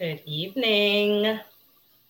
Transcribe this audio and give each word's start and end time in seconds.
Good 0.00 0.22
evening. 0.24 1.38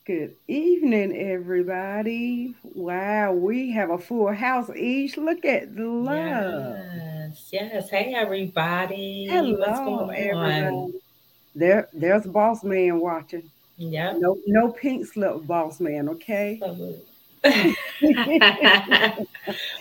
Good 0.06 0.37
evening, 0.47 1.16
everybody. 1.16 2.55
Wow, 2.63 3.32
we 3.32 3.73
have 3.73 3.90
a 3.90 3.98
full 3.98 4.32
house 4.32 4.70
each. 4.77 5.16
Look 5.16 5.45
at 5.45 5.74
the 5.74 5.88
love. 5.88 6.76
Yes, 6.79 7.48
yes. 7.50 7.90
Hey, 7.90 8.14
everybody. 8.14 9.26
Hello, 9.29 9.58
What's 9.58 9.80
going 9.80 10.16
everybody. 10.16 10.66
on? 10.66 10.92
There, 11.56 11.88
there's 11.92 12.26
boss 12.26 12.62
man 12.62 13.00
watching. 13.00 13.50
Yep. 13.76 14.18
No, 14.20 14.38
no 14.46 14.70
pink 14.70 15.04
slip, 15.07 15.45
boss 15.48 15.80
man. 15.80 16.09
Okay. 16.11 16.61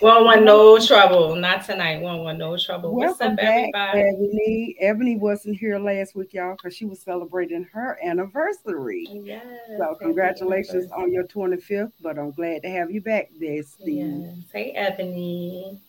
Won't 0.01 0.23
want 0.23 0.43
no 0.43 0.79
trouble. 0.79 1.35
Not 1.35 1.65
tonight. 1.65 2.01
One 2.01 2.23
one 2.23 2.37
no 2.37 2.57
trouble. 2.57 2.95
What's 2.95 3.19
Welcome 3.19 3.33
up, 3.33 3.37
back, 3.37 3.57
everybody? 3.57 3.99
Ebony. 3.99 4.75
Ebony 4.79 5.17
wasn't 5.17 5.57
here 5.57 5.77
last 5.77 6.15
week, 6.15 6.33
y'all, 6.33 6.55
because 6.55 6.73
she 6.73 6.85
was 6.85 7.01
celebrating 7.01 7.67
her 7.73 7.99
anniversary. 8.01 9.09
Yes. 9.11 9.43
So 9.77 9.95
congratulations 10.01 10.89
on 10.93 11.11
your 11.11 11.25
25th, 11.25 11.91
but 12.01 12.17
I'm 12.17 12.31
glad 12.31 12.61
to 12.61 12.69
have 12.69 12.91
you 12.91 13.01
back, 13.01 13.29
Bestie. 13.41 14.23
Yes. 14.23 14.37
Hey, 14.53 14.71
Ebony. 14.71 15.81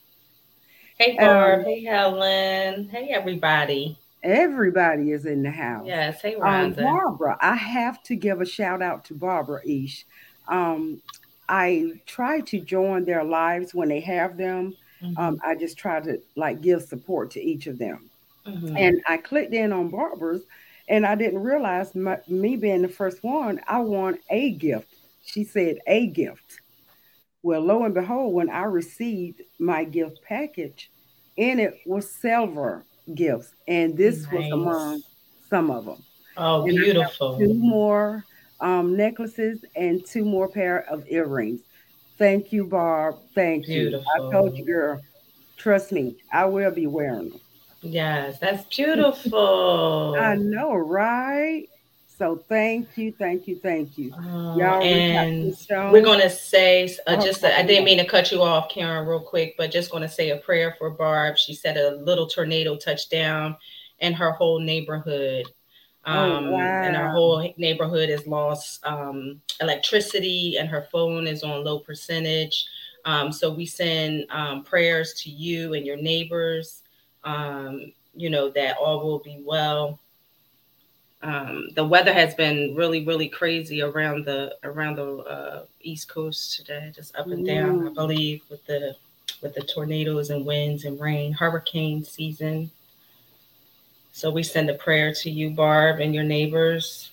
Hey, 0.99 1.17
Barb. 1.17 1.61
Um, 1.61 1.65
hey, 1.67 1.85
Helen. 1.85 2.89
Hey, 2.89 3.11
everybody. 3.11 3.97
Everybody 4.25 5.13
is 5.13 5.25
in 5.25 5.45
the 5.45 5.53
house. 5.53 5.87
Yes. 5.87 6.21
Hey, 6.21 6.35
Um, 6.35 6.73
Barbara, 6.73 7.39
I 7.41 7.55
have 7.55 8.03
to 8.05 8.17
give 8.17 8.41
a 8.41 8.47
shout 8.47 8.83
out 8.83 9.05
to 9.05 9.15
Barbara 9.15 9.61
Ish. 9.65 10.05
Um, 10.49 11.01
I 11.51 12.01
try 12.07 12.41
to 12.43 12.61
join 12.61 13.05
their 13.05 13.25
lives 13.25 13.75
when 13.75 13.89
they 13.89 14.01
have 14.01 14.37
them. 14.37 14.77
Mhm. 15.03 15.19
Um, 15.19 15.41
I 15.45 15.57
just 15.57 15.77
try 15.77 16.01
to 16.01 16.23
like 16.37 16.61
give 16.61 16.83
support 16.83 17.33
to 17.33 17.43
each 17.43 17.67
of 17.67 17.77
them. 17.77 18.09
Mhm. 18.47 18.79
And 18.79 19.03
I 19.09 19.17
clicked 19.17 19.53
in 19.53 19.73
on 19.73 19.89
Barbara's, 19.89 20.43
and 20.89 21.05
I 21.05 21.17
didn't 21.17 21.41
realize 21.41 21.95
my, 21.95 22.19
me 22.29 22.57
being 22.57 22.83
the 22.83 22.89
first 22.89 23.25
one, 23.25 23.61
I 23.67 23.81
want 23.81 24.21
a 24.31 24.53
gift. 24.53 24.95
She 25.25 25.45
said 25.45 25.79
a 25.87 26.07
gift. 26.07 26.61
Well, 27.43 27.63
lo 27.63 27.85
and 27.85 27.95
behold, 27.95 28.33
when 28.35 28.49
I 28.49 28.65
received 28.65 29.43
my 29.59 29.85
gift 29.85 30.21
package, 30.23 30.91
in 31.37 31.59
it 31.59 31.81
was 31.85 32.11
silver 32.11 32.85
gifts, 33.15 33.55
and 33.67 33.97
this 33.97 34.31
was 34.31 34.51
among 34.53 35.03
some 35.49 35.71
of 35.71 35.87
them 35.87 36.03
oh, 36.37 36.63
and 36.63 36.77
beautiful. 36.77 37.39
two 37.39 37.55
more 37.55 38.25
um, 38.61 38.97
necklaces 38.97 39.65
and 39.75 40.05
two 40.05 40.25
more 40.25 40.49
pair 40.49 40.85
of 40.91 41.05
earrings. 41.09 41.61
Thank 42.19 42.53
you, 42.53 42.65
Barb. 42.65 43.17
Thank 43.35 43.67
you. 43.69 44.03
I 44.15 44.19
told 44.31 44.57
you, 44.57 44.65
girl. 44.65 45.01
Trust 45.57 45.93
me, 45.93 46.17
I 46.33 46.47
will 46.47 46.71
be 46.71 46.87
wearing 46.87 47.31
them. 47.31 47.41
Yes, 47.83 48.39
that's 48.39 48.65
beautiful. 48.75 50.17
I 50.21 50.35
know, 50.37 50.75
right? 50.75 51.67
So 52.21 52.37
thank 52.51 52.99
you, 52.99 53.13
thank 53.13 53.49
you, 53.49 53.57
thank 53.57 53.97
you. 53.97 54.13
Oh, 54.15 54.59
Y'all 54.59 54.81
reach 54.81 55.15
out 55.15 55.23
to 55.25 55.79
and 55.79 55.93
we're 55.93 56.03
going 56.03 56.21
to 56.21 56.29
say, 56.29 56.85
uh, 57.07 57.17
Oh, 57.19 57.25
just, 57.25 57.43
I 57.43 57.53
okay. 57.53 57.67
didn't 57.67 57.87
mean 57.87 57.97
to 57.97 58.05
cut 58.05 58.31
you 58.31 58.43
off, 58.43 58.69
Karen, 58.69 59.07
real 59.07 59.21
quick, 59.21 59.55
but 59.57 59.71
just 59.71 59.91
going 59.91 60.03
to 60.03 60.09
say 60.09 60.29
a 60.29 60.37
prayer 60.37 60.75
for 60.79 60.91
Barb. 60.91 61.39
She 61.39 61.55
said 61.55 61.79
a 61.79 61.97
little 61.97 62.27
tornado 62.27 62.77
touched 62.77 63.11
down 63.11 63.57
in 64.01 64.13
her 64.13 64.33
whole 64.33 64.61
neighborhood. 64.61 65.47
Oh, 66.07 66.13
Um, 66.37 66.55
And 66.55 66.97
our 66.97 67.11
whole 67.11 67.53
neighborhood 67.57 68.09
has 68.09 68.27
lost 68.27 68.85
um, 68.87 69.41
electricity 69.61 70.57
and 70.59 70.69
her 70.69 70.83
phone 70.91 71.27
is 71.27 71.43
on 71.43 71.65
low 71.65 71.79
percentage. 71.79 72.67
Um, 73.05 73.33
so 73.33 73.51
we 73.51 73.67
send 73.67 74.27
um, 74.31 74.63
prayers 74.65 75.15
to 75.23 75.31
you 75.31 75.75
and 75.75 75.87
your 75.87 75.97
neighbors, 75.97 76.83
um, 77.25 77.93
you 78.15 78.29
know, 78.31 78.51
that 78.51 78.77
all 78.77 79.01
will 79.05 79.21
be 79.21 79.43
well 79.45 79.99
um, 81.23 81.69
the 81.75 81.85
weather 81.85 82.13
has 82.13 82.35
been 82.35 82.75
really, 82.75 83.05
really 83.05 83.29
crazy 83.29 83.83
around 83.83 84.25
the 84.25 84.57
around 84.65 84.97
the 84.97 85.17
uh, 85.19 85.65
East 85.83 86.09
Coast 86.09 86.57
today, 86.57 86.91
just 86.95 87.15
up 87.15 87.27
and 87.27 87.45
down. 87.47 87.89
I 87.89 87.93
believe 87.93 88.43
with 88.49 88.65
the 88.67 88.97
with 89.43 89.55
the 89.55 89.63
tornadoes 89.63 90.31
and 90.31 90.47
winds 90.47 90.85
and 90.85 90.99
rain, 90.99 91.33
hurricane 91.33 92.05
season. 92.05 92.71
So 94.13 94.31
we 94.31 94.43
send 94.43 94.69
a 94.71 94.75
prayer 94.75 95.15
to 95.15 95.31
you, 95.31 95.51
Barb, 95.51 96.01
and 96.01 96.15
your 96.15 96.25
neighbors. 96.25 97.11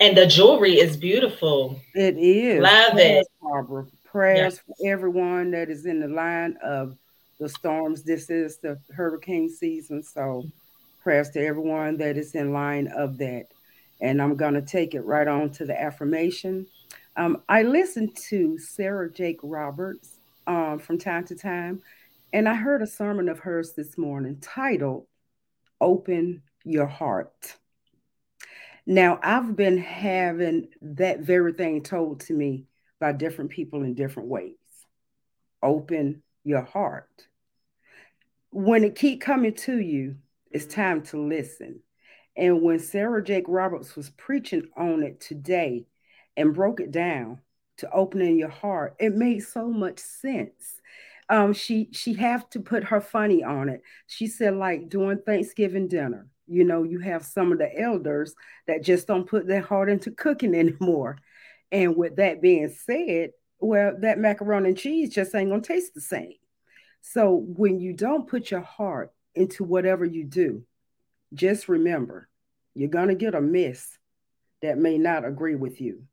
And 0.00 0.16
the 0.16 0.26
jewelry 0.26 0.74
is 0.78 0.96
beautiful. 0.96 1.80
It 1.94 2.16
is. 2.16 2.62
Love 2.62 2.92
Prayers, 2.92 3.26
it. 3.26 3.32
Barbara. 3.42 3.86
Prayers 4.04 4.54
Yes. 4.54 4.60
for 4.78 4.88
everyone 4.88 5.50
that 5.50 5.68
is 5.68 5.86
in 5.86 6.00
the 6.00 6.08
line 6.08 6.56
of 6.62 6.96
the 7.40 7.48
storms. 7.48 8.02
This 8.02 8.30
is 8.30 8.58
the 8.58 8.78
hurricane 8.94 9.50
season. 9.50 10.02
So 10.02 10.44
prayers 11.02 11.30
to 11.30 11.44
everyone 11.44 11.96
that 11.98 12.16
is 12.16 12.34
in 12.34 12.52
line 12.52 12.86
of 12.88 13.18
that. 13.18 13.46
And 14.00 14.22
I'm 14.22 14.36
going 14.36 14.54
to 14.54 14.62
take 14.62 14.94
it 14.94 15.00
right 15.00 15.26
on 15.26 15.50
to 15.50 15.64
the 15.64 15.80
affirmation. 15.80 16.66
Um, 17.16 17.42
I 17.48 17.64
listen 17.64 18.12
to 18.28 18.56
Sarah 18.58 19.10
Jakes 19.10 19.42
Roberts 19.42 20.18
um, 20.46 20.78
from 20.78 20.98
time 20.98 21.26
to 21.26 21.34
time, 21.34 21.82
and 22.32 22.48
I 22.48 22.54
heard 22.54 22.80
a 22.80 22.86
sermon 22.86 23.28
of 23.28 23.40
hers 23.40 23.72
this 23.72 23.98
morning 23.98 24.38
titled 24.40 25.07
Open 25.80 26.42
Your 26.64 26.86
Heart. 26.86 27.56
Now, 28.86 29.20
I've 29.22 29.54
been 29.54 29.78
having 29.78 30.68
that 30.80 31.20
very 31.20 31.52
thing 31.52 31.82
told 31.82 32.20
to 32.20 32.32
me 32.32 32.64
by 32.98 33.12
different 33.12 33.50
people 33.50 33.82
in 33.82 33.94
different 33.94 34.28
ways. 34.28 34.54
Open 35.62 36.22
your 36.44 36.62
heart. 36.62 37.28
When 38.50 38.84
it 38.84 38.94
keep 38.94 39.20
coming 39.20 39.54
to 39.54 39.78
you, 39.78 40.16
it's 40.50 40.64
time 40.64 41.02
to 41.04 41.20
listen. 41.20 41.80
And 42.36 42.62
when 42.62 42.78
Sarah 42.78 43.22
Jakes 43.22 43.50
Roberts 43.50 43.94
was 43.94 44.10
preaching 44.10 44.68
on 44.76 45.02
it 45.02 45.20
today 45.20 45.86
and 46.36 46.54
broke 46.54 46.80
it 46.80 46.90
down 46.90 47.40
to 47.78 47.90
opening 47.90 48.38
your 48.38 48.48
heart, 48.48 48.96
it 48.98 49.14
made 49.14 49.40
so 49.40 49.68
much 49.68 49.98
sense. 49.98 50.77
Um, 51.30 51.52
she 51.52 51.90
she 51.92 52.14
have 52.14 52.48
to 52.50 52.60
put 52.60 52.84
her 52.84 53.00
funny 53.00 53.44
on 53.44 53.68
it. 53.68 53.82
She 54.06 54.26
said, 54.26 54.54
like 54.54 54.88
during 54.88 55.18
Thanksgiving 55.18 55.88
dinner, 55.88 56.26
you 56.46 56.64
know, 56.64 56.82
you 56.82 57.00
have 57.00 57.24
some 57.24 57.52
of 57.52 57.58
the 57.58 57.70
elders 57.78 58.34
that 58.66 58.82
just 58.82 59.06
don't 59.06 59.28
put 59.28 59.46
their 59.46 59.60
heart 59.60 59.90
into 59.90 60.10
cooking 60.10 60.54
anymore. 60.54 61.18
And 61.70 61.96
with 61.96 62.16
that 62.16 62.40
being 62.40 62.68
said, 62.68 63.30
well, 63.60 63.92
that 64.00 64.18
macaroni 64.18 64.70
and 64.70 64.78
cheese 64.78 65.10
just 65.10 65.34
ain't 65.34 65.50
gonna 65.50 65.62
taste 65.62 65.94
the 65.94 66.00
same. 66.00 66.34
So 67.00 67.34
when 67.34 67.78
you 67.80 67.92
don't 67.92 68.28
put 68.28 68.50
your 68.50 68.60
heart 68.60 69.12
into 69.34 69.64
whatever 69.64 70.04
you 70.04 70.24
do, 70.24 70.64
just 71.34 71.68
remember 71.68 72.28
you're 72.74 72.88
to 72.88 73.14
get 73.14 73.34
a 73.34 73.40
miss 73.40 73.98
that 74.62 74.78
may 74.78 74.98
not 74.98 75.24
agree 75.24 75.56
with 75.56 75.80
you. 75.80 76.04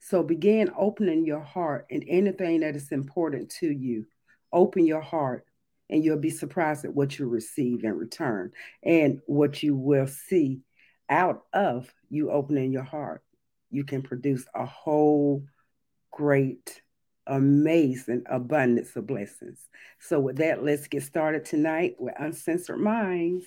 So 0.00 0.22
begin 0.22 0.70
opening 0.76 1.24
your 1.24 1.40
heart 1.40 1.86
in 1.90 2.02
anything 2.02 2.60
that 2.60 2.76
is 2.76 2.90
important 2.92 3.50
to 3.60 3.70
you. 3.70 4.06
Open 4.52 4.86
your 4.86 5.00
heart, 5.00 5.46
and 5.88 6.04
you'll 6.04 6.18
be 6.18 6.30
surprised 6.30 6.84
at 6.84 6.94
what 6.94 7.18
you 7.18 7.28
receive 7.28 7.84
in 7.84 7.94
return 7.94 8.52
and 8.82 9.20
what 9.26 9.62
you 9.62 9.76
will 9.76 10.06
see 10.06 10.60
out 11.08 11.42
of 11.52 11.92
you 12.08 12.30
opening 12.30 12.72
your 12.72 12.82
heart. 12.82 13.22
You 13.70 13.84
can 13.84 14.02
produce 14.02 14.46
a 14.54 14.66
whole 14.66 15.44
great, 16.10 16.82
amazing 17.26 18.24
abundance 18.26 18.94
of 18.96 19.06
blessings. 19.06 19.68
So, 19.98 20.20
with 20.20 20.36
that, 20.36 20.62
let's 20.62 20.86
get 20.88 21.02
started 21.02 21.44
tonight 21.44 21.96
with 21.98 22.14
Uncensored 22.18 22.80
Minds. 22.80 23.46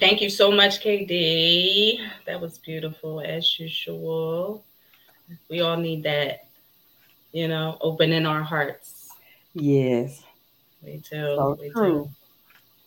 Thank 0.00 0.20
you 0.20 0.28
so 0.28 0.50
much, 0.50 0.82
KD. 0.82 2.00
That 2.26 2.40
was 2.40 2.58
beautiful 2.58 3.20
as 3.20 3.58
usual. 3.58 4.64
We 5.48 5.60
all 5.60 5.76
need 5.76 6.02
that, 6.02 6.45
you 7.36 7.48
know, 7.48 7.76
opening 7.82 8.24
our 8.24 8.42
hearts. 8.42 9.10
Yes, 9.52 10.22
We 10.82 10.96
do. 10.96 11.02
so 11.10 11.58
we 11.60 11.68
true. 11.68 12.10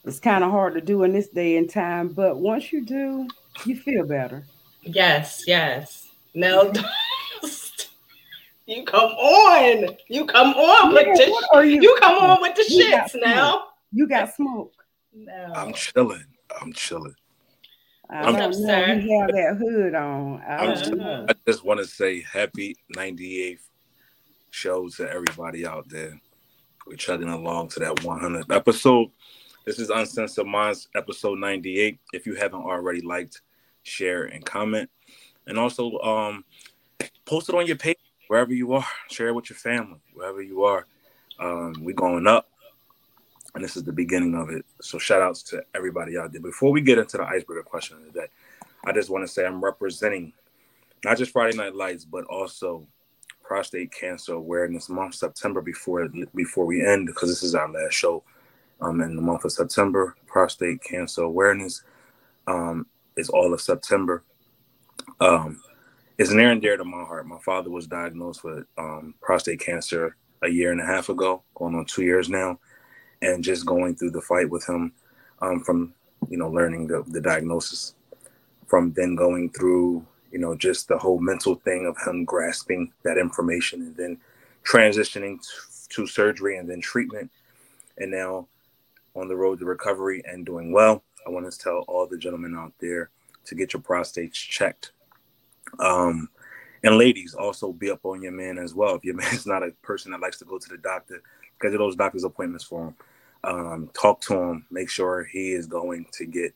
It's 0.06 0.20
kind 0.20 0.44
of 0.44 0.50
hard 0.50 0.74
to 0.74 0.82
do 0.82 1.04
in 1.04 1.14
this 1.14 1.30
day 1.30 1.58
and 1.58 1.70
time, 1.70 2.08
but 2.08 2.38
once 2.40 2.73
you 2.73 2.84
do, 2.84 3.28
you 3.64 3.76
feel 3.76 4.08
better. 4.08 4.44
Yes, 4.82 5.44
yes. 5.46 6.09
No, 6.34 6.73
you 8.66 8.85
come 8.85 9.12
on. 9.12 9.96
You 10.08 10.26
come 10.26 10.56
on 10.56 10.96
with 10.96 11.16
the 11.20 11.29
what 11.29 11.46
are 11.53 11.64
you? 11.64 11.79
you 11.84 11.96
come 12.00 12.16
on 12.18 12.41
with 12.41 12.56
the 12.56 12.66
You 12.73 12.85
shits 12.91 13.22
now. 13.22 13.66
You 13.91 14.08
got 14.08 14.34
smoke. 14.34 14.73
No. 15.14 15.52
I'm 15.56 15.73
chilling. 15.73 16.26
I'm 16.59 16.73
chilling. 16.73 17.14
I'm 18.09 18.34
don't 18.34 18.41
up, 18.41 18.52
know. 18.52 18.58
sir? 18.66 18.94
You 18.96 19.20
have 19.22 19.32
that 19.32 19.58
hood 19.59 19.94
on. 19.94 20.41
I 20.41 20.56
I'm 20.56 20.73
don't 20.73 20.97
just. 20.97 21.29
I 21.29 21.35
just 21.52 21.64
want 21.64 21.79
to 21.82 21.85
say 21.85 22.22
happy 22.22 22.78
98th 22.96 23.69
show 24.51 24.90
to 24.90 25.09
everybody 25.09 25.66
out 25.66 25.90
there. 25.90 26.19
We're 26.87 26.96
chugging 26.96 27.29
along 27.29 27.69
to 27.69 27.79
that 27.81 27.96
100th 27.97 28.53
episode. 28.53 29.09
This 29.66 29.79
is 29.79 29.90
Uncensored 29.90 30.47
Minds, 30.47 30.87
episode 30.96 31.40
98. 31.40 31.99
If 32.13 32.25
you 32.25 32.35
haven't 32.35 32.63
already 32.63 33.01
liked, 33.01 33.41
share, 33.84 34.25
and 34.25 34.43
comment, 34.43 34.90
and 35.46 35.59
also 35.59 35.99
um, 35.99 36.46
post 37.25 37.49
it 37.49 37.55
on 37.55 37.67
your 37.67 37.75
page 37.75 37.97
wherever 38.28 38.53
you 38.53 38.73
are. 38.73 38.85
Share 39.09 39.28
it 39.28 39.34
with 39.34 39.49
your 39.49 39.57
family 39.57 39.99
wherever 40.13 40.41
you 40.41 40.63
are. 40.63 40.85
Um, 41.40 41.75
we're 41.81 41.96
going 41.96 42.28
up, 42.28 42.49
and 43.53 43.63
this 43.63 43.78
is 43.78 43.84
the 43.84 43.93
beginning 43.93 44.35
of 44.35 44.49
it. 44.49 44.66
So 44.81 44.97
shout 44.97 45.22
outs 45.22 45.43
to 45.43 45.63
everybody 45.75 46.17
out 46.17 46.31
there. 46.31 46.41
Before 46.41 46.72
we 46.72 46.81
get 46.81 46.97
into 46.97 47.17
the 47.17 47.23
icebreaker 47.23 47.63
question 47.63 47.97
of 47.97 48.05
the 48.05 48.22
day, 48.22 48.28
I 48.85 48.91
just 48.93 49.09
want 49.09 49.25
to 49.25 49.31
say 49.31 49.46
I'm 49.46 49.63
representing 49.63 50.34
not 51.03 51.17
just 51.17 51.31
Friday 51.31 51.55
Night 51.55 51.75
Lights, 51.75 52.05
but 52.05 52.25
also 52.25 52.87
Prostate 53.49 53.91
Cancer 53.91 54.34
Awareness 54.34 54.90
Month, 54.90 55.16
September 55.16 55.59
before 55.59 56.07
before 56.35 56.67
we 56.67 56.85
end, 56.85 57.07
because 57.07 57.29
this 57.29 57.41
is 57.41 57.55
our 57.55 57.67
last 57.67 57.93
show 57.96 58.23
um, 58.79 59.01
in 59.01 59.16
the 59.16 59.23
month 59.23 59.43
of 59.43 59.51
September. 59.51 60.16
Prostate 60.28 60.84
Cancer 60.84 61.23
Awareness 61.23 61.81
um, 62.46 62.85
is 63.17 63.28
all 63.28 63.51
of 63.51 63.59
September. 63.59 64.23
Um, 65.19 65.63
it's 66.19 66.29
near 66.29 66.51
and 66.51 66.61
dear 66.61 66.78
to 66.78 66.85
my 66.85 67.03
heart. 67.03 67.25
My 67.25 67.40
father 67.40 67.72
was 67.72 67.87
diagnosed 67.87 68.43
with 68.43 68.67
um, 68.78 69.16
prostate 69.19 69.61
cancer 69.61 70.16
a 70.43 70.47
year 70.47 70.72
and 70.72 70.79
a 70.79 70.85
half 70.85 71.09
ago, 71.09 71.41
going 71.55 71.73
on 71.73 71.85
two 71.85 72.03
years 72.03 72.29
now, 72.29 72.59
and 73.23 73.43
just 73.43 73.66
going 73.66 73.96
through 73.96 74.11
the 74.11 74.22
fight 74.22 74.51
with 74.51 74.63
him 74.69 74.93
um, 75.41 75.61
from 75.61 75.96
you 76.29 76.37
know 76.37 76.51
learning 76.51 76.85
the, 76.85 77.03
the 77.07 77.19
diagnosis, 77.19 77.96
from 78.67 78.93
then 78.93 79.16
going 79.16 79.49
through 79.49 80.05
you 80.31 80.40
know 80.40 80.55
just 80.55 80.87
the 80.87 80.97
whole 80.97 81.20
mental 81.20 81.55
thing 81.55 81.85
of 81.85 81.97
him 82.08 82.26
grasping 82.26 82.91
that 83.03 83.17
information 83.17 83.81
and 83.81 83.96
then 83.96 84.17
transitioning 84.64 85.40
to, 85.90 86.05
surgery 86.05 86.58
and 86.58 86.70
then 86.70 86.81
treatment, 86.81 87.31
and 87.97 88.11
now 88.11 88.47
on 89.16 89.28
the 89.28 89.35
road 89.35 89.59
to 89.59 89.66
recovery 89.66 90.22
and 90.26 90.46
doing 90.46 90.72
well. 90.72 91.03
I 91.26 91.29
want 91.29 91.52
to 91.52 91.58
tell 91.58 91.84
all 91.87 92.08
the 92.08 92.17
gentlemen 92.17 92.55
out 92.55 92.73
there 92.79 93.09
to 93.46 93.55
get 93.55 93.73
your 93.73 93.81
prostates 93.81 94.34
checked. 94.34 94.91
Um, 95.79 96.29
and 96.84 96.97
ladies, 96.97 97.34
also 97.34 97.73
be 97.73 97.91
up 97.91 98.05
on 98.05 98.22
your 98.22 98.32
man 98.32 98.58
as 98.58 98.73
well. 98.73 98.96
If 98.96 99.03
your 99.03 99.16
man's 99.16 99.46
not 99.46 99.64
a 99.64 99.72
person 99.82 100.11
that 100.11 100.22
likes 100.22 100.37
to 100.40 100.46
go 100.46 100.58
to 100.58 100.70
the 100.70 100.78
doctor, 100.78 101.22
schedule 101.58 101.79
those 101.79 101.96
doctor's 101.96 102.23
appointments 102.23 102.64
for 102.64 102.87
him. 102.87 102.96
Um, 103.43 103.90
talk 103.93 104.22
to 104.22 104.35
him. 104.35 104.66
Make 104.70 104.90
sure 104.90 105.23
he 105.23 105.53
is 105.53 105.66
going 105.66 106.05
to 106.14 106.25
get 106.25 106.53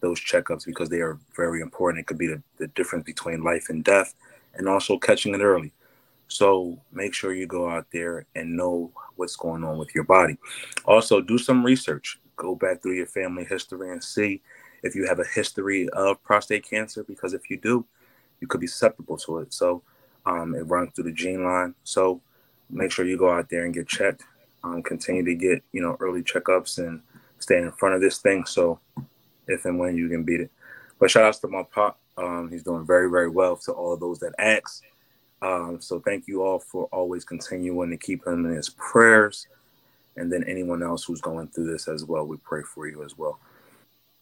those 0.00 0.20
checkups 0.20 0.64
because 0.64 0.88
they 0.88 1.00
are 1.00 1.18
very 1.36 1.60
important. 1.60 2.00
It 2.00 2.06
could 2.06 2.18
be 2.18 2.26
the, 2.26 2.42
the 2.58 2.68
difference 2.68 3.04
between 3.04 3.42
life 3.42 3.68
and 3.68 3.84
death, 3.84 4.14
and 4.54 4.68
also 4.68 4.98
catching 4.98 5.34
it 5.34 5.40
early. 5.40 5.72
So 6.28 6.78
make 6.92 7.12
sure 7.12 7.34
you 7.34 7.46
go 7.46 7.68
out 7.68 7.86
there 7.92 8.26
and 8.34 8.56
know 8.56 8.92
what's 9.16 9.36
going 9.36 9.64
on 9.64 9.78
with 9.78 9.94
your 9.94 10.04
body. 10.04 10.38
Also, 10.84 11.20
do 11.20 11.38
some 11.38 11.64
research. 11.64 12.20
Go 12.36 12.54
back 12.54 12.82
through 12.82 12.94
your 12.94 13.06
family 13.06 13.44
history 13.44 13.90
and 13.90 14.02
see 14.02 14.40
if 14.82 14.94
you 14.94 15.06
have 15.06 15.18
a 15.18 15.24
history 15.24 15.88
of 15.90 16.22
prostate 16.22 16.68
cancer, 16.68 17.04
because 17.04 17.34
if 17.34 17.50
you 17.50 17.58
do, 17.58 17.84
you 18.40 18.46
could 18.46 18.60
be 18.60 18.66
susceptible 18.66 19.18
to 19.18 19.38
it. 19.38 19.52
So 19.52 19.82
um, 20.24 20.54
it 20.54 20.62
runs 20.62 20.92
through 20.94 21.04
the 21.04 21.12
gene 21.12 21.44
line. 21.44 21.74
So 21.84 22.20
make 22.70 22.92
sure 22.92 23.04
you 23.04 23.18
go 23.18 23.30
out 23.30 23.50
there 23.50 23.64
and 23.64 23.74
get 23.74 23.88
checked. 23.88 24.22
Um, 24.62 24.82
continue 24.82 25.24
to 25.24 25.34
get 25.34 25.62
you 25.72 25.82
know 25.82 25.96
early 26.00 26.22
checkups 26.22 26.78
and 26.78 27.02
stay 27.38 27.58
in 27.58 27.72
front 27.72 27.94
of 27.94 28.00
this 28.00 28.18
thing. 28.18 28.44
So 28.44 28.78
if 29.50 29.64
and 29.64 29.78
when 29.78 29.96
you 29.96 30.08
can 30.08 30.22
beat 30.22 30.40
it. 30.40 30.50
But 30.98 31.10
shout 31.10 31.24
outs 31.24 31.38
to 31.40 31.48
my 31.48 31.62
pop. 31.62 31.98
Um, 32.16 32.50
he's 32.50 32.62
doing 32.62 32.86
very 32.86 33.10
very 33.10 33.28
well 33.28 33.56
to 33.56 33.72
all 33.72 33.96
those 33.96 34.18
that 34.20 34.34
ask. 34.38 34.82
Um, 35.42 35.80
so 35.80 36.00
thank 36.00 36.28
you 36.28 36.42
all 36.42 36.58
for 36.58 36.84
always 36.86 37.24
continuing 37.24 37.90
to 37.90 37.96
keep 37.96 38.26
him 38.26 38.44
in 38.44 38.54
his 38.54 38.68
prayers. 38.70 39.46
And 40.16 40.30
then 40.30 40.44
anyone 40.44 40.82
else 40.82 41.04
who's 41.04 41.20
going 41.20 41.48
through 41.48 41.70
this 41.72 41.88
as 41.88 42.04
well, 42.04 42.26
we 42.26 42.36
pray 42.38 42.62
for 42.62 42.86
you 42.86 43.02
as 43.04 43.16
well. 43.16 43.38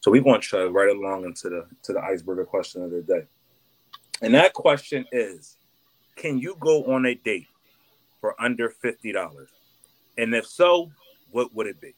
So 0.00 0.12
we 0.12 0.20
want 0.20 0.44
to 0.44 0.68
right 0.68 0.94
along 0.94 1.24
into 1.24 1.48
the 1.48 1.66
to 1.82 1.92
the 1.92 2.00
icebreaker 2.00 2.44
question 2.44 2.82
of 2.82 2.90
the 2.90 3.02
day. 3.02 3.26
And 4.22 4.34
that 4.34 4.52
question 4.52 5.04
is 5.12 5.56
Can 6.16 6.38
you 6.38 6.56
go 6.60 6.84
on 6.92 7.06
a 7.06 7.14
date 7.14 7.48
for 8.20 8.40
under 8.40 8.72
$50? 8.82 9.46
And 10.16 10.34
if 10.34 10.46
so, 10.46 10.90
what 11.30 11.54
would 11.54 11.66
it 11.66 11.80
be? 11.80 11.94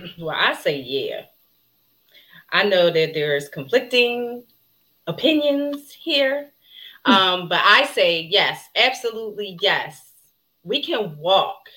Well, 0.18 0.36
I 0.36 0.54
say 0.54 0.80
yeah. 0.80 1.22
I 2.50 2.64
know 2.64 2.90
that 2.90 3.14
there's 3.14 3.48
conflicting 3.48 4.44
opinions 5.06 5.92
here, 5.92 6.52
um, 7.04 7.48
but 7.48 7.60
I 7.64 7.84
say 7.86 8.22
yes, 8.22 8.68
absolutely 8.76 9.56
yes. 9.60 10.12
We 10.62 10.82
can 10.82 11.16
walk. 11.18 11.68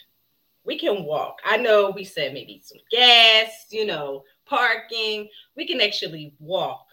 We 0.66 0.78
can 0.80 1.04
walk. 1.04 1.40
I 1.46 1.58
know 1.58 1.92
we 1.92 2.04
said 2.04 2.34
maybe 2.34 2.62
some 2.64 2.80
gas, 2.92 3.68
you 3.70 3.86
know, 3.86 4.24
parking. 4.46 5.30
We 5.56 5.68
can 5.68 5.82
actually 5.82 6.34
walk 6.40 6.86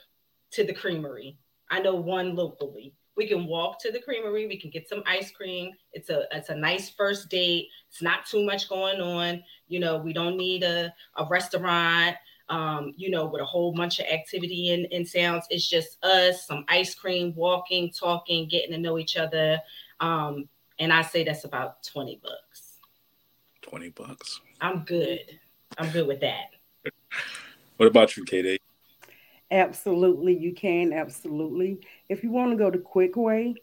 to 0.53 0.65
the 0.65 0.73
creamery. 0.75 1.37
I 1.71 1.81
know 1.81 1.94
one 1.94 2.35
locally. 2.35 2.94
We 3.17 3.27
can 3.27 3.47
walk 3.47 3.81
to 3.83 3.93
the 3.93 4.01
creamery. 4.01 4.47
We 4.47 4.59
can 4.59 4.71
get 4.71 4.89
some 4.89 5.03
ice 5.07 5.31
cream. 5.31 5.73
It's 5.93 6.11
a 6.11 6.25
it's 6.33 6.49
a 6.49 6.55
nice 6.55 6.91
first 6.91 7.29
date. 7.29 7.69
It's 7.91 8.03
not 8.03 8.27
too 8.27 8.45
much 8.45 8.69
going 8.69 9.01
on. 9.01 9.43
You 9.69 9.81
know, 9.81 9.99
we 9.99 10.12
don't 10.12 10.37
need 10.37 10.62
a, 10.62 10.93
a 11.17 11.27
restaurant. 11.29 12.17
Um, 12.49 12.95
you 12.97 13.11
know, 13.11 13.27
with 13.27 13.41
a 13.41 13.45
whole 13.45 13.73
bunch 13.73 14.01
of 14.01 14.07
activity 14.07 14.71
and, 14.73 14.89
and 14.91 15.07
sounds. 15.07 15.47
It's 15.51 15.69
just 15.69 16.05
us, 16.05 16.49
some 16.49 16.65
ice 16.69 16.97
cream, 16.97 17.33
walking, 17.37 17.93
talking, 17.93 18.49
getting 18.49 18.73
to 18.73 18.79
know 18.79 18.99
each 18.99 19.17
other. 19.17 19.61
Um, 20.01 20.49
and 20.81 20.93
I 20.93 21.03
say 21.03 21.23
that's 21.23 21.45
about 21.45 21.85
20 21.85 22.21
bucks. 22.21 22.79
20 23.62 23.91
bucks. 23.91 24.41
I'm 24.61 24.81
good. 24.81 25.21
I'm 25.79 25.91
good 25.91 26.09
with 26.09 26.21
that. 26.23 26.47
what 27.77 27.87
about 27.87 28.17
you, 28.17 28.25
KD? 28.25 28.59
Absolutely, 29.50 30.37
you 30.37 30.55
can. 30.55 30.93
Absolutely. 30.93 31.81
If 32.08 32.23
you 32.23 32.31
want 32.31 32.52
to 32.52 32.56
go 32.56 32.70
the 32.70 32.79
quick 32.79 33.17
way, 33.17 33.55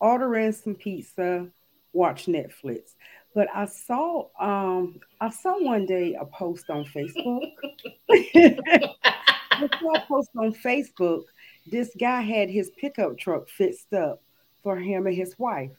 order 0.00 0.34
in 0.36 0.52
some 0.52 0.74
pizza, 0.74 1.48
watch 1.92 2.26
Netflix. 2.26 2.94
But 3.34 3.48
I 3.54 3.66
saw 3.66 4.28
um 4.38 4.98
I 5.20 5.30
saw 5.30 5.62
one 5.62 5.86
day 5.86 6.14
a 6.14 6.26
post 6.26 6.68
on 6.68 6.84
Facebook. 6.84 7.52
I 8.10 9.68
saw 9.78 9.94
a 9.94 10.00
post 10.06 10.30
on 10.36 10.52
Facebook. 10.54 11.24
This 11.66 11.94
guy 11.98 12.22
had 12.22 12.50
his 12.50 12.70
pickup 12.78 13.18
truck 13.18 13.48
fixed 13.48 13.92
up 13.94 14.22
for 14.62 14.76
him 14.76 15.06
and 15.06 15.16
his 15.16 15.38
wife 15.38 15.72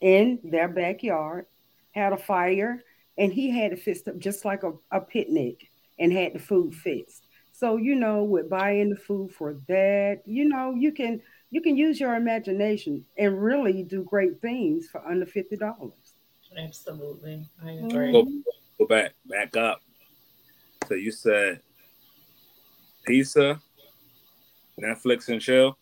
in 0.00 0.40
their 0.44 0.68
backyard, 0.68 1.46
had 1.92 2.12
a 2.12 2.16
fire, 2.16 2.82
and 3.18 3.32
he 3.32 3.50
had 3.50 3.72
it 3.72 3.80
fixed 3.80 4.08
up 4.08 4.18
just 4.18 4.44
like 4.44 4.62
a, 4.62 4.72
a 4.90 5.00
picnic 5.00 5.68
and 5.98 6.12
had 6.12 6.34
the 6.34 6.38
food 6.38 6.74
fixed. 6.74 7.25
So, 7.58 7.78
you 7.78 7.94
know, 7.94 8.22
with 8.22 8.50
buying 8.50 8.90
the 8.90 8.96
food 8.96 9.32
for 9.32 9.54
that, 9.66 10.20
you 10.26 10.46
know, 10.46 10.74
you 10.74 10.92
can 10.92 11.22
you 11.50 11.62
can 11.62 11.74
use 11.74 11.98
your 11.98 12.14
imagination 12.14 13.06
and 13.16 13.42
really 13.42 13.82
do 13.82 14.02
great 14.02 14.42
things 14.42 14.88
for 14.88 15.02
under 15.08 15.24
fifty 15.24 15.56
dollars. 15.56 16.16
Absolutely. 16.54 17.46
I 17.64 17.70
agree. 17.70 18.12
Go, 18.12 18.28
go 18.78 18.86
back, 18.86 19.14
back 19.24 19.56
up. 19.56 19.80
So 20.86 20.96
you 20.96 21.10
said 21.10 21.60
pizza, 23.06 23.58
Netflix 24.78 25.30
and 25.30 25.40
chill 25.40 25.78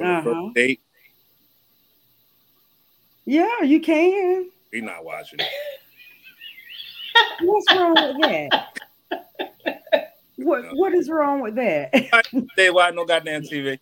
on 0.00 0.06
uh-huh. 0.06 0.16
the 0.16 0.24
first 0.24 0.36
uh-huh. 0.36 0.50
date. 0.52 0.80
Yeah, 3.24 3.62
you 3.62 3.78
can. 3.78 4.50
We 4.72 4.80
not 4.80 5.04
watching. 5.04 5.38
What's 7.40 7.72
wrong 7.72 7.94
with 7.94 8.20
that? 8.22 8.73
What 10.44 10.64
What 10.72 10.94
is 10.94 11.08
wrong 11.08 11.40
with 11.40 11.54
that? 11.56 11.92
They 12.56 12.70
watch 12.70 12.94
no 12.94 13.04
goddamn 13.04 13.42
TV. 13.42 13.78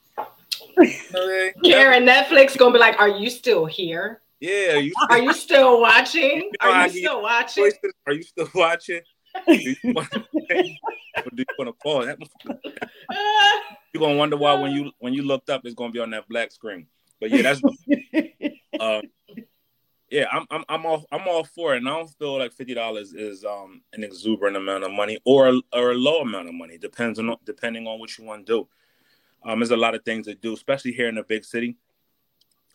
Karen, 1.64 2.06
Netflix 2.06 2.56
gonna 2.56 2.72
be 2.72 2.78
like, 2.78 2.98
"Are 2.98 3.08
you 3.08 3.28
still 3.30 3.66
here? 3.66 4.22
Yeah, 4.40 4.74
are 4.74 4.78
you, 4.78 4.92
are 5.10 5.18
you 5.18 5.32
still 5.32 5.80
watching? 5.80 6.36
You 6.36 6.50
know, 6.62 6.72
are 6.72 6.86
you 6.86 6.98
still 7.00 7.22
watching? 7.22 7.72
Are 8.06 8.12
you 8.12 8.22
still 8.22 8.48
watching? 8.54 9.00
do 9.46 9.54
you 9.54 9.76
want 9.84 10.10
to 10.10 11.72
call 11.82 12.04
that? 12.06 12.18
You're 13.92 14.00
gonna 14.00 14.16
wonder 14.16 14.36
why 14.36 14.54
when 14.54 14.72
you 14.72 14.92
when 14.98 15.14
you 15.14 15.22
looked 15.22 15.50
up, 15.50 15.62
it's 15.64 15.74
gonna 15.74 15.92
be 15.92 16.00
on 16.00 16.10
that 16.10 16.28
black 16.28 16.52
screen. 16.52 16.86
But 17.20 17.30
yeah, 17.30 17.42
that's 17.42 17.62
um, 18.80 19.02
yeah, 20.12 20.26
I'm 20.30 20.46
I'm 20.50 20.64
I'm 20.68 20.84
all 20.84 21.06
I'm 21.10 21.26
all 21.26 21.42
for 21.42 21.74
it. 21.74 21.78
And 21.78 21.88
I 21.88 21.96
don't 21.96 22.10
feel 22.18 22.38
like 22.38 22.52
fifty 22.52 22.74
dollars 22.74 23.14
is 23.14 23.46
um 23.46 23.80
an 23.94 24.04
exuberant 24.04 24.58
amount 24.58 24.84
of 24.84 24.92
money 24.92 25.18
or 25.24 25.48
or 25.72 25.92
a 25.92 25.94
low 25.94 26.20
amount 26.20 26.48
of 26.48 26.54
money. 26.54 26.76
Depends 26.76 27.18
on 27.18 27.34
depending 27.46 27.86
on 27.86 27.98
what 27.98 28.18
you 28.18 28.24
want 28.24 28.46
to 28.46 28.52
do. 28.52 28.68
Um, 29.50 29.58
there's 29.58 29.70
a 29.70 29.76
lot 29.76 29.94
of 29.94 30.04
things 30.04 30.26
to 30.26 30.34
do, 30.34 30.52
especially 30.52 30.92
here 30.92 31.08
in 31.08 31.16
a 31.16 31.24
big 31.24 31.46
city. 31.46 31.76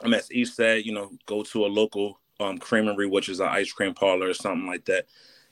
Um, 0.04 0.16
as 0.16 0.32
East 0.32 0.56
said, 0.56 0.84
you 0.84 0.94
know, 0.94 1.12
go 1.28 1.44
to 1.44 1.66
a 1.66 1.68
local 1.68 2.20
um 2.40 2.58
creamery, 2.58 3.06
which 3.06 3.30
is 3.30 3.40
an 3.40 3.50
ice 3.50 3.72
cream 3.72 3.94
parlor 3.94 4.30
or 4.30 4.34
something 4.34 4.66
like 4.66 4.86
that. 4.86 5.06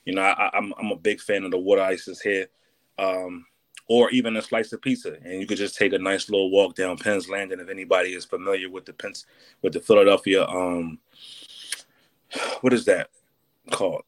You 0.04 0.14
know, 0.14 0.22
I, 0.22 0.50
I'm 0.54 0.74
I'm 0.78 0.90
a 0.90 0.96
big 0.96 1.20
fan 1.20 1.44
of 1.44 1.52
the 1.52 1.58
water 1.58 1.82
ices 1.82 2.20
here. 2.20 2.48
Um, 2.98 3.46
or 3.88 4.10
even 4.10 4.36
a 4.36 4.42
slice 4.42 4.72
of 4.72 4.82
pizza, 4.82 5.16
and 5.22 5.40
you 5.40 5.46
could 5.46 5.58
just 5.58 5.76
take 5.76 5.92
a 5.92 5.98
nice 5.98 6.28
little 6.28 6.50
walk 6.50 6.74
down 6.74 6.98
Penn's 6.98 7.28
Landing. 7.28 7.60
If 7.60 7.68
anybody 7.68 8.14
is 8.14 8.24
familiar 8.24 8.68
with 8.68 8.84
the 8.84 8.92
Pens, 8.92 9.26
with 9.62 9.74
the 9.74 9.80
Philadelphia 9.80 10.44
um, 10.44 10.98
what 12.60 12.72
is 12.72 12.84
that 12.86 13.10
called? 13.70 14.02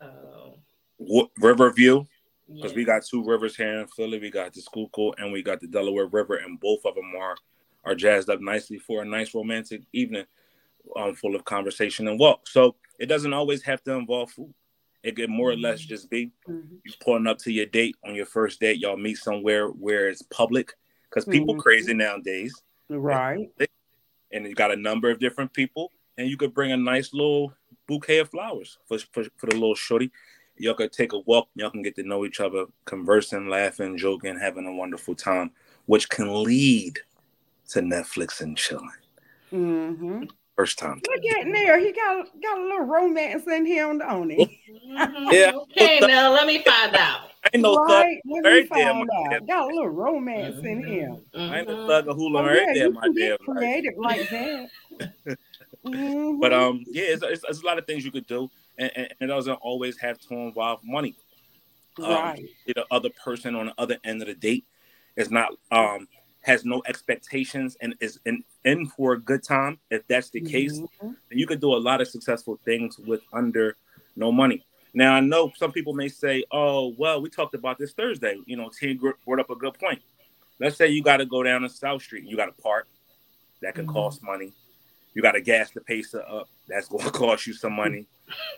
Oh. 0.00 0.54
What, 0.96 1.30
Riverview. 1.38 2.04
Because 2.52 2.72
yeah. 2.72 2.76
we 2.78 2.84
got 2.84 3.04
two 3.04 3.22
rivers 3.24 3.54
here 3.56 3.80
in 3.80 3.86
Philly. 3.86 4.18
We 4.18 4.30
got 4.30 4.52
the 4.52 4.60
Schuylkill 4.60 5.14
and 5.18 5.32
we 5.32 5.40
got 5.42 5.60
the 5.60 5.68
Delaware 5.68 6.06
River, 6.06 6.36
and 6.36 6.58
both 6.58 6.84
of 6.84 6.94
them 6.96 7.12
are 7.16 7.36
are 7.84 7.94
jazzed 7.94 8.28
up 8.28 8.40
nicely 8.40 8.78
for 8.78 9.00
a 9.02 9.04
nice 9.06 9.34
romantic 9.34 9.80
evening, 9.92 10.26
um, 10.96 11.14
full 11.14 11.34
of 11.34 11.44
conversation 11.44 12.08
and 12.08 12.18
walk. 12.18 12.46
So 12.46 12.74
it 12.98 13.06
doesn't 13.06 13.32
always 13.32 13.62
have 13.62 13.82
to 13.84 13.92
involve 13.92 14.32
food. 14.32 14.52
It 15.02 15.16
could 15.16 15.30
more 15.30 15.50
or 15.50 15.56
less 15.56 15.80
Mm-hmm. 15.80 15.88
just 15.88 16.10
be 16.10 16.30
Mhm. 16.46 16.80
you 16.84 16.92
pulling 17.00 17.26
up 17.26 17.38
to 17.38 17.52
your 17.52 17.66
date 17.66 17.96
on 18.04 18.14
your 18.14 18.26
first 18.26 18.60
date. 18.60 18.80
Y'all 18.80 18.98
meet 18.98 19.16
somewhere 19.16 19.68
where 19.68 20.08
it's 20.08 20.20
public 20.22 20.74
because 21.08 21.24
people 21.24 21.54
Mhm. 21.54 21.60
crazy 21.60 21.94
nowadays, 21.94 22.52
Right. 22.88 23.48
and 24.32 24.46
you 24.46 24.54
got 24.54 24.72
a 24.72 24.76
number 24.76 25.08
of 25.10 25.20
different 25.20 25.52
people, 25.54 25.90
and 26.20 26.28
you 26.28 26.36
could 26.36 26.52
bring 26.52 26.70
a 26.72 26.76
nice 26.76 27.14
little 27.14 27.52
bouquet 27.86 28.18
of 28.18 28.28
flowers 28.30 28.78
for 28.86 28.98
for, 28.98 29.24
for 29.36 29.46
the 29.46 29.54
little 29.54 29.74
shorty. 29.74 30.12
Y'all 30.56 30.74
could 30.74 30.92
take 30.92 31.14
a 31.14 31.18
walk. 31.20 31.48
Y'all 31.54 31.70
can 31.70 31.80
get 31.82 31.96
to 31.96 32.02
know 32.02 32.26
each 32.26 32.40
other, 32.40 32.66
conversing, 32.84 33.48
laughing, 33.48 33.96
joking, 33.96 34.38
having 34.38 34.66
a 34.66 34.72
wonderful 34.72 35.14
time, 35.14 35.50
which 35.86 36.10
can 36.10 36.44
lead 36.44 36.98
to 37.70 37.80
Netflix 37.80 38.42
and 38.42 38.58
chilling. 38.58 38.90
Mm-hmm. 39.50 40.24
First 40.56 40.78
time. 40.78 41.00
Look 41.08 41.40
at 41.40 41.46
Nell. 41.46 41.78
He 41.78 41.92
got 41.92 42.26
got 42.42 42.58
a 42.58 42.62
little 42.62 42.80
romance 42.80 43.46
in 43.46 43.64
him, 43.64 43.98
don't 43.98 44.28
he? 44.28 44.60
Mhm. 44.90 45.32
Yeah. 45.32 45.52
Okay, 45.54 46.00
now 46.00 46.30
let 46.34 46.46
me 46.46 46.62
find 46.62 46.94
out. 46.94 47.30
I 47.42 47.48
ain't 47.54 47.62
no 47.62 47.76
thug. 47.76 47.88
right? 47.88 48.20
Let 48.26 48.42
Very 48.42 48.62
me 48.62 48.68
damn 48.68 48.96
find 48.96 49.08
right. 49.08 49.36
out. 49.36 49.46
Got 49.46 49.62
a 49.62 49.74
little 49.74 49.88
romance 49.88 50.56
in 50.62 50.82
him. 50.82 51.22
I 51.34 51.60
ain't 51.60 51.70
a 51.70 51.74
Mhm. 51.74 51.86
thug 51.86 52.08
of 52.08 52.16
hula 52.16 52.42
Oh, 52.42 52.44
right 52.44 52.56
yeah, 52.58 52.74
there, 52.74 52.86
you 52.88 52.92
my 52.92 53.00
can 53.02 53.14
damn 53.14 53.28
get 53.30 53.40
creative 53.40 53.94
like 53.96 54.28
that. 54.28 55.38
Mhm. 55.84 56.40
But 56.40 56.52
um, 56.52 56.84
yeah, 56.88 57.04
it's, 57.04 57.22
it's, 57.22 57.44
it's 57.48 57.62
a 57.62 57.66
lot 57.66 57.78
of 57.78 57.86
things 57.86 58.04
you 58.04 58.10
could 58.12 58.26
do, 58.26 58.50
and, 58.78 58.90
and 58.96 59.08
it 59.20 59.26
doesn't 59.26 59.54
always 59.54 59.96
have 59.98 60.18
to 60.20 60.34
involve 60.34 60.80
money. 60.84 61.16
Um, 61.98 62.06
right. 62.06 62.48
the 62.66 62.86
other 62.90 63.10
person 63.22 63.54
on 63.54 63.66
the 63.66 63.74
other 63.76 63.98
end 64.04 64.22
of 64.22 64.28
the 64.28 64.34
date 64.34 64.64
is 65.16 65.30
not 65.30 65.50
um 65.72 66.06
has 66.42 66.64
no 66.64 66.82
expectations 66.86 67.76
and 67.82 67.94
is 68.00 68.18
in, 68.24 68.42
in 68.64 68.86
for 68.86 69.12
a 69.14 69.20
good 69.20 69.42
time. 69.42 69.78
If 69.90 70.06
that's 70.06 70.30
the 70.30 70.40
case, 70.40 70.78
Mhm. 70.78 70.88
then 71.28 71.38
you 71.38 71.46
could 71.46 71.60
do 71.60 71.74
a 71.74 71.76
lot 71.76 72.00
of 72.00 72.08
successful 72.08 72.58
things 72.64 72.98
with 72.98 73.20
under 73.32 73.76
no 74.16 74.32
money. 74.32 74.64
Now 74.94 75.14
I 75.14 75.20
know 75.20 75.52
some 75.56 75.72
people 75.72 75.92
may 75.92 76.08
say, 76.08 76.44
"Oh, 76.50 76.94
well, 76.96 77.20
we 77.20 77.28
talked 77.28 77.54
about 77.54 77.76
this 77.78 77.92
Thursday." 77.92 78.38
You 78.46 78.56
know, 78.56 78.70
T 78.70 78.94
gr- 78.94 79.10
brought 79.26 79.40
up 79.40 79.50
a 79.50 79.56
good 79.56 79.74
point. 79.78 80.00
Let's 80.58 80.76
say 80.76 80.88
you 80.88 81.02
got 81.02 81.18
to 81.18 81.26
go 81.26 81.42
down 81.42 81.62
to 81.62 81.68
South 81.68 82.02
Street. 82.02 82.24
You 82.24 82.36
got 82.36 82.46
to 82.46 82.62
park. 82.62 82.86
That 83.60 83.74
could 83.74 83.86
Mhm. 83.86 83.92
cost 83.92 84.22
money. 84.22 84.52
You 85.14 85.22
got 85.22 85.32
to 85.32 85.40
gas 85.40 85.70
the 85.70 85.80
pacer 85.80 86.22
up. 86.28 86.48
That's 86.68 86.88
going 86.88 87.04
to 87.04 87.10
cost 87.10 87.46
you 87.46 87.52
some 87.52 87.72
money. 87.74 88.06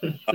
Uh, 0.02 0.34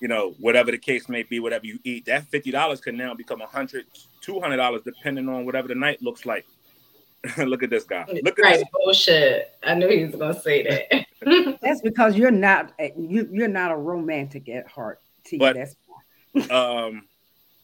you 0.00 0.08
know, 0.08 0.34
whatever 0.40 0.70
the 0.70 0.78
case 0.78 1.08
may 1.08 1.22
be, 1.22 1.40
whatever 1.40 1.66
you 1.66 1.78
eat, 1.84 2.06
that 2.06 2.24
fifty 2.24 2.50
dollars 2.50 2.80
can 2.80 2.96
now 2.96 3.14
become 3.14 3.40
a 3.40 3.46
hundred, 3.46 3.86
two 4.20 4.40
hundred 4.40 4.56
dollars, 4.56 4.82
depending 4.84 5.28
on 5.28 5.44
whatever 5.44 5.68
the 5.68 5.74
night 5.74 6.02
looks 6.02 6.26
like. 6.26 6.46
Look 7.36 7.62
at 7.62 7.68
this 7.70 7.84
guy. 7.84 8.06
Look 8.22 8.38
at 8.38 8.42
right, 8.42 8.58
this. 8.60 8.68
bullshit. 8.72 9.54
I 9.62 9.74
knew 9.74 9.88
he 9.88 10.04
was 10.06 10.14
gonna 10.14 10.40
say 10.40 10.62
that. 10.90 11.58
That's 11.62 11.82
because 11.82 12.16
you're 12.16 12.30
not 12.30 12.72
you, 12.96 13.28
you're 13.30 13.48
not 13.48 13.70
a 13.72 13.76
romantic 13.76 14.48
at 14.48 14.66
heart. 14.68 15.00
T. 15.24 15.36
But- 15.36 15.56
That's 15.56 16.50
Um, 16.50 17.06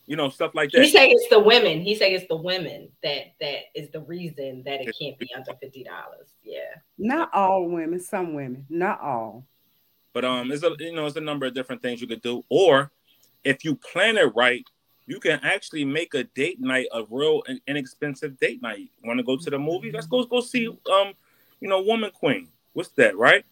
you 0.07 0.17
know, 0.17 0.29
stuff 0.29 0.55
like 0.55 0.71
that. 0.71 0.85
he 0.85 0.91
say 0.91 1.09
it's 1.09 1.29
the 1.29 1.41
women. 1.41 1.81
He 1.81 1.95
say 1.95 2.15
it's 2.15 2.27
the 2.29 2.37
women 2.37 2.89
that 3.03 3.35
that 3.41 3.59
is 3.75 3.91
the 3.91 4.01
reason 4.01 4.63
that 4.65 4.81
it 4.81 4.95
can't 5.01 5.19
be 5.19 5.29
under 5.37 5.53
fifty 5.61 5.83
dollars. 5.83 6.29
Yeah. 6.43 6.75
not 6.97 7.31
all 7.35 7.69
women. 7.69 8.01
Some 8.01 8.35
women, 8.35 8.67
not 8.69 9.01
all. 9.01 9.45
But 10.13 10.25
um, 10.25 10.51
it's 10.51 10.63
a 10.63 10.75
you 10.79 10.95
know, 10.95 11.07
it's 11.07 11.17
a 11.17 11.21
number 11.21 11.47
of 11.47 11.55
different 11.55 11.83
things 11.83 12.01
you 12.01 12.07
could 12.07 12.23
do. 12.23 12.45
Or 12.49 12.91
if 13.45 13.65
you 13.65 13.75
plan 13.75 14.17
it 14.17 14.35
right, 14.35 14.65
you 15.07 15.21
can 15.21 15.41
actually 15.43 15.85
make 15.85 16.15
a 16.15 16.25
date 16.25 16.61
night 16.61 16.87
a 16.93 17.05
real 17.11 17.43
inexpensive 17.67 18.39
date 18.39 18.63
night. 18.63 18.91
Want 19.05 19.19
to 19.19 19.25
go 19.25 19.37
to 19.37 19.51
the 19.51 19.59
movie? 19.59 19.91
Let's 19.91 20.07
go 20.07 20.25
go 20.25 20.41
see 20.41 20.69
um, 20.69 21.13
you 21.61 21.69
know, 21.69 21.83
Woman 21.83 22.11
Queen. 22.13 22.49
What's 22.73 22.91
that, 22.91 23.17
right? 23.17 23.45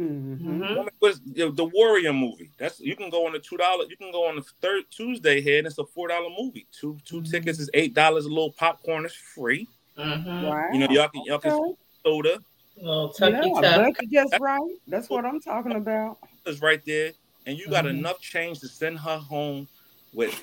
Mhm. 0.00 0.38
Mhm. 0.40 0.76
Woman 0.76 0.94
was 1.00 1.20
you 1.34 1.44
know, 1.46 1.50
the 1.50 1.64
Warrior 1.66 2.12
movie. 2.12 2.50
That's 2.56 2.80
you 2.80 2.96
can 2.96 3.10
go 3.10 3.26
on 3.26 3.32
the 3.32 3.38
two 3.38 3.56
dollar. 3.58 3.84
You 3.88 3.96
can 3.96 4.10
go 4.10 4.26
on 4.26 4.36
the 4.36 4.42
third 4.62 4.84
Tuesday 4.90 5.40
here, 5.40 5.58
and 5.58 5.66
it's 5.66 5.78
a 5.78 5.84
four 5.84 6.08
dollar 6.08 6.30
movie. 6.38 6.66
Two 6.72 6.96
two 7.04 7.20
Mhm. 7.20 7.30
tickets 7.30 7.58
is 7.58 7.68
eight 7.74 7.92
dollars. 7.94 8.24
A 8.24 8.28
little 8.28 8.52
popcorn 8.52 9.04
is 9.04 9.14
free. 9.14 9.68
Mhm. 9.98 10.42
Wow. 10.48 10.68
You 10.72 10.78
know, 10.78 10.86
y'all 10.90 11.08
can 11.08 11.22
y'all 11.24 11.38
can 11.38 11.52
Okay. 11.52 11.74
soda 12.04 12.38
Little 12.76 13.10
tucky 13.10 13.32
yeah, 13.32 13.60
tuck. 13.60 13.76
budget 13.94 14.10
just 14.10 14.34
right. 14.40 14.60
That's 14.86 15.10
what 15.10 15.26
I'm 15.26 15.40
talking 15.40 15.72
about. 15.72 16.16
is 16.46 16.62
right 16.62 16.82
there, 16.86 17.12
and 17.46 17.58
you 17.58 17.68
got 17.68 17.84
Mhm. 17.84 17.90
enough 17.90 18.20
change 18.20 18.60
to 18.60 18.68
send 18.68 18.98
her 19.00 19.18
home 19.18 19.68
with 20.14 20.42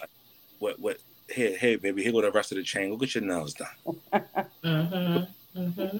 what 0.59 0.79
what. 0.79 0.97
Hey, 1.29 1.55
hey, 1.57 1.75
baby, 1.75 2.03
here 2.03 2.13
go 2.13 2.21
the 2.21 2.31
rest 2.31 2.51
of 2.53 2.57
the 2.57 2.63
chain. 2.63 2.89
Go 2.89 2.95
get 2.97 3.13
your 3.15 3.23
nails 3.23 3.53
done. 3.53 3.67
Mm-hmm. 4.63 5.59
Mm-hmm. 5.59 5.97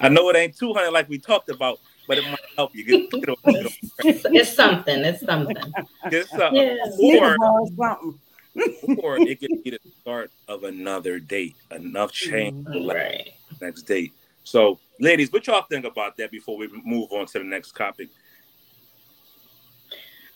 I 0.00 0.08
know 0.08 0.28
it 0.30 0.36
ain't 0.36 0.56
two 0.56 0.72
hundred 0.72 0.92
like 0.92 1.08
we 1.08 1.18
talked 1.18 1.48
about, 1.50 1.80
but 2.06 2.18
it 2.18 2.24
might 2.24 2.40
help 2.56 2.74
you 2.74 2.84
get 2.84 3.10
get, 3.10 3.28
a- 3.28 3.36
get, 3.52 3.66
a- 3.66 3.70
It's, 4.08 4.24
it's 4.26 4.52
something. 4.54 4.98
It's 5.04 5.24
something. 5.24 5.56
get 6.10 6.26
something. 6.28 6.78
Yeah. 6.98 7.36
Or 7.40 7.66
something. 7.76 8.18
or 9.02 9.16
it 9.18 9.38
could 9.40 9.62
be 9.62 9.70
the 9.70 9.78
start 10.00 10.30
of 10.48 10.64
another 10.64 11.18
date. 11.20 11.54
Enough 11.70 12.12
change 12.12 12.66
Mhm. 12.66 12.92
Right. 12.92 13.30
next 13.60 13.82
date. 13.82 14.12
So, 14.44 14.78
ladies, 14.98 15.30
what 15.32 15.46
y'all 15.46 15.62
think 15.62 15.84
about 15.84 16.16
that 16.16 16.30
before 16.30 16.56
we 16.56 16.68
move 16.84 17.12
on 17.12 17.26
to 17.26 17.38
the 17.38 17.44
next 17.44 17.76
topic? 17.76 18.08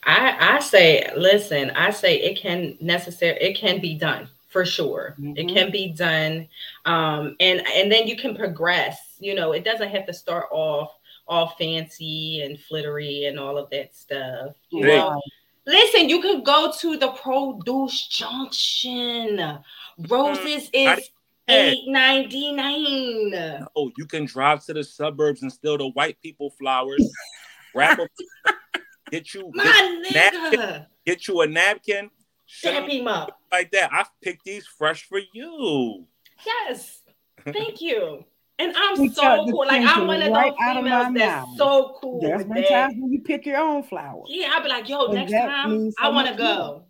I 0.04 0.56
I 0.56 0.60
say, 0.60 1.10
listen, 1.16 1.70
I 1.70 1.90
say 1.90 2.20
it 2.20 2.38
can 2.38 2.76
necessary 2.80 3.38
it 3.40 3.54
can 3.56 3.80
be 3.80 3.94
done 3.94 4.28
for 4.48 4.64
sure. 4.64 5.16
It 5.18 5.46
Mhm. 5.46 5.54
can 5.54 5.70
be 5.72 5.88
done. 5.88 6.46
Um 6.84 7.36
and 7.40 7.66
and 7.66 7.90
then 7.90 8.06
you 8.06 8.16
can 8.16 8.36
progress. 8.36 8.98
You 9.18 9.34
know, 9.34 9.52
it 9.52 9.64
doesn't 9.64 9.88
have 9.88 10.06
to 10.06 10.12
start 10.12 10.46
off 10.52 10.92
all 11.26 11.48
fancy 11.58 12.42
and 12.42 12.58
flittery 12.60 13.24
and 13.26 13.38
all 13.38 13.56
of 13.58 13.70
that 13.70 13.94
stuff. 13.94 14.56
You 14.70 14.82
Hey. 14.84 14.98
know, 14.98 15.20
listen, 15.66 16.08
you 16.08 16.20
can 16.20 16.42
go 16.42 16.72
to 16.80 16.96
the 16.96 17.08
produce 17.12 18.06
junction. 18.08 19.58
Roses 20.08 20.70
mm, 20.70 20.88
I- 20.88 20.96
is 20.98 21.10
eight 21.48 21.88
ninety 21.88 22.52
nine. 22.52 23.66
Oh, 23.76 23.90
you 23.98 24.06
can 24.06 24.24
drive 24.24 24.64
to 24.66 24.72
the 24.74 24.82
suburbs 24.84 25.42
and 25.42 25.52
steal 25.52 25.76
the 25.78 25.88
white 25.88 26.20
people 26.22 26.50
flowers, 26.58 27.06
wrap 27.74 27.98
them, 27.98 28.08
get 29.10 29.34
you 29.34 29.50
get, 29.54 29.64
My 29.64 30.00
napkin. 30.10 30.40
nigga, 30.58 30.86
get 31.06 31.28
you 31.28 31.40
a 31.42 31.46
napkin, 31.46 32.10
set 32.46 32.72
dap 32.72 32.84
'em 32.84 32.90
him 32.90 33.08
up. 33.08 33.40
like 33.52 33.70
that. 33.72 33.92
I 33.92 34.04
picked 34.22 34.44
these 34.44 34.66
fresh 34.66 35.04
for 35.04 35.20
you. 35.34 36.06
Yes, 36.46 37.00
thank 37.52 37.80
you. 37.80 38.24
And 38.58 38.72
I'm 38.76 39.00
You 39.00 39.10
so 39.12 39.46
cool. 39.50 39.66
Like 39.66 39.82
I'm 39.84 40.06
one 40.06 40.22
of 40.22 40.30
right 40.32 40.52
those 40.52 40.58
out 40.62 40.76
of 40.76 40.84
females 40.84 41.06
my 41.12 41.18
that's 41.18 41.46
mouth. 41.48 41.56
so 41.56 41.98
cool 42.00 42.20
There's 42.20 42.38
with 42.38 42.54
been 42.54 42.62
that. 42.62 42.68
times 42.68 42.94
when 42.98 43.12
you 43.12 43.20
pick 43.20 43.46
your 43.46 43.56
own 43.58 43.82
flowers. 43.82 44.26
Yeah, 44.28 44.50
I'll 44.54 44.62
be 44.62 44.68
like, 44.68 44.88
yo, 44.88 45.06
And 45.06 45.14
next 45.14 45.32
time 45.32 45.90
so 45.90 45.96
I 45.98 46.08
want 46.10 46.28
to 46.28 46.34
go. 46.34 46.84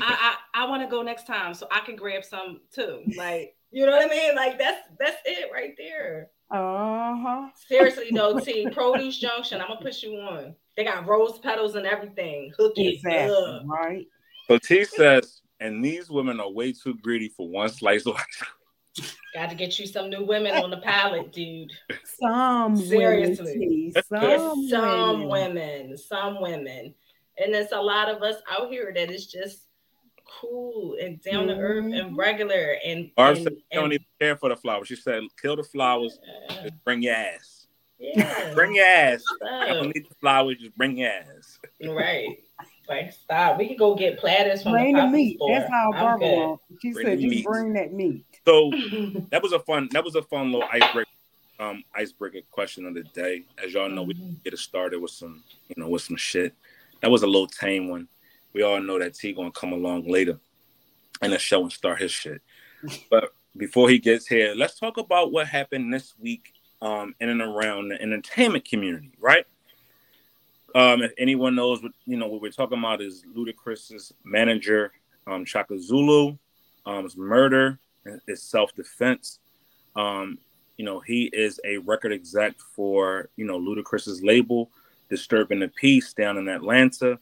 I 0.00 0.36
I, 0.54 0.62
I 0.64 0.68
want 0.68 0.82
to 0.82 0.88
go 0.88 1.02
next 1.02 1.26
time 1.26 1.54
so 1.54 1.66
I 1.72 1.80
can 1.80 1.96
grab 1.96 2.24
some 2.24 2.60
too. 2.72 3.02
Like, 3.16 3.56
you 3.70 3.86
know 3.86 3.92
what 3.92 4.04
I 4.04 4.08
mean? 4.14 4.36
Like 4.36 4.58
that's 4.58 4.78
that's 4.98 5.16
it 5.24 5.50
right 5.52 5.74
there. 5.78 6.28
Uh 6.50 7.16
huh. 7.16 7.48
Seriously 7.66 8.10
though, 8.12 8.38
T 8.38 8.68
Produce 8.70 9.18
Junction, 9.18 9.60
I'm 9.60 9.68
gonna 9.68 9.80
push 9.80 10.02
you 10.02 10.14
on. 10.16 10.54
They 10.76 10.84
got 10.84 11.06
rose 11.06 11.38
petals 11.38 11.76
and 11.76 11.86
everything. 11.86 12.52
Hook 12.58 12.74
it 12.76 12.94
Exactly. 12.96 13.34
up. 13.34 13.62
Right. 13.66 14.06
So 14.48 14.58
T 14.58 14.84
says, 14.84 15.40
and 15.60 15.82
these 15.84 16.10
women 16.10 16.40
are 16.40 16.50
way 16.50 16.72
too 16.72 16.94
greedy 17.02 17.28
for 17.28 17.48
one 17.48 17.68
slice 17.70 18.04
of 18.06 18.16
ice 18.16 18.24
cream. 18.36 18.50
Got 19.34 19.50
to 19.50 19.54
get 19.56 19.78
you 19.78 19.86
some 19.86 20.10
new 20.10 20.24
women 20.24 20.52
on 20.56 20.70
the 20.70 20.78
palette, 20.78 21.32
dude. 21.32 21.70
Some 22.04 22.76
Seriously. 22.76 23.92
women. 23.92 24.02
Some, 24.08 24.68
some 24.68 25.28
women. 25.28 25.54
women, 25.54 25.96
some 25.98 26.40
women, 26.40 26.94
and 27.38 27.54
there's 27.54 27.72
a 27.72 27.80
lot 27.80 28.08
of 28.08 28.22
us 28.22 28.36
out 28.50 28.70
here 28.70 28.92
that 28.94 29.10
is 29.10 29.26
just 29.26 29.66
cool 30.40 30.96
and 31.02 31.20
down 31.22 31.46
to 31.48 31.54
earth 31.54 31.84
and 31.84 32.12
Mhm. 32.12 32.16
regular 32.16 32.76
and, 32.84 33.10
Barb 33.16 33.36
and, 33.36 33.44
said 33.44 33.52
she 33.56 33.64
don't 33.78 33.92
even 33.92 34.06
care 34.20 34.36
for 34.36 34.48
the 34.48 34.56
flowers. 34.56 34.86
She 34.88 34.96
said, 34.96 35.22
kill 35.40 35.56
the 35.56 35.64
flowers, 35.64 36.18
uh, 36.50 36.62
just 36.62 36.84
bring 36.84 37.02
your 37.02 37.14
ass. 37.14 37.66
yeah, 37.98 38.54
Bring 38.54 38.74
your 38.76 38.84
ass. 38.86 39.22
I 39.44 39.68
don't 39.72 39.86
need 39.94 40.06
the 40.08 40.14
flowers, 40.20 40.56
just 40.58 40.76
bring 40.76 40.98
your 40.98 41.10
ass. 41.10 41.58
right. 41.84 42.38
Like 42.88 43.12
stop. 43.12 43.56
We 43.58 43.68
can 43.68 43.76
go 43.76 43.94
get 43.94 44.18
platters 44.18 44.62
from 44.64 44.72
Bring 44.72 44.96
the 44.96 45.02
the 45.02 45.08
meat. 45.08 45.36
store. 45.36 45.52
That's 45.58 45.70
how 45.70 45.92
I'm 45.94 46.00
Barbara 46.00 46.28
good. 46.28 46.78
She 46.82 46.92
Bring 46.92 47.06
said, 47.06 47.18
the 47.18 47.22
"You 47.22 47.30
meat. 47.30 47.44
bring 47.44 47.72
that 47.74 47.92
meat." 47.92 48.24
So 48.50 48.72
that 49.30 49.42
was 49.42 49.52
a 49.52 49.60
fun 49.60 49.88
that 49.92 50.04
was 50.04 50.16
a 50.16 50.22
fun 50.22 50.50
little 50.50 50.68
icebreaker 50.72 51.10
um 51.60 51.84
icebreaker 51.94 52.40
question 52.50 52.84
of 52.84 52.94
the 52.94 53.04
day. 53.04 53.44
As 53.64 53.72
y'all 53.72 53.88
know, 53.88 54.02
we 54.02 54.14
get 54.14 54.54
it 54.54 54.58
started 54.58 54.98
with 55.00 55.12
some 55.12 55.44
you 55.68 55.76
know 55.80 55.88
with 55.88 56.02
some 56.02 56.16
shit. 56.16 56.54
That 57.00 57.10
was 57.12 57.22
a 57.22 57.28
little 57.28 57.46
tame 57.46 57.88
one. 57.88 58.08
We 58.52 58.62
all 58.62 58.80
know 58.80 58.98
that 58.98 59.14
T 59.14 59.32
gonna 59.32 59.52
come 59.52 59.72
along 59.72 60.08
later 60.08 60.40
in 61.22 61.30
the 61.30 61.38
show 61.38 61.62
and 61.62 61.72
start 61.72 62.00
his 62.00 62.10
shit. 62.10 62.42
But 63.10 63.32
before 63.56 63.88
he 63.90 63.98
gets 63.98 64.26
here, 64.26 64.54
let's 64.56 64.78
talk 64.78 64.96
about 64.96 65.32
what 65.32 65.46
happened 65.46 65.94
this 65.94 66.14
week 66.18 66.52
um 66.82 67.14
in 67.20 67.28
and 67.28 67.42
around 67.42 67.90
the 67.90 68.02
entertainment 68.02 68.64
community, 68.64 69.12
right? 69.20 69.46
Um, 70.74 71.02
if 71.02 71.12
anyone 71.18 71.54
knows 71.54 71.82
what 71.84 71.92
you 72.04 72.16
know 72.16 72.26
what 72.26 72.42
we're 72.42 72.50
talking 72.50 72.78
about 72.78 73.00
is 73.00 73.24
Ludacris's 73.32 74.12
manager, 74.24 74.92
um, 75.28 75.44
Chaka 75.44 75.78
Zulu, 75.78 76.36
um, 76.84 77.04
his 77.04 77.16
murder, 78.10 78.22
his 78.26 78.42
self-defense. 78.42 79.38
Um, 79.96 80.38
you 80.76 80.84
know, 80.84 81.00
he 81.00 81.24
is 81.32 81.60
a 81.64 81.78
record 81.78 82.12
exec 82.12 82.58
for 82.58 83.28
you 83.36 83.44
know 83.44 83.58
Ludacris's 83.58 84.22
label, 84.22 84.70
Disturbing 85.08 85.60
the 85.60 85.68
Peace, 85.68 86.12
down 86.12 86.38
in 86.38 86.48
Atlanta. 86.48 87.18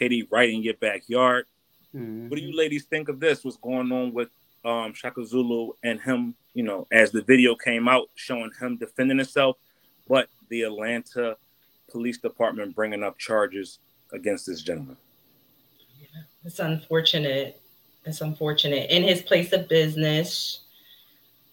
KD, 0.00 0.26
right 0.30 0.48
in 0.48 0.62
your 0.62 0.74
backyard. 0.74 1.46
Mhm. 1.94 2.28
What 2.28 2.38
do 2.38 2.44
you 2.44 2.56
ladies 2.56 2.84
think 2.84 3.08
of 3.08 3.20
this? 3.20 3.44
What's 3.44 3.56
going 3.56 3.90
on 3.92 4.12
with 4.12 4.30
um, 4.64 4.92
Chaka 4.92 5.24
Zulu 5.24 5.72
and 5.82 6.00
him? 6.00 6.34
You 6.54 6.62
know, 6.62 6.86
as 6.90 7.10
the 7.10 7.22
video 7.22 7.54
came 7.54 7.88
out 7.88 8.08
showing 8.14 8.50
him 8.60 8.76
defending 8.76 9.18
himself, 9.18 9.56
but 10.08 10.28
the 10.48 10.62
Atlanta 10.62 11.36
Police 11.90 12.18
Department 12.18 12.74
bringing 12.74 13.02
up 13.02 13.18
charges 13.18 13.78
against 14.12 14.46
this 14.46 14.62
gentleman. 14.62 14.96
It's 16.44 16.58
unfortunate. 16.58 17.59
It's 18.04 18.20
unfortunate. 18.20 18.90
In 18.90 19.02
his 19.02 19.22
place 19.22 19.52
of 19.52 19.68
business, 19.68 20.60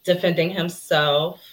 defending 0.07 0.49
himself. 0.49 1.43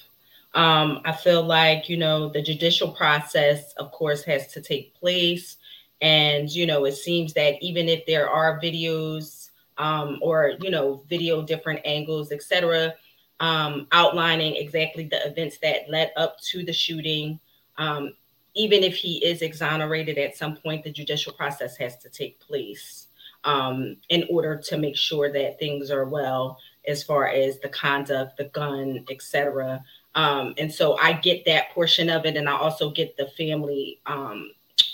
Um, 0.55 1.01
I 1.05 1.13
feel 1.13 1.43
like, 1.43 1.89
you 1.89 1.97
know, 1.97 2.29
the 2.29 2.41
judicial 2.41 2.93
process, 2.93 3.73
of 3.75 3.91
course, 3.91 4.23
has 4.25 4.47
to 4.53 4.63
take 4.63 4.95
place. 4.95 5.57
And, 6.01 6.49
you 6.49 6.65
know, 6.65 6.85
it 6.85 6.93
seems 6.93 7.35
that 7.35 7.61
even 7.61 7.89
if 7.89 8.07
there 8.07 8.31
are 8.31 8.61
videos 8.61 9.51
um, 9.77 10.21
or, 10.23 10.53
you 10.61 10.71
know, 10.71 11.03
video 11.09 11.43
different 11.43 11.81
angles, 11.85 12.31
etc., 12.31 12.95
um, 13.41 13.89
outlining 13.91 14.55
exactly 14.55 15.07
the 15.07 15.27
events 15.27 15.59
that 15.59 15.91
led 15.91 16.13
up 16.17 16.39
to 16.53 16.65
the 16.65 16.73
shooting, 16.73 17.41
um, 17.77 18.15
even 18.55 18.85
if 18.85 18.95
he 18.95 19.17
is 19.25 19.43
exonerated 19.43 20.17
at 20.17 20.37
some 20.37 20.55
point, 20.55 20.85
the 20.85 20.93
judicial 20.93 21.33
process 21.33 21.77
has 21.77 21.97
to 21.99 22.09
take 22.09 22.39
place 22.39 23.09
um, 23.45 23.97
in 24.09 24.27
order 24.31 24.57
to 24.57 24.77
make 24.77 24.97
sure 24.97 25.33
that 25.33 25.59
things 25.59 25.91
are 25.91 26.05
well 26.05 26.59
as 26.87 27.03
far 27.03 27.27
as 27.29 27.61
the 27.61 27.69
conduct, 27.69 28.37
the 28.37 28.45
gun, 28.45 29.05
etc. 29.11 29.83
Um, 30.15 30.55
and 30.59 30.73
so 30.73 30.97
I 30.99 31.15
get 31.15 31.45
that 31.47 31.71
portion 31.71 32.11
of 32.11 32.25
it, 32.27 32.37
and 32.37 32.49
I 32.49 32.57
also 32.57 32.91
get 32.91 33.17
the 33.17 33.27
family 33.29 34.01
um, 34.07 34.51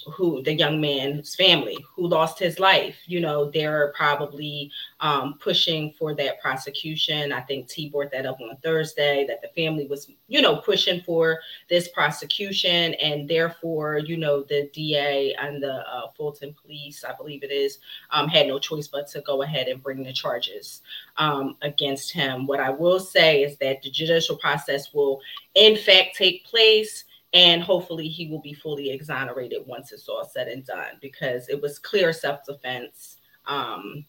who 0.06 0.42
the 0.42 0.52
young 0.52 0.80
man's 0.80 1.34
family 1.34 1.78
who 1.94 2.06
lost 2.06 2.38
his 2.38 2.58
life. 2.58 2.96
You 3.06 3.20
know, 3.20 3.50
they're 3.50 3.92
probably 3.96 4.70
um, 5.00 5.34
pushing 5.40 5.92
for 5.98 6.14
that 6.14 6.40
prosecution. 6.40 7.32
I 7.32 7.40
think 7.40 7.68
T 7.68 7.88
brought 7.88 8.10
that 8.12 8.26
up 8.26 8.38
on 8.40 8.56
Thursday 8.62 9.26
that 9.28 9.42
the 9.42 9.48
family 9.48 9.86
was, 9.86 10.10
you 10.28 10.42
know, 10.42 10.56
pushing 10.56 11.00
for 11.02 11.40
this 11.68 11.88
prosecution, 11.88 12.94
and 12.94 13.28
therefore, 13.28 13.98
you 13.98 14.16
know, 14.16 14.42
the 14.42 14.70
DA 14.72 15.34
and 15.34 15.62
the 15.62 15.86
uh, 15.88 16.10
Fulton 16.16 16.54
police, 16.60 17.04
I 17.04 17.14
believe 17.14 17.42
it 17.42 17.52
is, 17.52 17.78
um, 18.10 18.28
had 18.28 18.46
no 18.46 18.58
choice 18.58 18.88
but 18.88 19.08
to 19.08 19.20
go 19.22 19.42
ahead 19.42 19.68
and 19.68 19.82
bring 19.82 20.02
the 20.02 20.12
charges 20.12 20.82
um, 21.16 21.56
against 21.62 22.12
him. 22.12 22.46
What 22.46 22.60
I 22.60 22.70
will 22.70 23.00
say 23.00 23.42
is 23.42 23.56
that 23.58 23.82
the 23.82 23.90
judicial 23.90 24.36
process 24.36 24.92
will, 24.92 25.20
in 25.54 25.76
fact, 25.76 26.16
take 26.16 26.44
place 26.44 27.04
and 27.32 27.62
hopefully 27.62 28.08
he 28.08 28.28
will 28.28 28.40
be 28.40 28.52
fully 28.54 28.90
exonerated 28.90 29.62
once 29.66 29.92
it's 29.92 30.08
all 30.08 30.24
said 30.24 30.48
and 30.48 30.64
done 30.66 30.94
because 31.00 31.48
it 31.48 31.60
was 31.60 31.78
clear 31.78 32.12
self-defense 32.12 33.18
um 33.46 34.04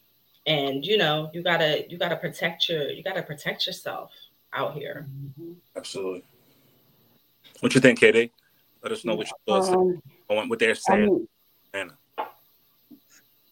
and 0.47 0.83
you 0.85 0.97
know 0.97 1.29
you 1.33 1.43
gotta 1.43 1.85
you 1.89 1.97
gotta 1.97 2.15
protect 2.17 2.67
your 2.67 2.89
you 2.89 3.03
gotta 3.03 3.21
protect 3.21 3.67
yourself 3.67 4.11
out 4.53 4.73
here 4.73 5.07
Mhm. 5.39 5.55
Absolutely. 5.75 6.23
What 7.61 7.73
you 7.75 7.81
think, 7.81 7.99
KD? 7.99 8.31
Let 8.83 8.91
us 8.91 9.05
know 9.05 9.13
what 9.15 9.27
your 9.27 9.37
thoughts 9.61 9.69
Um, 9.69 10.01
on 10.29 10.49
what 10.49 10.57
they're 10.59 10.71
I 10.71 10.73
saying. 10.73 11.05
mean, 11.05 11.27
Anna. 11.73 11.97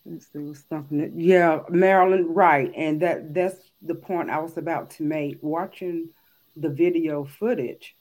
let's 0.06 0.32
see 0.34 0.40
what's 0.40 0.64
something. 0.68 0.98
that- 0.98 1.14
Yeah, 1.16 1.62
marilyn 1.70 2.26
right, 2.34 2.72
and 2.76 3.00
that 3.02 3.34
that's 3.34 3.72
the 3.84 3.96
point 3.96 4.30
I 4.32 4.40
was 4.40 4.58
about 4.58 4.90
to 4.92 5.04
make. 5.04 5.38
Watching 5.42 6.10
the 6.56 6.70
video 6.70 7.24
footage, 7.24 7.96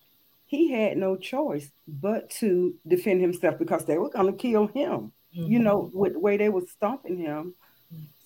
he 0.48 0.72
had 0.72 0.96
no 0.96 1.14
choice 1.16 1.70
but 1.86 2.30
to 2.30 2.74
defend 2.86 3.20
himself 3.20 3.58
because 3.58 3.84
they 3.84 3.98
were 3.98 4.10
going 4.10 4.32
to 4.32 4.38
kill 4.38 4.66
him. 4.66 5.12
You 5.46 5.60
know, 5.60 5.90
with 5.94 6.14
the 6.14 6.18
way 6.18 6.36
they 6.38 6.48
were 6.48 6.62
stomping 6.62 7.18
him, 7.18 7.54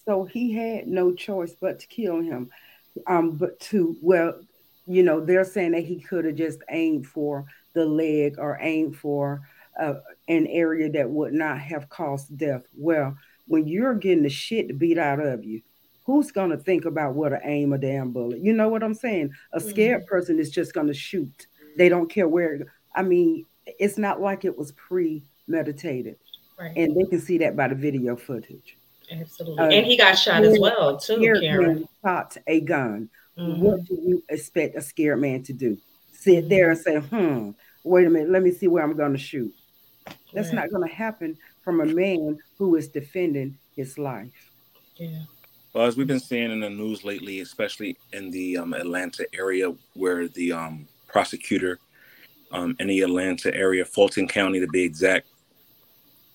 so 0.07 0.25
he 0.25 0.53
had 0.53 0.87
no 0.87 1.13
choice 1.13 1.55
but 1.61 1.81
to 1.81 1.87
kill 1.89 2.21
him. 2.23 2.49
Um, 3.07 3.33
but 3.33 3.59
to 3.61 3.97
well, 4.01 4.41
you 4.87 5.03
know, 5.03 5.21
they're 5.21 5.45
saying 5.45 5.73
that 5.73 5.85
he 5.85 6.01
could 6.01 6.25
have 6.25 6.37
just 6.37 6.61
aimed 6.71 7.07
for 7.07 7.45
the 7.75 7.85
leg 7.85 8.37
or 8.39 8.59
aimed 8.61 8.97
for 8.97 9.43
uh, 9.81 9.95
an 10.29 10.47
area 10.47 10.91
that 10.93 11.11
would 11.11 11.33
not 11.33 11.59
have 11.59 11.89
caused 11.89 12.37
death. 12.37 12.63
Well, 12.75 13.17
when 13.47 13.67
you're 13.67 13.95
getting 13.95 14.23
the 14.23 14.31
shit 14.31 14.79
beat 14.79 14.99
out 14.99 15.21
of 15.21 15.45
you, 15.45 15.61
who's 16.07 16.31
gonna 16.31 16.57
think 16.57 16.85
about 16.85 17.15
what 17.15 17.31
to 17.31 17.41
aim 17.45 17.73
a 17.73 17.79
damn 17.79 18.13
bullet? 18.13 18.39
You 18.41 18.53
know 18.53 18.69
what 18.69 18.83
I'm 18.83 18.95
saying? 18.95 19.33
A 19.53 19.61
scared 19.61 20.07
person 20.07 20.39
is 20.39 20.51
just 20.51 20.73
gonna 20.73 20.95
shoot. 20.95 21.47
They 21.77 21.89
don't 21.89 22.09
care 22.11 22.29
where. 22.29 22.75
I 22.95 23.03
mean, 23.03 23.47
it's 23.67 23.99
not 23.99 24.21
like 24.21 24.45
it 24.45 24.57
was 24.57 24.73
premeditated, 24.73 26.17
right 26.59 26.73
and 26.77 26.97
they 26.97 27.05
can 27.09 27.21
see 27.21 27.39
that 27.39 27.57
by 27.57 27.69
the 27.69 27.75
video 27.75 28.17
footage. 28.17 28.77
absolutely 29.11 29.59
uh, 29.65 29.69
and 29.69 29.87
he 29.87 29.97
got 29.97 30.15
shot 30.15 30.43
as 30.45 30.59
well 30.59 30.97
too 30.97 31.17
Scared 31.17 31.41
karen 31.41 31.75
man 31.75 31.89
shot 32.05 32.37
a 32.47 32.61
gun. 32.61 33.09
Mhm. 33.39 33.59
What 33.59 33.85
do 33.85 33.95
you 33.95 34.23
expect 34.29 34.77
a 34.77 34.81
scared 34.83 35.21
man 35.21 35.43
to 35.45 35.53
do? 35.53 35.79
Sit 36.13 36.49
there 36.49 36.71
and 36.71 36.79
say, 36.79 36.97
"Hmm, 36.99 37.51
wait 37.85 38.07
a 38.07 38.11
minute, 38.11 38.31
let 38.31 38.43
me 38.43 38.51
see 38.51 38.69
where 38.69 38.83
I'm 38.85 38.97
going 38.97 39.13
to 39.13 39.19
shoot." 39.19 39.53
That's 40.33 40.49
Right. 40.49 40.55
not 40.63 40.71
going 40.71 40.89
to 40.89 40.95
happen 40.95 41.39
from 41.63 41.81
a 41.81 41.87
man 41.87 42.39
who 42.59 42.77
is 42.77 42.89
defending 42.89 43.59
his 43.77 43.99
life. 43.99 44.51
yeah 44.97 45.25
Well, 45.73 45.87
as 45.87 45.97
we've 45.97 46.07
been 46.07 46.21
seeing 46.21 46.51
in 46.51 46.61
the 46.61 46.69
news 46.71 47.03
lately, 47.05 47.41
especially 47.41 47.97
in 48.13 48.31
the 48.31 48.59
um, 48.59 48.75
Atlanta 48.75 49.27
area, 49.33 49.75
where 49.95 50.29
the 50.29 50.53
um, 50.53 50.87
prosecutor 51.13 51.79
um, 52.51 52.75
in 52.81 52.89
the 52.89 53.01
Atlanta 53.01 53.55
area, 53.55 53.85
Fulton 53.85 54.27
County 54.27 54.61
to 54.61 54.67
be 54.67 54.83
exact, 54.83 55.27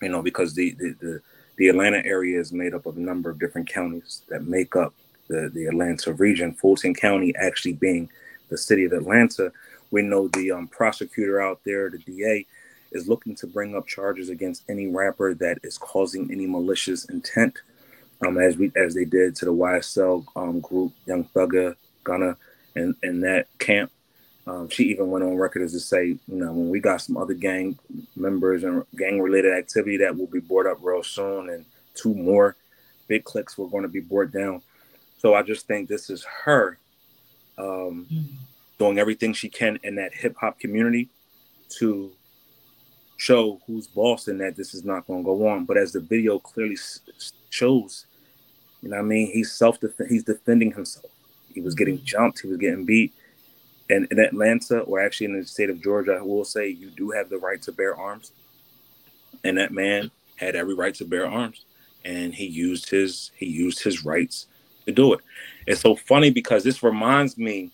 you 0.02 0.10
know, 0.10 0.22
because 0.22 0.54
the, 0.54 0.72
the 0.80 0.96
the 1.00 1.22
the 1.58 1.68
Atlanta 1.70 2.06
area 2.06 2.40
is 2.40 2.54
made 2.54 2.76
up 2.76 2.86
of 2.86 2.98
a 2.98 3.00
number 3.00 3.32
of 3.32 3.40
different 3.40 3.68
counties 3.68 4.22
that 4.30 4.46
make 4.46 4.76
up 4.76 4.94
the 5.28 5.50
the 5.54 5.66
Atlanta 5.66 6.14
region. 6.14 6.54
Fulton 6.54 6.94
County 6.94 7.34
actually 7.36 7.74
being 7.74 8.10
the 8.50 8.58
city 8.58 8.86
of 8.86 8.94
Atlanta. 8.94 9.52
We 9.92 10.02
know 10.02 10.28
the 10.30 10.52
um, 10.52 10.68
prosecutor 10.68 11.42
out 11.42 11.62
there, 11.66 11.90
the 11.90 11.98
DA, 12.00 12.46
is 12.92 13.08
looking 13.08 13.36
to 13.36 13.48
bring 13.48 13.76
up 13.76 13.88
charges 13.88 14.30
against 14.30 14.64
any 14.70 14.88
rapper 14.88 15.34
that 15.36 15.60
is 15.64 15.78
causing 15.78 16.30
any 16.32 16.46
malicious 16.46 17.06
intent 17.06 17.58
um, 18.26 18.38
as 18.38 18.58
we 18.58 18.72
as 18.76 18.94
they 18.94 19.06
did 19.06 19.36
to 19.38 19.46
the 19.46 19.54
YSL 19.54 20.26
um, 20.36 20.60
group, 20.60 20.94
Young 21.06 21.26
Thugger, 21.36 21.76
Gunna, 22.04 22.38
and 22.76 22.96
and 23.04 23.24
that 23.24 23.48
camp. 23.60 23.92
Um, 24.48 24.70
she 24.70 24.86
even 24.86 25.10
went 25.12 25.26
on 25.26 25.36
record 25.36 25.62
as 25.62 25.74
to 25.74 25.80
say, 25.80 26.06
you 26.06 26.20
know, 26.28 26.54
when 26.54 26.70
we 26.70 26.80
got 26.80 27.02
some 27.02 27.18
other 27.18 27.34
gang 27.34 27.78
members 28.16 28.64
and 28.64 28.86
gang 28.96 29.22
related 29.22 29.54
activity 29.54 29.98
that 29.98 30.18
will 30.18 30.28
be 30.28 30.40
brought 30.40 30.66
up 30.66 30.78
real 30.82 31.04
soon, 31.04 31.50
and 31.50 31.66
two 31.96 32.14
more 32.16 32.56
big 33.08 33.26
clicks 33.26 33.58
were 33.58 33.68
going 33.68 33.84
to 33.84 33.90
be 33.90 34.00
brought 34.00 34.32
down. 34.32 34.62
So 35.18 35.34
I 35.34 35.42
just 35.42 35.68
think 35.68 35.90
this 35.90 36.10
is 36.10 36.24
her 36.46 36.78
um, 37.58 38.06
Mhm. 38.12 38.26
doing 38.78 39.00
everything 39.00 39.34
she 39.34 39.50
can 39.50 39.80
in 39.84 39.96
that 39.96 40.14
hip 40.14 40.36
hop 40.38 40.60
community 40.60 41.10
to 41.80 42.12
show 43.18 43.60
who's 43.66 43.88
boss 43.88 44.28
and 44.28 44.40
that 44.40 44.56
this 44.56 44.76
is 44.76 44.86
not 44.86 45.08
going 45.08 45.24
to 45.24 45.26
go 45.26 45.48
on. 45.48 45.66
But 45.66 45.78
as 45.78 45.92
the 45.92 46.00
video 46.00 46.38
clearly 46.38 46.78
shows, 47.50 48.06
you 48.84 48.90
know 48.90 48.98
what 48.98 49.02
I 49.02 49.08
mean? 49.08 49.32
He's 49.32 49.52
self 49.52 49.80
he's 50.08 50.24
defending 50.24 50.72
himself. 50.72 51.12
He 51.52 51.62
was 51.62 51.74
getting 51.74 52.02
jumped, 52.04 52.42
he 52.42 52.48
was 52.48 52.58
getting 52.58 52.86
beat. 52.86 53.12
And 53.90 54.08
in 54.12 54.20
Atlanta, 54.20 54.80
or 54.82 55.00
actually 55.00 55.28
in 55.28 55.40
the 55.40 55.46
state 55.46 55.70
of 55.70 55.82
Georgia, 55.82 56.18
I 56.20 56.22
will 56.22 56.44
say 56.44 56.68
you 56.68 56.90
do 56.90 57.12
have 57.12 57.30
the 57.30 57.38
right 57.38 57.62
to 57.64 57.72
bear 57.72 57.96
arms. 57.96 58.32
And 59.44 59.58
that 59.58 59.72
man 59.72 60.12
had 60.36 60.56
every 60.56 60.74
right 60.74 60.94
to 60.96 61.06
bear 61.06 61.28
arms. 61.28 61.66
And 62.04 62.34
he 62.34 62.46
used 62.46 62.90
his 62.90 63.32
he 63.36 63.46
used 63.46 63.82
his 63.82 64.06
rights 64.06 64.48
to 64.86 64.92
do 64.92 65.14
it. 65.14 65.20
It's 65.66 65.82
so 65.82 65.96
funny 65.96 66.32
because 66.32 66.64
this 66.64 66.84
reminds 66.84 67.38
me 67.38 67.72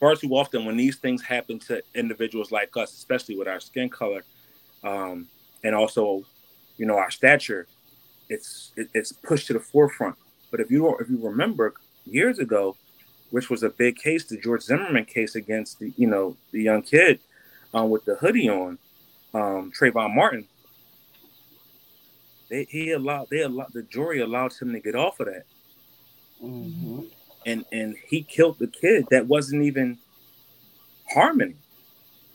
far 0.00 0.16
too 0.16 0.34
often 0.34 0.64
when 0.64 0.76
these 0.76 0.96
things 0.96 1.22
happen 1.22 1.58
to 1.58 1.82
individuals 1.94 2.50
like 2.50 2.76
us, 2.76 2.92
especially 2.92 3.36
with 3.36 3.48
our 3.48 3.60
skin 3.60 3.88
color, 3.88 4.22
um, 4.82 5.26
and 5.62 5.74
also, 5.74 6.24
you 6.76 6.86
know, 6.86 6.96
our 6.96 7.10
stature, 7.10 7.66
it's 8.28 8.72
it, 8.76 8.88
it's 8.94 9.12
pushed 9.12 9.46
to 9.46 9.52
the 9.54 9.60
forefront. 9.60 10.16
But 10.50 10.60
if 10.60 10.70
you 10.70 10.96
if 10.98 11.08
you 11.08 11.18
remember 11.22 11.74
years 12.04 12.38
ago, 12.38 12.76
which 13.34 13.50
was 13.50 13.64
a 13.64 13.68
big 13.68 13.96
case, 13.96 14.26
the 14.26 14.36
George 14.36 14.62
Zimmerman 14.62 15.06
case 15.06 15.34
against 15.34 15.80
the 15.80 15.92
you 15.96 16.06
know 16.06 16.36
the 16.52 16.62
young 16.62 16.82
kid 16.82 17.18
um, 17.74 17.90
with 17.90 18.04
the 18.04 18.14
hoodie 18.14 18.48
on, 18.48 18.78
um, 19.34 19.72
Trayvon 19.76 20.14
Martin. 20.14 20.46
They 22.48 22.62
he 22.70 22.92
allowed 22.92 23.30
they 23.30 23.40
allowed 23.40 23.72
the 23.72 23.82
jury 23.82 24.20
allowed 24.20 24.52
him 24.52 24.72
to 24.72 24.78
get 24.78 24.94
off 24.94 25.18
of 25.18 25.26
that, 25.26 25.46
Mhm. 26.40 27.10
and 27.44 27.64
and 27.72 27.96
he 28.06 28.22
killed 28.22 28.60
the 28.60 28.68
kid 28.68 29.06
that 29.10 29.26
wasn't 29.26 29.64
even 29.64 29.98
harmony, 31.12 31.56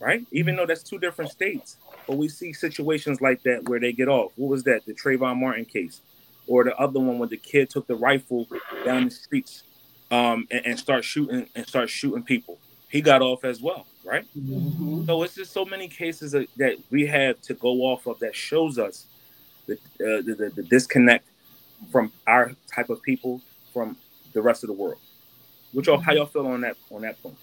right? 0.00 0.26
Even 0.32 0.54
though 0.54 0.66
that's 0.66 0.82
two 0.82 0.98
different 0.98 1.30
states, 1.30 1.78
but 2.06 2.18
we 2.18 2.28
see 2.28 2.52
situations 2.52 3.22
like 3.22 3.42
that 3.44 3.66
where 3.70 3.80
they 3.80 3.94
get 3.94 4.08
off. 4.08 4.32
What 4.36 4.50
was 4.50 4.64
that? 4.64 4.84
The 4.84 4.92
Trayvon 4.92 5.38
Martin 5.38 5.64
case, 5.64 6.02
or 6.46 6.62
the 6.62 6.76
other 6.76 7.00
one 7.00 7.18
where 7.18 7.26
the 7.30 7.38
kid 7.38 7.70
took 7.70 7.86
the 7.86 7.96
rifle 7.96 8.46
down 8.84 9.06
the 9.06 9.10
streets 9.10 9.62
um, 10.10 10.46
and, 10.50 10.66
and 10.66 10.78
start 10.78 11.04
shooting 11.04 11.46
and 11.54 11.66
start 11.66 11.88
shooting 11.88 12.22
people. 12.22 12.58
He 12.88 13.00
got 13.00 13.22
off 13.22 13.44
as 13.44 13.62
well, 13.62 13.86
right? 14.04 14.26
Mhm. 14.36 15.06
So 15.06 15.22
it's 15.22 15.34
just 15.34 15.52
so 15.52 15.64
many 15.64 15.86
cases 15.88 16.32
that, 16.32 16.48
that 16.56 16.76
we 16.90 17.06
have 17.06 17.40
to 17.42 17.54
go 17.54 17.82
off 17.82 18.06
of 18.06 18.18
that 18.18 18.34
shows 18.34 18.78
us 18.78 19.06
the, 19.66 19.74
uh, 19.74 20.22
the, 20.22 20.34
the, 20.38 20.50
the 20.56 20.62
disconnect 20.64 21.26
from 21.92 22.12
our 22.26 22.52
type 22.66 22.90
of 22.90 23.00
people 23.02 23.40
from 23.72 23.96
the 24.32 24.42
rest 24.42 24.64
of 24.64 24.68
the 24.68 24.74
world. 24.74 24.98
Which 25.72 25.86
y'all, 25.86 25.98
how 25.98 26.12
y'all 26.12 26.26
feel 26.26 26.46
on 26.48 26.62
that 26.62 26.76
on 26.90 27.02
that 27.02 27.22
point? 27.22 27.36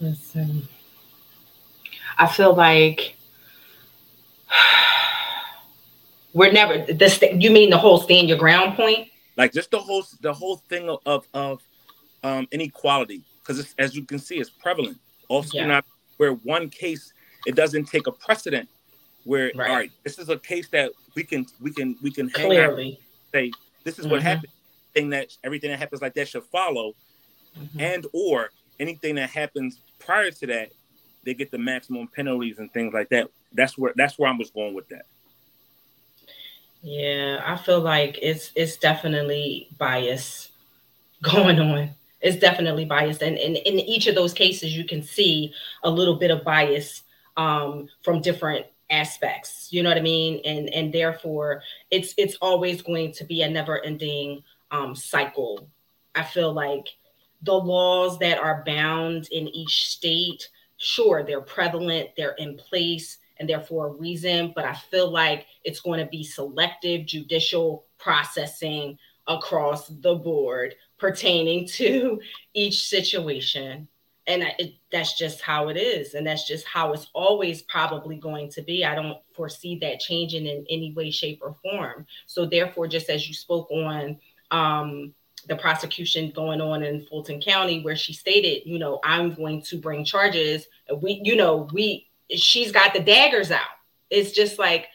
Listen, 0.00 0.68
I 2.18 2.26
feel 2.26 2.54
like 2.54 3.16
we're 6.34 6.52
never 6.52 6.78
this. 6.92 7.22
You 7.22 7.50
mean 7.50 7.70
the 7.70 7.78
whole 7.78 7.98
stand 7.98 8.28
your 8.28 8.38
ground 8.38 8.76
point? 8.76 9.08
Like 9.38 9.52
just 9.52 9.70
the 9.70 9.78
whole 9.78 10.04
the 10.20 10.34
whole 10.34 10.56
thing 10.68 10.90
of 11.06 11.26
of, 11.32 11.62
um, 12.24 12.48
inequality, 12.50 13.22
because 13.40 13.72
as 13.78 13.94
you 13.94 14.04
can 14.04 14.18
see, 14.18 14.38
it's 14.38 14.50
prevalent. 14.50 14.98
Also, 15.28 15.58
yeah. 15.58 15.66
not 15.66 15.84
where 16.16 16.32
one 16.32 16.68
case 16.68 17.12
it 17.46 17.54
doesn't 17.54 17.84
take 17.84 18.08
a 18.08 18.12
precedent. 18.12 18.68
Where 19.24 19.52
right. 19.54 19.70
all 19.70 19.76
right, 19.76 19.92
this 20.02 20.18
is 20.18 20.28
a 20.28 20.38
case 20.38 20.68
that 20.70 20.90
we 21.14 21.22
can 21.22 21.46
we 21.60 21.72
can 21.72 21.96
we 22.02 22.10
can 22.10 22.28
clearly 22.30 22.98
say 23.32 23.52
this 23.84 23.98
is 23.98 24.06
mm-hmm. 24.06 24.14
what 24.14 24.22
happened. 24.22 24.52
Thing 24.94 25.10
that 25.10 25.28
everything 25.44 25.70
that 25.70 25.78
happens 25.78 26.02
like 26.02 26.14
that 26.14 26.26
should 26.26 26.44
follow, 26.44 26.94
mm-hmm. 27.56 27.80
and 27.80 28.06
or 28.12 28.50
anything 28.80 29.14
that 29.16 29.30
happens 29.30 29.80
prior 30.00 30.32
to 30.32 30.46
that, 30.48 30.72
they 31.24 31.34
get 31.34 31.52
the 31.52 31.58
maximum 31.58 32.08
penalties 32.08 32.58
and 32.58 32.72
things 32.72 32.92
like 32.92 33.08
that. 33.10 33.28
That's 33.52 33.78
where 33.78 33.92
that's 33.94 34.18
where 34.18 34.30
I 34.30 34.36
was 34.36 34.50
going 34.50 34.74
with 34.74 34.88
that. 34.88 35.06
Yeah, 36.82 37.42
I 37.44 37.56
feel 37.56 37.80
like 37.80 38.18
it's 38.22 38.52
it's 38.54 38.76
definitely 38.76 39.68
bias 39.78 40.50
going 41.22 41.58
on. 41.60 41.90
It's 42.20 42.38
definitely 42.38 42.84
biased, 42.84 43.22
and, 43.22 43.38
and 43.38 43.56
in 43.56 43.80
each 43.80 44.06
of 44.08 44.14
those 44.14 44.32
cases, 44.34 44.76
you 44.76 44.84
can 44.84 45.02
see 45.02 45.52
a 45.84 45.90
little 45.90 46.16
bit 46.16 46.30
of 46.32 46.44
bias 46.44 47.02
um, 47.36 47.88
from 48.02 48.20
different 48.20 48.66
aspects. 48.90 49.68
You 49.70 49.82
know 49.82 49.90
what 49.90 49.98
I 49.98 50.02
mean? 50.02 50.40
And 50.44 50.68
and 50.70 50.92
therefore, 50.92 51.62
it's 51.90 52.14
it's 52.18 52.36
always 52.42 52.82
going 52.82 53.12
to 53.12 53.24
be 53.24 53.42
a 53.42 53.50
never 53.50 53.84
ending 53.84 54.42
um, 54.70 54.94
cycle. 54.96 55.68
I 56.14 56.22
feel 56.24 56.52
like 56.52 56.88
the 57.42 57.54
laws 57.54 58.18
that 58.18 58.38
are 58.38 58.64
bound 58.66 59.28
in 59.30 59.48
each 59.48 59.88
state, 59.90 60.48
sure, 60.76 61.22
they're 61.22 61.40
prevalent, 61.40 62.10
they're 62.16 62.34
in 62.38 62.56
place, 62.56 63.18
and 63.38 63.48
therefore 63.48 63.88
a 63.88 63.92
reason, 63.92 64.52
but 64.54 64.64
I 64.64 64.74
feel 64.74 65.10
like 65.10 65.46
it's 65.64 65.80
going 65.80 66.00
to 66.00 66.06
be 66.06 66.24
selective 66.24 67.06
judicial 67.06 67.86
processing 67.98 68.98
across 69.26 69.88
the 69.88 70.14
board 70.14 70.74
pertaining 70.98 71.66
to 71.66 72.20
each 72.54 72.88
situation. 72.88 73.88
And 74.26 74.42
it, 74.58 74.74
that's 74.92 75.16
just 75.16 75.40
how 75.40 75.68
it 75.68 75.76
is. 75.76 76.14
And 76.14 76.26
that's 76.26 76.46
just 76.46 76.66
how 76.66 76.92
it's 76.92 77.08
always 77.14 77.62
probably 77.62 78.16
going 78.16 78.50
to 78.50 78.62
be. 78.62 78.84
I 78.84 78.94
don't 78.94 79.18
foresee 79.34 79.78
that 79.78 80.00
changing 80.00 80.46
in 80.46 80.66
any 80.68 80.92
way, 80.92 81.10
shape, 81.10 81.40
or 81.42 81.56
form. 81.62 82.06
So, 82.26 82.44
therefore, 82.44 82.88
just 82.88 83.08
as 83.08 83.26
you 83.26 83.32
spoke 83.32 83.70
on 83.70 84.18
um, 84.50 85.14
the 85.46 85.56
prosecution 85.56 86.30
going 86.34 86.60
on 86.60 86.82
in 86.82 87.06
Fulton 87.06 87.40
County, 87.40 87.82
where 87.82 87.96
she 87.96 88.12
stated, 88.12 88.68
you 88.68 88.78
know, 88.78 89.00
I'm 89.02 89.32
going 89.32 89.62
to 89.62 89.78
bring 89.78 90.04
charges. 90.04 90.66
We, 91.00 91.22
you 91.24 91.36
know, 91.36 91.68
we, 91.72 92.07
she's 92.30 92.72
got 92.72 92.94
the 92.94 93.00
daggers 93.00 93.50
out. 93.50 93.66
It's 94.10 94.32
just 94.32 94.58
like, 94.58 94.86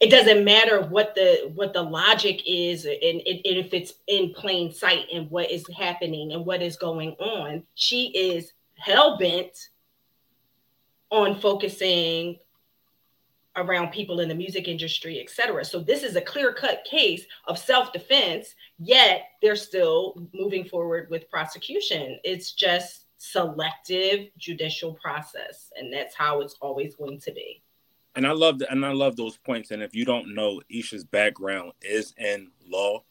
it 0.00 0.10
doesn't 0.10 0.44
matter 0.44 0.82
what 0.82 1.14
the 1.14 1.52
what 1.54 1.72
the 1.72 1.82
logic 1.82 2.42
is 2.44 2.86
and, 2.86 2.94
and, 3.02 3.22
if 3.24 3.72
it's 3.72 3.94
in 4.08 4.34
plain 4.34 4.72
sight 4.72 5.06
and 5.12 5.30
what 5.30 5.48
is 5.48 5.64
happening 5.76 6.32
and 6.32 6.44
what 6.44 6.60
is 6.60 6.74
going 6.74 7.12
on 7.20 7.62
she 7.76 8.06
is 8.08 8.52
hell-bent 8.74 9.68
on 11.12 11.38
focusing 11.38 12.36
around 13.56 13.90
people 13.90 14.20
in 14.20 14.28
the 14.28 14.34
music 14.34 14.66
industry, 14.66 15.20
etc. 15.20 15.64
So 15.64 15.78
this 15.78 16.02
is 16.02 16.16
a 16.16 16.20
clear-cut 16.20 16.84
case 16.84 17.24
of 17.46 17.58
self-defense, 17.58 18.54
yet 18.78 19.24
they're 19.42 19.56
still 19.56 20.26
moving 20.32 20.64
forward 20.64 21.08
with 21.10 21.30
prosecution. 21.30 22.18
It's 22.24 22.52
just 22.52 23.01
selective 23.22 24.30
judicial 24.36 24.94
process, 24.94 25.70
and 25.76 25.92
that's 25.92 26.14
how 26.14 26.40
it's 26.40 26.56
always 26.60 26.96
going 26.96 27.20
to 27.20 27.32
be. 27.32 27.62
And 28.16 28.26
I 28.26 28.32
love 28.32 28.58
that, 28.58 28.72
and 28.72 28.84
I 28.84 28.92
love 28.92 29.14
those 29.14 29.36
points. 29.36 29.70
And 29.70 29.80
if 29.80 29.94
you 29.94 30.04
don't 30.04 30.34
know, 30.34 30.60
Aisha's 30.74 31.04
background 31.04 31.72
is 31.80 32.14
in 32.18 32.50
law. 32.66 33.04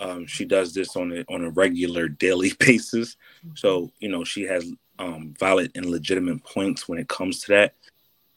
Um, 0.00 0.26
she 0.26 0.44
does 0.44 0.74
this 0.74 0.96
on 0.96 1.12
a 1.12 1.32
on 1.32 1.44
a 1.44 1.50
regular 1.50 2.08
daily 2.08 2.52
basis. 2.58 3.16
So 3.54 3.92
you 4.00 4.08
know 4.08 4.24
she 4.24 4.42
has 4.42 4.68
um, 4.98 5.34
valid 5.38 5.70
and 5.76 5.86
legitimate 5.86 6.42
points 6.42 6.88
when 6.88 6.98
it 6.98 7.08
comes 7.08 7.40
to 7.42 7.52
that. 7.52 7.74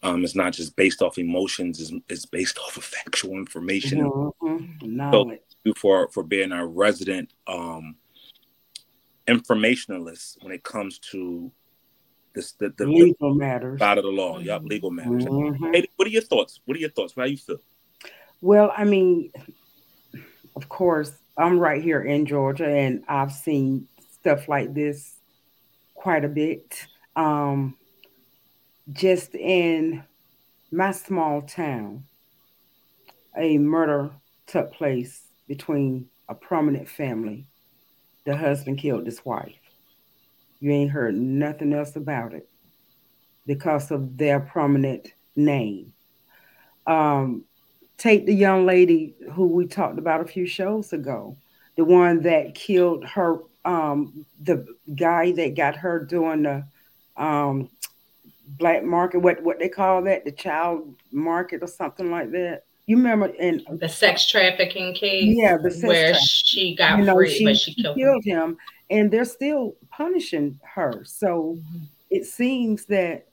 Um, 0.03 0.23
it's 0.23 0.36
not 0.36 0.53
just 0.53 0.75
based 0.75 1.01
off 1.01 1.17
emotions; 1.17 1.82
it's, 1.82 1.91
it's 2.08 2.27
based 2.27 2.60
off 2.60 2.77
of 2.77 2.84
factual 2.84 3.34
information. 3.34 4.01
Mm-hmm. 4.01 5.12
So, 5.12 5.36
for 5.75 6.10
for 6.10 6.21
being 6.21 6.51
a 6.51 6.65
resident 6.65 7.34
um, 7.47 7.95
informationalist 9.27 10.43
when 10.43 10.53
it 10.53 10.63
comes 10.63 10.99
to 10.99 11.51
this 12.33 12.53
the, 12.53 12.73
the 12.77 12.85
legal 12.85 13.33
matters 13.33 13.81
out 13.81 13.97
of 13.97 14.03
the 14.03 14.09
law. 14.09 14.39
Yep, 14.39 14.61
legal 14.65 14.91
matters. 14.91 15.25
Mm-hmm. 15.25 15.73
Hey, 15.73 15.87
what 15.95 16.07
are 16.07 16.11
your 16.11 16.21
thoughts? 16.21 16.61
What 16.65 16.77
are 16.77 16.79
your 16.79 16.91
thoughts? 16.91 17.13
How 17.15 17.23
you 17.23 17.37
feel? 17.37 17.57
Well, 18.41 18.71
I 18.75 18.83
mean, 18.83 19.31
of 20.55 20.69
course, 20.69 21.11
I'm 21.37 21.59
right 21.59 21.81
here 21.81 22.01
in 22.01 22.25
Georgia, 22.25 22.67
and 22.67 23.03
I've 23.07 23.31
seen 23.31 23.87
stuff 24.11 24.47
like 24.47 24.73
this 24.73 25.15
quite 25.95 26.23
a 26.23 26.29
bit. 26.29 26.85
Um, 27.15 27.75
just 28.91 29.33
in 29.33 30.03
my 30.71 30.91
small 30.91 31.41
town, 31.41 32.05
a 33.35 33.57
murder 33.57 34.11
took 34.45 34.73
place 34.73 35.23
between 35.47 36.07
a 36.29 36.35
prominent 36.35 36.87
family. 36.87 37.47
The 38.27 38.35
husband 38.35 38.77
killed 38.77 39.05
his 39.05 39.23
wife. 39.23 39.55
You 40.59 40.71
ain't 40.71 40.91
heard 40.91 41.15
nothing 41.15 41.71
else 41.71 41.95
about 41.95 42.33
it 42.33 42.49
because 43.45 43.89
of 43.89 44.17
their 44.17 44.41
prominent 44.41 45.13
name. 45.37 45.93
Um, 46.85 47.45
take 47.97 48.25
the 48.25 48.33
young 48.33 48.65
lady 48.65 49.15
who 49.31 49.47
we 49.47 49.65
talked 49.65 49.97
about 49.97 50.19
a 50.19 50.25
few 50.25 50.45
shows 50.45 50.91
ago, 50.91 51.37
the 51.77 51.85
one 51.85 52.21
that 52.23 52.53
killed 52.53 53.05
her, 53.05 53.37
um, 53.63 54.25
the 54.41 54.75
guy 54.93 55.31
that 55.31 55.55
got 55.55 55.77
her 55.77 56.03
doing 56.03 56.43
the 56.43 56.65
um, 57.15 57.69
black 58.45 58.83
market, 58.83 59.19
what 59.19 59.41
what 59.41 59.57
they 59.57 59.69
call 59.69 60.01
that, 60.01 60.25
the 60.25 60.33
child 60.33 60.93
market 61.13 61.63
or 61.63 61.67
something 61.67 62.11
like 62.11 62.31
that. 62.31 62.63
You 62.88 62.95
remember 62.95 63.28
in 63.28 63.63
the 63.69 63.89
sex 63.89 64.26
trafficking 64.26 64.93
case, 64.93 65.36
yeah, 65.38 65.58
the 65.58 65.78
where 65.86 66.15
she 66.15 66.73
got 66.73 67.00
you 67.00 67.06
know, 67.06 67.15
free, 67.15 67.30
she, 67.30 67.43
but 67.43 67.58
she 67.58 67.73
killed, 67.76 67.97
killed 67.97 68.23
him. 68.23 68.52
him. 68.52 68.58
and 68.89 69.12
they're 69.12 69.26
still 69.26 69.76
punishing 69.91 70.58
her. 70.63 71.04
So 71.04 71.58
mm-hmm. 71.58 71.84
it 72.10 72.26
seems 72.26 72.86
that 72.86 73.28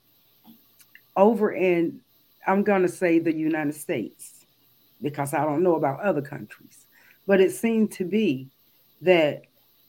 over 1.15 1.53
in, 1.53 2.01
I'm 2.45 2.63
gonna 2.63 2.89
say 2.89 3.19
the 3.19 3.33
United 3.33 3.75
States, 3.75 4.45
because 5.01 5.33
I 5.33 5.45
don't 5.45 5.63
know 5.63 5.75
about 5.75 6.01
other 6.01 6.21
countries, 6.21 6.85
but 7.25 7.39
it 7.39 7.53
seemed 7.53 7.93
to 7.93 8.03
be 8.03 8.49
that 9.01 9.43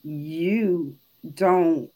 you 0.04 0.96
don't 1.34 1.90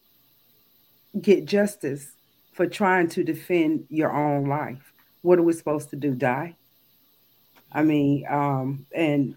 get 1.21 1.45
justice 1.45 2.11
for 2.51 2.67
trying 2.67 3.07
to 3.09 3.23
defend 3.23 3.85
your 3.89 4.11
own 4.11 4.45
life. 4.45 4.91
What 5.21 5.39
are 5.39 5.43
we 5.43 5.53
supposed 5.53 5.89
to 5.91 5.95
do? 5.95 6.13
Die? 6.13 6.57
I 7.71 7.83
mean, 7.83 8.25
um, 8.29 8.85
and 8.93 9.35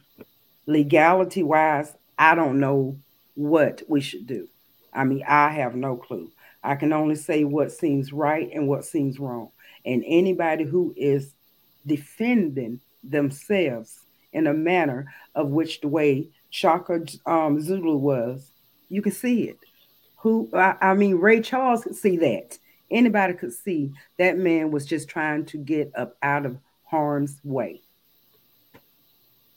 legality 0.67 1.43
wise, 1.43 1.95
I 2.19 2.35
don't 2.35 2.61
know 2.61 2.99
what 3.35 3.83
we 3.89 4.01
should 4.01 4.27
do. 4.27 4.49
I 4.93 5.05
mean, 5.05 5.25
I 5.27 5.51
have 5.51 5.75
no 5.75 5.97
clue. 5.97 6.31
I 6.63 6.77
can 6.77 6.93
only 6.93 7.17
say 7.17 7.45
what 7.45 7.73
seems 7.73 8.13
right 8.13 8.49
and 8.53 8.69
what 8.69 8.85
seems 8.85 9.19
wrong. 9.19 9.51
And 9.85 10.03
anybody 10.07 10.65
who 10.65 10.95
is 10.97 11.35
defending 11.87 12.81
themselves 13.03 14.01
in 14.33 14.47
a 14.47 14.55
manner 14.55 15.13
of 15.35 15.49
which 15.51 15.81
the 15.81 15.89
way 15.89 16.29
Chaka 16.51 17.05
um, 17.27 17.61
Zulu 17.61 17.97
was, 17.97 18.51
you 18.89 19.03
can 19.03 19.13
see 19.13 19.49
it. 19.49 19.59
Who 20.19 20.49
I, 20.55 20.77
I 20.81 20.95
mean, 20.95 21.17
Ray 21.17 21.41
Charles 21.41 21.83
could 21.83 21.97
see 21.97 22.17
that 22.19 22.59
anybody 22.91 23.35
could 23.35 23.53
see 23.53 23.93
that 24.19 24.39
man 24.39 24.71
was 24.71 24.87
just 24.87 25.09
trying 25.09 25.45
to 25.47 25.59
get 25.59 25.93
up 25.97 26.17
out 26.23 26.47
of 26.47 26.59
harm's 26.85 27.41
way. 27.45 27.83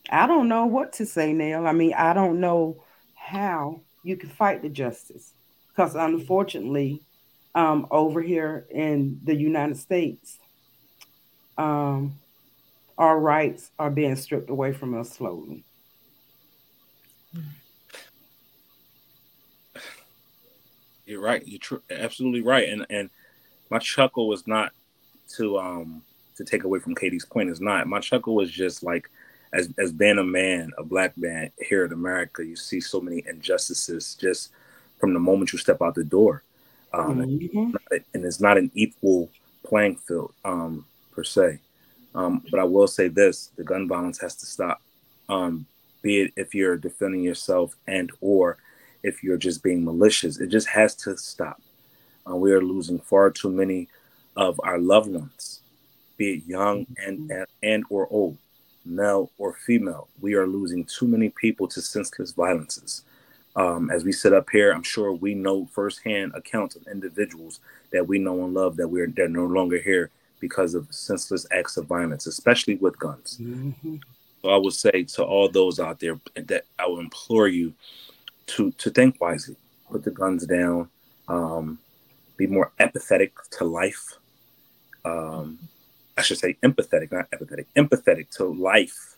I 0.10 0.28
don't 0.28 0.48
know 0.48 0.66
what 0.66 0.94
to 0.94 1.06
say, 1.06 1.34
Nell. 1.34 1.68
I 1.68 1.74
mean, 1.74 1.94
I 1.94 2.14
don't 2.14 2.40
know 2.40 2.84
how 3.16 3.82
you 4.04 4.16
can 4.18 4.30
fight 4.30 4.62
the 4.62 4.70
justice 4.70 5.34
because 5.70 5.96
unfortunately, 5.96 7.02
um, 7.56 7.88
over 7.92 8.22
here 8.22 8.68
in 8.70 9.20
the 9.24 9.36
United 9.36 9.78
States, 9.78 10.38
um, 11.58 12.20
our 12.98 13.20
rights 13.20 13.72
are 13.78 13.90
being 13.90 14.16
stripped 14.16 14.50
away 14.50 14.74
from 14.74 14.98
us 14.98 15.10
slowly. 15.12 15.64
You're 21.06 21.22
right. 21.22 21.42
You're 21.48 21.60
tr- 21.60 21.76
absolutely 21.90 22.42
right. 22.42 22.68
And 22.70 22.86
and 22.90 23.10
my 23.70 23.80
chuckle 23.80 24.28
was 24.28 24.46
not 24.46 24.74
to 25.38 25.58
um 25.58 26.04
to 26.36 26.44
take 26.44 26.64
away 26.64 26.80
from 26.80 26.96
KD's 26.96 27.26
point 27.26 27.50
is 27.50 27.62
not. 27.62 27.88
My 27.88 28.00
chuckle 28.00 28.36
was 28.36 28.52
just 28.52 28.84
like, 28.84 29.10
as 29.54 29.70
as 29.78 29.92
being 29.92 30.18
a 30.18 30.24
man, 30.24 30.72
a 30.78 30.84
black 30.84 31.18
man 31.18 31.52
here 31.60 31.86
in 31.86 31.94
America, 31.94 32.46
you 32.46 32.56
see 32.56 32.80
so 32.80 33.00
many 33.00 33.24
injustices 33.28 34.16
just 34.16 34.52
from 35.00 35.14
the 35.14 35.20
moment 35.20 35.54
you 35.54 35.60
step 35.60 35.82
out 35.82 35.96
the 35.96 36.04
door, 36.04 36.44
um, 36.94 37.20
mm-hmm. 37.20 37.76
and 38.14 38.26
it's 38.26 38.40
not 38.40 38.58
an 38.58 38.72
equal 38.74 39.30
playing 39.64 39.96
field 39.96 40.34
um, 40.44 40.86
per 41.12 41.24
se. 41.24 41.60
Um, 42.16 42.44
but 42.50 42.60
I 42.60 42.64
will 42.64 42.88
say 42.88 43.08
this: 43.08 43.52
the 43.56 43.64
gun 43.64 43.88
violence 43.88 44.20
has 44.20 44.36
to 44.38 44.46
stop. 44.46 44.82
Um, 45.30 45.66
be 46.02 46.22
it 46.22 46.34
if 46.36 46.56
you're 46.56 46.78
defending 46.78 47.22
yourself 47.22 47.76
and 47.88 48.12
or 48.22 48.58
if 49.04 49.24
you're 49.24 49.38
just 49.38 49.64
being 49.64 49.84
malicious, 49.84 50.40
it 50.40 50.48
just 50.48 50.68
has 50.68 50.96
to 50.96 51.18
stop. 51.18 51.62
Uh, 52.30 52.36
we 52.36 52.52
are 52.52 52.62
losing 52.62 53.00
far 53.00 53.30
too 53.30 53.52
many 53.52 53.88
of 54.36 54.60
our 54.64 54.78
loved 54.78 55.12
ones, 55.12 55.62
be 56.18 56.34
it 56.34 56.44
young 56.46 56.86
mm-hmm. 56.86 57.32
and 57.32 57.46
and 57.64 57.84
or 57.90 58.08
old, 58.10 58.38
male 58.88 59.32
or 59.38 59.54
female. 59.54 60.08
We 60.22 60.34
are 60.36 60.48
losing 60.48 60.86
too 60.86 61.08
many 61.08 61.30
people 61.30 61.68
to 61.70 61.82
senseless 61.82 62.32
violences. 62.32 63.04
Um, 63.56 63.90
as 63.90 64.04
we 64.04 64.12
sit 64.12 64.34
up 64.34 64.50
here, 64.52 64.72
I'm 64.72 64.84
sure 64.84 65.12
we 65.12 65.34
know 65.34 65.66
firsthand 65.66 66.34
accounts 66.36 66.76
of 66.76 66.88
individuals 66.88 67.60
that 67.92 68.08
we 68.08 68.20
know 68.20 68.46
and 68.46 68.54
love 68.54 68.78
that 68.78 68.88
we're 68.88 69.08
they're 69.08 69.28
no 69.28 69.46
longer 69.46 69.80
here 69.80 70.12
because 70.40 70.76
of 70.76 70.88
senseless 70.94 71.48
acts 71.52 71.78
of 71.78 71.88
violence, 71.88 72.28
especially 72.28 72.76
with 72.76 73.00
guns. 73.00 73.38
Mm-hmm. 73.42 73.96
So 74.42 74.50
I 74.50 74.58
would 74.58 74.74
say 74.74 75.04
to 75.04 75.24
all 75.24 75.50
those 75.50 75.80
out 75.80 76.00
there 76.00 76.20
that 76.36 76.66
I 76.78 76.88
would 76.88 77.00
implore 77.00 77.48
you 77.48 77.74
to 78.48 78.72
to 78.72 78.90
think 78.92 79.20
wisely, 79.20 79.56
put 79.92 80.04
the 80.04 80.12
guns 80.12 80.46
down, 80.46 80.90
um, 81.28 81.80
be 82.38 82.48
more 82.48 82.72
empathetic 82.80 83.32
to 83.58 83.66
life. 83.66 84.18
Um, 85.04 85.58
I 86.18 86.22
should 86.24 86.40
say 86.40 86.58
empathetic, 86.64 87.12
not 87.12 87.30
empathetic, 87.32 87.66
empathetic 87.76 88.30
to 88.38 88.46
life. 88.46 89.16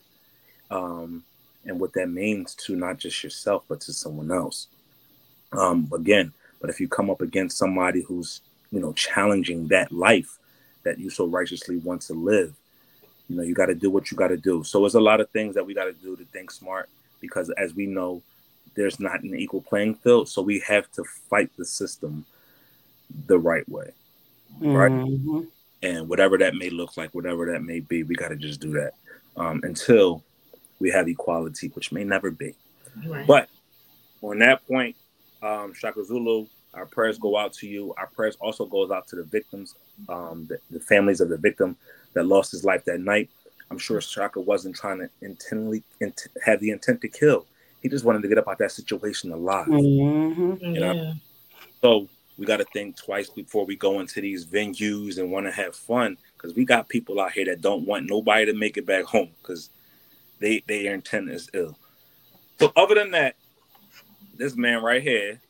Um, 0.69 1.23
and 1.65 1.79
what 1.79 1.93
that 1.93 2.09
means 2.09 2.55
to 2.55 2.75
not 2.75 2.97
just 2.97 3.23
yourself 3.23 3.63
but 3.67 3.81
to 3.81 3.93
someone 3.93 4.31
else 4.31 4.67
um 5.53 5.89
again 5.93 6.31
but 6.61 6.69
if 6.69 6.79
you 6.79 6.87
come 6.87 7.09
up 7.09 7.21
against 7.21 7.57
somebody 7.57 8.01
who's 8.01 8.41
you 8.71 8.79
know 8.79 8.93
challenging 8.93 9.67
that 9.67 9.91
life 9.91 10.37
that 10.83 10.99
you 10.99 11.09
so 11.09 11.25
righteously 11.25 11.77
want 11.77 12.01
to 12.01 12.13
live 12.13 12.55
you 13.27 13.35
know 13.35 13.43
you 13.43 13.53
got 13.53 13.67
to 13.67 13.75
do 13.75 13.89
what 13.89 14.11
you 14.11 14.17
got 14.17 14.29
to 14.29 14.37
do 14.37 14.63
so 14.63 14.79
there's 14.79 14.95
a 14.95 14.99
lot 14.99 15.19
of 15.19 15.29
things 15.31 15.55
that 15.55 15.65
we 15.65 15.73
got 15.73 15.85
to 15.85 15.93
do 15.93 16.15
to 16.15 16.25
think 16.25 16.51
smart 16.51 16.89
because 17.19 17.49
as 17.51 17.73
we 17.73 17.85
know 17.85 18.21
there's 18.75 18.99
not 18.99 19.21
an 19.23 19.35
equal 19.35 19.61
playing 19.61 19.95
field 19.95 20.29
so 20.29 20.41
we 20.41 20.59
have 20.59 20.89
to 20.91 21.03
fight 21.29 21.49
the 21.57 21.65
system 21.65 22.25
the 23.27 23.37
right 23.37 23.67
way 23.67 23.91
right 24.61 24.91
mm-hmm. 24.91 25.41
And 25.81 26.09
whatever 26.09 26.37
that 26.37 26.55
may 26.55 26.69
look 26.69 26.97
like 26.97 27.15
whatever 27.15 27.49
that 27.51 27.63
may 27.63 27.79
be 27.79 28.03
we 28.03 28.15
got 28.15 28.29
to 28.29 28.35
just 28.35 28.59
do 28.59 28.71
that 28.73 28.91
um, 29.37 29.61
until 29.63 30.23
we 30.79 30.89
have 30.89 31.07
equality, 31.07 31.67
which 31.69 31.91
may 31.91 32.03
never 32.03 32.31
be. 32.31 32.53
Right. 33.05 33.25
But 33.25 33.49
on 34.21 34.39
that 34.39 34.65
point, 34.67 34.95
um, 35.41 35.73
Chaka 35.73 36.03
Zulu, 36.03 36.47
our 36.73 36.85
prayers 36.85 37.17
go 37.17 37.37
out 37.37 37.53
to 37.53 37.67
you. 37.67 37.93
Our 37.97 38.07
prayers 38.07 38.37
also 38.39 38.65
goes 38.65 38.91
out 38.91 39.07
to 39.07 39.15
the 39.15 39.23
victims, 39.23 39.75
um, 40.07 40.47
the, 40.47 40.59
the, 40.69 40.79
families 40.79 41.21
of 41.21 41.29
the 41.29 41.37
victim 41.37 41.77
that 42.13 42.25
lost 42.25 42.51
his 42.51 42.63
life 42.63 42.85
that 42.85 42.99
night. 42.99 43.29
I'm 43.71 43.77
sure 43.77 43.99
Chaka 44.01 44.39
wasn't 44.39 44.75
trying 44.75 44.99
to 44.99 45.09
intentionally 45.21 45.83
int- 45.99 46.27
have 46.43 46.59
the 46.59 46.71
intent 46.71 47.01
to 47.01 47.07
kill. 47.07 47.45
He 47.81 47.89
just 47.89 48.03
wanted 48.03 48.21
to 48.23 48.27
get 48.27 48.37
up 48.37 48.47
out 48.47 48.53
of 48.53 48.57
that 48.59 48.71
situation 48.71 49.31
alive. 49.31 49.67
Mm-hmm. 49.67 50.65
You 50.65 50.79
know? 50.79 50.93
Yeah. 50.93 51.13
So 51.81 52.09
we 52.39 52.45
got 52.45 52.57
to 52.57 52.65
think 52.65 52.95
twice 52.95 53.29
before 53.29 53.65
we 53.65 53.75
go 53.75 53.99
into 53.99 54.21
these 54.21 54.45
venues 54.45 55.17
and 55.17 55.29
want 55.29 55.45
to 55.45 55.51
have 55.51 55.75
fun 55.75 56.17
because 56.37 56.55
we 56.55 56.63
got 56.63 56.87
people 56.87 57.19
out 57.19 57.33
here 57.33 57.43
that 57.45 57.61
don't 57.61 57.85
want 57.85 58.09
nobody 58.09 58.45
to 58.45 58.53
make 58.53 58.77
it 58.77 58.85
back 58.85 59.03
home 59.03 59.31
because 59.41 59.69
they 60.39 60.63
their 60.65 60.93
intent 60.93 61.29
is 61.29 61.49
ill. 61.53 61.77
So 62.57 62.71
other 62.77 62.95
than 62.95 63.11
that, 63.11 63.35
this 64.37 64.55
man 64.55 64.81
right 64.81 65.03
here 65.03 65.41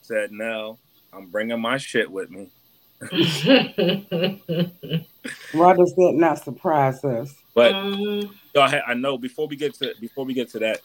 said, 0.00 0.32
"No, 0.32 0.78
I'm 1.12 1.26
bringing 1.26 1.60
my 1.60 1.76
shit 1.76 2.10
with 2.10 2.30
me." 2.30 2.50
Why 5.52 5.76
does 5.76 5.94
that 5.94 6.12
not 6.14 6.42
surprise 6.42 7.04
us? 7.04 7.34
But 7.54 7.74
um, 7.74 8.30
I, 8.56 8.80
I 8.88 8.94
know 8.94 9.18
before 9.18 9.48
we 9.48 9.56
get 9.56 9.74
to 9.74 9.94
before 10.00 10.24
we 10.24 10.32
get 10.32 10.48
to 10.50 10.58
that, 10.60 10.80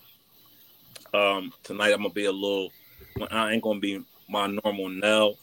um, 1.14 1.54
tonight 1.64 1.94
I'm 1.94 2.02
gonna 2.02 2.10
be 2.10 2.26
a 2.26 2.32
little. 2.34 2.74
I 3.32 3.54
ain't 3.54 3.64
gonna 3.64 3.80
be 3.80 4.04
my 4.28 4.48
normal 4.64 4.90
Nell. 4.90 5.38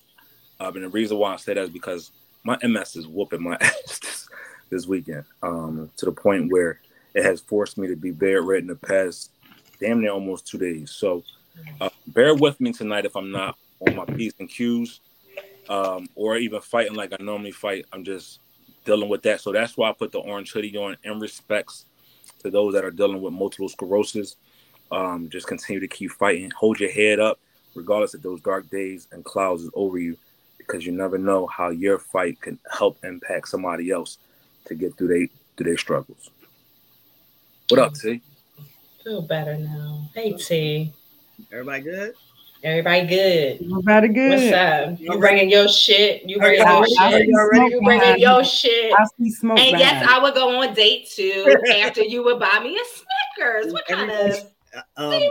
Uh, 0.60 0.70
and 0.74 0.84
the 0.84 0.88
reason 0.88 1.18
why 1.18 1.34
I 1.34 1.36
say 1.36 1.54
that 1.54 1.64
is 1.64 1.70
because 1.70 2.12
my 2.44 2.58
MS 2.62 2.96
is 2.96 3.06
whooping 3.06 3.42
my 3.42 3.54
ass 3.60 3.98
this, 3.98 4.28
this 4.70 4.86
weekend. 4.86 5.24
Um, 5.42 5.90
to 5.96 6.06
the 6.06 6.12
point 6.12 6.52
where 6.52 6.80
it 7.14 7.24
has 7.24 7.40
forced 7.40 7.78
me 7.78 7.86
to 7.88 7.96
be 7.96 8.10
bedridden 8.10 8.68
the 8.68 8.76
past 8.76 9.30
damn 9.80 10.00
near 10.00 10.12
almost 10.12 10.46
two 10.46 10.58
days. 10.58 10.90
So 10.90 11.22
uh, 11.80 11.90
bear 12.08 12.34
with 12.34 12.60
me 12.60 12.72
tonight 12.72 13.04
if 13.04 13.16
I'm 13.16 13.30
not 13.30 13.56
on 13.80 13.96
my 13.96 14.04
P's 14.04 14.34
and 14.38 14.48
Q's 14.48 15.00
um, 15.68 16.08
or 16.14 16.36
even 16.36 16.60
fighting 16.60 16.94
like 16.94 17.12
I 17.12 17.22
normally 17.22 17.52
fight. 17.52 17.86
I'm 17.92 18.04
just 18.04 18.40
dealing 18.84 19.08
with 19.08 19.22
that. 19.22 19.40
So 19.40 19.52
that's 19.52 19.76
why 19.76 19.88
I 19.88 19.92
put 19.92 20.12
the 20.12 20.18
orange 20.18 20.52
hoodie 20.52 20.76
on 20.76 20.96
in 21.04 21.20
respects 21.20 21.86
to 22.40 22.50
those 22.50 22.74
that 22.74 22.84
are 22.84 22.90
dealing 22.90 23.20
with 23.20 23.32
multiple 23.32 23.68
sclerosis. 23.68 24.36
Um, 24.90 25.28
just 25.30 25.46
continue 25.46 25.80
to 25.80 25.88
keep 25.88 26.10
fighting. 26.10 26.50
Hold 26.50 26.78
your 26.78 26.90
head 26.90 27.18
up, 27.18 27.40
regardless 27.74 28.14
of 28.14 28.22
those 28.22 28.40
dark 28.40 28.68
days 28.70 29.08
and 29.12 29.24
clouds 29.24 29.62
is 29.62 29.70
over 29.74 29.98
you, 29.98 30.16
because 30.58 30.86
you 30.86 30.92
never 30.92 31.18
know 31.18 31.46
how 31.46 31.70
your 31.70 31.98
fight 31.98 32.40
can 32.40 32.58
help 32.72 32.98
impact 33.04 33.48
somebody 33.48 33.90
else 33.90 34.18
to 34.66 34.74
get 34.74 34.96
through 34.96 35.08
their 35.08 35.26
through 35.56 35.66
their 35.66 35.78
struggles. 35.78 36.30
What 37.68 37.80
up, 37.80 37.94
T? 37.94 38.20
Feel 39.02 39.22
better 39.22 39.56
now. 39.56 40.08
Hey, 40.14 40.32
T. 40.32 40.92
Everybody 41.52 41.82
good? 41.82 42.14
Everybody 42.62 43.06
good. 43.06 43.60
Everybody 43.60 44.08
good. 44.08 44.30
What's 44.30 44.52
up? 44.52 45.00
You 45.00 45.18
bringing 45.18 45.50
your 45.50 45.68
shit? 45.68 46.26
You 46.26 46.38
bringing 46.38 46.66
your 46.66 46.86
shit? 46.86 47.26
You 47.28 47.80
bringing 47.84 48.18
your 48.18 48.42
shit? 48.42 48.94
I 48.94 49.04
see 49.18 49.30
smoke. 49.30 49.58
And 49.58 49.78
yes, 49.78 50.06
I 50.08 50.18
would 50.18 50.34
go 50.34 50.60
on 50.60 50.72
date 50.72 51.10
too 51.10 51.54
after 51.82 52.02
you 52.02 52.24
would 52.24 52.38
buy 52.38 52.60
me 52.62 52.78
a 52.78 52.84
Snickers. 52.84 53.72
What 53.72 53.86
kind 53.86 54.10
of? 54.10 54.53
Um, 54.96 55.22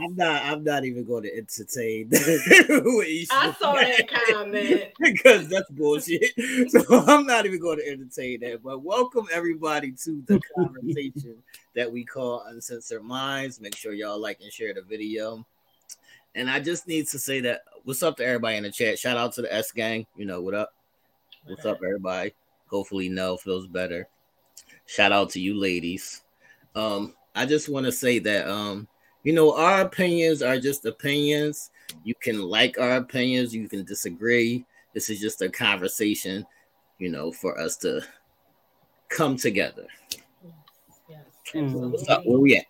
I'm 0.00 0.16
not. 0.16 0.44
I'm 0.44 0.64
not 0.64 0.84
even 0.84 1.04
going 1.04 1.22
to 1.24 1.36
entertain. 1.36 2.08
I 2.12 3.54
saw 3.58 3.74
that 3.74 4.08
comment 4.08 4.84
because 5.00 5.48
that's 5.48 5.70
bullshit. 5.70 6.30
So 6.70 7.04
I'm 7.06 7.26
not 7.26 7.46
even 7.46 7.60
going 7.60 7.78
to 7.78 7.88
entertain 7.88 8.40
that. 8.40 8.62
But 8.62 8.82
welcome 8.82 9.26
everybody 9.32 9.92
to 10.04 10.22
the 10.26 10.40
conversation 10.56 11.36
that 11.74 11.90
we 11.90 12.04
call 12.04 12.44
Uncensored 12.46 13.02
Minds. 13.02 13.60
Make 13.60 13.76
sure 13.76 13.92
y'all 13.92 14.20
like 14.20 14.40
and 14.40 14.52
share 14.52 14.74
the 14.74 14.82
video. 14.82 15.46
And 16.34 16.50
I 16.50 16.60
just 16.60 16.88
need 16.88 17.06
to 17.08 17.18
say 17.18 17.40
that 17.40 17.62
what's 17.84 18.02
up 18.02 18.16
to 18.16 18.26
everybody 18.26 18.56
in 18.56 18.62
the 18.62 18.70
chat. 18.70 18.98
Shout 18.98 19.16
out 19.16 19.34
to 19.34 19.42
the 19.42 19.54
S 19.54 19.72
gang. 19.72 20.06
You 20.16 20.24
know 20.24 20.40
what 20.40 20.54
up? 20.54 20.70
What's 21.46 21.66
up, 21.66 21.78
everybody? 21.84 22.34
Hopefully, 22.68 23.08
Nell 23.08 23.36
feels 23.36 23.66
better. 23.66 24.08
Shout 24.86 25.12
out 25.12 25.30
to 25.30 25.40
you, 25.40 25.58
ladies. 25.58 26.22
Um, 26.74 27.14
I 27.34 27.46
just 27.46 27.68
want 27.68 27.86
to 27.86 27.92
say 27.92 28.18
that 28.20 28.48
um, 28.48 28.88
you 29.22 29.32
know, 29.32 29.56
our 29.56 29.82
opinions 29.82 30.42
are 30.42 30.58
just 30.58 30.84
opinions. 30.84 31.70
You 32.04 32.14
can 32.20 32.42
like 32.42 32.78
our 32.78 32.96
opinions, 32.96 33.54
you 33.54 33.68
can 33.68 33.84
disagree. 33.84 34.64
This 34.94 35.08
is 35.08 35.20
just 35.20 35.42
a 35.42 35.48
conversation, 35.48 36.44
you 36.98 37.08
know, 37.08 37.32
for 37.32 37.58
us 37.58 37.76
to 37.78 38.02
come 39.08 39.36
together. 39.36 39.86
Yes, 41.08 41.22
yes 41.48 41.64
where 42.24 42.38
we 42.38 42.56
at? 42.56 42.66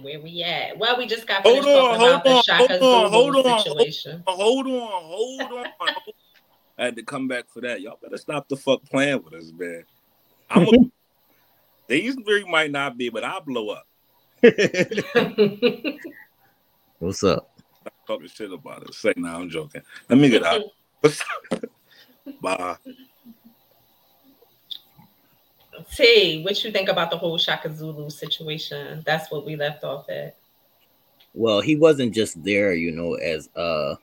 Where 0.00 0.20
we 0.20 0.42
at? 0.42 0.78
Well, 0.78 0.96
we 0.98 1.06
just 1.06 1.26
got 1.26 1.42
hold 1.42 1.66
on, 1.66 1.98
hold 1.98 2.26
on, 2.26 2.42
hold 2.58 2.82
on, 2.82 3.10
hold 3.10 3.36
on, 3.46 3.58
situation. 3.60 4.22
hold 4.26 4.66
on, 4.66 5.02
hold 5.02 5.52
on. 5.52 5.66
I 6.78 6.84
had 6.86 6.96
to 6.96 7.02
come 7.02 7.28
back 7.28 7.44
for 7.48 7.60
that. 7.60 7.80
Y'all 7.80 7.98
better 8.02 8.16
stop 8.16 8.48
the 8.48 8.56
fuck 8.56 8.84
playing 8.84 9.22
with 9.22 9.34
us, 9.34 9.52
man. 9.56 9.84
I'm 10.50 10.66
a, 10.66 10.70
these 11.86 12.14
three 12.14 12.44
might 12.44 12.70
not 12.70 12.96
be, 12.96 13.08
but 13.08 13.24
I'll 13.24 13.40
blow 13.40 13.70
up. 13.70 13.86
What's 16.98 17.24
up? 17.24 17.50
Talking 18.06 18.28
shit 18.28 18.52
about 18.52 18.82
it. 18.82 18.94
Say 18.94 19.14
now, 19.16 19.40
I'm 19.40 19.48
joking. 19.50 19.82
Let 20.08 20.18
me 20.18 20.28
get 20.28 20.44
out. 20.44 20.62
What's 21.00 21.22
up? 21.52 21.64
Bye. 22.40 22.76
T, 25.94 26.42
what 26.42 26.62
you 26.64 26.70
think 26.70 26.88
about 26.88 27.10
the 27.10 27.18
whole 27.18 27.38
Chaka 27.38 27.74
Zulu 27.74 28.10
situation? 28.10 29.02
That's 29.04 29.30
what 29.30 29.44
we 29.44 29.56
left 29.56 29.84
off 29.84 30.08
at. 30.08 30.36
Well, 31.34 31.60
he 31.60 31.76
wasn't 31.76 32.14
just 32.14 32.42
there, 32.44 32.74
you 32.74 32.92
know, 32.92 33.14
as 33.14 33.48
uh 33.56 33.96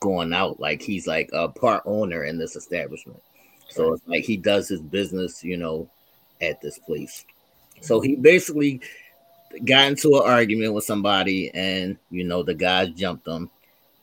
going 0.00 0.32
out. 0.32 0.58
Like 0.58 0.82
he's 0.82 1.06
like 1.06 1.30
a 1.32 1.48
part 1.48 1.82
owner 1.86 2.24
in 2.24 2.38
this 2.38 2.56
establishment. 2.56 3.22
So 3.68 3.92
it's 3.92 4.02
like 4.06 4.24
he 4.24 4.36
does 4.36 4.68
his 4.68 4.80
business, 4.80 5.44
you 5.44 5.56
know, 5.56 5.88
at 6.40 6.60
this 6.60 6.78
place. 6.78 7.24
So 7.80 8.00
he 8.00 8.16
basically 8.16 8.80
got 9.64 9.88
into 9.88 10.16
an 10.16 10.22
argument 10.24 10.74
with 10.74 10.84
somebody, 10.84 11.50
and 11.54 11.96
you 12.10 12.24
know, 12.24 12.42
the 12.42 12.54
guys 12.54 12.90
jumped 12.90 13.26
him, 13.26 13.50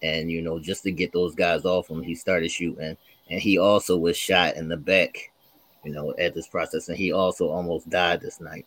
and 0.01 0.31
you 0.31 0.41
know, 0.41 0.59
just 0.59 0.83
to 0.83 0.91
get 0.91 1.13
those 1.13 1.35
guys 1.35 1.65
off 1.65 1.89
him, 1.89 2.01
he 2.01 2.15
started 2.15 2.51
shooting, 2.51 2.97
and 3.29 3.41
he 3.41 3.57
also 3.57 3.97
was 3.97 4.17
shot 4.17 4.55
in 4.55 4.67
the 4.67 4.77
back 4.77 5.31
you 5.87 5.93
know, 5.93 6.13
at 6.19 6.33
this 6.33 6.47
process, 6.47 6.89
and 6.89 6.97
he 6.97 7.13
also 7.13 7.47
almost 7.47 7.89
died 7.89 8.19
this 8.19 8.41
night. 8.41 8.65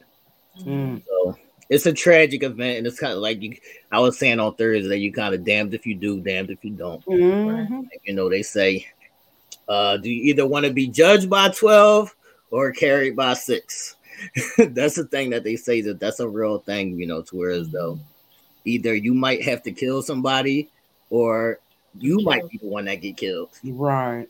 Mm. 0.62 1.02
So 1.06 1.36
it's 1.68 1.84
a 1.84 1.92
tragic 1.92 2.42
event, 2.42 2.78
and 2.78 2.86
it's 2.86 2.98
kind 2.98 3.12
of 3.12 3.18
like 3.18 3.42
you. 3.42 3.56
I 3.92 4.00
was 4.00 4.18
saying 4.18 4.40
on 4.40 4.54
Thursday, 4.54 4.96
you 4.96 5.12
kind 5.12 5.34
of 5.34 5.44
damned 5.44 5.74
if 5.74 5.86
you 5.86 5.94
do, 5.94 6.20
damned 6.20 6.50
if 6.50 6.64
you 6.64 6.70
don't. 6.70 7.04
Mhm. 7.04 7.88
You 8.04 8.14
know, 8.14 8.30
they 8.30 8.42
say, 8.42 8.86
uh, 9.68 9.98
do 9.98 10.10
you 10.10 10.30
either 10.30 10.46
want 10.46 10.64
to 10.64 10.72
be 10.72 10.88
judged 10.88 11.28
by 11.28 11.50
twelve 11.50 12.16
or 12.50 12.72
carried 12.72 13.16
by 13.16 13.34
six? 13.34 13.96
that's 14.58 14.96
the 14.96 15.04
thing 15.04 15.30
that 15.30 15.44
they 15.44 15.56
say 15.56 15.80
that 15.82 15.98
that's 16.00 16.20
a 16.20 16.28
real 16.28 16.58
thing. 16.58 16.98
You 16.98 17.06
know, 17.06 17.22
to 17.22 17.36
where 17.36 17.50
as 17.50 17.68
though 17.70 17.98
either 18.64 18.94
you 18.94 19.14
might 19.14 19.42
have 19.44 19.62
to 19.62 19.72
kill 19.72 20.02
somebody 20.02 20.68
or 21.08 21.58
you 21.98 22.20
might 22.20 22.48
be 22.48 22.58
the 22.58 22.68
one 22.68 22.84
that 22.84 22.96
get 22.96 23.16
killed. 23.16 23.50
Right. 23.64 24.28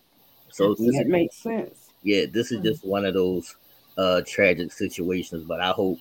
So 0.50 0.74
this 0.74 0.96
That 0.96 1.06
is, 1.06 1.12
makes 1.12 1.36
sense. 1.36 1.90
yeah, 2.02 2.26
this 2.30 2.52
is 2.52 2.62
just 2.62 2.84
one 2.84 3.04
of 3.04 3.14
those 3.14 3.56
uh 3.98 4.22
tragic 4.26 4.72
situations. 4.72 5.44
But 5.44 5.60
I 5.60 5.70
hope 5.70 5.98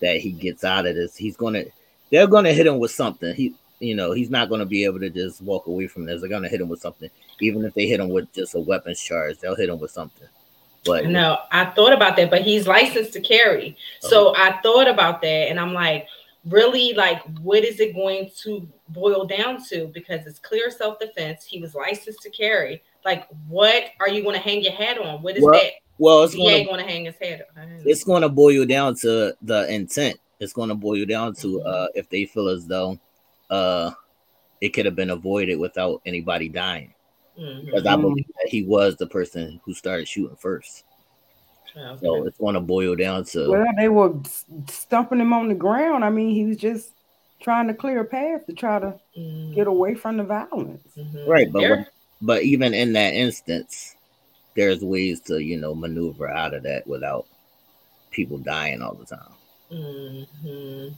that 0.00 0.18
he 0.20 0.32
gets 0.32 0.64
out 0.64 0.86
of 0.86 0.94
this. 0.94 1.16
He's 1.16 1.36
gonna 1.36 1.64
they're 2.10 2.26
gonna 2.26 2.52
hit 2.52 2.66
him 2.66 2.78
with 2.78 2.90
something. 2.90 3.34
He 3.34 3.54
you 3.78 3.94
know, 3.94 4.12
he's 4.12 4.30
not 4.30 4.48
gonna 4.48 4.64
be 4.66 4.84
able 4.84 5.00
to 5.00 5.10
just 5.10 5.42
walk 5.42 5.66
away 5.66 5.86
from 5.86 6.06
this. 6.06 6.20
They're 6.20 6.30
gonna 6.30 6.48
hit 6.48 6.60
him 6.60 6.68
with 6.68 6.80
something. 6.80 7.10
Even 7.40 7.64
if 7.64 7.74
they 7.74 7.86
hit 7.86 8.00
him 8.00 8.08
with 8.08 8.32
just 8.32 8.54
a 8.54 8.60
weapons 8.60 9.00
charge, 9.00 9.38
they'll 9.38 9.56
hit 9.56 9.68
him 9.68 9.78
with 9.78 9.90
something. 9.90 10.28
But 10.86 11.06
No, 11.06 11.38
I 11.52 11.66
thought 11.66 11.92
about 11.92 12.16
that, 12.16 12.30
but 12.30 12.42
he's 12.42 12.66
licensed 12.66 13.12
to 13.14 13.20
carry. 13.20 13.76
So 14.00 14.34
I 14.36 14.60
thought 14.62 14.88
about 14.88 15.20
that 15.22 15.48
and 15.50 15.58
I'm 15.58 15.72
like, 15.72 16.06
really, 16.48 16.92
like, 16.94 17.22
what 17.40 17.64
is 17.64 17.80
it 17.80 17.94
going 17.94 18.30
to 18.42 18.68
boil 18.90 19.24
down 19.26 19.62
to? 19.68 19.88
Because 19.88 20.26
it's 20.26 20.38
clear 20.38 20.70
self 20.70 20.98
defense. 20.98 21.44
He 21.44 21.60
was 21.60 21.74
licensed 21.74 22.22
to 22.22 22.30
carry. 22.30 22.82
Like, 23.04 23.26
what 23.48 23.84
are 24.00 24.08
you 24.08 24.22
going 24.22 24.34
to 24.36 24.40
hang 24.40 24.62
your 24.62 24.72
hat 24.72 24.98
on? 24.98 25.22
What 25.22 25.36
is 25.36 25.42
Well, 25.42 25.52
that? 25.54 25.70
well, 25.98 26.22
it's 26.24 26.34
He 26.34 26.44
gonna 26.44 26.56
ain't 26.56 26.68
going 26.68 26.84
to 26.84 26.90
hang 26.90 27.04
his 27.04 27.16
head 27.20 27.44
on. 27.56 27.82
it's 27.84 28.04
going 28.04 28.22
to 28.22 28.28
boil 28.28 28.64
down 28.64 28.94
to 28.96 29.34
the 29.42 29.72
intent. 29.72 30.18
It's 30.38 30.52
going 30.52 30.68
to 30.68 30.74
boil 30.74 31.04
down 31.06 31.34
to 31.36 31.62
uh, 31.62 31.88
if 31.94 32.08
they 32.10 32.26
feel 32.26 32.48
as 32.48 32.66
though 32.66 32.98
uh, 33.50 33.90
it 34.60 34.70
could 34.70 34.84
have 34.86 34.96
been 34.96 35.10
avoided 35.10 35.56
without 35.56 36.02
anybody 36.04 36.48
dying. 36.48 36.92
Mhm. 37.38 37.66
Because 37.66 37.86
I 37.86 37.94
Mhm. 37.96 38.00
believe 38.02 38.26
that 38.26 38.48
he 38.48 38.62
was 38.64 38.96
the 38.96 39.06
person 39.06 39.60
who 39.64 39.74
started 39.74 40.08
shooting 40.08 40.36
first. 40.36 40.84
Okay. 41.76 41.98
So 42.06 42.24
it's 42.24 42.38
going 42.38 42.54
to 42.54 42.60
boil 42.60 42.94
down 42.96 43.24
to 43.26 43.50
Well, 43.50 43.66
they 43.76 43.88
were 43.90 44.14
s- 44.24 44.46
stumping 44.70 45.20
him 45.20 45.32
on 45.34 45.48
the 45.48 45.54
ground. 45.54 46.04
I 46.04 46.10
mean, 46.10 46.30
he 46.34 46.44
was 46.46 46.56
just 46.56 46.92
trying 47.40 47.68
to 47.68 47.74
clear 47.74 48.00
a 48.00 48.04
path 48.04 48.46
to 48.46 48.54
try 48.54 48.78
to 48.78 48.98
Mhm. 49.16 49.54
get 49.54 49.66
away 49.66 49.94
from 49.94 50.16
the 50.16 50.24
violence. 50.24 50.88
Mhm. 50.96 51.26
right, 51.28 51.52
but 51.52 51.60
There- 51.60 51.88
but 52.22 52.42
even 52.44 52.72
in 52.72 52.94
that 52.94 53.12
instance, 53.12 53.94
there's 54.54 54.82
ways 54.82 55.20
to 55.20 55.42
you 55.42 55.58
know 55.58 55.74
maneuver 55.74 56.28
out 56.28 56.54
of 56.54 56.62
that 56.62 56.86
without 56.86 57.26
people 58.10 58.38
dying 58.38 58.80
all 58.80 58.94
the 58.94 59.04
time. 59.04 59.34
Mhm. 59.70 60.94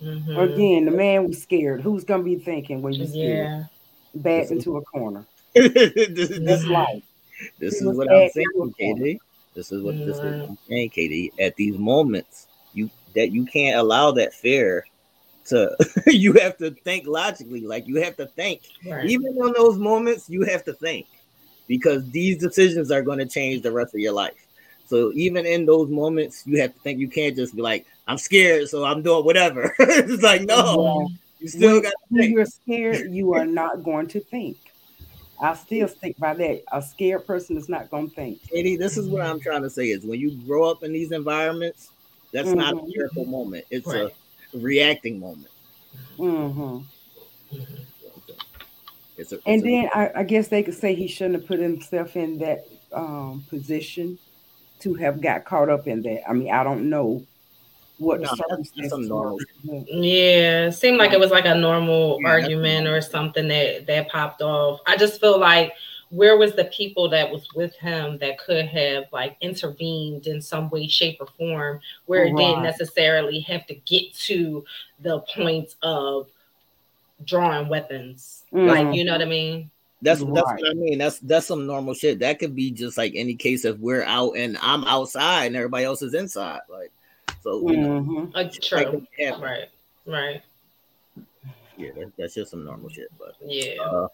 Mhm. 0.00 0.38
Again, 0.54 0.84
the 0.86 0.90
man 0.92 1.26
was 1.28 1.42
scared. 1.42 1.82
Who's 1.82 2.04
gonna 2.04 2.22
be 2.22 2.36
thinking 2.36 2.80
when 2.80 2.94
you're 2.94 3.06
scared? 3.06 3.48
Yeah. 3.48 3.64
Backed 4.14 4.50
into 4.50 4.78
a 4.78 4.82
corner. 4.82 5.26
This, 5.56 6.28
this, 6.28 6.66
life. 6.66 7.02
this 7.58 7.80
is 7.80 7.96
what 7.96 8.10
I'm 8.10 8.28
saying, 8.30 8.46
into 8.54 8.68
a 8.68 8.72
corner. 8.72 9.04
KD. 9.04 9.18
This 9.54 9.72
is 9.72 9.82
what 9.82 9.96
this 9.96 10.16
is 10.16 10.18
what 10.18 10.26
I'm 10.26 10.40
mm. 10.40 10.58
saying, 10.68 10.90
KD. 10.90 11.30
At 11.40 11.56
these 11.56 11.78
moments, 11.78 12.46
you 12.74 12.90
that 13.14 13.32
you 13.32 13.46
can't 13.46 13.78
allow 13.78 14.10
that 14.12 14.34
fear 14.34 14.86
to. 15.46 15.74
you 16.06 16.34
have 16.34 16.58
to 16.58 16.70
think 16.70 17.06
logically. 17.06 17.66
Like 17.66 17.86
you 17.86 18.02
have 18.02 18.16
to 18.16 18.26
think. 18.26 18.62
Right. 18.86 19.06
Even 19.06 19.28
in 19.28 19.52
those 19.56 19.78
moments, 19.78 20.28
you 20.28 20.42
have 20.42 20.64
to 20.64 20.74
think 20.74 21.06
because 21.66 22.08
these 22.10 22.38
decisions 22.38 22.90
are 22.90 23.02
going 23.02 23.18
to 23.18 23.26
change 23.26 23.62
the 23.62 23.72
rest 23.72 23.94
of 23.94 24.00
your 24.00 24.12
life. 24.12 24.46
So 24.86 25.10
even 25.14 25.46
in 25.46 25.66
those 25.66 25.90
moments, 25.90 26.44
you 26.46 26.60
have 26.60 26.74
to 26.74 26.80
think. 26.80 26.98
You 26.98 27.08
can't 27.08 27.34
just 27.34 27.56
be 27.56 27.62
like, 27.62 27.86
"I'm 28.06 28.18
scared, 28.18 28.68
so 28.68 28.84
I'm 28.84 29.02
doing 29.02 29.24
whatever." 29.24 29.74
it's 29.78 30.22
like 30.22 30.42
no, 30.42 31.08
you 31.40 31.48
still 31.48 31.80
got 31.80 31.90
to 31.90 32.16
think. 32.16 32.34
you're 32.34 32.46
scared, 32.46 33.12
you 33.12 33.34
are 33.34 33.46
not 33.46 33.82
going 33.82 34.06
to 34.08 34.20
think. 34.20 34.56
I 35.40 35.54
still 35.54 35.88
stick 35.88 36.16
by 36.18 36.34
that. 36.34 36.62
A 36.72 36.80
scared 36.82 37.26
person 37.26 37.56
is 37.56 37.68
not 37.68 37.90
going 37.90 38.08
to 38.08 38.14
think. 38.14 38.40
Eddie, 38.54 38.76
this 38.76 38.96
is 38.96 39.08
what 39.08 39.22
I'm 39.22 39.40
trying 39.40 39.62
to 39.62 39.70
say: 39.70 39.86
is 39.90 40.04
when 40.04 40.18
you 40.20 40.30
grow 40.30 40.70
up 40.70 40.82
in 40.82 40.92
these 40.92 41.12
environments, 41.12 41.92
that's 42.32 42.52
not 42.52 42.74
a 42.74 42.86
fearful 42.92 43.26
moment. 43.26 43.64
It's 43.70 43.86
Right. 43.86 44.12
a 44.54 44.58
reacting 44.58 45.20
moment. 45.20 45.50
hmm 46.16 46.78
It's 49.18 49.32
a, 49.32 49.36
And 49.46 49.56
it's 49.56 49.62
a- 49.62 49.66
then 49.66 49.90
I, 49.94 50.20
I 50.20 50.22
guess 50.24 50.48
they 50.48 50.62
could 50.62 50.74
say 50.74 50.94
he 50.94 51.08
shouldn't 51.08 51.36
have 51.40 51.46
put 51.46 51.60
himself 51.60 52.16
in 52.16 52.38
that 52.38 52.66
um, 52.92 53.44
position 53.48 54.18
to 54.80 54.94
have 54.94 55.20
got 55.20 55.44
caught 55.44 55.68
up 55.68 55.86
in 55.86 56.02
that. 56.02 56.28
I 56.28 56.32
mean, 56.32 56.52
I 56.52 56.64
don't 56.64 56.88
know 56.90 57.26
what 57.98 58.20
No, 58.20 58.28
the 58.28 58.36
that's- 58.36 58.48
that's 58.58 58.70
circumstances 58.70 59.08
normal. 59.08 59.38
Yeah, 59.88 60.70
seemed 60.70 60.98
like 60.98 61.12
it 61.12 61.20
was 61.20 61.30
like 61.30 61.46
a 61.46 61.54
normal 61.54 62.18
Yeah, 62.22 62.28
argument 62.28 62.84
normal. 62.84 62.98
or 62.98 63.00
something 63.00 63.48
that 63.48 63.86
that 63.86 64.08
popped 64.08 64.42
off. 64.42 64.80
I 64.86 64.96
just 64.96 65.20
feel 65.20 65.38
like 65.38 65.72
where 66.10 66.36
was 66.36 66.52
the 66.54 66.66
people 66.66 67.08
that 67.08 67.28
was 67.30 67.48
with 67.54 67.74
him 67.76 68.16
that 68.18 68.38
could 68.38 68.64
have 68.66 69.04
like 69.12 69.36
intervened 69.40 70.26
in 70.28 70.40
some 70.40 70.70
way, 70.70 70.86
shape, 70.86 71.16
or 71.20 71.26
form 71.38 71.80
where 72.06 72.24
it 72.24 72.36
didn't 72.36 72.62
necessarily 72.62 73.40
have 73.40 73.66
to 73.66 73.74
get 73.74 74.14
to 74.14 74.64
the 75.00 75.18
point 75.20 75.74
of 75.82 76.28
drawing 77.24 77.68
weapons. 77.68 78.44
Like, 78.52 78.86
Mhm. 78.86 78.96
you 78.96 79.04
know 79.04 79.12
what 79.12 79.22
I 79.22 79.26
mean? 79.26 79.70
That's 80.02 80.20
that's 80.20 80.30
Right. 80.30 80.60
what 80.60 80.70
I 80.70 80.74
mean. 80.74 80.98
That's 80.98 81.18
that's 81.20 81.46
some 81.46 81.66
normal 81.66 81.94
shit. 81.94 82.18
That 82.20 82.38
could 82.38 82.54
be 82.54 82.70
just 82.70 82.96
like 82.98 83.12
any 83.16 83.34
case 83.34 83.64
if 83.64 83.78
we're 83.78 84.04
out 84.04 84.36
and 84.36 84.58
I'm 84.60 84.84
outside 84.84 85.46
and 85.46 85.56
everybody 85.56 85.84
else 85.84 86.02
is 86.02 86.14
inside. 86.14 86.60
Like 86.68 86.92
so, 87.46 87.70
you 87.70 87.76
know, 87.76 88.00
Mhm. 88.00 88.32
Uh, 88.34 88.50
true. 88.60 89.06
it 89.16 89.24
happen. 89.24 89.40
Right. 89.40 89.68
Right. 90.04 90.42
yeah, 91.76 91.90
that, 91.92 92.12
that's 92.16 92.34
just 92.34 92.50
some 92.50 92.64
normal 92.64 92.88
shit. 92.88 93.08
But 93.18 93.36
Yeah. 93.44 93.80
uh, 93.82 94.08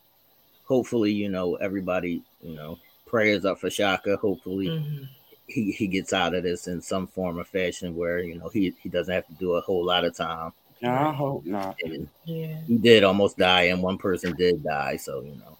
hopefully, 0.64 1.12
you 1.12 1.28
know, 1.30 1.54
everybody, 1.56 2.22
you 2.42 2.54
know, 2.54 2.78
prayers 3.06 3.44
up 3.46 3.58
for 3.58 3.70
Chaka. 3.70 4.16
Hopefully, 4.16 4.68
Mhm. 4.68 5.08
he 5.46 5.72
he 5.72 5.86
gets 5.86 6.12
out 6.12 6.34
of 6.34 6.42
this 6.42 6.66
in 6.66 6.82
some 6.82 7.06
form 7.06 7.38
or 7.38 7.44
fashion 7.44 7.96
where 7.96 8.18
you 8.20 8.34
know 8.38 8.48
he 8.48 8.74
he 8.82 8.88
doesn't 8.90 9.14
have 9.14 9.26
to 9.28 9.32
do 9.34 9.52
a 9.54 9.60
whole 9.62 9.84
lot 9.84 10.04
of 10.04 10.14
time. 10.14 10.52
I 10.84 11.12
hope 11.12 11.46
not. 11.46 11.76
And 11.84 12.08
Yeah. 12.24 12.60
he 12.66 12.76
did 12.78 13.04
almost 13.04 13.38
die, 13.38 13.64
and 13.64 13.82
one 13.82 13.96
person 13.98 14.34
did 14.36 14.62
die. 14.62 14.96
So 14.96 15.20
you 15.22 15.36
know, 15.36 15.56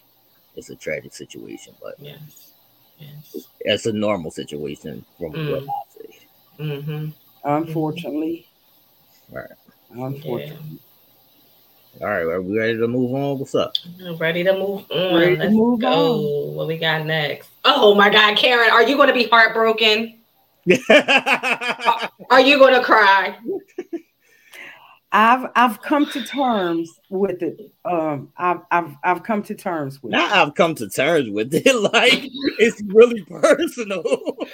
it's 0.56 0.68
a 0.70 0.76
tragic 0.76 1.14
situation, 1.14 1.74
but 1.80 1.94
Yes. 2.00 2.52
Yes. 2.98 3.48
it's 3.61 3.87
a 3.87 3.92
normal 3.92 4.30
situation 4.30 5.04
from 5.18 5.32
Mm. 5.32 5.50
what 5.50 5.62
I 5.62 5.82
see. 5.92 6.18
Mm-hmm. 6.58 7.11
Mm-hmm. 7.44 7.68
Unfortunately. 7.68 8.46
Right. 9.31 9.50
Unfortunately. 9.90 10.78
All 12.00 12.09
right, 12.09 12.22
are 12.22 12.40
we 12.40 12.59
ready 12.59 12.78
to 12.78 12.88
move 12.88 13.14
on? 13.14 13.38
What's 13.38 13.55
up? 13.55 13.74
Ready 14.18 14.42
to 14.44 14.55
move 14.55 14.90
on. 14.90 15.14
Ready 15.14 15.37
Let's 15.37 15.52
move 15.52 15.81
go. 15.81 16.50
What 16.52 16.66
we 16.66 16.78
got 16.78 17.05
next? 17.05 17.50
Oh 17.64 17.94
my 17.94 18.09
God, 18.09 18.37
Karen, 18.37 18.70
are 18.70 18.83
you 18.83 18.96
going 18.96 19.09
to 19.09 19.14
be 19.14 19.28
heartbroken? 19.28 20.18
Are 22.31 22.40
you 22.40 22.57
going 22.57 22.74
to 22.74 22.83
cry? 22.83 23.37
I've 25.14 25.51
I've 25.55 25.83
come 25.83 26.07
to 26.07 26.25
terms 26.25 26.98
with 27.11 27.42
it. 27.42 27.72
Um, 27.85 28.33
I've 28.38 28.61
I've 28.70 28.96
I've 29.05 29.22
come 29.22 29.42
to 29.42 29.55
terms 29.55 30.03
with 30.03 30.14
it. 30.14 30.16
now 30.16 30.42
I've 30.42 30.55
come 30.55 30.75
to 30.77 30.88
terms 30.88 31.29
with 31.29 31.55
it. 31.55 31.66
Like 31.92 32.31
it's 32.59 32.81
really 32.87 33.22
personal. 33.22 34.03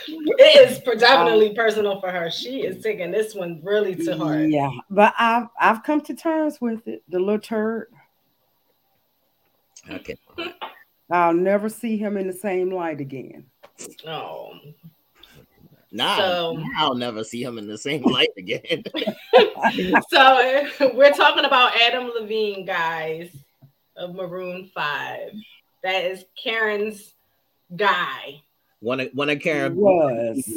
It 0.08 0.70
is 0.70 0.80
predominantly 0.80 1.54
personal 1.54 2.00
for 2.00 2.10
her. 2.10 2.30
She 2.30 2.62
is 2.62 2.82
taking 2.82 3.12
this 3.12 3.34
one 3.34 3.60
really 3.62 3.94
to 3.94 4.16
heart. 4.16 4.48
Yeah, 4.48 4.70
but 4.90 5.14
I've 5.18 5.46
I've 5.60 5.82
come 5.84 6.00
to 6.02 6.14
terms 6.14 6.60
with 6.60 6.88
it. 6.88 7.02
The 7.08 7.20
little 7.20 7.38
turd. 7.38 7.88
okay. 9.88 10.16
I'll 11.10 11.34
never 11.34 11.68
see 11.68 11.96
him 11.96 12.16
in 12.16 12.26
the 12.26 12.32
same 12.32 12.70
light 12.70 13.00
again. 13.00 13.46
Oh, 14.06 14.54
Now, 15.90 16.18
So- 16.18 16.52
now 16.54 16.68
I'll 16.78 16.94
never 16.94 17.24
see 17.24 17.42
him 17.42 17.58
in 17.58 17.66
the 17.66 17.78
same 17.78 18.02
light 18.04 18.28
again. 18.36 18.82
so 20.10 20.66
we're 20.94 21.12
talking 21.12 21.44
about 21.44 21.76
Adam 21.80 22.10
Levine, 22.18 22.64
guys, 22.64 23.34
of 23.96 24.14
Maroon 24.14 24.70
Five. 24.74 25.32
That 25.82 26.04
is 26.04 26.24
Karen's 26.42 27.14
guy. 27.74 28.40
One 28.80 29.00
of 29.00 29.08
one 29.12 29.28
of 29.30 29.40
Karen 29.40 29.74
Was. 29.76 30.48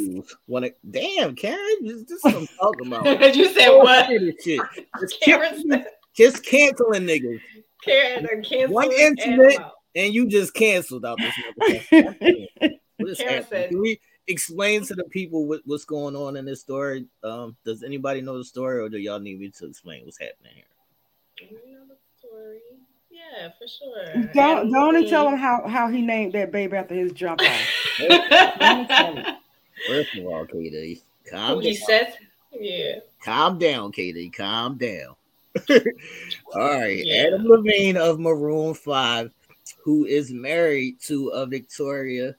one 0.46 0.64
of 0.64 0.70
damn 0.88 1.34
Karen. 1.34 1.58
This, 1.82 2.02
this 2.04 2.18
is 2.18 2.24
what 2.24 2.34
I'm 2.36 2.46
talking 2.60 2.86
about. 2.86 3.34
you 3.34 3.48
said 3.52 3.70
what? 3.76 4.06
Shit. 4.42 4.60
Just, 5.00 5.20
Karen, 5.22 5.68
can- 5.70 5.84
just 6.14 6.44
canceling 6.44 7.02
niggas, 7.02 7.40
Karen, 7.84 8.24
uh, 8.24 8.28
done 8.28 8.42
canceled 8.44 8.70
One 8.70 8.92
incident. 8.92 9.58
and 9.96 10.14
you 10.14 10.28
just 10.28 10.54
canceled 10.54 11.04
out 11.04 11.18
this. 11.18 11.34
motherfucker. 11.90 12.78
What 12.98 13.10
is 13.10 13.18
Karen 13.18 13.44
said- 13.48 13.70
Can 13.70 13.80
we 13.80 13.98
explain 14.26 14.84
to 14.84 14.94
the 14.94 15.04
people 15.04 15.46
what, 15.46 15.60
what's 15.64 15.84
going 15.84 16.16
on 16.16 16.36
in 16.36 16.44
this 16.44 16.60
story? 16.60 17.06
Um, 17.22 17.56
does 17.64 17.82
anybody 17.82 18.20
know 18.20 18.38
the 18.38 18.44
story, 18.44 18.80
or 18.80 18.88
do 18.88 18.98
y'all 18.98 19.18
need 19.20 19.40
me 19.40 19.50
to 19.50 19.66
explain 19.66 20.04
what's 20.04 20.18
happening 20.18 20.52
here? 20.54 21.48
You 21.50 21.72
know 21.74 21.84
the 21.88 21.96
story. 22.18 22.60
Yeah, 23.10 23.50
for 23.58 23.66
sure. 23.66 24.30
Don't 24.34 24.70
don't 24.72 24.96
and 24.96 25.08
tell 25.08 25.28
him 25.28 25.38
how 25.38 25.66
how 25.66 25.88
he 25.88 26.02
named 26.02 26.32
that 26.34 26.52
baby 26.52 26.76
after 26.76 26.94
his 26.94 27.12
jump 27.12 27.40
off. 27.40 27.60
Don't 27.98 28.88
tell 28.88 29.14
him. 29.16 29.36
First 29.88 30.16
of 30.16 30.26
all, 30.26 30.46
KD, 30.46 31.00
calm 31.28 31.54
Who 31.56 31.60
he 31.60 31.74
down. 31.76 31.86
says, 31.86 32.14
yeah. 32.52 32.98
Calm 33.24 33.58
down, 33.58 33.90
KD. 33.92 34.32
Calm 34.32 34.78
down. 34.78 35.14
all 36.54 36.78
right, 36.78 37.04
Yeah. 37.04 37.24
Adam 37.26 37.44
Levine 37.46 37.96
of 37.96 38.20
Maroon 38.20 38.74
Five, 38.74 39.32
who 39.82 40.04
is 40.06 40.30
married 40.32 41.00
to 41.00 41.28
a 41.28 41.46
Victoria 41.46 42.34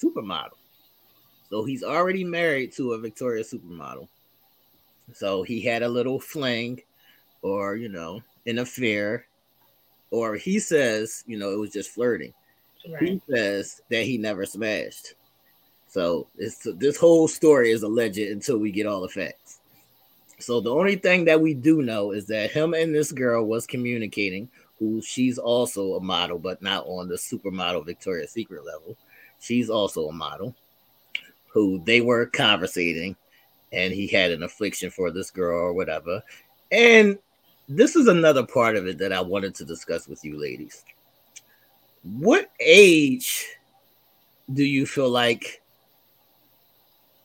supermodel. 0.00 0.50
So 1.52 1.64
he's 1.64 1.84
already 1.84 2.24
married 2.24 2.72
to 2.76 2.94
a 2.94 2.98
Victoria 2.98 3.44
supermodel. 3.44 4.08
So 5.12 5.42
he 5.42 5.60
had 5.60 5.82
a 5.82 5.88
little 5.88 6.18
fling, 6.18 6.80
or 7.42 7.76
you 7.76 7.90
know, 7.90 8.22
an 8.46 8.58
affair, 8.58 9.26
or 10.10 10.36
he 10.36 10.58
says, 10.58 11.22
you 11.26 11.38
know, 11.38 11.50
it 11.50 11.58
was 11.58 11.70
just 11.70 11.90
flirting. 11.90 12.32
Right. 12.90 13.02
He 13.02 13.22
says 13.28 13.82
that 13.90 14.04
he 14.04 14.16
never 14.16 14.46
smashed. 14.46 15.12
So 15.88 16.26
it's 16.38 16.66
this 16.78 16.96
whole 16.96 17.28
story 17.28 17.70
is 17.70 17.82
alleged 17.82 18.16
until 18.16 18.56
we 18.56 18.70
get 18.70 18.86
all 18.86 19.02
the 19.02 19.10
facts. 19.10 19.60
So 20.38 20.62
the 20.62 20.74
only 20.74 20.96
thing 20.96 21.26
that 21.26 21.42
we 21.42 21.52
do 21.52 21.82
know 21.82 22.12
is 22.12 22.26
that 22.28 22.50
him 22.50 22.72
and 22.72 22.94
this 22.94 23.12
girl 23.12 23.44
was 23.44 23.66
communicating, 23.66 24.48
who 24.78 25.02
she's 25.02 25.36
also 25.36 25.96
a 25.96 26.00
model, 26.00 26.38
but 26.38 26.62
not 26.62 26.86
on 26.86 27.08
the 27.08 27.16
supermodel 27.16 27.84
Victoria's 27.84 28.30
Secret 28.30 28.64
level. 28.64 28.96
She's 29.38 29.68
also 29.68 30.08
a 30.08 30.12
model 30.14 30.56
who 31.52 31.82
they 31.84 32.00
were 32.00 32.26
conversating, 32.26 33.16
and 33.72 33.92
he 33.92 34.06
had 34.06 34.30
an 34.30 34.42
affliction 34.42 34.90
for 34.90 35.10
this 35.10 35.30
girl 35.30 35.58
or 35.58 35.72
whatever. 35.72 36.22
And 36.70 37.18
this 37.68 37.96
is 37.96 38.08
another 38.08 38.44
part 38.44 38.76
of 38.76 38.86
it 38.86 38.98
that 38.98 39.12
I 39.12 39.20
wanted 39.20 39.54
to 39.56 39.64
discuss 39.64 40.08
with 40.08 40.24
you 40.24 40.38
ladies. 40.38 40.84
What 42.02 42.50
age 42.58 43.46
do 44.52 44.64
you 44.64 44.86
feel 44.86 45.08
like 45.08 45.62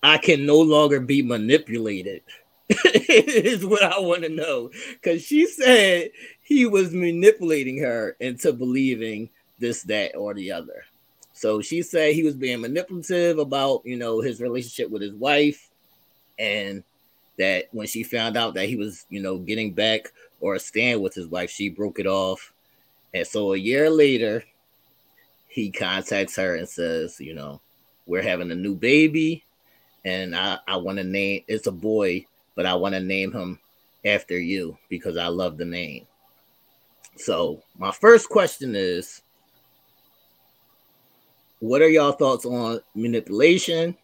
I 0.03 0.17
can 0.17 0.45
no 0.45 0.59
longer 0.59 0.99
be 0.99 1.21
manipulated? 1.21 2.21
is 2.69 3.65
what 3.65 3.81
I 3.81 3.99
want 3.99 4.23
to 4.23 4.29
know. 4.29 4.69
Because 4.93 5.23
she 5.23 5.47
said 5.47 6.11
he 6.41 6.65
was 6.65 6.93
manipulating 6.93 7.79
her 7.79 8.15
into 8.19 8.53
believing 8.53 9.29
this, 9.59 9.83
that, 9.83 10.15
or 10.15 10.33
the 10.33 10.51
other. 10.51 10.83
So 11.37 11.61
she 11.61 11.83
said 11.83 12.13
he 12.15 12.23
was 12.23 12.35
being 12.35 12.61
manipulative 12.61 13.37
about, 13.37 13.83
you 13.85 13.95
know, 13.95 14.21
his 14.21 14.41
relationship 14.41 14.89
with 14.89 15.03
his 15.03 15.13
wife, 15.13 15.69
and 16.39 16.83
that 17.37 17.65
when 17.71 17.85
she 17.85 18.01
found 18.01 18.35
out 18.35 18.55
that 18.55 18.67
he 18.67 18.75
was, 18.75 19.05
you 19.11 19.21
know, 19.21 19.37
getting 19.37 19.71
back 19.71 20.11
or 20.41 20.57
staying 20.57 20.99
with 20.99 21.13
his 21.13 21.27
wife, 21.27 21.51
she 21.51 21.69
broke 21.69 21.99
it 21.99 22.07
off. 22.07 22.51
And 23.13 23.27
so 23.27 23.53
a 23.53 23.57
year 23.57 23.87
later, 23.87 24.43
he 25.47 25.69
contacts 25.69 26.37
her 26.37 26.55
and 26.55 26.67
says, 26.67 27.19
you 27.19 27.35
know, 27.35 27.61
we're 28.07 28.23
having 28.23 28.49
a 28.49 28.55
new 28.55 28.73
baby, 28.73 29.43
and 30.03 30.35
I, 30.35 30.57
I 30.67 30.77
want 30.77 30.97
to 30.97 31.03
name 31.03 31.43
it's 31.47 31.67
a 31.67 31.71
boy, 31.71 32.25
but 32.55 32.65
I 32.65 32.73
want 32.73 32.95
to 32.95 32.99
name 32.99 33.31
him 33.31 33.59
after 34.03 34.39
you 34.39 34.75
because 34.89 35.17
I 35.17 35.27
love 35.27 35.57
the 35.57 35.65
name. 35.65 36.07
So 37.15 37.61
my 37.77 37.91
first 37.91 38.27
question 38.27 38.75
is 38.75 39.21
what 41.59 41.81
are 41.81 41.89
y'all 41.89 42.11
thoughts 42.11 42.45
on 42.45 42.79
manipulation? 42.95 43.95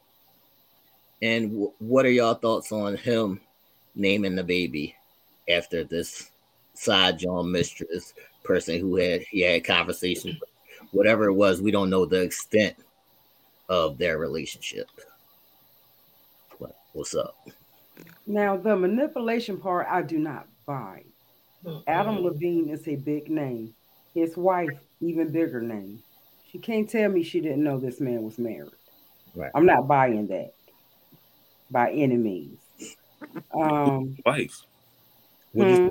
And 1.21 1.51
wh- 1.51 1.81
what 1.81 2.05
are 2.05 2.11
y'all 2.11 2.33
thoughts 2.33 2.71
on 2.71 2.97
him 2.97 3.39
naming 3.95 4.35
the 4.35 4.43
baby 4.43 4.95
after 5.47 5.83
this 5.83 6.31
side 6.73 7.19
John 7.19 7.51
mistress 7.51 8.13
person 8.43 8.79
who 8.79 8.95
had 8.97 9.21
he 9.21 9.41
had 9.41 9.63
conversations 9.63 10.39
with? 10.39 10.49
Whatever 10.91 11.25
it 11.25 11.33
was, 11.33 11.61
we 11.61 11.71
don't 11.71 11.89
know 11.89 12.05
the 12.05 12.21
extent 12.21 12.75
of 13.69 13.97
their 13.97 14.17
relationship. 14.17 14.87
What, 16.57 16.75
what's 16.93 17.15
up? 17.15 17.35
Now, 18.27 18.57
the 18.57 18.75
manipulation 18.75 19.57
part, 19.57 19.87
I 19.89 20.01
do 20.01 20.17
not 20.17 20.47
buy. 20.65 21.03
Adam 21.87 22.19
Levine 22.19 22.69
is 22.69 22.87
a 22.87 22.95
big 22.95 23.29
name. 23.29 23.73
His 24.13 24.35
wife, 24.35 24.73
even 24.99 25.31
bigger 25.31 25.61
name. 25.61 26.03
She 26.53 26.59
can't 26.59 26.87
tell 26.87 27.09
me 27.09 27.23
she 27.23 27.41
didn't 27.41 27.63
know 27.63 27.79
this 27.79 27.99
man 27.99 28.21
was 28.21 28.37
married. 28.37 28.69
Right. 29.35 29.49
I'm 29.55 29.65
not 29.65 29.87
buying 29.87 30.27
that 30.27 30.53
by 31.71 31.91
any 31.91 32.15
means. 32.15 32.59
Um, 33.59 34.15
Wife. 34.23 34.61
Hmm. 35.55 35.87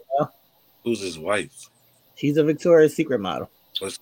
Who's 0.85 1.01
his 1.01 1.19
wife? 1.19 1.69
She's 2.15 2.37
a 2.37 2.45
Victoria's 2.45 2.95
Secret 2.95 3.21
model. 3.21 3.51
What's- 3.81 3.99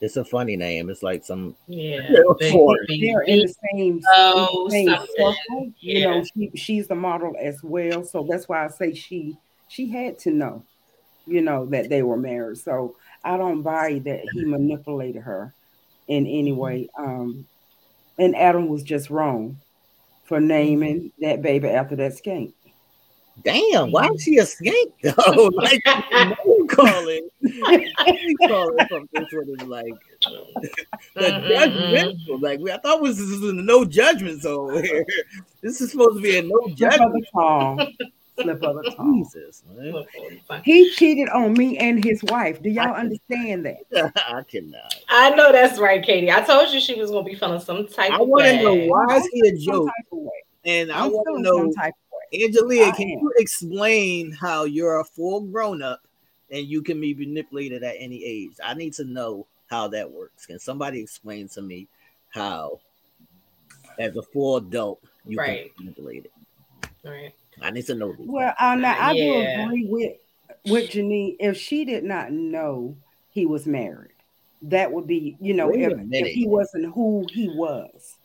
It's 0.00 0.16
a 0.16 0.24
funny 0.24 0.56
name. 0.56 0.88
It's 0.88 1.02
like 1.02 1.24
some 1.24 1.54
Yeah. 1.66 2.06
Yeah, 2.08 2.20
Big- 2.38 2.52
for- 2.52 2.76
big- 2.88 3.00
they're 3.02 3.20
in 3.22 3.40
the 3.40 3.54
same, 3.72 4.00
Oh, 4.14 4.68
same 4.70 4.88
something. 4.88 5.06
circle. 5.16 5.72
You 5.80 6.00
know, 6.02 6.24
she, 6.24 6.50
she's 6.54 6.86
the 6.88 6.94
model 6.94 7.34
as 7.38 7.62
well. 7.62 8.02
So 8.04 8.22
that's 8.28 8.48
why 8.48 8.64
I 8.64 8.68
say 8.68 8.94
she 8.94 9.36
she 9.68 9.88
had 9.90 10.18
to 10.20 10.30
know, 10.30 10.62
you 11.26 11.42
know, 11.42 11.66
that 11.66 11.88
they 11.90 12.02
were 12.02 12.16
married. 12.16 12.56
So 12.58 12.96
I 13.24 13.36
don't 13.36 13.60
buy 13.62 13.98
that 14.04 14.24
he 14.32 14.44
manipulated 14.46 15.22
her 15.22 15.52
in 16.08 16.26
any 16.26 16.50
Mm-hmm. 16.52 16.60
way. 16.60 16.88
Um, 16.98 17.46
and 18.18 18.34
Adam 18.36 18.68
was 18.68 18.82
just 18.82 19.10
wrong 19.10 19.58
for 20.24 20.40
naming 20.40 21.12
that 21.20 21.42
baby 21.42 21.68
after 21.68 21.94
that 21.96 22.12
skank. 22.12 22.52
damn. 23.44 23.92
Why 23.92 24.08
is 24.08 24.22
she 24.22 24.38
a 24.38 24.44
skank 24.44 24.92
though? 25.02 25.46
like 25.54 25.82
name 26.12 26.66
calling, 26.68 27.28
name 27.42 28.36
calling 28.48 28.86
from 28.88 29.08
this 29.12 29.28
one 29.32 29.68
like 29.68 29.92
the 31.14 31.20
judgmental. 31.20 32.40
Like 32.40 32.60
I 32.72 32.78
thought 32.78 33.02
was 33.02 33.18
this 33.18 33.28
was 33.40 33.50
a 33.50 33.52
no 33.52 33.84
judgment 33.84 34.42
zone 34.42 34.82
here. 34.82 35.04
This 35.62 35.80
is 35.80 35.90
supposed 35.92 36.16
to 36.16 36.22
be 36.22 36.38
a 36.38 36.42
no 36.42 36.68
judgment. 36.74 37.12
the 37.12 37.26
tongue. 37.32 37.92
Slip 38.40 38.62
of 38.62 38.76
the 38.84 38.90
tongue. 38.90 39.24
Jesus. 39.24 39.62
He 40.64 40.90
cheated 40.90 41.28
on 41.30 41.54
me 41.54 41.78
and 41.78 42.02
his 42.04 42.22
wife. 42.24 42.62
Do 42.62 42.68
y'all 42.70 42.94
understand 42.94 43.66
that? 43.66 44.12
I 44.28 44.42
cannot. 44.42 44.94
I 45.08 45.30
know 45.30 45.52
that's 45.52 45.78
right, 45.78 46.04
KD. 46.04 46.30
I 46.30 46.42
told 46.42 46.72
you 46.72 46.80
she 46.80 46.94
was 47.00 47.10
gonna 47.10 47.24
be 47.24 47.34
feeling 47.34 47.60
some 47.60 47.86
type 47.86 48.12
I 48.12 48.20
of 48.20 48.28
want 48.28 48.44
to 48.46 48.62
know 48.62 48.74
why 48.86 49.16
is 49.16 49.28
he 49.32 49.48
a 49.48 49.56
joke, 49.56 49.86
type 49.86 50.06
of 50.12 50.18
way. 50.18 50.42
and 50.64 50.92
I 50.92 51.04
I'm 51.04 51.12
want 51.12 51.26
to 51.36 51.42
know 51.42 51.56
some 51.58 51.74
type 51.74 51.94
of 51.94 52.18
way. 52.32 52.46
Angelia, 52.48 52.94
can 52.94 53.08
you 53.08 53.32
explain 53.38 54.32
how 54.32 54.64
you're 54.64 55.00
a 55.00 55.04
full 55.04 55.40
grown 55.42 55.82
up 55.82 56.02
and 56.50 56.66
you 56.66 56.82
can 56.82 57.00
be 57.00 57.14
manipulated 57.14 57.82
at 57.82 57.96
any 57.98 58.22
age? 58.24 58.52
I 58.62 58.74
need 58.74 58.92
to 58.94 59.04
know 59.04 59.46
how 59.68 59.88
that 59.88 60.10
works. 60.10 60.44
Can 60.46 60.58
somebody 60.58 61.00
explain 61.00 61.48
to 61.50 61.62
me 61.62 61.88
how, 62.30 62.80
as 63.98 64.16
a 64.16 64.22
full 64.22 64.56
adult, 64.56 65.00
you 65.24 65.38
Right. 65.38 65.72
can 65.74 65.84
be 65.84 65.84
manipulated? 65.84 66.30
Right. 67.04 67.32
I 67.62 67.70
need 67.70 67.86
to 67.86 67.94
know 67.94 68.12
this. 68.12 68.26
Well, 68.26 68.54
I, 68.58 68.72
uh, 68.72 68.76
now, 68.76 68.96
I 68.98 69.12
Yeah. 69.12 69.24
do 69.24 69.62
agree 69.62 69.86
with 69.88 70.12
with 70.64 70.90
Janine. 70.90 71.36
If 71.38 71.56
she 71.56 71.84
did 71.84 72.04
not 72.04 72.32
know 72.32 72.96
he 73.30 73.46
was 73.46 73.66
married, 73.66 74.12
that 74.62 74.90
would 74.92 75.06
be, 75.06 75.36
you 75.40 75.54
know, 75.54 75.70
if, 75.72 75.92
if 76.10 76.26
he 76.28 76.46
wasn't 76.48 76.92
who 76.92 77.26
he 77.32 77.48
was, 77.48 78.16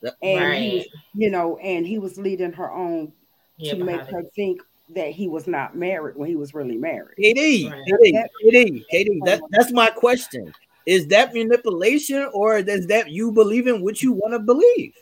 That- 0.00 0.14
and 0.22 0.54
he 0.62 0.76
was, 0.76 0.86
you 1.14 1.30
know, 1.30 1.56
and 1.58 1.86
he 1.86 1.98
was 1.98 2.18
leading 2.18 2.52
her 2.52 2.70
on 2.70 3.12
Yeah, 3.58 3.74
to 3.74 3.84
make 3.84 4.00
her 4.02 4.20
it. 4.20 4.32
think 4.36 4.60
that 4.90 5.10
he 5.10 5.28
was 5.28 5.46
not 5.46 5.76
married 5.76 6.16
when 6.16 6.28
he 6.28 6.36
was 6.36 6.54
really 6.54 6.76
married. 6.76 7.16
KD, 7.18 7.68
Right. 7.70 7.82
KD, 7.86 8.12
That- 8.12 8.30
KD, 8.44 8.84
KD, 8.92 9.20
that, 9.24 9.40
that's 9.50 9.72
my 9.72 9.90
question. 9.90 10.52
Is 10.86 11.08
that 11.08 11.34
manipulation 11.34 12.30
or 12.32 12.58
is 12.58 12.86
that 12.86 13.10
you 13.10 13.32
believing 13.32 13.82
what 13.82 14.02
you 14.02 14.12
want 14.12 14.32
to 14.32 14.38
believe? 14.38 14.94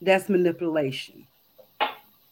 That's 0.00 0.28
manipulation. 0.28 1.26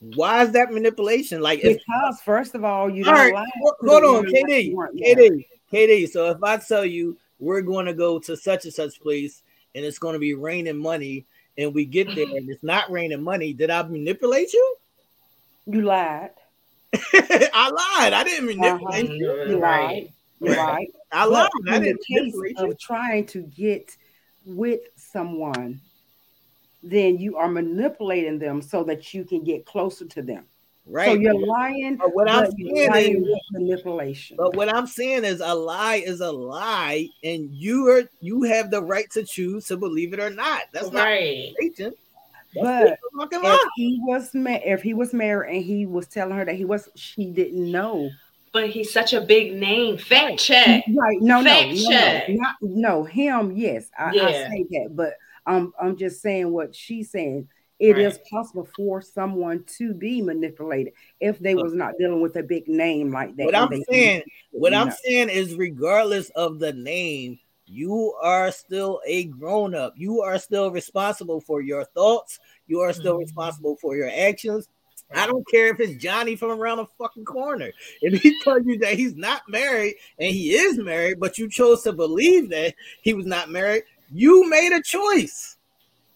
Why 0.02 0.42
is 0.42 0.50
that 0.52 0.72
manipulation? 0.72 1.40
Like, 1.40 1.60
if 1.60 1.78
Because 1.78 2.20
first 2.24 2.54
of 2.56 2.64
all, 2.64 2.90
you 2.90 3.04
All 3.04 3.12
don't 3.12 3.20
right, 3.20 3.34
lie. 3.34 3.46
hold, 3.60 3.74
to 3.80 3.86
the 3.86 3.92
hold 3.92 4.04
on, 4.04 4.24
KD, 4.24 4.64
you 4.64 4.76
weren't 4.76 5.00
married. 5.00 5.46
KD, 5.72 5.88
KD. 5.88 6.08
So 6.10 6.30
if 6.30 6.42
I 6.42 6.56
tell 6.56 6.84
you 6.84 7.16
we're 7.38 7.62
going 7.62 7.86
to 7.86 7.94
go 7.94 8.18
to 8.20 8.36
such 8.36 8.64
and 8.64 8.74
such 8.74 9.00
place 9.00 9.42
and 9.74 9.84
it's 9.84 9.98
going 9.98 10.14
to 10.14 10.18
be 10.18 10.34
raining 10.34 10.76
money, 10.76 11.24
and 11.56 11.72
we 11.74 11.84
get 11.84 12.14
there 12.14 12.26
and 12.30 12.48
it's 12.50 12.62
not 12.62 12.90
raining 12.90 13.22
money, 13.22 13.52
did 13.52 13.70
I 13.70 13.82
manipulate 13.82 14.52
you? 14.52 14.76
You 15.66 15.82
lied. 15.82 16.30
I 16.94 17.70
lied. 18.00 18.12
I 18.12 18.24
didn't 18.24 18.46
manipulate 18.46 19.04
Uh-huh. 19.04 19.14
you. 19.14 19.44
You 19.46 19.58
lied. 19.60 20.12
You 20.40 20.48
lied. 20.56 20.86
I 21.12 21.24
lied. 21.26 21.48
But 21.64 21.72
I 21.72 21.76
in 21.76 21.82
the 21.82 21.86
didn't 21.88 22.04
case 22.06 22.34
manipulate 22.34 22.58
you. 22.58 22.70
of 22.70 22.78
trying 22.80 23.26
to 23.26 23.42
get 23.42 23.96
with 24.44 24.80
someone, 24.96 25.80
then 26.82 27.18
you 27.18 27.36
are 27.36 27.48
manipulating 27.48 28.38
them 28.38 28.60
so 28.62 28.82
that 28.84 29.12
you 29.14 29.24
can 29.24 29.44
get 29.44 29.64
closer 29.66 30.04
to 30.06 30.22
them. 30.22 30.44
Right. 30.84 31.06
So 31.06 31.12
you're 31.14 31.38
lying, 31.46 31.94
But 31.96 32.12
what 32.12 32.28
I'm 32.28 32.44
but 32.44 32.54
saying 32.56 32.90
lying 32.90 33.26
is- 33.26 33.40
manipulation. 33.52 34.36
But 34.36 34.56
what 34.56 34.68
I'm 34.68 34.86
saying 34.88 35.24
is 35.24 35.40
a 35.40 35.54
lie 35.54 36.02
is 36.04 36.20
a 36.20 36.32
lie, 36.32 37.08
and 37.22 37.50
you 37.52 37.88
are 37.88 38.02
you 38.20 38.42
have 38.42 38.70
the 38.72 38.82
right 38.82 39.08
to 39.12 39.22
choose 39.22 39.66
to 39.66 39.76
believe 39.76 40.12
it 40.12 40.18
or 40.18 40.30
not. 40.30 40.62
That's 40.72 40.90
not 40.90 41.04
right. 41.04 41.52
manipulation. 41.60 41.94
That's 42.54 42.66
But 42.66 42.86
just 42.88 43.00
a 43.14 43.18
fucking 43.20 43.38
if 43.38 43.44
lie. 43.44 43.68
he 43.76 44.00
was 44.02 44.34
ma- 44.34 44.58
if 44.64 44.82
he 44.82 44.92
was 44.92 45.14
married 45.14 45.54
and 45.54 45.64
he 45.64 45.86
was 45.86 46.08
telling 46.08 46.36
her 46.36 46.44
that 46.44 46.56
he 46.56 46.64
was, 46.64 46.88
she 46.96 47.26
didn't 47.26 47.70
know. 47.70 48.10
But 48.52 48.68
he's 48.68 48.92
such 48.92 49.12
a 49.14 49.20
big 49.22 49.54
name. 49.54 49.96
Fact 49.96 50.38
check. 50.38 50.84
Right? 50.94 51.16
No, 51.22 51.40
no, 51.40 51.50
Fact 51.50 51.68
no, 51.76 51.90
check. 51.90 52.28
no, 52.28 52.34
not 52.34 52.54
no 52.60 53.04
him. 53.04 53.52
Yes, 53.56 53.88
I, 53.96 54.08
I 54.08 54.12
Yeah. 54.12 54.48
say 54.50 54.66
that, 54.70 54.88
but 54.96 55.14
I'm 55.46 55.72
I'm 55.80 55.96
just 55.96 56.20
saying 56.22 56.50
what 56.50 56.74
she's 56.74 57.10
saying. 57.10 57.48
It 57.78 57.96
right. 57.96 58.02
is 58.02 58.20
possible 58.30 58.68
for 58.76 59.02
someone 59.02 59.64
to 59.78 59.92
be 59.92 60.22
manipulated 60.22 60.92
if 61.18 61.40
they 61.40 61.56
was 61.56 61.74
not 61.74 61.94
dealing 61.98 62.20
with 62.20 62.36
a 62.36 62.42
big 62.42 62.68
name 62.68 63.10
like 63.10 63.34
that. 63.36 63.46
What 63.46 63.56
I'm 63.56 63.82
saying, 63.90 64.22
what 64.52 64.72
I'm 64.72 64.92
saying 65.04 65.30
is, 65.30 65.56
regardless 65.56 66.30
of 66.30 66.60
the 66.60 66.72
name, 66.72 67.40
you 67.66 68.14
are 68.22 68.52
still 68.52 69.00
a 69.04 69.24
grown 69.24 69.74
up. 69.74 69.94
You 69.96 70.22
are 70.22 70.38
still 70.38 70.70
responsible 70.70 71.40
for 71.40 71.60
your 71.60 71.84
thoughts. 71.84 72.38
You 72.68 72.80
are 72.80 72.92
still 72.92 73.14
mm-hmm. 73.14 73.22
responsible 73.22 73.76
for 73.80 73.96
your 73.96 74.10
actions. 74.14 74.68
I 75.14 75.26
don't 75.26 75.46
care 75.48 75.68
if 75.68 75.80
it's 75.80 76.02
Johnny 76.02 76.36
from 76.36 76.50
around 76.50 76.78
the 76.78 76.86
fucking 76.98 77.24
corner. 77.24 77.72
If 78.00 78.22
he 78.22 78.38
tells 78.42 78.64
you 78.64 78.78
that 78.78 78.94
he's 78.94 79.14
not 79.14 79.42
married 79.48 79.96
and 80.18 80.30
he 80.30 80.54
is 80.54 80.78
married, 80.78 81.20
but 81.20 81.38
you 81.38 81.48
chose 81.48 81.82
to 81.82 81.92
believe 81.92 82.50
that 82.50 82.74
he 83.02 83.14
was 83.14 83.26
not 83.26 83.50
married, 83.50 83.84
you 84.12 84.48
made 84.48 84.72
a 84.72 84.82
choice. 84.82 85.56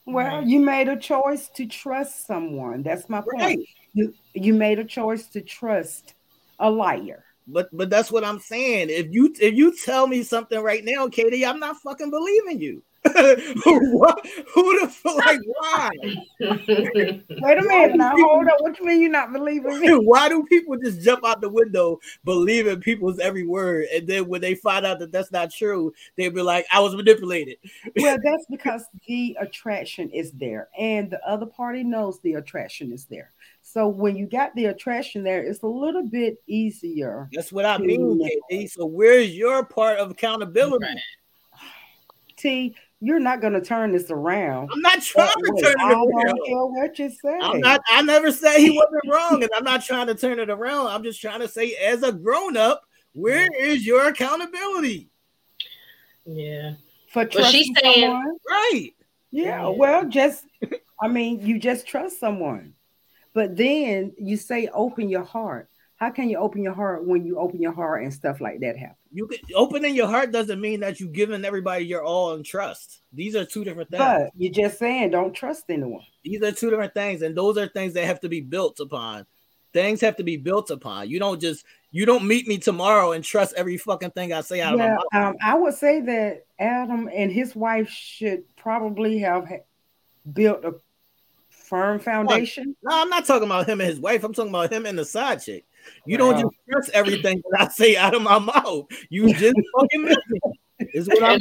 Well, 0.05 0.45
you 0.45 0.61
made 0.61 0.89
a 0.89 0.97
choice 0.97 1.49
to 1.57 1.67
trust 1.67 2.27
someone. 2.27 2.83
That's 2.83 3.09
my 3.09 3.21
point. 3.21 3.43
Right. 3.43 3.59
You 3.93 4.15
you 4.35 4.55
made 4.55 4.79
a 4.79 4.85
choice 4.85 5.27
to 5.29 5.41
trust 5.41 6.15
a 6.61 6.71
liar. 6.71 7.25
But 7.49 7.69
but 7.73 7.91
that's 7.91 8.13
what 8.13 8.25
I'm 8.25 8.39
saying. 8.39 8.89
If 8.91 9.09
you 9.11 9.35
if 9.41 9.55
you 9.55 9.75
tell 9.85 10.07
me 10.07 10.23
something 10.23 10.61
right 10.61 10.85
now, 10.85 11.09
KD, 11.09 11.47
I'm 11.49 11.59
not 11.59 11.77
fucking 11.79 12.11
believing 12.11 12.61
you. 12.61 12.83
What, 13.65 14.27
who 14.55 14.81
the 14.81 14.89
fuck? 14.89 15.17
Like 15.17 15.41
why? 15.45 15.91
Wait 16.41 17.59
a 17.59 17.63
minute 17.63 17.97
now. 17.97 18.13
Hold 18.17 18.47
up. 18.49 18.57
What 18.61 18.79
you 18.79 18.87
mean 18.87 19.03
you're 19.03 19.11
not 19.11 19.33
believing 19.33 19.81
me? 19.81 19.91
Why 19.95 20.29
do 20.29 20.45
people 20.45 20.77
just 20.77 21.01
jump 21.01 21.25
out 21.25 21.41
the 21.41 21.49
window 21.49 21.99
believing 22.25 22.81
people's 22.81 23.19
every 23.19 23.47
word, 23.47 23.87
and 23.95 24.07
then 24.07 24.29
when 24.29 24.41
they 24.41 24.55
find 24.55 24.85
out 24.85 24.99
that 25.01 25.13
that's 25.13 25.33
not 25.33 25.51
true, 25.53 25.93
they 26.17 26.29
be 26.29 26.43
like, 26.43 26.67
"I 26.73 26.81
was 26.81 26.95
manipulated." 26.95 27.59
well, 27.97 28.19
that's 28.25 28.47
because 28.51 28.85
the 29.07 29.37
attraction 29.41 30.11
is 30.11 30.33
there, 30.33 30.69
and 30.79 31.11
the 31.11 31.25
other 31.27 31.47
party 31.47 31.85
knows 31.85 32.21
the 32.21 32.35
attraction 32.35 32.93
is 32.93 33.05
there. 33.07 33.33
So 33.63 33.89
when 33.89 34.17
you 34.17 34.27
got 34.27 34.55
the 34.55 34.67
attraction 34.67 35.23
there, 35.23 35.43
it's 35.43 35.63
a 35.63 35.67
little 35.67 36.07
bit 36.09 36.41
easier. 36.47 37.29
That's 37.33 37.53
what 37.53 37.67
I 37.67 37.79
mean, 37.79 38.21
KD. 38.51 38.71
So 38.71 38.87
where's 38.87 39.31
your 39.31 39.65
part 39.65 39.99
of 39.99 40.11
accountability? 40.11 40.87
T, 42.37 42.77
you're 43.01 43.21
not 43.21 43.41
going 43.41 43.53
to 43.53 43.61
turn 43.61 43.93
this 43.93 44.11
around. 44.11 44.71
I'm 44.73 44.81
not 44.81 45.03
trying 45.03 45.29
to 45.29 45.63
turn 45.63 45.73
it 45.73 45.81
I 45.81 45.93
around. 45.93 46.27
don't 46.27 46.47
care 46.47 46.67
what 46.67 46.99
you 46.99 47.11
say. 47.11 47.39
I'm 47.43 47.61
not. 47.61 47.81
I 47.91 48.03
never 48.03 48.33
say 48.33 48.61
he 48.61 48.71
wasn't 48.71 49.13
wrong, 49.13 49.43
and 49.43 49.51
I'm 49.55 49.65
not 49.65 49.85
trying 49.85 50.07
to 50.07 50.15
turn 50.15 50.39
it 50.39 50.51
around. 50.51 50.89
I'm 50.89 51.03
just 51.03 51.21
trying 51.21 51.41
to 51.41 51.49
say, 51.49 51.75
as 51.75 52.03
a 52.03 52.13
grown 52.13 52.57
up, 52.57 52.83
where 53.13 53.49
mm. 53.49 53.61
is 53.61 53.87
your 53.87 54.09
accountability? 54.09 55.11
Yeah. 56.25 56.75
For 57.13 57.25
trusting 57.25 57.53
she's 57.53 57.71
saying, 57.83 58.01
someone, 58.01 58.37
right? 58.49 58.91
Yeah. 59.31 59.69
Well, 59.69 60.09
just 60.09 60.45
I 61.01 61.09
mean, 61.09 61.41
you 61.41 61.59
just 61.59 61.87
trust 61.87 62.19
someone, 62.19 62.75
but 63.35 63.57
then 63.57 64.13
you 64.19 64.37
say, 64.37 64.69
open 64.73 65.09
your 65.09 65.25
heart. 65.25 65.69
How 65.97 66.11
can 66.11 66.29
you 66.29 66.37
open 66.37 66.63
your 66.63 66.75
heart 66.75 67.07
when 67.07 67.25
you 67.25 67.39
open 67.39 67.61
your 67.61 67.73
heart 67.73 68.03
and 68.03 68.13
stuff 68.13 68.41
like 68.41 68.61
that 68.61 68.77
happen? 68.77 68.97
You 69.13 69.27
can 69.27 69.39
opening 69.55 69.95
your 69.95 70.09
heart 70.09 70.31
doesn't 70.31 70.61
mean 70.61 70.81
that 70.81 71.01
you're 71.01 71.09
giving 71.09 71.43
everybody 71.45 71.87
your 71.87 72.05
all 72.05 72.35
and 72.35 72.45
trust. 72.45 73.01
These 73.15 73.35
are 73.35 73.47
two 73.47 73.65
different 73.65 73.91
things. 73.91 74.03
But 74.03 74.31
you're 74.37 74.53
just 74.53 74.79
saying 74.79 75.11
don't 75.11 75.33
trust 75.33 75.65
anyone. 75.71 76.05
These 76.23 76.43
are 76.43 76.53
two 76.53 76.69
different 76.69 76.93
things, 76.93 77.23
and 77.23 77.35
those 77.35 77.57
are 77.57 77.67
things 77.67 77.95
that 77.95 78.05
have 78.05 78.21
to 78.21 78.29
be 78.29 78.43
built 78.43 78.79
upon. 78.79 79.25
Things 79.73 80.03
have 80.03 80.17
to 80.17 80.23
be 80.23 80.37
built 80.37 80.71
upon. 80.71 81.09
You 81.09 81.19
don't 81.19 81.41
just 81.41 81.65
you 81.93 82.05
don't 82.05 82.27
meet 82.27 82.47
me 82.47 82.59
tomorrow 82.59 83.13
and 83.13 83.25
trust 83.25 83.55
every 83.57 83.79
fucking 83.79 84.11
thing 84.11 84.35
I 84.35 84.43
say 84.43 84.61
out 84.61 84.77
yeah, 84.77 84.97
of 84.97 85.01
my 85.13 85.19
mouth. 85.19 85.31
Um, 85.31 85.37
I 85.43 85.55
would 85.55 85.75
say 85.75 86.03
that 86.03 86.45
Adam 86.59 87.09
and 87.13 87.33
his 87.33 87.57
wife 87.57 87.89
should 87.89 88.45
probably 88.57 89.21
have 89.21 89.51
built 90.31 90.63
a 90.63 90.75
firm 91.49 91.99
foundation. 92.01 92.77
No, 92.83 93.01
I'm 93.01 93.09
not 93.09 93.25
talking 93.25 93.49
about 93.49 93.69
him 93.69 93.81
and 93.81 93.89
his 93.89 94.01
wife. 94.01 94.25
I'm 94.25 94.35
talking 94.35 94.51
about 94.51 94.73
him 94.73 94.85
and 94.85 94.99
the 94.99 95.05
side 95.05 95.43
chick. 95.43 95.65
You 96.05 96.17
don't 96.17 96.41
just 96.41 96.55
trust 96.71 96.91
everything 96.91 97.43
that 97.51 97.61
I 97.63 97.69
say 97.69 97.97
out 97.97 98.15
of 98.15 98.23
my 98.23 98.39
mouth. 98.39 98.87
You 99.11 99.33
just 99.35 99.57
fucking 99.79 100.09
it. 100.09 100.89
Is 100.95 101.09
what 101.09 101.23
I'm 101.23 101.39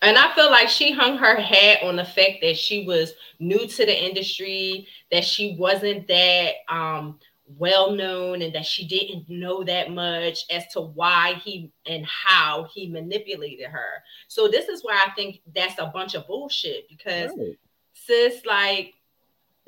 and 0.00 0.16
I 0.16 0.32
feel 0.34 0.50
like 0.50 0.68
she 0.68 0.92
hung 0.92 1.16
her 1.18 1.36
hat 1.36 1.82
on 1.82 1.96
the 1.96 2.04
fact 2.04 2.38
that 2.42 2.56
she 2.56 2.84
was 2.84 3.14
new 3.40 3.66
to 3.66 3.86
the 3.86 4.04
industry, 4.04 4.86
that 5.10 5.24
she 5.24 5.56
wasn't 5.58 6.06
that 6.06 6.52
um, 6.68 7.18
well 7.46 7.90
known, 7.90 8.42
and 8.42 8.54
that 8.54 8.66
she 8.66 8.86
didn't 8.86 9.28
know 9.28 9.64
that 9.64 9.90
much 9.90 10.44
as 10.50 10.66
to 10.68 10.82
why 10.82 11.34
he 11.44 11.72
and 11.86 12.06
how 12.06 12.68
he 12.72 12.88
manipulated 12.88 13.66
her. 13.66 14.02
So 14.28 14.46
this 14.46 14.68
is 14.68 14.84
why 14.84 15.02
I 15.04 15.10
think 15.10 15.40
that's 15.54 15.80
a 15.80 15.86
bunch 15.86 16.14
of 16.14 16.28
bullshit 16.28 16.88
because 16.88 17.32
right. 17.36 17.58
sis, 17.94 18.46
like 18.46 18.94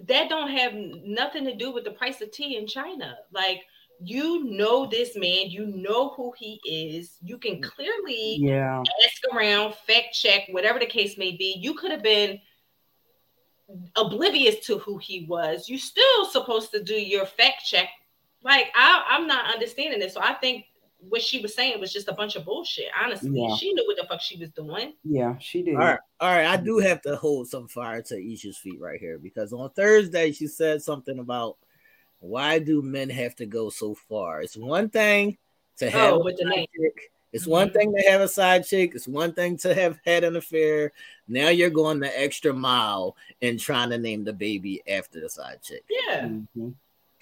that 0.06 0.28
don't 0.28 0.50
have 0.50 0.72
nothing 0.74 1.44
to 1.44 1.54
do 1.54 1.72
with 1.72 1.84
the 1.84 1.90
price 1.90 2.20
of 2.20 2.32
tea 2.32 2.56
in 2.56 2.66
China. 2.66 3.16
Like 3.32 3.62
you 4.02 4.44
know 4.44 4.86
this 4.86 5.14
man, 5.14 5.50
you 5.50 5.66
know 5.66 6.10
who 6.10 6.32
he 6.38 6.60
is. 6.64 7.18
You 7.22 7.38
can 7.38 7.56
mm. 7.56 7.62
clearly 7.62 8.36
yeah. 8.40 8.82
ask 9.04 9.34
around, 9.34 9.74
fact 9.74 10.14
check, 10.14 10.44
whatever 10.50 10.78
the 10.78 10.86
case 10.86 11.18
may 11.18 11.36
be. 11.36 11.56
You 11.58 11.74
could 11.74 11.90
have 11.90 12.02
been 12.02 12.40
oblivious 13.96 14.66
to 14.66 14.78
who 14.78 14.98
he 14.98 15.26
was. 15.26 15.68
You 15.68 15.78
still 15.78 16.24
supposed 16.24 16.70
to 16.72 16.82
do 16.82 16.94
your 16.94 17.26
fact 17.26 17.64
check. 17.66 17.88
Like 18.42 18.72
I, 18.74 19.04
I'm 19.08 19.26
not 19.26 19.52
understanding 19.52 20.00
this. 20.00 20.14
So 20.14 20.20
I 20.22 20.34
think 20.34 20.64
what 21.08 21.22
she 21.22 21.40
was 21.40 21.54
saying 21.54 21.80
was 21.80 21.92
just 21.92 22.08
a 22.08 22.12
bunch 22.12 22.36
of 22.36 22.44
bullshit. 22.44 22.86
Honestly, 23.02 23.30
yeah. 23.32 23.54
she 23.56 23.72
knew 23.72 23.84
what 23.86 23.96
the 23.96 24.06
fuck 24.06 24.20
she 24.20 24.36
was 24.36 24.50
doing. 24.50 24.94
Yeah, 25.04 25.36
she 25.38 25.62
did. 25.62 25.74
All 25.74 25.80
right, 25.80 25.98
all 26.20 26.34
right. 26.34 26.46
I 26.46 26.56
do 26.56 26.78
have 26.78 27.00
to 27.02 27.16
hold 27.16 27.48
some 27.48 27.68
fire 27.68 28.02
to 28.02 28.14
Aisha's 28.14 28.58
feet 28.58 28.80
right 28.80 29.00
here 29.00 29.18
because 29.18 29.52
on 29.52 29.70
Thursday 29.70 30.32
she 30.32 30.46
said 30.46 30.82
something 30.82 31.18
about 31.18 31.56
why 32.20 32.58
do 32.58 32.82
men 32.82 33.08
have 33.10 33.34
to 33.36 33.46
go 33.46 33.70
so 33.70 33.94
far? 33.94 34.42
It's 34.42 34.56
one 34.56 34.90
thing 34.90 35.38
to 35.78 35.86
oh, 35.86 35.90
have 35.90 36.12
oh, 36.14 36.24
with 36.24 36.36
the 36.36 36.44
name. 36.44 36.66
Chick. 36.76 37.12
It's 37.32 37.44
mm-hmm. 37.44 37.52
one 37.52 37.72
thing 37.72 37.94
to 37.94 38.02
have 38.10 38.20
a 38.20 38.28
side 38.28 38.66
chick. 38.66 38.92
It's 38.94 39.08
one 39.08 39.32
thing 39.32 39.56
to 39.58 39.74
have 39.74 39.98
had 40.04 40.24
an 40.24 40.36
affair. 40.36 40.92
Now 41.28 41.48
you're 41.48 41.70
going 41.70 42.00
the 42.00 42.20
extra 42.20 42.52
mile 42.52 43.16
and 43.40 43.58
trying 43.58 43.90
to 43.90 43.98
name 43.98 44.24
the 44.24 44.32
baby 44.32 44.82
after 44.88 45.20
the 45.20 45.28
side 45.28 45.62
chick. 45.62 45.84
Yeah. 45.88 46.24
Mm-hmm. 46.24 46.70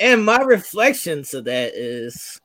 And 0.01 0.24
my 0.24 0.39
reflection 0.39 1.24
to 1.24 1.43
that 1.43 1.74
is 1.74 2.41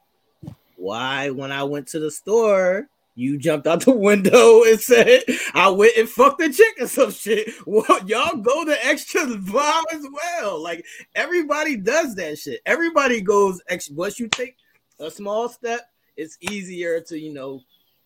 why, 0.84 1.30
when 1.30 1.52
I 1.52 1.64
went 1.64 1.88
to 1.90 2.00
the 2.00 2.12
store, 2.12 2.90
you 3.16 3.38
jumped 3.38 3.68
out 3.68 3.86
the 3.86 3.92
window 3.96 4.64
and 4.64 4.80
said, 4.80 5.24
I 5.54 5.70
went 5.70 5.98
and 5.98 6.10
fucked 6.10 6.40
the 6.40 6.52
chick 6.52 6.76
or 6.80 6.88
some 6.88 7.12
shit. 7.12 7.50
Well, 7.66 8.06
y'all 8.06 8.38
go 8.38 8.66
the 8.66 8.78
extra 8.86 9.26
mile 9.26 9.84
as 9.92 10.06
well. 10.12 10.62
Like 10.62 10.86
everybody 11.16 11.78
does 11.78 12.16
that 12.16 12.38
shit. 12.38 12.62
Everybody 12.66 13.22
goes 13.22 13.62
extra. 13.70 13.96
Once 13.96 14.20
you 14.20 14.28
take 14.28 14.58
a 15.00 15.10
small 15.10 15.48
step, 15.48 15.90
it's 16.18 16.38
easier 16.42 17.00
to, 17.02 17.18
you 17.18 17.34
know, 17.34 17.62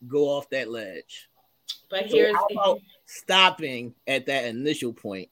go 0.07 0.25
off 0.25 0.49
that 0.51 0.69
ledge. 0.69 1.30
But 1.89 2.05
here's 2.05 2.36
so 2.36 2.45
about 2.51 2.82
stopping 3.05 3.95
at 4.05 4.25
that 4.28 4.45
initial 4.45 4.93
point 4.93 5.30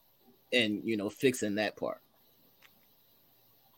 and 0.53 0.81
you 0.83 0.97
know 0.97 1.09
fixing 1.09 1.55
that 1.55 1.75
part. 1.75 2.01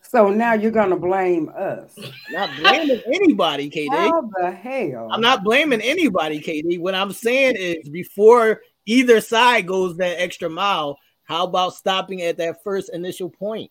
So 0.09 0.29
now 0.29 0.53
you're 0.53 0.71
gonna 0.71 0.95
blame 0.95 1.49
us. 1.49 1.97
Not 2.31 2.49
blaming 2.57 3.01
anybody, 3.13 3.69
KD. 3.69 3.89
How 3.89 4.29
the 4.39 4.51
hell? 4.51 5.09
I'm 5.11 5.21
not 5.21 5.43
blaming 5.43 5.81
anybody, 5.81 6.39
KD. 6.39 6.79
What 6.79 6.95
I'm 6.95 7.11
saying 7.11 7.55
is 7.57 7.89
before 7.89 8.61
either 8.85 9.19
side 9.19 9.67
goes 9.67 9.97
that 9.97 10.21
extra 10.21 10.49
mile, 10.49 10.97
how 11.23 11.43
about 11.43 11.73
stopping 11.73 12.21
at 12.21 12.37
that 12.37 12.63
first 12.63 12.89
initial 12.93 13.29
point? 13.29 13.69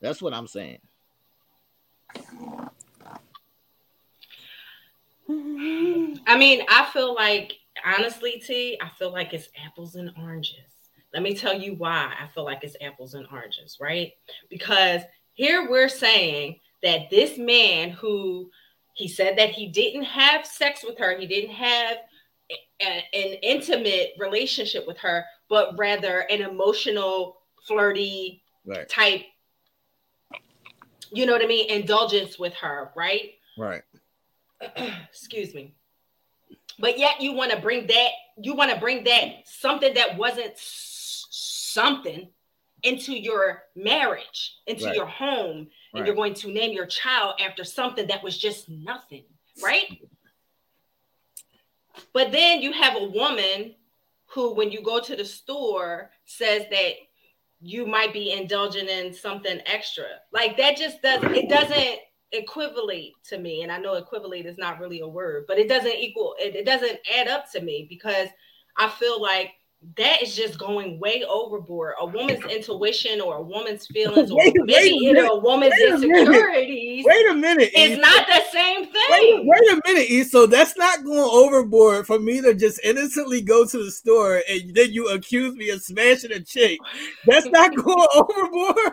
That's 0.00 0.20
what 0.20 0.34
I'm 0.34 0.46
saying. 0.46 0.80
I 5.28 6.36
mean, 6.36 6.62
I 6.68 6.88
feel 6.92 7.14
like 7.14 7.54
honestly, 7.84 8.42
T, 8.46 8.78
I 8.82 8.90
feel 8.98 9.12
like 9.12 9.32
it's 9.32 9.48
apples 9.64 9.94
and 9.94 10.10
oranges. 10.18 10.69
Let 11.12 11.22
me 11.22 11.34
tell 11.34 11.54
you 11.54 11.74
why 11.74 12.12
I 12.20 12.28
feel 12.34 12.44
like 12.44 12.62
it's 12.62 12.76
apples 12.80 13.14
and 13.14 13.26
oranges, 13.32 13.78
right? 13.80 14.12
Because 14.48 15.02
here 15.32 15.68
we're 15.68 15.88
saying 15.88 16.60
that 16.82 17.10
this 17.10 17.36
man 17.36 17.90
who 17.90 18.50
he 18.94 19.08
said 19.08 19.38
that 19.38 19.50
he 19.50 19.68
didn't 19.68 20.04
have 20.04 20.46
sex 20.46 20.84
with 20.84 20.98
her, 20.98 21.18
he 21.18 21.26
didn't 21.26 21.54
have 21.54 21.96
a, 22.80 22.84
an 22.84 23.38
intimate 23.42 24.12
relationship 24.18 24.86
with 24.86 24.98
her, 24.98 25.24
but 25.48 25.76
rather 25.78 26.20
an 26.30 26.42
emotional, 26.42 27.38
flirty 27.66 28.42
right. 28.64 28.88
type, 28.88 29.22
you 31.12 31.26
know 31.26 31.32
what 31.32 31.42
I 31.42 31.46
mean, 31.46 31.70
indulgence 31.70 32.38
with 32.38 32.54
her, 32.54 32.90
right? 32.96 33.32
Right. 33.58 33.82
Excuse 35.08 35.54
me. 35.54 35.74
But 36.78 36.98
yet 36.98 37.20
you 37.20 37.32
want 37.32 37.50
to 37.50 37.60
bring 37.60 37.86
that, 37.88 38.10
you 38.40 38.54
want 38.54 38.70
to 38.70 38.78
bring 38.78 39.04
that 39.04 39.46
something 39.46 39.94
that 39.94 40.16
wasn't 40.16 40.52
something 41.72 42.28
into 42.82 43.12
your 43.12 43.64
marriage, 43.76 44.56
into 44.66 44.86
right. 44.86 44.96
your 44.96 45.06
home, 45.06 45.68
and 45.92 46.00
right. 46.00 46.06
you're 46.06 46.14
going 46.14 46.34
to 46.34 46.50
name 46.50 46.72
your 46.72 46.86
child 46.86 47.34
after 47.40 47.64
something 47.64 48.06
that 48.06 48.22
was 48.22 48.38
just 48.38 48.68
nothing, 48.68 49.24
right? 49.62 50.00
But 52.12 52.32
then 52.32 52.62
you 52.62 52.72
have 52.72 52.96
a 52.96 53.08
woman 53.08 53.74
who, 54.26 54.54
when 54.54 54.70
you 54.70 54.82
go 54.82 55.00
to 55.00 55.16
the 55.16 55.24
store, 55.24 56.10
says 56.24 56.64
that 56.70 56.92
you 57.60 57.86
might 57.86 58.12
be 58.12 58.32
indulging 58.32 58.88
in 58.88 59.12
something 59.12 59.60
extra. 59.66 60.04
Like 60.32 60.56
that 60.56 60.76
just 60.76 61.02
doesn't 61.02 61.34
it 61.34 61.48
doesn't 61.48 61.98
equivalent 62.32 63.12
to 63.28 63.38
me. 63.38 63.62
And 63.62 63.70
I 63.70 63.78
know 63.78 63.94
equivalent 63.94 64.46
is 64.46 64.56
not 64.56 64.80
really 64.80 65.00
a 65.00 65.08
word, 65.08 65.44
but 65.46 65.58
it 65.58 65.68
doesn't 65.68 65.94
equal 65.94 66.36
it, 66.38 66.54
it 66.54 66.64
doesn't 66.64 66.98
add 67.14 67.28
up 67.28 67.50
to 67.52 67.60
me 67.60 67.86
because 67.88 68.28
I 68.78 68.88
feel 68.88 69.20
like 69.20 69.52
that 69.96 70.22
is 70.22 70.36
just 70.36 70.58
going 70.58 71.00
way 71.00 71.24
overboard. 71.28 71.94
A 72.00 72.06
woman's 72.06 72.44
intuition 72.44 73.20
or 73.20 73.36
a 73.36 73.42
woman's 73.42 73.86
feelings, 73.92 74.30
or 74.30 74.36
Wait- 74.38 74.52
maybe 74.56 74.72
wait 74.74 74.92
a 74.92 74.94
even 74.94 75.14
minute. 75.14 75.30
a 75.32 75.38
woman's 75.38 75.72
Wait 75.78 75.88
a 75.92 75.98
minute. 75.98 76.18
insecurities 76.28 77.04
Wait 77.06 77.30
a 77.30 77.34
minute. 77.34 77.70
is 77.74 77.96
E. 77.98 78.00
not 78.00 78.26
the 78.26 78.42
same 78.52 78.84
thing. 78.84 79.46
wait 79.48 79.72
a 79.72 79.80
minute, 79.86 80.10
E. 80.10 80.22
So 80.24 80.46
that's 80.46 80.76
not 80.76 81.02
going 81.02 81.18
overboard 81.32 82.06
for 82.06 82.18
me 82.18 82.40
to 82.42 82.54
just 82.54 82.78
innocently 82.84 83.40
go 83.40 83.64
to 83.66 83.84
the 83.84 83.90
store 83.90 84.42
and 84.50 84.74
then 84.74 84.92
you 84.92 85.08
accuse 85.08 85.54
me 85.54 85.70
of 85.70 85.82
smashing 85.82 86.32
a 86.32 86.40
chick. 86.40 86.78
That's 87.26 87.46
not 87.46 87.74
going 87.84 88.06
overboard. 88.14 88.92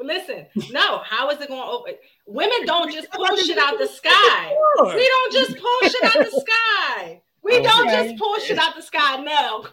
Listen, 0.00 0.46
no, 0.72 0.98
how 1.04 1.30
is 1.30 1.40
it 1.40 1.48
going 1.48 1.60
over? 1.62 1.86
Women 2.26 2.64
don't 2.64 2.92
just 2.92 3.10
pull 3.10 3.36
shit 3.36 3.58
out 3.58 3.78
the 3.78 3.86
sky. 3.86 4.54
We 4.84 5.08
don't 5.08 5.32
just 5.32 5.56
pull 5.60 5.78
shit 5.88 6.04
out 6.04 6.24
the 6.24 6.40
sky. 6.40 7.20
We 7.42 7.60
don't 7.60 7.88
just 7.88 8.16
pull 8.18 8.38
shit 8.40 8.58
out 8.58 8.74
the 8.76 8.82
sky. 8.82 9.16
No, 9.22 9.66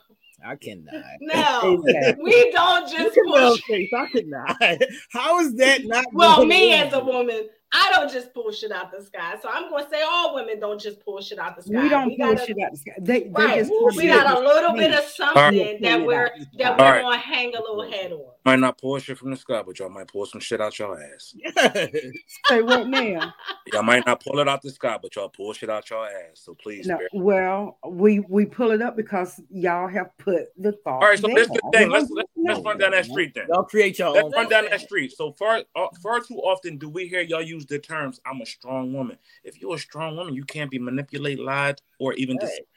I 0.45 0.55
cannot. 0.55 0.93
no, 1.21 1.81
Exactly. 1.85 2.23
we 2.23 2.51
don't 2.51 2.89
just 2.91 3.15
pull. 3.15 3.31
Well, 3.33 3.55
shit- 3.55 3.65
Chase, 3.65 3.89
I 3.95 4.07
cannot. 4.07 4.57
How 5.11 5.39
is 5.39 5.55
that 5.55 5.85
not? 5.85 6.05
Well, 6.13 6.37
going 6.37 6.49
me 6.49 6.73
as 6.73 6.93
a 6.93 7.03
woman, 7.03 7.47
I 7.71 7.91
don't 7.93 8.11
just 8.11 8.33
pull 8.33 8.51
shit 8.51 8.71
out 8.71 8.91
the 8.91 9.03
sky. 9.03 9.35
So 9.41 9.49
I'm 9.51 9.69
going 9.69 9.83
to 9.83 9.89
say 9.91 10.01
all 10.01 10.33
women 10.33 10.59
don't 10.59 10.81
just 10.81 10.99
pull 11.01 11.21
shit 11.21 11.37
out 11.37 11.55
the 11.55 11.61
sky. 11.61 11.83
We 11.83 11.89
don't 11.89 12.17
pull 12.17 12.33
gotta- 12.33 12.45
shit 12.47 12.57
out 12.63 12.71
the 12.71 12.77
sky. 12.77 12.93
They, 12.99 13.19
they 13.23 13.29
Right, 13.29 13.69
we 13.95 14.07
got 14.07 14.37
a 14.37 14.41
little 14.41 14.73
bit 14.73 14.91
of 14.93 15.03
something 15.03 15.37
Alright. 15.37 15.81
that 15.81 16.03
we're 16.03 16.31
that 16.57 16.77
we're 16.79 16.83
right. 16.83 17.01
going 17.03 17.19
to 17.19 17.25
hang 17.25 17.55
a 17.55 17.59
little 17.61 17.89
head 17.91 18.11
on. 18.11 18.31
Might 18.49 18.61
not 18.61 18.79
pour 18.79 18.99
shit 18.99 19.15
from 19.15 19.29
the 19.29 19.37
sky, 19.37 19.61
but 19.63 19.77
y'all 19.77 19.89
might 19.89 20.07
pull 20.07 20.25
some 20.25 20.41
shit 20.41 20.59
out 20.59 20.79
your 20.79 20.99
ass. 20.99 21.35
Yes. 21.37 21.91
say 22.47 22.63
what 22.63 22.87
now? 22.87 23.31
Y'all 23.71 23.83
might 23.83 24.03
not 24.07 24.23
pull 24.23 24.39
it 24.39 24.47
out 24.47 24.63
the 24.63 24.71
sky, 24.71 24.97
but 24.99 25.15
y'all 25.15 25.29
pull 25.29 25.53
shit 25.53 25.69
out 25.69 25.87
your 25.87 26.07
ass. 26.07 26.41
So 26.41 26.55
please. 26.55 26.87
No, 26.87 26.97
well, 27.13 27.77
we 27.87 28.21
we 28.21 28.47
pull 28.47 28.71
it 28.71 28.81
up 28.81 28.97
because 28.97 29.39
y'all 29.51 29.87
have 29.87 30.17
put 30.17 30.45
the 30.57 30.71
thought. 30.71 31.03
All 31.03 31.09
right, 31.09 31.19
so 31.19 31.27
there. 31.27 31.35
this 31.35 31.45
is 31.45 31.53
the 31.53 31.69
thing. 31.71 31.91
Let's 31.91 32.09
let's, 32.09 32.27
know. 32.35 32.53
let's 32.53 32.65
run 32.65 32.79
down 32.79 32.89
that 32.89 33.05
street 33.05 33.35
then. 33.35 33.45
Y'all 33.49 33.65
create 33.65 33.99
your 33.99 34.09
Let's 34.09 34.25
own. 34.25 34.31
run 34.31 34.49
down 34.49 34.65
that 34.65 34.81
street. 34.81 35.11
So 35.11 35.31
far, 35.33 35.61
uh, 35.75 35.87
far 36.01 36.19
too 36.19 36.37
often 36.37 36.79
do 36.79 36.89
we 36.89 37.07
hear 37.07 37.21
y'all 37.21 37.43
use 37.43 37.67
the 37.67 37.77
terms 37.77 38.19
"I'm 38.25 38.41
a 38.41 38.47
strong 38.47 38.93
woman." 38.93 39.19
If 39.43 39.61
you're 39.61 39.75
a 39.75 39.79
strong 39.79 40.17
woman, 40.17 40.33
you 40.33 40.43
can't 40.43 40.71
be 40.71 40.79
manipulated, 40.79 41.45
lied, 41.45 41.79
or 41.99 42.13
even 42.13 42.37
Hey. 42.41 42.47
deceived. 42.47 42.67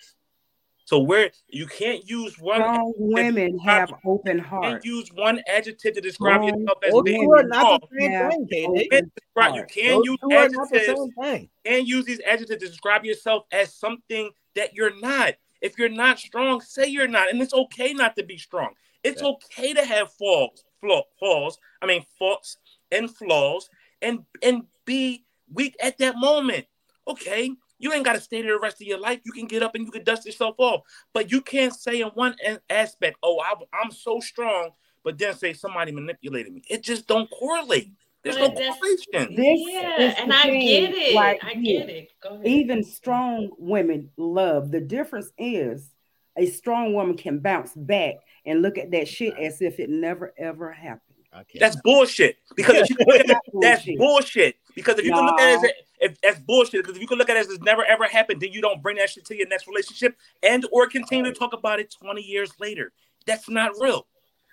So 0.85 0.99
where 0.99 1.31
you 1.49 1.67
can't 1.67 2.09
use 2.09 2.39
one 2.39 2.61
Strong 2.63 2.93
women 2.97 3.59
have 3.61 3.93
open 4.05 4.45
can't 4.45 4.85
use 4.85 5.09
one 5.15 5.41
adjective 5.49 5.95
to 5.95 6.01
describe 6.01 6.43
Strong 6.43 6.59
yourself 6.59 6.79
as 6.85 6.93
Those 6.93 7.03
being 7.05 7.21
two 7.23 7.33
are 7.33 7.43
not 7.45 7.61
strong. 7.67 7.79
the 7.81 8.01
same 8.01 8.11
Yeah. 8.11 8.29
thing, 8.29 8.49
KD. 8.49 8.67
Open 8.67 8.89
Can't 8.91 9.13
describe- 9.15 9.55
you 9.55 9.65
can 9.67 9.91
Those 9.97 10.05
use 10.07 10.19
two 10.21 10.31
are 10.37 10.49
not 10.49 10.75
adjectives. 10.75 11.09
same. 11.23 11.51
Can 11.65 11.87
use 11.87 12.05
these 12.05 12.21
adjectives 12.21 12.63
to 12.63 12.69
describe 12.69 13.05
yourself 13.05 13.45
as 13.53 13.75
something 13.75 14.31
that 14.55 14.75
you're 14.75 14.99
not. 15.01 15.35
If 15.61 15.79
you're 15.79 15.89
not 15.89 16.19
strong, 16.19 16.61
say 16.61 16.87
you're 16.89 17.07
not, 17.07 17.31
and 17.31 17.41
it's 17.41 17.55
okay 17.55 17.93
not 17.93 18.17
to 18.17 18.25
be 18.25 18.37
strong. 18.37 18.75
It's 19.05 19.23
Yeah. 19.23 19.29
okay 19.29 19.73
to 19.75 19.85
have 19.85 20.13
flaws, 20.15 20.65
flaw, 20.81 21.05
flaws. 21.19 21.59
I 21.81 21.87
mean, 21.87 22.05
faults 22.19 22.57
and 22.91 23.15
flaws, 23.17 23.69
and 24.01 24.27
and 24.43 24.67
be 24.85 25.25
weak 25.53 25.77
at 25.81 25.99
that 25.99 26.17
moment. 26.17 26.67
Okay, 27.07 27.51
you 27.83 27.93
ain't 27.93 28.05
got 28.05 28.15
to 28.15 28.21
stay 28.21 28.41
there 28.43 28.53
the 28.53 28.61
rest 28.61 28.81
of 28.81 28.87
your 28.87 28.99
life. 29.01 29.21
You 29.25 29.33
can 29.33 29.47
get 29.47 29.63
up 29.63 29.75
and 29.75 29.85
you 29.85 29.91
can 29.93 30.05
dust 30.05 30.25
yourself 30.25 30.55
off, 30.59 30.83
but 31.13 31.31
you 31.31 31.41
can't 31.43 31.75
say 31.75 32.01
in 32.01 32.09
one 32.09 32.35
aspect, 32.71 33.17
"Oh, 33.23 33.41
I, 33.41 33.53
I'm 33.83 33.91
so 33.91 34.21
strong," 34.21 34.71
but 35.05 35.19
then 35.19 35.35
say 35.35 35.53
somebody 35.53 35.93
manipulated 35.93 36.53
me. 36.53 36.63
It 36.71 36.83
just 36.83 37.07
don't 37.07 37.31
correlate. 37.31 37.93
There's 38.23 38.37
no 38.37 38.49
But 38.49 38.55
that's- 38.55 38.79
correlation. 38.79 39.35
This 39.35 39.61
yeah, 39.69 40.01
is 40.01 40.15
and 40.19 40.33
I 40.33 40.45
get 40.51 40.95
it. 40.95 41.17
right 41.17 41.39
I 41.43 41.51
here. 41.59 41.81
get 41.81 41.89
it. 41.91 42.09
Go 42.23 42.35
ahead. 42.35 42.47
Even 42.47 42.85
strong 42.85 43.51
women 43.59 44.11
love. 44.17 44.71
The 44.71 44.81
difference 44.81 45.33
is 45.39 45.91
a 46.39 46.47
strong 46.47 46.95
woman 46.95 47.17
can 47.17 47.41
bounce 47.41 47.73
back 47.75 48.15
and 48.47 48.63
look 48.63 48.79
at 48.79 48.93
that 48.93 49.09
shit 49.09 49.37
as 49.39 49.61
if 49.61 49.81
it 49.81 49.91
never 49.91 50.33
ever 50.39 50.71
happened. 50.71 51.01
I 51.33 51.39
can't. 51.45 51.61
That's 51.61 51.77
bullshit. 51.83 52.37
Because 52.55 52.77
if 52.77 52.91
you 52.91 52.97
look 53.07 53.21
at 53.21 53.31
it, 53.31 53.37
that's 53.61 53.87
Bullshit. 53.97 54.57
Because 54.75 54.99
if 54.99 55.05
you 55.05 55.13
can 55.13 55.25
look 55.25 55.41
at 55.41 55.51
it 55.51 55.65
as 55.65 55.73
if 56.01 56.21
that's 56.21 56.41
bullshit, 56.41 56.83
because 56.83 56.97
if 56.97 57.03
you 57.03 57.09
can 57.09 57.19
look 57.19 57.29
at 57.29 57.37
it 57.37 57.41
as 57.41 57.49
it's 57.49 57.63
never 57.63 57.85
ever 57.85 58.05
happened, 58.05 58.41
then 58.41 58.53
you 58.53 58.61
don't 58.61 58.83
bring 58.83 58.97
that 58.97 59.11
shit 59.11 59.25
to 59.27 59.37
your 59.37 59.49
next 59.49 59.67
relationship 59.67 60.17
and 60.43 60.67
or 60.73 60.87
continue 60.89 61.25
to 61.25 61.33
talk 61.33 61.53
about 61.53 61.81
it 61.81 61.95
20 61.99 62.23
years 62.23 62.53
later. 62.59 62.93
That's 63.27 63.49
not 63.49 63.73
real. 63.79 64.07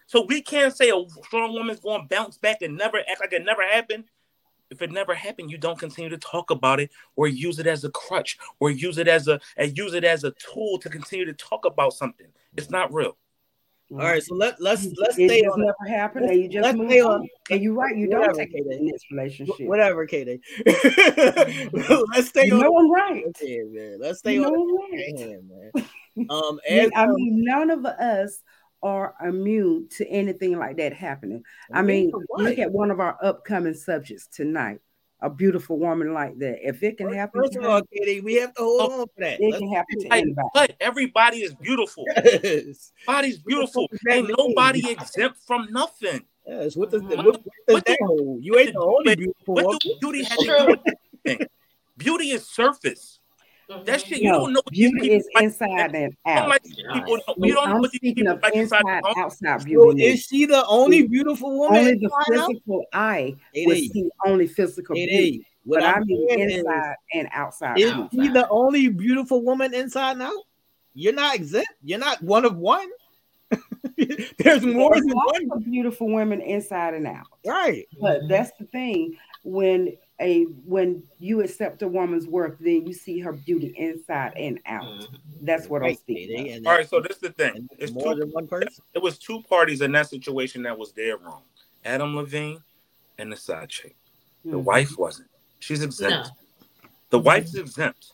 So 0.06 0.26
we 0.26 0.42
can't 0.42 0.76
say 0.76 0.90
a 0.90 1.04
strong 1.26 1.54
woman's 1.54 1.80
going 1.80 2.02
to 2.02 2.08
bounce 2.08 2.38
back 2.38 2.62
and 2.62 2.76
never 2.76 2.98
act 3.00 3.20
like 3.20 3.34
it 3.34 3.46
never 3.46 3.62
happened. 3.62 4.06
If 4.72 4.82
it 4.82 4.92
never 4.92 5.16
happened, 5.16 5.50
you 5.50 5.58
don't 5.58 5.80
continue 5.80 6.10
to 6.10 6.18
talk 6.18 6.52
about 6.52 6.80
it 6.80 6.92
or 7.16 7.28
use 7.28 7.60
it 7.60 7.68
as 7.68 7.84
a 7.84 7.90
crutch 7.90 8.38
or 8.60 8.70
use 8.70 8.98
it 8.98 9.08
as 9.08 9.28
a 9.28 9.40
and 9.58 9.76
use 9.78 9.94
it 9.94 10.04
as 10.04 10.24
a 10.24 10.32
tool 10.32 10.78
to 10.80 10.90
continue 10.90 11.26
to 11.26 11.34
talk 11.34 11.66
about 11.66 11.94
something. 11.94 12.28
It's 12.56 12.70
not 12.70 12.94
real. 12.94 13.18
All 13.92 13.98
right, 13.98 14.22
so 14.22 14.36
let 14.36 14.62
let's 14.62 14.86
let's 14.98 15.18
it 15.18 15.30
stay 15.30 15.42
just 15.42 15.52
on 15.54 15.62
it. 15.62 15.66
never 15.66 15.98
happened, 15.98 16.26
let's- 16.26 16.34
and 16.36 16.44
you 16.44 16.50
just 16.50 16.64
let's 16.64 16.78
move 16.78 16.90
stay 16.92 17.02
on. 17.02 17.22
on- 17.22 17.28
And 17.50 17.62
you're 17.64 17.74
right, 17.74 17.98
you 17.98 18.08
whatever, 18.08 18.26
don't 18.34 18.36
take 18.38 18.50
it 18.54 18.68
in 18.72 18.86
this 18.86 19.04
relationship. 19.12 19.68
Whatever, 19.68 20.06
KD. 20.06 20.40
let's 22.16 22.30
stay 22.30 22.46
You 22.46 22.54
on 22.56 22.60
know 22.62 22.78
I'm 22.78 22.92
right. 22.92 23.24
hand, 23.42 23.74
man. 23.74 23.98
Let's 24.00 24.20
stay 24.20 24.36
You 24.36 24.46
on 24.46 24.54
know 24.54 24.68
the 24.68 24.84
I'm 24.84 24.92
right. 24.92 25.20
hand, 25.30 25.50
man. 26.16 26.28
Um, 26.30 26.60
as 26.70 26.90
I 26.96 27.08
mean, 27.08 27.44
none 27.44 27.70
of 27.72 27.86
us 27.86 28.44
are 28.84 29.16
immune 29.26 29.88
to 29.98 30.08
anything 30.08 30.58
like 30.58 30.78
that 30.78 30.94
happening. 30.94 31.44
I 31.74 31.82
mean, 31.82 32.12
look 32.38 32.60
at 32.60 32.72
one 32.72 32.92
of 32.92 33.00
our 33.00 33.18
upcoming 33.24 33.74
subjects 33.74 34.28
tonight. 34.28 34.80
A 35.22 35.30
beautiful 35.30 35.78
woman 35.78 36.14
like 36.14 36.40
that. 36.40 36.66
If 36.66 36.82
it 36.82 36.98
can 36.98 37.12
happen, 37.12 37.42
First 37.42 37.58
of 37.58 37.66
all, 37.66 37.82
KD, 37.82 38.24
we 38.24 38.36
have 38.36 38.54
to 38.54 38.62
hold 38.62 38.82
oh, 38.82 39.02
on 39.02 39.08
for 39.08 39.14
that. 39.20 39.40
it 39.42 39.46
Let's- 39.46 39.60
can 39.60 39.74
happen 39.74 40.00
to 40.00 40.14
anybody. 40.14 40.48
but 40.54 40.76
everybody 40.80 41.38
is 41.40 41.54
beautiful. 41.56 42.06
Yes. 42.16 42.94
Body's 43.06 43.38
beautiful. 43.38 43.88
Ain't 44.10 44.32
nobody 44.38 44.90
exempt 44.92 45.40
from 45.46 45.68
nothing. 45.72 46.22
Yes, 46.48 46.76
what 46.76 46.90
does, 46.90 47.02
What 47.04 47.18
what, 47.18 47.42
what 47.66 47.86
does 47.86 47.96
that 47.96 47.98
hold? 48.02 48.44
You 48.44 48.58
ain't 48.58 48.74
the 48.74 48.80
only 48.80 49.16
beautiful 49.16 49.54
What 49.56 49.82
do 49.82 49.96
beauty 50.02 50.24
have 50.24 50.38
to 50.38 50.46
do 50.46 50.66
with 50.68 50.96
anything? 51.26 51.48
Beauty 51.98 52.30
is 52.32 52.48
surface. 52.48 53.19
That 53.70 53.86
mm-hmm. 53.86 54.08
shit 54.10 54.22
you 54.24 54.32
No, 54.32 54.40
don't 54.40 54.54
know. 54.54 54.62
beauty 54.72 55.12
is 55.14 55.28
inside 55.40 55.94
and 55.96 56.12
You 56.26 56.34
don't 56.34 56.38
out. 56.38 56.50
like 56.50 56.64
people. 56.64 57.20
You 57.38 57.54
don't 57.54 57.70
know 57.70 57.76
I'm 57.76 57.82
what 57.82 57.92
these 57.92 58.00
speaking 58.00 58.26
people 58.26 58.34
of 58.38 58.42
like 58.42 58.56
inside 58.56 58.80
inside, 58.82 59.04
the 59.04 59.08
home. 59.10 59.24
outside 59.26 59.60
So 59.62 59.66
beauty. 59.66 60.04
is 60.06 60.24
she 60.26 60.46
the 60.48 60.66
only 60.66 61.08
beautiful 61.08 61.58
woman? 61.60 61.78
only 61.78 61.94
the 61.94 62.06
inside 62.06 62.40
out? 62.40 62.48
physical 62.50 62.86
eye 62.94 63.36
It 63.54 63.68
would 63.68 63.78
is. 63.78 63.92
see 63.92 64.10
only 64.26 64.48
physical 64.48 64.96
It 64.96 65.08
beauty, 65.08 65.30
is. 65.38 65.46
What 65.66 65.82
but 65.82 65.96
I 65.96 66.00
mean 66.00 66.28
saying 66.30 66.50
is, 66.50 66.58
inside 66.58 66.96
and 67.14 67.30
outside. 67.32 67.80
is 67.80 67.92
beauty. 67.94 68.10
she 68.28 68.28
the 68.30 68.48
only 68.50 68.88
beautiful 68.90 69.44
woman 69.44 69.74
inside 69.76 70.14
and 70.14 70.24
out? 70.24 70.34
You're 70.96 71.14
not 71.14 71.36
exempt. 71.36 71.70
You're 71.84 72.00
not 72.00 72.24
one 72.24 72.46
of 72.46 72.58
one. 72.58 72.88
There's 73.98 74.66
more 74.66 74.94
There's 74.94 75.06
than 75.06 75.12
one. 75.50 75.64
beautiful 75.64 76.10
women 76.12 76.42
inside 76.42 76.96
and 76.96 77.06
out. 77.06 77.28
Right. 77.46 77.88
But 78.02 78.22
that's 78.28 78.52
the 78.60 78.66
thing 78.66 79.16
when 79.44 79.96
a 80.20 80.44
when 80.44 81.04
you 81.20 81.42
accept 81.42 81.82
a 81.82 81.88
woman's 81.88 82.28
worth, 82.28 82.58
then 82.60 82.86
you 82.86 82.94
see 82.94 83.20
her 83.20 83.32
beauty 83.34 83.74
inside 83.78 84.34
and 84.36 84.60
out. 84.66 85.08
That's 85.42 85.68
what 85.68 85.82
I'm 85.82 85.90
Right, 85.90 85.98
speaking. 85.98 86.38
KD, 86.38 86.50
of. 86.52 86.58
and 86.58 86.68
All 86.68 86.84
so 86.86 87.00
this 87.00 87.18
is 87.18 87.22
the 87.22 87.32
thing. 87.32 87.70
It's 87.78 87.94
more 87.94 88.14
two, 88.14 88.20
than 88.20 88.30
one 88.30 88.48
person. 88.48 88.84
it 88.94 89.02
was 89.02 89.18
two 89.18 89.42
parties 89.44 89.82
in 89.82 89.92
that 89.94 90.10
situation 90.10 90.64
that 90.64 90.78
was 90.78 90.92
dead 90.92 91.16
wrong. 91.24 91.44
Adam 91.86 92.16
Levine 92.16 92.62
and 93.18 93.32
the 93.32 93.38
side 93.38 93.70
chick. 93.70 93.96
The 94.44 94.52
Mhm. 94.52 94.64
wife 94.64 94.98
wasn't. 94.98 95.30
She's 95.60 95.84
exempt. 95.84 96.28
No. 96.28 96.34
The 97.12 97.20
wife's 97.20 97.56
exempt, 97.56 98.14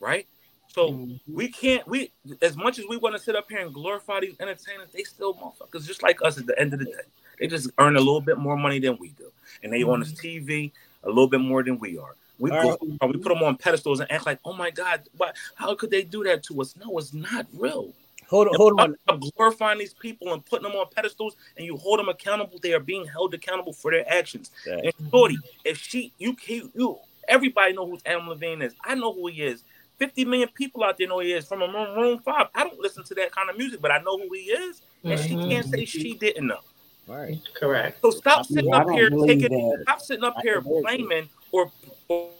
right? 0.00 0.26
So 0.68 0.92
Mhm. 0.92 1.20
we 1.28 1.48
can't. 1.48 1.86
We 1.86 2.12
as 2.40 2.56
much 2.56 2.78
as 2.78 2.86
we 2.88 2.96
want 2.96 3.14
to 3.16 3.20
sit 3.20 3.36
up 3.36 3.48
here 3.50 3.60
and 3.60 3.74
glorify 3.74 4.20
these 4.20 4.36
entertainers, 4.40 4.90
they 4.92 5.02
still 5.02 5.34
motherfuckers 5.34 5.86
just 5.86 6.02
like 6.02 6.22
us. 6.22 6.38
At 6.38 6.46
the 6.46 6.58
end 6.58 6.72
of 6.72 6.78
the 6.78 6.86
day, 6.86 7.02
they 7.38 7.46
just 7.46 7.70
earn 7.78 7.96
a 7.96 8.00
little 8.00 8.20
bit 8.20 8.38
more 8.38 8.56
money 8.56 8.78
than 8.78 8.96
we 8.98 9.10
do, 9.10 9.30
and 9.62 9.72
they 9.72 9.82
on 9.82 10.00
this 10.00 10.12
TV 10.12 10.72
a 11.04 11.08
little 11.08 11.28
bit 11.28 11.40
more 11.40 11.62
than 11.62 11.78
we 11.78 11.98
are. 11.98 12.16
We 12.38 12.50
All 12.50 12.58
right. 12.70 12.78
go, 13.00 13.06
we 13.06 13.18
put 13.18 13.28
them 13.28 13.42
on 13.42 13.56
pedestals 13.56 14.00
and 14.00 14.10
act 14.10 14.26
like, 14.26 14.40
oh 14.44 14.52
my 14.52 14.70
god, 14.70 15.02
why, 15.16 15.32
how 15.54 15.74
could 15.74 15.90
they 15.90 16.02
do 16.02 16.24
that 16.24 16.42
to 16.44 16.60
us? 16.60 16.74
No, 16.76 16.98
it's 16.98 17.14
not 17.14 17.46
real. 17.52 17.92
Hold 18.28 18.48
on, 18.48 18.56
hold 18.56 18.80
on. 18.80 18.96
Stop 19.02 19.20
glorifying 19.36 19.78
these 19.78 19.94
people 19.94 20.32
and 20.32 20.44
putting 20.44 20.62
them 20.68 20.76
on 20.78 20.86
pedestals, 20.94 21.36
and 21.56 21.66
you 21.66 21.76
hold 21.76 21.98
them 21.98 22.08
accountable. 22.08 22.58
They 22.60 22.72
are 22.72 22.80
being 22.80 23.06
held 23.06 23.34
accountable 23.34 23.74
for 23.74 23.90
their 23.90 24.10
actions. 24.10 24.50
Yeah. 24.66 24.80
And 24.84 24.92
Shorty, 25.10 25.38
if 25.64 25.76
she, 25.78 26.12
you, 26.18 26.34
he, 26.40 26.62
you, 26.74 26.98
everybody 27.28 27.74
know 27.74 27.86
who 27.86 27.98
Adam 28.06 28.28
Levine 28.28 28.62
is. 28.62 28.74
I 28.84 28.94
know 28.94 29.12
who 29.12 29.26
he 29.28 29.42
is. 29.42 29.64
Fifty 29.98 30.24
million 30.24 30.48
people 30.48 30.82
out 30.82 30.96
there 30.98 31.06
know 31.06 31.20
who 31.20 31.26
he 31.26 31.32
is 31.32 31.46
from 31.46 31.60
Maroon, 31.60 31.94
room 31.94 32.18
five. 32.20 32.46
I 32.54 32.64
don't 32.64 32.80
listen 32.80 33.04
to 33.04 33.14
that 33.16 33.32
kind 33.32 33.50
of 33.50 33.58
music, 33.58 33.80
but 33.80 33.90
I 33.92 33.98
know 33.98 34.16
who 34.18 34.32
he 34.32 34.50
is, 34.50 34.80
and 35.04 35.20
she 35.20 35.36
Mhm. 35.36 35.50
can't 35.50 35.68
say 35.68 35.84
she 35.84 36.14
didn't 36.14 36.46
know. 36.46 36.60
All 37.08 37.16
right. 37.16 37.38
Correct. 37.54 38.00
So 38.02 38.10
stop 38.10 38.46
sitting 38.46 38.70
Yeah, 38.70 38.76
I 38.76 38.80
up 38.82 38.90
here 38.90 39.10
taking, 39.10 39.50
that. 39.50 39.78
stop 39.82 40.00
sitting 40.00 40.24
up 40.24 40.34
I 40.38 40.42
here 40.42 40.54
don't 40.60 40.64
believe 40.64 40.84
it. 40.84 41.08
blaming 41.08 41.28
or, 41.50 41.70
or 42.08 42.30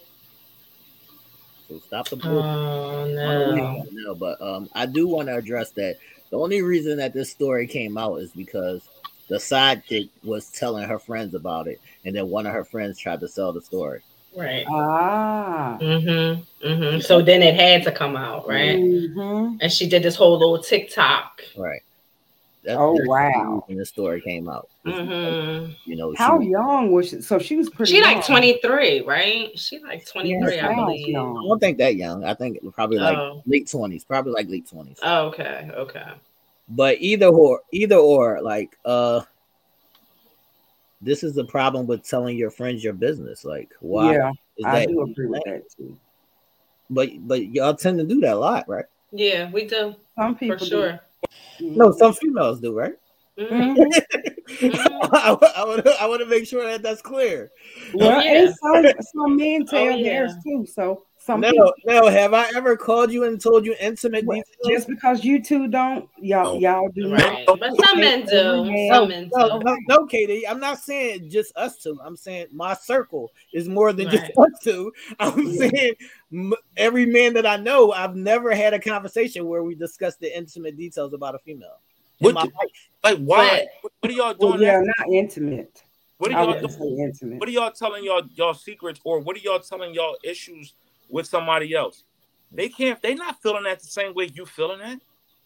So 1.68 1.78
stop 1.78 2.08
the 2.08 2.16
bullshit. 2.16 2.44
Oh 2.44 3.06
No, 3.14 3.54
no. 3.56 3.84
no, 3.90 4.14
but 4.14 4.40
um, 4.40 4.68
I 4.74 4.86
do 4.86 5.08
want 5.08 5.28
to 5.28 5.36
address 5.36 5.70
that. 5.72 5.96
The 6.30 6.38
only 6.38 6.62
reason 6.62 6.96
that 6.98 7.12
this 7.12 7.30
story 7.30 7.66
came 7.66 7.98
out 7.98 8.16
is 8.16 8.30
because 8.32 8.88
the 9.28 9.36
sidekick 9.36 10.08
was 10.24 10.48
telling 10.50 10.88
her 10.88 10.98
friends 10.98 11.34
about 11.34 11.66
it, 11.68 11.80
and 12.04 12.14
then 12.16 12.28
one 12.28 12.46
of 12.46 12.52
her 12.52 12.64
friends 12.64 12.98
tried 12.98 13.20
to 13.20 13.28
sell 13.28 13.52
the 13.52 13.60
story. 13.62 14.00
Right. 14.34 14.64
Ah. 14.68 15.76
Mm-hmm. 15.80 16.66
Mm-hmm. 16.66 17.00
So 17.00 17.20
then 17.20 17.42
it 17.42 17.54
had 17.54 17.82
to 17.84 17.92
come 17.92 18.16
out, 18.16 18.48
right? 18.48 18.78
Mm-hmm. 18.78 19.56
And 19.60 19.70
she 19.72 19.86
did 19.88 20.02
this 20.02 20.16
whole 20.16 20.38
little 20.38 20.62
TikTok. 20.62 21.42
Right. 21.56 21.82
That's 22.64 22.78
Oh, 22.78 22.96
wow. 23.06 23.64
When 23.66 23.78
the 23.78 23.86
story 23.86 24.20
came 24.20 24.48
out, 24.48 24.68
Mm-hmm. 24.86 25.72
you 25.84 25.96
know, 25.96 26.14
How 26.16 26.40
she, 26.40 26.48
young 26.48 26.90
was 26.92 27.08
she? 27.08 27.20
So 27.20 27.38
she 27.38 27.56
was 27.56 27.68
pretty. 27.70 27.92
She 27.92 28.02
like 28.02 28.24
23, 28.24 29.02
right? 29.02 29.56
She 29.58 29.78
like 29.80 30.06
23, 30.06 30.58
I 30.60 30.74
believe. 30.74 31.08
young. 31.08 31.38
I 31.38 31.48
don't 31.48 31.58
think 31.58 31.78
that 31.78 31.96
young. 31.96 32.24
I 32.24 32.34
think 32.34 32.58
probably 32.74 32.98
like 32.98 33.18
Oh. 33.18 33.42
late 33.46 33.68
twenties, 33.68 34.04
probably 34.04 34.32
like 34.32 34.48
late 34.48 34.68
twenties. 34.68 34.98
Oh, 35.02 35.26
okay, 35.26 35.70
okay. 35.74 36.06
but 36.68 36.98
either 37.00 37.26
or, 37.26 37.60
either 37.72 37.96
or, 37.96 38.40
like, 38.40 38.76
uh, 38.84 39.22
this 41.00 41.24
is 41.24 41.34
the 41.34 41.44
problem 41.44 41.86
with 41.86 42.06
telling 42.08 42.36
your 42.36 42.50
friends 42.50 42.84
your 42.84 42.92
business. 42.92 43.44
Like, 43.44 43.70
why 43.80 44.12
Yeah, 44.14 44.30
is 44.56 44.66
I 44.66 44.86
do 44.86 45.02
agree 45.02 45.26
with 45.26 45.42
that 45.44 45.62
too. 45.76 45.96
But 46.90 47.10
but 47.26 47.46
y'all 47.46 47.74
tend 47.74 47.98
to 47.98 48.04
do 48.04 48.20
that 48.20 48.34
a 48.34 48.38
lot, 48.38 48.68
right? 48.68 48.84
Yeah, 49.10 49.50
we 49.50 49.66
do 49.66 49.94
Some 50.16 50.34
for 50.34 50.38
people 50.38 50.66
do. 50.66 50.98
Sure. 51.62 51.76
No, 51.76 51.92
some 51.92 52.12
females 52.12 52.60
do, 52.60 52.72
right? 52.76 52.94
Mhm. 53.38 53.76
Mhm. 53.76 53.86
Mhm. 54.46 54.74
I, 55.12 55.36
I 55.56 55.64
want 55.64 55.84
to 55.84 55.94
I 56.02 56.06
want 56.06 56.20
to 56.20 56.26
make 56.26 56.46
sure 56.46 56.64
that 56.70 56.82
that's 56.82 57.00
clear. 57.00 57.50
Well, 57.94 58.22
yeah. 58.22 58.44
and 58.44 58.54
some 58.54 58.84
some 59.14 59.36
men 59.36 59.64
tell 59.66 59.80
Oh, 59.80 59.88
yeah. 59.90 60.02
theirs 60.02 60.32
too. 60.44 60.66
So 60.66 61.04
some 61.24 61.40
No, 61.40 61.50
people, 61.50 61.72
no. 61.86 62.08
Have 62.08 62.34
I 62.34 62.48
ever 62.56 62.76
called 62.76 63.12
you 63.12 63.24
and 63.24 63.40
told 63.40 63.64
you 63.64 63.76
intimate 63.80 64.24
Well, 64.24 64.38
details? 64.38 64.68
just 64.76 64.88
because 64.88 65.24
you 65.24 65.42
two 65.42 65.68
don't, 65.68 66.08
y'all 66.18 66.56
Oh. 66.56 66.58
y'all 66.58 66.88
do 66.88 67.12
Right. 67.12 67.46
not. 67.46 67.60
But 67.60 67.70
some 67.86 68.00
men 68.00 68.26
do. 68.26 68.68
Yeah. 68.74 68.94
Some 68.94 69.08
men 69.08 69.30
No, 69.34 69.58
do. 69.60 69.64
no, 69.64 69.76
no, 69.88 70.06
KD. 70.06 70.42
I'm 70.48 70.58
not 70.58 70.78
saying 70.80 71.30
just 71.30 71.56
us 71.56 71.76
two. 71.78 71.98
I'm 72.04 72.16
saying 72.16 72.46
my 72.52 72.74
circle 72.74 73.30
is 73.52 73.68
more 73.68 73.92
than 73.92 74.10
just 74.10 74.24
us 74.36 74.50
two. 74.64 74.92
I'm 75.20 75.46
Yeah. 75.46 75.68
saying 75.68 75.94
m- 76.32 76.54
every 76.76 77.06
man 77.06 77.34
that 77.34 77.46
I 77.46 77.56
know, 77.56 77.92
I've 77.92 78.16
never 78.16 78.52
had 78.54 78.74
a 78.74 78.78
conversation 78.80 79.46
where 79.46 79.62
we 79.62 79.74
discussed 79.76 80.18
the 80.20 80.36
intimate 80.36 80.76
details 80.76 81.12
about 81.14 81.34
a 81.36 81.38
female. 81.38 81.78
What 82.18 82.34
my 82.34 82.42
the- 82.46 82.52
life. 82.52 82.90
Like, 83.04 83.18
why? 83.24 83.66
What, 83.82 83.92
what 84.00 84.10
are 84.10 84.14
y'all 84.14 84.34
Well, 84.38 84.52
doing? 84.52 84.62
yeah, 84.62 84.78
that? 84.80 84.94
not 84.98 85.08
intimate. 85.12 85.82
What 86.18 86.30
are 86.32 86.36
I 86.36 86.42
y'all 86.42 86.54
wouldn't 86.54 86.78
doing? 86.78 86.98
intimate. 87.00 87.40
What 87.40 87.48
are 87.48 87.52
y'all 87.52 87.70
telling 87.72 88.04
y'all 88.04 88.22
y'all 88.34 88.54
secrets, 88.54 89.00
or 89.04 89.18
what 89.20 89.36
are 89.36 89.40
y'all 89.40 89.58
telling 89.58 89.92
y'all 89.94 90.16
issues 90.22 90.74
with 91.12 91.26
somebody 91.26 91.74
else? 91.74 92.02
They 92.50 92.68
can't. 92.68 93.00
They're 93.00 93.14
not 93.14 93.40
feeling 93.42 93.64
that 93.64 93.80
the 93.80 93.86
same 93.86 94.14
way 94.14 94.30
you 94.32 94.44
feeling 94.46 94.80
that. 94.80 95.00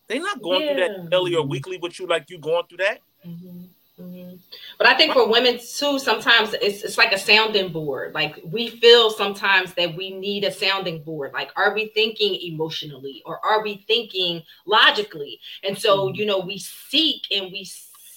They're 0.09 0.21
not 0.21 0.41
going 0.41 0.67
through 0.67 0.77
that 0.77 1.11
daily 1.11 1.35
or 1.35 1.45
weekly 1.45 1.79
with 1.79 1.99
you 1.99 2.07
like 2.07 2.31
you 2.31 2.39
going 2.39 2.65
through 2.69 2.79
that. 2.79 3.01
Mhm, 3.27 3.69
mhm. 4.01 4.39
But 4.79 4.87
I 4.87 4.95
think 4.95 5.13
for 5.13 5.29
women 5.29 5.59
too, 5.59 5.99
sometimes 5.99 6.55
it's 6.55 6.85
it's 6.85 6.99
like 6.99 7.13
a 7.13 7.19
sounding 7.19 7.73
board. 7.73 8.15
Like 8.15 8.41
we 8.45 8.69
feel 8.69 9.11
sometimes 9.11 9.75
that 9.75 9.97
we 9.97 10.11
need 10.11 10.45
a 10.45 10.53
sounding 10.53 11.03
board. 11.03 11.33
Like, 11.33 11.51
are 11.57 11.75
we 11.75 11.89
thinking 11.89 12.35
emotionally 12.41 13.23
or 13.27 13.45
are 13.45 13.63
we 13.63 13.85
thinking 13.89 14.43
logically? 14.65 15.41
And 15.65 15.77
so, 15.77 16.13
you 16.13 16.25
know, 16.25 16.39
we 16.39 16.59
seek 16.59 17.23
and 17.33 17.51
we 17.51 17.65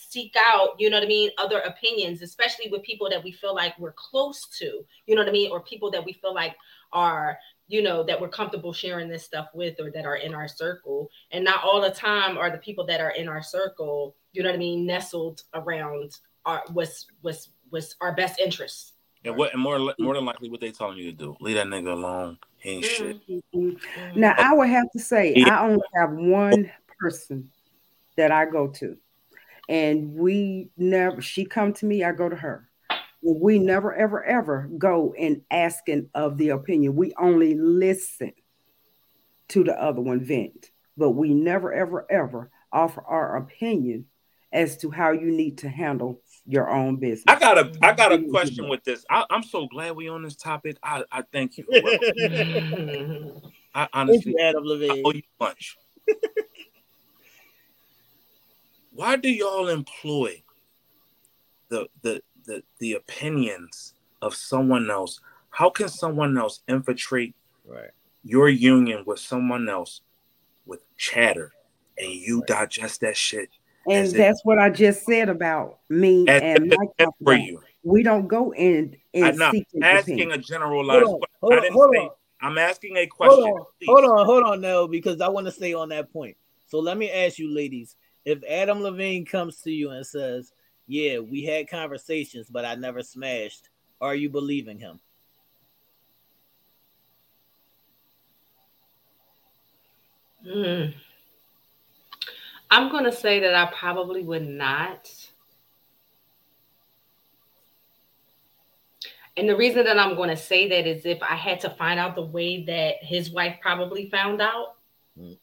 seek 0.09 0.35
out, 0.37 0.69
you 0.79 0.89
know 0.89 0.97
what 0.97 1.03
I 1.03 1.07
mean, 1.07 1.29
other 1.37 1.59
opinions, 1.59 2.21
especially 2.21 2.67
with 2.69 2.81
people 2.83 3.09
that 3.09 3.23
we 3.23 3.31
feel 3.31 3.53
like 3.53 3.77
we're 3.77 3.93
close 3.93 4.47
to, 4.57 4.83
you 5.05 5.15
know 5.15 5.21
what 5.21 5.29
I 5.29 5.31
mean, 5.31 5.51
or 5.51 5.61
people 5.61 5.91
that 5.91 6.03
we 6.03 6.13
feel 6.13 6.33
like 6.33 6.55
are 6.93 7.37
you 7.67 7.81
know 7.81 8.03
that 8.03 8.19
we're 8.19 8.29
comfortable 8.29 8.73
sharing 8.73 9.07
this 9.07 9.23
stuff 9.23 9.47
with 9.53 9.79
or 9.79 9.91
that 9.91 10.05
are 10.05 10.15
in 10.17 10.33
our 10.33 10.47
circle 10.47 11.09
and 11.31 11.43
not 11.43 11.63
all 11.63 11.79
the 11.81 11.91
time 11.91 12.37
are 12.37 12.49
the 12.49 12.57
people 12.57 12.85
that 12.85 12.99
are 12.99 13.11
in 13.11 13.27
our 13.27 13.41
circle 13.43 14.15
you 14.33 14.41
know 14.41 14.49
what 14.49 14.55
i 14.55 14.59
mean 14.59 14.85
nestled 14.85 15.43
around 15.53 16.17
our 16.45 16.63
what's 16.73 17.07
what's 17.21 17.49
what's 17.69 17.95
our 18.01 18.13
best 18.15 18.39
interests 18.39 18.93
And 19.23 19.35
what? 19.35 19.53
And 19.53 19.61
more 19.61 19.77
more 19.99 20.15
than 20.15 20.25
likely, 20.25 20.49
what 20.49 20.61
they 20.61 20.71
telling 20.71 20.97
you 20.97 21.11
to 21.11 21.17
do? 21.17 21.35
Leave 21.41 21.55
that 21.55 21.67
nigga 21.67 21.91
alone. 21.91 22.37
He 22.57 22.69
ain't 22.69 22.85
shit. 22.85 23.27
Mhm. 23.27 23.43
Mhm. 23.53 24.15
Now 24.15 24.33
I 24.37 24.53
would 24.53 24.69
have 24.69 24.89
to 24.91 24.99
say 24.99 25.35
I 25.45 25.65
only 25.65 25.83
have 25.95 26.11
one 26.11 26.71
person 26.99 27.51
that 28.15 28.31
I 28.31 28.45
go 28.45 28.67
to, 28.67 28.97
and 29.67 30.15
we 30.15 30.71
never. 30.77 31.21
She 31.21 31.45
come 31.45 31.73
to 31.73 31.85
me, 31.85 32.03
I 32.03 32.11
go 32.13 32.29
to 32.29 32.35
her. 32.35 32.68
We 33.21 33.59
never, 33.59 33.93
ever, 33.93 34.23
ever 34.23 34.69
go 34.77 35.13
in 35.17 35.43
asking 35.51 36.09
of 36.13 36.37
the 36.37 36.49
opinion. 36.49 36.95
We 36.95 37.13
only 37.19 37.55
listen 37.55 38.31
to 39.49 39.63
the 39.63 39.73
other 39.81 40.01
one 40.01 40.23
vent, 40.23 40.67
but 40.95 41.11
we 41.11 41.33
never, 41.33 41.73
ever, 41.73 42.05
ever 42.09 42.49
offer 42.71 43.03
our 43.05 43.37
opinion 43.37 44.05
as 44.53 44.77
to 44.77 44.89
how 44.89 45.11
you 45.11 45.31
need 45.31 45.57
to 45.59 45.69
handle 45.69 46.21
your 46.45 46.69
own 46.69 46.95
business. 46.97 47.25
I 47.27 47.39
got 47.39 47.57
a 47.57 47.71
I 47.81 47.93
got 47.93 48.11
a 48.13 48.17
Mhm. 48.17 48.29
question 48.29 48.67
with 48.69 48.83
this. 48.83 49.05
I, 49.09 49.25
I'm 49.29 49.43
so 49.43 49.67
glad 49.67 49.95
we 49.95 50.07
on 50.07 50.23
this 50.23 50.35
topic. 50.35 50.77
I, 50.81 51.03
I 51.11 51.23
thank 51.31 51.57
you. 51.57 51.65
I 53.75 53.87
honestly 53.93 54.33
you, 54.33 54.39
Adam 54.39 54.63
I 54.65 55.01
owe 55.05 55.11
you 55.11 55.21
lunch. 55.39 55.77
Why 58.91 59.15
do 59.17 59.29
y'all 59.29 59.67
employ 59.67 60.41
the, 61.69 61.87
the 62.01 62.21
the 62.49 62.63
the 62.79 62.93
opinions 62.93 63.93
of 64.21 64.33
someone 64.35 64.89
else? 64.89 65.21
How 65.51 65.69
can 65.69 65.87
someone 65.87 66.37
else 66.37 66.61
infiltrate 66.67 67.35
Right. 67.65 67.91
your 68.23 68.49
union 68.49 69.03
with 69.05 69.19
someone 69.19 69.69
else 69.69 70.01
with 70.65 70.81
chatter 70.97 71.53
and 71.97 72.11
you 72.11 72.39
Right. 72.39 72.47
digest 72.47 73.01
that 73.01 73.15
shit 73.15 73.49
and 73.87 74.05
as 74.07 74.13
if- 74.13 74.17
that's 74.17 74.41
what 74.43 74.57
I 74.59 74.69
just 74.69 75.05
said 75.05 75.29
about 75.29 75.79
me 75.89 76.27
as 76.27 76.41
and 76.41 76.71
if 76.71 76.77
my 76.77 76.85
it's 76.97 77.11
for 77.23 77.33
you? 77.35 77.61
We 77.83 78.03
don't 78.03 78.27
go 78.27 78.53
in 78.53 78.97
I'm 79.15 79.21
and 79.29 79.37
not 79.37 79.51
seek 79.53 79.67
asking 79.81 80.13
opinion. 80.15 80.31
a 80.31 80.33
Hold 80.33 80.45
generalized 80.45 81.09
on, 81.09 81.21
hold 81.41 81.53
I 81.53 81.55
on, 81.57 81.61
didn't 81.61 81.73
hold 81.73 81.95
say 81.95 81.99
on. 82.01 82.09
I'm 82.41 82.57
asking 82.57 82.97
a 82.97 83.07
Hold 83.07 83.09
question. 83.09 83.43
on, 83.53 83.65
please. 83.79 83.87
hold 83.87 84.05
on, 84.05 84.25
hold 84.25 84.43
on, 84.43 84.61
no, 84.61 84.87
because 84.87 85.21
I 85.21 85.27
want 85.27 85.45
to 85.47 85.51
stay 85.51 85.73
on 85.73 85.89
that 85.89 86.11
point. 86.11 86.35
So 86.67 86.79
let 86.79 86.97
me 86.97 87.09
ask 87.11 87.37
you, 87.39 87.53
ladies, 87.53 87.95
if 88.25 88.43
Adam 88.47 88.81
Levine 88.81 89.25
comes 89.25 89.61
to 89.61 89.71
you 89.71 89.89
and 89.91 90.05
says, 90.05 90.51
"Yeah, 90.89 91.19
we 91.19 91.43
had 91.43 91.69
conversations, 91.69 92.49
but 92.49 92.65
I 92.65 92.73
never 92.73 93.03
smashed," 93.03 93.69
are 94.01 94.15
you 94.15 94.27
believing 94.27 94.79
him? 94.79 94.99
Mm. 100.45 100.93
i'm 102.71 102.89
gonna 102.89 103.11
say 103.11 103.41
that 103.41 103.53
i 103.53 103.65
probably 103.73 104.23
would 104.23 104.47
not 104.47 105.11
and 109.35 109.49
the 109.49 109.55
reason 109.57 109.83
that 109.83 109.99
i'm 109.99 110.15
going 110.15 110.29
to 110.29 110.37
say 110.37 110.69
that 110.69 110.87
is 110.87 111.05
if 111.05 111.21
i 111.21 111.35
had 111.35 111.59
to 111.59 111.69
find 111.71 111.99
out 111.99 112.15
the 112.15 112.25
way 112.25 112.63
that 112.63 113.03
his 113.03 113.31
wife 113.31 113.57
probably 113.61 114.09
found 114.09 114.41
out 114.41 114.75
Mm. 115.19 115.37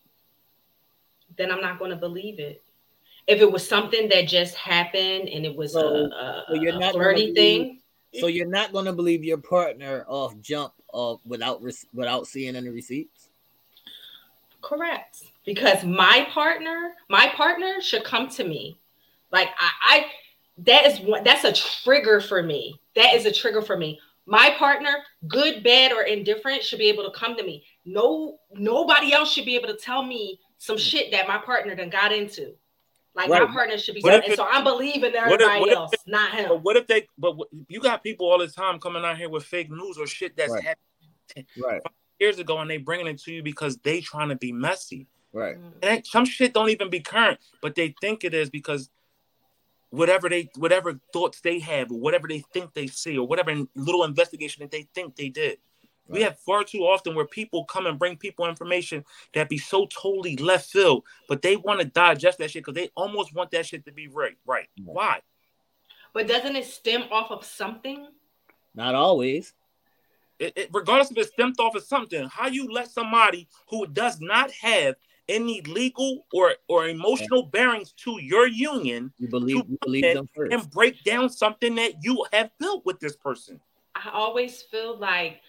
then 1.36 1.50
i'm 1.52 1.60
not 1.60 1.78
going 1.78 1.90
to 1.90 1.96
believe 1.96 2.38
it 2.40 2.62
if 3.26 3.40
it 3.40 3.50
was 3.50 3.66
something 3.66 4.08
that 4.08 4.28
just 4.28 4.54
happened 4.54 5.28
and 5.28 5.44
it 5.44 5.54
was 5.54 5.72
So- 5.72 5.80
a, 5.80 6.04
a, 6.04 6.44
so 6.48 6.54
you're 6.54 6.74
a 6.74 6.78
not 6.78 6.92
flirty 6.92 7.32
believe- 7.32 7.34
thing 7.34 7.80
So 8.20 8.28
you're 8.28 8.46
not 8.46 8.72
going 8.72 8.86
to 8.86 8.92
believe 8.92 9.24
your 9.24 9.38
partner 9.38 10.04
off 10.08 10.38
jump 10.40 10.72
of 10.94 11.20
without 11.26 11.62
without 11.92 12.26
seeing 12.26 12.56
any 12.56 12.70
receipts. 12.70 13.30
Correct. 14.62 15.22
Because 15.44 15.84
my 15.84 16.26
partner, 16.30 16.94
my 17.08 17.28
partner 17.36 17.80
should 17.80 18.04
come 18.04 18.28
to 18.30 18.44
me. 18.44 18.78
Like 19.30 19.48
I, 19.58 19.70
I 19.82 20.06
that 20.58 20.86
is 20.86 21.00
one 21.00 21.24
that's 21.24 21.44
a 21.44 21.52
trigger 21.52 22.20
for 22.20 22.42
me. 22.42 22.80
That 22.94 23.14
is 23.14 23.26
a 23.26 23.32
trigger 23.32 23.60
for 23.60 23.76
me. 23.76 24.00
My 24.28 24.54
partner, 24.58 25.04
good, 25.28 25.62
bad, 25.62 25.92
or 25.92 26.02
indifferent, 26.02 26.62
should 26.62 26.80
be 26.80 26.88
able 26.88 27.04
to 27.04 27.16
come 27.16 27.36
to 27.36 27.44
me. 27.44 27.64
No, 27.84 28.38
nobody 28.54 29.12
else 29.12 29.32
should 29.32 29.44
be 29.44 29.54
able 29.54 29.68
to 29.68 29.76
tell 29.76 30.02
me 30.02 30.40
some 30.58 30.76
hmm. 30.76 30.80
shit 30.80 31.12
that 31.12 31.28
my 31.28 31.38
partner 31.38 31.74
done 31.74 31.90
got 31.90 32.12
into. 32.12 32.54
Like 33.16 33.30
Right. 33.30 33.48
my 33.48 33.52
partner 33.52 33.78
should 33.78 33.94
be 33.94 34.02
What 34.02 34.12
if 34.14 34.24
and 34.24 34.32
it- 34.34 34.36
so 34.36 34.44
I'm 34.44 34.62
believing 34.62 35.00
what 35.00 35.14
if- 35.14 35.16
everybody 35.48 35.60
what 35.60 35.68
if 35.70 35.76
else, 35.76 35.92
not 36.06 36.32
him. 36.32 36.48
But 36.50 36.62
what 36.62 36.76
if 36.76 36.86
they? 36.86 37.08
But 37.16 37.36
what, 37.36 37.48
you 37.68 37.80
got 37.80 38.02
people 38.02 38.30
all 38.30 38.38
the 38.38 38.46
time 38.48 38.78
coming 38.78 39.04
out 39.04 39.16
here 39.16 39.30
with 39.30 39.44
fake 39.44 39.70
news 39.70 39.96
or 39.96 40.06
shit 40.06 40.36
that's 40.36 40.52
Right. 40.52 40.62
happened 40.62 41.46
Right, 41.56 41.82
years 42.20 42.38
ago, 42.38 42.58
and 42.58 42.70
they 42.70 42.76
bringing 42.76 43.06
it 43.06 43.18
to 43.22 43.32
you 43.32 43.42
because 43.42 43.78
they 43.78 44.00
trying 44.02 44.28
to 44.28 44.36
be 44.36 44.52
messy. 44.52 45.06
right. 45.32 45.56
Mm. 45.56 45.72
And 45.82 46.06
some 46.06 46.24
shit 46.24 46.52
don't 46.54 46.68
even 46.70 46.88
be 46.90 47.00
current, 47.00 47.40
but 47.62 47.74
they 47.74 47.94
think 48.00 48.22
it 48.24 48.32
is 48.34 48.48
because 48.50 48.90
whatever 49.90 50.28
they, 50.28 50.48
whatever 50.56 51.00
thoughts 51.12 51.40
they 51.40 51.58
have, 51.58 51.90
or 51.90 51.98
whatever 51.98 52.28
they 52.28 52.40
think 52.52 52.74
they 52.74 52.86
see, 52.86 53.16
or 53.18 53.26
whatever 53.26 53.66
little 53.74 54.04
investigation 54.04 54.62
that 54.62 54.70
they 54.70 54.82
think 54.94 55.16
they 55.16 55.28
did. 55.30 55.58
We 56.08 56.22
have 56.22 56.38
far 56.38 56.62
too 56.64 56.80
often 56.86 57.14
where 57.14 57.26
people 57.26 57.64
come 57.64 57.86
and 57.86 57.98
bring 57.98 58.16
people 58.16 58.46
information 58.46 59.04
that 59.34 59.48
be 59.48 59.58
so 59.58 59.86
totally 59.86 60.36
left 60.36 60.70
field, 60.70 61.04
but 61.28 61.42
they 61.42 61.56
want 61.56 61.80
to 61.80 61.86
digest 61.86 62.38
that 62.38 62.50
shit 62.50 62.64
because 62.64 62.74
they 62.74 62.90
almost 62.96 63.34
want 63.34 63.50
that 63.50 63.66
shit 63.66 63.84
to 63.86 63.92
be 63.92 64.06
right. 64.08 64.36
Right? 64.46 64.68
Right. 64.78 64.94
Why? 64.94 65.20
But 66.12 66.28
doesn't 66.28 66.56
it 66.56 66.64
stem 66.64 67.04
off 67.10 67.30
of 67.30 67.44
something? 67.44 68.06
Not 68.74 68.94
always. 68.94 69.52
it, 70.38 70.52
it- 70.56 70.70
regardless 70.72 71.10
if 71.10 71.18
it 71.18 71.32
stemmed 71.32 71.58
off 71.58 71.74
of 71.74 71.82
something, 71.82 72.28
how 72.28 72.46
you 72.46 72.70
let 72.70 72.88
somebody 72.90 73.48
who 73.68 73.86
does 73.86 74.20
not 74.20 74.50
have 74.52 74.94
any 75.28 75.60
legal 75.62 76.24
or 76.32 76.54
or 76.68 76.86
emotional 76.88 77.42
bearings 77.42 77.90
to 77.92 78.20
your 78.22 78.46
union 78.46 79.12
You 79.18 79.26
believe 79.28 79.56
you 79.68 79.78
believe 79.82 80.14
them 80.14 80.28
first. 80.36 80.52
and 80.54 80.70
break 80.70 81.02
down 81.02 81.28
something 81.30 81.74
that 81.74 81.94
you 82.04 82.24
have 82.32 82.50
built 82.60 82.86
with 82.86 83.00
this 83.00 83.16
person. 83.16 83.58
I 83.96 84.10
always 84.12 84.62
feel 84.62 84.96
like 84.98 85.40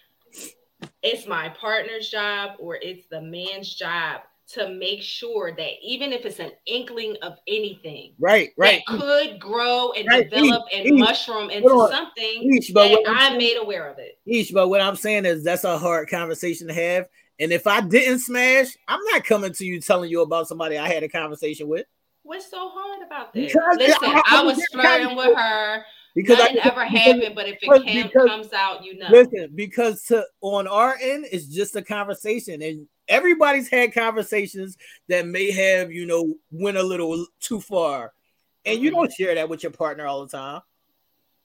it's 1.02 1.26
my 1.26 1.48
partner's 1.50 2.08
job 2.10 2.52
or 2.58 2.76
it's 2.80 3.06
the 3.10 3.20
man's 3.20 3.74
job 3.74 4.20
to 4.50 4.70
make 4.70 5.02
sure 5.02 5.52
that 5.54 5.70
even 5.82 6.10
if 6.12 6.24
it's 6.24 6.38
an 6.40 6.52
inkling 6.66 7.14
of 7.20 7.34
anything 7.46 8.14
Right, 8.18 8.50
right. 8.56 8.82
that 8.88 8.98
could 8.98 9.38
grow 9.40 9.92
and 9.92 10.06
Right, 10.08 10.28
develop 10.30 10.64
each- 10.72 10.78
and 10.78 10.86
each- 10.86 10.98
mushroom 11.00 11.50
into 11.50 11.68
hold 11.68 11.90
something 11.90 12.50
Each, 12.54 12.72
but 12.72 12.88
that 12.88 13.02
I'm 13.06 13.32
saying- 13.32 13.38
made 13.38 13.56
aware 13.58 13.90
of 13.90 13.98
it. 13.98 14.18
Each, 14.26 14.52
but 14.52 14.68
what 14.68 14.80
I'm 14.80 14.96
saying 14.96 15.26
is 15.26 15.44
that's 15.44 15.64
a 15.64 15.76
hard 15.76 16.08
conversation 16.08 16.68
to 16.68 16.72
have. 16.74 17.08
And 17.38 17.52
if 17.52 17.66
I 17.66 17.82
didn't 17.82 18.20
smash, 18.20 18.68
I'm 18.88 19.00
not 19.12 19.24
coming 19.24 19.52
to 19.52 19.64
you 19.66 19.80
telling 19.80 20.10
you 20.10 20.22
about 20.22 20.48
somebody 20.48 20.78
I 20.78 20.88
had 20.88 21.02
a 21.02 21.08
conversation 21.08 21.68
with 21.68 21.86
What's 22.22 22.50
so 22.50 22.68
hard 22.70 23.02
about 23.06 23.32
this? 23.32 23.52
Because 23.52 23.76
Listen, 23.78 23.98
I- 24.04 24.22
I 24.26 24.40
I 24.40 24.42
was 24.42 24.56
was 24.56 24.66
flirting 24.72 25.16
with 25.16 25.34
her. 25.36 25.84
Because 26.14 26.38
Nothing 26.38 26.58
I 26.58 26.68
ever 26.68 26.84
happened, 26.84 27.34
but 27.34 27.46
if 27.48 27.54
it 27.54 27.60
because- 27.62 27.82
can, 27.84 28.06
because- 28.06 28.28
comes 28.28 28.52
out, 28.52 28.84
you 28.84 28.96
know. 28.98 29.08
Listen, 29.10 29.50
because 29.54 30.02
to 30.04 30.24
on 30.40 30.66
our 30.66 30.96
end, 31.00 31.26
it's 31.30 31.46
just 31.46 31.76
a 31.76 31.82
conversation, 31.82 32.60
and 32.62 32.86
everybody's 33.08 33.68
had 33.68 33.92
conversations 33.94 34.76
that 35.08 35.26
may 35.26 35.50
have, 35.50 35.92
you 35.92 36.06
know, 36.06 36.34
went 36.50 36.76
a 36.76 36.82
little 36.82 37.26
too 37.40 37.60
far, 37.60 38.12
and 38.64 38.80
you 38.80 38.90
Mhm. 38.90 38.94
don't 38.94 39.12
share 39.12 39.34
that 39.34 39.48
with 39.48 39.62
your 39.62 39.72
partner 39.72 40.06
all 40.06 40.24
the 40.26 40.30
time. 40.36 40.62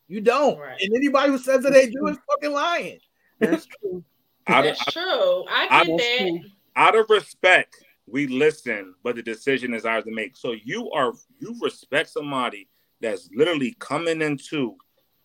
You 0.08 0.22
don't, 0.22 0.58
Right. 0.60 0.80
and 0.82 0.94
anybody 0.96 1.32
who 1.32 1.38
says 1.38 1.64
that 1.64 1.72
they 1.74 1.90
do 1.90 2.08
is 2.08 2.18
fucking 2.30 2.52
lying. 2.52 3.00
That's 3.40 3.66
true. 3.82 4.04
Out 4.48 4.66
of, 4.68 4.78
That's 4.78 4.92
true. 4.92 5.46
I 5.48 5.68
I- 5.70 5.84
get 5.86 5.98
That's 5.98 6.04
that. 6.04 6.18
true. 6.20 6.40
out 6.76 6.96
of 6.96 7.10
respect, 7.10 7.78
we 8.08 8.28
listen, 8.28 8.94
but 9.04 9.16
the 9.16 9.24
decision 9.24 9.74
is 9.74 9.86
ours 9.86 10.04
to 10.04 10.12
make. 10.12 10.36
So 10.36 10.52
you 10.52 10.92
are 10.92 11.14
you 11.40 11.56
respect 11.62 12.10
somebody 12.10 12.68
that's 13.04 13.30
literally 13.36 13.76
coming 13.80 14.22
into 14.22 14.76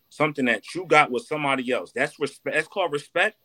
something 0.09 0.45
that 0.45 0.63
you 0.75 0.85
got 0.85 1.09
with 1.11 1.23
somebody 1.23 1.71
else. 1.71 1.91
That's 1.93 2.19
respect. 2.19 2.55
That's 2.55 2.67
called 2.67 2.91
respect. 2.91 3.37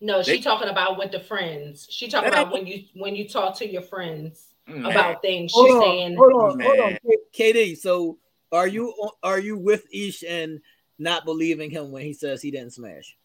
No, 0.00 0.22
she 0.22 0.40
talking 0.40 0.68
about 0.68 0.98
with 0.98 1.12
the 1.12 1.20
friends. 1.20 1.86
She 1.90 2.08
talking 2.08 2.30
about 2.30 2.52
when 2.52 2.66
you 2.66 2.84
when 2.94 3.14
you 3.14 3.28
talk 3.28 3.58
to 3.58 3.70
your 3.70 3.82
friends 3.82 4.54
Man, 4.66 4.86
about 4.86 5.20
things. 5.20 5.52
Hold 5.52 5.66
She's 5.66 5.74
on, 5.74 5.82
saying 5.82 6.16
hold 6.16 6.32
on, 6.32 6.60
hold 6.60 6.80
on, 6.80 6.98
KD. 7.36 7.76
So, 7.76 8.18
are 8.50 8.66
you 8.66 8.94
are 9.22 9.38
you 9.38 9.58
with 9.58 9.84
Ish 9.92 10.24
and 10.26 10.60
not 10.98 11.26
believing 11.26 11.70
him 11.70 11.90
when 11.90 12.02
he 12.02 12.14
says 12.14 12.40
he 12.40 12.50
didn't 12.50 12.72
smash? 12.72 13.16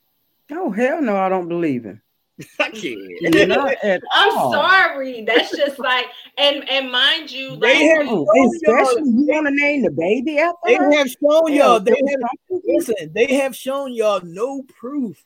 Oh 0.51 0.71
hell 0.71 1.01
no, 1.01 1.15
I 1.15 1.29
don't 1.29 1.47
believe 1.47 1.85
him. 1.85 2.01
I 2.59 2.69
can't. 2.69 3.47
Not 3.47 3.75
at 3.83 4.01
I'm 4.13 4.37
all. 4.37 4.51
sorry. 4.51 5.23
That's 5.23 5.55
just 5.55 5.79
like 5.79 6.05
and 6.37 6.67
and 6.69 6.91
mind 6.91 7.31
you, 7.31 7.51
like 7.51 7.61
They 7.61 7.85
have- 7.85 8.07
Oh, 8.09 8.27
Oh, 8.29 8.51
especially 8.55 9.09
you 9.11 9.25
want 9.27 9.47
to 9.47 9.53
name 9.55 9.83
the 9.83 9.91
baby 9.91 10.37
after 10.39 10.57
They 10.65 10.75
her? 10.75 10.91
have 10.93 11.07
shown 11.09 11.47
Hell, 11.47 11.49
y'all. 11.49 11.79
They 11.79 11.91
there 11.91 12.19
have 12.19 12.61
listen. 12.65 13.11
They 13.13 13.35
have 13.35 13.55
shown 13.55 13.93
y'all 13.93 14.21
no 14.23 14.63
proof 14.63 15.23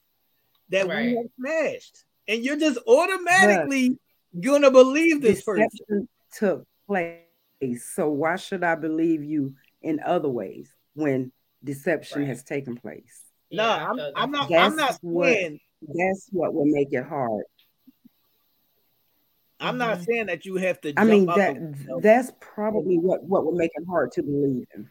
that 0.69 0.87
Right. 0.87 1.07
we 1.07 1.15
have 1.15 1.25
smashed, 1.39 2.03
and 2.27 2.43
you're 2.45 2.57
just 2.57 2.77
automatically 2.87 3.97
gonna 4.39 4.69
believe 4.69 5.21
this 5.21 5.41
person. 5.41 5.67
deception 5.67 6.09
took 6.37 6.67
place. 6.85 7.21
So 7.95 8.09
why 8.09 8.35
should 8.35 8.63
I 8.63 8.75
believe 8.75 9.23
you 9.23 9.55
in 9.81 9.99
other 10.05 10.29
ways 10.29 10.71
when 10.93 11.31
deception 11.63 12.19
Right. 12.19 12.27
has 12.27 12.43
taken 12.43 12.75
place? 12.75 13.23
No, 13.51 13.63
Yeah, 13.63 13.89
I'm, 13.89 13.97
so 13.97 14.11
I'm 14.15 14.31
not. 14.31 14.51
I'm 14.53 14.75
not 14.75 14.97
what- 15.01 15.25
saying. 15.33 15.59
That's 15.81 16.27
what 16.31 16.53
will 16.53 16.65
make 16.65 16.89
it 16.91 17.05
hard. 17.05 17.43
I'm 19.59 19.77
not 19.77 19.99
Mhm. 19.99 20.05
saying 20.05 20.25
that 20.27 20.45
you 20.45 20.55
have 20.55 20.79
to. 20.81 20.93
I 20.95 21.03
mean 21.03 21.29
out 21.29 21.37
that 21.37 21.55
the 21.55 21.59
window. 21.61 21.99
that's 22.01 22.31
probably 22.39 22.97
what 22.97 23.23
what 23.23 23.45
would 23.45 23.55
make 23.55 23.71
it 23.75 23.85
hard 23.87 24.11
to 24.13 24.23
believe 24.23 24.67
him. 24.73 24.89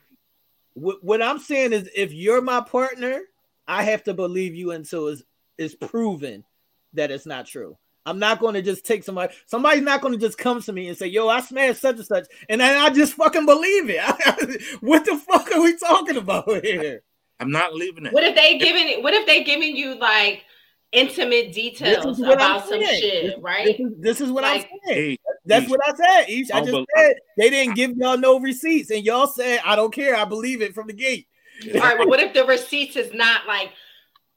What, 0.74 1.02
what 1.02 1.22
I'm 1.22 1.38
saying 1.38 1.72
is, 1.72 1.88
if 1.96 2.12
you're 2.12 2.42
my 2.42 2.60
partner, 2.60 3.22
I 3.66 3.82
have 3.84 4.04
to 4.04 4.14
believe 4.14 4.54
you 4.54 4.70
until 4.72 5.08
it's, 5.08 5.22
it's 5.56 5.74
proven 5.74 6.44
that 6.92 7.10
it's 7.10 7.26
not 7.26 7.46
true. 7.46 7.76
I'm 8.06 8.18
not 8.18 8.38
going 8.40 8.54
to 8.54 8.62
just 8.62 8.86
take 8.86 9.04
somebody. 9.04 9.34
Somebody's 9.46 9.82
not 9.82 10.00
going 10.00 10.14
to 10.14 10.20
just 10.20 10.38
come 10.38 10.62
to 10.62 10.72
me 10.72 10.88
and 10.88 10.96
say, 10.96 11.06
"Yo, 11.08 11.28
I 11.28 11.40
smashed 11.40 11.80
such 11.80 11.96
and 11.96 12.06
such," 12.06 12.26
and 12.48 12.60
then 12.60 12.76
I 12.76 12.90
just 12.90 13.14
fucking 13.14 13.44
believe 13.46 13.90
it. 13.90 14.62
what 14.80 15.04
the 15.04 15.16
fuck 15.16 15.50
are 15.52 15.62
we 15.62 15.76
talking 15.76 16.16
about 16.16 16.64
here? 16.64 17.02
I'm 17.40 17.50
not 17.50 17.74
leaving 17.74 18.06
it. 18.06 18.12
what 18.12 18.24
if 18.24 18.34
they 18.34 18.58
giving 18.58 18.88
it 18.88 19.02
what 19.02 19.14
if 19.14 19.24
they 19.26 19.44
giving 19.44 19.76
you 19.76 19.94
like 19.94 20.44
intimate 20.92 21.52
details 21.52 22.18
about 22.20 22.66
some 22.68 22.80
saying. 22.82 23.00
shit, 23.00 23.24
This- 23.24 23.34
right? 23.40 23.66
This 23.66 23.80
is, 23.80 23.92
this 23.98 24.20
is 24.20 24.30
what 24.32 24.42
Like- 24.44 24.70
I'm 24.72 24.78
saying. 24.86 25.18
That's 25.44 25.64
Ish, 25.64 25.70
what 25.70 25.80
I 25.86 25.92
said. 25.96 26.28
Each 26.28 26.50
I 26.50 26.58
oh, 26.58 26.60
just 26.60 26.72
bel- 26.72 26.84
said 26.96 27.10
uh, 27.12 27.14
they 27.38 27.48
didn't 27.50 27.74
give 27.74 27.96
y'all 27.96 28.18
no 28.18 28.38
receipts, 28.38 28.90
and 28.90 29.02
y'all 29.04 29.26
said, 29.26 29.60
"I 29.64 29.76
don't 29.76 29.92
care. 29.94 30.14
I 30.14 30.24
believe 30.26 30.60
it 30.60 30.74
from 30.74 30.86
the 30.88 30.92
gate." 30.92 31.26
All 31.74 31.80
right, 31.80 31.96
but 31.96 32.06
what 32.08 32.20
if 32.20 32.34
the 32.34 32.44
receipts 32.44 32.96
is 32.96 33.14
not 33.14 33.46
like 33.46 33.70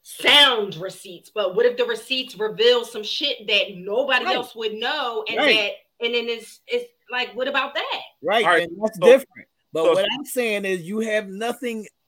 sound 0.03 0.75
receipts, 0.77 1.29
but 1.33 1.55
what 1.55 1.65
if 1.65 1.77
the 1.77 1.85
receipts 1.85 2.37
reveal 2.37 2.85
some 2.85 3.03
shit 3.03 3.45
that 3.47 3.75
nobody 3.75 4.25
Right. 4.25 4.35
else 4.35 4.55
would 4.55 4.73
know, 4.73 5.23
and 5.27 5.37
Right. 5.37 5.55
that 5.55 6.05
and 6.05 6.15
then 6.15 6.29
it's 6.29 6.61
it's 6.67 6.89
like, 7.11 7.35
what 7.35 7.47
about 7.47 7.73
that? 7.75 8.01
Right, 8.23 8.45
All 8.45 8.51
right, 8.51 8.67
and 8.67 8.77
that's 8.81 8.97
so- 8.97 9.05
different. 9.05 9.47
But 9.73 9.83
so- 9.85 9.93
what 9.93 10.05
I'm 10.13 10.25
saying 10.25 10.65
is, 10.65 10.81
you 10.81 10.99
have 10.99 11.27
nothing 11.27 11.81
o- 11.81 12.00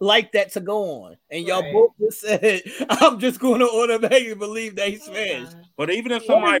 like 0.00 0.32
that 0.32 0.52
to 0.52 0.60
go 0.60 1.02
on, 1.04 1.16
and 1.30 1.46
y'all 1.46 1.62
Right. 1.62 1.72
both 1.72 1.92
just 2.00 2.20
said, 2.22 2.62
"I'm 2.88 3.18
just 3.20 3.40
going 3.40 3.60
to 3.60 3.68
automatically 3.68 4.34
believe 4.34 4.76
that 4.76 4.88
he 4.88 4.96
smashed." 4.96 5.54
But 5.76 5.90
even 5.90 6.12
if 6.12 6.24
somebody, 6.24 6.58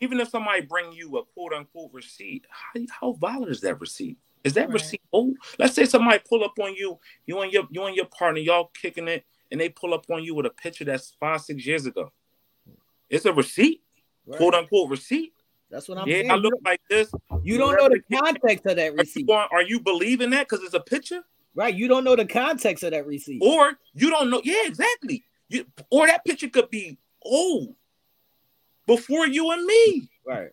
even 0.00 0.20
if 0.20 0.28
somebody 0.28 0.62
bring 0.62 0.92
you 0.92 1.18
a 1.18 1.24
quote 1.24 1.52
unquote 1.52 1.92
receipt, 1.92 2.44
how, 2.50 2.80
how 3.00 3.12
valid 3.12 3.48
is 3.50 3.60
that 3.62 3.80
receipt? 3.80 4.18
Is 4.44 4.54
that 4.54 4.66
Right. 4.66 4.74
receipt 4.74 5.00
old? 5.12 5.36
Let's 5.58 5.74
say 5.74 5.84
somebody 5.84 6.20
pull 6.28 6.44
up 6.44 6.54
on 6.60 6.74
you, 6.74 6.98
you 7.26 7.40
and 7.40 7.52
your 7.52 7.64
you 7.70 7.84
and 7.84 7.96
your 7.96 8.06
partner, 8.06 8.40
y'all 8.40 8.70
kicking 8.80 9.08
it, 9.08 9.24
and 9.50 9.60
they 9.60 9.68
pull 9.68 9.94
up 9.94 10.04
on 10.10 10.22
you 10.24 10.34
with 10.34 10.46
a 10.46 10.50
picture 10.50 10.84
that's 10.84 11.16
five 11.18 11.40
six 11.40 11.66
years 11.66 11.86
ago. 11.86 12.12
It's 13.10 13.24
a 13.24 13.32
receipt, 13.32 13.82
Right. 14.26 14.38
quote 14.38 14.54
unquote 14.54 14.90
receipt. 14.90 15.32
That's 15.70 15.88
what 15.88 15.98
I'm 15.98 16.08
yeah, 16.08 16.16
saying. 16.18 16.30
I 16.30 16.34
look 16.36 16.54
like 16.64 16.80
this. 16.90 17.10
you 17.42 17.56
don't 17.56 17.76
know 17.76 17.88
the 17.88 18.00
context 18.18 18.66
of 18.66 18.76
that 18.76 18.92
Are 18.92 18.92
you, 18.92 18.98
receipt, 18.98 19.26
going, 19.26 19.48
are 19.50 19.62
you 19.62 19.80
believing 19.80 20.30
that 20.30 20.48
because 20.48 20.64
it's 20.64 20.74
a 20.74 20.80
picture, 20.80 21.22
right? 21.54 21.74
You 21.74 21.88
don't 21.88 22.04
know 22.04 22.16
the 22.16 22.24
context 22.26 22.84
of 22.84 22.92
that 22.92 23.06
receipt. 23.06 23.40
or 23.42 23.72
you 23.94 24.10
don't 24.10 24.30
know? 24.30 24.40
Yeah, 24.44 24.62
exactly. 24.66 25.24
You, 25.48 25.66
or 25.90 26.06
that 26.06 26.24
picture 26.24 26.48
could 26.48 26.70
be 26.70 26.98
old 27.22 27.74
before 28.86 29.26
you 29.26 29.50
and 29.52 29.64
me. 29.64 30.08
Right. 30.26 30.50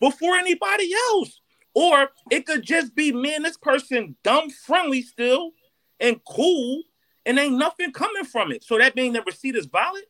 before 0.00 0.36
anybody 0.36 0.92
else. 1.10 1.40
Or 1.74 2.08
it 2.30 2.46
could 2.46 2.62
just 2.62 2.94
be 2.94 3.12
me 3.12 3.34
and 3.34 3.44
this 3.44 3.56
person 3.56 4.16
dumb 4.24 4.50
friendly 4.50 5.02
still 5.02 5.52
and 6.00 6.20
cool, 6.24 6.82
and 7.26 7.38
ain't 7.38 7.56
nothing 7.58 7.92
coming 7.92 8.24
from 8.24 8.50
it. 8.52 8.64
So 8.64 8.78
that 8.78 8.96
mean 8.96 9.12
the 9.12 9.22
receipt 9.22 9.54
is 9.56 9.66
valid? 9.66 10.04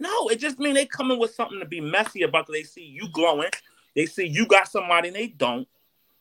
No, 0.00 0.28
it 0.28 0.36
just 0.40 0.58
mean 0.58 0.74
they 0.74 0.86
coming 0.86 1.18
with 1.18 1.34
something 1.34 1.60
to 1.60 1.66
be 1.66 1.80
messy 1.80 2.22
about. 2.22 2.46
'cause 2.46 2.54
They 2.54 2.62
see 2.62 2.84
you 2.84 3.08
glowing, 3.12 3.50
they 3.94 4.06
see 4.06 4.26
you 4.26 4.46
got 4.46 4.68
somebody 4.68 5.08
and 5.08 5.16
they 5.16 5.28
don't, 5.28 5.68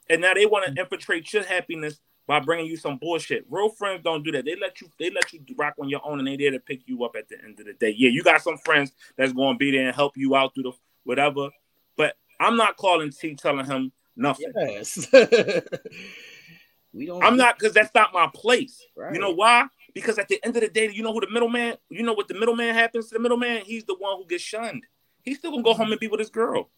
and 0.10 0.22
now 0.22 0.34
they 0.34 0.46
want 0.46 0.66
to 0.66 0.72
mm. 0.72 0.80
infiltrate 0.80 1.32
your 1.34 1.44
happiness 1.44 2.00
by 2.28 2.40
bringing 2.40 2.66
you 2.68 2.78
some 2.78 2.98
bullshit. 2.98 3.46
Real 3.50 3.70
friends 3.70 4.02
don't 4.04 4.24
do 4.24 4.32
that. 4.32 4.46
They 4.46 4.56
let 4.56 4.80
you 4.82 4.90
they 4.98 5.10
let 5.10 5.32
you 5.34 5.42
rock 5.58 5.76
on 5.80 5.90
your 5.90 6.02
own, 6.06 6.20
and 6.20 6.28
they 6.28 6.38
there 6.38 6.52
to 6.52 6.60
pick 6.60 6.82
you 6.88 7.04
up 7.04 7.16
at 7.18 7.28
the 7.28 7.38
end 7.44 7.60
of 7.60 7.66
the 7.66 7.74
day. 7.74 7.94
Yeah, 7.96 8.10
you 8.10 8.24
got 8.24 8.42
some 8.42 8.58
friends 8.58 8.92
that's 9.18 9.34
going 9.34 9.56
to 9.56 9.58
be 9.58 9.72
there 9.72 9.88
and 9.88 9.96
help 9.96 10.16
you 10.16 10.36
out 10.36 10.54
through 10.54 10.64
the 10.64 10.72
whatever. 11.04 11.50
But 11.98 12.16
I'm 12.40 12.56
not 12.56 12.78
calling 12.78 13.12
T 13.12 13.36
telling 13.36 13.66
him 13.66 13.92
nothing. 14.16 14.52
Yes. 14.56 15.08
we 16.94 17.06
don't. 17.06 17.24
I'm 17.24 17.38
not 17.38 17.60
because 17.60 17.74
that's 17.74 17.94
not 17.94 18.14
my 18.14 18.30
place. 18.34 18.82
Right. 18.96 19.14
You 19.14 19.20
know 19.20 19.32
why? 19.32 19.68
Because 19.94 20.18
at 20.18 20.28
the 20.28 20.44
end 20.44 20.56
of 20.56 20.62
the 20.62 20.70
day, 20.70 20.90
you 20.92 21.04
know 21.04 21.14
who 21.14 21.22
the 21.22 21.30
middleman. 21.30 21.76
You 21.90 22.04
know 22.04 22.14
what 22.14 22.28
the 22.28 22.34
middleman 22.36 22.74
happens 22.74 23.10
to 23.10 23.16
the 23.16 23.20
middleman. 23.20 23.64
He's 23.66 23.84
the 23.84 23.96
one 23.96 24.18
who 24.18 24.26
gets 24.26 24.44
shunned. 24.44 24.86
He's 25.24 25.38
still 25.40 25.52
gonna 25.52 25.64
go 25.64 25.74
home 25.74 25.92
and 25.92 26.00
be 26.00 26.08
with 26.08 26.20
his 26.20 26.30
girl. 26.30 26.70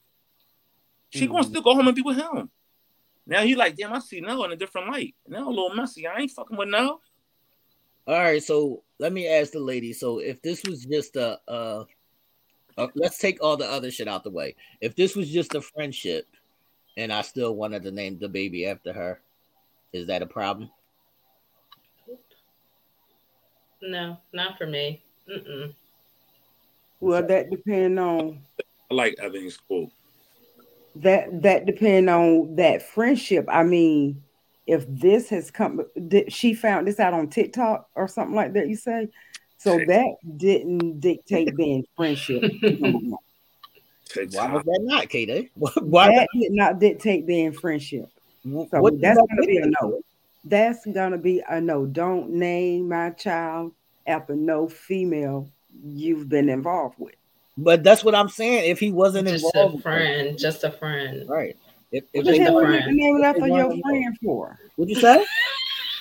She 1.09 1.27
gonna 1.27 1.43
Mhm. 1.43 1.49
still 1.49 1.61
go 1.61 1.75
home 1.75 1.87
and 1.87 1.95
be 1.95 2.01
with 2.01 2.17
him. 2.17 2.49
Now 3.28 3.41
he 3.41 3.55
like, 3.55 3.76
damn, 3.76 3.93
I 3.93 3.99
see 3.99 4.21
Nell 4.21 4.43
in 4.43 4.51
a 4.51 4.55
different 4.55 4.91
light. 4.91 5.15
Now 5.28 5.47
a 5.47 5.49
little 5.49 5.73
messy. 5.73 6.07
I 6.07 6.19
ain't 6.19 6.32
fucking 6.32 6.57
with 6.57 6.69
Nell. 6.69 7.01
All 8.07 8.19
right, 8.19 8.43
so 8.43 8.84
let 8.99 9.13
me 9.13 9.28
ask 9.28 9.51
the 9.51 9.59
lady. 9.59 9.91
So 9.93 10.19
if 10.19 10.41
this 10.41 10.63
was 10.63 10.86
just 10.86 11.15
a, 11.15 11.39
uh, 11.47 11.86
uh, 12.78 12.88
let's 12.93 13.17
take 13.17 13.41
all 13.41 13.57
the 13.57 13.69
other 13.69 13.89
shit 13.89 14.07
out 14.07 14.23
the 14.23 14.30
way. 14.30 14.55
If 14.82 14.95
this 14.95 15.15
was 15.15 15.32
just 15.32 15.55
a 15.55 15.61
friendship, 15.61 16.28
and 16.97 17.11
I 17.11 17.21
still 17.21 17.55
wanted 17.55 17.84
to 17.84 17.91
name 17.91 18.19
the 18.19 18.30
baby 18.30 18.67
after 18.67 18.93
her, 18.93 19.19
is 19.91 20.07
that 20.07 20.21
a 20.21 20.28
problem? 20.28 20.69
No, 23.82 24.17
not 24.34 24.57
for 24.57 24.67
me. 24.67 25.03
Mm-mm. 25.30 25.73
Well, 26.99 27.26
that 27.26 27.49
depend 27.49 27.99
on 27.99 28.41
I 28.89 28.93
like 28.93 29.15
Evan's 29.19 29.57
quote. 29.57 29.89
That 30.97 31.41
that 31.41 31.65
depend 31.65 32.09
on 32.09 32.55
that 32.55 32.81
friendship. 32.81 33.45
I 33.49 33.63
mean, 33.63 34.23
if 34.65 34.85
this 34.87 35.29
has 35.29 35.51
come, 35.51 35.81
did 36.07 36.31
she 36.31 36.53
found 36.53 36.87
this 36.87 36.99
out 36.99 37.13
on 37.13 37.29
TikTok 37.29 37.89
or 37.95 38.07
something 38.07 38.35
like 38.35 38.53
that? 38.53 38.69
You 38.69 38.75
say, 38.75 39.09
so 39.57 39.77
that 39.77 40.15
didn't 40.37 40.99
dictate 40.99 41.55
being 41.55 41.85
friendship. 41.95 42.43
Why 42.79 44.53
was 44.53 44.63
that 44.63 44.79
not, 44.83 45.09
KD? 45.09 45.49
Why 45.55 46.07
that 46.07 46.27
did 46.33 46.51
not 46.51 46.79
dictate 46.79 47.25
being 47.25 47.51
friendship. 47.51 48.09
So 48.43 48.81
what 48.81 49.01
that's 49.01 49.17
does 49.17 49.27
that 49.27 49.35
gonna 49.35 49.47
be 49.47 49.57
a 49.57 49.67
no. 49.81 50.01
That's 50.43 50.85
gonna 50.85 51.17
be 51.17 51.43
a 51.49 51.59
no. 51.59 51.85
Don't 51.85 52.29
name 52.31 52.89
my 52.89 53.09
child 53.11 53.73
after 54.05 54.35
no 54.35 54.67
female 54.67 55.49
you've 55.83 56.29
been 56.29 56.49
involved 56.49 56.95
with. 56.99 57.15
But 57.58 57.84
that's 57.84 58.03
what 58.03 58.16
I'm 58.16 58.30
saying. 58.30 58.70
If 58.70 58.80
he 58.80 58.91
wasn't 58.91 59.28
Just 59.28 59.45
involved, 59.45 59.74
a 59.74 59.78
with 59.78 59.86
her. 59.86 59.91
friend, 59.91 60.38
just 60.38 60.64
a 60.64 60.72
friend. 60.72 61.28
right? 61.30 61.56
If, 61.91 62.03
if 62.14 62.26
What 62.26 62.32
they 62.32 62.38
Just 62.39 62.49
a 62.49 62.51
hell 62.51 62.62
you 62.62 62.68
friend. 62.68 62.97
name 62.97 63.18
it 63.18 63.24
after 63.26 63.47
your 63.47 63.68
wanna 63.70 63.82
friend 63.82 64.18
for? 64.24 64.60
what'd 64.76 64.89
you 64.89 65.01
say? 65.01 65.26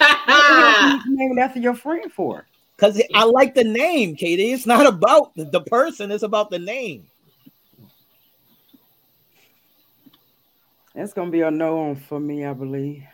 What 0.26 1.04
you 1.06 1.16
name 1.16 1.38
it 1.38 1.40
after 1.40 1.60
your 1.60 1.74
friend 1.74 2.12
for? 2.12 2.46
Because 2.76 3.00
I 3.14 3.24
like 3.24 3.54
the 3.54 3.62
name, 3.62 4.16
Katie. 4.16 4.50
It's 4.50 4.66
not 4.66 4.86
about 4.86 5.34
the- 5.36 5.44
the 5.44 5.60
person; 5.60 6.10
it's 6.10 6.24
about 6.24 6.50
the 6.50 6.58
name. 6.58 7.06
That's 10.94 11.12
gonna 11.12 11.30
be 11.30 11.42
a 11.42 11.50
no 11.50 11.78
on 11.90 11.96
for 11.96 12.18
me, 12.18 12.44
I 12.44 12.52
believe. 12.52 13.04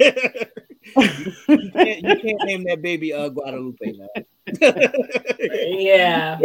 you, 0.96 1.70
can't, 1.72 2.02
you 2.02 2.16
can't 2.20 2.44
name 2.44 2.64
that 2.64 2.80
baby 2.82 3.12
uh, 3.12 3.28
Guadalupe 3.28 3.76
now. 3.96 4.08
yeah. 5.40 6.38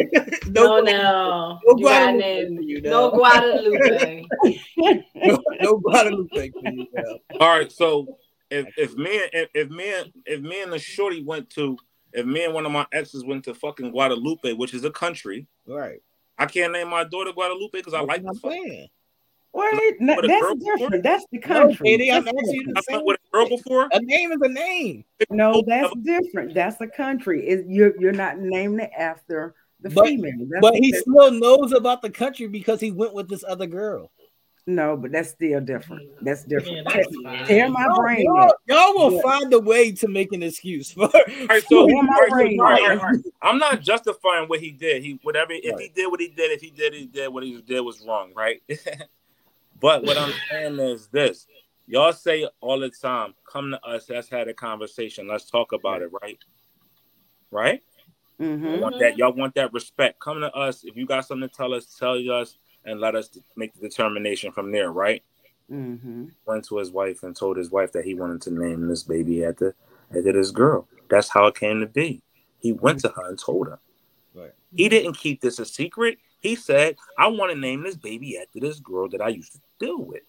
No, 0.48 0.80
no, 0.80 0.82
no. 0.82 1.60
no 1.66 1.76
Guadalupe 1.76 2.18
name- 2.20 2.62
you 2.62 2.82
No 2.82 3.10
now. 3.12 3.18
Guadalupe. 3.18 4.26
no, 5.16 5.44
no 5.62 5.78
Guadalupe 5.78 6.52
for 6.52 6.70
you 6.70 6.88
now. 6.94 7.38
All 7.40 7.58
right, 7.58 7.72
so 7.72 8.18
if 8.50 8.68
if 8.78 8.96
me 8.96 9.22
and 9.22 9.30
if, 9.34 9.50
if 9.54 9.70
me 9.70 9.94
and 9.94 10.12
if 10.26 10.42
me 10.42 10.62
and 10.62 10.72
the 10.74 10.80
shorty 10.80 11.24
went 11.24 11.50
to 11.52 11.78
if 12.12 12.26
me 12.26 12.44
and 12.46 12.54
one 12.54 12.66
of 12.66 12.72
my 12.72 12.86
exes 12.92 13.24
went 13.26 13.44
to 13.46 13.54
fucking 13.56 13.92
Guadalupe, 13.92 14.54
which 14.54 14.74
is 14.74 14.84
a 14.84 14.92
country, 14.92 15.48
Right. 15.68 16.00
I 16.38 16.46
can't 16.48 16.74
name 16.74 16.90
my 16.90 17.04
daughter 17.04 17.32
Guadalupe 17.32 17.72
because 17.74 17.94
I 17.94 18.02
like 18.02 18.24
what 18.24 18.42
the 18.42 18.48
I'm 18.50 18.54
fuck. 18.80 18.90
Saying. 19.56 19.80
Wait, 19.80 19.96
no, 20.02 20.16
that's 20.22 20.42
girl 20.42 20.56
before? 20.56 20.78
different. 20.78 21.04
That's 21.04 21.26
the 21.32 21.40
No, 21.40 21.48
country. 21.48 21.86
Katie, 21.88 22.12
I'm 22.12 22.24
That's 22.26 22.38
asking 22.38 22.54
you 22.54 22.60
different. 22.62 22.76
the 22.78 22.84
I 22.94 22.98
same. 22.98 23.06
with 23.06 23.18
a 23.18 23.36
girl 23.38 23.50
before. 23.50 23.90
A 23.92 24.00
name 24.02 24.32
is 24.32 24.40
a 24.42 24.50
name. 24.50 25.06
No, 25.30 25.64
that's 25.68 25.94
different. 26.02 26.54
That's 26.54 26.80
a 26.82 26.88
country. 26.88 27.48
Is 27.48 27.64
you're 27.68 27.94
you're 28.00 28.12
not 28.14 28.40
naming 28.40 28.80
it 28.80 28.92
after 28.98 29.56
the 29.82 29.90
But- 29.90 30.06
female. 30.08 30.34
That's 30.50 30.62
But 30.62 30.76
he 30.76 30.92
still 30.94 31.32
knows 31.32 31.72
about 31.74 32.02
the 32.02 32.10
country 32.10 32.48
because 32.48 32.80
he 32.80 32.92
went 32.92 33.14
with 33.14 33.30
this 33.30 33.44
other 33.48 33.68
girl. 33.68 34.12
no, 34.66 34.96
but 34.96 35.12
that's 35.12 35.30
still 35.32 35.60
different. 35.60 36.04
That's 36.22 36.46
Yeah, 36.48 36.58
different. 36.60 36.88
that's 36.94 37.48
Tear 37.48 37.68
my 37.70 37.84
Y'all, 37.84 37.96
brain. 37.98 38.24
y'all, 38.24 38.54
y'all 38.70 38.94
will 38.96 39.14
Yeah. 39.16 39.22
find 39.22 39.54
a 39.54 39.60
way 39.60 39.92
to 39.92 40.08
make 40.08 40.32
an 40.32 40.42
excuse 40.42 40.92
for. 40.94 41.04
All 41.04 41.12
right, 41.50 41.62
so, 41.68 41.80
all 41.80 41.88
Tear 41.90 42.02
my 42.04 42.14
right, 42.14 42.30
so 42.30 42.36
brain 42.36 42.60
all 42.62 42.66
right, 42.70 42.92
all 42.92 42.96
right. 42.98 43.20
I'm 43.42 43.58
not 43.58 43.82
justifying 43.82 44.48
what 44.48 44.62
he 44.62 44.72
did. 44.72 45.04
He 45.04 45.20
whatever 45.22 45.52
if 45.52 45.78
he 45.80 45.90
did 45.90 46.10
what 46.10 46.22
he 46.22 46.30
did, 46.30 46.52
if 46.52 46.62
he 46.62 46.70
did 46.70 46.94
he 46.94 47.06
did 47.08 47.28
what 47.28 47.44
he 47.44 47.62
did 47.62 47.82
was 47.82 48.02
wrong, 48.08 48.32
right? 48.36 48.62
but 49.84 50.02
what 50.04 50.18
I'm 50.18 50.32
saying 50.50 50.80
is 50.80 51.08
this: 51.08 51.46
y'all 51.88 52.14
say 52.14 52.48
all 52.62 52.80
the 52.80 52.90
time, 52.90 53.34
"Come 53.46 53.72
to 53.72 53.86
us. 53.86 54.10
Let's 54.10 54.30
have 54.30 54.48
a 54.48 54.54
conversation. 54.54 55.28
Let's 55.28 55.52
talk 55.52 55.74
about 55.74 56.02
it." 56.02 56.10
Right? 56.22 56.40
Right? 57.52 57.82
Mm-hmm. 58.40 58.80
Want 58.80 58.98
that? 59.00 59.18
Y'all 59.18 59.34
want 59.34 59.56
that 59.56 59.74
respect? 59.74 60.22
Come 60.22 60.40
to 60.40 60.52
us. 60.54 60.86
If 60.86 60.96
you 60.96 61.06
got 61.06 61.26
something 61.26 61.50
to 61.50 61.54
tell 61.54 61.74
us, 61.74 61.98
tell 62.00 62.16
us, 62.32 62.58
and 62.86 63.02
let 63.02 63.14
us 63.14 63.38
make 63.58 63.74
the 63.74 63.82
determination 63.82 64.54
from 64.54 64.72
there. 64.72 64.94
Right? 64.94 65.22
Mm-hmm. 65.70 66.28
Went 66.46 66.64
to 66.66 66.78
his 66.78 66.90
wife 66.90 67.24
and 67.24 67.36
told 67.36 67.58
his 67.58 67.70
wife 67.70 67.92
that 67.92 68.06
he 68.06 68.14
wanted 68.14 68.42
to 68.44 68.52
name 68.52 68.88
this 68.88 69.04
baby 69.04 69.44
after 69.44 69.76
after 70.16 70.32
this 70.32 70.52
girl. 70.52 70.88
That's 71.10 71.28
how 71.28 71.48
it 71.48 71.56
came 71.56 71.82
to 71.82 71.88
be. 71.88 72.22
He 72.60 72.72
went 72.72 73.02
to 73.02 73.10
her 73.10 73.28
and 73.28 73.38
told 73.38 73.68
her. 73.68 73.80
Right. 74.34 74.54
He 74.74 74.88
didn't 74.88 75.18
keep 75.18 75.42
this 75.42 75.60
a 75.60 75.66
secret. 75.66 76.20
He 76.44 76.58
said, 76.58 76.98
I 77.18 77.28
want 77.28 77.52
to 77.54 77.58
name 77.58 77.84
this 77.84 77.96
baby 77.96 78.38
after 78.38 78.60
this 78.60 78.82
girl 78.82 79.08
that 79.10 79.22
I 79.22 79.30
used 79.30 79.54
to 79.54 79.60
deal 79.80 80.04
with. 80.04 80.24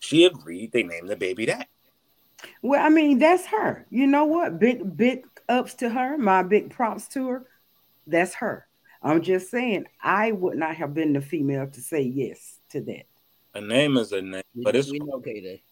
She 0.00 0.24
agreed. 0.24 0.72
They 0.72 0.82
named 0.82 1.08
the 1.08 1.16
baby 1.16 1.46
that. 1.46 1.68
Well, 2.62 2.84
I 2.84 2.88
mean, 2.88 3.18
that's 3.18 3.46
her. 3.46 3.86
You 3.90 4.06
know 4.06 4.24
what? 4.24 4.58
Big 4.58 4.96
big 4.96 5.24
ups 5.48 5.74
to 5.74 5.90
her. 5.90 6.16
My 6.16 6.42
big 6.42 6.70
props 6.70 7.06
to 7.08 7.28
her. 7.28 7.46
That's 8.06 8.34
her. 8.34 8.66
I'm 9.02 9.22
just 9.22 9.50
saying, 9.50 9.86
I 10.02 10.32
would 10.32 10.56
not 10.56 10.76
have 10.76 10.94
been 10.94 11.12
the 11.12 11.20
female 11.20 11.66
to 11.68 11.80
say 11.80 12.02
yes 12.02 12.58
to 12.70 12.80
that. 12.80 13.04
A 13.54 13.60
name 13.60 13.96
is 13.96 14.12
a 14.12 14.22
name, 14.22 14.42
but 14.56 14.74
it's 14.74 14.90
we 14.90 14.98
know 14.98 15.20
Katie. 15.20 15.62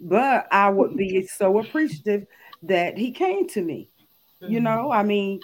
But 0.00 0.48
I 0.50 0.70
would 0.70 0.96
be 0.96 1.26
so 1.26 1.58
appreciative 1.58 2.26
that 2.62 2.96
he 2.96 3.10
came 3.12 3.46
to 3.48 3.62
me. 3.62 3.90
Mm-hmm. 4.42 4.52
You 4.52 4.60
know, 4.60 4.90
I 4.90 5.02
mean, 5.02 5.40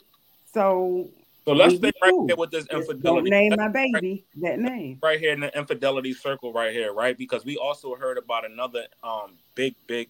so 0.52 1.10
so 1.44 1.52
let's 1.52 1.76
stay 1.76 1.92
right 2.02 2.12
here 2.26 2.36
with 2.36 2.50
this 2.50 2.66
just 2.66 3.02
don't 3.02 3.24
name 3.24 3.54
my 3.56 3.68
baby 3.68 4.24
that 4.36 4.58
name. 4.58 4.98
right 5.02 5.18
here 5.18 5.32
in 5.32 5.40
the 5.40 5.56
infidelity 5.56 6.12
circle 6.12 6.52
right 6.52 6.72
here, 6.72 6.92
right? 6.92 7.16
Because 7.16 7.44
we 7.44 7.56
also 7.56 7.94
heard 7.94 8.18
about 8.18 8.44
another 8.44 8.84
um 9.02 9.38
big, 9.54 9.74
big, 9.86 10.08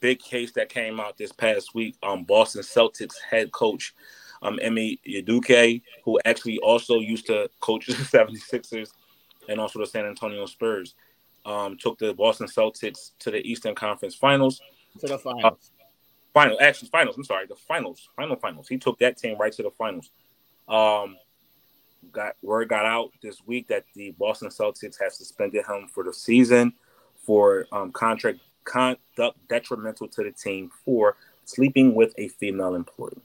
big 0.00 0.18
case 0.18 0.52
that 0.52 0.68
came 0.68 1.00
out 1.00 1.16
this 1.16 1.32
past 1.32 1.74
week. 1.74 1.96
Um 2.02 2.24
Boston 2.24 2.62
Celtics 2.62 3.14
head 3.28 3.52
coach 3.52 3.94
um 4.42 4.58
Ime 4.64 4.98
Udoka, 5.06 5.80
who 6.04 6.18
actually 6.24 6.58
also 6.58 6.98
used 6.98 7.26
to 7.26 7.48
coach 7.60 7.86
the 7.88 7.94
76ers 7.94 8.90
and 9.48 9.60
also 9.60 9.78
the 9.78 9.86
San 9.86 10.06
Antonio 10.06 10.46
Spurs, 10.46 10.94
um, 11.44 11.76
took 11.76 11.98
the 11.98 12.14
Boston 12.14 12.46
Celtics 12.46 13.12
to 13.20 13.30
the 13.30 13.46
Eastern 13.46 13.74
Conference 13.74 14.14
Finals. 14.14 14.60
To 15.00 15.06
the 15.06 15.18
finals. 15.18 15.70
Final, 16.32 16.58
actually, 16.60 16.88
finals. 16.88 17.16
I'm 17.16 17.24
sorry, 17.24 17.46
the 17.46 17.54
finals, 17.54 18.08
final 18.16 18.36
finals. 18.36 18.66
He 18.68 18.76
took 18.76 18.98
that 18.98 19.16
team 19.16 19.36
right 19.38 19.52
to 19.52 19.62
the 19.62 19.70
finals. 19.70 20.10
Um, 20.68 21.16
got 22.12 22.36
word 22.42 22.68
got 22.68 22.86
out 22.86 23.10
this 23.22 23.38
week 23.46 23.68
that 23.68 23.84
the 23.94 24.12
Boston 24.12 24.48
Celtics 24.48 25.00
have 25.00 25.12
suspended 25.12 25.64
him 25.66 25.88
for 25.92 26.04
the 26.04 26.12
season 26.12 26.72
for 27.16 27.66
um, 27.72 27.92
contract 27.92 28.40
conduct 28.64 29.36
detrimental 29.48 30.08
to 30.08 30.22
the 30.22 30.32
team 30.32 30.70
for 30.84 31.16
sleeping 31.44 31.94
with 31.94 32.14
a 32.18 32.28
female 32.28 32.74
employee. 32.74 33.20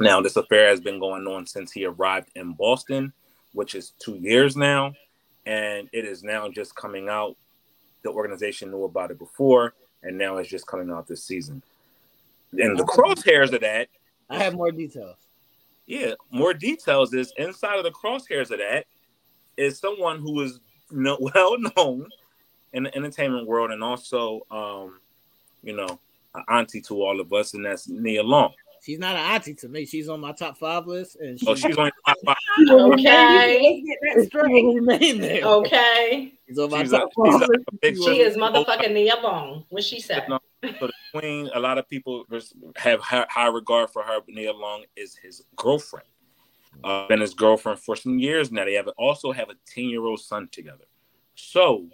Now, 0.00 0.20
this 0.20 0.36
affair 0.36 0.68
has 0.68 0.80
been 0.80 0.98
going 0.98 1.26
on 1.26 1.46
since 1.46 1.70
he 1.70 1.84
arrived 1.84 2.30
in 2.34 2.54
Boston, 2.54 3.12
which 3.52 3.74
is 3.74 3.92
two 3.98 4.16
years 4.16 4.56
now, 4.56 4.94
and 5.46 5.88
it 5.92 6.04
is 6.04 6.22
now 6.22 6.48
just 6.48 6.74
coming 6.74 7.08
out. 7.08 7.36
The 8.02 8.10
organization 8.10 8.70
knew 8.70 8.84
about 8.84 9.12
it 9.12 9.18
before, 9.18 9.74
and 10.02 10.18
now 10.18 10.38
it's 10.38 10.48
just 10.48 10.66
coming 10.66 10.90
out 10.90 11.06
this 11.06 11.22
season. 11.22 11.62
And 12.52 12.76
the 12.76 12.84
crosshairs 12.84 13.52
of 13.52 13.60
that 13.60 13.88
I 14.28 14.38
have 14.38 14.54
more 14.54 14.72
details. 14.72 15.16
Yeah, 15.92 16.14
more 16.30 16.54
details 16.54 17.12
is 17.12 17.34
inside 17.36 17.76
of 17.76 17.84
the 17.84 17.90
crosshairs 17.90 18.50
of 18.50 18.58
that 18.60 18.86
is 19.58 19.78
someone 19.78 20.20
who 20.20 20.40
is 20.40 20.58
no, 20.90 21.18
well 21.34 21.56
known 21.76 22.08
in 22.72 22.84
the 22.84 22.96
entertainment 22.96 23.46
world 23.46 23.70
and 23.70 23.84
also, 23.84 24.40
um, 24.50 25.00
you 25.62 25.76
know, 25.76 26.00
an 26.34 26.44
auntie 26.48 26.80
to 26.80 27.02
all 27.02 27.20
of 27.20 27.30
us, 27.34 27.52
and 27.52 27.66
that's 27.66 27.90
Nia 27.90 28.22
Long. 28.22 28.54
She's 28.82 28.98
not 28.98 29.16
an 29.16 29.34
auntie 29.34 29.52
to 29.56 29.68
me. 29.68 29.84
She's 29.84 30.08
on 30.08 30.20
my 30.20 30.32
top 30.32 30.56
five 30.56 30.86
list, 30.86 31.16
and 31.16 31.38
she, 31.38 31.46
Oh, 31.46 31.54
she's 31.54 31.76
on 31.76 31.90
top 32.06 32.16
five. 32.24 32.36
Okay. 32.70 33.82
Let's 33.84 33.86
get 33.86 33.98
that 34.02 34.22
she 34.22 34.26
straight. 34.28 34.64
remain 34.74 35.20
there. 35.20 35.44
Okay. 35.44 36.32
She's 36.48 36.58
on 36.58 36.70
my 36.70 36.82
She's 36.82 36.92
top 36.92 37.10
she's 37.14 37.34
five 37.34 37.48
list. 37.82 38.04
She 38.04 38.20
is 38.22 38.38
motherfucking 38.38 38.94
Nia 38.94 39.16
Long. 39.22 39.66
What 39.68 39.84
she 39.84 40.00
said? 40.00 40.24
So 40.26 40.40
the 40.62 40.90
queen, 41.12 41.50
a 41.54 41.60
lot 41.60 41.78
of 41.78 41.88
people 41.88 42.24
have 42.76 43.00
high, 43.00 43.26
high 43.28 43.48
regard 43.48 43.90
for 43.90 44.02
her. 44.02 44.20
But 44.24 44.34
Nia 44.34 44.52
Long 44.52 44.84
is 44.96 45.16
his 45.16 45.42
girlfriend. 45.56 46.06
Uh, 46.82 47.06
been 47.06 47.20
his 47.20 47.34
girlfriend 47.34 47.78
for 47.78 47.94
some 47.96 48.18
years 48.18 48.50
now. 48.50 48.64
They 48.64 48.74
have 48.74 48.88
also 48.96 49.30
have 49.32 49.50
a 49.50 49.54
ten 49.66 49.84
year 49.84 50.02
old 50.02 50.20
son 50.20 50.48
together. 50.50 50.84
So, 51.34 51.86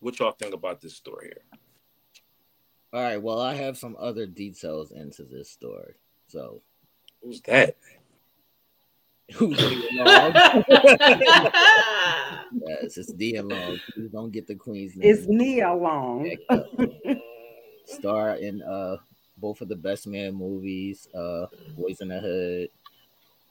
what 0.00 0.18
y'all 0.18 0.32
think 0.32 0.54
about 0.54 0.80
this 0.80 0.94
story 0.94 1.26
here? 1.26 1.42
All 2.92 3.02
right. 3.02 3.22
Well, 3.22 3.40
I 3.40 3.54
have 3.54 3.76
some 3.76 3.96
other 3.98 4.26
details 4.26 4.92
into 4.92 5.24
this 5.24 5.50
story. 5.50 5.94
So, 6.28 6.62
Who's 7.22 7.40
that? 7.42 7.76
who's 9.34 9.58
Nia 9.58 10.04
Long? 10.04 10.32
yes, 12.52 12.96
it's 12.96 13.12
Nia 13.14 13.42
Long. 13.42 13.78
Please 13.92 14.10
don't 14.10 14.30
get 14.32 14.46
the 14.46 14.54
queen's 14.54 14.96
name. 14.96 15.10
It's 15.10 15.26
Nia 15.26 15.72
Long. 15.74 16.34
Star 17.88 18.36
in 18.36 18.62
uh 18.62 18.96
both 19.40 19.60
of 19.60 19.68
the 19.68 19.76
Best 19.76 20.06
Man 20.06 20.34
movies, 20.34 21.08
uh, 21.14 21.46
Boys 21.76 22.00
in 22.00 22.08
the 22.08 22.20
Hood, 22.20 22.70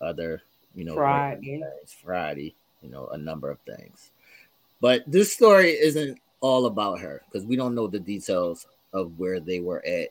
other, 0.02 0.42
you 0.76 0.86
know, 0.86 0.96
Friday. 0.96 1.62
things, 1.62 1.96
Friday, 2.04 2.56
you 2.82 2.90
know, 2.90 3.08
a 3.08 3.18
number 3.18 3.50
of 3.50 3.60
things. 3.62 4.12
But 4.82 5.04
this 5.08 5.34
story 5.34 5.72
isn't 5.72 6.20
all 6.42 6.66
about 6.66 7.00
her 7.00 7.22
because 7.26 7.48
we 7.48 7.56
don't 7.56 7.76
know 7.76 7.88
the 7.88 8.00
details 8.00 8.68
of 8.94 9.18
where 9.18 9.40
they 9.40 9.60
were 9.60 9.86
at, 9.86 10.10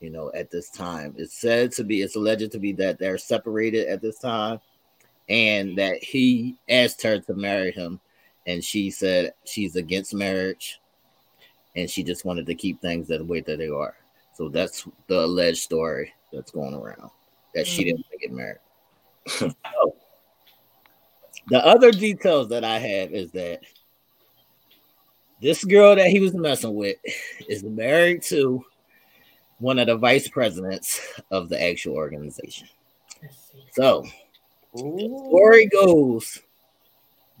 you 0.00 0.10
know, 0.10 0.30
at 0.34 0.50
this 0.50 0.70
time. 0.70 1.14
It's 1.16 1.34
said 1.34 1.72
to 1.72 1.84
be, 1.84 2.02
it's 2.02 2.16
alleged 2.16 2.52
to 2.52 2.58
be 2.58 2.72
that 2.74 2.98
they're 2.98 3.18
separated 3.18 3.88
at 3.88 4.02
this 4.02 4.18
time 4.18 4.60
and 5.28 5.76
that 5.78 6.02
he 6.02 6.56
asked 6.68 7.02
her 7.02 7.18
to 7.18 7.34
marry 7.34 7.72
him 7.72 8.00
and 8.46 8.62
she 8.62 8.90
said 8.90 9.34
she's 9.44 9.76
against 9.76 10.14
marriage 10.14 10.80
and 11.76 11.88
she 11.88 12.02
just 12.02 12.24
wanted 12.24 12.46
to 12.46 12.54
keep 12.54 12.80
things 12.80 13.08
the 13.08 13.24
way 13.24 13.40
that 13.40 13.58
they 13.58 13.68
are. 13.68 13.96
So 14.34 14.48
that's 14.48 14.86
the 15.06 15.24
alleged 15.24 15.62
story 15.62 16.12
that's 16.32 16.50
going 16.50 16.74
around 16.74 17.10
that 17.54 17.66
she 17.66 17.84
didn't 17.84 18.00
want 18.00 18.12
to 18.12 18.18
get 18.18 18.32
married. 18.32 18.58
So, 19.26 19.52
the 21.48 21.64
other 21.64 21.90
details 21.90 22.48
that 22.48 22.64
I 22.64 22.78
have 22.78 23.12
is 23.12 23.30
that 23.32 23.60
this 25.40 25.64
girl 25.64 25.96
that 25.96 26.08
he 26.08 26.20
was 26.20 26.34
messing 26.34 26.74
with 26.74 26.96
is 27.48 27.64
married 27.64 28.22
to 28.24 28.64
one 29.58 29.78
of 29.78 29.86
the 29.86 29.96
vice 29.96 30.28
presidents 30.28 31.00
of 31.30 31.48
the 31.48 31.62
actual 31.62 31.94
organization. 31.94 32.68
So, 33.72 34.04
story 34.74 35.66
goes 35.66 36.40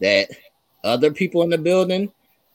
that 0.00 0.30
other 0.84 1.12
people 1.12 1.42
in 1.42 1.50
the 1.50 1.58
building, 1.58 2.12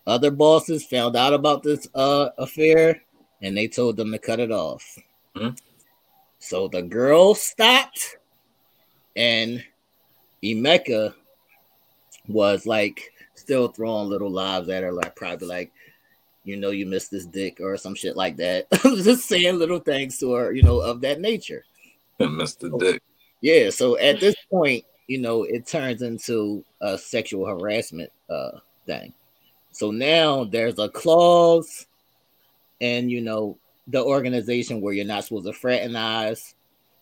other 0.08 0.32
bosses 0.32 0.86
found 0.86 1.16
out 1.16 1.34
about 1.34 1.62
this 1.62 1.88
uh, 1.94 2.30
affair 2.38 3.02
and 3.42 3.56
they 3.56 3.68
told 3.68 3.98
them 3.98 4.12
to 4.12 4.18
cut 4.18 4.40
it 4.40 4.52
off. 4.52 4.98
Mm-hmm. 5.36 5.56
So 6.40 6.68
the 6.68 6.82
girl 6.82 7.36
stopped, 7.36 8.18
and 9.16 9.64
Emeka 10.44 11.14
was 12.28 12.66
like 12.66 13.12
still 13.36 13.68
throwing 13.68 14.10
little 14.10 14.30
lives 14.30 14.70
at 14.70 14.84
her, 14.84 14.92
like 14.92 15.16
probably 15.16 15.48
like, 15.48 15.72
you 16.44 16.56
know, 16.56 16.70
you 16.70 16.86
missed 16.86 17.12
this 17.12 17.26
dick 17.26 17.60
or 17.60 17.76
some 17.78 17.96
shit 17.96 18.16
like 18.16 18.38
that. 18.38 18.68
Just 18.84 19.28
saying 19.28 19.58
little 19.58 19.80
things 19.80 20.18
to 20.20 20.34
her, 20.34 20.54
you 20.54 20.64
know, 20.64 20.80
of 20.80 21.02
that 21.02 21.20
nature. 21.20 21.66
missed 22.20 22.60
the 22.60 22.70
dick. 22.78 23.02
Yeah. 23.42 23.70
So 23.70 23.98
at 23.98 24.20
this 24.20 24.36
point, 24.50 24.86
you 25.08 25.20
know, 25.20 25.44
it 25.44 25.68
turns 25.68 26.02
into 26.02 26.64
a 26.82 26.98
sexual 26.98 27.46
harassment 27.46 28.12
uh 28.30 28.60
thing. 28.86 29.14
So 29.78 29.92
now 29.92 30.44
there's 30.44 30.80
a 30.80 30.90
clause, 30.90 31.86
and 32.82 33.12
you 33.12 33.22
know, 33.22 33.60
the 33.86 34.04
organization 34.04 34.82
where 34.82 34.92
you're 34.92 35.06
not 35.06 35.26
supposed 35.26 35.46
to 35.46 35.54
fraternize, 35.54 36.56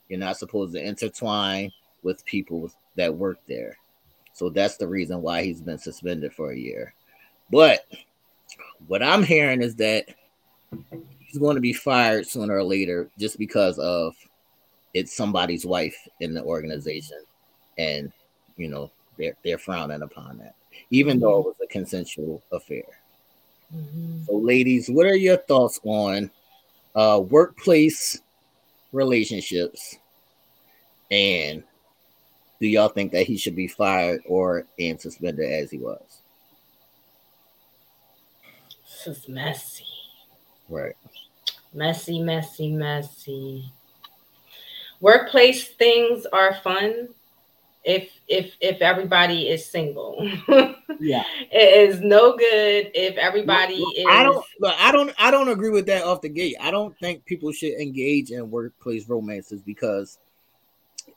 you're 0.09 0.19
not 0.19 0.36
supposed 0.36 0.73
to 0.73 0.86
intertwine 0.86 1.71
with 2.03 2.26
people 2.26 2.69
that 2.97 3.15
work 3.15 3.39
there. 3.47 3.78
So 4.34 4.49
that's 4.49 4.76
the 4.76 4.89
reason 4.89 5.21
why 5.21 5.43
he's 5.43 5.61
been 5.61 5.78
suspended 5.78 6.34
for 6.34 6.51
a 6.51 6.57
year. 6.57 6.93
But 7.49 7.86
what 8.88 9.01
I'm 9.01 9.23
hearing 9.23 9.61
is 9.61 9.76
that 9.76 10.07
he's 11.19 11.38
going 11.38 11.55
to 11.55 11.61
be 11.61 11.71
fired 11.71 12.28
sooner 12.28 12.57
or 12.57 12.63
later 12.65 13.09
just 13.17 13.39
because 13.39 13.80
of 13.80 14.15
it's 14.93 15.15
somebody's 15.15 15.65
wife 15.65 15.95
in 16.19 16.34
the 16.34 16.43
organization. 16.43 17.19
And 17.78 18.11
you 18.57 18.67
know, 18.67 18.91
they're 19.17 19.38
they're 19.45 19.57
frowning 19.57 20.01
upon 20.01 20.39
that, 20.39 20.55
even 20.89 21.19
though 21.19 21.39
it 21.39 21.45
was 21.45 21.55
a 21.63 21.67
consensual 21.67 22.43
affair. 22.51 22.84
Mm-hmm. 23.76 24.23
So, 24.26 24.36
ladies, 24.36 24.89
what 24.89 25.05
are 25.05 25.15
your 25.15 25.38
thoughts 25.38 25.80
on 25.84 26.30
uh, 26.95 27.21
workplace 27.28 28.21
relationships 28.91 29.97
and 31.11 31.63
do 32.59 32.67
y'all 32.67 32.89
think 32.89 33.11
that 33.11 33.28
he 33.28 33.38
should 33.38 33.55
be 33.55 33.67
fired 33.67 34.21
or 34.26 34.65
and 34.80 34.99
suspended 34.99 35.51
as 35.51 35.69
he 35.69 35.78
was? 35.78 36.21
This 39.05 39.17
is 39.17 39.28
messy. 39.28 39.86
Right. 40.69 40.95
Messy, 41.73 42.21
messy, 42.21 42.71
messy. 42.71 43.71
Workplace 45.01 45.67
things 45.67 46.26
are 46.28 46.55
fun 46.55 47.09
if 47.86 48.09
if 48.27 48.55
if 48.59 48.81
everybody 48.81 49.47
is 49.49 49.69
single. 49.69 50.17
yeah. 50.99 51.23
It 51.51 51.89
is 51.89 52.01
no 52.01 52.36
good 52.36 52.91
if 52.93 53.15
everybody 53.17 53.79
well, 53.79 53.93
is 53.95 54.05
I 54.09 54.23
don't 54.23 54.45
but 54.59 54.75
I 54.79 54.91
don't 54.91 55.13
I 55.19 55.31
don't 55.31 55.49
agree 55.49 55.69
with 55.69 55.86
that 55.86 56.03
off 56.03 56.21
the 56.21 56.29
gate. 56.29 56.55
I 56.59 56.71
don't 56.71 56.97
think 56.99 57.25
people 57.25 57.51
should 57.51 57.73
engage 57.73 58.31
in 58.31 58.49
workplace 58.49 59.07
romances 59.07 59.61
because 59.61 60.17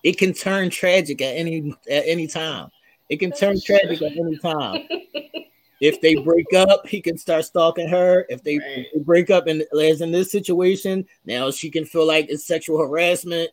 it 0.02 0.18
can 0.18 0.32
turn 0.32 0.70
tragic 0.70 1.22
at 1.22 1.36
any 1.36 1.74
at 1.90 2.04
any 2.06 2.26
time. 2.26 2.70
It 3.08 3.18
can 3.18 3.32
turn 3.32 3.58
tragic 3.60 4.02
at 4.02 4.16
any 4.16 4.36
time. 4.38 4.86
if 5.80 6.00
they 6.00 6.16
break 6.16 6.52
up, 6.54 6.86
he 6.86 7.00
can 7.00 7.16
start 7.16 7.44
stalking 7.44 7.88
her. 7.88 8.26
If 8.28 8.42
they, 8.42 8.58
right. 8.58 8.78
if 8.78 8.92
they 8.92 9.00
break 9.00 9.30
up 9.30 9.46
and 9.46 9.64
as 9.80 10.00
in 10.00 10.10
this 10.10 10.30
situation, 10.30 11.06
now 11.24 11.50
she 11.50 11.70
can 11.70 11.86
feel 11.86 12.06
like 12.06 12.26
it's 12.28 12.46
sexual 12.46 12.78
harassment. 12.78 13.50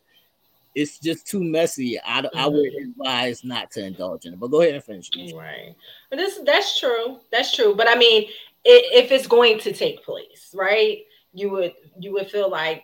It's 0.76 1.00
just 1.00 1.26
too 1.26 1.44
messy. 1.44 2.00
I, 2.00 2.22
mm-hmm. 2.22 2.38
I 2.38 2.48
would 2.48 2.74
advise 2.74 3.44
not 3.44 3.72
to 3.72 3.86
indulge 3.86 4.26
in 4.26 4.34
it. 4.34 4.40
But 4.40 4.52
go 4.52 4.62
ahead 4.62 4.76
and 4.76 4.84
finish. 4.84 5.10
Right. 5.34 5.76
But 6.10 6.18
this 6.18 6.40
that's 6.46 6.80
true. 6.80 7.20
That's 7.32 7.56
true. 7.56 7.74
But 7.76 7.90
I 7.90 7.96
mean, 7.96 8.30
if 8.64 9.12
it's 9.12 9.28
going 9.28 9.60
to 9.60 9.74
take 9.74 10.04
place, 10.04 10.54
right? 10.54 11.00
You 11.34 11.50
would 11.52 11.74
you 12.00 12.14
would 12.14 12.30
feel 12.30 12.50
like 12.50 12.84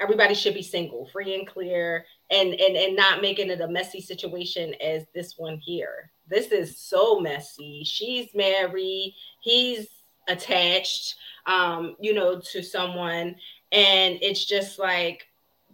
everybody 0.00 0.34
should 0.34 0.54
be 0.54 0.62
single, 0.62 1.08
free 1.12 1.34
and 1.34 1.46
clear 1.46 2.04
and 2.30 2.54
and 2.54 2.76
and 2.76 2.96
not 2.96 3.22
making 3.22 3.50
it 3.50 3.60
a 3.60 3.68
messy 3.68 4.00
situation 4.00 4.74
as 4.82 5.04
this 5.14 5.38
one 5.38 5.58
here. 5.58 6.10
This 6.28 6.52
is 6.52 6.78
so 6.78 7.20
messy. 7.20 7.84
She's 7.84 8.34
married, 8.34 9.14
he's 9.40 9.88
attached 10.28 11.16
um, 11.46 11.96
you 12.00 12.14
know, 12.14 12.40
to 12.40 12.62
someone 12.62 13.36
and 13.72 14.18
it's 14.22 14.44
just 14.44 14.78
like 14.78 15.26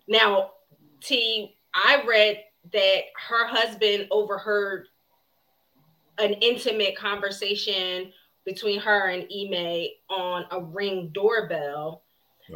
now 0.09 0.51
T 1.03 1.57
I 1.75 2.03
read 2.07 2.43
that 2.73 3.03
her 3.29 3.47
husband 3.47 4.09
overheard 4.11 4.87
an 6.19 6.35
intimate 6.35 6.97
conversation 6.97 8.13
between 8.45 8.81
her 8.81 9.09
and 9.09 9.27
Ime 9.33 9.89
on 10.11 10.45
a 10.51 10.61
ring 10.61 11.11
doorbell 11.15 12.03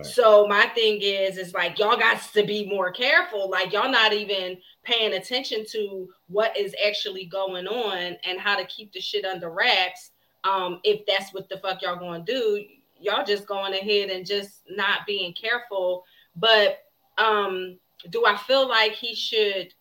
so 0.03 0.47
my 0.47 0.67
thing 0.75 1.01
is, 1.01 1.39
is 1.39 1.55
like 1.55 1.79
y'all 1.79 1.97
got 1.97 2.21
to 2.33 2.45
be 2.45 2.67
more 2.67 2.91
careful. 2.91 3.49
Like 3.49 3.73
y'all 3.73 3.91
not 3.91 4.13
even 4.13 4.59
paying 4.83 5.15
attention 5.15 5.65
to 5.73 6.09
what 6.29 6.57
is 6.57 6.75
actually 6.85 7.27
going 7.27 7.67
on 7.67 8.17
and 8.25 8.41
how 8.41 8.57
to 8.57 8.65
keep 8.67 8.93
the 8.93 9.01
shit 9.01 9.25
under 9.25 9.51
wraps. 9.51 10.11
Um, 10.43 10.81
if 10.85 11.07
that's 11.07 11.33
what 11.33 11.49
the 11.49 11.59
fuck 11.59 11.83
y'all 11.83 11.97
gonna 11.97 12.25
do, 12.25 12.65
y'all 13.01 13.25
just 13.25 13.47
going 13.47 13.75
ahead 13.75 14.11
and 14.11 14.27
just 14.27 14.63
not 14.69 15.07
being 15.07 15.33
careful. 15.33 16.05
But 16.37 16.79
um, 17.19 17.79
do 18.11 18.25
I 18.27 18.37
feel 18.37 18.69
like 18.69 18.93
he 18.93 19.15
should 19.15 19.73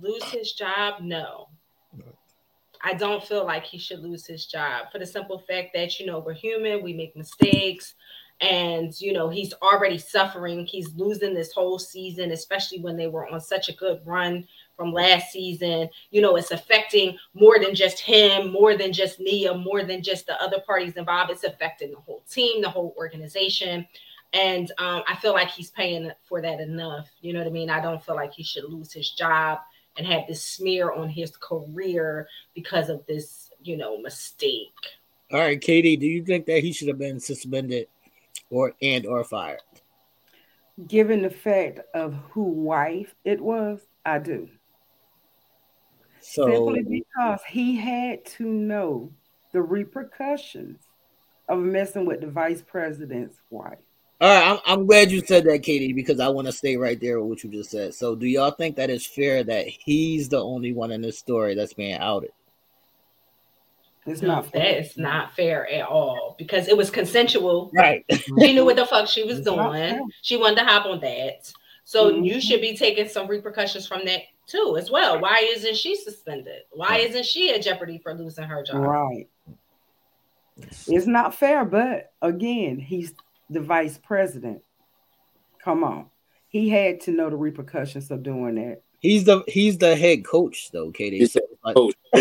lose 0.00 0.24
his 0.24 0.52
job? 0.52 1.00
No. 1.00 1.48
I 2.86 2.92
don't 2.92 3.24
feel 3.24 3.46
like 3.46 3.64
he 3.64 3.78
should 3.78 4.00
lose 4.00 4.26
his 4.26 4.44
job 4.44 4.92
for 4.92 4.98
the 4.98 5.06
simple 5.06 5.38
fact 5.38 5.70
that 5.74 5.98
you 5.98 6.06
know 6.06 6.18
we're 6.18 6.34
human, 6.34 6.82
we 6.82 6.92
make 6.92 7.16
mistakes 7.16 7.94
and 8.40 9.00
you 9.00 9.12
know 9.12 9.28
he's 9.28 9.52
already 9.62 9.96
suffering 9.96 10.66
he's 10.66 10.92
losing 10.96 11.34
this 11.34 11.52
whole 11.52 11.78
season 11.78 12.32
especially 12.32 12.80
when 12.80 12.96
they 12.96 13.06
were 13.06 13.28
on 13.28 13.40
such 13.40 13.68
a 13.68 13.74
good 13.74 14.00
run 14.04 14.44
from 14.76 14.92
last 14.92 15.30
season 15.30 15.88
you 16.10 16.20
know 16.20 16.34
it's 16.34 16.50
affecting 16.50 17.16
more 17.34 17.60
than 17.60 17.74
just 17.74 18.00
him 18.00 18.50
more 18.50 18.76
than 18.76 18.92
just 18.92 19.20
nia 19.20 19.54
more 19.54 19.84
than 19.84 20.02
just 20.02 20.26
the 20.26 20.42
other 20.42 20.58
parties 20.66 20.96
involved 20.96 21.30
it's 21.30 21.44
affecting 21.44 21.92
the 21.92 22.00
whole 22.00 22.24
team 22.28 22.60
the 22.60 22.68
whole 22.68 22.92
organization 22.98 23.86
and 24.34 24.70
um, 24.78 25.02
i 25.08 25.14
feel 25.16 25.32
like 25.32 25.48
he's 25.48 25.70
paying 25.70 26.10
for 26.28 26.42
that 26.42 26.60
enough 26.60 27.08
you 27.20 27.32
know 27.32 27.38
what 27.38 27.48
i 27.48 27.50
mean 27.50 27.70
i 27.70 27.80
don't 27.80 28.04
feel 28.04 28.14
like 28.16 28.32
he 28.32 28.42
should 28.42 28.64
lose 28.64 28.92
his 28.92 29.10
job 29.10 29.58
and 29.96 30.06
have 30.06 30.22
this 30.26 30.42
smear 30.42 30.92
on 30.92 31.08
his 31.08 31.36
career 31.36 32.26
because 32.54 32.88
of 32.88 33.04
this 33.06 33.50
you 33.62 33.76
know 33.76 33.98
mistake 33.98 34.72
all 35.32 35.40
right 35.40 35.60
katie 35.60 35.96
do 35.96 36.06
you 36.06 36.24
think 36.24 36.46
that 36.46 36.62
he 36.62 36.72
should 36.72 36.88
have 36.88 36.98
been 36.98 37.20
suspended 37.20 37.86
or 38.50 38.74
and 38.82 39.06
or 39.06 39.24
fired? 39.24 39.60
Given 40.86 41.22
the 41.22 41.30
fact 41.30 41.80
of 41.94 42.14
who 42.30 42.42
wife 42.42 43.14
it 43.24 43.40
was, 43.40 43.80
I 44.04 44.18
do. 44.18 44.48
So 46.20 46.46
simply 46.46 46.82
because 46.82 47.40
he 47.48 47.76
had 47.76 48.24
to 48.36 48.44
know 48.44 49.12
the 49.52 49.62
repercussions 49.62 50.80
of 51.48 51.58
messing 51.58 52.06
with 52.06 52.22
the 52.22 52.28
vice 52.28 52.62
president's 52.62 53.38
wife. 53.50 53.78
All 54.24 54.30
right, 54.30 54.52
I'm, 54.52 54.58
I'm 54.64 54.86
glad 54.86 55.10
you 55.10 55.20
said 55.20 55.44
that, 55.44 55.62
Katie, 55.62 55.92
because 55.92 56.18
I 56.18 56.30
want 56.30 56.46
to 56.46 56.52
stay 56.52 56.78
right 56.78 56.98
there 56.98 57.20
with 57.20 57.28
what 57.28 57.44
you 57.44 57.50
just 57.50 57.70
said. 57.70 57.92
So, 57.92 58.14
do 58.16 58.26
y'all 58.26 58.52
think 58.52 58.74
that 58.76 58.88
it's 58.88 59.04
fair 59.04 59.44
that 59.44 59.66
he's 59.66 60.30
the 60.30 60.42
only 60.42 60.72
one 60.72 60.92
in 60.92 61.02
this 61.02 61.18
story 61.18 61.54
that's 61.54 61.74
being 61.74 61.98
outed? 61.98 62.30
It's 64.06 64.22
not 64.22 64.50
fair. 64.50 64.80
That's 64.80 64.96
not 64.96 65.36
fair 65.36 65.70
at 65.70 65.84
all 65.84 66.36
because 66.38 66.68
it 66.68 66.76
was 66.76 66.88
consensual. 66.88 67.70
Right. 67.74 68.02
she 68.10 68.54
knew 68.54 68.64
what 68.64 68.76
the 68.76 68.86
fuck 68.86 69.08
she 69.08 69.24
was 69.24 69.40
it's 69.40 69.46
doing. 69.46 70.08
She 70.22 70.38
wanted 70.38 70.56
to 70.60 70.64
hop 70.64 70.86
on 70.86 71.00
that. 71.00 71.52
So 71.84 72.10
mm-hmm. 72.10 72.24
you 72.24 72.40
should 72.40 72.62
be 72.62 72.74
taking 72.74 73.08
some 73.10 73.28
repercussions 73.28 73.86
from 73.86 74.06
that 74.06 74.22
too, 74.46 74.78
as 74.78 74.90
well. 74.90 75.20
Why 75.20 75.46
isn't 75.54 75.76
she 75.76 75.96
suspended? 75.96 76.62
Why 76.72 76.96
isn't 76.96 77.26
she 77.26 77.52
at 77.52 77.60
jeopardy 77.60 77.98
for 77.98 78.14
losing 78.14 78.44
her 78.44 78.62
job? 78.62 78.76
Right. 78.76 79.28
It's 80.86 81.06
not 81.06 81.34
fair, 81.34 81.66
but 81.66 82.12
again, 82.22 82.78
he's 82.78 83.12
the 83.50 83.60
vice 83.60 83.98
president. 83.98 84.62
Come 85.62 85.84
on. 85.84 86.06
He 86.48 86.68
had 86.68 87.00
to 87.02 87.10
know 87.10 87.30
the 87.30 87.36
repercussions 87.36 88.10
of 88.10 88.22
doing 88.22 88.54
that. 88.56 88.82
He's 89.00 89.24
the 89.24 89.44
he's 89.46 89.76
the 89.76 89.96
head 89.96 90.24
coach 90.24 90.70
though, 90.72 90.90
Katie. 90.90 91.26
So, 91.26 91.40
like, 91.64 91.76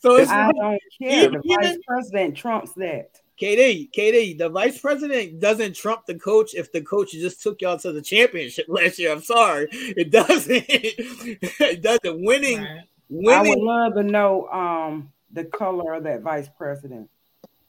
so 0.00 0.16
it's 0.16 0.30
I 0.30 0.50
don't 0.50 0.80
care. 1.00 1.30
The 1.30 1.40
even, 1.44 1.62
vice 1.62 1.78
president 1.86 2.36
trumps 2.36 2.72
that. 2.72 3.20
KD, 3.40 3.90
KD, 3.92 4.38
the 4.38 4.48
vice 4.48 4.80
president 4.80 5.40
doesn't 5.40 5.74
trump 5.74 6.06
the 6.06 6.14
coach 6.14 6.54
if 6.54 6.70
the 6.72 6.80
coach 6.80 7.12
just 7.12 7.42
took 7.42 7.60
y'all 7.60 7.78
to 7.78 7.92
the 7.92 8.02
championship 8.02 8.66
last 8.68 8.98
year. 8.98 9.12
I'm 9.12 9.22
sorry, 9.22 9.68
it 9.70 10.10
doesn't. 10.10 10.64
it 10.68 11.82
doesn't. 11.82 12.24
Winning, 12.24 12.62
right. 13.10 13.36
I 13.36 13.42
would 13.42 13.58
love 13.58 13.94
to 13.94 14.02
know 14.02 14.48
um 14.48 15.12
the 15.32 15.44
color 15.44 15.94
of 15.94 16.04
that 16.04 16.22
vice 16.22 16.48
president. 16.56 17.08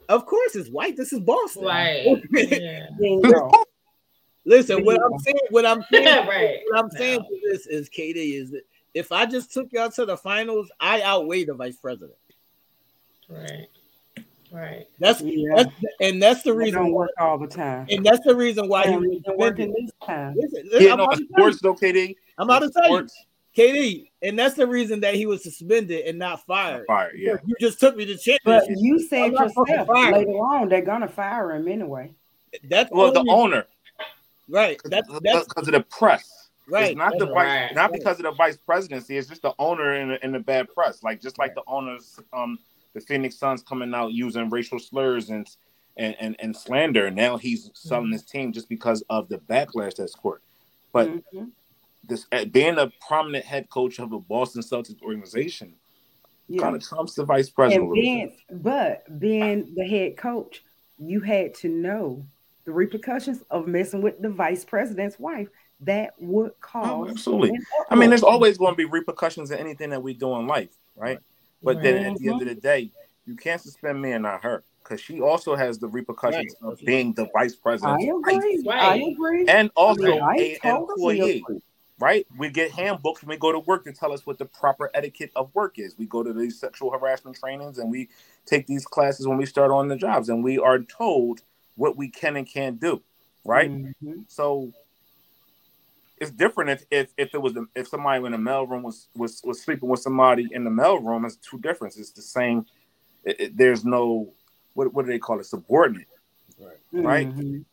Of 0.09 0.25
course, 0.25 0.55
it's 0.55 0.69
white. 0.69 0.95
This 0.97 1.13
is 1.13 1.19
Boston. 1.19 1.65
Right. 1.65 2.23
Yeah. 2.31 2.87
Listen, 4.47 4.85
what 4.85 5.01
I'm 5.03 5.17
saying, 5.19 5.37
what 5.49 5.65
I'm 5.65 5.83
saying, 5.91 6.27
right. 6.27 6.59
what 6.69 6.83
I'm 6.83 6.91
saying 6.91 7.19
No. 7.19 7.27
to 7.27 7.51
this 7.51 7.65
is, 7.65 7.89
KD, 7.89 8.39
is 8.39 8.51
that 8.51 8.61
if 8.93 9.11
I 9.11 9.25
just 9.25 9.51
took 9.51 9.71
y'all 9.73 9.89
to 9.91 10.05
the 10.05 10.15
finals, 10.15 10.71
I 10.79 11.01
outweigh 11.01 11.45
the 11.45 11.55
vice 11.55 11.77
president. 11.77 12.17
Right. 13.27 13.67
Right. 14.51 14.85
That's, 14.99 15.21
Yeah. 15.21 15.55
that's 15.55 15.71
and 15.99 16.21
that's 16.21 16.43
the 16.43 16.51
It 16.51 16.57
reason 16.57 16.75
don't 16.83 16.91
why, 16.93 16.99
work 16.99 17.09
all 17.19 17.39
the 17.39 17.47
time. 17.47 17.87
and 17.89 18.05
that's 18.05 18.23
the 18.23 18.35
reason 18.35 18.67
why 18.69 18.83
he 18.83 18.93
And 18.93 19.01
was 19.03 19.21
working 19.35 19.73
this 19.73 19.91
time. 20.05 20.35
Listen, 20.37 20.63
listen, 20.65 20.85
Yeah, 20.85 20.91
I'm, 20.93 20.97
no, 20.99 21.03
about 21.05 21.17
to 21.17 21.25
tell 21.35 21.45
you, 21.47 21.53
sports 21.53 21.61
though, 21.61 21.87
KD. 21.87 22.15
I'm 22.37 22.47
about 22.47 22.59
to 22.59 22.69
tell 22.69 22.83
you, 22.83 22.89
Sports, 22.97 23.25
KD, 23.55 24.09
and 24.21 24.37
that's 24.37 24.55
the 24.55 24.67
reason 24.67 24.99
that 25.01 25.15
he 25.15 25.25
was 25.25 25.43
suspended 25.43 26.05
and 26.05 26.19
not 26.19 26.45
fired. 26.45 26.85
fire, 26.87 27.15
yeah. 27.15 27.37
You 27.45 27.55
just 27.59 27.79
took 27.79 27.95
me 27.95 28.05
to 28.05 28.17
check. 28.17 28.41
But 28.43 28.63
you 28.69 28.99
said 28.99 29.21
I'm 29.23 29.33
not 29.33 29.53
fucking 29.53 29.75
yourself 29.75 30.11
later 30.11 30.31
on 30.31 30.67
they're 30.69 30.81
gonna 30.81 31.07
fire 31.07 31.53
him 31.53 31.67
anyway. 31.67 32.13
That's 32.63 32.91
Well, 32.91 33.11
the 33.11 33.25
owner, 33.29 33.65
right. 34.49 34.79
That's 34.85 35.07
that's 35.21 35.47
because 35.47 35.67
of 35.67 35.73
the 35.73 35.81
press. 35.81 36.49
right. 36.67 36.89
It's 36.89 36.97
not 36.97 37.13
the 37.17 37.25
That's 37.25 37.33
vice, 37.33 37.45
right. 37.45 37.75
not 37.75 37.93
because 37.93 38.17
of 38.19 38.23
the 38.23 38.31
vice 38.31 38.57
presidency. 38.57 39.17
It's 39.17 39.27
just 39.29 39.41
the 39.41 39.53
owner 39.57 39.93
in 39.93 40.09
the, 40.09 40.25
in 40.25 40.31
the 40.33 40.39
bad 40.39 40.73
press. 40.73 41.01
Like 41.03 41.21
just 41.21 41.37
like 41.37 41.55
the 41.55 41.63
owners, 41.67 42.19
um, 42.33 42.59
the 42.93 43.01
Phoenix 43.01 43.37
Suns 43.37 43.63
coming 43.63 43.93
out 43.93 44.11
using 44.11 44.49
racial 44.49 44.79
slurs 44.79 45.29
and 45.29 45.47
and 45.97 46.15
and, 46.19 46.35
and 46.39 46.55
slander. 46.55 47.09
Now 47.09 47.37
he's 47.37 47.71
selling 47.73 48.11
his 48.11 48.23
team 48.23 48.51
just 48.51 48.67
because 48.67 49.01
of 49.09 49.29
the 49.29 49.37
backlash 49.37 49.95
that's 49.95 50.13
court. 50.13 50.41
But 50.91 51.09
Mhm. 51.33 51.51
This 52.07 52.25
uh, 52.31 52.45
being 52.45 52.77
a 52.77 52.91
prominent 53.07 53.45
head 53.45 53.69
coach 53.69 53.99
of 53.99 54.09
the 54.09 54.17
Boston 54.17 54.61
Celtics 54.61 55.01
organization 55.01 55.73
yeah. 56.47 56.61
kind 56.61 56.75
of 56.75 56.83
trumps 56.83 57.15
the 57.15 57.25
vice 57.25 57.49
president. 57.49 57.83
And 57.83 57.91
a 57.91 57.95
little 57.95 58.27
bit. 58.27 58.37
being, 58.49 58.61
but 58.61 59.19
being 59.19 59.73
the 59.75 59.87
head 59.87 60.17
coach, 60.17 60.63
you 60.97 61.19
had 61.21 61.53
to 61.55 61.69
know 61.69 62.25
the 62.65 62.71
repercussions 62.71 63.43
of 63.49 63.67
messing 63.67 64.01
with 64.01 64.21
the 64.21 64.29
vice 64.29 64.65
president's 64.65 65.19
wife. 65.19 65.47
That 65.81 66.13
would 66.19 66.51
Oh, 66.51 66.55
cause 66.61 67.11
absolutely. 67.11 67.59
I 67.89 67.95
mean, 67.95 68.09
there's 68.09 68.23
always 68.23 68.57
going 68.57 68.73
to 68.73 68.77
be 68.77 68.85
repercussions 68.85 69.51
in 69.51 69.59
anything 69.59 69.89
that 69.89 70.01
we 70.01 70.13
do 70.13 70.35
in 70.35 70.47
life, 70.47 70.75
right? 70.95 71.19
But 71.61 71.81
then 71.81 72.05
at 72.05 72.17
the 72.17 72.29
end 72.29 72.41
of 72.41 72.47
the 72.47 72.55
day, 72.55 72.91
you 73.25 73.35
can't 73.35 73.59
suspend 73.59 74.01
me 74.01 74.13
and 74.13 74.23
not 74.23 74.43
her 74.43 74.63
because 74.83 75.01
she 75.01 75.19
also 75.19 75.55
has 75.55 75.79
the 75.79 75.87
repercussions 75.87 76.55
Right. 76.61 76.73
of 76.73 76.79
being 76.79 77.13
the 77.13 77.27
vice 77.33 77.55
president. 77.55 78.01
I 78.01 78.21
president's 78.21 78.65
wife 78.65 78.81
agree. 78.81 79.07
I 79.07 79.11
agree. 79.11 79.45
and 79.47 79.71
also 79.75 80.19
I 80.19 80.33
mean, 80.35 80.57
an 80.63 80.75
employee, 80.77 81.39
agree. 81.39 81.61
Right? 81.99 82.27
We 82.37 82.49
get 82.49 82.71
handbooks 82.71 83.21
when 83.21 83.29
we 83.29 83.37
go 83.37 83.51
to 83.51 83.59
work 83.59 83.85
to 83.85 83.93
tell 83.93 84.11
us 84.11 84.25
what 84.25 84.37
the 84.37 84.45
proper 84.45 84.91
etiquette 84.93 85.31
of 85.35 85.53
work 85.53 85.79
is. 85.79 85.97
We 85.97 86.05
go 86.05 86.23
to 86.23 86.33
these 86.33 86.59
sexual 86.59 86.91
harassment 86.91 87.37
trainings 87.37 87.77
and 87.77 87.89
we 87.89 88.09
take 88.45 88.67
these 88.67 88.85
classes 88.85 89.27
when 89.27 89.37
we 89.37 89.45
start 89.45 89.71
on 89.71 89.87
the 89.87 89.95
jobs 89.95 90.29
and 90.29 90.43
we 90.43 90.57
are 90.57 90.79
told 90.79 91.41
what 91.75 91.95
we 91.97 92.09
can 92.09 92.35
and 92.35 92.47
can't 92.47 92.79
do, 92.79 93.01
right? 93.43 93.71
Mhm. 93.71 94.25
So 94.27 94.73
it's 96.17 96.31
different 96.31 96.69
if, 96.69 96.85
if 96.91 97.13
if 97.17 97.33
it 97.35 97.41
was 97.41 97.57
if 97.75 97.87
somebody 97.87 98.25
in 98.25 98.31
the 98.31 98.37
mail 98.37 98.65
room 98.65 98.83
was 98.83 99.09
was 99.15 99.41
was 99.43 99.61
sleeping 99.61 99.89
with 99.89 99.99
somebody 99.99 100.47
in 100.51 100.63
the 100.63 100.69
mail 100.69 100.97
room. 100.99 101.25
It's 101.25 101.35
two 101.37 101.59
different. 101.59 101.95
It's 101.97 102.11
the 102.11 102.21
same. 102.21 102.65
It, 103.23 103.39
it- 103.39 103.57
there's 103.57 103.83
no 103.85 104.33
what 104.73 104.93
what 104.93 105.05
do 105.05 105.11
they 105.11 105.19
call 105.19 105.39
it? 105.39 105.45
Subordinate. 105.45 106.07
Right. 106.91 107.27
Mhm. 107.33 107.65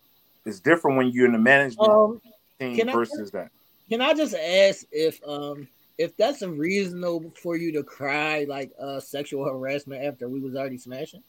It's 0.45 0.59
different 0.59 0.97
when 0.97 1.09
you're 1.13 1.27
in 1.27 1.33
the 1.33 1.39
management 1.39 1.89
Um, 1.89 2.21
team 2.59 2.77
can 2.77 2.89
I- 2.89 2.93
versus 2.93 3.31
that. 3.31 3.53
Can 3.93 4.01
I 4.01 4.15
just 4.15 4.35
ask 4.35 4.87
if 4.91 5.21
um 5.29 5.69
if 5.99 6.17
that's 6.17 6.41
a 6.41 6.49
reasonable 6.49 7.31
for 7.37 7.59
you 7.59 7.73
to 7.73 7.83
cry 7.83 8.47
like 8.49 8.73
uh 8.81 8.99
sexual 9.01 9.45
harassment 9.45 10.03
after 10.03 10.31
we 10.31 10.41
was 10.41 10.55
already 10.55 10.79
smashing? 10.79 11.23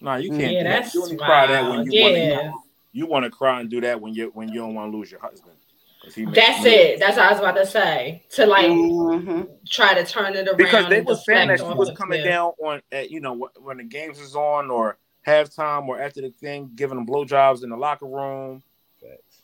No, 0.00 0.16
you 0.16 0.30
can't. 0.30 0.40
Yeah, 0.40 0.48
do 0.48 0.64
that. 0.64 0.82
that's 0.82 0.94
you 0.96 1.04
only 1.04 1.16
cry 1.16 1.46
that 1.46 1.70
when 1.70 1.86
you 1.86 1.92
Yeah. 1.92 2.02
want 2.02 2.54
to. 2.56 2.58
You 2.90 3.06
want 3.06 3.24
to 3.24 3.30
cry 3.30 3.60
and 3.60 3.70
do 3.70 3.80
that 3.82 4.00
when 4.00 4.14
you 4.14 4.32
when 4.34 4.48
you 4.48 4.62
don't 4.62 4.74
want 4.74 4.90
to 4.90 4.98
lose 4.98 5.12
your 5.12 5.20
husband. 5.20 5.54
That's 6.02 6.16
millions. 6.16 6.66
it. 6.66 6.98
That's 6.98 7.16
what 7.18 7.26
I 7.26 7.30
was 7.30 7.38
about 7.38 7.54
to 7.54 7.66
say. 7.66 8.24
To 8.30 8.46
like 8.46 8.66
Mhm. 8.66 9.48
try 9.68 9.94
to 9.94 10.04
turn 10.04 10.34
it 10.34 10.48
around. 10.48 10.56
because 10.56 10.88
they 10.88 11.02
were 11.02 11.14
saying 11.14 11.46
that 11.46 11.58
deflect 11.58 11.72
she 11.72 11.78
was 11.78 11.90
coming 11.96 12.18
you. 12.18 12.24
down 12.24 12.52
on, 12.58 12.82
at, 12.90 13.12
you 13.12 13.20
know, 13.20 13.48
when 13.60 13.76
the 13.76 13.84
games 13.84 14.18
is 14.18 14.34
on 14.34 14.72
or 14.72 14.98
halftime 15.24 15.86
or 15.86 16.00
after 16.00 16.20
the 16.20 16.30
thing, 16.30 16.72
giving 16.74 16.96
them 16.96 17.06
blowjobs 17.06 17.62
in 17.62 17.70
the 17.70 17.76
locker 17.76 18.06
room. 18.06 18.64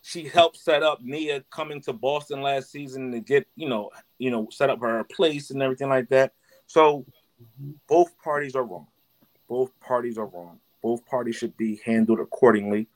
She 0.03 0.27
helped 0.27 0.57
set 0.57 0.83
up 0.83 1.01
Nia 1.01 1.45
coming 1.51 1.81
to 1.83 1.93
Boston 1.93 2.43
last 2.43 2.73
season 2.73 3.13
to 3.13 3.21
get, 3.21 3.47
you 3.55 3.69
know, 3.69 3.91
you 4.19 4.33
know, 4.33 4.49
set 4.51 4.69
up 4.69 4.81
her 4.81 5.05
place 5.05 5.51
and 5.51 5.63
everything 5.63 5.89
like 5.89 6.09
that. 6.09 6.33
So 6.67 7.07
both 7.89 8.17
parties 8.19 8.57
are 8.57 8.65
wrong. 8.65 8.89
Both 9.49 9.79
parties 9.81 10.19
are 10.19 10.27
wrong. 10.27 10.59
Both 10.83 11.07
parties 11.07 11.37
should 11.37 11.57
be 11.57 11.81
handled 11.85 12.19
accordingly. 12.19 12.89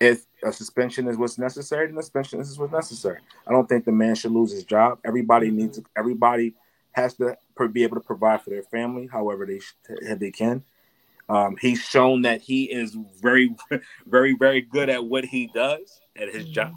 If 0.00 0.24
a 0.42 0.52
suspension 0.52 1.08
is 1.08 1.18
what's 1.18 1.38
necessary, 1.38 1.86
then 1.86 1.98
a 1.98 2.02
suspension 2.02 2.40
is 2.40 2.58
what's 2.58 2.72
necessary. 2.72 3.20
I 3.46 3.52
don't 3.52 3.68
think 3.68 3.84
the 3.84 3.92
man 3.92 4.14
should 4.14 4.32
lose 4.32 4.52
his 4.52 4.64
job. 4.64 4.98
Everybody 5.04 5.50
needs. 5.50 5.80
Everybody 5.96 6.54
has 6.92 7.14
to 7.14 7.36
be 7.70 7.82
able 7.82 7.96
to 7.96 8.02
provide 8.02 8.40
for 8.42 8.50
their 8.50 8.62
family, 8.62 9.06
however 9.06 9.44
they 9.44 9.58
sh- 9.58 9.74
they 10.16 10.30
can. 10.30 10.62
Um, 11.28 11.56
he's 11.60 11.80
shown 11.80 12.22
that 12.22 12.40
he 12.40 12.64
is 12.64 12.96
very, 13.20 13.54
very, 14.06 14.34
very 14.34 14.62
good 14.62 14.88
at 14.88 15.04
what 15.04 15.24
he 15.24 15.48
does 15.48 16.00
at 16.18 16.32
his 16.32 16.46
job. 16.46 16.74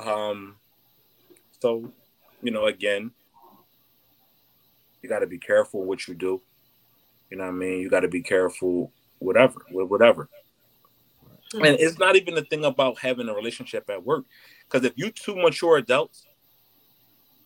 Um, 0.00 0.56
so, 1.60 1.92
you 2.42 2.50
know, 2.50 2.66
again, 2.66 3.12
you 5.00 5.08
got 5.08 5.20
to 5.20 5.26
be 5.26 5.38
careful 5.38 5.84
what 5.84 6.06
you 6.06 6.14
do. 6.14 6.40
You 7.30 7.38
know 7.38 7.44
what 7.44 7.50
I 7.50 7.54
mean? 7.54 7.80
You 7.80 7.88
got 7.88 8.00
to 8.00 8.08
be 8.08 8.22
careful, 8.22 8.92
whatever, 9.18 9.60
with 9.70 9.88
whatever. 9.88 10.28
And 11.54 11.66
it's 11.66 11.98
not 11.98 12.16
even 12.16 12.34
the 12.34 12.42
thing 12.42 12.64
about 12.64 12.98
having 12.98 13.28
a 13.28 13.34
relationship 13.34 13.88
at 13.90 14.04
work, 14.04 14.24
because 14.64 14.86
if 14.86 14.94
you 14.96 15.10
two 15.10 15.36
mature 15.36 15.76
adults 15.76 16.26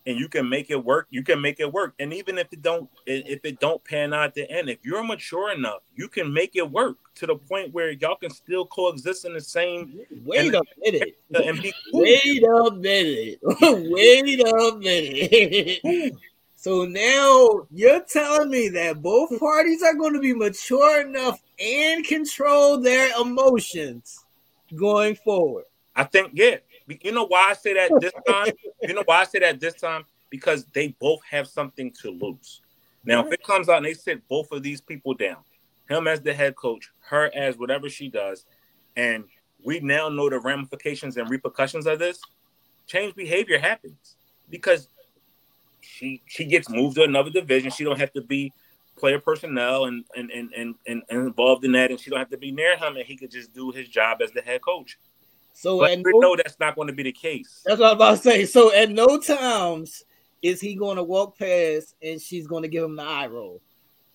and 0.05 0.17
you 0.17 0.29
can 0.29 0.47
make 0.47 0.69
it 0.69 0.83
work, 0.83 1.07
you 1.09 1.23
can 1.23 1.41
make 1.41 1.59
it 1.59 1.71
work. 1.71 1.93
And 1.99 2.13
even 2.13 2.37
if 2.37 2.47
it 2.53 2.61
don't, 2.61 2.89
if 3.05 3.43
it 3.43 3.59
don't 3.59 3.83
pan 3.83 4.13
out 4.13 4.23
at 4.25 4.33
the 4.33 4.49
end, 4.49 4.69
if 4.69 4.79
you're 4.83 5.03
mature 5.03 5.51
enough, 5.51 5.81
you 5.95 6.07
can 6.07 6.33
make 6.33 6.55
it 6.55 6.71
work 6.71 6.97
to 7.17 7.25
the 7.25 7.35
point 7.35 7.73
where 7.73 7.91
y'all 7.91 8.15
can 8.15 8.29
still 8.29 8.65
coexist 8.65 9.25
in 9.25 9.33
the 9.33 9.41
same 9.41 9.99
Wait 10.23 10.53
a 10.53 10.61
minute. 10.83 11.17
and 11.33 11.61
be 11.61 11.73
cool. 11.91 12.01
Wait 12.01 12.43
a 12.43 12.71
minute. 12.71 13.39
Wait 13.61 14.39
a 14.39 14.77
minute. 14.77 16.13
so 16.55 16.85
now 16.85 17.67
you're 17.71 18.01
telling 18.01 18.49
me 18.49 18.69
that 18.69 19.01
both 19.01 19.39
parties 19.39 19.83
are 19.83 19.95
going 19.95 20.13
to 20.13 20.19
be 20.19 20.33
mature 20.33 21.01
enough 21.01 21.41
and 21.59 22.05
control 22.05 22.79
their 22.79 23.09
emotions 23.19 24.25
going 24.75 25.15
forward. 25.15 25.65
I 25.95 26.03
think, 26.03 26.31
yeah. 26.33 26.57
You 27.01 27.11
know 27.11 27.25
why 27.25 27.49
I 27.49 27.53
say 27.53 27.73
that 27.73 27.91
this 27.99 28.13
time? 28.27 28.47
you 28.81 28.93
know 28.93 29.03
why 29.05 29.21
I 29.21 29.23
say 29.25 29.39
that 29.39 29.59
this 29.59 29.73
time? 29.73 30.05
Because 30.29 30.65
they 30.73 30.89
both 30.99 31.19
have 31.29 31.47
something 31.47 31.91
to 32.01 32.11
lose. 32.11 32.61
Now, 33.03 33.25
if 33.25 33.31
it 33.31 33.43
comes 33.43 33.69
out 33.69 33.77
and 33.77 33.85
they 33.85 33.93
sit 33.93 34.25
both 34.27 34.51
of 34.51 34.63
these 34.63 34.81
people 34.81 35.13
down, 35.13 35.37
him 35.89 36.07
as 36.07 36.21
the 36.21 36.33
head 36.33 36.55
coach, 36.55 36.91
her 37.09 37.31
as 37.35 37.57
whatever 37.57 37.89
she 37.89 38.09
does, 38.09 38.45
and 38.95 39.25
we 39.63 39.79
now 39.79 40.09
know 40.09 40.29
the 40.29 40.39
ramifications 40.39 41.17
and 41.17 41.29
repercussions 41.29 41.87
of 41.87 41.99
this, 41.99 42.19
change 42.85 43.15
behavior 43.15 43.59
happens 43.59 44.15
because 44.49 44.87
she 45.81 46.21
she 46.25 46.45
gets 46.45 46.69
moved 46.69 46.95
to 46.95 47.03
another 47.03 47.29
division. 47.29 47.71
She 47.71 47.83
don't 47.83 47.99
have 47.99 48.13
to 48.13 48.21
be 48.21 48.53
player 48.97 49.19
personnel 49.19 49.85
and 49.85 50.03
and 50.15 50.31
and 50.31 50.49
and, 50.55 50.75
and, 50.87 51.03
involved 51.09 51.63
in 51.65 51.71
that, 51.73 51.91
and 51.91 51.99
she 51.99 52.09
don't 52.09 52.19
have 52.19 52.29
to 52.31 52.37
be 52.37 52.51
near 52.51 52.77
him, 52.77 52.95
and 52.97 53.05
he 53.05 53.15
could 53.15 53.31
just 53.31 53.53
do 53.53 53.71
his 53.71 53.87
job 53.87 54.21
as 54.21 54.31
the 54.31 54.41
head 54.41 54.61
coach. 54.61 54.97
So 55.53 55.79
But 55.79 55.97
we 56.03 56.11
no, 56.13 56.19
know 56.19 56.35
that's 56.35 56.59
not 56.59 56.75
going 56.75 56.87
to 56.87 56.93
be 56.93 57.03
the 57.03 57.11
case. 57.11 57.63
that's 57.65 57.79
what 57.79 57.89
I'm 57.89 57.95
about 57.95 58.17
to 58.17 58.23
say. 58.23 58.45
So 58.45 58.73
at 58.73 58.91
no 58.91 59.19
times 59.19 60.03
is 60.41 60.61
he 60.61 60.75
going 60.75 60.97
to 60.97 61.03
walk 61.03 61.37
past 61.37 61.95
and 62.01 62.21
she's 62.21 62.45
going 62.45 62.61
to 62.61 62.69
give 62.69 62.83
him 62.83 62.95
the 62.95 63.03
eye 63.03 63.27
roll. 63.27 63.61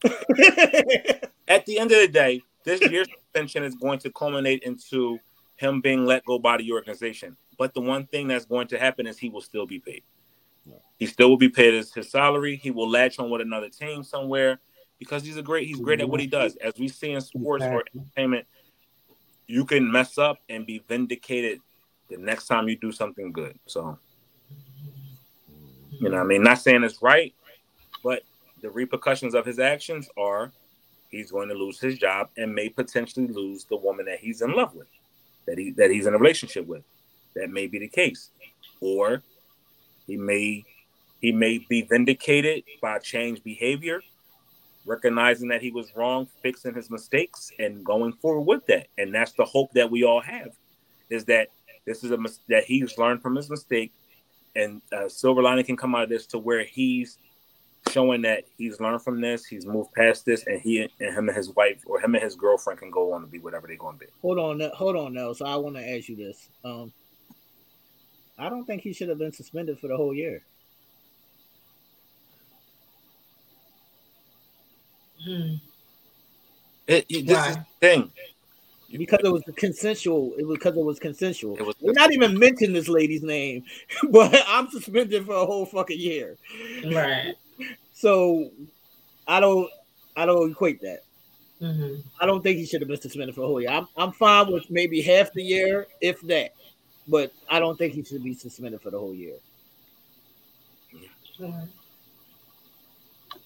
At 1.52 1.66
the 1.66 1.78
end 1.78 1.92
of 1.92 1.98
the 1.98 2.08
day, 2.08 2.40
this 2.64 2.80
year's 2.80 3.08
suspension 3.20 3.62
is 3.62 3.74
going 3.74 3.98
to 3.98 4.10
culminate 4.10 4.62
into 4.62 5.18
him 5.56 5.82
being 5.82 6.06
let 6.06 6.24
go 6.24 6.38
by 6.38 6.56
the 6.56 6.72
organization. 6.72 7.36
But 7.58 7.74
the 7.74 7.82
one 7.82 8.06
thing 8.06 8.26
that's 8.26 8.46
going 8.46 8.68
to 8.68 8.78
happen 8.78 9.06
is 9.06 9.18
he 9.18 9.28
will 9.28 9.42
still 9.42 9.66
be 9.66 9.78
paid. 9.78 10.02
He 10.98 11.04
still 11.04 11.28
will 11.28 11.36
be 11.36 11.50
paid 11.50 11.74
his, 11.74 11.92
his 11.92 12.10
salary. 12.10 12.56
He 12.56 12.70
will 12.70 12.88
latch 12.88 13.18
on 13.18 13.28
with 13.28 13.42
another 13.42 13.68
team 13.68 14.02
somewhere 14.02 14.60
because 14.98 15.24
he's 15.24 15.36
a 15.36 15.42
great 15.42 15.66
he's 15.66 15.78
great 15.78 16.00
at 16.00 16.08
what 16.08 16.20
he 16.20 16.26
does. 16.26 16.56
As 16.56 16.72
we 16.78 16.88
see 16.88 17.10
in 17.10 17.20
sports 17.20 17.64
or 17.64 17.84
entertainment, 17.94 18.46
you 19.46 19.66
can 19.66 19.90
mess 19.90 20.16
up 20.16 20.38
and 20.48 20.64
be 20.64 20.82
vindicated 20.88 21.60
the 22.08 22.16
next 22.16 22.46
time 22.46 22.66
you 22.66 22.76
do 22.76 22.92
something 22.92 23.30
good. 23.30 23.58
So 23.66 23.98
you 25.90 26.08
know, 26.08 26.16
what 26.16 26.24
I 26.24 26.24
mean, 26.24 26.42
not 26.42 26.60
saying 26.60 26.82
it's 26.82 27.02
right, 27.02 27.34
but 28.02 28.22
the 28.62 28.70
repercussions 28.70 29.34
of 29.34 29.44
his 29.44 29.58
actions 29.58 30.08
are 30.16 30.50
he's 31.12 31.30
going 31.30 31.48
to 31.48 31.54
lose 31.54 31.78
his 31.78 31.96
job 31.96 32.30
and 32.36 32.52
may 32.52 32.68
potentially 32.68 33.28
lose 33.28 33.64
the 33.64 33.76
woman 33.76 34.06
that 34.06 34.18
he's 34.18 34.42
in 34.42 34.52
love 34.52 34.74
with, 34.74 34.88
that 35.46 35.58
he 35.58 35.70
that 35.72 35.90
he's 35.90 36.06
in 36.06 36.14
a 36.14 36.18
relationship 36.18 36.66
with. 36.66 36.82
That 37.36 37.50
may 37.50 37.66
be 37.66 37.78
the 37.78 37.88
case, 37.88 38.30
or 38.80 39.22
he 40.06 40.16
may 40.16 40.64
he 41.20 41.30
may 41.30 41.58
be 41.58 41.82
vindicated 41.82 42.64
by 42.80 42.98
changed 42.98 43.44
behavior, 43.44 44.02
recognizing 44.84 45.48
that 45.48 45.62
he 45.62 45.70
was 45.70 45.94
wrong, 45.94 46.26
fixing 46.42 46.74
his 46.74 46.90
mistakes, 46.90 47.52
and 47.58 47.84
going 47.84 48.12
forward 48.14 48.42
with 48.42 48.66
that. 48.66 48.88
And 48.98 49.14
that's 49.14 49.32
the 49.32 49.44
hope 49.44 49.72
that 49.74 49.90
we 49.90 50.02
all 50.02 50.20
have, 50.20 50.50
is 51.08 51.24
that 51.26 51.48
this 51.86 52.02
is 52.04 52.10
a 52.10 52.18
that 52.48 52.64
he's 52.64 52.98
learned 52.98 53.22
from 53.22 53.36
his 53.36 53.48
mistake, 53.48 53.92
and 54.56 54.82
uh, 54.92 55.08
silver 55.08 55.42
lining 55.42 55.64
can 55.64 55.76
come 55.76 55.94
out 55.94 56.04
of 56.04 56.08
this 56.08 56.26
to 56.26 56.38
where 56.38 56.64
he's 56.64 57.18
showing 57.90 58.22
that 58.22 58.44
he's 58.56 58.80
learned 58.80 59.02
from 59.02 59.20
this, 59.20 59.44
he's 59.44 59.66
moved 59.66 59.92
past 59.92 60.24
this, 60.24 60.46
and 60.46 60.60
he 60.60 60.80
and 60.82 60.90
him 61.14 61.28
and 61.28 61.36
his 61.36 61.50
wife 61.50 61.82
or 61.86 62.00
him 62.00 62.14
and 62.14 62.22
his 62.24 62.34
girlfriend 62.34 62.78
can 62.78 62.90
go 62.90 63.12
on 63.12 63.20
to 63.22 63.26
be 63.26 63.38
whatever 63.38 63.66
they're 63.66 63.76
going 63.76 63.98
to 63.98 64.00
be. 64.06 64.10
Hold 64.22 64.38
on, 64.38 64.60
hold 64.74 64.96
on 64.96 65.14
now. 65.14 65.32
So 65.32 65.44
I 65.46 65.56
want 65.56 65.76
to 65.76 65.88
ask 65.96 66.08
you 66.08 66.16
this. 66.16 66.48
Um, 66.64 66.92
I 68.38 68.48
don't 68.48 68.64
think 68.64 68.82
he 68.82 68.92
should 68.92 69.08
have 69.08 69.18
been 69.18 69.32
suspended 69.32 69.78
for 69.78 69.88
the 69.88 69.96
whole 69.96 70.14
year. 70.14 70.42
Hmm. 75.24 75.54
It, 76.86 77.06
it- 77.08 77.26
this 77.26 77.46
is 77.48 77.56
the 77.56 77.66
thing. 77.80 78.12
because 78.96 79.20
it 79.24 79.32
was 79.32 79.42
consensual. 79.56 80.32
It 80.38 80.46
was 80.46 80.58
because 80.58 80.76
it 80.76 80.84
was 80.84 80.98
consensual. 80.98 81.56
It 81.56 81.64
was- 81.66 81.76
We're 81.80 81.92
not 81.92 82.12
even 82.12 82.38
mentioning 82.38 82.72
this 82.72 82.88
lady's 82.88 83.22
name, 83.22 83.64
but 84.10 84.34
I'm 84.48 84.68
suspended 84.70 85.24
for 85.26 85.34
a 85.34 85.46
whole 85.46 85.66
fucking 85.66 85.98
year. 85.98 86.36
Right. 86.84 87.34
So 88.02 88.50
I 89.28 89.38
don't, 89.38 89.70
I 90.16 90.26
don't 90.26 90.50
equate 90.50 90.80
that. 90.80 91.04
hmm 91.60 92.00
I 92.20 92.26
don't 92.26 92.42
think 92.42 92.58
he 92.58 92.66
should 92.66 92.80
have 92.80 92.88
been 92.88 93.00
suspended 93.00 93.32
for 93.32 93.42
a 93.42 93.46
whole 93.46 93.60
year. 93.60 93.70
I'm, 93.70 93.86
I'm 93.96 94.10
fine 94.10 94.50
with 94.52 94.68
maybe 94.68 95.00
half 95.00 95.32
the 95.32 95.44
year, 95.44 95.86
if 96.00 96.20
that, 96.22 96.50
but 97.06 97.32
I 97.48 97.60
don't 97.60 97.78
think 97.78 97.94
he 97.94 98.02
should 98.02 98.24
be 98.24 98.34
suspended 98.34 98.80
for 98.82 98.90
the 98.90 98.98
whole 98.98 99.14
year. 99.14 99.36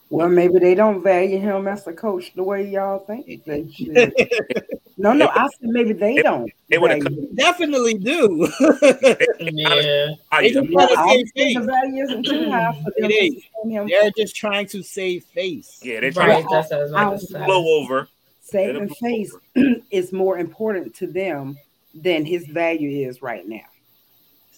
Well, 0.09 0.29
maybe 0.29 0.59
they 0.61 0.75
don't 0.75 1.03
value 1.03 1.39
him 1.41 1.67
as 1.67 1.87
a 1.87 1.93
coach 1.93 2.33
the 2.35 2.43
way 2.43 2.69
y'all 2.71 3.01
think 3.01 3.45
they 3.45 3.69
should. 3.71 4.15
No, 4.99 5.13
no, 5.13 5.29
I 5.29 5.43
said 5.49 5.69
maybe 5.69 5.93
they 5.93 6.23
don't. 6.23 6.51
They 6.69 6.79
would 6.79 6.91
have 6.93 7.03
value 7.03 7.23
him. 7.29 7.35
Definitely 7.35 7.95
do. 7.95 8.49
Yeah. 9.41 10.13
They 10.41 10.51
just 10.53 10.69
Yeah, 10.71 10.87
trying 10.87 10.89
to 10.89 10.99
I 10.99 11.07
save 11.07 11.19
would 11.19 11.29
say 11.29 11.55
the 11.55 11.61
face. 11.61 11.67
value 11.67 12.05
isn't 12.05 12.27
too 12.27 12.51
high 12.51 12.73
for 12.73 12.91
them 13.01 13.05
It 13.05 13.09
to 13.09 13.15
is. 13.15 13.35
suspend 13.35 13.73
him. 13.73 13.89
They're 13.89 14.11
just 14.17 14.37
trying 14.37 14.67
to 14.69 14.83
save 14.83 15.25
face. 15.25 15.81
Yeah, 15.83 16.01
they're 16.01 16.11
trying 16.13 16.29
Right. 16.31 16.43
to 16.43 16.49
That's 16.51 16.71
what 16.71 16.79
I 16.79 16.83
was 16.83 16.93
about 16.93 17.11
to 17.21 17.27
say. 17.27 17.45
blow 17.45 17.81
over. 17.83 18.09
Saving 18.41 18.89
face 18.89 19.35
is 19.91 20.13
more 20.13 20.39
important 20.39 20.95
to 20.97 21.07
them 21.07 21.59
than 21.95 22.25
his 22.25 22.47
value 22.47 23.07
is 23.09 23.21
right 23.23 23.47
now. 23.47 23.67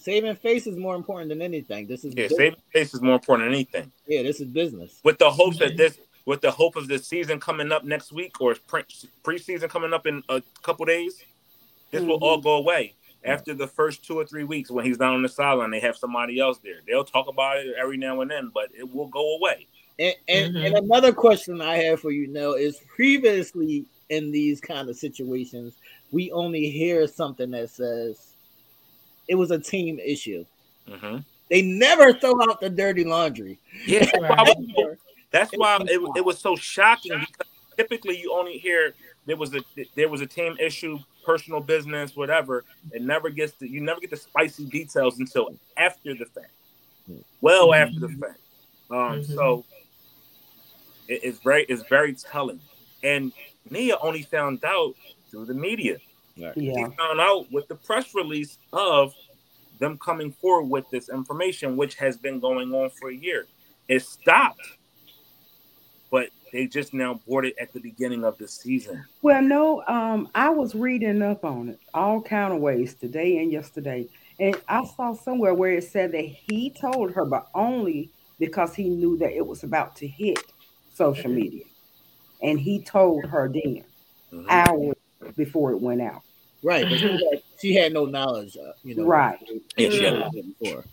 Saving 0.01 0.35
face 0.35 0.65
is 0.65 0.77
more 0.77 0.95
important 0.95 1.29
than 1.29 1.41
anything. 1.41 1.85
This 1.85 2.05
is 2.05 2.13
Yeah, 2.15 2.23
business. 2.23 2.37
saving 2.37 2.59
face 2.71 2.93
is 2.93 3.01
more 3.01 3.15
important 3.15 3.47
than 3.47 3.53
anything. 3.53 3.91
yeah, 4.07 4.23
this 4.23 4.39
is 4.39 4.47
business. 4.47 4.99
With 5.03 5.17
the 5.17 5.29
hope 5.29 5.57
that 5.57 5.75
this, 5.75 5.99
with 6.25 6.39
the 6.41 6.51
hope 6.51 6.75
of 6.77 6.87
the 6.87 6.97
season 6.99 7.39
coming 7.39 7.71
up 7.71 7.83
next 7.83 8.11
week 8.13 8.39
or 8.39 8.55
pre- 8.67 8.83
preseason 9.23 9.69
coming 9.69 9.93
up 9.93 10.07
in 10.07 10.23
a 10.29 10.41
couple 10.63 10.85
days, 10.85 11.23
this 11.91 12.01
will 12.03 12.17
Mhm. 12.19 12.23
all 12.23 12.37
go 12.37 12.53
away 12.53 12.93
after 13.25 13.53
the 13.53 13.67
first 13.67 14.05
two 14.05 14.17
or 14.17 14.25
three 14.25 14.45
weeks 14.45 14.71
when 14.71 14.85
he's 14.85 14.97
down 14.97 15.15
on 15.15 15.21
the 15.21 15.27
sideline. 15.29 15.71
They 15.71 15.81
have 15.81 15.97
somebody 15.97 16.39
else 16.39 16.59
there. 16.59 16.79
They'll 16.87 17.03
talk 17.03 17.27
about 17.27 17.57
it 17.57 17.75
every 17.77 17.97
now 17.97 18.21
and 18.21 18.31
then, 18.31 18.51
but 18.53 18.69
it 18.77 18.89
will 18.93 19.07
go 19.07 19.35
away. 19.35 19.67
And 19.99 20.15
and, 20.29 20.55
Mhm. 20.55 20.65
and 20.65 20.75
another 20.77 21.11
question 21.11 21.59
I 21.59 21.75
have 21.83 21.99
for 21.99 22.11
you 22.11 22.27
now 22.27 22.53
is 22.53 22.79
previously 22.95 23.85
in 24.07 24.31
these 24.31 24.61
kind 24.61 24.89
of 24.89 24.95
situations, 24.95 25.75
we 26.11 26.31
only 26.31 26.69
hear 26.69 27.05
something 27.05 27.51
that 27.51 27.69
says 27.69 28.28
it 29.29 29.35
was 29.35 29.51
a 29.51 29.59
team 29.59 29.99
issue. 29.99 30.43
hmm 30.89 31.17
They 31.49 31.61
never 31.61 32.11
throw 32.13 32.41
out 32.41 32.59
the 32.59 32.69
dirty 32.69 33.05
laundry. 33.05 33.57
Yeah, 33.85 33.99
that's 33.99 34.11
why, 34.17 34.43
was- 34.43 34.97
that's 35.31 35.51
why 35.53 35.77
it, 35.87 36.01
it 36.17 36.25
was 36.25 36.39
so 36.39 36.55
shocking 36.57 37.17
because 37.19 37.47
typically 37.77 38.19
you 38.19 38.33
only 38.33 38.57
hear 38.57 38.93
there 39.27 39.37
was 39.37 39.53
a 39.55 39.61
there 39.95 40.09
was 40.09 40.21
a 40.21 40.25
team 40.25 40.57
issue, 40.59 40.97
personal 41.23 41.61
business, 41.61 42.15
whatever. 42.15 42.65
It 42.91 43.03
never 43.03 43.29
gets 43.29 43.53
to, 43.59 43.69
you 43.69 43.81
never 43.81 43.99
get 44.01 44.09
the 44.09 44.17
spicy 44.17 44.65
details 44.65 45.19
until 45.19 45.49
after 45.77 46.15
the 46.15 46.25
fact, 46.25 46.51
well 47.39 47.73
after 47.73 47.99
the 47.99 48.09
fact. 48.09 48.39
Um, 48.89 48.97
Mhm. 49.21 49.35
so 49.35 49.65
it- 51.07 51.21
it's 51.23 51.39
very 51.39 51.63
it's 51.65 51.83
very 51.83 52.13
telling, 52.15 52.59
and 53.03 53.31
Nia 53.69 53.97
only 54.01 54.23
found 54.23 54.65
out 54.65 54.95
through 55.29 55.45
the 55.45 55.53
media. 55.53 55.97
Yeah. 56.55 56.87
She 56.89 56.95
found 56.95 57.19
out 57.19 57.51
with 57.51 57.67
the 57.67 57.75
press 57.75 58.13
release 58.15 58.57
of 58.73 59.13
them 59.79 59.97
coming 59.97 60.31
forward 60.31 60.69
with 60.69 60.89
this 60.89 61.09
information, 61.09 61.77
which 61.77 61.95
has 61.95 62.17
been 62.17 62.39
going 62.39 62.73
on 62.73 62.89
for 62.89 63.09
a 63.09 63.15
year. 63.15 63.45
It 63.87 64.01
stopped, 64.01 64.61
but 66.11 66.29
they 66.51 66.67
just 66.67 66.93
now 66.93 67.21
bought 67.27 67.45
it 67.45 67.55
at 67.59 67.73
the 67.73 67.79
beginning 67.79 68.23
of 68.23 68.37
the 68.37 68.47
season. 68.47 69.03
Well, 69.21 69.41
no, 69.41 69.83
um, 69.87 70.29
I 70.35 70.49
was 70.49 70.75
reading 70.75 71.21
up 71.21 71.45
on 71.45 71.69
it 71.69 71.79
all 71.93 72.21
kind 72.21 72.53
of 72.53 72.59
ways 72.59 72.93
today 72.93 73.37
and 73.37 73.51
yesterday, 73.51 74.07
and 74.39 74.55
I 74.67 74.85
saw 74.85 75.13
somewhere 75.13 75.53
where 75.53 75.73
it 75.73 75.83
said 75.83 76.11
that 76.11 76.25
he 76.25 76.71
told 76.71 77.11
her, 77.13 77.25
but 77.25 77.47
only 77.53 78.09
because 78.39 78.73
he 78.73 78.89
knew 78.89 79.17
that 79.17 79.33
it 79.33 79.45
was 79.45 79.63
about 79.63 79.95
to 79.97 80.07
hit 80.07 80.39
social 80.93 81.31
media, 81.31 81.65
and 82.41 82.59
he 82.59 82.79
told 82.81 83.25
her 83.25 83.47
then 83.47 83.83
Mhm. 84.31 84.45
hours 84.49 84.95
before 85.35 85.71
it 85.71 85.81
went 85.81 86.01
out. 86.01 86.21
Right, 86.61 86.85
but 86.89 86.97
she 86.99 87.07
had, 87.07 87.41
she 87.61 87.73
had 87.75 87.93
no 87.93 88.05
knowledge, 88.05 88.57
uh, 88.57 88.73
you 88.83 88.95
know. 88.95 89.05
Right. 89.05 89.39
Yeah, 89.77 89.89
she 89.89 90.03
had- 90.03 90.31
before. 90.59 90.83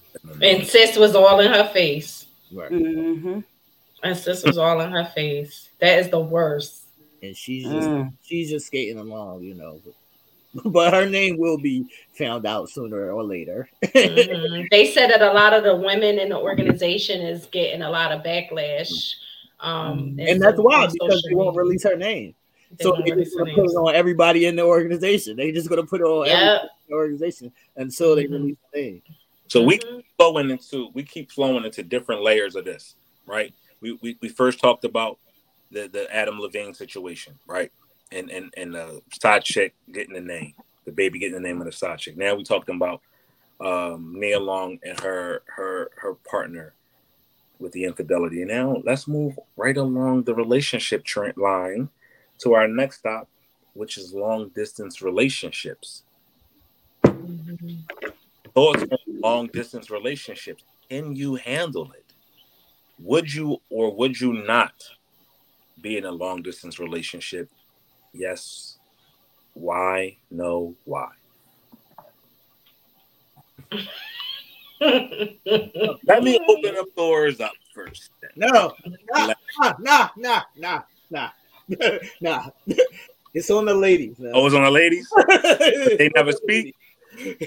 And 0.42 0.66
sis 0.66 0.96
was 0.96 1.14
all 1.14 1.40
in 1.40 1.52
her 1.52 1.68
face. 1.72 2.26
Right, 2.52 2.70
Mm-hmm. 2.70 3.40
And 4.02 4.16
sis 4.16 4.44
was 4.44 4.58
all 4.58 4.80
in 4.80 4.92
her 4.92 5.04
face. 5.14 5.70
That 5.80 5.98
is 5.98 6.08
the 6.10 6.20
worst. 6.20 6.84
and 7.22 7.36
she's 7.36 7.64
just 7.64 7.88
Mm. 7.88 8.12
she's 8.22 8.50
just 8.50 8.66
skating 8.66 8.98
along, 8.98 9.42
you 9.42 9.54
know. 9.54 9.80
But 10.64 10.94
her 10.94 11.06
name 11.06 11.36
will 11.38 11.58
be 11.58 11.84
found 12.14 12.46
out 12.46 12.70
sooner 12.70 13.10
or 13.10 13.22
later. 13.24 13.68
Mhm. 13.84 14.68
They 14.70 14.86
said 14.90 15.10
that 15.10 15.20
a 15.20 15.32
lot 15.32 15.52
of 15.52 15.64
the 15.64 15.76
women 15.76 16.18
in 16.18 16.30
the 16.30 16.38
organization 16.38 17.20
is 17.20 17.46
getting 17.46 17.82
a 17.82 17.90
lot 17.90 18.10
of 18.12 18.22
backlash. 18.22 18.90
Um, 19.60 20.16
and 20.18 20.40
that's 20.40 20.58
why 20.58 20.86
because 20.90 21.22
they 21.28 21.34
won't 21.34 21.56
release 21.56 21.82
her 21.84 21.96
name. 21.96 22.34
They 22.78 22.84
so 22.84 22.96
they're 23.04 23.16
just 23.16 23.36
gonna 23.36 23.54
put 23.54 23.64
it 23.64 23.74
on 23.76 23.94
everybody 23.94 24.46
in 24.46 24.56
the 24.56 24.62
organization. 24.62 25.36
They 25.36 25.52
just 25.52 25.68
gonna 25.68 25.86
put 25.86 26.00
it 26.00 26.04
on 26.04 26.28
every 26.28 26.46
Yep. 26.46 26.70
organization 26.92 27.52
until 27.76 28.16
they 28.16 28.24
Mhm. 28.24 28.32
release 28.32 28.56
the 28.72 28.80
name. 28.80 29.02
So 29.48 29.62
we 29.62 29.78
Mhm. 29.78 30.04
flowing 30.18 30.50
into 30.50 30.88
we 30.94 31.04
keep 31.04 31.30
flowing 31.30 31.64
into 31.64 31.82
different 31.82 32.22
layers 32.22 32.56
of 32.56 32.64
this, 32.64 32.96
right? 33.26 33.54
We 33.80 33.92
we, 34.02 34.18
we 34.20 34.28
first 34.28 34.60
talked 34.60 34.84
about 34.84 35.18
the 35.70 35.88
the 35.88 36.12
Adam 36.14 36.40
Levine 36.40 36.74
situation, 36.74 37.38
right? 37.46 37.72
And 38.12 38.30
and 38.30 38.52
and 38.56 38.74
the 38.74 39.02
side 39.20 39.44
chick 39.44 39.74
getting 39.92 40.14
the 40.14 40.20
name, 40.20 40.54
the 40.84 40.92
baby 40.92 41.18
getting 41.18 41.34
the 41.34 41.40
name 41.40 41.60
of 41.60 41.66
the 41.66 41.72
side 41.72 41.98
chick. 41.98 42.16
Now 42.16 42.34
we 42.34 42.44
talking 42.44 42.76
about 42.76 43.02
um 43.60 44.18
Nia 44.18 44.38
Long 44.38 44.78
and 44.84 44.98
her 45.00 45.42
her 45.46 45.90
her 45.96 46.14
partner 46.14 46.74
with 47.58 47.72
the 47.72 47.84
infidelity. 47.84 48.44
Now 48.44 48.82
let's 48.84 49.08
move 49.08 49.38
right 49.56 49.76
along 49.76 50.24
the 50.24 50.34
relationship 50.34 51.04
trend 51.04 51.36
line 51.36 51.88
to 52.38 52.54
our 52.54 52.68
next 52.68 52.98
stop, 52.98 53.28
which 53.74 53.98
is 53.98 54.12
long 54.12 54.50
distance 54.50 55.02
relationships. 55.02 56.02
Mhm. 57.04 57.82
thoughts 58.54 58.82
on 58.82 58.98
long 59.20 59.46
distance 59.48 59.90
relationships. 59.90 60.64
Can 60.88 61.14
you 61.14 61.34
handle 61.34 61.92
it? 61.92 62.04
Would 62.98 63.32
you 63.32 63.60
or 63.68 63.94
would 63.94 64.18
you 64.18 64.32
not 64.32 64.72
be 65.80 65.98
in 65.98 66.04
a 66.06 66.10
long 66.10 66.42
distance 66.42 66.78
relationship? 66.78 67.50
Yes. 68.14 68.78
Why? 69.52 70.16
No. 70.30 70.74
Why? 70.84 71.10
Let 74.80 76.22
me 76.22 76.38
open 76.48 76.76
up 76.76 76.94
doors 76.96 77.40
up 77.40 77.52
first. 77.74 78.10
No, 78.36 78.74
nah, 79.10 79.26
nah, 79.58 79.72
nah, 79.80 80.08
nah, 80.16 80.42
nah, 80.56 80.82
nah. 81.10 81.30
It's 83.36 83.50
on 83.50 83.66
the 83.66 83.74
ladies. 83.74 84.18
Man. 84.18 84.32
Oh, 84.34 84.46
it's 84.46 84.54
on 84.54 84.62
the 84.62 84.70
ladies. 84.70 85.12
They 85.98 86.10
never 86.14 86.32
speak. 86.44 86.74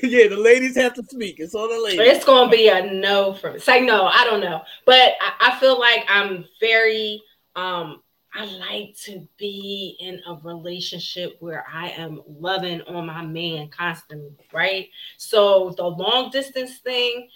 yeah, 0.04 0.28
the 0.28 0.38
ladies 0.38 0.76
have 0.76 0.94
to 0.94 1.04
speak. 1.04 1.40
It's 1.40 1.56
on 1.56 1.68
the 1.68 1.84
ladies. 1.84 2.16
it's 2.16 2.26
gonna 2.26 2.52
be 2.52 2.68
a 2.68 2.94
no 2.94 3.34
for 3.34 3.50
me. 3.50 3.56
It's 3.56 3.68
like 3.68 3.82
no, 3.82 4.06
I 4.06 4.24
don't 4.24 4.40
know, 4.40 4.62
but 4.86 5.14
I, 5.20 5.50
I 5.50 5.60
feel 5.60 5.80
like 5.80 6.06
I'm 6.08 6.46
very 6.60 7.24
um. 7.56 8.04
I 8.32 8.46
like 8.46 8.96
to 9.06 9.28
be 9.38 9.98
in 10.00 10.22
a 10.28 10.36
relationship 10.48 11.38
where 11.40 11.66
I 11.68 11.90
am 11.90 12.22
loving 12.28 12.84
on 12.84 13.08
my 13.08 13.26
man 13.26 13.70
constantly, 13.70 14.38
right? 14.54 14.88
So 15.18 15.74
the 15.76 15.86
long 15.86 16.30
distance 16.30 16.78
thing 16.78 17.28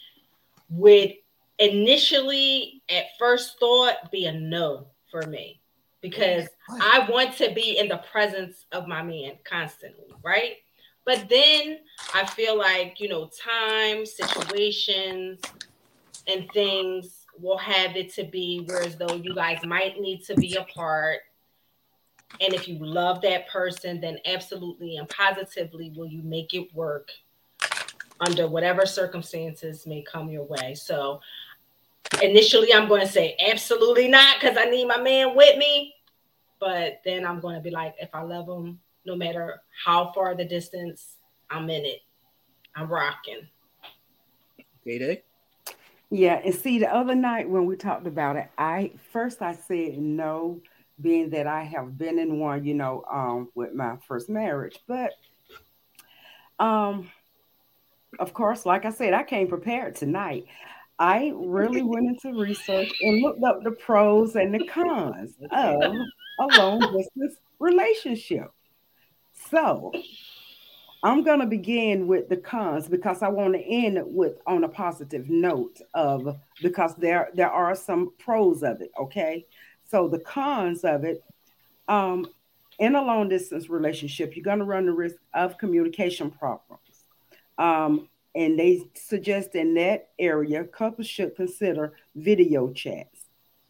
would 0.70 1.16
initially, 1.58 2.84
at 2.90 3.06
first 3.18 3.60
thought, 3.60 4.12
be 4.12 4.28
a 4.28 4.34
no 4.34 4.86
for 5.10 5.24
me 5.24 5.63
because 6.04 6.50
I 6.70 7.08
want 7.10 7.36
to 7.38 7.52
be 7.54 7.80
in 7.80 7.88
the 7.88 8.02
presence 8.12 8.66
of 8.74 8.88
my 8.88 9.02
man 9.02 9.38
constantly, 9.46 10.14
right? 10.22 10.58
But 11.06 11.28
then 11.30 11.80
I 12.14 12.26
feel 12.26 12.58
like, 12.58 13.00
you 13.00 13.08
know, 13.08 13.30
time, 13.42 14.06
situations, 14.06 15.40
and 16.28 16.48
things 16.54 17.26
will 17.40 17.58
have 17.58 17.96
it 17.96 18.14
to 18.14 18.24
be 18.26 18.64
whereas 18.68 18.96
though 18.96 19.16
you 19.16 19.34
guys 19.34 19.66
might 19.66 20.00
need 20.00 20.24
to 20.26 20.36
be 20.36 20.56
apart. 20.56 21.20
And 22.42 22.54
if 22.54 22.68
you 22.68 22.78
love 22.80 23.22
that 23.22 23.48
person, 23.48 24.02
then 24.02 24.18
absolutely 24.26 24.98
and 24.98 25.08
positively 25.08 25.92
will 25.96 26.08
you 26.08 26.22
make 26.22 26.54
it 26.54 26.74
work 26.76 27.10
under 28.20 28.48
whatever 28.48 28.86
circumstances 28.86 29.88
may 29.88 30.02
come 30.02 30.30
your 30.30 30.44
way. 30.44 30.76
So 30.76 31.22
initially 32.22 32.74
I'm 32.74 32.88
going 32.88 33.02
to 33.02 33.08
say 33.08 33.36
absolutely 33.50 34.08
not 34.08 34.40
because 34.40 34.58
I 34.58 34.66
need 34.66 34.88
my 34.88 35.02
man 35.02 35.36
with 35.36 35.58
me. 35.58 35.93
But 36.64 37.02
then 37.04 37.26
I'm 37.26 37.42
going 37.42 37.56
to 37.56 37.62
be 37.62 37.72
like, 37.72 37.94
if 38.00 38.08
I 38.14 38.22
love 38.22 38.46
them, 38.46 38.80
no 39.06 39.18
matter 39.18 39.60
how 39.84 40.14
far 40.14 40.34
the 40.34 40.46
distance, 40.46 41.18
I'm 41.50 41.70
in 41.70 41.84
it. 41.84 42.00
I'm 42.74 42.88
rocking. 42.88 43.50
Okay, 44.88 45.22
Yeah, 46.10 46.40
and 46.46 46.56
see, 46.56 46.80
the 46.80 46.94
other 46.94 47.16
night 47.16 47.50
when 47.50 47.66
we 47.66 47.76
talked 47.76 48.08
about 48.08 48.38
it, 48.38 48.50
I 48.58 48.94
first 49.12 49.42
I 49.42 49.56
said 49.56 49.98
no, 49.98 50.62
being 51.02 51.32
that 51.32 51.48
I 51.48 51.64
have 51.64 51.98
been 51.98 52.18
in 52.18 52.40
one, 52.40 52.64
you 52.64 52.76
know, 52.76 53.04
um, 53.12 53.50
with 53.56 53.74
my 53.74 53.98
first 54.08 54.30
marriage, 54.30 54.80
but 54.88 55.12
um, 56.60 57.12
of 58.20 58.34
course, 58.34 58.66
like 58.66 58.86
I 58.86 58.92
said, 58.92 59.14
I 59.14 59.24
came 59.24 59.50
prepared 59.50 59.98
tonight. 59.98 60.46
I 61.00 61.32
really 61.36 61.82
went 61.82 62.08
into 62.08 62.40
research 62.40 62.92
and 63.02 63.22
looked 63.22 63.44
up 63.44 63.64
the 63.64 63.72
pros 63.72 64.36
and 64.36 64.54
the 64.54 64.66
cons 64.68 65.36
of 65.52 65.82
a 66.40 66.48
long 66.58 66.80
distance 66.80 67.36
relationship. 67.60 68.52
So 69.50 69.92
I'm 71.04 71.24
going 71.24 71.40
to 71.40 71.46
begin 71.46 72.08
with 72.08 72.30
the 72.30 72.38
cons 72.38 72.88
because 72.88 73.22
I 73.22 73.28
want 73.28 73.56
to 73.56 73.62
end 73.62 74.00
with 74.06 74.38
on 74.48 74.64
a 74.64 74.70
positive 74.70 75.30
note 75.30 75.82
of 75.94 76.38
because 76.62 76.96
there 76.96 77.30
there 77.34 77.52
are 77.52 77.76
some 77.76 78.14
pros 78.20 78.64
of 78.64 78.80
it. 78.82 78.92
Okay, 79.00 79.46
so 79.84 80.08
the 80.08 80.20
cons 80.20 80.84
of 80.86 81.04
it, 81.04 81.24
um, 81.90 82.26
in 82.80 82.96
a 82.96 83.02
long 83.02 83.28
distance 83.30 83.70
relationship, 83.70 84.36
you're 84.36 84.46
going 84.46 84.60
to 84.60 84.66
run 84.66 84.86
the 84.86 84.94
risk 84.94 85.18
of 85.34 85.58
communication 85.58 86.32
problems. 86.32 87.06
Um, 87.58 88.08
and 88.36 88.58
they 88.58 88.84
suggest 88.96 89.56
in 89.56 89.74
that 89.76 90.10
area, 90.18 90.64
couples 90.64 91.08
should 91.08 91.36
consider 91.36 91.94
video 92.16 92.72
chats. 92.72 93.26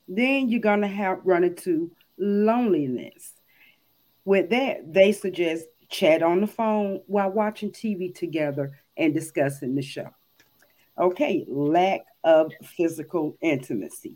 Then 0.07 0.49
you're 0.49 0.61
to 0.81 0.87
have 0.87 1.19
run 1.23 1.43
into 1.43 1.91
loneliness. 2.17 3.33
With 4.25 4.49
that, 4.51 4.93
they 4.93 5.11
suggest 5.11 5.65
chat 5.89 6.23
on 6.23 6.41
the 6.41 6.47
phone 6.47 7.01
while 7.07 7.29
watching 7.29 7.71
TV 7.71 8.13
together 8.13 8.79
and 8.97 9.13
discussing 9.13 9.75
the 9.75 9.81
show. 9.81 10.09
Okay, 10.97 11.45
lack 11.47 12.01
of 12.23 12.51
physical 12.63 13.37
intimacy. 13.41 14.15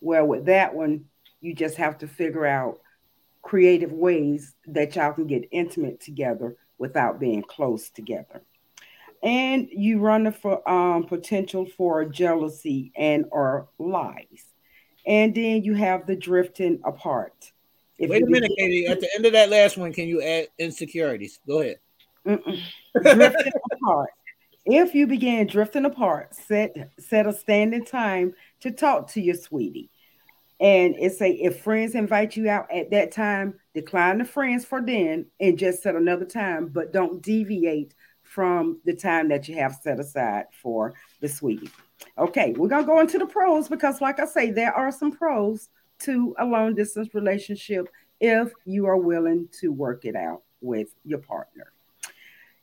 Well, 0.00 0.26
with 0.26 0.46
that 0.46 0.74
one, 0.74 1.04
you 1.40 1.54
just 1.54 1.76
have 1.76 1.98
to 1.98 2.08
figure 2.08 2.46
out 2.46 2.80
creative 3.42 3.92
ways 3.92 4.54
that 4.66 4.96
y'all 4.96 5.12
can 5.12 5.26
get 5.26 5.48
intimate 5.52 6.00
together 6.00 6.56
without 6.78 7.20
being 7.20 7.42
close 7.42 7.90
together. 7.90 8.42
And 9.24 9.68
you 9.72 9.98
run 10.00 10.24
the 10.24 10.32
for 10.32 10.68
um, 10.68 11.04
potential 11.04 11.64
for 11.64 12.04
jealousy 12.04 12.92
and 12.94 13.24
or 13.30 13.68
lies. 13.78 14.52
And 15.06 15.34
then 15.34 15.62
you 15.62 15.74
have 15.74 16.06
the 16.06 16.14
drifting 16.14 16.80
apart. 16.84 17.52
If 17.98 18.10
Wait 18.10 18.22
a 18.22 18.26
minute, 18.26 18.52
Katie. 18.58 18.86
At 18.86 19.00
the 19.00 19.08
end 19.16 19.24
of 19.24 19.32
that 19.32 19.50
last 19.50 19.76
one, 19.76 19.92
can 19.92 20.08
you 20.08 20.20
add 20.20 20.48
insecurities? 20.58 21.40
Go 21.46 21.60
ahead. 21.60 21.78
drifting 22.24 23.52
apart. 23.72 24.10
If 24.66 24.94
you 24.94 25.06
begin 25.06 25.46
drifting 25.46 25.84
apart, 25.84 26.34
set 26.34 26.74
set 26.98 27.26
a 27.26 27.32
standing 27.32 27.84
time 27.84 28.34
to 28.60 28.70
talk 28.70 29.08
to 29.12 29.20
your 29.20 29.36
sweetie. 29.36 29.90
And 30.60 30.96
it 30.96 31.12
say 31.12 31.32
if 31.32 31.62
friends 31.62 31.94
invite 31.94 32.36
you 32.36 32.48
out 32.48 32.70
at 32.72 32.90
that 32.90 33.12
time, 33.12 33.54
decline 33.74 34.18
the 34.18 34.24
friends 34.24 34.64
for 34.64 34.80
then 34.80 35.26
and 35.40 35.58
just 35.58 35.82
set 35.82 35.96
another 35.96 36.24
time, 36.24 36.68
but 36.68 36.92
don't 36.92 37.22
deviate 37.22 37.94
from 38.34 38.80
the 38.84 38.92
time 38.92 39.28
that 39.28 39.48
you 39.48 39.54
have 39.54 39.76
set 39.80 40.00
aside 40.00 40.46
for 40.60 40.92
the 41.20 41.28
sweetie. 41.28 41.70
Okay, 42.18 42.52
we're 42.56 42.68
gonna 42.68 42.84
go 42.84 42.98
into 42.98 43.16
the 43.16 43.26
pros 43.26 43.68
because, 43.68 44.00
like 44.00 44.18
I 44.18 44.26
say, 44.26 44.50
there 44.50 44.74
are 44.74 44.90
some 44.90 45.12
pros 45.12 45.68
to 46.00 46.34
a 46.40 46.44
long 46.44 46.74
distance 46.74 47.14
relationship 47.14 47.88
if 48.20 48.50
you 48.64 48.86
are 48.86 48.96
willing 48.96 49.48
to 49.60 49.70
work 49.70 50.04
it 50.04 50.16
out 50.16 50.42
with 50.60 50.88
your 51.04 51.20
partner. 51.20 51.72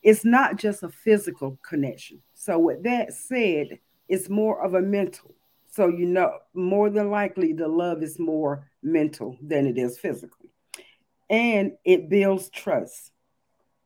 It's 0.04 0.26
not 0.26 0.58
just 0.58 0.84
a 0.84 0.90
physical 0.90 1.58
connection. 1.66 2.22
So, 2.34 2.60
with 2.60 2.84
that 2.84 3.14
said, 3.14 3.80
it's 4.10 4.30
more 4.30 4.62
of 4.62 4.74
a 4.74 4.82
mental. 4.82 5.34
So, 5.70 5.88
you 5.88 6.06
know, 6.06 6.34
more 6.54 6.90
than 6.90 7.12
likely, 7.12 7.54
the 7.54 7.70
love 7.70 8.04
is 8.04 8.20
more 8.20 8.68
mental 8.84 9.38
than 9.42 9.66
it 9.68 9.78
is 9.78 9.98
physical. 9.98 10.48
And 11.30 11.74
it 11.86 12.10
builds 12.10 12.50
trust. 12.50 13.12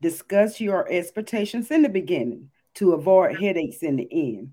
Discuss 0.05 0.61
your 0.61 0.87
expectations 0.87 1.71
in 1.71 1.81
the 1.81 1.89
beginning 1.89 2.51
to 2.75 2.93
avoid 2.93 3.39
headaches 3.39 3.77
in 3.81 3.95
the 3.95 4.07
end. 4.11 4.51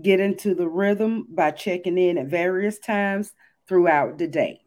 Get 0.00 0.20
into 0.20 0.54
the 0.54 0.66
rhythm 0.66 1.26
by 1.28 1.50
checking 1.50 1.98
in 1.98 2.16
at 2.16 2.28
various 2.28 2.78
times 2.78 3.34
throughout 3.68 4.16
the 4.16 4.26
day. 4.26 4.62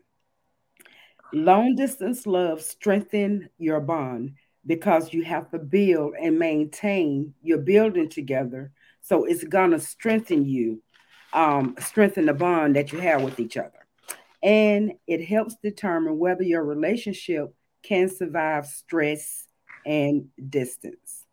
Long 1.33 1.73
distance 1.75 2.27
love 2.27 2.61
strengthen 2.61 3.49
your 3.57 3.79
bond 3.79 4.35
because 4.67 5.11
you 5.11 5.23
have 5.23 5.49
to 5.49 5.57
build 5.57 6.13
and 6.21 6.37
maintain 6.37 7.33
your 7.41 7.57
building 7.57 8.07
together. 8.07 8.71
So 9.01 9.25
it's 9.25 9.43
gonna 9.43 9.79
strengthen 9.79 10.45
you, 10.45 10.83
um, 11.33 11.75
strengthen 11.79 12.27
the 12.27 12.35
bond 12.35 12.75
that 12.75 12.91
you 12.91 12.99
have 12.99 13.23
with 13.23 13.39
each 13.39 13.57
other. 13.57 13.87
And 14.43 14.93
it 15.07 15.25
helps 15.25 15.55
determine 15.55 16.19
whether 16.19 16.43
your 16.43 16.63
relationship 16.63 17.51
can 17.81 18.09
survive 18.09 18.67
stress 18.67 19.42
and 19.85 20.27
distance. 20.49 21.25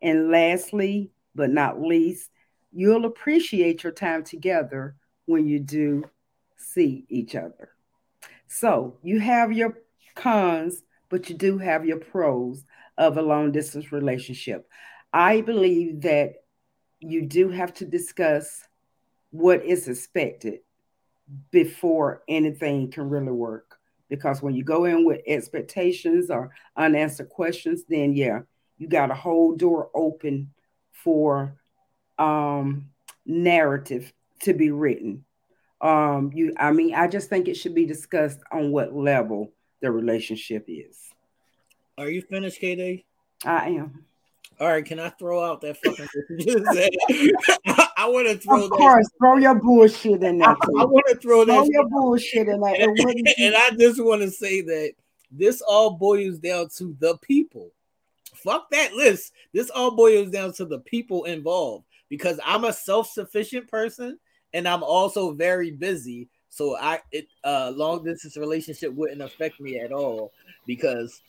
And 0.00 0.30
lastly, 0.30 1.10
but 1.34 1.50
not 1.50 1.80
least, 1.80 2.30
you'll 2.72 3.04
appreciate 3.04 3.82
your 3.82 3.92
time 3.92 4.24
together 4.24 4.96
when 5.26 5.46
you 5.46 5.60
do 5.60 6.04
see 6.56 7.04
each 7.08 7.34
other. 7.34 7.70
So 8.46 8.98
you 9.02 9.20
have 9.20 9.52
your 9.52 9.78
cons, 10.14 10.82
but 11.08 11.28
you 11.28 11.36
do 11.36 11.58
have 11.58 11.84
your 11.84 11.98
pros 11.98 12.64
of 12.96 13.16
a 13.16 13.22
long 13.22 13.52
distance 13.52 13.92
relationship. 13.92 14.68
I 15.12 15.40
believe 15.40 16.02
that 16.02 16.34
you 17.00 17.22
do 17.22 17.48
have 17.50 17.72
to 17.74 17.84
discuss 17.84 18.64
what 19.30 19.64
is 19.64 19.88
expected 19.88 20.60
before 21.50 22.22
anything 22.28 22.90
can 22.90 23.08
really 23.08 23.32
work. 23.32 23.67
Because 24.08 24.42
when 24.42 24.54
you 24.54 24.64
go 24.64 24.84
in 24.84 25.04
with 25.04 25.20
expectations 25.26 26.30
or 26.30 26.50
unanswered 26.76 27.28
questions, 27.28 27.84
then 27.88 28.14
yeah, 28.14 28.40
you 28.78 28.88
got 28.88 29.10
a 29.10 29.14
whole 29.14 29.54
door 29.54 29.90
open 29.94 30.50
for 30.92 31.54
um, 32.18 32.88
narrative 33.26 34.12
to 34.40 34.54
be 34.54 34.70
written. 34.70 35.24
Um 35.80 36.32
you 36.34 36.52
i 36.58 36.72
mean 36.72 36.92
i 36.92 37.06
just 37.06 37.30
think 37.30 37.46
it 37.46 37.54
should 37.54 37.74
be 37.74 37.86
discussed 37.86 38.40
on 38.50 38.72
what 38.72 38.96
level 38.96 39.52
the 39.80 39.92
relationship 39.92 40.64
is. 40.66 40.98
Are 41.96 42.10
you 42.10 42.20
finished 42.22 42.60
kd 42.60 43.04
i 43.44 43.68
am. 43.68 44.04
All 44.58 44.66
right 44.66 44.84
can 44.84 44.98
i 44.98 45.10
throw 45.10 45.40
out 45.44 45.60
that 45.60 45.76
fucking 45.76 46.08
I, 47.98 48.06
want 48.06 48.28
to 48.28 48.38
throw 48.38 48.64
of 48.64 48.70
course 48.70 49.06
that. 49.06 49.18
throw 49.18 49.36
your 49.36 49.54
bullshit 49.54 50.22
in 50.22 50.38
there 50.38 50.48
i, 50.48 50.52
I 50.52 50.84
want 50.84 51.06
to 51.08 51.16
throw, 51.16 51.44
throw 51.44 51.62
that 51.62 51.70
your 51.70 51.88
bullshit 51.88 52.48
in 52.48 52.60
there 52.60 52.74
and, 52.74 52.98
and, 52.98 53.28
and 53.38 53.54
i 53.56 53.70
just 53.78 54.02
want 54.02 54.22
to 54.22 54.30
say 54.30 54.60
that 54.62 54.92
this 55.30 55.60
all 55.60 55.90
boils 55.90 56.38
down 56.38 56.68
to 56.76 56.96
the 57.00 57.16
people 57.18 57.70
fuck 58.34 58.70
that 58.70 58.94
list 58.94 59.32
this 59.52 59.70
all 59.70 59.90
boils 59.90 60.30
down 60.30 60.52
to 60.54 60.64
the 60.64 60.78
people 60.80 61.24
involved 61.24 61.84
because 62.08 62.38
i'm 62.46 62.64
a 62.64 62.72
self-sufficient 62.72 63.68
person 63.68 64.18
and 64.54 64.66
I'm 64.66 64.82
also 64.82 65.32
very 65.32 65.70
busy. 65.70 66.28
So 66.50 66.76
I 66.76 67.00
it 67.12 67.28
uh 67.44 67.72
long 67.74 68.04
distance 68.04 68.36
relationship 68.36 68.92
wouldn't 68.92 69.22
affect 69.22 69.60
me 69.60 69.78
at 69.78 69.92
all 69.92 70.32
because 70.66 71.20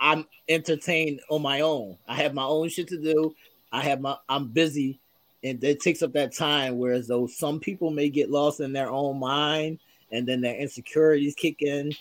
I'm 0.00 0.26
entertained 0.48 1.20
on 1.30 1.42
my 1.42 1.60
own. 1.60 1.98
I 2.08 2.14
have 2.16 2.34
my 2.34 2.44
own 2.44 2.68
shit 2.68 2.88
to 2.88 3.00
do. 3.00 3.34
I 3.72 3.82
have 3.82 4.00
my 4.00 4.16
I'm 4.28 4.48
busy 4.48 5.00
and 5.44 5.62
it 5.62 5.80
takes 5.80 6.02
up 6.02 6.12
that 6.14 6.34
time. 6.34 6.78
Whereas 6.78 7.06
though 7.06 7.26
some 7.26 7.60
people 7.60 7.90
may 7.90 8.08
get 8.08 8.30
lost 8.30 8.60
in 8.60 8.72
their 8.72 8.90
own 8.90 9.18
mind 9.20 9.78
and 10.10 10.26
then 10.26 10.40
their 10.40 10.56
insecurities 10.56 11.34
kick 11.34 11.62
in 11.62 11.92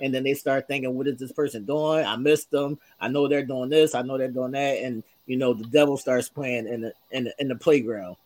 and 0.00 0.14
then 0.14 0.22
they 0.22 0.34
start 0.34 0.68
thinking, 0.68 0.94
what 0.94 1.08
is 1.08 1.18
this 1.18 1.32
person 1.32 1.64
doing? 1.64 2.04
I 2.04 2.16
missed 2.16 2.50
them. 2.50 2.78
I 3.00 3.08
know 3.08 3.26
they're 3.26 3.44
doing 3.44 3.70
this. 3.70 3.94
I 3.94 4.02
know 4.02 4.18
they're 4.18 4.28
doing 4.28 4.52
that. 4.52 4.78
And 4.82 5.02
you 5.26 5.36
know, 5.36 5.54
the 5.54 5.64
devil 5.64 5.96
starts 5.96 6.28
playing 6.28 6.68
in 6.68 6.82
the 6.82 6.92
in 7.10 7.24
the, 7.24 7.34
in 7.38 7.48
the 7.48 7.56
playground 7.56 8.16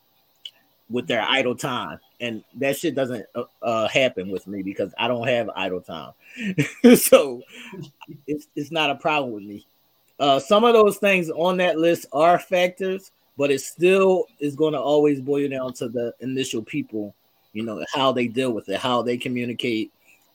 with 0.89 1.07
their 1.07 1.23
idle 1.23 1.55
time 1.55 1.99
and 2.21 2.45
that 2.55 2.77
shit 2.77 2.95
doesn't 2.95 3.27
uh, 3.35 3.43
uh, 3.63 3.89
happen 3.89 4.31
with 4.31 4.47
me 4.47 4.63
because 4.63 4.95
i 4.99 5.09
don't 5.09 5.27
have 5.27 5.51
idle 5.57 5.81
time 5.81 6.13
so 6.97 7.43
it's, 8.27 8.47
it's 8.55 8.71
not 8.71 8.91
a 8.91 8.95
problem 8.95 9.33
with 9.33 9.43
me 9.43 9.67
uh, 10.19 10.39
some 10.39 10.65
of 10.65 10.73
those 10.73 10.97
things 10.97 11.29
on 11.31 11.57
that 11.57 11.77
list 11.77 12.07
are 12.13 12.39
factors 12.39 13.11
but 13.37 13.51
it 13.51 13.61
still 13.61 14.27
is 14.41 14.57
going 14.57 14.73
to 14.73 14.81
always 14.81 15.21
boil 15.21 15.49
down 15.49 15.73
to 15.75 15.89
the 15.89 16.13
initial 16.21 16.63
people 16.63 17.15
you 17.57 17.63
know, 17.63 17.83
how 17.91 18.13
they 18.13 18.29
deal 18.29 18.53
with 18.53 18.69
it, 18.69 18.79
how 18.79 19.01
they 19.01 19.17
communicate, 19.17 19.91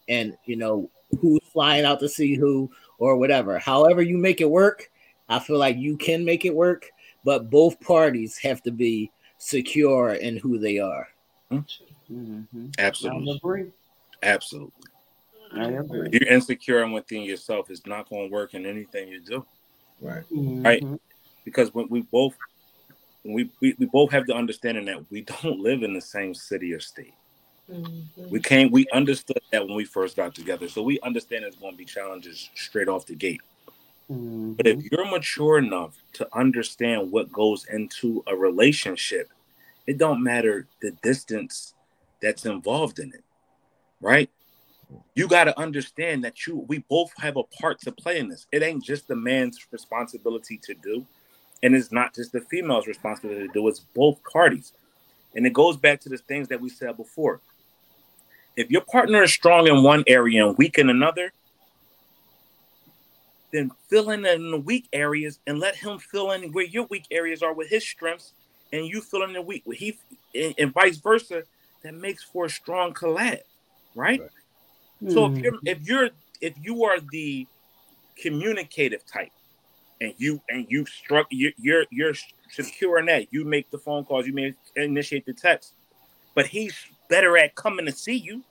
and 0.10 0.36
you 0.46 0.56
know, 0.56 0.90
who's 1.20 1.40
flying 1.54 1.86
out 1.86 2.00
to 2.00 2.10
see 2.10 2.34
who 2.34 2.70
or 2.98 3.16
whatever. 3.16 3.60
However, 3.60 4.02
you 4.02 4.18
make 4.18 4.42
it 4.42 4.50
work, 4.50 4.90
I 5.30 5.38
feel 5.38 5.60
like 5.60 5.78
you 5.78 5.98
can 5.98 6.26
make 6.26 6.46
it 6.46 6.56
work, 6.56 6.90
but 7.24 7.52
both 7.52 7.80
parties 7.80 8.40
have 8.40 8.64
to 8.64 8.72
be 8.72 9.12
secure 9.38 10.14
in 10.14 10.36
who 10.38 10.58
they 10.58 10.80
are. 10.80 11.08
Mm-hmm. 11.52 12.66
Absolutely. 12.80 13.72
Absolutely. 14.24 14.74
I 15.54 15.66
agree. 15.66 16.10
If 16.12 16.22
you're 16.22 16.34
insecure 16.34 16.88
within 16.88 17.22
yourself, 17.22 17.70
it's 17.70 17.86
not 17.86 18.10
going 18.10 18.30
to 18.30 18.34
work 18.34 18.56
in 18.56 18.66
anything 18.66 19.10
you 19.10 19.22
do. 19.22 19.46
Right. 20.02 20.24
Right. 20.32 20.84
Mhm. 20.84 21.00
Because 21.46 21.72
when 21.72 21.88
we 21.90 22.02
both, 22.02 22.34
when 22.34 22.51
we, 23.24 23.50
we 23.62 23.76
we 23.78 23.86
both 23.86 24.12
have 24.12 24.26
the 24.26 24.36
understanding 24.36 24.86
that 24.86 25.10
we 25.12 25.22
don't 25.44 25.60
live 25.60 25.84
in 25.84 25.94
the 25.94 26.02
same 26.02 26.34
city 26.34 26.74
or 26.74 26.80
state. 26.80 27.14
Mhm. 27.70 28.08
We 28.30 28.40
came, 28.40 28.72
we 28.72 28.88
understood 28.94 29.42
that 29.52 29.66
when 29.66 29.76
we 29.76 29.86
first 29.86 30.16
got 30.16 30.34
together. 30.34 30.68
So 30.70 30.82
we 30.82 31.00
understand 31.02 31.44
there's 31.44 31.56
going 31.56 31.74
to 31.74 31.78
be 31.78 31.86
challenges 31.86 32.50
straight 32.56 32.88
off 32.88 33.06
the 33.06 33.16
gate. 33.16 33.42
Mhm. 34.10 34.58
But 34.58 34.68
if 34.68 34.84
you're 34.92 35.06
mature 35.06 35.58
enough 35.58 35.98
to 36.14 36.28
understand 36.34 37.12
what 37.12 37.32
goes 37.32 37.66
into 37.66 38.24
a 38.28 38.36
relationship, 38.36 39.30
it 39.88 39.98
don't 39.98 40.24
matter 40.24 40.68
the 40.82 40.92
distance 41.04 41.74
that's 42.22 42.46
involved 42.46 43.00
in 43.00 43.14
it, 43.14 43.24
right? 44.00 44.30
You 45.16 45.28
got 45.28 45.46
to 45.46 45.60
understand 45.60 46.24
that 46.24 46.46
you 46.46 46.58
we 46.68 46.80
both 46.90 47.12
have 47.18 47.38
a 47.38 47.44
part 47.44 47.80
to 47.82 47.92
play 47.92 48.20
in 48.20 48.30
this. 48.30 48.48
It 48.52 48.62
ain't 48.64 48.84
just 48.84 49.08
the 49.08 49.16
man's 49.16 49.66
responsibility 49.72 50.58
to 50.64 50.74
do, 50.74 51.06
and 51.64 51.76
it's 51.76 51.92
not 51.92 52.16
just 52.16 52.32
the 52.32 52.42
female's 52.42 52.88
responsibility 52.88 53.48
to 53.48 53.54
do. 53.54 53.68
It's 53.68 53.80
both 53.80 54.20
parties, 54.24 54.74
and 55.36 55.46
it 55.46 55.54
goes 55.54 55.78
back 55.78 56.02
to 56.02 56.10
the 56.10 56.18
things 56.18 56.48
that 56.50 56.62
we 56.62 56.70
said 56.70 56.98
before. 56.98 57.42
If 58.56 58.70
your 58.70 58.82
partner 58.82 59.24
is 59.24 59.32
strong 59.32 59.68
in 59.68 59.84
one 59.84 60.04
area 60.08 60.46
and 60.46 60.58
weak 60.58 60.78
in 60.78 60.90
another, 60.90 61.32
then 63.52 63.72
fill 63.90 64.12
in 64.12 64.26
in 64.26 64.52
the 64.52 64.60
weak 64.60 64.88
areas 64.94 65.40
and 65.48 65.60
let 65.60 65.76
him 65.76 66.00
fill 66.00 66.32
in 66.32 66.52
where 66.52 66.66
your 66.66 66.86
weak 66.86 67.06
areas 67.12 67.44
are 67.44 67.54
with 67.54 67.70
his 67.70 67.88
strengths, 67.88 68.34
and 68.74 68.86
you 68.86 69.02
fill 69.02 69.24
in 69.24 69.34
the 69.34 69.42
weak 69.42 69.64
with 69.66 69.78
he, 69.78 69.98
and, 70.36 70.54
and 70.58 70.74
vice 70.74 70.98
versa. 70.98 71.44
That 71.84 71.96
makes 71.96 72.24
for 72.24 72.46
a 72.46 72.50
strong 72.50 72.94
collab, 72.94 73.40
right? 73.96 74.22
So 75.10 75.26
if 75.32 75.40
you're 75.40 75.54
mm-hmm. 75.54 75.68
if 75.68 75.82
you're 75.82 76.10
if 76.42 76.54
you 76.62 76.84
are 76.84 77.00
the 77.00 77.48
communicative 78.16 79.04
type, 79.06 79.32
and 80.02 80.14
you 80.18 80.42
and 80.50 80.66
you 80.70 80.86
struck 80.86 81.28
you're 81.30 81.52
you're, 81.58 81.86
you're 81.92 82.14
secure 82.50 83.00
in 83.00 83.06
that, 83.06 83.32
you 83.32 83.46
make 83.46 83.70
the 83.70 83.78
phone 83.78 84.04
calls, 84.04 84.28
you 84.28 84.34
may 84.34 84.54
initiate 84.76 85.26
the 85.26 85.34
text, 85.34 85.74
but 86.36 86.48
he's 86.48 86.76
better 87.08 87.38
at 87.38 87.56
coming 87.56 87.86
to 87.86 87.92
see 87.92 88.18
you, 88.18 88.44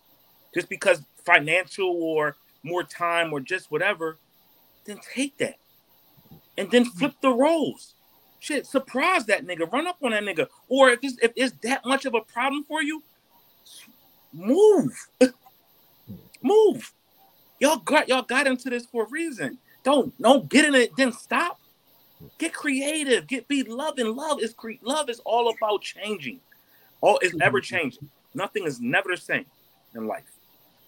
just 0.54 0.68
because 0.68 1.02
financial 1.24 1.90
or 1.90 2.36
more 2.62 2.82
time 2.82 3.32
or 3.32 3.40
just 3.40 3.70
whatever, 3.70 4.16
then 4.84 4.98
take 5.14 5.36
that, 5.38 5.56
and 6.56 6.70
then 6.70 6.84
mm-hmm. 6.84 6.98
flip 6.98 7.14
the 7.20 7.30
roles. 7.30 7.94
Shit, 8.38 8.64
surprise 8.66 9.26
that 9.26 9.46
nigga, 9.46 9.70
run 9.70 9.86
up 9.86 9.98
on 10.02 10.12
that 10.12 10.22
nigga, 10.22 10.46
or 10.68 10.88
if 10.88 11.00
it's 11.02 11.18
if 11.20 11.32
it's 11.36 11.54
that 11.62 11.84
much 11.84 12.06
of 12.06 12.14
a 12.14 12.20
problem 12.20 12.64
for 12.64 12.82
you, 12.82 13.02
move. 14.32 15.08
move. 16.42 16.92
Y'all 17.58 17.76
got 17.76 18.08
y'all 18.08 18.22
got 18.22 18.46
into 18.46 18.70
this 18.70 18.86
for 18.86 19.04
a 19.04 19.08
reason. 19.10 19.58
Don't 19.82 20.16
don't 20.20 20.48
get 20.48 20.64
in 20.64 20.74
it, 20.74 20.96
then 20.96 21.12
stop. 21.12 21.58
Get 22.38 22.52
creative. 22.52 23.26
Get 23.26 23.48
be 23.48 23.62
loving. 23.62 24.14
love 24.14 24.42
is 24.42 24.52
cre- 24.52 24.82
love 24.82 25.08
is 25.08 25.20
all 25.20 25.50
about 25.50 25.82
changing. 25.82 26.40
All 27.00 27.18
is 27.22 27.34
ever 27.40 27.60
mm-hmm. 27.60 27.76
changing. 27.76 28.10
Nothing 28.34 28.64
is 28.64 28.80
never 28.80 29.10
the 29.10 29.16
same 29.20 29.46
in 29.94 30.06
life. 30.06 30.24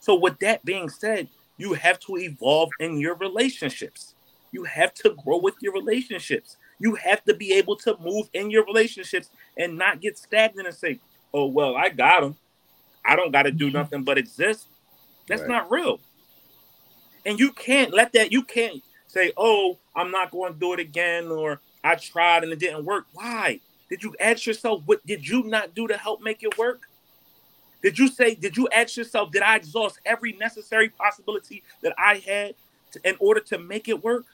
So 0.00 0.14
with 0.14 0.38
that 0.40 0.64
being 0.64 0.88
said, 0.88 1.28
you 1.56 1.72
have 1.74 1.98
to 2.00 2.18
evolve 2.18 2.70
in 2.80 2.98
your 2.98 3.14
relationships. 3.14 4.14
You 4.50 4.64
have 4.64 4.92
to 4.94 5.16
grow 5.24 5.38
with 5.38 5.54
your 5.60 5.72
relationships. 5.72 6.56
You 6.78 6.94
have 6.96 7.24
to 7.24 7.34
be 7.34 7.52
able 7.54 7.76
to 7.76 7.96
move 8.00 8.28
in 8.34 8.50
your 8.50 8.64
relationships 8.64 9.30
and 9.56 9.78
not 9.78 10.00
get 10.00 10.18
stagnant 10.18 10.68
and 10.68 10.76
say, 10.76 11.00
"Oh 11.32 11.46
well, 11.46 11.76
I 11.76 11.88
got 11.88 12.24
him. 12.24 12.36
I 13.04 13.16
don't 13.16 13.32
got 13.32 13.44
to 13.44 13.52
do 13.52 13.68
mm-hmm. 13.68 13.78
nothing 13.78 14.02
but 14.02 14.18
exist." 14.18 14.66
That's 15.28 15.42
Right. 15.42 15.50
not 15.50 15.70
real. 15.70 16.00
And 17.24 17.38
you 17.38 17.52
can't 17.52 17.92
let 17.92 18.12
that, 18.14 18.32
you 18.32 18.42
can't 18.42 18.82
say, 19.06 19.32
oh, 19.36 19.78
I'm 19.94 20.10
not 20.10 20.30
going 20.30 20.54
to 20.54 20.58
do 20.58 20.72
it 20.72 20.80
again, 20.80 21.26
or 21.26 21.60
I 21.84 21.94
tried 21.94 22.42
and 22.44 22.52
it 22.52 22.58
didn't 22.58 22.84
work. 22.84 23.06
Why? 23.12 23.60
Did 23.88 24.02
you 24.02 24.14
ask 24.18 24.46
yourself, 24.46 24.82
what 24.86 25.06
did 25.06 25.28
you 25.28 25.44
not 25.44 25.74
do 25.74 25.86
to 25.86 25.96
help 25.96 26.22
make 26.22 26.42
it 26.42 26.56
work? 26.58 26.88
Did 27.82 27.98
you 27.98 28.08
say, 28.08 28.34
did 28.34 28.56
you 28.56 28.68
ask 28.72 28.96
yourself, 28.96 29.32
did 29.32 29.42
I 29.42 29.56
exhaust 29.56 29.98
every 30.06 30.32
necessary 30.32 30.88
possibility 30.88 31.62
that 31.82 31.94
I 31.98 32.22
had 32.26 32.54
to, 32.92 33.08
in 33.08 33.16
order 33.18 33.40
to 33.40 33.58
make 33.58 33.88
it 33.88 34.02
work? 34.02 34.24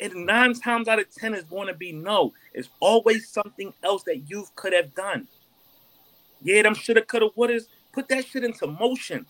And 0.00 0.26
nine 0.26 0.54
times 0.54 0.88
out 0.88 0.98
of 0.98 1.10
10 1.14 1.34
is 1.34 1.44
going 1.44 1.68
to 1.68 1.74
be 1.74 1.92
no. 1.92 2.34
It's 2.52 2.68
always 2.80 3.28
something 3.28 3.72
else 3.82 4.02
that 4.04 4.28
you 4.28 4.44
could 4.56 4.72
have 4.72 4.94
done. 4.94 5.28
Yeah, 6.42 6.62
them 6.62 6.74
shoulda, 6.74 7.02
coulda, 7.02 7.28
wouldas. 7.36 7.68
Put 7.92 8.08
that 8.08 8.26
shit 8.26 8.44
into 8.44 8.66
motion. 8.66 9.24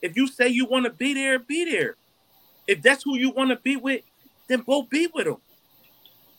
If 0.00 0.16
you 0.16 0.28
say 0.28 0.48
you 0.48 0.64
want 0.64 0.84
to 0.86 0.92
be 0.92 1.12
there, 1.12 1.40
be 1.40 1.70
there. 1.70 1.96
If 2.66 2.82
that's 2.82 3.02
who 3.04 3.16
you 3.16 3.30
want 3.30 3.50
to 3.50 3.56
be 3.56 3.76
with, 3.76 4.02
then 4.48 4.62
go 4.66 4.82
be 4.82 5.08
with 5.14 5.26
them. 5.26 5.36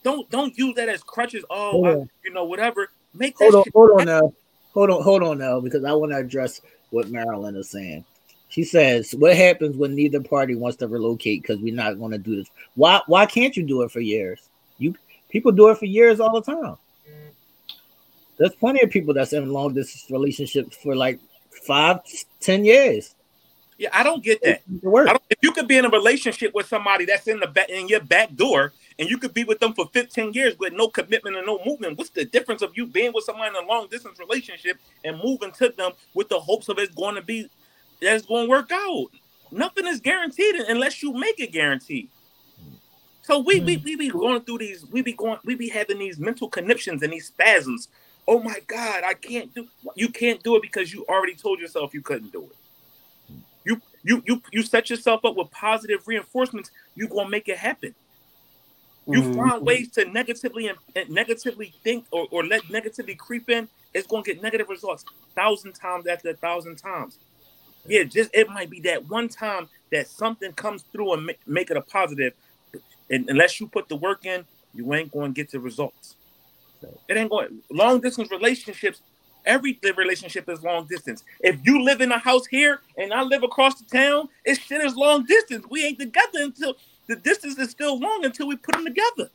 Don't 0.03 0.29
don't 0.29 0.57
use 0.57 0.75
that 0.75 0.89
as 0.89 1.03
crutches. 1.03 1.43
Oh, 1.49 1.85
I- 1.85 2.07
you 2.23 2.33
know, 2.33 2.45
whatever. 2.45 2.89
Make 3.13 3.37
that 3.37 3.45
Hold 3.45 3.55
on, 3.55 3.63
shit. 3.63 3.73
hold 3.73 3.91
on 3.91 4.05
now. 4.05 4.33
Hold 4.73 4.89
on, 4.91 5.01
hold 5.01 5.23
on 5.23 5.37
now, 5.39 5.59
because 5.59 5.83
I 5.83 5.93
want 5.93 6.11
to 6.11 6.17
address 6.17 6.61
what 6.91 7.09
Marilyn 7.09 7.55
is 7.55 7.69
saying. 7.69 8.05
She 8.49 8.63
says, 8.63 9.13
"What 9.15 9.35
happens 9.35 9.75
when 9.75 9.95
neither 9.95 10.21
party 10.21 10.55
wants 10.55 10.77
to 10.77 10.87
relocate 10.87 11.41
because 11.41 11.59
we're 11.59 11.73
not 11.73 11.99
going 11.99 12.11
to 12.11 12.17
do 12.17 12.35
this? 12.35 12.47
Why? 12.75 13.01
Why 13.07 13.25
can't 13.25 13.57
you 13.57 13.63
do 13.63 13.81
it 13.81 13.91
for 13.91 13.99
years? 13.99 14.49
You 14.77 14.95
people 15.29 15.51
do 15.51 15.69
it 15.69 15.77
for 15.77 15.85
years 15.85 16.19
all 16.19 16.39
the 16.39 16.53
time. 16.53 16.77
There's 18.37 18.53
plenty 18.55 18.81
of 18.83 18.91
people 18.91 19.13
that's 19.13 19.33
in 19.33 19.51
long 19.51 19.73
distance 19.73 20.05
relationships 20.11 20.77
for 20.77 20.95
like 20.95 21.19
five, 21.65 21.99
ten 22.39 22.63
years. 22.63 23.15
Yeah, 23.77 23.89
I 23.93 24.03
don't 24.03 24.23
get 24.23 24.41
that. 24.43 24.61
Don't, 25.05 25.21
if 25.29 25.37
you 25.41 25.51
could 25.51 25.67
be 25.67 25.77
in 25.77 25.85
a 25.85 25.89
relationship 25.89 26.53
with 26.55 26.67
somebody 26.67 27.05
that's 27.05 27.27
in 27.27 27.39
the 27.39 27.47
back 27.47 27.69
in 27.69 27.87
your 27.87 27.99
back 27.99 28.35
door, 28.35 28.73
and 28.97 29.07
you 29.07 29.19
could 29.19 29.33
be 29.33 29.43
with 29.43 29.59
them 29.59 29.73
for 29.73 29.87
15 29.93 30.33
years 30.33 30.57
with 30.57 30.73
no 30.73 30.87
commitment 30.87 31.37
and 31.37 31.45
no 31.45 31.59
movement, 31.63 31.97
what's 31.97 32.09
the 32.09 32.25
difference 32.25 32.63
of 32.63 32.75
you 32.75 32.87
being 32.87 33.11
with 33.13 33.23
someone 33.23 33.49
in 33.49 33.55
a 33.55 33.67
long 33.67 33.87
distance 33.87 34.17
relationship 34.19 34.77
and 35.03 35.21
moving 35.23 35.51
to 35.51 35.69
them 35.69 35.91
with 36.15 36.27
the 36.29 36.39
hopes 36.39 36.69
of 36.69 36.79
it's 36.79 36.93
going 36.95 37.15
to 37.15 37.21
be 37.21 37.49
that's 38.01 38.25
going 38.25 38.45
to 38.45 38.49
work 38.49 38.71
out? 38.71 39.07
Nothing 39.51 39.85
is 39.85 39.99
guaranteed 39.99 40.55
unless 40.55 41.03
you 41.03 41.13
make 41.13 41.39
it 41.39 41.51
guaranteed. 41.51 42.09
So 43.21 43.39
we 43.39 43.59
we 43.59 43.77
we 43.77 43.95
be 43.95 44.09
going 44.09 44.41
through 44.41 44.59
these, 44.59 44.85
we 44.87 45.01
be 45.01 45.13
going, 45.13 45.37
we 45.43 45.53
be 45.55 45.69
having 45.69 45.99
these 45.99 46.17
mental 46.17 46.47
conniptions 46.49 47.03
and 47.03 47.13
these 47.13 47.27
spasms. 47.27 47.89
Oh 48.27 48.41
my 48.41 48.59
God, 48.65 49.03
I 49.05 49.13
can't 49.13 49.53
do. 49.53 49.67
You 49.95 50.09
can't 50.09 50.41
do 50.41 50.55
it 50.55 50.61
because 50.61 50.93
you 50.93 51.05
already 51.07 51.35
told 51.35 51.59
yourself 51.59 51.93
you 51.93 52.01
couldn't 52.01 52.31
do 52.31 52.43
it. 52.43 52.55
You 54.07 54.23
you 54.25 54.41
you 54.53 54.63
set 54.63 54.89
yourself 54.89 55.25
up 55.25 55.35
with 55.35 55.51
positive 55.51 56.07
reinforcements. 56.07 56.71
you're 56.95 57.09
gonna 57.09 57.29
make 57.29 57.49
it 57.49 57.57
happen. 57.57 57.93
You 59.05 59.21
Mhm. 59.21 59.35
find 59.35 59.65
ways 59.65 59.89
to 59.91 60.05
negatively 60.05 60.69
and 60.69 61.09
negatively 61.09 61.73
think 61.83 62.05
or, 62.11 62.25
or 62.31 62.45
let 62.45 62.63
negativity 62.69 63.17
creep 63.17 63.49
in. 63.49 63.67
It's 63.93 64.07
gonna 64.07 64.23
get 64.23 64.41
negative 64.41 64.69
results 64.69 65.03
thousand 65.35 65.73
times 65.73 66.07
after 66.07 66.29
a 66.29 66.35
thousand 66.35 66.77
times. 66.77 67.19
Yeah, 67.85 68.03
just 68.03 68.29
it 68.33 68.49
might 68.49 68.69
be 68.69 68.79
that 68.81 69.05
one 69.09 69.27
time 69.27 69.69
that 69.91 70.07
something 70.07 70.53
comes 70.53 70.83
through 70.93 71.13
and 71.13 71.25
make, 71.25 71.45
make 71.45 71.69
it 71.69 71.75
a 71.75 71.81
positive. 71.81 72.33
And 73.09 73.29
unless 73.29 73.59
you 73.59 73.67
put 73.67 73.89
the 73.89 73.97
work 73.97 74.25
in, 74.25 74.45
you 74.73 74.93
ain't 74.93 75.11
going 75.11 75.33
to 75.33 75.41
get 75.41 75.51
the 75.51 75.59
results. 75.59 76.15
It 77.09 77.17
ain't 77.17 77.29
going. 77.29 77.61
Long 77.71 77.99
distance 78.01 78.31
relationships. 78.31 79.01
Every 79.47 79.79
relationship 79.95 80.49
is 80.49 80.61
long 80.61 80.85
distance. 80.87 81.23
If 81.39 81.65
you 81.65 81.81
live 81.81 82.01
in 82.01 82.11
a 82.11 82.17
house 82.17 82.45
here 82.45 82.81
and 82.97 83.13
I 83.13 83.23
live 83.23 83.43
across 83.43 83.81
the 83.81 83.85
town, 83.85 84.27
it's 84.43 84.59
shit 84.59 84.81
is 84.81 84.95
long 84.95 85.25
distance. 85.25 85.65
We 85.71 85.85
ain't 85.85 85.97
together 85.97 86.39
until 86.41 86.75
the 87.07 87.15
distance 87.15 87.57
is 87.57 87.71
still 87.71 87.97
long 87.97 88.25
until 88.25 88.47
we 88.47 88.57
put 88.57 88.75
them 88.75 88.85
together. 88.85 89.31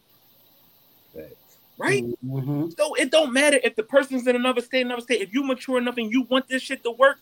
Right? 1.79 2.05
Mhm. 2.25 2.77
So 2.77 2.95
it 2.95 3.11
don't 3.11 3.33
matter 3.33 3.59
if 3.65 3.75
the 3.75 3.83
person's 3.83 4.27
in 4.27 4.37
another 4.37 4.61
state, 4.61 4.83
another 4.83 5.01
state. 5.01 5.23
If 5.23 5.33
you 5.33 5.43
mature 5.43 5.79
enough 5.79 5.97
and 5.97 6.13
you 6.13 6.23
want 6.23 6.47
this 6.47 6.63
shit 6.63 6.85
to 6.85 6.91
work, 6.91 7.19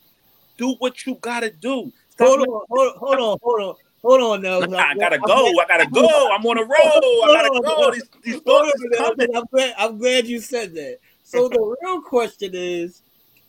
do 0.59 0.75
what 0.81 1.07
you 1.07 1.15
gotta 1.15 1.51
do. 1.51 1.93
Stop 2.11 2.29
Hold 2.29 2.41
on, 2.41 2.63
hold 2.69 2.89
on, 2.89 2.99
hold 2.99 3.21
on, 3.21 3.39
hold 3.43 3.61
on, 3.61 3.75
hold 4.03 4.21
on 4.21 4.43
now. 4.43 4.79
I 4.79 4.95
gotta 4.97 5.19
go. 5.19 5.59
I 5.61 5.65
gotta 5.69 5.87
go. 5.89 6.31
I'm 6.33 6.45
on 6.45 6.59
a 6.59 6.63
roll. 6.63 7.25
I 7.25 7.29
gotta 7.33 7.61
go. 7.63 7.91
These, 7.93 8.11
these 8.23 8.41
thoughts 8.41 8.73
on 8.75 8.87
is 8.87 8.99
now, 8.99 9.11
coming. 9.11 9.37
I'm 9.37 9.45
glad, 9.53 9.75
I'm 9.79 9.99
glad 9.99 10.27
you 10.27 10.41
said 10.41 10.75
that. 10.75 10.99
So 11.31 11.49
the 11.49 11.77
real 11.83 12.03
question 12.03 12.51
is, 12.55 13.03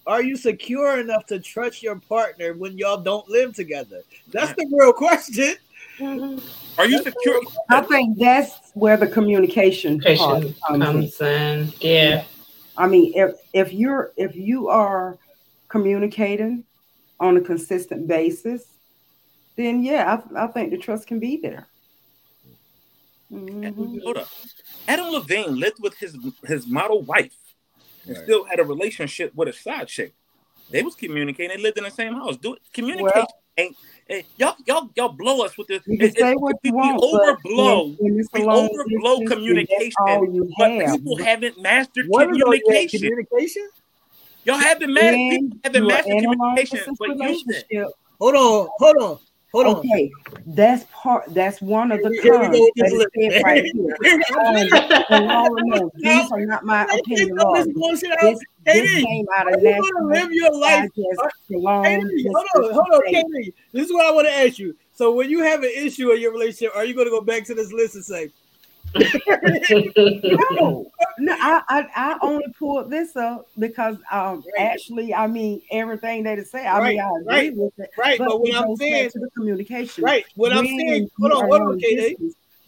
are 0.06 0.22
you 0.22 0.38
secure 0.38 1.00
enough 1.00 1.26
to 1.28 1.40
trust 1.40 1.82
your 1.82 1.96
partner 1.96 2.54
when 2.54 2.78
y'all 2.78 3.02
don't 3.02 3.28
live 3.28 3.56
together? 3.56 4.02
That's 4.32 4.54
the 4.54 4.68
real 4.72 4.94
question. 4.94 5.56
Are 6.78 6.88
you 6.88 7.02
secure? 7.02 7.42
I 7.72 7.82
think 7.82 8.20
that's 8.20 8.72
where 8.76 8.98
the 8.98 9.08
communication 9.08 10.00
part 10.00 10.44
Patient 10.44 10.56
comes 10.68 11.22
in. 11.22 11.28
in. 11.28 11.74
Yeah. 11.80 12.24
I 12.78 12.88
mean, 12.88 13.14
if 13.16 13.34
if 13.54 13.74
you're 13.74 14.12
if 14.16 14.36
you 14.36 14.70
are 14.70 15.18
communicating 15.68 16.64
on 17.20 17.38
a 17.38 17.42
consistent 17.42 18.08
basis, 18.08 18.64
then 19.56 19.84
yeah, 19.84 20.22
I, 20.36 20.44
I 20.46 20.48
think 20.48 20.70
the 20.70 20.78
trust 20.78 21.08
can 21.08 21.20
be 21.20 21.38
there. 21.38 21.68
Mhm. 23.32 24.02
Hold 24.04 24.18
up. 24.18 24.30
Adam 24.88 25.10
Levine 25.10 25.60
lived 25.60 25.80
with 25.80 25.98
his 25.98 26.18
his 26.46 26.68
model 26.68 27.02
wife 27.02 27.32
and 28.06 28.16
Right. 28.16 28.24
still 28.24 28.44
had 28.46 28.60
a 28.60 28.64
relationship 28.64 29.34
with 29.36 29.48
a 29.50 29.54
side 29.54 29.88
chick. 29.88 30.14
They 30.70 30.82
was 30.84 30.96
communicating. 30.96 31.56
They 31.58 31.62
lived 31.62 31.78
in 31.78 31.84
the 31.84 31.92
same 31.92 32.14
house. 32.14 32.38
Do 32.38 32.54
it. 32.54 32.62
Communication 32.74 33.12
Well- 33.14 33.28
ain't. 33.58 33.76
eh, 34.10 34.22
y'all, 34.38 34.56
y'all, 34.66 34.90
y'all 34.96 35.10
blow 35.10 35.42
us 35.44 35.58
with 35.58 35.68
this. 35.68 35.82
You 35.86 35.98
can 35.98 36.08
It- 36.08 36.18
say 36.18 36.32
it- 36.32 36.40
what 36.40 36.56
we, 36.64 36.70
you 36.70 36.76
want, 36.76 37.00
but 37.02 37.38
overblow. 37.44 37.84
when- 38.00 38.12
when 38.14 38.20
it's 38.20 38.30
a 38.34 38.40
we 38.40 38.46
overblow 38.46 38.68
distance, 38.68 38.88
then 38.90 39.26
that's 39.26 39.34
communication, 39.34 40.50
but 40.58 40.72
have. 40.72 40.92
people 40.96 41.18
haven't 41.18 41.62
mastered 41.62 42.06
What 42.08 42.30
is 42.36 42.42
all 42.42 42.52
that 42.52 42.62
communication. 42.64 43.00
communication? 43.02 43.70
Y'all 44.46 44.58
haven't 44.58 44.94
mastered. 44.94 45.14
People 45.14 45.60
haven't 45.64 45.86
mastered 45.88 46.10
communication, 46.22 46.96
but 46.98 47.18
use 47.18 47.44
it. 47.48 47.88
Hold 48.20 48.36
on, 48.36 48.70
hold 48.78 48.98
on, 48.98 49.20
hold 49.52 49.68
on. 49.68 49.76
okay, 49.78 50.12
that's 50.48 50.86
part. 50.94 51.34
That's 51.34 51.62
one 51.62 51.92
of 51.92 52.02
the 52.02 52.10
Here 52.22 52.34
cons 52.34 52.58
go 52.58 52.62
with 52.62 52.74
that 52.76 52.84
this 52.84 52.94
is 52.94 53.00
list. 53.00 53.10
said 53.34 53.44
right 53.44 53.64
here. 53.64 53.98
Um, 54.40 54.56
and, 54.56 55.06
and 55.10 55.26
Laura, 55.26 55.90
these 55.96 56.32
are 56.32 56.46
not 56.46 56.66
my 56.66 56.86
Let's 56.86 57.02
opinion, 57.02 57.36
get 57.36 57.46
Laura. 57.46 57.64
this. 57.66 58.02
This, 58.22 58.40
this 58.66 59.04
came 59.04 59.26
out 59.38 59.54
of 59.54 59.62
National 59.62 60.10
live 60.10 60.32
your 60.32 60.56
life? 60.58 60.90
Digest 60.96 61.20
Are- 61.22 61.32
Salon 61.48 61.84
KD, 61.86 62.24
hold 62.34 62.66
on, 62.66 62.74
hold 62.74 62.88
on, 62.94 63.02
KD. 63.14 63.54
This 63.72 63.88
is 63.88 63.94
what 63.94 64.06
I 64.06 64.12
want 64.12 64.28
to 64.28 64.34
ask 64.34 64.60
you. 64.60 64.76
So 64.94 65.14
when 65.14 65.30
you 65.30 65.44
have 65.44 65.64
an 65.64 65.72
issue 65.76 66.12
in 66.12 66.22
your 66.22 66.32
relationship, 66.32 66.76
are 66.76 66.86
you 66.86 66.94
going 66.94 67.08
to 67.08 67.12
go 67.12 67.22
back 67.22 67.44
to 67.46 67.56
this 67.56 67.72
list 67.72 67.96
and 67.96 68.06
say, 68.06 68.30
No, 68.96 70.92
no, 71.20 71.34
I, 71.40 71.62
I 71.70 71.88
I 71.96 72.18
only 72.22 72.46
pulled 72.58 72.90
this 72.90 73.16
up 73.16 73.48
because 73.60 73.98
um 74.12 74.44
Right. 74.58 74.72
actually 74.72 75.14
I 75.14 75.28
mean 75.28 75.62
everything 75.72 76.24
that 76.24 76.40
it 76.40 76.48
say. 76.48 76.66
I 76.66 76.80
mean 76.90 77.00
I 77.00 77.10
agree 77.22 77.50
right, 77.50 77.56
with 77.56 77.74
it. 77.78 77.90
right? 77.98 78.18
But, 78.18 78.28
But 78.28 78.42
what 78.42 78.54
I'm 78.56 78.76
saying, 78.76 79.12
to 79.12 79.20
the 79.20 79.30
communication. 79.36 80.04
right? 80.04 80.26
What 80.36 80.54
I'm 80.54 80.66
saying, 80.66 81.10
hold 81.20 81.32
on, 81.34 81.50
hold 81.50 81.62
on, 81.62 81.80
KD. 81.80 82.16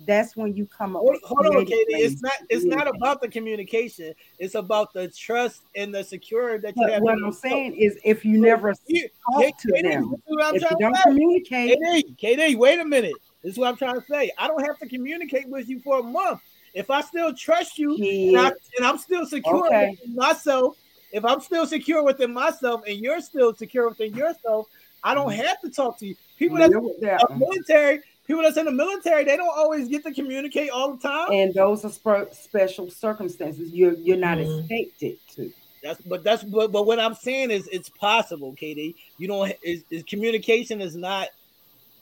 That's 0.05 0.35
when 0.35 0.53
you 0.55 0.65
come 0.65 0.95
up. 0.97 1.01
Hold, 1.01 1.17
hold 1.23 1.45
on, 1.45 1.65
KD. 1.65 1.85
It's 1.89 2.21
not. 2.21 2.33
It's 2.49 2.65
not 2.65 2.87
about 2.93 3.21
the 3.21 3.27
communication. 3.27 4.13
It's 4.37 4.55
about 4.55 4.91
the 4.93 5.07
trust 5.09 5.61
and 5.75 5.95
the 5.95 6.03
security 6.03 6.61
that 6.63 6.75
you 6.75 6.83
But 6.83 6.93
have. 6.93 7.01
what 7.03 7.17
I'm 7.23 7.31
saying 7.31 7.75
is, 7.75 7.97
if 8.03 8.25
you 8.25 8.39
never 8.39 8.73
You- 8.87 9.07
talk 9.31 9.43
KD, 9.43 9.53
to 9.59 9.81
them, 9.83 10.09
this 10.11 10.19
is 10.19 10.23
what 10.25 10.43
I'm 10.45 10.55
if 10.55 10.61
you 10.63 10.77
don't 10.79 10.97
communicate, 11.03 11.79
KD, 11.79 12.17
KD, 12.17 12.55
wait 12.57 12.79
a 12.79 12.85
minute. 12.85 13.15
This 13.43 13.53
is 13.53 13.57
what 13.57 13.67
I'm 13.67 13.75
trying 13.77 13.99
to 13.99 14.05
say. 14.07 14.31
I 14.37 14.47
don't 14.47 14.65
have 14.65 14.79
to 14.79 14.87
communicate 14.87 15.47
with 15.49 15.67
you 15.67 15.79
for 15.81 15.99
a 15.99 16.03
month. 16.03 16.39
If 16.73 16.89
I 16.89 17.01
still 17.01 17.33
trust 17.33 17.77
you 17.77 17.95
and, 17.99 18.37
I, 18.37 18.51
I'm 18.81 18.97
still 18.97 19.25
secure 19.25 19.67
Okay. 19.67 19.89
within 19.91 20.15
myself, 20.15 20.77
if 21.11 21.23
I'm 21.23 21.39
still 21.41 21.67
secure 21.67 22.03
within 22.03 22.33
myself 22.33 22.81
and 22.87 22.97
you're 22.97 23.21
still 23.21 23.53
secure 23.53 23.89
within 23.89 24.13
yourself, 24.15 24.67
I 25.03 25.13
don't 25.13 25.31
have 25.33 25.59
to 25.61 25.69
talk 25.69 25.99
to 25.99 26.07
you. 26.07 26.15
People 26.39 26.57
that's 26.57 26.71
deal 26.71 26.95
that 27.01 27.21
in 27.29 27.39
the 27.39 27.45
military, 27.45 27.99
people 28.25 28.41
that's 28.41 28.57
in 28.57 28.65
the 28.65 28.71
military, 28.71 29.23
they 29.25 29.37
don't 29.37 29.55
always 29.55 29.87
get 29.89 30.03
to 30.05 30.13
communicate 30.13 30.71
all 30.71 30.93
the 30.93 31.01
time. 31.07 31.27
and 31.31 31.53
those 31.53 31.85
are 31.85 31.89
spe- 31.91 32.33
special 32.33 32.89
circumstances. 32.89 33.71
You're 33.71 33.93
you're 33.93 34.17
not 34.17 34.37
Mhm. 34.39 34.59
expected 34.61 35.17
to. 35.35 35.51
That's 35.83 36.01
but 36.01 36.23
that's 36.23 36.43
but, 36.43 36.71
but 36.71 36.87
what 36.87 36.99
I'm 36.99 37.13
saying 37.13 37.51
is 37.51 37.67
it's 37.67 37.89
possible, 37.89 38.55
KD. 38.55 38.95
You 39.19 39.27
don't 39.27 39.53
is, 39.61 39.83
is 39.91 40.01
communication 40.03 40.81
is 40.81 40.95
not 40.95 41.27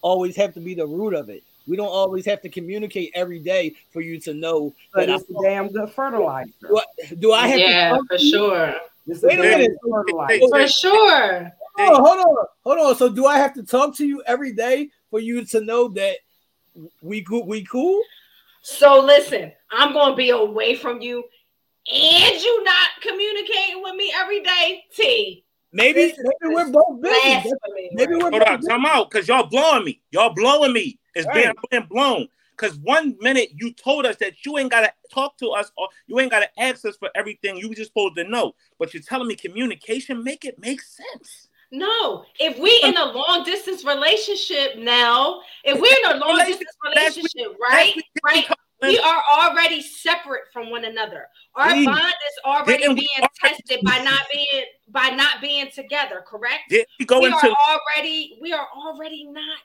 always 0.01 0.35
have 0.35 0.53
to 0.53 0.59
be 0.59 0.73
the 0.73 0.85
root 0.85 1.13
of 1.13 1.29
it. 1.29 1.43
We 1.67 1.77
don't 1.77 1.87
always 1.87 2.25
have 2.25 2.41
to 2.41 2.49
communicate 2.49 3.11
every 3.13 3.39
day 3.39 3.75
for 3.91 4.01
you 4.01 4.19
to 4.21 4.33
know 4.33 4.73
But 4.93 5.07
that 5.07 5.09
it's 5.09 5.29
a 5.29 5.41
damn 5.43 5.69
good 5.69 5.89
fertilizer. 5.91 6.51
What 6.69 6.87
do 7.19 7.31
I 7.33 7.47
have 7.47 7.59
yeah, 7.59 7.89
to 7.89 7.95
talk 7.95 8.07
for 8.07 8.17
sure. 8.17 8.75
It's 9.07 9.21
Wait 9.21 9.39
a 9.39 9.41
minute. 9.41 9.71
fertilizer. 9.87 10.47
For 10.49 10.67
sure. 10.67 11.51
Hold 11.77 11.97
on, 11.97 12.05
hold 12.05 12.17
on, 12.19 12.45
hold 12.63 12.79
on. 12.79 12.95
So 12.95 13.09
do 13.09 13.25
I 13.25 13.37
have 13.37 13.53
to 13.53 13.63
talk 13.63 13.95
to 13.97 14.05
you 14.05 14.21
every 14.27 14.53
day 14.53 14.89
for 15.09 15.19
you 15.19 15.45
to 15.45 15.61
know 15.61 15.87
that 15.89 16.17
we 17.01 17.23
cool? 17.23 17.45
We 17.45 17.63
cool? 17.65 18.01
So 18.61 18.99
listen, 18.99 19.51
I'm 19.71 19.93
gonna 19.93 20.15
be 20.15 20.29
away 20.29 20.75
from 20.75 21.01
you, 21.01 21.23
and 21.91 22.41
you 22.41 22.63
not 22.63 22.89
communicating 23.01 23.81
with 23.81 23.95
me 23.95 24.13
every 24.15 24.41
day. 24.41 24.83
T. 24.93 25.45
Maybe 25.73 26.13
maybe 26.17 26.53
we're 26.53 26.69
both 26.69 27.01
busy. 27.01 27.51
Maybe 27.93 28.15
we're 28.15 28.29
Hold 28.29 28.33
both 28.33 28.47
on, 28.47 28.57
busy. 28.57 28.69
time 28.69 28.85
out, 28.85 29.09
because 29.09 29.27
y'all 29.27 29.47
blowing 29.47 29.85
me. 29.85 30.01
Y'all 30.11 30.33
blowing 30.33 30.73
me. 30.73 30.99
It's 31.15 31.25
Right. 31.27 31.35
being, 31.35 31.53
being 31.69 31.87
blown. 31.89 32.27
Because 32.51 32.77
one 32.77 33.17
minute 33.19 33.49
you 33.55 33.71
told 33.73 34.05
us 34.05 34.17
that 34.17 34.45
you 34.45 34.57
ain't 34.57 34.69
gotta 34.69 34.93
talk 35.11 35.37
to 35.37 35.49
us 35.49 35.71
or 35.77 35.87
you 36.07 36.19
ain't 36.19 36.29
gotta 36.29 36.49
ask 36.59 36.85
us 36.85 36.95
for 36.97 37.09
everything 37.15 37.57
you 37.57 37.69
were 37.69 37.75
just 37.75 37.89
supposed 37.89 38.15
to 38.17 38.23
know. 38.23 38.53
But 38.77 38.93
you're 38.93 39.01
telling 39.01 39.27
me 39.27 39.35
communication 39.35 40.23
make 40.23 40.45
it 40.45 40.59
make 40.59 40.81
sense. 40.81 41.47
No, 41.71 42.25
if 42.37 42.59
we 42.59 42.81
in 42.83 42.97
a 42.97 43.05
long 43.05 43.43
distance 43.45 43.85
relationship 43.85 44.77
now, 44.77 45.41
if 45.63 45.79
we're 45.79 46.11
in 46.11 46.17
a 46.17 46.19
long 46.19 46.37
distance 46.45 46.75
relationship, 46.83 47.57
right, 47.61 47.95
right, 48.25 48.45
we 48.81 48.99
are 48.99 49.23
already 49.33 49.81
separate 49.81 50.43
from 50.51 50.69
one 50.69 50.85
another. 50.85 51.27
Our 51.55 51.67
Mm. 51.69 51.85
bond 51.85 51.99
is 51.99 52.39
already 52.45 52.81
Didn't 52.83 52.95
being 52.95 53.27
tested 53.43 53.79
by 53.83 53.99
not 53.99 54.21
being 54.33 54.65
by 54.89 55.09
not 55.09 55.41
being 55.41 55.69
together. 55.71 56.23
Correct? 56.27 56.71
We 56.99 57.05
go 57.05 57.19
we 57.19 57.27
into 57.27 57.37
are 57.37 57.55
already 57.69 58.37
we 58.41 58.53
are 58.53 58.67
already 58.75 59.25
not 59.25 59.59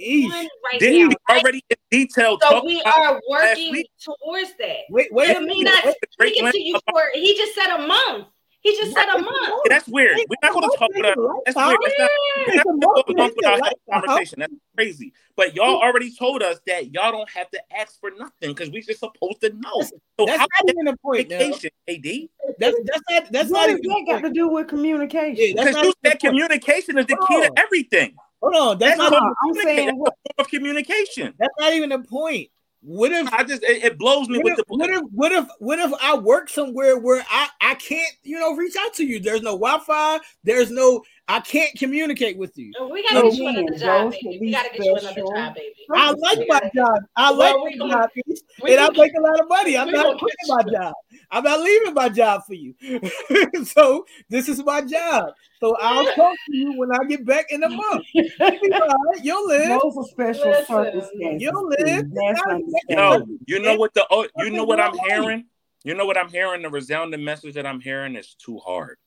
Eesh. 0.00 0.24
one 0.24 0.48
right 0.64 0.80
didn't 0.80 1.08
now. 1.10 1.14
right? 1.28 1.38
already 1.42 1.64
in 1.70 1.76
detail 1.90 2.38
So 2.40 2.64
we 2.64 2.82
are 2.82 3.20
working 3.28 3.84
towards 4.02 4.52
that. 4.58 4.78
Wait, 4.90 5.12
wait 5.12 5.30
a 5.30 5.36
I 5.36 5.40
mean, 5.40 5.64
minute. 5.64 5.64
not 5.74 5.84
Wait, 5.84 5.96
Great 6.18 6.32
speaking 6.34 6.50
to 6.50 6.60
you 6.62 6.80
for 6.90 7.02
he 7.14 7.36
just 7.36 7.54
said 7.54 7.76
a 7.76 7.86
month. 7.86 8.26
He 8.62 8.76
just 8.76 8.92
said 8.94 9.08
a 9.08 9.18
month. 9.20 9.28
Yeah, 9.64 9.70
that's 9.70 9.88
weird. 9.88 10.16
We're 10.28 10.36
not 10.40 10.52
gonna 10.52 10.68
talk 10.78 10.90
about 10.96 11.42
that's 11.44 11.56
weird. 11.56 11.78
That's 11.84 11.98
not 11.98 12.10
we're 12.46 12.54
not 12.54 12.64
gonna 12.64 12.78
go 12.78 13.02
a 13.08 13.16
month 13.16 13.34
without 13.36 13.60
having 13.60 13.78
a 13.88 13.92
conversation. 13.92 14.38
That's 14.40 14.52
crazy. 14.76 15.12
But 15.34 15.56
y'all 15.56 15.82
already 15.82 16.14
told 16.14 16.42
us 16.42 16.60
that 16.68 16.94
y'all 16.94 17.10
don't 17.10 17.28
have 17.30 17.50
to 17.50 17.60
ask 17.76 17.98
for 17.98 18.12
nothing 18.16 18.50
because 18.54 18.70
we 18.70 18.80
just 18.80 19.00
supposed 19.00 19.40
to 19.40 19.50
know. 19.50 19.82
So 19.82 20.26
That's 20.26 20.38
how 20.38 20.46
not 20.64 20.68
even 20.68 20.84
the 20.84 20.96
point. 20.98 21.28
Now. 21.28 21.38
communication, 21.38 21.70
AD? 21.88 22.54
That's 22.58 22.76
that's 22.84 23.02
not 23.10 23.32
that's 23.32 23.50
what 23.50 23.66
not 23.66 23.70
even 23.70 23.82
that 23.82 24.04
got 24.06 24.28
to 24.28 24.30
do 24.30 24.48
with 24.48 24.68
communication? 24.68 25.36
Yeah, 25.36 25.52
that's 25.56 25.70
Because 25.70 25.74
not 25.74 25.84
you 25.86 25.92
said 26.04 26.10
point. 26.10 26.20
communication 26.20 26.98
is 26.98 27.06
the 27.06 27.16
key 27.28 27.40
to 27.40 27.52
everything. 27.56 28.14
Hold 28.40 28.54
on, 28.54 28.78
that's 28.78 28.98
That's 28.98 29.10
not 29.10 29.22
I'm 29.44 29.54
saying 29.54 29.98
what 29.98 30.14
Of 30.38 30.48
communication. 30.48 31.34
that's 31.38 31.54
not 31.58 31.72
even 31.72 31.90
the 31.90 31.98
point. 32.00 32.48
What 32.84 33.12
if 33.12 33.32
I 33.32 33.44
just 33.44 33.62
it, 33.62 33.84
it 33.84 33.98
blows 33.98 34.28
me 34.28 34.38
what 34.38 34.44
with 34.44 34.52
if, 34.52 34.56
the 34.58 34.64
what 34.66 34.90
if 34.90 35.02
what 35.12 35.32
if 35.32 35.46
what 35.60 35.78
if 35.78 35.92
I 36.02 36.18
work 36.18 36.48
somewhere 36.48 36.98
where 36.98 37.24
I 37.30 37.48
I 37.60 37.74
can't 37.74 38.12
you 38.24 38.40
know 38.40 38.56
reach 38.56 38.74
out 38.78 38.92
to 38.94 39.04
you? 39.04 39.20
There's 39.20 39.42
no 39.42 39.52
Wi-Fi. 39.52 40.18
There's 40.42 40.70
no 40.70 41.04
I 41.28 41.38
can't 41.40 41.70
communicate 41.78 42.36
with 42.36 42.58
you. 42.58 42.72
Oh, 42.78 42.88
We 42.88 43.02
gotta 43.08 43.30
get 43.30 43.34
you 43.38 43.46
another 43.48 43.78
job, 43.78 44.10
baby. 44.12 44.38
We 44.40 44.50
gotta 44.50 44.70
get 44.76 44.84
you 44.84 44.96
another 44.96 45.20
job, 45.22 45.54
baby. 45.54 45.74
I 45.94 46.10
like 46.10 46.38
my 46.48 46.60
job. 46.74 46.98
I 47.16 47.30
Well, 47.30 47.38
like 47.62 47.72
we 47.72 47.78
my 47.78 47.88
job, 47.90 48.08
piece, 48.12 48.42
we 48.62 48.72
and 48.72 48.80
I 48.80 48.86
gonna- 48.88 48.98
make 49.02 49.12
a 49.16 49.20
lot 49.20 49.40
of 49.40 49.48
money. 49.48 49.76
I'm 49.78 49.90
not 49.90 50.18
quitting 50.18 50.36
my 50.48 50.62
job. 50.64 50.92
I'm 51.30 51.44
not 51.44 51.60
leaving 51.60 51.94
my 51.94 52.08
job 52.08 52.42
for 52.44 52.54
you. 52.54 52.74
so 53.64 54.04
this 54.28 54.48
is 54.48 54.62
my 54.64 54.80
job. 54.82 55.32
So 55.60 55.76
I'll 55.80 56.04
talk 56.14 56.36
to 56.50 56.56
you 56.56 56.72
when 56.76 56.90
I 56.92 57.04
get 57.08 57.24
back 57.24 57.46
in 57.50 57.62
a 57.62 57.68
month. 57.68 58.04
You'll 58.12 58.28
be 58.38 58.72
all 58.72 58.80
right. 58.88 59.22
You'll 59.24 59.46
live. 59.46 59.80
those 59.80 59.96
are 59.96 60.04
special 60.04 60.50
Listen, 60.50 60.66
circumstances. 60.66 61.40
you'll 61.42 61.68
live. 61.68 61.78
too. 62.02 62.10
That's 62.14 62.40
Not- 62.46 62.58
you 62.88 62.96
know, 62.96 63.02
understandable. 63.12 63.36
you 63.46 63.58
know 63.60 63.76
what 63.76 63.94
the 63.94 64.06
oh, 64.10 64.26
you 64.38 64.50
know 64.50 64.64
what 64.64 64.80
I'm 64.80 64.98
hearing? 65.08 65.46
You 65.84 65.94
know 65.94 66.04
what 66.04 66.18
I'm 66.18 66.28
hearing? 66.28 66.62
The 66.62 66.70
resounding 66.70 67.24
message 67.24 67.54
that 67.54 67.64
I'm 67.66 67.80
hearing 67.80 68.16
is 68.16 68.34
too 68.34 68.58
hard. 68.58 68.98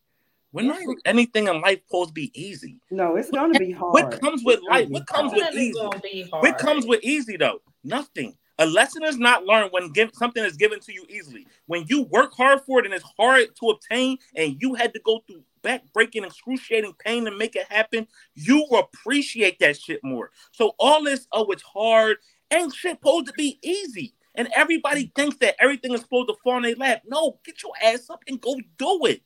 When 0.56 0.68
not 0.68 0.80
anything 1.04 1.50
in 1.50 1.60
life 1.60 1.82
supposed 1.86 2.12
to 2.12 2.14
be 2.14 2.32
easy. 2.34 2.80
No, 2.90 3.18
it's 3.18 3.30
gonna 3.30 3.60
be 3.60 3.74
hard. 3.74 3.92
What 3.92 4.22
comes 4.22 4.42
with 4.42 4.60
It's 4.60 4.70
life? 4.70 4.88
What 4.88 5.06
comes 5.06 5.34
with 5.34 5.54
easy? 5.54 5.74
gonna 5.74 6.00
be 6.00 6.30
hard. 6.32 6.44
What 6.44 6.58
comes 6.58 6.86
with 6.86 7.04
easy 7.04 7.36
though? 7.36 7.60
Nothing. 7.84 8.38
A 8.58 8.66
lesson 8.66 9.04
is 9.04 9.18
not 9.18 9.44
learned 9.44 9.74
when 9.74 9.92
give, 9.92 10.12
something 10.14 10.42
is 10.42 10.56
given 10.56 10.80
to 10.80 10.94
you 10.94 11.06
easily. 11.10 11.46
When 11.66 11.84
you 11.90 12.04
work 12.04 12.34
hard 12.34 12.62
for 12.62 12.80
it 12.80 12.86
and 12.86 12.94
it's 12.94 13.04
hard 13.20 13.54
to 13.60 13.70
obtain, 13.72 14.18
and 14.38 14.56
you 14.62 14.76
had 14.76 14.94
to 14.94 15.02
go 15.02 15.20
through 15.28 15.44
back-breaking, 15.62 16.24
excruciating 16.24 16.94
pain 17.00 17.26
to 17.26 17.32
make 17.32 17.58
it 17.58 17.70
happen, 17.70 18.08
you 18.34 18.64
appreciate 18.64 19.60
that 19.60 19.78
shit 19.78 20.00
more. 20.06 20.32
So 20.54 20.72
all 20.80 21.04
this, 21.04 21.28
oh, 21.34 21.52
it's 21.52 21.64
hard, 21.64 22.16
ain't 22.50 22.74
shit 22.74 23.00
supposed 23.00 23.28
to 23.28 23.34
be 23.34 23.60
easy. 23.62 24.14
And 24.36 24.48
everybody 24.56 25.12
thinks 25.18 25.36
that 25.40 25.56
everything 25.60 25.92
is 25.92 26.00
supposed 26.00 26.30
to 26.30 26.36
fall 26.42 26.56
in 26.56 26.64
their 26.64 26.76
lap. 26.76 27.02
No, 27.06 27.40
get 27.44 27.62
your 27.62 27.74
ass 27.84 28.10
up 28.10 28.24
and 28.26 28.40
go 28.40 28.56
do 28.78 29.06
it. 29.08 29.22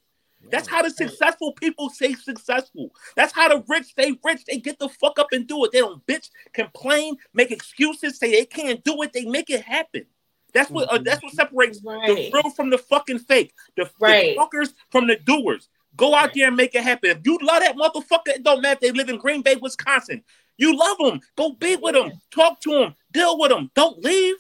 That's 0.52 0.68
how 0.68 0.82
the 0.82 0.90
successful 0.90 1.54
people 1.54 1.90
stay 1.90 2.14
successful. 2.14 2.92
That's 3.16 3.34
how 3.34 3.50
the 3.50 3.64
rich 3.68 3.88
stay 3.88 4.18
rich. 4.24 4.46
They 4.46 4.58
get 4.58 4.80
the 4.80 4.90
fuck 4.90 5.20
up 5.20 5.28
and 5.32 5.46
do 5.48 5.66
it. 5.66 5.72
They 5.72 5.80
don't 5.80 6.06
bitch, 6.08 6.30
complain, 6.54 7.18
make 7.34 7.52
excuses, 7.52 8.18
say 8.18 8.32
they 8.32 8.46
can't 8.46 8.84
do 8.84 9.02
it. 9.04 9.14
They 9.14 9.26
make 9.26 9.50
it 9.50 9.62
happen. 9.62 10.06
That's 10.54 10.72
what 10.72 10.90
uh, 10.90 10.98
that's 11.00 11.22
what 11.22 11.34
separates 11.34 11.80
the 11.82 12.32
real 12.34 12.50
from 12.52 12.70
the 12.70 12.78
fucking 12.78 13.20
fake. 13.20 13.54
The, 13.76 13.90
Right. 14.00 14.36
the 14.36 14.42
fuckers 14.42 14.74
from 14.90 15.08
the 15.08 15.18
doers. 15.18 15.70
Go 15.96 16.16
out 16.16 16.32
there 16.34 16.48
and 16.48 16.56
make 16.58 16.74
it 16.76 16.84
happen. 16.84 17.12
If 17.12 17.20
you 17.26 17.38
love 17.42 17.62
that 17.62 17.76
motherfucker, 17.76 18.30
it 18.36 18.44
don't 18.44 18.62
matter 18.62 18.74
if 18.74 18.80
they 18.80 18.92
live 18.92 19.10
in 19.10 19.18
Green 19.18 19.42
Bay, 19.42 19.58
Wisconsin. 19.58 20.24
You 20.58 20.76
love 20.78 20.98
them. 20.98 21.20
Go 21.36 21.54
be 21.54 21.76
with 21.76 21.94
them. 21.94 22.14
Talk 22.32 22.60
to 22.62 22.72
them. 22.72 22.96
Deal 23.12 23.38
with 23.38 23.50
them. 23.50 23.70
Don't 23.76 24.04
leave. 24.04 24.36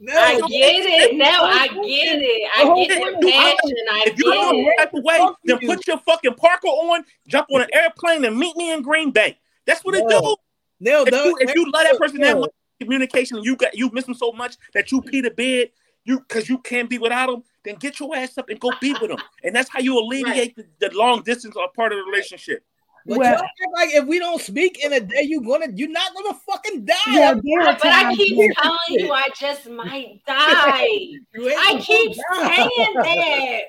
No, 0.00 0.12
I 0.18 0.34
get 0.48 0.50
it. 0.50 1.16
Now 1.16 1.44
I 1.44 1.68
get 1.68 1.78
it. 1.78 2.50
I 2.56 2.64
get 2.64 2.90
it. 2.90 3.02
If 3.06 3.20
the 3.20 3.26
you- 3.26 3.32
passion. 3.32 3.76
I 3.90 4.04
If 4.06 4.18
you 4.18 4.32
feel 4.32 4.42
get 4.42 4.50
the 4.52 4.58
it. 4.58 4.76
type 4.78 4.94
of 4.94 5.04
way, 5.04 5.28
then 5.44 5.58
put 5.60 5.86
your 5.86 5.98
fucking 5.98 6.34
Parker 6.34 6.68
on, 6.68 7.04
jump 7.26 7.46
on 7.52 7.62
an 7.62 7.68
airplane, 7.72 8.24
and 8.24 8.36
meet 8.36 8.56
me 8.56 8.72
in 8.72 8.82
Green 8.82 9.10
Bay. 9.10 9.38
That's 9.66 9.84
what 9.84 9.94
it 9.94 10.04
No. 10.08 10.20
do. 10.20 10.36
no, 10.80 11.02
If 11.04 11.10
no, 11.12 11.24
you, 11.24 11.36
if 11.40 11.54
you 11.54 11.70
love 11.70 11.84
that 11.84 11.98
person 11.98 12.20
that 12.20 12.38
much 12.38 12.50
communication, 12.80 13.42
you 13.42 13.56
got 13.56 13.76
you 13.76 13.90
miss 13.92 14.04
them 14.04 14.14
so 14.14 14.32
much 14.32 14.56
that 14.74 14.90
you 14.92 15.02
pee 15.02 15.20
the 15.20 15.30
bed, 15.30 15.70
you 16.04 16.20
because 16.20 16.48
you 16.48 16.58
can't 16.58 16.88
be 16.88 16.98
without 16.98 17.26
them, 17.26 17.42
then 17.64 17.74
get 17.76 18.00
your 18.00 18.16
ass 18.16 18.38
up 18.38 18.48
and 18.48 18.58
go 18.60 18.70
be 18.80 18.92
with 18.94 19.10
them. 19.10 19.18
And 19.44 19.54
that's 19.54 19.68
how 19.68 19.80
you 19.80 19.98
alleviate 19.98 20.56
the, 20.56 20.66
the 20.80 20.90
long 20.96 21.22
distance 21.22 21.54
or 21.56 21.68
part 21.74 21.92
of 21.92 21.98
the 21.98 22.04
relationship. 22.04 22.64
But 23.08 23.18
Well- 23.18 23.34
y'all 23.34 23.72
like 23.74 23.94
if 23.94 24.04
we 24.04 24.18
don't 24.18 24.40
speak 24.40 24.84
in 24.84 24.92
a 24.92 25.00
day, 25.00 25.22
you're 25.22 25.40
gonna 25.40 25.68
you're 25.74 25.88
not 25.88 26.12
gonna 26.14 26.34
fucking 26.46 26.84
die. 26.84 26.94
Yeah, 27.08 27.34
there 27.42 27.64
But 27.64 27.86
I 27.86 28.14
keep 28.14 28.36
when- 28.36 28.52
telling 28.54 28.78
you, 28.90 29.12
I 29.12 29.24
just 29.34 29.66
might 29.68 30.20
die. 30.26 30.34
I 30.36 31.80
keep 31.80 32.14
die. 32.16 32.68
saying 32.76 32.94
that. 32.94 33.60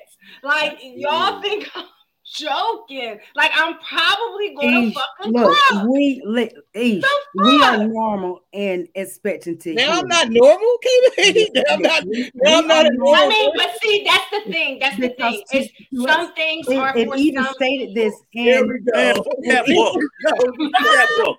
Like 0.42 0.78
y'all 0.82 1.40
think 1.40 1.68
I'm 1.74 1.84
joking. 2.32 3.18
Like 3.34 3.50
I'm 3.54 3.76
probably 3.78 4.54
gonna 4.54 4.86
Eesh, 4.86 4.94
fucking 4.94 5.32
Look, 5.32 5.56
cry. 5.68 5.84
we 5.88 6.22
li- 6.24 6.50
Eesh, 6.74 7.00
The 7.00 7.08
we 7.34 7.62
are 7.62 7.86
normal 7.86 8.42
and 8.52 8.88
expecting 8.94 9.58
to 9.58 9.74
Now 9.74 9.82
heal. 9.92 10.00
I'm 10.02 10.08
not 10.08 10.28
normal, 10.30 10.78
KB. 11.18 11.48
Now 11.54 11.62
I'm 11.70 11.82
not. 11.82 12.04
Now 12.34 12.58
I'm 12.58 12.66
not 12.66 12.86
normal 12.92 13.14
I 13.24 13.28
mean, 13.28 13.52
but 13.56 13.70
see, 13.82 14.04
that's 14.06 14.30
the 14.30 14.52
thing. 14.52 14.78
That's 14.78 14.96
the 14.96 15.08
because 15.08 15.34
thing. 15.34 15.44
to- 15.50 15.58
It's 15.58 15.72
to 15.94 16.08
us, 16.08 16.16
some 16.16 16.34
things 16.34 16.68
it, 16.68 16.76
are 16.76 16.96
it 16.96 17.08
for 17.08 17.16
even 17.16 17.44
some 17.44 17.54
stated 17.54 17.94
this 17.94 18.14
Here 18.30 18.60
and 18.60 18.68
we 18.68 18.80
Man, 18.92 19.14
go. 19.16 19.22
fuck 19.24 19.36
that 19.46 19.66
book. 19.66 20.00
Fuck 20.22 20.82
that 20.82 21.08
book. 21.24 21.38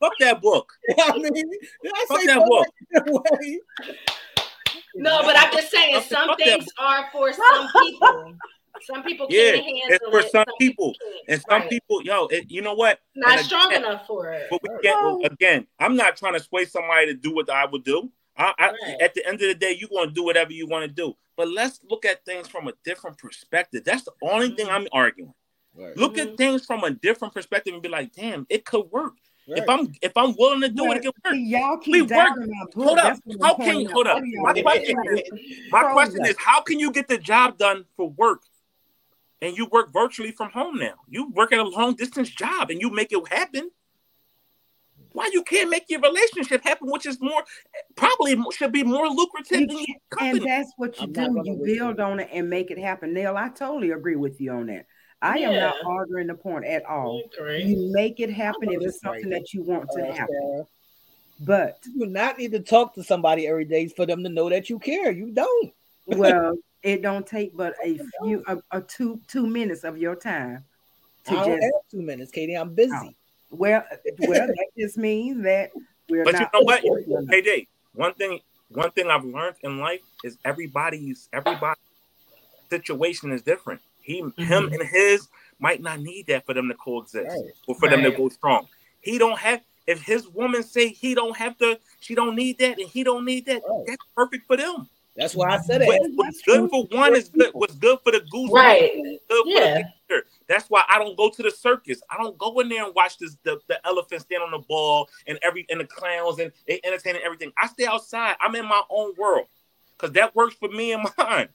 Fuck 0.00 0.12
that 0.20 0.40
book. 0.42 0.72
I 1.00 1.18
mean, 1.18 1.44
I 1.86 2.04
Fuck 2.08 2.20
that 2.24 2.44
book. 2.46 2.66
No, 4.94 5.22
but 5.22 5.36
I'm 5.38 5.52
just 5.52 5.70
saying 5.70 6.02
some 6.02 6.34
things 6.36 6.66
are 6.78 7.06
for 7.12 7.32
some 7.32 7.68
people. 7.72 8.34
Some 8.86 9.02
people 9.02 9.26
Yeah, 9.30 9.52
can't 9.52 9.64
handle 9.64 9.88
it's 9.90 10.10
for 10.10 10.18
it. 10.20 10.30
some 10.30 10.44
people. 10.58 10.94
can't. 11.02 11.14
And 11.28 11.42
some 11.48 11.60
Right. 11.62 11.70
people, 11.70 12.02
yo, 12.02 12.26
it, 12.26 12.50
you 12.50 12.62
know 12.62 12.74
what? 12.74 13.00
not 13.14 13.38
and 13.38 13.46
strong 13.46 13.68
again- 13.68 13.84
enough 13.84 14.06
for 14.06 14.32
it. 14.32 14.46
But 14.50 14.60
we 14.62 14.68
get 14.82 14.94
well, 15.02 15.20
again. 15.24 15.66
I'm 15.78 15.96
not 15.96 16.16
trying 16.16 16.34
to 16.34 16.40
sway 16.40 16.64
somebody 16.64 17.06
to 17.06 17.14
do 17.14 17.34
what 17.34 17.50
I 17.50 17.66
would 17.66 17.84
do. 17.84 18.10
I, 18.36 18.52
I, 18.58 18.66
Right. 18.70 19.00
At 19.00 19.14
the 19.14 19.26
end 19.26 19.34
of 19.42 19.48
the 19.48 19.54
day, 19.54 19.76
you're 19.78 19.88
going 19.88 20.08
to 20.08 20.14
do 20.14 20.22
whatever 20.24 20.52
you 20.52 20.66
want 20.66 20.84
to 20.84 20.90
do. 20.90 21.16
But 21.36 21.48
let's 21.48 21.80
look 21.88 22.04
at 22.04 22.24
things 22.24 22.46
from 22.48 22.68
a 22.68 22.72
different 22.84 23.18
perspective. 23.18 23.82
That's 23.84 24.04
the 24.04 24.12
only 24.22 24.50
thing 24.54 24.68
I'm 24.68 24.86
arguing. 24.92 25.34
Look 25.96 26.14
Mhm. 26.16 26.32
at 26.32 26.36
things 26.36 26.64
from 26.66 26.82
a 26.84 26.90
different 26.90 27.34
perspective 27.34 27.72
and 27.74 27.82
be 27.82 27.88
like, 27.88 28.12
damn, 28.12 28.46
it 28.48 28.64
could 28.64 28.86
work. 28.90 29.14
Right. 29.48 29.58
If 29.62 29.68
I'm 29.68 29.92
if 30.02 30.12
I'm 30.16 30.34
willing 30.36 30.60
to 30.60 30.68
do 30.68 30.90
it, 30.92 30.96
it 30.98 31.02
can 31.02 31.12
work. 31.24 31.34
Y'all 31.36 31.78
We 31.78 31.84
keep 31.84 32.00
work- 32.02 32.08
doubting 32.10 32.48
my 32.48 32.64
book. 32.74 32.84
Hold 32.84 32.98
up. 32.98 33.18
How 33.42 33.54
can 33.54 33.80
you 33.80 33.88
hold 33.88 34.06
up? 34.06 34.22
My 34.22 34.60
question 34.60 34.96
is, 35.14 35.22
my 35.70 35.92
question 35.92 36.26
is, 36.26 36.36
how 36.38 36.60
can 36.60 36.78
you 36.78 36.90
get 36.90 37.08
the 37.08 37.16
job 37.16 37.56
done 37.58 37.86
for 37.96 38.10
work? 38.10 38.42
And 39.40 39.56
you 39.56 39.66
work 39.66 39.92
virtually 39.92 40.32
from 40.32 40.50
home 40.50 40.78
now. 40.78 40.94
You 41.08 41.30
work 41.30 41.52
at 41.52 41.58
a 41.58 41.64
long 41.64 41.94
distance 41.94 42.28
job 42.28 42.70
and 42.70 42.80
you 42.80 42.90
make 42.90 43.12
it 43.12 43.28
happen. 43.32 43.70
Why 45.12 45.30
you 45.32 45.42
can't 45.42 45.70
make 45.70 45.84
your 45.88 46.00
relationship 46.00 46.62
happen, 46.64 46.90
which 46.90 47.06
is 47.06 47.20
more 47.20 47.42
probably 47.96 48.36
should 48.52 48.72
be 48.72 48.82
more 48.82 49.08
lucrative 49.08 49.60
You 49.60 49.66
than 49.66 49.76
your 49.78 49.96
company. 50.10 50.38
And 50.40 50.48
that's 50.48 50.72
what 50.76 50.96
you 50.98 51.04
I'm 51.04 51.12
do. 51.12 51.22
You 51.22 51.54
with 51.54 51.68
you. 51.68 51.78
build 51.78 52.00
on 52.00 52.20
it 52.20 52.28
and 52.32 52.50
make 52.50 52.70
it 52.70 52.78
happen. 52.78 53.14
Nell, 53.14 53.36
I 53.36 53.48
totally 53.48 53.92
agree 53.92 54.16
with 54.16 54.40
you 54.40 54.52
on 54.52 54.66
that. 54.66 54.86
I 55.20 55.38
am 55.38 55.54
not 55.54 55.76
arguing 55.84 56.28
the 56.28 56.34
point 56.34 56.64
at 56.64 56.84
all. 56.84 57.22
You 57.38 57.90
make 57.92 58.20
it 58.20 58.30
happen 58.30 58.70
if 58.70 58.82
it's 58.82 59.00
something 59.00 59.30
that 59.30 59.52
you 59.52 59.62
want 59.62 59.88
to 59.92 60.04
happen. 60.12 60.64
But 61.40 61.78
You 61.84 62.06
do 62.06 62.10
not 62.10 62.38
need 62.38 62.52
to 62.52 62.60
talk 62.60 62.94
to 62.94 63.02
somebody 63.02 63.46
every 63.46 63.64
day 63.64 63.88
for 63.88 64.06
them 64.06 64.22
to 64.24 64.28
know 64.28 64.48
that 64.48 64.68
you 64.70 64.78
care. 64.78 65.10
You 65.10 65.30
don't. 65.30 65.72
well, 66.06 66.56
it 66.82 67.02
don't 67.02 67.26
take 67.26 67.56
but 67.56 67.74
a 67.84 67.98
few 68.22 68.42
a, 68.46 68.58
a 68.70 68.80
two 68.80 69.20
two 69.26 69.46
minutes 69.46 69.84
of 69.84 69.98
your 69.98 70.14
time 70.14 70.64
I 71.26 71.30
to 71.30 71.36
don't 71.36 71.60
just 71.60 71.62
have 71.62 71.90
two 71.90 72.02
minutes, 72.02 72.30
KD. 72.32 72.60
I'm 72.60 72.74
busy. 72.74 72.92
Oh. 72.94 73.10
well 73.50 73.84
well 74.20 74.46
that 74.46 74.66
just 74.78 74.96
means 74.96 75.42
that 75.44 75.70
we're 76.08 76.24
But 76.24 76.34
you 76.34 76.46
know 76.52 76.60
what? 76.60 76.82
working. 76.84 77.26
Hey, 77.28 77.42
Dave, 77.42 77.66
one 77.94 78.14
thing 78.14 78.40
one 78.68 78.90
thing 78.92 79.10
I've 79.10 79.24
learned 79.24 79.56
in 79.62 79.78
life 79.78 80.00
is 80.24 80.38
everybody's 80.44 81.28
everybody 81.32 81.80
situation 82.70 83.32
is 83.32 83.42
different. 83.42 83.80
He 84.02 84.18
him 84.18 84.32
mm-hmm. 84.38 84.72
and 84.72 84.82
his 84.88 85.28
might 85.58 85.82
not 85.82 86.00
need 86.00 86.26
that 86.28 86.46
for 86.46 86.54
them 86.54 86.68
to 86.68 86.74
coexist 86.74 87.26
Right. 87.28 87.52
or 87.66 87.74
for 87.74 87.88
them 87.88 88.02
to 88.02 88.10
go 88.10 88.28
strong. 88.28 88.68
He 89.00 89.18
don't 89.18 89.38
have 89.38 89.60
if 89.86 90.02
his 90.02 90.28
woman 90.28 90.62
say 90.62 90.88
he 90.88 91.14
don't 91.14 91.36
have 91.36 91.56
to, 91.58 91.78
she 92.00 92.14
don't 92.14 92.36
need 92.36 92.58
that, 92.58 92.78
and 92.78 92.88
he 92.88 93.02
don't 93.02 93.24
need 93.24 93.46
that. 93.46 93.62
Right. 93.66 93.84
That's 93.86 94.04
perfect 94.14 94.46
for 94.46 94.56
them. 94.58 94.86
That's 95.18 95.34
why 95.34 95.50
I 95.50 95.58
said 95.58 95.82
it. 95.82 96.12
what's 96.14 96.42
good 96.42 96.70
for 96.70 96.84
one 96.92 97.16
is 97.16 97.28
good. 97.28 97.50
What's 97.52 97.74
good 97.74 97.98
for 98.04 98.12
the 98.12 98.20
goose, 98.30 98.50
Right. 98.52 98.82
is 98.94 99.18
good 99.28 99.42
for 99.44 99.48
Yeah. 99.50 99.82
the. 100.08 100.22
That's 100.46 100.70
why 100.70 100.84
I 100.88 100.98
don't 100.98 101.16
go 101.16 101.28
to 101.28 101.42
the 101.42 101.50
circus. 101.50 102.00
I 102.08 102.16
don't 102.22 102.38
go 102.38 102.60
in 102.60 102.68
there 102.68 102.84
and 102.86 102.94
watch 102.94 103.18
this 103.18 103.36
the, 103.42 103.60
the 103.66 103.84
elephant 103.86 104.22
stand 104.22 104.42
on 104.44 104.52
the 104.52 104.60
ball 104.60 105.08
and 105.26 105.38
every 105.42 105.66
and 105.70 105.80
the 105.80 105.84
clowns 105.84 106.38
and 106.38 106.52
they 106.66 106.80
entertaining 106.84 107.20
everything. 107.22 107.52
I 107.58 107.66
stay 107.66 107.84
outside. 107.86 108.36
I'm 108.40 108.54
in 108.54 108.64
my 108.64 108.80
own 108.88 109.12
world 109.18 109.48
because 109.96 110.12
that 110.12 110.34
works 110.36 110.54
for 110.54 110.68
me 110.68 110.92
and 110.92 111.02
mine. 111.18 111.48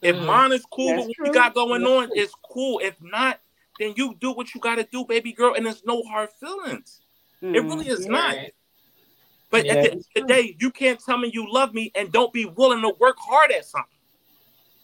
If 0.00 0.14
Mhm. 0.16 0.24
mine 0.26 0.52
is 0.52 0.64
cool 0.70 0.86
That's 0.94 1.06
what 1.08 1.14
true. 1.16 1.26
you 1.26 1.32
got 1.32 1.54
going 1.54 1.82
That's 1.82 1.90
on, 1.90 2.10
it's 2.14 2.34
cool. 2.50 2.78
If 2.78 2.94
not, 3.02 3.40
then 3.80 3.94
you 3.96 4.14
do 4.20 4.30
what 4.32 4.54
you 4.54 4.60
got 4.60 4.76
to 4.76 4.84
do, 4.84 5.04
baby 5.04 5.32
girl, 5.32 5.54
and 5.54 5.66
there's 5.66 5.84
no 5.84 6.02
hard 6.04 6.30
feelings. 6.40 7.00
It 7.42 7.46
Mhm. 7.62 7.68
really 7.68 7.88
is 7.88 8.06
Yeah. 8.06 8.12
not. 8.12 8.36
But 9.50 9.64
Yeah. 9.64 9.74
at 9.74 9.82
the 9.82 9.90
end 9.92 10.00
of 10.00 10.06
the 10.14 10.22
day, 10.22 10.56
you 10.58 10.70
can't 10.70 11.00
tell 11.00 11.18
me 11.18 11.30
you 11.32 11.50
love 11.50 11.72
me 11.72 11.92
and 11.94 12.12
don't 12.12 12.32
be 12.32 12.44
willing 12.44 12.82
to 12.82 12.92
work 12.98 13.16
hard 13.18 13.52
at 13.52 13.64
something. 13.64 13.90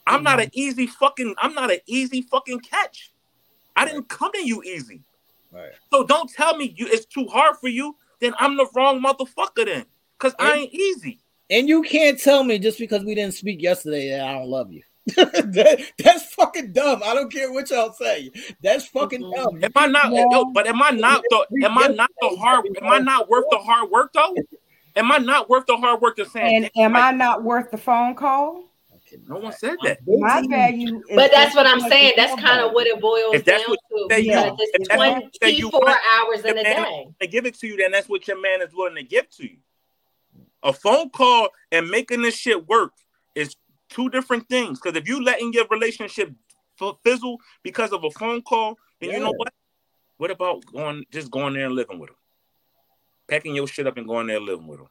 I'm 0.07 0.23
not 0.23 0.41
an 0.41 0.47
mm-hmm. 0.47 0.59
easy 0.59 0.87
fucking. 0.87 1.35
I'm 1.39 1.55
not 1.55 1.71
an 1.71 1.79
easy 1.87 2.23
fucking 2.23 2.61
catch. 2.61 3.13
I 3.77 3.85
didn't 3.85 4.09
come 4.09 4.33
to 4.33 4.47
you 4.47 4.63
easy. 4.63 5.03
Right. 5.51 5.73
So 5.93 6.05
don't 6.05 6.31
tell 6.31 6.57
me 6.57 6.75
you 6.77 6.87
it's 6.89 7.07
too 7.07 7.27
hard 7.27 7.57
for 7.57 7.69
you. 7.69 7.97
Then 8.21 8.35
I'm 8.39 8.57
the 8.57 8.67
wrong 8.75 9.03
motherfucker. 9.03 9.67
Then, 9.67 9.85
cause 10.19 10.35
I 10.39 10.55
ain't 10.55 10.73
easy. 10.73 11.21
And 11.51 11.69
you 11.69 11.83
can't 11.83 12.19
tell 12.19 12.45
me 12.45 12.59
just 12.59 12.79
because 12.79 13.05
we 13.05 13.15
didn't 13.15 13.35
speak 13.35 13.61
yesterday 13.61 14.11
that 14.11 14.27
I 14.27 14.33
don't 14.33 14.49
love 14.49 14.73
you. 14.73 14.83
That- 15.17 15.83
that's 15.99 16.33
fucking 16.35 16.73
dumb. 16.73 17.03
I 17.05 17.15
don't 17.15 17.31
care 17.33 17.53
what 17.53 17.71
y'all 17.71 17.93
say. 17.93 18.31
That's 18.63 18.87
fucking 18.87 19.23
Mhm. 19.23 19.35
dumb. 19.35 19.65
Am 19.65 19.73
I 19.75 19.87
not? 19.87 20.13
Yeah. 20.13 20.25
Yo, 20.31 20.45
but 20.53 20.67
am 20.67 20.83
I 20.83 20.91
not 20.91 21.23
the? 21.29 21.47
Am 21.65 21.77
I 21.77 21.89
not 21.89 22.11
the 22.21 22.29
hard? 22.37 22.67
Am 22.81 22.89
I 22.89 22.99
not 22.99 23.29
worth 23.29 23.47
the 23.51 23.59
hard 23.59 23.91
work 23.91 24.13
though? 24.13 24.35
Am 24.95 25.11
I 25.11 25.19
not 25.19 25.49
worth 25.49 25.67
the 25.67 25.77
hard 25.77 26.01
work 26.01 26.17
to 26.17 26.27
saying? 26.27 26.65
And 26.65 26.71
am 26.77 26.97
I 26.97 27.11
not 27.13 27.43
worth 27.43 27.71
the 27.71 27.79
phone 27.79 28.15
call? 28.15 28.65
No 29.29 29.37
one 29.37 29.53
said 29.53 29.77
that. 29.83 29.99
My 30.07 30.43
value 30.49 31.03
But 31.15 31.31
that's 31.33 31.55
what 31.55 31.67
I'm 31.67 31.81
saying. 31.81 32.15
That's 32.17 32.35
kind 32.41 32.61
of 32.63 32.73
what 32.73 32.87
it 32.87 32.99
boils 32.99 33.35
If 33.35 33.45
that's 33.45 33.63
down 33.63 33.71
what 33.71 33.79
to. 33.91 34.07
say 34.15 34.21
you- 34.21 34.31
Because 34.33 34.57
if 34.61 34.69
it's 34.75 34.89
that's 34.89 34.99
what 34.99 35.23
you 35.25 35.31
say 35.43 35.51
you 35.51 35.71
24 35.71 35.81
want, 35.81 36.01
hours 36.15 36.45
in 36.47 36.57
a 36.59 36.63
day. 36.65 37.07
to 37.21 37.27
give 37.27 37.45
it 37.45 37.55
to 37.59 37.67
you, 37.67 37.77
then 37.77 37.91
that's 37.91 38.09
what 38.09 38.27
your 38.27 38.41
man 38.41 38.63
is 38.63 38.73
willing 38.73 38.95
to 38.95 39.03
give 39.03 39.29
to 39.37 39.43
you. 39.43 39.59
A 40.63 40.73
phone 40.73 41.11
call 41.11 41.49
and 41.71 41.91
making 41.91 42.23
this 42.23 42.37
shit 42.37 42.67
work 42.67 42.93
is 42.97 43.02
two 43.93 44.09
different 44.11 44.49
things. 44.49 44.81
Because 44.81 44.97
if 44.97 45.09
you 45.09 45.23
letting 45.23 45.53
your 45.53 45.67
relationship 45.71 46.33
fizzle 47.05 47.39
because 47.63 47.93
of 47.93 48.05
a 48.05 48.11
phone 48.11 48.43
call, 48.43 48.79
then 49.01 49.11
you 49.11 49.21
know 49.21 49.33
what? 49.37 49.53
What 50.17 50.31
about 50.31 50.65
going 50.67 51.05
just 51.11 51.31
going 51.31 51.55
there 51.55 51.67
and 51.67 51.75
living 51.75 51.99
with 51.99 52.11
him, 52.11 52.17
packing 53.29 53.55
your 53.55 53.67
shit 53.67 53.87
up 53.87 53.97
and 53.97 54.07
going 54.07 54.29
there 54.29 54.37
and 54.37 54.47
living 54.47 54.67
with 54.67 54.81
him? 54.81 54.89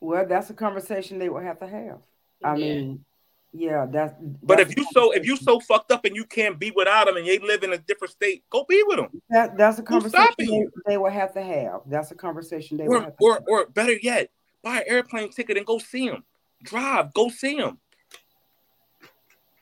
Well, 0.00 0.26
that's 0.26 0.50
a 0.50 0.54
conversation 0.54 1.18
they 1.18 1.28
will 1.28 1.40
have 1.40 1.58
to 1.60 1.66
have. 1.66 1.98
I 2.44 2.54
Yeah. 2.54 2.66
mean, 2.66 3.04
yeah, 3.52 3.86
that's. 3.90 4.14
But 4.42 4.58
that's 4.58 4.70
if 4.70 4.76
you 4.76 4.86
so 4.92 5.12
if 5.12 5.26
you 5.26 5.36
so 5.36 5.58
fucked 5.60 5.90
up 5.90 6.04
and 6.04 6.14
you 6.14 6.24
can't 6.24 6.58
be 6.58 6.70
without 6.70 7.08
him 7.08 7.16
and 7.16 7.26
they 7.26 7.38
live 7.38 7.64
in 7.64 7.72
a 7.72 7.78
different 7.78 8.12
state, 8.12 8.44
go 8.50 8.64
be 8.68 8.82
with 8.86 8.98
him. 8.98 9.22
that, 9.30 9.56
that's 9.56 9.78
a 9.78 9.82
conversation 9.82 10.34
they, 10.38 10.66
they 10.86 10.96
will 10.98 11.10
have 11.10 11.32
to 11.34 11.42
have. 11.42 11.80
That's 11.86 12.10
a 12.10 12.14
conversation 12.14 12.76
they 12.76 12.88
will 12.88 13.00
have 13.00 13.16
to 13.16 13.24
or 13.24 13.34
have. 13.34 13.44
or 13.48 13.66
better 13.66 13.94
yet, 14.00 14.30
buy 14.62 14.78
an 14.78 14.84
airplane 14.86 15.30
ticket 15.30 15.56
and 15.56 15.66
go 15.66 15.78
see 15.78 16.06
him. 16.06 16.22
Drive, 16.66 17.14
go 17.14 17.28
see 17.28 17.56
him. 17.56 17.78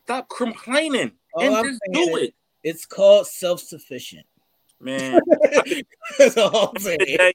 Stop 0.05 0.29
complaining 0.29 1.13
All 1.35 1.55
and 1.55 1.67
just 1.67 1.81
do 1.93 2.17
it, 2.17 2.35
It's 2.63 2.85
called 2.85 3.27
man. 4.81 5.21
That's 6.19 6.37
all 6.37 6.73
I'm 6.75 6.77
saying. 6.81 6.99
Today, 6.99 7.33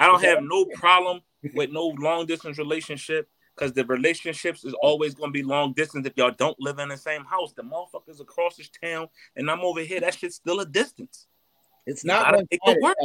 I 0.00 0.06
don't 0.06 0.22
have 0.22 0.42
no 0.42 0.64
problem 0.74 1.20
with 1.54 1.70
no 1.70 1.94
long 1.98 2.26
distance 2.26 2.58
relationship 2.58 3.28
because 3.54 3.72
the 3.72 3.84
relationships 3.84 4.64
is 4.64 4.74
always 4.82 5.14
going 5.14 5.28
to 5.28 5.32
be 5.32 5.42
long 5.42 5.72
distance 5.72 6.06
if 6.06 6.16
y'all 6.16 6.32
don't 6.36 6.58
live 6.60 6.78
in 6.78 6.88
the 6.88 6.96
same 6.96 7.24
house. 7.24 7.52
The 7.52 7.62
motherfuckers 7.62 8.20
across 8.20 8.56
this 8.56 8.68
town 8.68 9.08
and 9.36 9.50
I'm 9.50 9.60
over 9.60 9.80
here. 9.80 10.00
That 10.00 10.14
shit's 10.14 10.36
still 10.36 10.60
a 10.60 10.66
distance. 10.66 11.26
It's 11.88 12.04
not 12.04 12.32
one 12.32 12.76
work. 12.82 12.96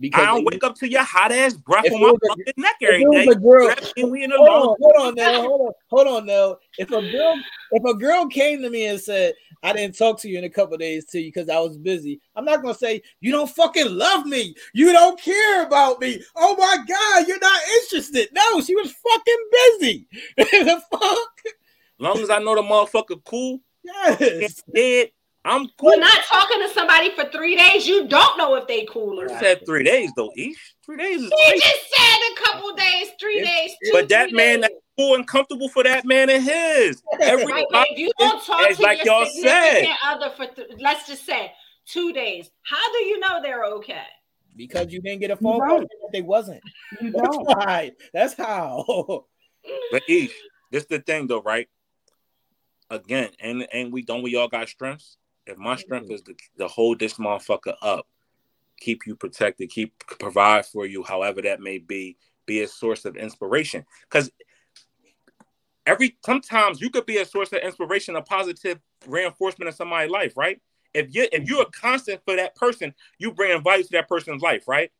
because 0.00 0.22
I 0.22 0.26
don't 0.26 0.44
wake 0.44 0.64
up 0.64 0.74
to 0.76 0.90
your 0.90 1.04
hot 1.04 1.30
ass 1.30 1.54
breath 1.54 1.84
on 1.92 2.00
my 2.00 2.08
a- 2.08 2.28
fucking 2.28 2.52
neck 2.56 2.74
every 2.82 3.04
day. 3.12 3.26
girl, 3.26 3.66
Grab 3.66 3.82
me 3.96 4.02
and 4.02 4.10
we 4.10 4.24
in 4.24 4.30
the 4.30 4.36
hold 4.36 4.48
long. 4.48 4.68
on, 4.70 4.76
hold 4.80 4.96
on 5.06 5.14
now, 5.14 5.40
hold 5.42 5.60
on, 5.60 5.72
hold 5.88 6.06
on 6.08 6.26
now. 6.26 6.56
If 6.76 6.90
a 6.90 7.00
girl, 7.02 7.38
if 7.70 7.84
a 7.84 7.94
girl 7.94 8.26
came 8.26 8.60
to 8.62 8.70
me 8.70 8.86
and 8.86 9.00
said, 9.00 9.34
"I 9.62 9.72
didn't 9.72 9.96
talk 9.96 10.20
to 10.22 10.28
you 10.28 10.36
in 10.38 10.44
a 10.44 10.50
couple 10.50 10.76
days 10.78 11.04
to 11.06 11.20
you 11.20 11.28
because 11.32 11.48
I 11.48 11.60
was 11.60 11.78
busy," 11.78 12.20
I'm 12.34 12.44
not 12.44 12.60
gonna 12.62 12.74
say 12.74 13.02
you 13.20 13.30
don't 13.30 13.48
fucking 13.48 13.88
love 13.96 14.26
me, 14.26 14.54
you 14.72 14.90
don't 14.92 15.20
care 15.20 15.62
about 15.64 16.00
me. 16.00 16.20
Oh 16.34 16.56
my 16.56 16.78
god, 16.88 17.28
you're 17.28 17.38
not 17.38 17.60
interested. 17.82 18.30
No, 18.32 18.60
she 18.60 18.74
was 18.74 18.92
fucking 18.92 19.48
busy. 19.52 20.08
the 20.36 20.82
fuck? 20.90 21.54
long 22.00 22.18
as 22.18 22.30
I 22.30 22.40
know 22.40 22.56
the 22.56 22.62
motherfucker 22.62 23.22
cool, 23.24 23.60
Yes. 23.84 24.62
dead, 24.74 25.10
I'm 25.46 25.68
cool. 25.78 25.90
We're 25.90 25.96
not 25.98 26.24
talking 26.24 26.60
to 26.62 26.68
somebody 26.70 27.10
for 27.14 27.24
three 27.30 27.54
days. 27.56 27.86
You 27.86 28.08
don't 28.08 28.38
know 28.38 28.54
if 28.54 28.66
they 28.66 28.86
cool 28.90 29.20
or 29.20 29.26
not. 29.26 29.40
said 29.40 29.66
three 29.66 29.84
days 29.84 30.10
though. 30.16 30.30
Each 30.36 30.56
three 30.86 30.96
days 30.96 31.20
is 31.20 31.30
He 31.46 31.52
just 31.60 31.94
said 31.94 32.18
a 32.32 32.42
couple 32.44 32.74
days, 32.74 33.08
three 33.20 33.40
It's- 33.40 33.54
days, 33.54 33.70
two, 33.84 33.92
But 33.92 34.08
that 34.08 34.32
man, 34.32 34.60
days. 34.62 34.70
that 34.70 34.72
cool 34.98 35.14
and 35.16 35.26
comfortable 35.28 35.68
for 35.68 35.82
that 35.82 36.04
man 36.06 36.30
and 36.30 36.42
his. 36.42 37.02
Every 37.20 37.44
Right, 37.44 37.66
if 37.70 37.98
you 37.98 38.10
don't 38.18 38.42
talk 38.42 38.68
it's 38.70 38.78
to 38.78 38.82
like 38.82 39.04
your 39.04 39.22
y'all 39.22 39.26
said. 39.26 39.86
other 40.04 40.30
for, 40.30 40.46
th- 40.46 40.68
let's 40.78 41.06
just 41.06 41.26
say 41.26 41.52
two 41.86 42.12
days, 42.14 42.50
how 42.62 42.92
do 42.92 42.98
you 43.04 43.18
know 43.20 43.42
they're 43.42 43.64
okay? 43.64 44.04
Because 44.56 44.92
you 44.92 45.02
didn't 45.02 45.20
get 45.20 45.30
a 45.30 45.36
phone 45.36 45.58
call 45.58 45.78
don't. 45.78 45.80
that 45.82 46.10
they 46.12 46.22
wasn't. 46.22 46.62
You 47.02 47.10
That's 47.10 47.36
don't. 47.36 47.44
why. 47.44 47.92
That's 48.14 48.34
how. 48.34 49.26
But 49.90 50.02
Ish, 50.08 50.30
this 50.70 50.84
the 50.84 50.98
thing 51.00 51.26
though, 51.26 51.40
right? 51.42 51.68
Again, 52.90 53.30
and 53.40 53.66
and 53.72 53.92
we 53.92 54.02
don't 54.02 54.22
we 54.22 54.36
all 54.36 54.46
got 54.48 54.68
strengths. 54.68 55.16
If 55.46 55.58
my 55.58 55.76
strength 55.76 56.10
is 56.10 56.22
to, 56.22 56.34
to 56.58 56.68
hold 56.68 56.98
this 56.98 57.14
motherfucker 57.14 57.74
up, 57.82 58.06
keep 58.80 59.06
you 59.06 59.16
protected, 59.16 59.70
keep 59.70 59.92
provide 60.18 60.66
for 60.66 60.86
you, 60.86 61.02
however 61.02 61.42
that 61.42 61.60
may 61.60 61.78
be, 61.78 62.16
be 62.46 62.62
a 62.62 62.68
source 62.68 63.04
of 63.04 63.16
inspiration. 63.16 63.84
Because 64.02 64.30
every 65.86 66.16
sometimes 66.24 66.80
you 66.80 66.90
could 66.90 67.06
be 67.06 67.18
a 67.18 67.26
source 67.26 67.52
of 67.52 67.60
inspiration, 67.60 68.16
a 68.16 68.22
positive 68.22 68.80
reinforcement 69.06 69.68
in 69.68 69.74
somebody's 69.74 70.10
life, 70.10 70.36
right? 70.36 70.60
If 70.92 71.14
you 71.14 71.26
if 71.32 71.48
you're 71.48 71.62
a 71.62 71.70
constant 71.70 72.22
for 72.24 72.36
that 72.36 72.54
person, 72.54 72.94
you 73.18 73.32
bring 73.32 73.62
value 73.62 73.84
to 73.84 73.90
that 73.92 74.08
person's 74.08 74.42
life, 74.42 74.68
right? 74.68 74.90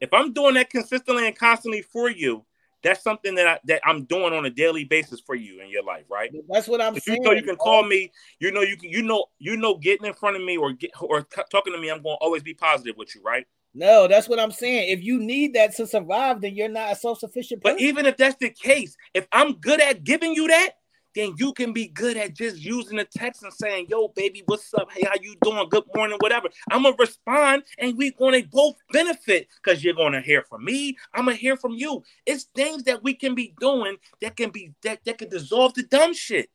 If 0.00 0.14
I'm 0.14 0.32
doing 0.32 0.54
that 0.54 0.70
consistently 0.70 1.26
and 1.26 1.36
constantly 1.36 1.82
for 1.82 2.08
you, 2.08 2.44
that's 2.82 3.02
something 3.02 3.34
that 3.34 3.46
I, 3.46 3.58
that 3.64 3.80
I'm 3.84 4.04
doing 4.04 4.32
on 4.32 4.46
a 4.46 4.50
daily 4.50 4.84
basis 4.84 5.20
for 5.20 5.34
you 5.34 5.60
in 5.60 5.68
your 5.68 5.84
life, 5.84 6.04
right? 6.08 6.30
That's 6.48 6.68
what 6.68 6.80
I'm 6.80 6.94
You 7.06 7.20
know 7.20 7.32
you 7.32 7.42
can 7.42 7.56
call 7.56 7.82
me. 7.84 8.10
You 8.38 8.50
know 8.52 8.62
you 8.62 8.76
can. 8.76 8.90
You 8.90 9.02
know 9.02 9.26
you 9.38 9.56
know 9.56 9.76
getting 9.76 10.06
in 10.06 10.14
front 10.14 10.36
of 10.36 10.42
me 10.42 10.56
or 10.56 10.72
get 10.72 10.90
or 11.00 11.22
talking 11.50 11.72
to 11.72 11.78
me. 11.78 11.90
I'm 11.90 12.02
going 12.02 12.16
to 12.16 12.24
always 12.24 12.42
be 12.42 12.54
positive 12.54 12.96
with 12.96 13.14
you, 13.14 13.22
right? 13.22 13.46
No, 13.72 14.08
that's 14.08 14.28
what 14.28 14.40
I'm 14.40 14.50
saying. 14.50 14.90
If 14.90 15.04
you 15.04 15.20
need 15.20 15.54
that 15.54 15.76
to 15.76 15.86
survive, 15.86 16.40
then 16.40 16.56
you're 16.56 16.68
not 16.68 16.92
a 16.92 16.96
self-sufficient 16.96 17.62
person. 17.62 17.76
But 17.76 17.80
even 17.80 18.04
if 18.04 18.16
that's 18.16 18.36
the 18.36 18.50
case, 18.50 18.96
if 19.14 19.28
I'm 19.30 19.54
good 19.54 19.80
at 19.80 20.02
giving 20.02 20.34
you 20.34 20.48
that, 20.48 20.70
then 21.14 21.34
you 21.38 21.52
can 21.52 21.72
be 21.72 21.88
good 21.88 22.16
at 22.16 22.34
just 22.34 22.58
using 22.58 22.98
the 22.98 23.04
text 23.04 23.42
and 23.42 23.52
saying, 23.52 23.86
"Yo, 23.88 24.08
baby, 24.08 24.42
what's 24.46 24.72
up? 24.74 24.90
Hey, 24.92 25.04
how 25.04 25.14
you 25.20 25.36
doing? 25.42 25.68
Good 25.68 25.84
morning, 25.94 26.18
whatever." 26.20 26.48
I'm 26.70 26.82
gonna 26.82 26.96
respond, 26.98 27.64
and 27.78 27.96
we're 27.96 28.12
gonna 28.12 28.42
both 28.50 28.76
benefit 28.92 29.48
because 29.62 29.82
you're 29.82 29.94
gonna 29.94 30.20
hear 30.20 30.42
from 30.42 30.64
me. 30.64 30.96
I'm 31.14 31.24
gonna 31.24 31.36
hear 31.36 31.56
from 31.56 31.72
you. 31.72 32.02
It's 32.26 32.44
things 32.54 32.84
that 32.84 33.02
we 33.02 33.14
can 33.14 33.34
be 33.34 33.54
doing 33.60 33.96
that 34.20 34.36
can 34.36 34.50
be 34.50 34.72
that 34.82 35.04
that 35.04 35.18
can 35.18 35.28
dissolve 35.28 35.74
the 35.74 35.82
dumb 35.82 36.14
shit. 36.14 36.50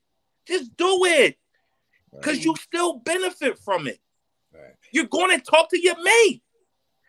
Just 0.48 0.78
do 0.78 1.06
it, 1.06 1.38
because 2.12 2.46
you 2.46 2.56
still 2.56 3.00
benefit 3.00 3.60
from 3.60 3.88
it. 3.88 4.00
Right. 4.54 4.74
You're 4.94 5.06
going 5.06 5.38
to 5.38 5.44
talk 5.44 5.70
to 5.72 5.80
your 5.80 6.02
mate. 6.02 6.42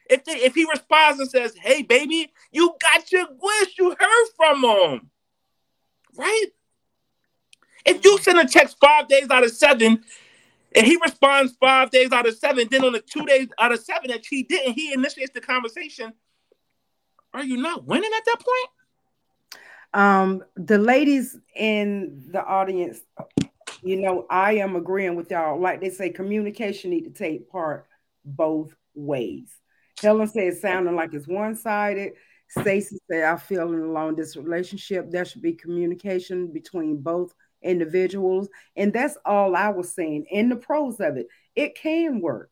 If 0.09 0.25
they, 0.25 0.37
if 0.37 0.55
he 0.55 0.65
responds 0.65 1.21
and 1.21 1.31
says, 1.31 1.55
"Hey, 1.57 1.83
baby, 1.83 2.33
you 2.51 2.75
got 2.81 3.13
your 3.13 3.27
wish. 3.31 3.79
You 3.79 3.91
heard 3.91 4.27
from 4.37 4.65
him, 4.65 5.11
right?" 6.17 6.47
If 7.87 8.05
you 8.05 8.19
send 8.19 8.39
a 8.39 8.47
text 8.47 8.77
five 8.81 9.09
days 9.09 9.31
out 9.31 9.45
of 9.45 9.53
seven, 9.53 10.03
and 10.75 10.87
he 10.87 10.99
responds 11.03 11.57
five 11.59 11.91
days 11.91 12.13
out 12.13 12.27
of 12.27 12.37
seven, 12.37 12.69
then 12.71 12.85
on 12.85 12.93
the 12.93 13.01
two 13.01 13.25
days 13.25 13.49
out 13.59 13.73
of 13.73 13.81
seven 13.81 14.11
that 14.11 14.27
he 14.27 14.43
didn't, 14.43 14.75
he 14.75 14.93
initiates 14.93 15.33
the 15.33 15.41
conversation. 15.41 16.13
Are 17.33 17.45
you 17.45 17.57
not 17.57 17.87
winning 17.87 18.11
at 18.15 18.25
that 18.27 18.37
point? 18.41 18.71
Um, 19.95 20.45
the 20.57 20.79
ladies 20.79 21.39
in 21.55 22.25
the 22.31 22.45
audience, 22.45 23.01
you 23.83 23.97
know, 23.97 24.27
I 24.29 24.55
am 24.55 24.77
agreeing 24.77 25.15
with 25.15 25.31
y'all. 25.31 25.59
Like 25.59 25.81
they 25.81 25.91
say, 25.91 26.11
communication 26.11 26.91
need 26.91 27.05
to 27.05 27.11
take 27.11 27.49
part 27.49 27.87
both 28.25 28.75
ways. 28.95 29.49
Helen 30.03 30.27
said 30.27 30.59
sounding 30.59 30.97
like 30.97 31.15
it's 31.15 31.29
one-sided. 31.29 32.15
Stacy 32.49 32.99
said, 33.11 33.25
I 33.25 33.37
feel 33.37 33.63
along 33.63 34.17
this 34.17 34.37
relationship, 34.37 35.11
there 35.11 35.25
should 35.25 35.43
be 35.43 35.53
communication 35.53 36.53
between 36.53 36.99
both 36.99 37.33
individuals. 37.63 38.49
And 38.77 38.93
that's 38.93 39.17
all 39.25 39.57
I 39.57 39.69
was 39.71 39.95
saying. 39.95 40.27
In 40.31 40.49
the 40.49 40.57
pros 40.57 41.01
of 41.01 41.17
it, 41.17 41.27
it 41.55 41.75
can 41.75 42.21
work. 42.21 42.51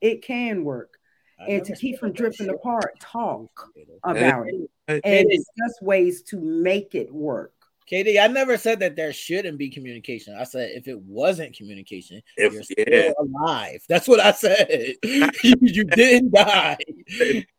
It 0.00 0.22
can 0.22 0.64
work. 0.64 0.98
I 1.38 1.44
And 1.52 1.64
to 1.66 1.76
keep 1.76 1.98
from 1.98 2.12
drifting 2.12 2.46
shit. 2.46 2.54
apart, 2.54 2.98
talk 2.98 3.70
about 4.04 4.46
it 4.48 4.70
and 4.88 5.02
KD, 5.02 5.28
discuss 5.28 5.82
ways 5.82 6.22
to 6.22 6.40
make 6.40 6.94
it 6.94 7.12
work. 7.12 7.52
KD, 7.90 8.20
I 8.20 8.26
never 8.26 8.56
said 8.56 8.80
that 8.80 8.96
there 8.96 9.12
shouldn't 9.12 9.58
be 9.58 9.68
communication. 9.70 10.34
I 10.34 10.44
said 10.44 10.70
if 10.74 10.88
it 10.88 10.98
wasn't 11.02 11.54
communication, 11.56 12.20
If- 12.36 12.54
you're 12.76 12.86
yeah. 12.88 13.12
alive. 13.18 13.82
That's 13.88 14.08
what 14.08 14.18
I 14.18 14.32
said. 14.32 14.94
you, 15.04 15.30
you 15.60 15.84
didn't 15.84 16.32
die. 16.32 16.78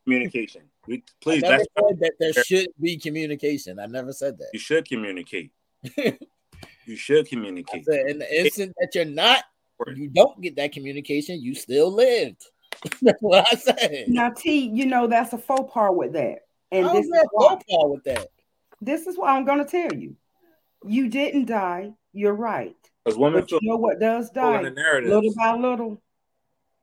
Communication. 0.03 0.63
We, 0.87 1.03
please, 1.21 1.43
I 1.43 1.49
never 1.49 1.57
that's 1.59 1.89
said 1.89 1.99
that 1.99 2.13
there 2.19 2.43
should 2.43 2.67
be 2.81 2.97
communication. 2.97 3.79
I 3.79 3.85
never 3.85 4.11
said 4.11 4.37
that. 4.39 4.49
you 4.53 4.59
should 4.59 4.87
communicate. 4.87 5.51
you 6.87 6.95
should 6.95 7.27
communicate. 7.27 7.85
said 7.85 8.09
in 8.09 8.19
the 8.19 8.39
instant 8.39 8.73
that 8.79 8.95
you're 8.95 9.05
not, 9.05 9.43
you 9.95 10.09
don't 10.09 10.39
get 10.41 10.55
that 10.55 10.71
communication, 10.71 11.41
you 11.41 11.53
still 11.55 11.91
lived. 11.91 12.43
That's 13.01 13.21
what 13.21 13.47
I 13.51 13.55
said. 13.55 14.05
Now, 14.07 14.29
T, 14.29 14.69
you 14.73 14.85
know 14.85 15.07
that's 15.07 15.33
a 15.33 15.37
faux 15.37 15.71
pas 15.73 15.91
with 15.91 16.13
that, 16.13 16.39
and 16.71 16.85
I 16.85 16.93
this 16.93 17.07
was 17.07 17.17
is 17.17 17.23
at 17.23 17.27
why. 17.31 17.59
Paul 17.69 17.91
with 17.91 18.03
that. 18.03 18.27
This 18.81 19.07
is 19.07 19.17
what 19.17 19.29
I'm 19.29 19.45
going 19.45 19.57
to 19.57 19.65
tell 19.65 19.97
you. 19.97 20.15
You 20.85 21.09
didn't 21.09 21.45
die. 21.45 21.93
You're 22.13 22.35
right. 22.35 22.75
Because 23.03 23.17
women 23.17 23.41
But 23.41 23.49
feel 23.49 23.59
you 23.63 23.69
know 23.71 23.77
what 23.77 23.99
does 23.99 24.29
die? 24.29 24.61
the. 24.61 25.01
Little 25.03 25.33
by 25.35 25.55
little, 25.55 26.01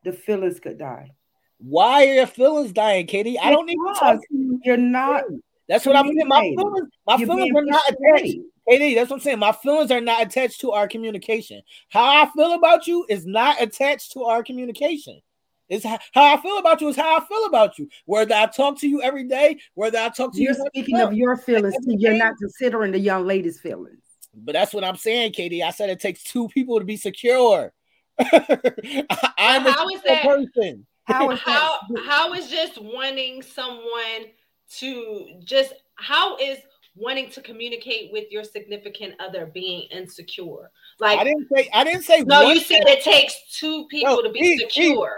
the 0.02 0.12
feelings 0.12 0.58
could 0.58 0.78
die. 0.78 1.12
Why 1.58 2.06
are 2.06 2.14
your 2.14 2.26
feelings 2.26 2.72
dying, 2.72 3.06
KD? 3.06 3.36
I 3.40 3.50
don't 3.50 3.66
need 3.66 3.76
to 3.76 3.94
talk 3.98 4.20
you. 4.30 4.60
You're 4.64 4.76
not. 4.76 5.24
That's 5.68 5.86
what 5.86 5.96
I'm 5.96 6.06
saying. 6.06 6.26
My 6.26 6.40
feelings, 6.40 6.88
my 7.06 7.16
You're 7.16 7.26
feelings 7.28 7.44
being 7.44 7.56
are 7.56 7.64
not 7.64 7.82
attached. 7.88 8.38
Frustrated. 8.64 8.92
KD, 8.92 8.94
that's 8.96 9.10
what 9.10 9.16
I'm 9.16 9.22
saying. 9.22 9.38
My 9.38 9.52
feelings 9.52 9.90
are 9.90 10.00
not 10.00 10.22
attached 10.22 10.60
to 10.60 10.72
our 10.72 10.88
communication. 10.88 11.62
How 11.90 12.04
I 12.22 12.28
feel 12.34 12.52
about 12.54 12.86
you 12.86 13.06
is 13.08 13.26
not 13.26 13.60
attached 13.60 14.12
to 14.12 14.24
our 14.24 14.42
communication. 14.42 15.20
It's 15.68 15.84
how, 15.84 15.98
how 16.12 16.34
I 16.34 16.40
feel 16.42 16.58
about 16.58 16.80
you 16.80 16.88
is 16.88 16.96
how 16.96 17.16
I 17.18 17.24
feel 17.26 17.46
about 17.46 17.78
you. 17.78 17.88
Whether 18.04 18.34
I 18.34 18.46
talk 18.46 18.78
to 18.80 18.88
you 18.88 19.00
every 19.02 19.24
day, 19.26 19.58
whether 19.74 19.98
I 19.98 20.10
talk 20.10 20.34
to 20.34 20.40
You're 20.42 20.52
you, 20.52 20.58
every 20.58 20.70
speaking 20.82 21.00
of 21.00 21.14
your 21.14 21.36
feelings. 21.36 21.74
T. 21.84 21.96
You're 21.98 22.12
not 22.14 22.34
considering 22.38 22.92
the 22.92 22.98
young 22.98 23.26
lady's 23.26 23.60
feelings. 23.60 24.00
But 24.36 24.52
that's 24.52 24.74
what 24.74 24.84
I'm 24.84 24.96
saying, 24.96 25.32
KD. 25.32 25.62
I 25.62 25.70
said 25.70 25.90
it 25.90 26.00
takes 26.00 26.22
two 26.22 26.48
people 26.48 26.78
to 26.78 26.84
be 26.84 26.96
secure. 26.96 27.72
I'm 28.18 29.66
a 29.66 29.72
How 29.72 29.88
is 29.88 30.02
that- 30.02 30.22
person. 30.24 30.86
How 31.06 31.30
is 31.30 31.38
how 31.44 31.78
that? 31.90 32.04
how 32.06 32.32
is 32.32 32.48
just 32.48 32.80
wanting 32.80 33.42
someone 33.42 34.30
to 34.78 35.26
just 35.44 35.74
how 35.96 36.36
is 36.38 36.58
wanting 36.96 37.30
to 37.30 37.40
communicate 37.40 38.12
with 38.12 38.30
your 38.30 38.44
significant 38.44 39.14
other 39.20 39.46
being 39.46 39.88
insecure? 39.90 40.70
Like 41.00 41.18
I 41.18 41.24
didn't 41.24 41.48
say 41.54 41.68
I 41.72 41.84
didn't 41.84 42.02
say 42.02 42.22
no, 42.22 42.50
you 42.50 42.60
said 42.60 42.82
it 42.86 43.02
takes 43.02 43.34
two 43.58 43.86
people 43.88 44.16
No, 44.16 44.22
to 44.22 44.30
be 44.30 44.40
Eve. 44.40 44.60
secure. 44.60 45.16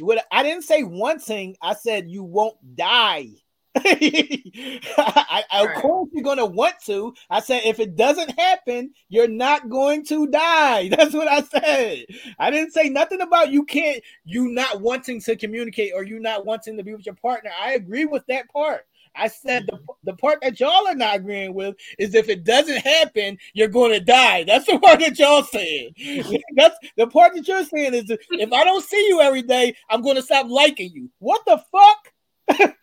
What 0.00 0.24
I 0.30 0.42
didn't 0.42 0.64
say 0.64 0.82
one 0.82 1.18
thing. 1.18 1.56
I 1.62 1.74
said 1.74 2.08
you 2.10 2.24
won't 2.24 2.56
die. 2.76 3.28
I, 3.74 5.44
I- 5.50 5.62
of 5.64 5.80
course 5.80 6.10
you're 6.12 6.22
gonna 6.24 6.44
want 6.44 6.74
to. 6.86 7.14
I 7.30 7.40
said 7.40 7.62
if 7.64 7.80
it 7.80 7.96
doesn't 7.96 8.38
happen, 8.38 8.92
you're 9.08 9.28
not 9.28 9.68
going 9.70 10.04
to 10.06 10.26
die. 10.26 10.88
That's 10.96 11.14
what 11.14 11.28
I 11.28 11.42
said. 11.42 12.04
I 12.38 12.50
didn't 12.50 12.72
say 12.72 12.88
nothing 12.90 13.20
about 13.20 13.50
you 13.50 13.64
can't 13.64 14.02
you 14.24 14.48
not 14.48 14.80
wanting 14.80 15.20
to 15.22 15.36
communicate 15.36 15.92
or 15.94 16.02
you 16.02 16.18
not 16.18 16.44
wanting 16.44 16.76
to 16.76 16.82
be 16.84 16.92
with 16.94 17.06
your 17.06 17.14
partner. 17.14 17.50
I 17.60 17.72
agree 17.74 18.04
with 18.04 18.26
that 18.26 18.48
part. 18.50 18.84
I 19.14 19.28
said 19.28 19.66
the, 19.66 19.78
the 20.04 20.14
part 20.14 20.40
that 20.42 20.58
y'all 20.58 20.86
are 20.86 20.94
not 20.94 21.16
agreeing 21.16 21.54
with 21.54 21.76
is 21.98 22.14
if 22.14 22.28
it 22.28 22.44
doesn't 22.44 22.78
happen, 22.78 23.38
you're 23.52 23.68
going 23.68 23.92
to 23.92 24.00
die. 24.00 24.44
That's 24.44 24.66
the 24.66 24.78
part 24.82 25.00
that 25.00 25.18
y'all 25.18 25.42
saying. 25.42 25.94
That's 26.56 26.76
the 26.96 27.06
part 27.06 27.34
that 27.34 27.46
you're 27.46 27.64
saying 27.64 27.94
is 27.94 28.04
if 28.08 28.52
I 28.52 28.64
don't 28.64 28.84
see 28.84 29.06
you 29.08 29.20
every 29.20 29.42
day, 29.42 29.76
I'm 29.90 30.02
going 30.02 30.16
to 30.16 30.22
stop 30.22 30.46
liking 30.48 30.92
you. 30.92 31.10
What 31.18 31.42
the 31.46 31.62
fuck? 31.70 32.74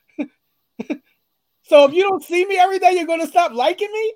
so 1.63 1.85
if 1.85 1.93
you 1.93 2.03
don't 2.03 2.23
see 2.23 2.45
me 2.45 2.57
every 2.57 2.79
day, 2.79 2.93
you're 2.93 3.05
going 3.05 3.21
to 3.21 3.27
stop 3.27 3.53
liking 3.53 3.91
me? 3.91 4.13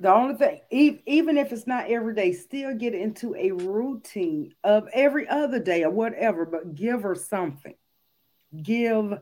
The 0.00 0.14
only 0.14 0.36
thing, 0.36 0.60
even 1.06 1.36
if 1.36 1.52
it's 1.52 1.66
not 1.66 1.90
every 1.90 2.14
day, 2.14 2.32
still 2.32 2.72
get 2.76 2.94
into 2.94 3.34
a 3.34 3.50
routine 3.50 4.54
of 4.62 4.88
every 4.92 5.28
other 5.28 5.58
day 5.58 5.82
or 5.82 5.90
whatever, 5.90 6.46
but 6.46 6.76
give 6.76 7.02
her 7.02 7.16
something. 7.16 7.74
Give 8.62 9.18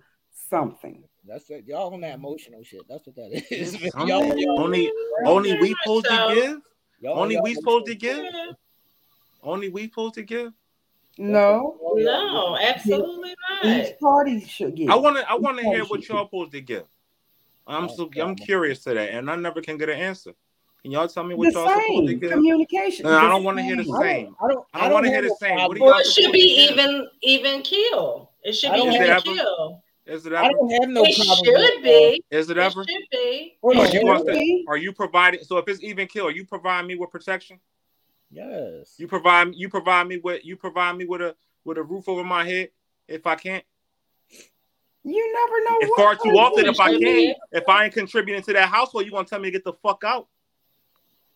something. 0.48 1.04
That's 1.26 1.50
it. 1.50 1.64
Y'all 1.66 1.92
on 1.92 2.00
that 2.02 2.16
mm-hmm. 2.16 2.24
emotional 2.24 2.62
shit. 2.62 2.82
That's 2.88 3.06
what 3.06 3.16
that 3.16 3.44
is. 3.50 3.74
Y'all, 3.94 4.06
y'all, 4.08 4.60
Only 4.60 4.90
only 5.24 5.52
we 5.54 5.58
Very 5.58 5.74
supposed 5.82 6.06
to 6.06 6.32
give? 6.34 6.60
y'all, 7.00 7.18
Only 7.18 7.34
y'all 7.34 7.44
we 7.44 7.54
supposed 7.54 7.86
to 7.86 7.92
emotional. 7.92 8.32
give? 8.46 8.56
Only 9.42 9.68
we 9.68 9.82
supposed 9.88 10.14
to 10.14 10.22
give? 10.22 10.52
No, 11.18 11.76
Y'all- 11.80 12.00
y'all- 12.00 12.32
No, 12.34 12.58
absolutely 12.58 13.34
not. 13.50 13.64
each 13.88 13.98
party 13.98 14.40
should 14.44 14.74
give. 14.76 14.90
I 14.90 14.96
wanna 14.96 15.24
I 15.28 15.34
wanna 15.36 15.62
hear 15.62 15.84
what 15.84 16.06
y'all 16.08 16.26
supposed 16.26 16.52
to 16.52 16.60
give. 16.60 16.84
I'm 17.66 17.88
so 17.88 18.08
I'm 18.20 18.36
curious 18.36 18.84
to 18.84 18.94
that, 18.94 19.10
and 19.10 19.30
I 19.30 19.36
never 19.36 19.60
can 19.60 19.76
get 19.78 19.88
an 19.88 19.98
answer. 19.98 20.32
Can 20.82 20.92
y'all 20.92 21.08
tell 21.08 21.24
me 21.24 21.34
what 21.34 21.52
the 21.52 21.58
y'all 21.58 21.68
supposed 21.68 21.86
to 21.88 22.08
same 22.08 22.18
give? 22.20 22.30
communication. 22.30 23.06
No, 23.06 23.16
I 23.18 23.28
don't 23.28 23.42
wanna 23.44 23.62
hear 23.62 23.76
the 23.76 23.84
same. 23.84 23.94
I 23.94 23.98
don't, 23.98 24.04
same. 24.04 24.36
I 24.40 24.48
don't, 24.48 24.66
I 24.74 24.80
don't 24.84 24.92
wanna 24.92 25.08
hear 25.08 25.22
the 25.22 25.36
same. 25.40 25.56
What 25.56 25.72
do 25.74 25.78
y'all 25.80 25.86
Well, 25.88 25.98
it 25.98 26.04
should 26.04 26.14
supposed 26.24 26.32
be 26.34 26.68
to 26.68 26.74
give? 26.74 26.78
even 26.78 27.08
even 27.22 27.62
kill. 27.62 28.30
It 28.44 28.52
should 28.52 28.72
be 28.72 28.78
even 28.80 28.92
have- 29.02 29.24
kill. 29.24 29.82
Is 30.06 30.24
it 30.24 30.32
ever? 30.32 30.44
I 30.44 30.46
ever? 30.46 30.56
don't 30.56 30.70
have 30.70 30.88
no 30.90 31.04
It 31.04 31.16
problem. 31.16 31.44
should 31.44 31.54
with, 31.54 31.78
uh, 31.78 31.82
be. 31.82 32.22
Is 32.30 32.50
it 32.50 32.56
It 32.56 32.60
ever? 32.60 32.84
should 32.84 33.04
be. 33.10 33.58
Hold 33.62 33.76
Are 33.76 33.86
on, 33.86 33.92
you, 33.92 34.00
hold 34.00 34.26
gonna 34.26 34.38
on. 34.38 34.64
are 34.68 34.76
you 34.76 34.92
providing? 34.92 35.42
So 35.42 35.58
if 35.58 35.68
it's 35.68 35.82
even 35.82 36.06
kill, 36.06 36.26
are 36.26 36.30
you 36.30 36.44
provide 36.44 36.86
me 36.86 36.94
with 36.94 37.10
protection? 37.10 37.58
Yes. 38.30 38.94
You 38.98 39.08
provide 39.08 39.54
you 39.54 39.68
provide 39.68 40.06
me 40.06 40.18
with 40.18 40.44
you 40.44 40.56
provide 40.56 40.96
me 40.96 41.04
with 41.04 41.20
a 41.20 41.34
with 41.64 41.78
a 41.78 41.82
roof 41.82 42.08
over 42.08 42.22
my 42.22 42.44
head 42.44 42.70
if 43.08 43.26
I 43.26 43.34
can't. 43.34 43.64
You 45.02 45.32
never 45.32 45.64
know. 45.64 45.76
It's 45.80 45.90
what 45.90 46.18
far 46.18 46.30
too 46.32 46.38
often 46.38 46.66
if 46.66 46.80
I 46.80 46.88
can't. 46.88 47.00
be. 47.00 47.34
If 47.52 47.68
I 47.68 47.84
ain't 47.84 47.94
contributing 47.94 48.42
to 48.42 48.52
that 48.54 48.68
household, 48.68 49.04
you 49.06 49.12
gonna 49.12 49.24
tell 49.26 49.38
me 49.40 49.48
to 49.48 49.52
get 49.52 49.64
the 49.64 49.72
fuck 49.72 50.02
out? 50.04 50.28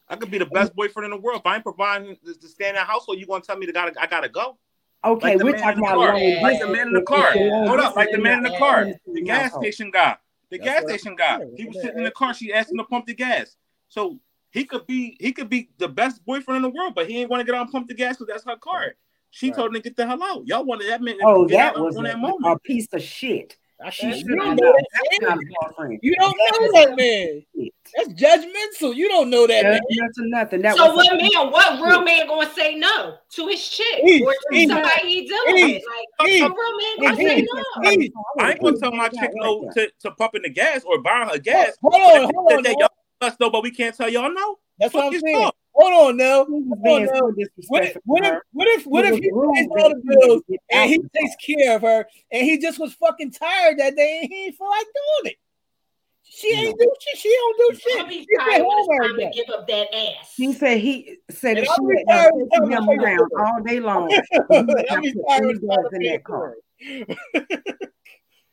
I 0.08 0.16
could 0.16 0.30
be 0.30 0.38
the 0.38 0.46
best 0.46 0.74
boyfriend 0.74 1.04
in 1.04 1.10
the 1.12 1.16
world. 1.16 1.40
If 1.40 1.46
I 1.46 1.54
ain't 1.54 1.64
providing 1.64 2.16
to 2.24 2.34
to 2.34 2.48
stay 2.48 2.68
in 2.68 2.74
that 2.74 2.86
household, 2.86 3.18
you 3.18 3.26
gonna 3.26 3.42
tell 3.42 3.56
me 3.56 3.66
to 3.66 3.72
gotta 3.72 4.00
I 4.00 4.06
gotta 4.06 4.28
go. 4.28 4.58
Okay, 5.02 5.34
Like 5.36 5.44
we're 5.44 5.56
talking 5.56 5.78
about 5.78 5.96
car. 5.96 6.14
Like 6.42 6.60
the 6.60 6.66
man 6.66 6.88
in 6.88 6.92
the 6.92 7.02
car. 7.02 7.34
Yeah. 7.34 7.66
Hold 7.68 7.80
up, 7.80 7.96
like 7.96 8.10
the 8.12 8.18
man 8.18 8.38
in 8.38 8.44
the 8.44 8.58
car, 8.58 8.86
the 9.06 9.22
gas 9.22 9.54
station 9.54 9.90
guy, 9.90 10.16
the 10.50 10.58
That's 10.58 10.80
gas 10.80 10.90
station 10.90 11.16
guy. 11.16 11.40
He 11.56 11.64
was 11.64 11.80
sitting 11.80 11.98
in 11.98 12.04
the 12.04 12.10
car. 12.10 12.34
She 12.34 12.52
asked 12.52 12.70
him 12.70 12.78
to 12.78 12.84
pump 12.84 13.06
the 13.06 13.14
gas. 13.14 13.56
So 13.88 14.20
he 14.50 14.64
could 14.64 14.86
be 14.86 15.16
he 15.18 15.32
could 15.32 15.48
be 15.48 15.70
the 15.78 15.88
best 15.88 16.24
boyfriend 16.24 16.56
in 16.56 16.62
the 16.62 16.68
world, 16.76 16.94
but 16.94 17.08
he 17.08 17.18
ain't 17.20 17.30
want 17.30 17.40
to 17.40 17.44
get 17.44 17.54
out 17.54 17.62
and 17.62 17.72
pump 17.72 17.88
the 17.88 17.94
gas 17.94 18.16
because 18.18 18.26
that's 18.26 18.44
her 18.44 18.56
car. 18.56 18.94
She 19.30 19.46
Right. 19.48 19.56
told 19.56 19.68
him 19.68 19.74
to 19.74 19.80
get 19.80 19.96
the 19.96 20.06
hell 20.06 20.22
out. 20.22 20.46
Y'all 20.46 20.64
wanted 20.64 20.88
that 20.88 21.00
man 21.00 21.16
Oh, 21.22 21.46
that 21.46 21.78
was 21.78 21.96
on 21.96 22.04
that 22.04 22.16
a, 22.16 22.18
moment. 22.18 22.44
a 22.44 22.58
piece 22.58 22.88
of 22.92 23.00
shit. 23.02 23.56
I 23.82 23.90
She 23.90 24.02
can't- 24.02 24.16
should 24.18 24.26
you 24.26 24.36
don't 24.36 24.56
know 24.56 24.72
that 24.72 25.20
man. 25.22 25.28
not 25.30 25.38
a 25.38 25.68
boyfriend. 25.68 26.00
You 26.02 26.14
don't 26.16 26.36
know 26.36 26.72
that 26.72 26.96
man. 26.96 27.42
That's 27.96 28.08
judgmental. 28.10 28.94
You 28.94 29.08
don't 29.08 29.30
know 29.30 29.46
that 29.46 29.62
man. 29.64 29.72
That's 29.72 30.18
nothing, 30.18 30.30
nothing. 30.30 30.62
That 30.62 30.76
So 30.76 30.94
what 30.94 31.10
a- 31.12 31.16
man, 31.16 31.50
what 31.50 31.80
real 31.80 32.02
man 32.02 32.26
gonna 32.26 32.52
say 32.54 32.74
no 32.76 33.16
to 33.30 33.46
his 33.48 33.66
chick 33.68 34.00
He- 34.04 34.22
or 34.22 34.32
to 34.32 34.38
he- 34.52 34.66
somebody 34.68 35.08
he 35.08 35.26
dealing 35.28 35.56
he- 35.56 35.64
with? 35.74 35.82
Like 36.18 36.28
he- 36.30 36.42
what 36.42 36.56
real 36.56 36.76
man 36.76 36.96
gonna 37.00 37.16
he- 37.16 37.26
say 37.28 37.34
he- 37.36 37.42
no? 37.42 37.90
he- 37.90 38.12
I 38.38 38.50
ain't 38.52 38.60
gonna 38.62 38.76
tell 38.78 38.92
my 38.92 39.08
chick 39.08 39.30
no 39.34 39.70
to, 39.74 39.90
to 40.00 40.10
pumping 40.12 40.42
the 40.42 40.50
gas 40.50 40.84
or 40.84 41.00
buying 41.00 41.28
her 41.30 41.38
gas. 41.38 41.76
Hold 41.82 41.94
But 41.94 42.22
on, 42.22 42.30
hold 42.34 42.66
on. 42.66 42.74
y'all 42.78 42.88
us 43.22 43.36
know, 43.40 43.50
but 43.50 43.62
we 43.62 43.70
can't 43.70 43.94
tell 43.96 44.08
y'all 44.08 44.32
no. 44.32 44.58
That's 44.78 44.94
what 44.94 45.04
Fuck 45.04 45.08
I'm 45.12 45.14
is 45.16 45.22
saying. 45.22 45.50
Up? 45.74 45.82
Hold 45.82 46.08
on 46.10 46.16
now. 46.16 46.44
Hold 46.44 46.68
on 46.86 47.04
now. 47.04 47.20
What 47.68 47.84
if, 47.84 47.96
what 48.04 48.24
if, 48.24 48.36
what 48.52 48.68
if, 48.68 48.84
what 48.86 49.04
if 49.06 49.14
he 49.18 49.20
pays 49.20 49.32
all 49.32 49.54
the 49.54 49.68
he 49.72 49.78
had 49.80 49.92
to 49.92 50.02
bills 50.04 50.42
and 50.70 50.90
he 50.90 50.98
takes 50.98 51.36
care 51.44 51.76
of 51.76 51.82
her 51.82 52.06
and 52.32 52.44
he 52.44 52.58
just 52.58 52.78
was 52.78 52.94
fucking 52.94 53.32
tired 53.32 53.78
that 53.78 53.96
day 53.96 54.20
and 54.22 54.32
he 54.32 54.46
ain't 54.46 54.56
feel 54.56 54.68
like 54.68 54.86
doing 54.86 55.32
it? 55.32 55.36
She 56.32 56.48
ain't 56.48 56.78
do 56.78 56.94
shit. 57.00 57.18
She 57.18 57.28
don't 57.28 57.58
do 57.58 57.74
shit. 57.74 58.12
She 58.12 58.26
tired 58.36 58.62
when 58.62 58.78
it's 58.78 58.88
time 58.88 59.18
to 59.18 59.30
give 59.34 59.50
up 59.52 59.66
that 59.66 59.94
ass. 59.94 60.34
He 60.36 60.52
said 60.52 60.78
he 60.78 61.18
said 61.28 61.58
And 61.58 61.66
that 61.66 61.74
she 61.74 61.82
had 61.82 61.88
retired 61.88 62.32
been 62.32 62.40
with 62.40 62.52
time 62.52 62.70
taking 62.70 62.94
him 62.94 63.00
around 63.00 63.30
all 63.38 63.62
day 63.62 63.80
long. 63.88 64.12
and 64.12 64.22
he 64.48 64.56
I'm 64.56 64.66
would 64.66 64.76
not 64.76 64.86
retired 64.86 65.24
put 65.26 65.44
any 65.44 65.52
with 65.52 65.68
time 65.68 65.82
gas 65.82 65.90
to 65.90 65.96
in 65.96 66.02
that 66.04 66.24
car. 66.24 66.54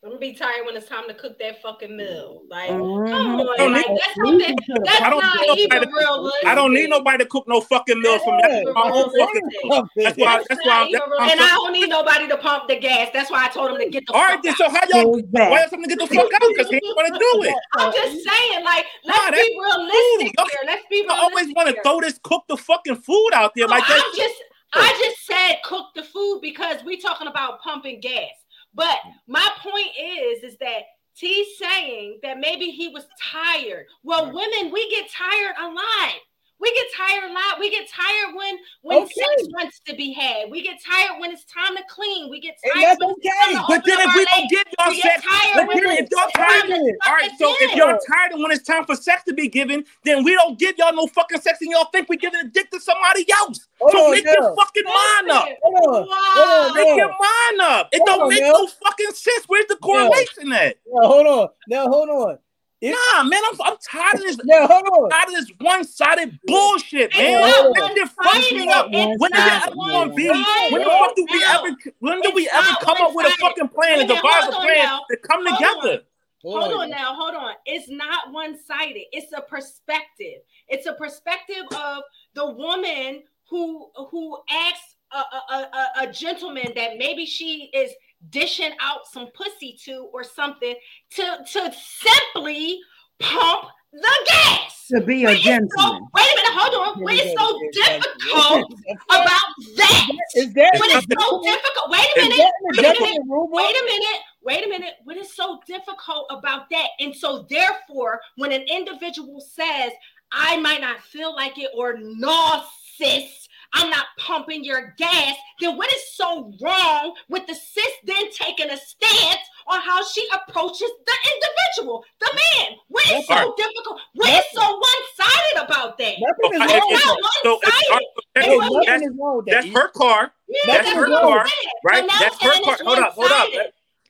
It. 0.07 0.13
I'm 0.13 0.19
gonna 0.19 0.19
be 0.19 0.33
tired 0.33 0.65
when 0.65 0.75
it's 0.75 0.87
time 0.87 1.07
to 1.07 1.13
cook 1.13 1.37
that 1.39 1.61
fucking 1.61 1.95
meal. 1.95 2.43
Like, 2.49 2.69
Mhm. 2.71 3.09
come 3.09 3.41
on, 3.41 3.73
like 3.73 3.85
that's 3.85 4.15
something. 4.15 4.55
That's 4.85 5.01
I 5.01 5.09
don't 5.09 5.19
not 5.21 5.39
need 5.41 5.59
even 5.59 5.81
nobody- 5.81 5.91
realistic. 6.05 6.47
I 6.47 6.55
don't 6.55 6.73
need 6.73 6.89
nobody 6.89 7.17
to 7.19 7.25
cook 7.25 7.47
no 7.47 7.61
fucking 7.61 7.99
meals 8.01 8.21
for 8.23 8.35
me. 8.35 8.43
I 8.43 8.63
cook 8.63 8.75
my 8.75 8.89
own 8.91 9.09
fucking. 9.19 9.49
That's 9.95 10.17
why. 10.17 10.37
That's 10.37 10.47
That's 10.47 10.65
not 10.65 10.87
why. 10.87 10.91
That's 10.91 11.07
why. 11.07 11.29
And 11.31 11.39
I 11.39 11.43
I'm 11.43 11.49
so- 11.49 11.55
don't 11.55 11.73
need 11.73 11.89
nobody 11.89 12.27
to 12.27 12.37
pump 12.37 12.67
the 12.67 12.75
gas. 12.77 13.09
That's 13.13 13.29
why 13.31 13.45
I 13.45 13.47
told 13.49 13.71
him 13.71 13.77
to 13.79 13.89
get 13.89 14.05
the 14.07 14.13
All 14.13 14.21
right, 14.21 14.33
fuck 14.33 14.43
then. 14.43 14.51
out. 14.53 14.57
So 14.57 14.69
how 14.69 14.81
y'all? 15.01 15.13
Who's? 15.13 15.23
Why 15.31 15.61
else 15.61 15.71
I'm 15.73 15.81
gonna 15.81 15.87
get 15.95 15.99
the 15.99 16.07
fuck 16.07 16.33
out? 16.33 16.41
Because 16.49 16.69
he 16.69 16.75
ain't 16.75 16.95
want 16.95 17.13
to 17.13 17.19
do 17.19 17.43
it. 17.49 17.55
I'm 17.75 17.91
just 17.93 18.27
saying, 18.27 18.63
like, 18.63 18.85
let's 19.03 19.19
Nah, 19.19 19.31
that's 19.31 19.47
be 19.47 19.59
realistic 19.59 20.33
Y'all- 20.37 20.47
here. 20.47 20.59
Let's 20.65 20.83
be 20.89 21.01
Realistic 21.01 21.11
I 21.17 21.23
always 21.23 21.53
want 21.55 21.69
to 21.69 21.81
throw 21.83 21.99
this 22.01 22.19
cook 22.23 22.43
the 22.47 22.57
fucking 22.57 22.95
food 22.97 23.29
out 23.33 23.53
there 23.55 23.67
No, 23.67 23.75
like 23.75 23.87
that. 23.87 24.03
I'm 24.05 24.15
just 24.15 24.35
I 24.73 25.01
just 25.01 25.25
said 25.25 25.59
cook 25.63 25.87
the 25.95 26.03
food 26.03 26.39
because 26.41 26.83
we 26.83 26.97
talking 26.97 27.27
about 27.27 27.61
pumping 27.61 27.99
gas. 28.01 28.29
But 28.77 28.97
my 29.27 29.45
point 29.59 29.89
is, 29.99 30.43
is 30.43 30.57
that 30.59 30.83
T's 31.17 31.57
saying 31.57 32.19
that 32.21 32.37
maybe 32.39 32.65
he 32.65 32.89
was 32.89 33.05
tired. 33.19 33.87
Well, 34.03 34.27
women, 34.27 34.71
we 34.71 34.89
get 34.91 35.09
tired 35.09 35.55
a 35.59 35.67
lot. 35.67 36.13
We 36.59 36.73
get 36.73 36.87
tired 36.95 37.29
a 37.29 37.33
lot. 37.33 37.59
We 37.59 37.69
get 37.69 37.87
tired 37.87 38.35
when 38.35 38.57
when 38.81 38.97
Okay. 39.03 39.13
sex 39.13 39.47
wants 39.53 39.79
to 39.85 39.95
be 39.95 40.11
had. 40.13 40.49
We 40.49 40.63
get 40.63 40.77
tired 40.83 41.19
when 41.19 41.31
it's 41.31 41.45
time 41.45 41.75
to 41.75 41.83
clean. 41.89 42.31
We 42.31 42.39
get 42.39 42.57
And 42.63 42.73
tired 42.73 42.97
that's 42.97 42.99
when 42.99 43.15
it's 43.17 43.27
time 43.27 43.49
okay. 43.49 43.59
to 43.59 43.65
But 43.67 43.85
then 43.85 43.99
if 43.99 44.07
our 44.07 44.15
we 44.17 44.25
don't 44.25 44.49
get 44.49 44.67
y'all 44.79 44.89
We 44.89 45.01
sex, 45.01 45.21
get 45.21 45.29
tired 45.29 45.53
but 45.53 45.67
when 45.67 45.77
then 45.83 45.91
if 45.93 45.99
it's 46.01 46.11
y'all 46.11 46.29
time 46.31 46.47
tired, 46.47 46.67
to 46.67 46.73
All 46.73 46.89
all 47.07 47.13
right. 47.13 47.31
So 47.37 47.53
if 47.61 47.75
y'all 47.75 47.99
tired 48.09 48.31
and 48.31 48.41
when 48.41 48.51
it's 48.51 48.63
time 48.63 48.85
for 48.85 48.95
sex 48.95 49.23
to 49.25 49.33
be 49.33 49.47
given, 49.47 49.85
then 50.03 50.23
we 50.23 50.33
don't 50.33 50.57
give 50.57 50.77
y'all 50.77 50.95
no 50.95 51.05
fucking 51.07 51.41
sex, 51.41 51.61
and 51.61 51.71
y'all 51.71 51.89
think 51.91 52.09
we 52.09 52.17
giving 52.17 52.39
a 52.39 52.47
dick 52.47 52.71
to 52.71 52.79
somebody 52.79 53.25
else. 53.41 53.67
Hold 53.79 53.91
so 53.91 54.05
on 54.05 54.11
make 54.11 54.25
now. 54.25 54.33
your 54.33 54.55
fucking 54.55 54.83
mind 54.83 55.29
up. 55.29 55.49
Hold 55.61 55.95
on. 55.95 56.07
Wow. 56.07 56.17
Hold 56.33 56.69
on, 56.69 56.73
Make 56.73 56.97
your 56.97 57.09
mind 57.09 57.61
up. 57.61 57.89
It 57.91 57.97
Hold 57.99 58.07
don't 58.07 58.21
on, 58.23 58.29
make 58.29 58.41
now. 58.41 58.51
no 58.51 58.67
fucking 58.67 59.11
sense. 59.13 59.45
Where's 59.47 59.65
the 59.67 59.75
correlation 59.77 60.51
at? 60.53 60.77
Now, 60.91 61.07
hold 61.07 61.27
on. 61.27 61.47
Now, 61.67 61.87
hold 61.87 62.09
on. 62.09 62.37
If- 62.79 62.95
Nah, 63.15 63.23
man, 63.23 63.41
I'm, 63.51 63.61
I'm 63.63 63.77
tired 63.83 64.15
of 64.15 64.21
this. 64.21 64.37
Now, 64.43 64.67
hold 64.67 64.85
on. 64.85 65.09
Tired 65.09 65.27
of 65.29 65.33
this 65.33 65.51
one-sided 65.59 66.39
bullshit, 66.45 67.09
It's 67.09 67.17
man. 67.17 67.41
not 67.41 67.75
When 67.75 67.95
did 67.95 68.09
fuck 68.09 68.25
up? 68.27 68.87
It's 68.91 69.21
When 69.21 69.33
is 69.33 69.39
not 69.39 69.47
it 69.47 69.67
ever 69.67 69.75
gonna 69.75 70.13
be? 70.13 70.27
When 70.27 70.83
the 70.83 70.89
fuck 70.89 71.15
do 71.15 71.27
we 71.31 71.43
ever? 71.43 71.75
When 71.99 72.21
do 72.21 72.31
we 72.35 72.49
ever 72.49 72.75
come 72.81 72.97
up 73.01 73.15
with 73.15 73.25
a 73.25 73.37
fucking 73.39 73.69
plan 73.69 73.99
and 73.99 74.09
Wait 74.09 74.19
a 74.19 74.21
minute, 74.21 74.21
devise 74.21 74.47
a 74.47 74.51
plan 74.51 74.99
to 75.09 75.17
come 75.17 75.43
together? 75.45 76.03
Hold 76.43 76.73
on 76.73 76.89
now, 76.89 77.13
hold 77.15 77.33
on. 77.35 77.53
It's 77.65 77.89
not 77.89 78.31
one 78.31 78.57
sided. 78.63 79.03
It's 79.11 79.33
a 79.33 79.41
perspective. 79.41 80.41
It's 80.67 80.85
a 80.85 80.93
perspective 80.93 81.65
of 81.75 82.03
the 82.35 82.51
woman 82.51 83.23
who 83.49 83.89
who 84.11 84.37
asks 84.49 84.95
a, 85.11 85.17
a, 85.17 85.55
a, 85.55 85.91
a 86.03 86.11
gentleman 86.11 86.73
that 86.75 86.97
maybe 86.97 87.25
she 87.25 87.69
is 87.73 87.91
dishing 88.29 88.71
out 88.81 89.01
some 89.11 89.27
pussy 89.33 89.77
to 89.85 90.09
or 90.13 90.23
something 90.23 90.75
to 91.11 91.37
to 91.53 91.71
simply 91.73 92.79
pump 93.19 93.65
the 93.93 94.17
gas. 94.27 94.85
To 94.91 95.01
be 95.01 95.23
a 95.23 95.27
Wait, 95.27 95.35
it's 95.37 95.43
so- 95.45 95.49
gentleman. 95.49 96.07
wait 96.13 96.27
a 96.31 96.35
minute, 96.35 96.51
hold 96.53 96.87
on. 96.97 97.03
What 97.03 97.13
is 97.13 97.33
so 97.37 97.59
difficult 97.73 98.73
about 99.09 99.53
that? 99.77 100.07
Is 100.35 100.53
that 100.53 100.71
What 100.77 100.89
is 100.95 101.05
so 101.19 101.41
difficult? 101.43 101.89
Wait 101.89 102.07
a 102.15 102.21
minute. 102.21 102.37
that 102.37 102.53
in 102.61 102.75
the 102.75 102.77
Wait 102.77 102.77
a 102.77 102.81
minute. 102.81 102.97
gentleman? 102.99 103.47
Wait 103.51 103.75
a 103.75 103.85
minute. 103.85 104.21
Wait 104.43 104.65
a 104.65 104.69
minute. 104.69 104.93
What 105.03 105.17
is 105.17 105.33
so 105.35 105.59
difficult 105.67 106.27
about 106.29 106.69
that? 106.71 106.87
And 106.99 107.15
so, 107.15 107.45
therefore, 107.49 108.19
when 108.35 108.51
an 108.51 108.61
individual 108.69 109.39
says, 109.41 109.91
I 110.31 110.57
might 110.57 110.81
not 110.81 110.99
feel 111.01 111.33
like 111.35 111.57
it, 111.57 111.71
or 111.75 111.97
no, 111.99 112.63
sis, 112.97 113.46
I'm 113.77 113.89
not 113.89 114.05
pumping 114.17 114.63
your 114.63 114.93
gas, 114.97 115.33
then 115.59 115.77
what 115.77 115.91
is 115.93 116.15
so 116.15 116.51
wrong 116.61 117.13
with 117.29 117.45
the 117.47 117.53
sis 117.53 117.87
then 118.03 118.31
taking 118.31 118.69
a 118.69 118.77
stance 118.77 119.41
on 119.67 119.79
how 119.81 120.03
she 120.05 120.27
approaches 120.33 120.89
the 121.05 121.13
individual, 121.35 122.03
the 122.19 122.29
man? 122.33 122.77
What 122.87 123.05
is 123.11 123.27
so 123.27 123.33
Alright. 123.35 123.57
difficult? 123.57 123.99
What 124.13 124.29
is 124.29 124.45
so 124.53 124.61
one 124.61 125.03
sided 125.15 125.65
about 125.65 125.97
that? 125.99 126.15
Nothing 126.19 126.53
is 126.53 126.59
wrong 126.59 126.91
It's 126.91 127.05
not. 127.05 127.19
So 127.43 127.53
one-sided. 127.53 128.05
that's, 128.33 128.47
That's- 128.47 128.57
nothing 128.57 128.81
that's, 128.85 129.03
is 129.03 129.11
wrong 129.19 129.37
with 129.37 129.45
that. 129.45 129.51
that's 129.63 129.67
her 129.67 129.87
car, 129.89 130.31
Yeah, 130.47 130.61
that's 130.65 130.83
that's 130.85 130.95
her 130.97 131.07
car, 131.07 131.45
right? 131.85 132.05
Now 132.07 132.19
That's 132.19 132.41
her 132.43 132.63
car. 132.63 132.77
Hold 132.83 132.99
up, 132.99 133.13
hold 133.13 133.31
up. 133.31 133.49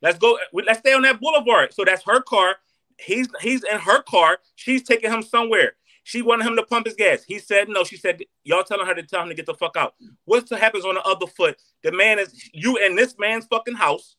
Let's 0.02 0.18
go. 0.20 0.38
Let's 0.54 0.80
stay 0.80 0.94
on 0.94 1.02
that 1.04 1.20
boulevard. 1.20 1.74
So 1.74 1.84
that's 1.84 2.04
her 2.04 2.22
car. 2.22 2.56
He's 3.00 3.28
he's 3.42 3.64
in 3.64 3.80
her 3.80 4.02
car. 4.04 4.38
She's 4.56 4.84
taking 4.84 5.12
him 5.12 5.24
somewhere. 5.24 5.74
She 6.08 6.22
wanted 6.22 6.48
him 6.48 6.56
to 6.56 6.64
pump 6.64 6.86
his 6.86 6.96
gas. 6.96 7.26
He 7.28 7.38
said 7.38 7.68
no. 7.68 7.84
She 7.84 7.98
said, 7.98 8.24
"Y'all 8.46 8.64
telling 8.64 8.88
her 8.88 8.96
to 8.96 9.04
tell 9.04 9.22
him 9.24 9.28
to 9.28 9.36
get 9.36 9.46
the 9.46 9.54
fuck 9.54 9.76
out." 9.76 9.94
What 10.24 10.48
happens 10.50 10.86
on 10.86 10.96
the 10.96 11.02
other 11.02 11.28
foot? 11.28 11.62
The 11.84 11.92
man 11.92 12.18
is 12.18 12.50
you 12.54 12.78
in 12.78 12.96
this 12.96 13.20
man's 13.20 13.46
fucking 13.48 13.74
house. 13.74 14.16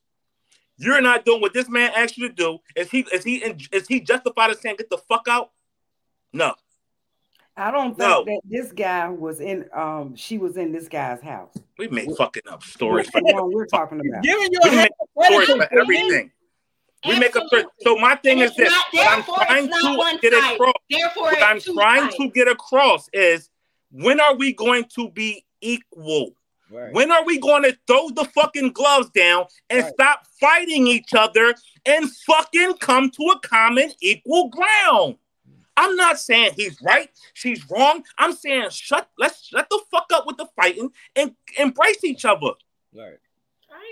You're 0.77 1.01
not 1.01 1.25
doing 1.25 1.41
what 1.41 1.51
this 1.55 1.67
man 1.67 1.91
asked 1.95 2.15
you 2.15 2.27
to 2.27 2.33
do. 2.33 2.59
Is 2.75 2.91
he 2.91 2.99
is 3.11 3.23
he 3.23 3.37
is 3.71 3.87
he 3.87 4.01
justified 4.01 4.51
as 4.51 4.59
saying 4.59 4.75
get 4.77 4.91
the 4.91 4.99
fuck 4.99 5.25
out? 5.27 5.49
No. 6.31 6.53
I 7.57 7.71
don't 7.71 7.97
think 7.97 8.07
No. 8.07 8.23
that 8.23 8.41
this 8.45 8.71
guy 8.71 9.09
was 9.09 9.39
in 9.39 9.67
um 9.73 10.15
she 10.15 10.37
was 10.37 10.57
in 10.57 10.71
this 10.71 10.87
guy's 10.87 11.23
house. 11.23 11.57
We 11.79 11.87
make 11.87 12.15
fucking 12.15 12.43
up 12.51 12.61
stories 12.61 13.07
The 13.07 13.13
for 13.13 13.33
one 13.33 13.51
we're 13.51 13.65
talking 13.65 13.99
about. 13.99 14.21
Giving 14.21 14.53
you 14.53 14.59
we 14.63 14.69
a 14.69 14.75
make 14.75 14.91
stories 15.17 15.47
hypothetical 15.47 15.55
for 15.55 15.65
for 15.65 15.81
everything. 15.81 16.31
We 17.07 17.17
make 17.19 17.35
a. 17.35 17.41
So 17.81 17.95
my 17.97 18.15
thing 18.15 18.39
is 18.39 18.49
it's 18.51 18.57
this: 18.57 18.71
not- 18.71 18.85
what 18.93 19.07
I'm 19.49 19.67
trying 19.67 19.67
to 19.69 20.19
get 20.21 20.33
side. 20.33 20.55
across. 20.55 20.73
Therefore, 20.89 21.23
What 21.23 21.43
I'm 21.43 21.59
trying 21.61 22.03
sides. 22.03 22.15
to 22.17 22.29
get 22.29 22.47
across 22.47 23.09
is 23.13 23.49
when 23.91 24.19
are 24.19 24.35
we 24.35 24.53
going 24.53 24.85
to 24.95 25.09
be 25.09 25.45
equal? 25.61 26.31
Right. 26.71 26.93
When 26.93 27.11
are 27.11 27.23
we 27.25 27.39
going 27.39 27.63
to 27.63 27.75
throw 27.87 28.09
the 28.09 28.25
fucking 28.25 28.73
gloves 28.73 29.09
down 29.11 29.45
and 29.69 29.83
Right. 29.83 29.93
stop 29.93 30.27
fighting 30.39 30.85
each 30.87 31.13
other 31.15 31.55
and 31.85 32.11
fucking 32.27 32.73
come 32.79 33.09
to 33.11 33.23
a 33.33 33.39
common 33.39 33.91
equal 34.01 34.49
ground? 34.49 35.15
I'm 35.77 35.95
not 35.95 36.19
saying 36.19 36.51
he's 36.57 36.79
right, 36.81 37.09
she's 37.33 37.63
wrong. 37.71 38.03
I'm 38.17 38.33
saying 38.33 38.69
shut 38.71 39.09
let's 39.17 39.47
shut 39.47 39.67
the 39.69 39.81
fuck 39.89 40.11
up 40.13 40.27
with 40.27 40.35
the 40.35 40.47
fighting 40.55 40.91
and 41.15 41.33
embrace 41.57 42.03
each 42.03 42.25
other 42.25 42.51
right. 42.93 43.17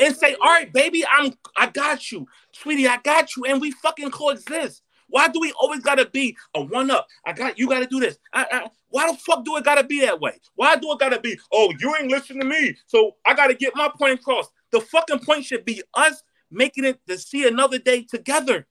And 0.01 0.15
say, 0.15 0.35
all 0.35 0.49
right, 0.49 0.71
baby, 0.71 1.03
I'm 1.09 1.33
I 1.55 1.67
got 1.67 2.11
you, 2.11 2.27
sweetie, 2.51 2.87
I 2.87 2.97
got 2.97 3.35
you, 3.35 3.45
and 3.45 3.61
we 3.61 3.71
fucking 3.71 4.11
coexist. 4.11 4.83
Why 5.09 5.27
do 5.29 5.39
we 5.39 5.53
always 5.53 5.81
gotta 5.81 6.05
be 6.09 6.35
a 6.53 6.61
one 6.61 6.91
up? 6.91 7.07
I 7.25 7.33
got 7.33 7.57
you 7.57 7.67
gotta 7.67 7.87
do 7.87 7.99
this. 7.99 8.17
I, 8.33 8.45
I, 8.51 8.67
why 8.89 9.11
the 9.11 9.17
fuck 9.17 9.45
do 9.45 9.55
it 9.57 9.63
gotta 9.63 9.83
be 9.83 10.01
that 10.01 10.19
way? 10.19 10.39
Why 10.55 10.75
do 10.75 10.91
it 10.91 10.99
gotta 10.99 11.19
be, 11.19 11.39
oh, 11.51 11.73
you 11.79 11.95
ain't 11.95 12.11
listening 12.11 12.41
to 12.41 12.47
me, 12.47 12.75
so 12.85 13.15
I 13.25 13.33
gotta 13.33 13.53
get 13.53 13.75
my 13.75 13.89
point 13.97 14.19
across. 14.19 14.47
The 14.71 14.81
fucking 14.81 15.19
point 15.19 15.45
should 15.45 15.65
be 15.65 15.81
us 15.93 16.23
making 16.51 16.85
it 16.85 16.99
to 17.07 17.17
see 17.17 17.47
another 17.47 17.79
day 17.79 18.03
together. 18.03 18.67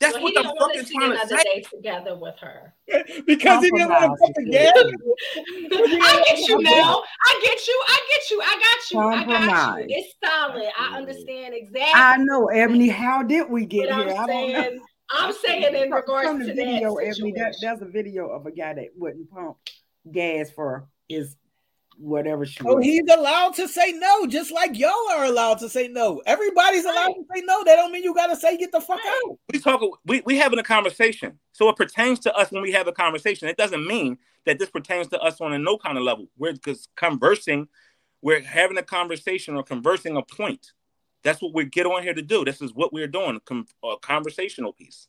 That's 0.00 0.14
Well, 0.14 0.22
what 0.24 0.32
he 0.32 0.38
I'm 0.38 0.44
didn't 0.44 0.56
want 0.56 0.74
to 0.74 0.84
see 0.84 0.94
trying 0.94 1.10
to 1.10 1.14
another 1.16 1.36
say. 1.38 1.42
day 1.44 1.64
together 1.72 2.16
with 2.18 2.34
her. 2.40 2.74
because 3.26 3.64
he 3.64 3.70
didn't 3.70 3.88
want 3.88 4.02
to 4.02 4.08
Compromise, 4.08 4.18
fucking 4.20 4.46
he 4.46 4.50
get. 4.52 4.76
I 6.02 6.24
get 6.26 6.48
you, 6.48 6.62
now. 6.62 7.02
I 7.26 7.40
get 7.42 7.66
you. 7.66 7.82
I 7.86 8.00
get 8.10 8.30
you. 8.30 8.42
I 8.42 8.54
got 8.54 8.90
you. 8.90 8.98
I 9.00 9.24
got 9.24 9.26
Compromise. 9.26 9.86
you. 9.88 9.96
It's 9.96 10.14
solid. 10.24 10.68
I 10.78 10.96
understand 10.98 11.54
exactly. 11.56 11.92
I 11.94 12.16
know, 12.18 12.46
Ebony. 12.48 12.88
How 12.88 13.22
did 13.22 13.48
we 13.48 13.66
get 13.66 13.88
what 13.90 14.06
here? 14.06 14.16
I'm 14.16 14.24
I 14.24 14.26
don't 14.26 14.52
know. 14.52 14.62
saying. 14.62 14.80
I'm 15.10 15.32
saying 15.34 15.74
in 15.74 15.88
From- 15.90 15.92
regards 15.92 16.28
from 16.28 16.38
to 16.40 16.46
the 16.46 16.54
video, 16.54 16.96
that 16.96 17.02
Ebony, 17.06 17.32
that, 17.32 17.54
situation. 17.54 17.58
there's 17.62 17.82
a 17.82 17.92
video 17.92 18.28
of 18.30 18.46
a 18.46 18.50
guy 18.50 18.74
that 18.74 18.88
wouldn't 18.96 19.30
pump 19.30 19.56
gas 20.10 20.50
for 20.50 20.88
his 21.08 21.36
whatever 21.98 22.44
she 22.46 22.60
Oh, 22.64 22.76
was. 22.76 22.84
he's 22.84 23.04
allowed 23.10 23.54
to 23.54 23.68
say 23.68 23.92
no, 23.92 24.26
just 24.26 24.50
like 24.52 24.78
y'all 24.78 24.92
are 25.12 25.24
allowed 25.24 25.58
to 25.60 25.68
say 25.68 25.88
no. 25.88 26.22
Everybody's 26.26 26.84
allowed 26.84 27.14
to 27.14 27.24
say 27.34 27.42
no. 27.44 27.62
That 27.64 27.76
don't 27.76 27.92
mean 27.92 28.02
you 28.04 28.14
gotta 28.14 28.36
say 28.36 28.56
get 28.56 28.72
the 28.72 28.80
fuck 28.80 29.00
out. 29.06 29.38
we 29.52 29.58
talk 29.58 29.80
we, 30.04 30.22
we 30.26 30.36
having 30.36 30.58
a 30.58 30.62
conversation. 30.62 31.38
So 31.52 31.68
it 31.68 31.76
pertains 31.76 32.20
to 32.20 32.34
us 32.34 32.50
when 32.50 32.62
we 32.62 32.72
have 32.72 32.88
a 32.88 32.92
conversation. 32.92 33.48
It 33.48 33.56
doesn't 33.56 33.86
mean 33.86 34.18
that 34.46 34.58
this 34.58 34.70
pertains 34.70 35.08
to 35.08 35.20
us 35.20 35.40
on 35.40 35.52
a 35.52 35.58
no 35.58 35.78
kind 35.78 35.96
of 35.98 36.04
level. 36.04 36.28
We're 36.38 36.52
because 36.54 36.88
conversing. 36.96 37.68
We're 38.22 38.40
having 38.40 38.78
a 38.78 38.82
conversation 38.82 39.54
or 39.54 39.62
conversing 39.62 40.16
a 40.16 40.22
point. 40.22 40.72
That's 41.22 41.42
what 41.42 41.52
we 41.54 41.66
get 41.66 41.86
on 41.86 42.02
here 42.02 42.14
to 42.14 42.22
do. 42.22 42.44
This 42.44 42.62
is 42.62 42.72
what 42.74 42.92
we're 42.92 43.06
doing 43.06 43.38
a 43.50 43.96
conversational 44.00 44.72
piece. 44.72 45.08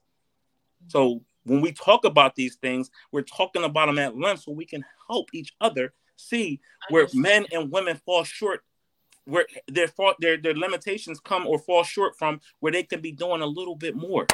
So 0.88 1.24
when 1.46 1.62
we 1.62 1.72
talk 1.72 2.06
about 2.06 2.36
these 2.36 2.56
things 2.56 2.90
we're 3.12 3.22
talking 3.22 3.64
about 3.64 3.86
them 3.86 4.00
at 4.00 4.18
length 4.18 4.42
so 4.44 4.52
we 4.52 4.66
can 4.66 4.84
help 5.08 5.30
each 5.34 5.54
other 5.62 5.94
see 6.18 6.60
where 6.90 7.08
men 7.14 7.46
and 7.52 7.72
women 7.72 8.00
fall 8.06 8.24
short 8.24 8.62
where 9.26 9.46
their 9.68 9.88
fault 9.88 10.16
their, 10.20 10.38
their 10.38 10.54
limitations 10.54 11.20
come 11.20 11.48
or 11.48 11.58
fall 11.58 11.84
short 11.84 12.18
from 12.18 12.40
where 12.60 12.72
they 12.72 12.84
can 12.84 13.02
be 13.02 13.12
doing 13.12 13.42
a 13.42 13.46
little 13.46 13.76
bit 13.76 13.96
more 13.96 14.28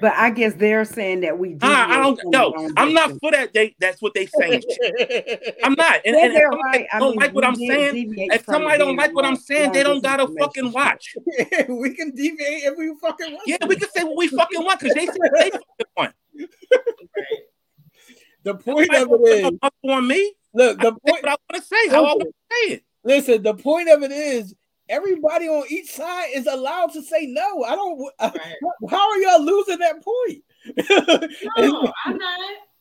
But 0.00 0.14
I 0.16 0.30
guess 0.30 0.54
they're 0.54 0.84
saying 0.84 1.20
that 1.20 1.38
we 1.38 1.50
do. 1.50 1.58
Ah, 1.62 1.86
I 1.88 2.02
don't 2.02 2.18
know. 2.30 2.54
I'm 2.76 2.92
not 2.92 3.12
for 3.20 3.30
that. 3.30 3.52
They 3.54 3.74
that's 3.78 4.02
what 4.02 4.14
they 4.14 4.26
saying. 4.26 4.62
I'm 5.64 5.74
not. 5.74 6.00
And, 6.04 6.16
and 6.16 6.26
if 6.26 6.32
they're 6.32 6.50
somebody 6.50 6.78
right. 6.78 6.86
I 6.92 6.98
don't 6.98 7.10
mean, 7.10 7.20
like 7.20 7.34
what 7.34 7.44
I'm 7.44 7.56
saying, 7.56 8.14
if 8.18 8.44
somebody 8.44 8.78
don't 8.78 8.96
like 8.96 9.14
what 9.14 9.24
I'm 9.24 9.36
saying, 9.36 9.72
they 9.72 9.82
don't 9.82 10.02
gotta 10.02 10.26
fucking 10.38 10.72
watch. 10.72 11.14
we 11.68 11.94
can 11.94 12.10
deviate 12.10 12.64
if 12.64 12.76
we 12.76 12.94
fucking 13.00 13.32
want. 13.32 13.42
Yeah, 13.46 13.56
we 13.66 13.76
can 13.76 13.88
say 13.90 14.04
what 14.04 14.16
we 14.16 14.28
fucking 14.28 14.64
want 14.64 14.80
because 14.80 14.94
they 14.94 15.06
say 15.06 15.12
they 15.38 15.50
fucking 15.50 15.92
want. 15.96 16.14
The 18.44 18.54
point 18.56 18.92
Somebody 18.92 19.02
of 19.02 19.08
gonna 19.08 19.22
it 19.22 19.28
put 19.28 19.38
is, 19.38 19.42
no 19.42 19.58
muscle 19.62 19.98
on 19.98 20.08
me. 20.08 20.34
Look, 20.54 20.78
the 20.78 20.92
say 20.92 21.10
point. 21.10 21.22
what 21.22 21.28
I 21.28 21.36
want 21.50 21.62
to 21.62 21.62
say. 21.62 21.88
How 21.88 22.04
I 22.04 22.14
want 22.14 22.20
to 22.20 22.32
say 22.50 22.74
it. 22.74 22.84
Listen, 23.04 23.42
the 23.42 23.54
point 23.54 23.88
of 23.88 24.02
it 24.02 24.12
is, 24.12 24.54
everybody 24.88 25.48
on 25.48 25.64
each 25.70 25.90
side 25.92 26.30
is 26.34 26.46
allowed 26.46 26.92
to 26.92 27.02
say 27.02 27.26
no. 27.26 27.64
I 27.64 27.74
don't. 27.74 27.98
Right. 28.20 28.90
How 28.90 29.10
are 29.10 29.18
y'all 29.18 29.42
losing 29.44 29.78
that 29.78 30.02
point? 30.04 30.42
No, 31.58 31.92
I'm 32.06 32.16
not. 32.18 32.40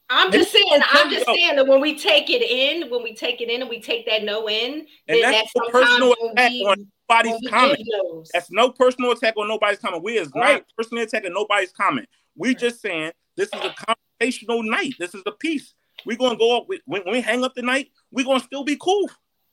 I'm 0.10 0.32
just 0.32 0.52
saying. 0.52 0.82
I'm 0.92 1.10
just 1.10 1.26
saying 1.26 1.56
that 1.56 1.68
when 1.68 1.80
we 1.82 1.98
take 1.98 2.30
it 2.30 2.42
in, 2.44 2.90
when 2.90 3.02
we 3.02 3.16
take 3.16 3.42
it 3.42 3.50
in, 3.50 3.62
and 3.62 3.70
we 3.70 3.82
take 3.82 4.06
that 4.08 4.24
no 4.24 4.50
in, 4.50 4.86
And 5.08 5.24
that's 5.24 5.52
that's 5.54 5.56
no 5.56 5.70
personal 5.72 6.14
attack 6.34 6.52
we, 6.52 6.66
on 6.66 6.88
nobody's 7.10 7.40
we 7.42 7.48
comment. 7.48 7.78
give 7.78 7.88
those. 8.04 8.30
That's 8.34 8.52
no 8.52 8.70
personal 8.70 9.12
attack 9.12 9.36
on 9.38 9.48
nobody's 9.48 9.80
comment. 9.80 10.04
We 10.04 10.18
is 10.18 10.34
not 10.36 10.42
Right. 10.44 10.66
personally 10.78 11.04
attacking 11.04 11.34
nobody's 11.34 11.72
comment. 11.72 12.08
We 12.36 12.54
just 12.56 12.82
saying 12.82 13.12
this 13.38 13.50
is 13.54 13.62
a 13.62 13.74
conversational 14.20 14.64
night. 14.64 14.94
This 15.00 15.16
is 15.16 15.24
a 15.26 15.32
piece. 15.32 15.74
We 16.06 16.16
gonna 16.16 16.38
go 16.38 16.58
up 16.58 16.66
we- 16.68 16.82
when, 16.86 17.04
we 17.10 17.22
hang 17.22 17.44
up 17.44 17.54
tonight. 17.56 17.90
we're 18.12 18.26
gonna 18.26 18.40
still 18.40 18.64
be 18.64 18.78
cool 18.80 19.10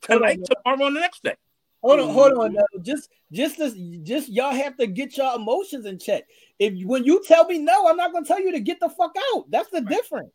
Hold 0.09 0.23
on, 0.23 0.29
tonight, 0.29 0.49
tomorrow, 0.65 0.87
and 0.87 0.97
the 0.97 1.01
next 1.01 1.23
day. 1.23 1.35
Hold 1.83 2.01
on, 2.01 2.11
hold 2.11 2.33
on. 2.33 2.53
Though. 2.55 2.81
Just, 2.83 3.09
just, 3.31 3.57
this, 3.59 3.75
just 4.03 4.29
y'all 4.29 4.53
have 4.53 4.77
to 4.79 4.87
get 4.87 5.17
your 5.17 5.35
emotions 5.37 5.87
in 5.87 5.99
check. 5.99 6.25
If 6.59 6.75
when 6.85 7.05
you 7.05 7.23
tell 7.25 7.45
me 7.47 7.59
no, 7.59 7.87
I'm 7.89 7.97
not 7.97 8.13
gonna 8.13 8.27
tell 8.27 8.41
you 8.41 8.53
to 8.53 8.61
get 8.61 8.81
the 8.81 8.89
fuck 8.89 9.15
out. 9.35 9.51
That's 9.51 9.69
the 9.71 9.79
Right. 9.81 9.89
difference. 9.89 10.33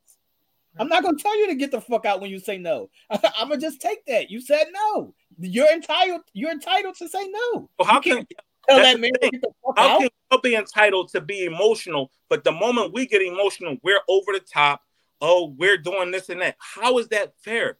I'm 0.80 0.88
not 0.88 1.04
gonna 1.04 1.18
tell 1.18 1.38
you 1.38 1.48
to 1.48 1.56
get 1.56 1.70
the 1.72 1.82
fuck 1.82 2.06
out 2.06 2.20
when 2.22 2.32
you 2.32 2.40
say 2.40 2.58
no. 2.58 2.90
I'm 3.10 3.50
gonna 3.50 3.58
just 3.58 3.82
take 3.82 4.06
that. 4.08 4.32
You 4.32 4.40
said 4.42 4.68
no. 4.74 5.14
You're 5.40 5.72
entitled. 5.72 6.22
You're 6.34 6.52
entitled 6.52 6.96
to 6.96 7.08
say 7.10 7.28
no. 7.28 7.70
So 7.80 7.86
how 7.86 8.00
can 8.00 8.26
Tell 8.70 8.78
that 8.80 8.98
man 9.00 9.12
to 9.12 9.20
thing. 9.20 9.42
the 9.42 9.50
fuck 9.66 9.78
how 9.78 9.90
out. 9.96 10.00
can 10.00 10.10
we 10.32 10.38
be 10.42 10.56
entitled 10.56 11.10
to 11.10 11.20
be 11.22 11.44
emotional? 11.46 12.10
But 12.30 12.44
the 12.46 12.54
moment 12.54 12.94
we 12.94 13.06
get 13.06 13.22
emotional, 13.22 13.76
we're 13.84 14.00
over 14.08 14.32
the 14.32 14.40
top. 14.40 14.82
Oh, 15.26 15.56
we're 15.58 15.78
doing 15.78 16.12
this 16.12 16.28
and 16.28 16.42
that. 16.42 16.58
How 16.60 16.98
is 16.98 17.08
that 17.08 17.34
fair? 17.40 17.78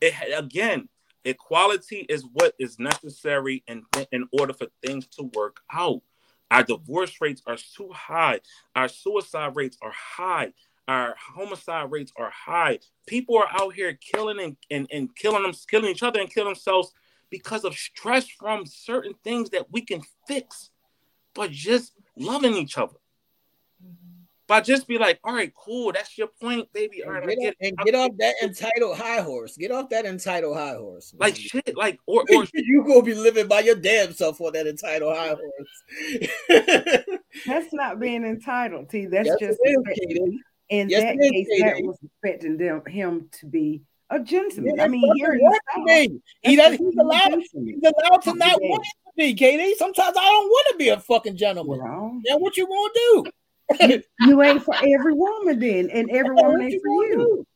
It 0.00 0.14
again, 0.36 0.88
equality 1.24 2.04
is 2.08 2.24
what 2.32 2.54
is 2.58 2.76
necessary 2.80 3.62
in 3.68 3.84
in 4.10 4.26
order 4.32 4.52
for 4.52 4.66
things 4.84 5.06
to 5.18 5.30
work 5.32 5.60
out. 5.72 6.02
Our 6.50 6.64
divorce 6.64 7.20
rates 7.20 7.40
are 7.46 7.56
too 7.56 7.88
high. 7.92 8.40
Our 8.74 8.88
suicide 8.88 9.54
rates 9.54 9.78
are 9.80 9.92
high. 9.92 10.54
Our 10.88 11.14
homicide 11.16 11.92
rates 11.92 12.12
are 12.16 12.30
high. 12.30 12.80
People 13.06 13.38
are 13.38 13.48
out 13.52 13.74
here 13.74 13.94
killing 13.94 14.40
and, 14.40 14.56
and, 14.68 14.88
and 14.90 15.14
killing 15.14 15.44
them, 15.44 15.52
killing 15.70 15.88
each 15.88 16.02
other 16.02 16.18
and 16.20 16.28
killing 16.28 16.48
themselves 16.52 16.92
because 17.30 17.64
of 17.64 17.74
stress 17.74 18.28
from 18.28 18.66
certain 18.66 19.14
things 19.22 19.50
that 19.50 19.70
we 19.70 19.82
can 19.82 20.02
fix, 20.26 20.70
but 21.32 21.52
just 21.52 21.92
loving 22.16 22.56
each 22.56 22.76
other. 22.76 22.96
But 24.52 24.64
just 24.64 24.86
be 24.86 24.98
like, 24.98 25.18
all 25.24 25.32
right, 25.32 25.50
cool, 25.54 25.92
that's 25.92 26.18
your 26.18 26.26
point, 26.26 26.70
baby. 26.74 27.02
All 27.02 27.10
right, 27.12 27.22
And 27.26 27.40
get, 27.40 27.56
get 27.58 27.70
off, 27.70 27.78
and 27.78 27.78
get 27.86 27.94
off 27.94 28.10
that 28.18 28.34
entitled 28.42 28.98
high 28.98 29.22
horse. 29.22 29.56
Get 29.56 29.70
off 29.70 29.88
that 29.88 30.04
entitled 30.04 30.54
high 30.54 30.74
horse. 30.74 31.14
like 31.18 31.34
shit, 31.36 31.74
like 31.74 31.98
or 32.06 32.22
or 32.34 32.44
you 32.52 32.84
gonna 32.86 33.00
be 33.00 33.14
living 33.14 33.48
by 33.48 33.60
your 33.60 33.76
damn 33.76 34.12
self 34.12 34.42
on 34.42 34.52
that 34.52 34.66
entitled 34.66 35.16
high 35.16 35.34
horse. 36.48 37.06
That's 37.46 37.72
not 37.72 37.98
being 37.98 38.26
entitled. 38.26 38.90
T. 38.90 39.06
That's 39.06 39.26
Yes, 39.26 39.36
just 39.40 39.58
it 39.62 39.70
is, 39.70 39.76
expecting- 39.86 40.40
in 40.68 40.88
Yes, 40.90 41.02
that 41.02 41.14
it 41.14 41.34
is, 41.34 41.48
case, 41.48 41.62
that 41.62 41.82
was 41.86 41.96
expecting 42.04 42.58
them 42.58 42.82
him 42.86 43.30
to 43.40 43.46
be 43.46 43.80
a 44.10 44.20
gentleman. 44.20 44.74
Yeah, 44.76 44.84
I 44.84 44.88
mean, 44.88 45.16
here 45.16 45.32
in 45.32 45.38
the 45.38 45.60
South. 45.74 46.20
He 46.42 46.56
does, 46.56 46.66
just 46.72 46.72
he's 46.72 46.78
being 46.78 46.98
a 46.98 47.02
allowed. 47.04 47.40
He's 47.40 47.82
allowed 47.82 48.22
to 48.24 48.34
not 48.34 48.60
want 48.60 48.84
to 48.84 49.12
be, 49.16 49.34
KD. 49.34 49.76
Sometimes 49.76 50.14
I 50.14 50.20
don't 50.24 50.46
want 50.48 50.66
to 50.72 50.76
be 50.76 50.90
a 50.90 51.00
fucking 51.00 51.38
gentleman. 51.38 51.78
Well, 51.78 52.20
Now 52.26 52.36
what 52.36 52.58
you 52.58 52.66
gonna 52.66 52.92
do? 52.94 53.32
you 54.20 54.42
ain't 54.42 54.62
for 54.62 54.74
every 54.74 55.14
woman 55.14 55.58
then, 55.58 55.90
and 55.90 56.10
every 56.10 56.34
woman 56.34 56.62
ain't 56.62 56.82
for 56.82 57.04
you. 57.04 57.46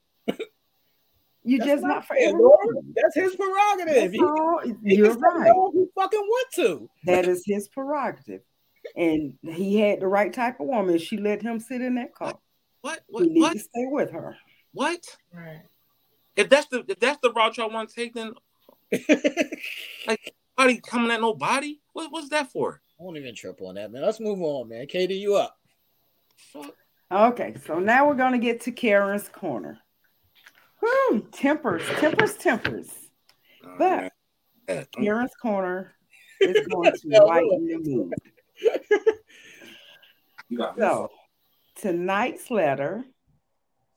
You 1.44 1.58
just 1.58 1.82
not 1.82 1.88
not 1.88 2.06
for 2.06 2.16
every 2.18 2.40
woman. 2.40 2.92
That's 2.96 3.14
his 3.14 3.36
prerogative. 3.36 4.12
That's 4.12 4.22
all. 4.22 4.60
he 4.84 4.96
You're 4.96 5.12
can 5.12 5.20
right. 5.20 5.52
no 5.54 5.68
if 5.68 5.74
he 5.74 5.86
fucking 5.94 6.18
want 6.20 6.48
to. 6.56 6.90
That 7.04 7.26
is 7.26 7.44
his 7.46 7.68
prerogative. 7.68 8.40
And 8.96 9.34
he 9.42 9.78
had 9.78 10.00
the 10.00 10.08
right 10.08 10.32
type 10.32 10.58
of 10.58 10.66
woman. 10.66 10.98
She 10.98 11.16
let 11.16 11.42
him 11.42 11.60
sit 11.60 11.82
in 11.82 11.94
that 11.96 12.14
car. 12.14 12.36
what 12.80 13.00
He 13.06 13.12
what 13.14 13.26
need 13.26 13.40
what 13.40 13.52
to 13.52 13.58
stay 13.60 13.86
with 13.86 14.10
her. 14.10 14.36
what? 14.72 15.04
Right. 15.32 15.62
If 16.34 16.48
that's 16.48 16.66
the 16.66 16.84
if 16.88 16.98
that's 16.98 17.18
the 17.22 17.32
route 17.32 17.56
y'all 17.56 17.70
want 17.70 17.90
to 17.90 17.94
take, 17.94 18.14
then 18.14 18.32
nobody 20.58 20.80
coming 20.80 21.12
at 21.12 21.20
nobody. 21.20 21.78
What 21.92 22.10
what's 22.10 22.28
that 22.30 22.50
for? 22.50 22.82
I 22.98 23.04
won't 23.04 23.18
even 23.18 23.34
trip 23.36 23.60
on 23.62 23.76
that, 23.76 23.92
man. 23.92 24.02
Let's 24.02 24.18
move 24.20 24.40
on, 24.42 24.68
man. 24.68 24.86
KD, 24.86 25.18
you 25.18 25.36
up? 25.36 25.56
Fuck. 26.36 26.74
Okay, 27.10 27.54
so 27.66 27.78
now 27.78 28.06
we're 28.06 28.14
gonna 28.14 28.38
get 28.38 28.60
to 28.62 28.72
Karen's 28.72 29.28
Korner. 29.28 29.78
Whew, 30.80 31.26
tempers, 31.32 31.82
tempers, 31.98 32.36
tempers. 32.36 32.90
But- 33.78 34.12
Karen's 34.96 35.30
Korner 35.42 35.90
is 36.40 36.66
going 36.66 36.92
to 36.92 37.24
lighten 37.24 37.66
the 37.66 37.78
mood. 37.82 38.12
You 40.48 40.58
got 40.58 40.76
me. 40.76 40.82
So 40.82 41.10
tonight's 41.76 42.50
letter 42.52 43.04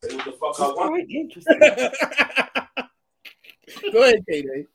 Say 0.04 0.16
what 0.16 0.26
the 0.26 0.32
fuck 0.32 0.60
is 0.60 0.72
quite 0.74 1.06
interesting. 1.10 1.60
Go 3.92 4.02
ahead, 4.04 4.24
KD. 4.28 4.66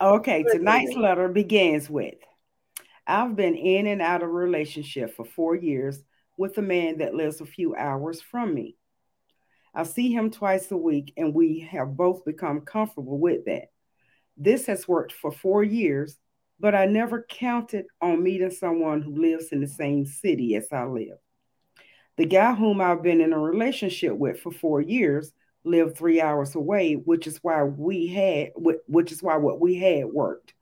Okay, 0.00 0.44
tonight's 0.52 0.94
letter 0.94 1.26
begins 1.28 1.90
with 1.90 2.14
I've 3.06 3.34
been 3.34 3.56
in 3.56 3.88
and 3.88 4.00
out 4.00 4.22
of 4.22 4.28
a 4.28 4.32
relationship 4.32 5.16
for 5.16 5.24
four 5.24 5.56
years 5.56 6.00
with 6.36 6.58
a 6.58 6.62
man 6.62 6.98
that 6.98 7.14
lives 7.14 7.40
a 7.40 7.46
few 7.46 7.74
hours 7.74 8.20
from 8.20 8.54
me. 8.54 8.76
I 9.74 9.84
see 9.84 10.12
him 10.12 10.30
twice 10.30 10.70
a 10.70 10.76
week, 10.76 11.12
and 11.16 11.34
we 11.34 11.60
have 11.70 11.96
both 11.96 12.24
become 12.24 12.60
comfortable 12.60 13.18
with 13.18 13.46
that. 13.46 13.70
This 14.36 14.66
has 14.66 14.88
worked 14.88 15.12
for 15.12 15.32
four 15.32 15.62
years, 15.64 16.18
but 16.60 16.74
I 16.74 16.86
never 16.86 17.26
counted 17.28 17.86
on 18.00 18.22
meeting 18.22 18.50
someone 18.50 19.02
who 19.02 19.20
lives 19.20 19.48
in 19.52 19.60
the 19.60 19.68
same 19.68 20.04
city 20.04 20.54
as 20.56 20.68
I 20.72 20.84
live. 20.84 21.18
The 22.18 22.26
guy 22.26 22.54
whom 22.54 22.80
I've 22.80 23.02
been 23.02 23.20
in 23.20 23.32
a 23.32 23.38
relationship 23.38 24.12
with 24.12 24.40
for 24.40 24.52
four 24.52 24.80
years 24.80 25.32
lived 25.64 25.96
three 25.96 26.20
hours 26.20 26.54
away, 26.54 26.94
which 26.94 27.26
is 27.26 27.38
why 27.42 27.62
we 27.62 28.08
had, 28.08 28.50
which 28.56 29.12
is 29.12 29.22
why 29.22 29.36
what 29.36 29.60
we 29.60 29.76
had 29.76 30.06
worked. 30.06 30.54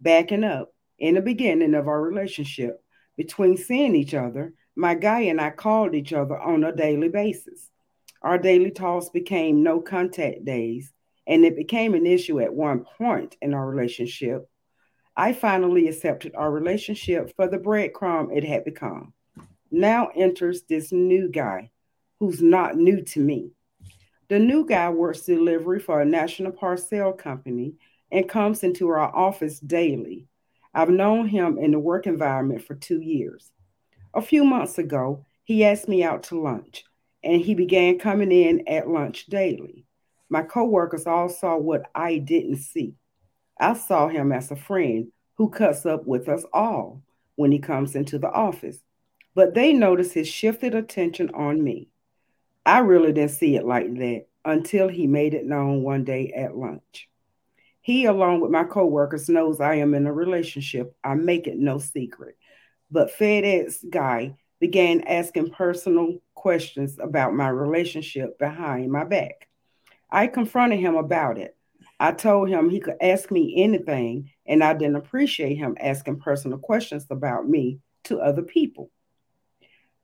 Backing 0.00 0.44
up, 0.44 0.72
in 0.98 1.14
the 1.14 1.22
beginning 1.22 1.74
of 1.74 1.88
our 1.88 2.02
relationship, 2.02 2.82
between 3.16 3.56
seeing 3.56 3.94
each 3.94 4.12
other, 4.12 4.52
my 4.76 4.94
guy 4.94 5.20
and 5.20 5.40
I 5.40 5.50
called 5.50 5.94
each 5.94 6.12
other 6.12 6.38
on 6.38 6.64
a 6.64 6.74
daily 6.74 7.08
basis. 7.08 7.70
Our 8.22 8.38
daily 8.38 8.70
talks 8.70 9.08
became 9.08 9.62
no 9.62 9.80
contact 9.80 10.44
days, 10.44 10.92
and 11.26 11.44
it 11.44 11.56
became 11.56 11.94
an 11.94 12.06
issue 12.06 12.40
at 12.40 12.52
one 12.52 12.84
point 12.98 13.36
in 13.40 13.54
our 13.54 13.66
relationship. 13.66 14.48
I 15.16 15.32
finally 15.32 15.88
accepted 15.88 16.34
our 16.34 16.50
relationship 16.50 17.34
for 17.36 17.48
the 17.48 17.58
breadcrumb 17.58 18.36
it 18.36 18.44
had 18.44 18.64
become. 18.64 19.12
Now 19.70 20.10
enters 20.14 20.62
this 20.62 20.92
new 20.92 21.28
guy 21.28 21.70
who's 22.18 22.42
not 22.42 22.76
new 22.76 23.02
to 23.02 23.20
me. 23.20 23.52
The 24.28 24.38
new 24.38 24.66
guy 24.66 24.90
works 24.90 25.22
delivery 25.22 25.80
for 25.80 26.00
a 26.00 26.04
national 26.04 26.52
parcel 26.52 27.12
company 27.12 27.74
and 28.12 28.28
comes 28.28 28.62
into 28.62 28.88
our 28.88 29.14
office 29.14 29.58
daily. 29.60 30.26
I've 30.72 30.90
known 30.90 31.26
him 31.26 31.58
in 31.58 31.72
the 31.72 31.78
work 31.78 32.06
environment 32.06 32.62
for 32.62 32.74
two 32.74 33.00
years. 33.00 33.50
A 34.12 34.20
few 34.20 34.42
months 34.44 34.76
ago, 34.76 35.24
he 35.44 35.64
asked 35.64 35.88
me 35.88 36.02
out 36.02 36.24
to 36.24 36.40
lunch, 36.40 36.84
and 37.22 37.40
he 37.40 37.54
began 37.54 37.98
coming 37.98 38.32
in 38.32 38.66
at 38.66 38.88
lunch 38.88 39.26
daily. 39.26 39.84
My 40.28 40.42
coworkers 40.42 41.06
all 41.06 41.28
saw 41.28 41.56
what 41.56 41.88
I 41.94 42.18
didn't 42.18 42.56
see. 42.56 42.94
I 43.60 43.74
saw 43.74 44.08
him 44.08 44.32
as 44.32 44.50
a 44.50 44.56
friend 44.56 45.12
who 45.34 45.48
cuts 45.48 45.86
up 45.86 46.06
with 46.06 46.28
us 46.28 46.44
all 46.52 47.02
when 47.36 47.52
he 47.52 47.60
comes 47.60 47.94
into 47.94 48.18
the 48.18 48.30
office, 48.30 48.82
but 49.34 49.54
they 49.54 49.72
noticed 49.72 50.14
his 50.14 50.28
shifted 50.28 50.74
attention 50.74 51.30
on 51.30 51.62
me. 51.62 51.88
I 52.66 52.80
really 52.80 53.12
didn't 53.12 53.30
see 53.30 53.54
it 53.54 53.64
like 53.64 53.94
that 53.94 54.26
until 54.44 54.88
he 54.88 55.06
made 55.06 55.34
it 55.34 55.46
known 55.46 55.82
one 55.82 56.02
day 56.04 56.32
at 56.32 56.56
lunch. 56.56 57.08
He, 57.80 58.06
along 58.06 58.40
with 58.40 58.50
my 58.50 58.64
coworkers, 58.64 59.28
knows 59.28 59.60
I 59.60 59.76
am 59.76 59.94
in 59.94 60.06
a 60.06 60.12
relationship. 60.12 60.96
I 61.02 61.14
make 61.14 61.46
it 61.46 61.58
no 61.58 61.78
secret. 61.78 62.36
But 62.90 63.16
FedEx 63.16 63.88
guy 63.88 64.36
began 64.58 65.02
asking 65.02 65.50
personal 65.50 66.20
questions 66.34 66.98
about 66.98 67.34
my 67.34 67.48
relationship 67.48 68.38
behind 68.38 68.90
my 68.90 69.04
back. 69.04 69.48
I 70.10 70.26
confronted 70.26 70.80
him 70.80 70.96
about 70.96 71.38
it. 71.38 71.56
I 71.98 72.12
told 72.12 72.48
him 72.48 72.68
he 72.70 72.80
could 72.80 72.96
ask 73.00 73.30
me 73.30 73.62
anything, 73.62 74.30
and 74.46 74.64
I 74.64 74.74
didn't 74.74 74.96
appreciate 74.96 75.56
him 75.56 75.76
asking 75.80 76.20
personal 76.20 76.58
questions 76.58 77.06
about 77.10 77.48
me 77.48 77.78
to 78.04 78.18
other 78.18 78.42
people. 78.42 78.90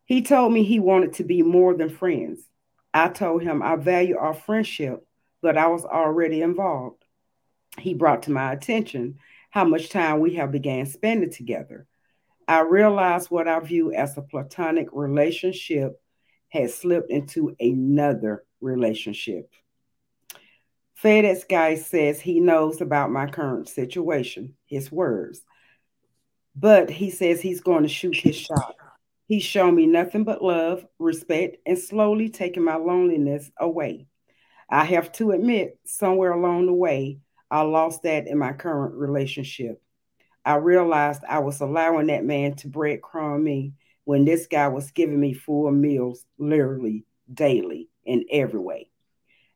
He 0.04 0.22
told 0.22 0.52
me 0.52 0.62
he 0.62 0.78
wanted 0.78 1.14
to 1.14 1.24
be 1.24 1.42
more 1.42 1.74
than 1.74 1.88
friends. 1.88 2.40
I 2.94 3.08
told 3.08 3.42
him 3.42 3.62
I 3.62 3.76
value 3.76 4.16
our 4.16 4.34
friendship, 4.34 5.04
but 5.42 5.58
I 5.58 5.66
was 5.66 5.84
already 5.84 6.42
involved 6.42 7.02
he 7.78 7.94
brought 7.94 8.22
to 8.22 8.30
my 8.30 8.52
attention 8.52 9.18
how 9.50 9.64
much 9.64 9.88
time 9.88 10.20
we 10.20 10.34
have 10.34 10.52
began 10.52 10.86
spending 10.86 11.30
together. 11.30 11.86
I 12.48 12.60
realized 12.60 13.30
what 13.30 13.48
I 13.48 13.58
view 13.60 13.92
as 13.92 14.16
a 14.16 14.22
platonic 14.22 14.88
relationship 14.92 16.00
had 16.48 16.70
slipped 16.70 17.10
into 17.10 17.56
another 17.58 18.44
relationship. 18.60 19.50
FedEx 21.02 21.48
guy 21.48 21.74
says 21.74 22.20
he 22.20 22.40
knows 22.40 22.80
about 22.80 23.10
my 23.10 23.26
current 23.26 23.68
situation, 23.68 24.54
his 24.64 24.90
words. 24.90 25.42
But 26.54 26.88
he 26.88 27.10
says 27.10 27.40
he's 27.40 27.60
going 27.60 27.82
to 27.82 27.88
shoot 27.88 28.16
his 28.16 28.36
shot. 28.36 28.76
He's 29.26 29.42
shown 29.42 29.74
me 29.74 29.86
nothing 29.86 30.24
but 30.24 30.42
love, 30.42 30.86
respect, 30.98 31.56
and 31.66 31.78
slowly 31.78 32.30
taking 32.30 32.64
my 32.64 32.76
loneliness 32.76 33.50
away. 33.58 34.06
I 34.70 34.84
have 34.84 35.12
to 35.12 35.32
admit, 35.32 35.78
somewhere 35.84 36.32
along 36.32 36.66
the 36.66 36.72
way, 36.72 37.18
I 37.50 37.62
lost 37.62 38.04
that 38.04 38.26
in 38.26 38.38
my 38.38 38.52
current 38.52 38.94
relationship. 38.94 39.82
I 40.46 40.54
realized 40.54 41.24
I 41.28 41.40
was 41.40 41.60
allowing 41.60 42.06
that 42.06 42.24
man 42.24 42.54
to 42.54 42.68
breadcrumb 42.68 43.42
me 43.42 43.72
when 44.04 44.24
this 44.24 44.46
guy 44.46 44.68
was 44.68 44.92
giving 44.92 45.18
me 45.18 45.34
full 45.34 45.72
meals 45.72 46.24
literally 46.38 47.04
daily 47.34 47.88
in 48.04 48.24
every 48.30 48.60
way. 48.60 48.88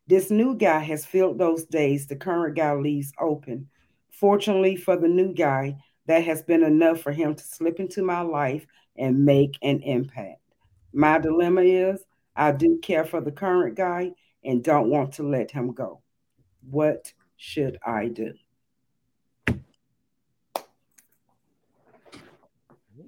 This 0.07 0.29
new 0.29 0.53
guy 0.53 0.79
has 0.79 1.05
filled 1.05 1.39
those 1.39 1.63
days 1.63 2.07
the 2.07 2.17
current 2.17 2.57
guy 2.57 2.73
leaves 2.73 3.13
open. 3.17 3.69
Fortunately 4.11 4.75
for 4.75 4.97
the 4.97 5.07
new 5.07 5.33
guy, 5.33 5.77
that 6.07 6.25
has 6.25 6.41
been 6.41 6.63
enough 6.63 6.99
for 6.99 7.13
him 7.13 7.35
to 7.35 7.43
slip 7.43 7.79
into 7.79 8.03
my 8.03 8.19
life 8.19 8.65
and 8.97 9.23
make 9.23 9.57
an 9.61 9.81
impact. 9.83 10.41
My 10.91 11.19
dilemma 11.19 11.61
is 11.61 12.03
I 12.35 12.51
do 12.51 12.79
care 12.81 13.05
for 13.05 13.21
the 13.21 13.31
current 13.31 13.75
guy 13.77 14.11
and 14.43 14.61
don't 14.61 14.89
want 14.89 15.13
to 15.13 15.23
let 15.23 15.51
him 15.51 15.71
go. 15.71 16.01
What 16.69 17.13
should 17.37 17.77
I 17.85 18.09
do? 18.09 18.33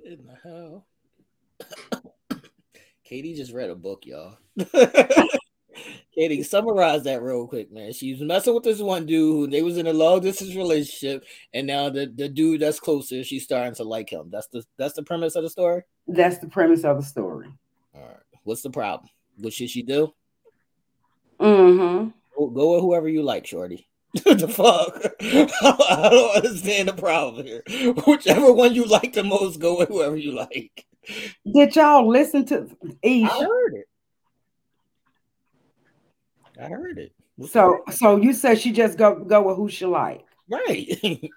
In 0.05 0.25
the 0.25 0.35
hell? 0.43 0.85
KD 3.09 3.35
just 3.35 3.53
read 3.53 3.69
a 3.69 3.75
book, 3.75 4.05
y'all. 4.05 4.37
KD, 6.17 6.45
summarize 6.45 7.03
that 7.03 7.21
real 7.21 7.47
quick, 7.47 7.71
man. 7.71 7.93
She 7.93 8.11
was 8.13 8.21
messing 8.21 8.53
with 8.53 8.63
this 8.63 8.79
one 8.79 9.05
dude. 9.05 9.33
who 9.33 9.47
They 9.47 9.61
was 9.61 9.77
in 9.77 9.87
a 9.87 9.93
long 9.93 10.19
distance 10.19 10.55
relationship, 10.55 11.23
and 11.53 11.65
now 11.67 11.89
the, 11.89 12.11
the 12.13 12.27
dude 12.27 12.61
that's 12.61 12.79
closer, 12.79 13.23
she's 13.23 13.43
starting 13.43 13.75
to 13.75 13.83
like 13.83 14.09
him. 14.11 14.29
That's 14.29 14.47
the 14.47 14.63
that's 14.77 14.93
the 14.93 15.03
premise 15.03 15.35
of 15.35 15.43
the 15.43 15.49
story. 15.49 15.83
That's 16.07 16.37
the 16.37 16.47
premise 16.47 16.83
of 16.83 16.97
the 16.97 17.03
story. 17.03 17.47
All 17.95 18.01
right. 18.01 18.17
What's 18.43 18.61
the 18.61 18.69
problem? 18.69 19.09
What 19.37 19.53
should 19.53 19.69
she 19.69 19.83
do? 19.83 20.13
Mm-hmm. 21.39 22.09
Go, 22.37 22.49
go 22.49 22.73
with 22.73 22.81
whoever 22.81 23.07
you 23.09 23.23
like, 23.23 23.47
Shorty. 23.47 23.87
The 24.13 24.47
fuck? 24.47 25.13
I 25.21 26.09
don't 26.09 26.35
understand 26.37 26.89
the 26.89 26.93
problem 26.93 27.45
here. 27.45 27.63
Whichever 28.05 28.53
one 28.53 28.73
you 28.73 28.85
like 28.85 29.13
the 29.13 29.23
most, 29.23 29.59
go 29.59 29.77
with 29.77 29.89
whoever 29.89 30.15
you 30.15 30.31
like. 30.31 30.85
Did 31.51 31.75
y'all 31.75 32.07
listen 32.07 32.45
to 32.45 32.69
Ish? 33.01 33.29
I 33.29 33.43
heard 33.43 33.73
it. 33.73 33.85
I 36.61 36.65
heard 36.67 36.97
it. 36.99 37.11
What's 37.35 37.53
so, 37.53 37.81
that? 37.85 37.95
so 37.95 38.17
you 38.17 38.33
said 38.33 38.59
she 38.59 38.71
just 38.71 38.97
go 38.97 39.15
go 39.15 39.41
with 39.41 39.57
who 39.57 39.67
she 39.67 39.85
like, 39.85 40.23
right? 40.47 40.87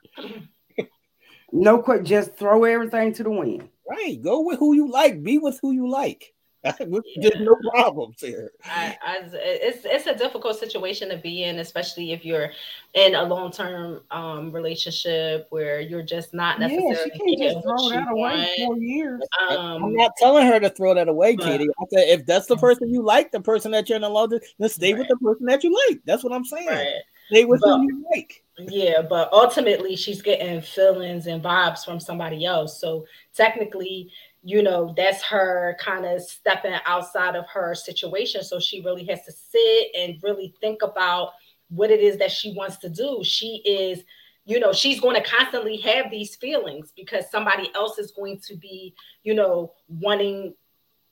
no, 1.53 1.79
quit, 1.79 2.05
just 2.05 2.37
throw 2.37 2.65
everything 2.65 3.15
to 3.15 3.23
the 3.23 3.31
wind. 3.31 3.69
Right, 3.89 4.21
go 4.21 4.43
with 4.43 4.59
who 4.59 4.75
you 4.75 4.91
like. 4.91 5.23
Be 5.23 5.39
with 5.39 5.59
who 5.63 5.73
you 5.73 5.89
like. 5.89 6.35
There's 7.17 7.41
no 7.41 7.57
problems 7.71 8.21
here. 8.21 8.51
I, 8.65 8.97
I, 9.05 9.19
it's 9.33 9.85
it's 9.85 10.07
a 10.07 10.15
difficult 10.15 10.59
situation 10.59 11.09
to 11.11 11.17
be 11.17 11.45
in, 11.45 11.59
especially 11.59 12.13
if 12.13 12.25
you're 12.25 12.51
in 12.95 13.15
a 13.15 13.23
long 13.23 13.53
term 13.53 14.01
um, 14.11 14.51
relationship 14.51 15.47
where 15.51 15.81
you're 15.81 16.03
just 16.03 16.35
not 16.35 16.59
necessarily. 16.59 16.97
Yeah, 16.97 17.05
she 17.05 17.37
can't 17.37 17.55
just 17.55 17.65
throw 17.65 17.91
that 17.91 18.11
away 18.11 18.49
for 18.67 18.77
years. 18.79 19.23
Um, 19.49 19.85
I'm 19.85 19.95
not 19.95 20.13
telling 20.19 20.47
her 20.47 20.59
to 20.59 20.71
throw 20.71 20.95
that 20.95 21.09
away, 21.09 21.37
KD. 21.37 21.63
I 21.63 21.85
said 21.93 22.09
if 22.09 22.27
that's 22.27 22.47
the 22.47 22.57
person 22.57 22.93
you 22.93 23.03
like, 23.03 23.31
the 23.31 23.41
person 23.41 23.71
that 23.73 23.89
you're 23.89 23.97
in 23.97 24.05
a 24.05 24.09
long, 24.09 24.29
then 24.59 24.69
stay 24.69 24.93
right. 24.93 24.99
with 25.01 25.09
the 25.09 25.17
person 25.17 25.47
that 25.47 25.63
you 25.63 25.77
like. 25.89 26.01
That's 26.05 26.25
what 26.25 26.33
I'm 26.33 26.45
saying. 26.45 26.67
Right. 26.67 27.03
Stay 27.29 27.45
with 27.45 27.61
but, 27.61 27.79
who 27.79 27.83
you 27.83 28.05
like. 28.15 28.45
Yeah, 28.59 29.03
but 29.03 29.33
ultimately 29.33 29.97
she's 29.97 30.23
getting 30.23 30.61
feelings 30.61 31.27
and 31.27 31.43
vibes 31.43 31.85
from 31.85 32.01
somebody 32.01 32.45
else. 32.45 32.81
So 32.81 33.05
technically, 33.35 34.11
you 34.47 34.63
know, 34.63 34.95
that's 34.97 35.25
her 35.25 35.77
kind 35.81 36.07
of 36.07 36.23
stepping 36.23 36.77
outside 36.87 37.35
of 37.35 37.45
her 37.49 37.75
situation. 37.75 38.45
So 38.45 38.61
she 38.61 38.81
really 38.81 39.05
has 39.07 39.25
to 39.25 39.33
sit 39.33 39.89
and 39.99 40.23
really 40.23 40.55
think 40.61 40.83
about 40.83 41.33
what 41.69 41.91
it 41.91 41.99
is 41.99 42.17
that 42.19 42.31
she 42.31 42.53
wants 42.53 42.77
to 42.77 42.89
do. 42.89 43.25
She 43.25 43.61
is, 43.67 44.05
you 44.45 44.61
know, 44.61 44.73
she's 44.73 45.01
going 45.01 45.17
to 45.21 45.29
constantly 45.29 45.79
have 45.79 46.13
these 46.13 46.37
feelings 46.37 46.93
because 46.95 47.29
somebody 47.29 47.73
else 47.75 47.99
is 47.99 48.13
going 48.13 48.39
to 48.47 48.55
be, 48.55 48.95
you 49.25 49.35
know, 49.35 49.73
wanting 49.89 50.55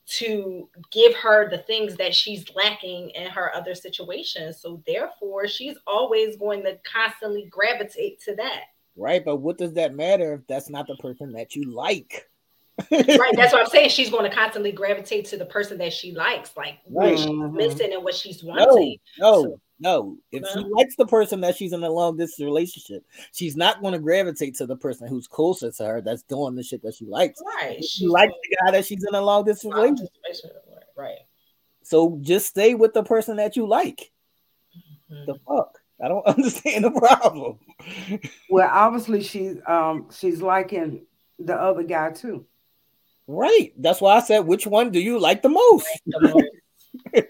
to 0.06 0.68
give 0.92 1.16
her 1.16 1.50
the 1.50 1.58
things 1.58 1.96
that 1.96 2.14
she's 2.14 2.44
lacking 2.54 3.10
in 3.16 3.26
her 3.26 3.52
other 3.52 3.74
situations. 3.74 4.60
So 4.60 4.80
therefore, 4.86 5.48
she's 5.48 5.76
always 5.88 6.36
going 6.36 6.62
to 6.62 6.78
constantly 6.84 7.48
gravitate 7.50 8.20
to 8.26 8.36
that. 8.36 8.60
Right, 8.94 9.24
but 9.24 9.38
what 9.38 9.58
does 9.58 9.72
that 9.72 9.92
matter 9.92 10.34
if 10.34 10.46
that's 10.46 10.70
not 10.70 10.86
the 10.86 10.94
person 10.98 11.32
that 11.32 11.56
you 11.56 11.72
like? 11.72 12.28
Right. 12.90 13.32
That's 13.36 13.52
what 13.52 13.62
I'm 13.62 13.66
saying. 13.68 13.90
She's 13.90 14.10
going 14.10 14.28
to 14.28 14.34
constantly 14.34 14.72
gravitate 14.72 15.26
to 15.26 15.36
the 15.36 15.46
person 15.46 15.78
that 15.78 15.92
she 15.92 16.12
likes, 16.12 16.56
like 16.56 16.78
what 16.84 17.06
right. 17.06 17.18
she's 17.18 17.28
missing 17.52 17.92
and 17.92 18.02
what 18.02 18.14
she's 18.14 18.42
wanting. 18.42 18.98
No, 19.18 19.30
no. 19.30 19.42
So, 19.42 19.60
No, 19.80 20.16
if 20.32 20.42
No. 20.42 20.48
she 20.52 20.58
likes 20.70 20.96
the 20.96 21.06
person 21.06 21.40
that 21.42 21.56
she's 21.56 21.72
in 21.72 21.82
a 21.84 21.90
long 21.90 22.16
distance 22.16 22.44
relationship, 22.44 23.04
she's 23.32 23.56
not 23.56 23.80
going 23.80 23.92
to 23.92 23.98
gravitate 23.98 24.56
to 24.56 24.66
the 24.66 24.76
person 24.76 25.06
who's 25.08 25.26
closer 25.28 25.70
to 25.70 25.84
her 25.84 26.00
that's 26.00 26.22
doing 26.22 26.54
the 26.54 26.62
shit 26.62 26.82
that 26.82 26.94
she 26.94 27.04
likes. 27.06 27.40
Right. 27.44 27.76
She 27.82 28.00
She's 28.00 28.08
likes 28.08 28.32
the 28.32 28.56
guy 28.64 28.70
that 28.72 28.86
she's 28.86 29.04
in 29.04 29.14
a 29.14 29.20
long 29.20 29.44
distance 29.44 29.74
relationship. 29.74 30.08
Right. 30.96 31.18
So 31.82 32.18
just 32.22 32.46
stay 32.46 32.74
with 32.74 32.94
the 32.94 33.02
person 33.04 33.36
that 33.36 33.56
you 33.56 33.66
like. 33.66 34.10
Mhm. 35.10 35.26
The 35.26 35.34
fuck? 35.46 35.78
I 36.02 36.08
don't 36.08 36.26
understand 36.26 36.84
the 36.84 36.90
problem. 36.90 37.58
Well, 38.50 38.68
obviously 38.72 39.22
she's 39.22 39.56
um 39.66 40.08
she's 40.16 40.40
liking 40.42 41.06
the 41.38 41.54
other 41.54 41.82
guy 41.82 42.10
too. 42.10 42.46
Right. 43.26 43.72
That's 43.78 44.00
why 44.00 44.16
I 44.16 44.20
said, 44.20 44.40
which 44.40 44.66
one 44.66 44.90
do 44.90 45.00
you 45.00 45.18
like 45.18 45.42
the 45.42 45.48
most? 45.48 45.86
The 46.06 46.20
most. 46.20 46.44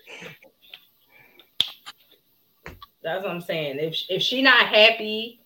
That's 3.02 3.22
what 3.22 3.30
I'm 3.30 3.40
saying. 3.40 3.78
If 3.78 3.96
if 4.08 4.22
she 4.22 4.40
not 4.42 4.66
happy, 4.66 5.40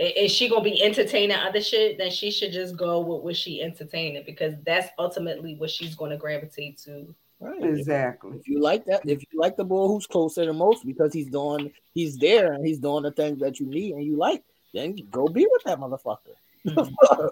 i- 0.00 0.04
is 0.16 0.30
she 0.32 0.48
gonna 0.48 0.62
be 0.62 0.80
entertaining 0.82 1.36
other 1.36 1.60
shit? 1.60 1.98
Then 1.98 2.10
she 2.10 2.30
should 2.30 2.52
just 2.52 2.76
go 2.76 3.00
with 3.00 3.22
what 3.22 3.36
she 3.36 3.60
entertaining 3.62 4.22
because 4.24 4.54
that's 4.64 4.88
ultimately 4.98 5.56
what 5.56 5.70
she's 5.70 5.94
gonna 5.96 6.16
gravitate 6.16 6.78
to. 6.84 7.12
Right. 7.40 7.62
Exactly. 7.64 8.38
If 8.38 8.48
you 8.48 8.60
like 8.60 8.84
that, 8.86 9.02
if 9.06 9.20
you 9.30 9.40
like 9.40 9.56
the 9.56 9.64
boy 9.64 9.88
who's 9.88 10.06
closer 10.06 10.46
the 10.46 10.52
most 10.52 10.86
because 10.86 11.12
he's 11.12 11.28
doing, 11.28 11.72
he's 11.92 12.16
there 12.16 12.52
and 12.52 12.64
he's 12.66 12.78
doing 12.78 13.02
the 13.02 13.10
things 13.10 13.40
that 13.40 13.58
you 13.60 13.66
need 13.66 13.92
and 13.94 14.04
you 14.04 14.16
like, 14.16 14.42
then 14.72 14.96
go 15.10 15.26
be 15.26 15.46
with 15.50 15.62
that 15.64 15.78
motherfucker. 15.78 16.36
Mhm. 16.66 16.94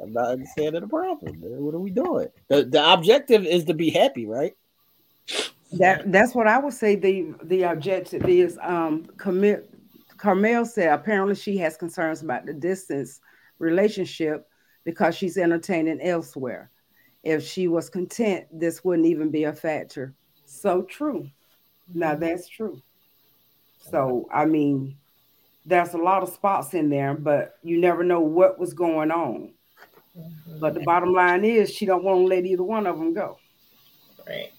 I'm 0.00 0.12
not 0.12 0.28
understanding 0.28 0.82
the 0.82 0.88
problem. 0.88 1.40
man. 1.40 1.62
What 1.62 1.74
are 1.74 1.80
we 1.80 1.90
doing? 1.90 2.28
The 2.48 2.64
the 2.64 2.92
objective 2.92 3.46
is 3.46 3.64
to 3.64 3.74
be 3.74 3.90
happy, 3.90 4.26
right? 4.26 4.54
That 5.72 6.10
that's 6.12 6.34
what 6.34 6.46
I 6.46 6.58
would 6.58 6.72
say. 6.72 6.96
The 6.96 7.34
the 7.44 7.62
objective 7.62 8.28
is 8.28 8.58
um 8.62 9.06
commit. 9.16 9.70
Carmel 10.16 10.64
said 10.64 10.92
apparently 10.92 11.34
she 11.34 11.58
has 11.58 11.76
concerns 11.76 12.22
about 12.22 12.46
the 12.46 12.54
distance 12.54 13.20
relationship 13.58 14.48
because 14.84 15.16
she's 15.16 15.36
entertaining 15.36 16.00
elsewhere. 16.00 16.70
If 17.22 17.46
she 17.46 17.68
was 17.68 17.90
content, 17.90 18.46
this 18.52 18.84
wouldn't 18.84 19.08
even 19.08 19.30
be 19.30 19.44
a 19.44 19.52
factor. 19.52 20.14
So 20.44 20.82
true. 20.82 21.28
Now 21.92 22.14
that's 22.14 22.48
true. 22.48 22.80
So 23.78 24.28
I 24.32 24.46
mean, 24.46 24.96
there's 25.64 25.94
a 25.94 25.98
lot 25.98 26.22
of 26.22 26.28
spots 26.28 26.74
in 26.74 26.88
there, 26.88 27.14
but 27.14 27.58
you 27.62 27.78
never 27.78 28.04
know 28.04 28.20
what 28.20 28.58
was 28.58 28.72
going 28.72 29.10
on. 29.10 29.52
Mhm. 30.16 30.60
But 30.60 30.74
the 30.74 30.80
bottom 30.80 31.12
line 31.12 31.44
is 31.44 31.72
she 31.72 31.86
don't 31.86 32.04
want 32.04 32.20
to 32.20 32.24
let 32.26 32.44
either 32.46 32.62
one 32.62 32.86
of 32.86 32.98
them 32.98 33.12
go. 33.12 33.38
Right. 34.26 34.50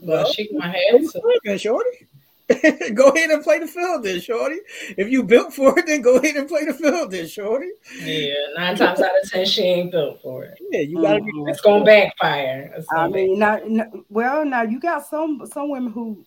Well, 0.00 0.30
she 0.32 0.50
gonna 0.50 0.66
have 0.72 1.12
to. 1.44 1.58
shorty. 1.58 2.06
go 2.94 3.08
ahead 3.08 3.30
and 3.30 3.42
play 3.42 3.58
the 3.58 3.66
field 3.66 4.02
then, 4.02 4.20
shorty. 4.20 4.56
If 4.96 5.10
you 5.10 5.22
built 5.22 5.54
for 5.54 5.78
it, 5.78 5.86
then 5.86 6.02
go 6.02 6.16
ahead 6.16 6.36
and 6.36 6.48
play 6.48 6.64
the 6.64 6.74
field 6.74 7.10
then, 7.10 7.26
shorty. 7.26 7.68
Yeah, 8.02 8.34
nine 8.56 8.76
times 8.76 9.00
out 9.00 9.10
of 9.22 9.30
ten, 9.30 9.46
she 9.46 9.62
ain't 9.62 9.90
built 9.92 10.20
for 10.22 10.44
it. 10.44 10.58
Yeah, 10.70 10.80
you 10.80 11.00
gotta 11.00 11.22
be. 11.22 11.32
Mhm. 11.32 11.50
It's 11.50 11.60
gonna 11.60 11.84
backfire. 11.84 12.72
It's 12.76 12.86
I 12.92 12.96
gonna 12.96 13.14
mean, 13.14 13.38
not, 13.38 13.68
not- 13.70 13.88
well, 14.10 14.44
now 14.44 14.62
you 14.62 14.80
got 14.80 15.06
some 15.06 15.42
some 15.52 15.70
women 15.70 15.92
who 15.92 16.24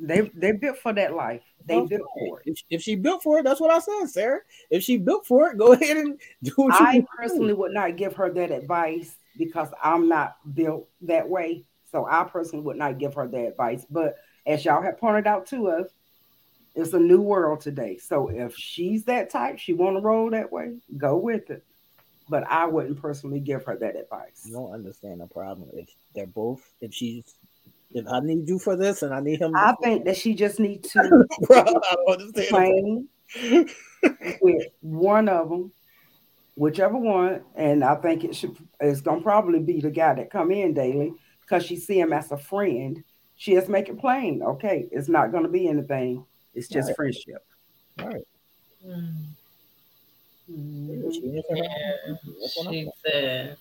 they 0.00 0.30
they 0.34 0.52
built 0.52 0.78
for 0.78 0.92
that 0.92 1.14
life. 1.14 1.42
They 1.66 1.76
Okay. 1.76 1.96
built 1.96 2.08
for 2.18 2.40
it. 2.40 2.50
If, 2.50 2.62
if 2.70 2.82
she 2.82 2.96
built 2.96 3.22
for 3.22 3.38
it, 3.38 3.44
that's 3.44 3.60
what 3.60 3.70
I 3.70 3.78
said, 3.78 4.06
Sarah. 4.06 4.40
If 4.70 4.82
she 4.82 4.96
built 4.96 5.26
for 5.26 5.50
it, 5.50 5.58
go 5.58 5.72
ahead 5.72 5.96
and 5.96 6.18
do 6.42 6.52
what 6.56 6.80
you 6.80 6.86
I 6.86 7.00
to 7.00 7.06
personally 7.16 7.52
would 7.52 7.72
not 7.72 7.96
give 7.96 8.14
her 8.16 8.30
that 8.32 8.50
advice 8.50 9.14
because 9.36 9.68
I'm 9.82 10.08
not 10.08 10.36
built 10.54 10.88
that 11.02 11.28
way. 11.28 11.64
So 11.90 12.06
I 12.06 12.24
personally 12.24 12.64
would 12.64 12.76
not 12.76 12.98
give 12.98 13.14
her 13.14 13.26
that 13.28 13.46
advice. 13.48 13.84
But 13.90 14.16
as 14.46 14.64
y'all 14.64 14.82
have 14.82 14.98
pointed 14.98 15.26
out 15.26 15.46
to 15.48 15.68
us, 15.68 15.90
it's 16.74 16.92
a 16.92 16.98
new 16.98 17.20
world 17.20 17.60
today. 17.60 17.98
So 17.98 18.28
if 18.28 18.54
she's 18.56 19.04
that 19.04 19.30
type, 19.30 19.58
she 19.58 19.72
want 19.72 19.96
to 19.96 20.00
roll 20.00 20.30
that 20.30 20.52
way, 20.52 20.76
go 20.96 21.16
with 21.16 21.50
it. 21.50 21.64
But 22.28 22.44
I 22.48 22.66
wouldn't 22.66 23.00
personally 23.02 23.40
give 23.40 23.64
her 23.64 23.76
that 23.78 23.96
advice. 23.96 24.44
I 24.46 24.50
don't 24.52 24.72
understand 24.72 25.20
the 25.20 25.26
problem. 25.26 25.68
If 25.74 25.88
they're 26.14 26.26
both, 26.28 26.62
if 26.80 26.94
she's, 26.94 27.34
if 27.92 28.06
I 28.06 28.20
need 28.20 28.48
you 28.48 28.58
for 28.58 28.76
this 28.76 29.02
and 29.02 29.12
I 29.14 29.20
need 29.20 29.40
him, 29.40 29.54
I 29.56 29.74
think 29.82 30.04
that 30.04 30.16
she 30.16 30.34
just 30.34 30.60
needs 30.60 30.90
to 30.92 31.26
Bro, 31.46 31.58
I 31.58 31.62
don't 32.06 32.20
understand. 32.22 32.34
the 32.34 32.46
train 33.38 34.38
with 34.40 34.66
one 34.80 35.28
of 35.28 35.48
them, 35.50 35.72
whichever 36.54 36.96
one, 36.96 37.42
and 37.54 37.84
I 37.84 37.96
think 37.96 38.24
it 38.24 38.34
should 38.36 38.56
it's 38.80 39.00
gonna 39.00 39.22
probably 39.22 39.60
be 39.60 39.80
the 39.80 39.90
guy 39.90 40.14
that 40.14 40.30
come 40.30 40.50
in 40.50 40.74
daily 40.74 41.12
because 41.42 41.64
she 41.64 41.76
see 41.76 41.98
him 42.00 42.12
as 42.12 42.30
a 42.32 42.36
friend. 42.38 43.02
She 43.36 43.54
has 43.54 43.68
make 43.68 43.88
it 43.88 43.98
plain. 43.98 44.42
Okay, 44.42 44.86
it's 44.92 45.08
not 45.08 45.32
gonna 45.32 45.48
be 45.48 45.68
anything. 45.68 46.24
It's 46.54 46.68
just 46.68 46.88
Right. 46.88 46.96
friendship. 46.96 47.44
All 48.00 48.08
right. 48.08 48.26
Mm. 48.86 49.12
Mhm. 50.50 51.12
She 51.14 51.36
answered 51.36 51.44
her 51.50 51.56
Yeah, 51.56 51.96
own 52.08 52.16
question. 52.16 52.34
That's 52.40 52.56
what 52.56 52.66
I'm 52.66 52.72
she 52.72 52.90
said. 53.04 53.56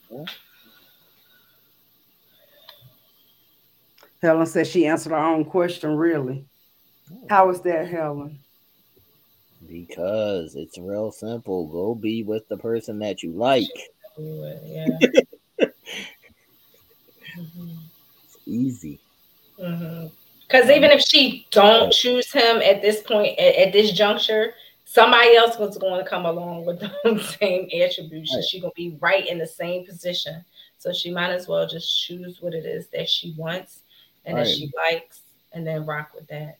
Helen 4.21 4.45
said 4.45 4.67
she 4.67 4.85
answered 4.85 5.11
her 5.11 5.17
own 5.17 5.45
question. 5.45 5.95
Really? 5.95 6.45
How 7.29 7.49
is 7.49 7.61
that, 7.61 7.87
Helen? 7.87 8.39
Because 9.67 10.55
it's 10.55 10.77
real 10.77 11.11
simple. 11.11 11.67
Go 11.67 11.95
be 11.95 12.23
with 12.23 12.47
the 12.49 12.57
person 12.57 12.99
that 12.99 13.23
you 13.23 13.31
like. 13.31 13.67
We 14.17 14.39
would, 14.39 14.59
yeah. 14.65 14.87
It's 15.57 15.73
easy. 18.45 18.99
Mm-hmm. 19.59 20.07
Because 20.47 20.69
even 20.69 20.91
if 20.91 21.01
she 21.01 21.47
don't 21.51 21.93
choose 21.93 22.31
him 22.31 22.57
at 22.57 22.81
this 22.81 23.01
point, 23.01 23.37
at, 23.37 23.55
at 23.55 23.73
this 23.73 23.91
juncture, 23.91 24.53
somebody 24.85 25.35
else 25.35 25.59
was 25.59 25.77
going 25.77 26.03
to 26.03 26.09
come 26.09 26.25
along 26.25 26.65
with 26.65 26.79
the 26.79 27.37
same 27.39 27.69
attributes. 27.81 28.33
Right. 28.33 28.43
She's 28.43 28.61
going 28.61 28.71
to 28.71 28.75
be 28.75 28.97
right 28.99 29.27
in 29.27 29.37
the 29.37 29.47
same 29.47 29.85
position. 29.85 30.43
So 30.77 30.91
she 30.91 31.11
might 31.11 31.31
as 31.31 31.47
well 31.47 31.67
just 31.67 32.01
choose 32.01 32.41
what 32.41 32.53
it 32.53 32.65
is 32.65 32.87
that 32.87 33.07
she 33.07 33.35
wants 33.37 33.81
and 34.29 34.37
that 34.37 34.47
she 34.47 34.71
likes, 34.75 35.21
and 35.53 35.65
then 35.65 35.85
rock 35.85 36.11
with 36.13 36.27
that. 36.27 36.57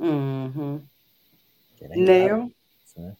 Mm-hmm. 0.00 0.76
It 1.80 1.90
ain't 1.92 1.96
Nail. 1.96 2.34
obvious, 2.34 2.52
man. 2.96 3.16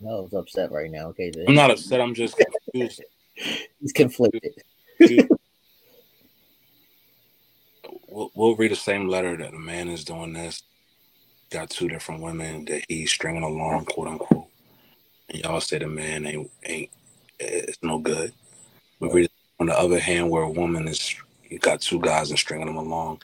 Nell's 0.00 0.34
upset 0.34 0.70
right 0.70 0.90
now. 0.90 1.08
Okay, 1.08 1.32
I'm 1.48 1.54
not 1.54 1.70
upset. 1.70 2.00
I'm 2.00 2.14
just 2.14 2.36
confused. 2.36 3.02
he's 3.80 3.92
conflicted. 3.92 4.62
we'll, 8.08 8.30
we'll 8.34 8.56
read 8.56 8.72
the 8.72 8.76
same 8.76 9.08
letter 9.08 9.36
that 9.36 9.54
a 9.54 9.58
man 9.58 9.88
is 9.88 10.04
doing 10.04 10.32
this. 10.32 10.62
Got 11.50 11.70
two 11.70 11.88
different 11.88 12.22
women 12.22 12.64
that 12.66 12.82
he's 12.88 13.10
stringing 13.10 13.42
along, 13.42 13.86
quote 13.86 14.08
unquote. 14.08 14.48
And 15.28 15.42
y'all 15.42 15.60
say 15.60 15.78
the 15.78 15.86
man 15.86 16.26
ain't 16.26 16.50
ain't 16.64 16.90
it's 17.38 17.78
no 17.82 17.98
good. 17.98 18.32
We 19.00 19.10
read 19.10 19.24
it 19.26 19.32
on 19.60 19.66
the 19.66 19.78
other 19.78 19.98
hand 19.98 20.30
where 20.30 20.42
a 20.42 20.50
woman 20.50 20.88
is 20.88 21.14
you 21.50 21.58
got 21.58 21.80
two 21.80 22.00
guys 22.00 22.30
and 22.30 22.38
stringing 22.38 22.66
them 22.66 22.76
along, 22.76 23.22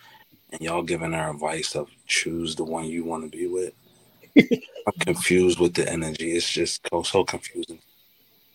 and 0.51 0.61
y'all 0.61 0.83
giving 0.83 1.13
her 1.13 1.31
advice 1.31 1.75
of 1.75 1.89
choose 2.07 2.55
the 2.57 2.65
one 2.65 2.87
you 2.87 3.05
want 3.05 3.31
to 3.31 3.37
be 3.37 3.47
with. 3.47 3.73
I'm 4.87 4.93
confused 5.01 5.59
with 5.59 5.75
the 5.75 5.89
energy. 5.91 6.33
It's 6.33 6.51
just 6.51 6.87
so, 6.91 7.03
so 7.03 7.25
confusing. 7.25 7.81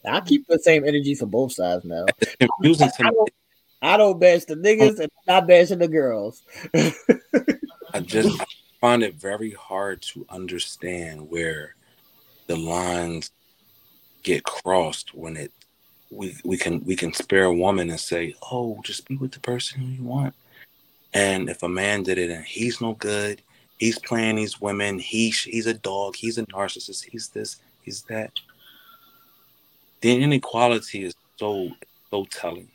I 0.06 0.22
keep 0.22 0.48
the 0.48 0.60
same 0.60 0.86
energy 0.86 1.16
for 1.16 1.26
both 1.26 1.54
sides 1.54 1.84
now. 1.84 2.06
It's 2.20 2.36
confusing 2.36 2.90
to 2.90 3.04
I 3.04 3.10
me. 3.10 3.16
don't, 3.16 3.30
I 3.82 3.98
don't 3.98 4.20
bash 4.20 4.46
the 4.46 4.56
niggas 4.56 5.00
oh. 5.00 5.04
and 5.04 5.12
I'm 5.28 5.36
not 5.36 5.48
bashing 5.48 5.80
the 5.80 5.88
girls. 5.88 6.42
I 7.94 8.00
just 8.00 8.42
I 8.42 8.46
find 8.80 9.04
it 9.04 9.16
very 9.16 9.52
hard 9.52 10.02
to 10.04 10.26
understand 10.30 11.30
where 11.30 11.76
the 12.48 12.56
lines 12.56 13.32
get 14.24 14.44
crossed 14.44 15.14
when 15.14 15.38
it 15.38 15.52
we 16.10 16.36
we 16.44 16.58
can 16.58 16.84
we 16.86 16.96
can 16.96 17.14
spare 17.14 17.46
a 17.46 17.54
woman 17.54 17.90
and 17.90 18.00
say, 18.00 18.36
"Oh, 18.52 18.80
just 18.84 19.08
be 19.08 19.18
with 19.18 19.32
the 19.32 19.40
person 19.40 19.82
who 19.82 19.88
you 19.88 20.04
want." 20.04 20.34
And 21.14 21.50
if 21.50 21.64
a 21.64 21.70
man 21.70 22.04
did 22.04 22.18
it 22.18 22.30
and 22.30 22.46
he's 22.46 22.82
no 22.82 22.94
good, 22.94 23.42
he's 23.78 24.00
playing 24.00 24.36
these 24.36 24.62
women, 24.62 25.00
he 25.00 25.30
he's 25.30 25.68
a 25.68 25.74
dog, 25.74 26.16
he's 26.16 26.38
a 26.38 26.46
narcissist, 26.48 27.06
he's 27.06 27.30
this, 27.30 27.58
he's 27.82 28.04
that. 28.04 28.32
The 30.02 30.22
inequality 30.22 31.06
is 31.06 31.16
so 31.38 31.72
so 32.12 32.26
telling. 32.26 32.70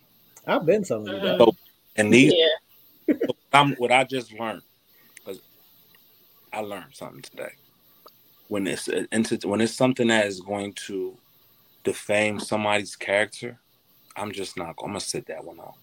I've 0.47 0.67
been 0.67 0.83
telling 0.83 1.07
you 1.07 1.21
that. 1.21 1.39
So, 1.39 1.57
and 1.97 2.13
these 2.13 2.33
Yeah. 2.35 3.17
I'm, 3.53 3.75
what 3.77 3.93
I 3.93 4.05
just 4.05 4.33
learned, 4.33 4.63
because 5.15 5.41
I 6.53 6.61
learned 6.61 6.95
something 6.95 7.23
today. 7.23 7.53
When 8.49 8.67
it's 8.67 8.89
when 9.45 9.61
it's 9.61 9.75
something 9.75 10.09
that 10.09 10.27
is 10.27 10.41
going 10.41 10.75
to 10.87 11.17
defame 11.85 12.39
somebody's 12.41 12.97
character, 12.97 13.59
I'm 14.17 14.33
just 14.33 14.57
not. 14.57 14.75
I'm 14.83 14.89
gonna 14.89 15.01
sit 15.01 15.27
that 15.27 15.45
one 15.45 15.61
out. 15.61 15.75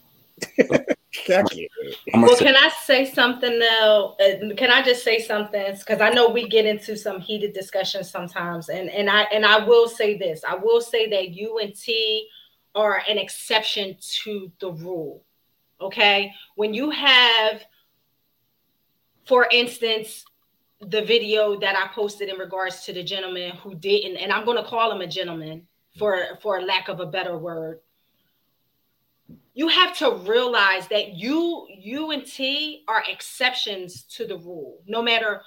Check 1.11 1.45
it. 1.57 1.71
I'm 2.13 2.21
gonna 2.21 2.27
Well, 2.27 2.35
sit. 2.35 2.45
can 2.45 2.55
I 2.55 2.69
say 2.83 3.05
something 3.11 3.59
though? 3.59 4.15
Uh, 4.19 4.55
can 4.55 4.69
I 4.71 4.81
just 4.83 5.03
say 5.03 5.19
something? 5.19 5.75
Because 5.77 6.01
I 6.01 6.11
know 6.11 6.29
we 6.29 6.47
get 6.47 6.65
into 6.65 6.95
some 6.95 7.19
heated 7.19 7.53
discussions 7.53 8.09
sometimes, 8.09 8.69
and 8.69 8.89
and 8.89 9.09
I 9.09 9.23
and 9.23 9.45
I 9.45 9.65
will 9.65 9.87
say 9.87 10.17
this. 10.17 10.43
I 10.47 10.55
will 10.55 10.81
say 10.81 11.09
that 11.09 11.31
you 11.31 11.57
and 11.59 11.75
T 11.75 12.27
are 12.75 13.01
an 13.09 13.17
exception 13.17 13.97
to 14.23 14.51
the 14.59 14.71
rule. 14.71 15.23
Okay, 15.81 16.31
when 16.55 16.73
you 16.73 16.91
have 16.91 17.63
for 19.25 19.47
instance, 19.51 20.25
the 20.81 21.03
video 21.03 21.59
that 21.59 21.75
I 21.75 21.93
posted 21.93 22.29
in 22.29 22.37
regards 22.37 22.83
to 22.85 22.93
the 22.93 23.03
gentleman 23.03 23.51
who 23.57 23.75
didn't, 23.75 24.17
and 24.17 24.31
I'm 24.33 24.43
going 24.43 24.57
to 24.57 24.67
call 24.67 24.91
him 24.91 25.01
a 25.01 25.07
gentleman 25.07 25.67
for 25.97 26.37
for 26.41 26.61
lack 26.61 26.87
of 26.87 26.99
a 26.99 27.05
better 27.05 27.37
word. 27.37 27.79
You 29.53 29.67
have 29.67 29.97
to 29.97 30.15
realize 30.15 30.87
that 30.87 31.13
you 31.13 31.67
you 31.69 32.11
and 32.11 32.25
T 32.25 32.83
are 32.87 33.03
exceptions 33.09 34.03
to 34.03 34.27
the 34.27 34.37
rule. 34.37 34.79
No 34.87 35.01
matter 35.01 35.41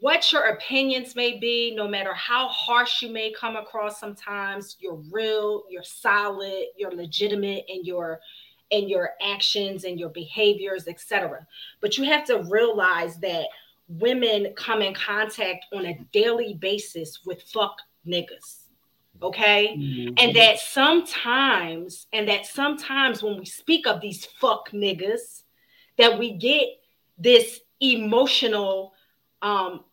what 0.00 0.32
your 0.32 0.44
opinions 0.46 1.14
may 1.14 1.38
be, 1.38 1.74
no 1.74 1.86
matter 1.86 2.14
how 2.14 2.48
harsh 2.48 3.02
you 3.02 3.10
may 3.10 3.32
come 3.32 3.56
across 3.56 4.00
sometimes, 4.00 4.76
you're 4.80 5.02
real, 5.10 5.64
you're 5.68 5.82
solid, 5.82 6.66
you're 6.76 6.92
legitimate 6.92 7.64
in 7.68 7.84
your 7.84 8.20
in 8.70 8.88
your 8.88 9.10
actions 9.20 9.84
and 9.84 9.98
your 9.98 10.10
behaviors, 10.10 10.86
etc. 10.86 11.46
But 11.80 11.98
you 11.98 12.04
have 12.04 12.24
to 12.26 12.44
realize 12.48 13.18
that 13.18 13.46
women 13.88 14.52
come 14.56 14.80
in 14.80 14.94
contact 14.94 15.66
on 15.72 15.86
a 15.86 15.98
daily 16.12 16.54
basis 16.54 17.20
with 17.26 17.42
fuck 17.42 17.76
niggas. 18.06 18.69
Okay. 19.22 19.76
Mm-hmm. 19.76 20.14
And 20.18 20.36
that 20.36 20.58
sometimes, 20.58 22.06
and 22.12 22.28
that 22.28 22.46
sometimes 22.46 23.22
when 23.22 23.38
we 23.38 23.44
speak 23.44 23.86
of 23.86 24.00
these 24.00 24.24
fuck 24.24 24.70
niggas, 24.70 25.42
that 25.98 26.18
we 26.18 26.32
get 26.32 26.68
this 27.18 27.60
emotional 27.80 28.92
um 29.42 29.84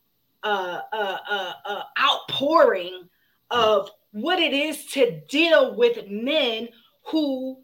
uh, 0.44 0.80
uh, 0.94 1.18
uh, 1.30 1.54
uh 1.66 1.82
outpouring 2.00 3.08
of 3.50 3.90
what 4.12 4.40
it 4.40 4.54
is 4.54 4.86
to 4.86 5.20
deal 5.30 5.76
with 5.76 6.08
men 6.10 6.70
who 7.04 7.58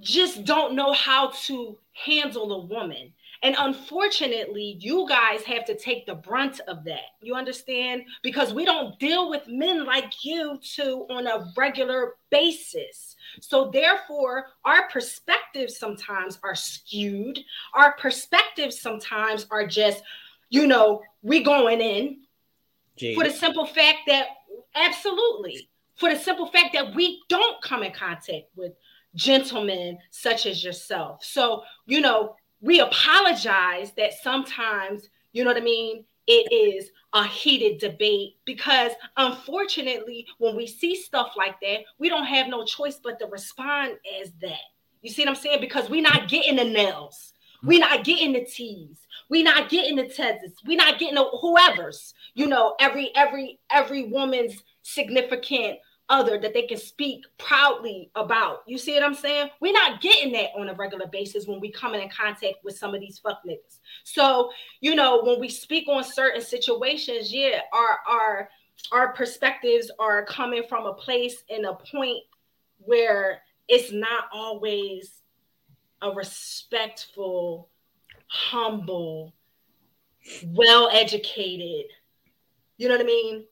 just 0.00 0.44
don't 0.44 0.74
know 0.74 0.92
how 0.92 1.28
to 1.28 1.78
handle 1.92 2.52
a 2.52 2.66
woman. 2.66 3.12
And 3.42 3.56
unfortunately, 3.58 4.76
you 4.78 5.06
guys 5.08 5.42
have 5.42 5.64
to 5.64 5.76
take 5.76 6.06
the 6.06 6.14
brunt 6.14 6.60
of 6.68 6.84
that. 6.84 7.10
You 7.20 7.34
understand? 7.34 8.02
Because 8.22 8.54
we 8.54 8.64
don't 8.64 8.96
deal 9.00 9.30
with 9.30 9.48
men 9.48 9.84
like 9.84 10.24
you 10.24 10.60
two 10.62 11.06
on 11.10 11.26
a 11.26 11.52
regular 11.56 12.14
basis. 12.30 13.16
So, 13.40 13.70
therefore, 13.70 14.46
our 14.64 14.88
perspectives 14.88 15.76
sometimes 15.76 16.38
are 16.44 16.54
skewed. 16.54 17.40
Our 17.74 17.96
perspectives 17.96 18.80
sometimes 18.80 19.46
are 19.50 19.66
just, 19.66 20.04
you 20.48 20.68
know, 20.68 21.02
we 21.22 21.42
going 21.42 21.80
in 21.80 22.20
Jeez. 22.96 23.16
for 23.16 23.24
the 23.24 23.30
simple 23.30 23.66
fact 23.66 24.00
that, 24.06 24.26
absolutely, 24.76 25.68
for 25.96 26.10
the 26.10 26.18
simple 26.18 26.46
fact 26.46 26.74
that 26.74 26.94
we 26.94 27.20
don't 27.28 27.60
come 27.62 27.82
in 27.82 27.92
contact 27.92 28.46
with 28.54 28.72
gentlemen 29.14 29.98
such 30.10 30.46
as 30.46 30.64
yourself. 30.64 31.24
So, 31.24 31.62
you 31.86 32.00
know, 32.00 32.36
we 32.62 32.80
apologize 32.80 33.92
that 33.96 34.14
sometimes, 34.22 35.10
you 35.32 35.44
know 35.44 35.50
what 35.50 35.60
I 35.60 35.64
mean? 35.64 36.04
It 36.28 36.52
is 36.52 36.90
a 37.12 37.26
heated 37.26 37.78
debate 37.78 38.36
because 38.46 38.92
unfortunately, 39.16 40.26
when 40.38 40.56
we 40.56 40.66
see 40.66 40.94
stuff 40.94 41.32
like 41.36 41.60
that, 41.60 41.80
we 41.98 42.08
don't 42.08 42.24
have 42.24 42.46
no 42.46 42.64
choice 42.64 43.00
but 43.02 43.18
to 43.18 43.26
respond 43.26 43.96
as 44.20 44.30
that. 44.40 44.60
You 45.02 45.10
see 45.10 45.22
what 45.22 45.30
I'm 45.30 45.34
saying? 45.34 45.60
Because 45.60 45.90
we're 45.90 46.00
not 46.00 46.28
getting 46.28 46.56
the 46.56 46.64
nails, 46.64 47.32
we're 47.64 47.80
not 47.80 48.04
getting 48.04 48.32
the 48.32 48.44
teas, 48.44 48.98
we're 49.28 49.42
not 49.42 49.68
getting 49.68 49.96
the 49.96 50.04
Tezes, 50.04 50.52
we're 50.64 50.76
not 50.76 51.00
getting 51.00 51.16
the 51.16 51.24
whoever's, 51.24 52.14
you 52.34 52.46
know, 52.46 52.76
every 52.78 53.10
every 53.16 53.58
every 53.72 54.04
woman's 54.04 54.62
significant 54.82 55.78
other 56.12 56.38
that 56.38 56.52
they 56.52 56.62
can 56.62 56.76
speak 56.76 57.24
proudly 57.38 58.10
about. 58.14 58.62
You 58.66 58.76
see 58.76 58.94
what 58.94 59.02
I'm 59.02 59.14
saying? 59.14 59.48
We're 59.60 59.72
not 59.72 60.02
getting 60.02 60.30
that 60.32 60.50
on 60.56 60.68
a 60.68 60.74
regular 60.74 61.06
basis 61.06 61.46
when 61.46 61.58
we 61.58 61.72
come 61.72 61.94
in 61.94 62.08
contact 62.10 62.56
with 62.62 62.76
some 62.76 62.94
of 62.94 63.00
these 63.00 63.18
fuck 63.18 63.38
niggas. 63.48 63.80
So, 64.04 64.50
you 64.80 64.94
know, 64.94 65.22
when 65.24 65.40
we 65.40 65.48
speak 65.48 65.88
on 65.88 66.04
certain 66.04 66.42
situations, 66.42 67.32
yeah, 67.32 67.60
our 67.72 67.98
our 68.06 68.48
our 68.92 69.12
perspectives 69.14 69.90
are 69.98 70.24
coming 70.26 70.62
from 70.68 70.86
a 70.86 70.92
place 70.92 71.42
and 71.48 71.64
a 71.64 71.74
point 71.74 72.22
where 72.78 73.40
it's 73.66 73.90
not 73.90 74.24
always 74.32 75.22
a 76.02 76.10
respectful, 76.10 77.70
humble, 78.26 79.34
well 80.44 80.90
educated, 80.92 81.86
you 82.76 82.88
know 82.88 82.94
what 82.94 83.02
I 83.02 83.06
mean? 83.06 83.44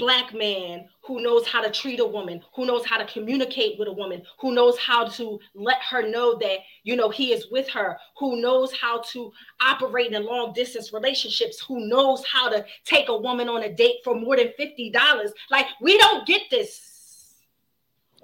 Black 0.00 0.32
man 0.32 0.88
who 1.02 1.22
knows 1.22 1.46
how 1.46 1.60
to 1.60 1.70
treat 1.70 2.00
a 2.00 2.04
woman, 2.04 2.40
who 2.54 2.64
knows 2.64 2.86
how 2.86 2.96
to 2.96 3.04
communicate 3.04 3.78
with 3.78 3.86
a 3.86 3.92
woman, 3.92 4.22
who 4.40 4.52
knows 4.52 4.78
how 4.78 5.06
to 5.06 5.38
let 5.54 5.80
her 5.82 6.08
know 6.08 6.38
that, 6.38 6.58
you 6.82 6.96
know, 6.96 7.10
he 7.10 7.32
is 7.32 7.50
with 7.50 7.68
her, 7.68 7.98
who 8.18 8.40
knows 8.40 8.72
how 8.72 9.02
to 9.02 9.30
operate 9.60 10.12
in 10.12 10.24
long 10.24 10.54
distance 10.54 10.92
relationships, 10.92 11.60
who 11.60 11.86
knows 11.86 12.24
how 12.24 12.48
to 12.48 12.64
take 12.84 13.10
a 13.10 13.16
woman 13.16 13.48
on 13.48 13.62
a 13.62 13.72
date 13.72 13.96
for 14.02 14.14
more 14.14 14.36
than 14.36 14.52
$50. 14.58 15.30
Like, 15.50 15.66
we 15.82 15.98
don't 15.98 16.26
get 16.26 16.42
this 16.50 16.90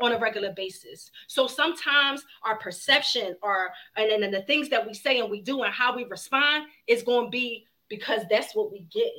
on 0.00 0.12
a 0.12 0.18
regular 0.18 0.52
basis. 0.52 1.10
So 1.26 1.46
sometimes 1.46 2.24
our 2.42 2.56
perception 2.56 3.36
or 3.42 3.70
and, 3.96 4.24
and 4.24 4.32
the 4.32 4.42
things 4.42 4.70
that 4.70 4.86
we 4.86 4.94
say 4.94 5.20
and 5.20 5.30
we 5.30 5.42
do 5.42 5.62
and 5.62 5.72
how 5.72 5.94
we 5.94 6.04
respond 6.04 6.66
is 6.86 7.02
going 7.02 7.26
to 7.26 7.30
be 7.30 7.66
because 7.88 8.22
that's 8.30 8.54
what 8.54 8.72
we 8.72 8.80
get. 8.92 9.12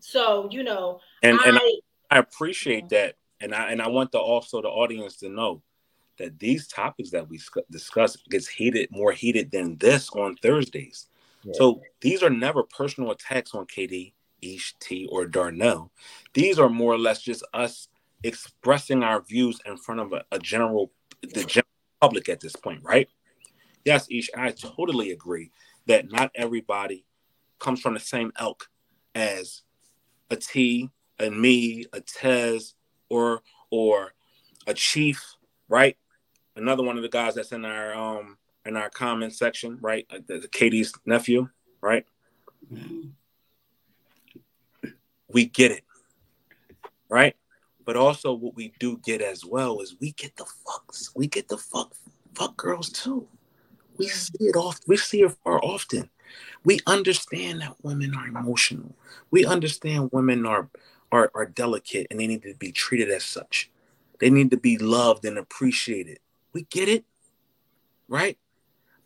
So, 0.00 0.48
you 0.50 0.62
know, 0.62 1.00
and 1.22 1.38
I, 1.40 1.48
and 1.48 1.58
I, 2.10 2.18
appreciate 2.18 2.88
that. 2.90 3.16
And 3.40 3.54
I 3.54 3.70
and 3.70 3.80
I 3.80 3.88
want 3.88 4.12
the 4.12 4.18
also 4.18 4.60
the 4.60 4.68
audience 4.68 5.16
to 5.16 5.28
know 5.28 5.62
that 6.18 6.38
these 6.38 6.66
topics 6.66 7.10
that 7.10 7.28
we 7.28 7.40
discuss 7.70 8.16
gets 8.28 8.46
heated 8.46 8.90
more 8.90 9.12
heated 9.12 9.50
than 9.50 9.76
this 9.78 10.10
on 10.10 10.36
Thursdays. 10.36 11.06
Yeah. 11.42 11.52
So 11.54 11.80
these 12.00 12.22
are 12.22 12.30
never 12.30 12.62
personal 12.62 13.10
attacks 13.10 13.54
on 13.54 13.66
KD, 13.66 14.12
Ish, 14.42 14.74
T, 14.80 15.06
or 15.10 15.26
Darnell. 15.26 15.90
These 16.34 16.58
are 16.58 16.68
more 16.68 16.92
or 16.92 16.98
less 16.98 17.22
just 17.22 17.44
us 17.54 17.88
expressing 18.22 19.02
our 19.02 19.22
views 19.22 19.60
in 19.64 19.78
front 19.78 20.00
of 20.00 20.12
a, 20.12 20.24
a 20.30 20.38
general 20.38 20.92
the 21.22 21.44
general 21.44 21.68
public 22.00 22.28
at 22.28 22.40
this 22.40 22.56
point, 22.56 22.82
right? 22.82 23.08
Yes, 23.84 24.06
Ish, 24.10 24.30
I 24.36 24.50
totally 24.50 25.10
agree 25.10 25.50
that 25.86 26.10
not 26.10 26.30
everybody 26.34 27.06
comes 27.58 27.80
from 27.80 27.94
the 27.94 28.00
same 28.00 28.32
elk 28.36 28.68
as 29.14 29.62
a 30.30 30.36
T, 30.36 30.90
a 31.18 31.30
me, 31.30 31.84
a 31.92 32.00
Tez, 32.00 32.74
or 33.08 33.42
or 33.70 34.14
a 34.66 34.74
Chief, 34.74 35.22
right? 35.68 35.96
Another 36.56 36.82
one 36.82 36.96
of 36.96 37.02
the 37.02 37.08
guys 37.08 37.34
that's 37.34 37.52
in 37.52 37.64
our 37.64 37.94
um 37.94 38.38
in 38.64 38.76
our 38.76 38.90
comment 38.90 39.34
section, 39.34 39.78
right? 39.80 40.06
Like 40.10 40.26
the, 40.26 40.38
the 40.38 40.48
KD's 40.48 40.92
nephew, 41.04 41.48
right? 41.80 42.06
We 45.28 45.46
get 45.46 45.72
it, 45.72 45.84
right? 47.08 47.36
But 47.84 47.96
also, 47.96 48.32
what 48.32 48.54
we 48.54 48.72
do 48.78 48.98
get 48.98 49.20
as 49.20 49.44
well 49.44 49.80
is 49.80 49.96
we 50.00 50.12
get 50.12 50.36
the 50.36 50.44
fucks. 50.44 51.10
We 51.14 51.26
get 51.26 51.48
the 51.48 51.58
fuck 51.58 51.94
fuck 52.34 52.56
girls 52.56 52.90
too. 52.90 53.26
We 53.96 54.08
see 54.08 54.44
it 54.44 54.56
off. 54.56 54.80
We 54.86 54.96
see 54.96 55.22
it 55.22 55.32
far 55.44 55.60
often 55.62 56.08
we 56.64 56.80
understand 56.86 57.60
that 57.60 57.76
women 57.82 58.14
are 58.14 58.26
emotional. 58.26 58.94
We 59.30 59.44
understand 59.44 60.10
women 60.12 60.46
are, 60.46 60.68
are, 61.10 61.30
are 61.34 61.46
delicate 61.46 62.06
and 62.10 62.20
they 62.20 62.26
need 62.26 62.42
to 62.42 62.54
be 62.54 62.72
treated 62.72 63.10
as 63.10 63.24
such. 63.24 63.70
They 64.20 64.30
need 64.30 64.50
to 64.50 64.56
be 64.56 64.78
loved 64.78 65.24
and 65.24 65.38
appreciated. 65.38 66.18
We 66.52 66.62
get 66.64 66.88
it, 66.88 67.04
right? 68.08 68.38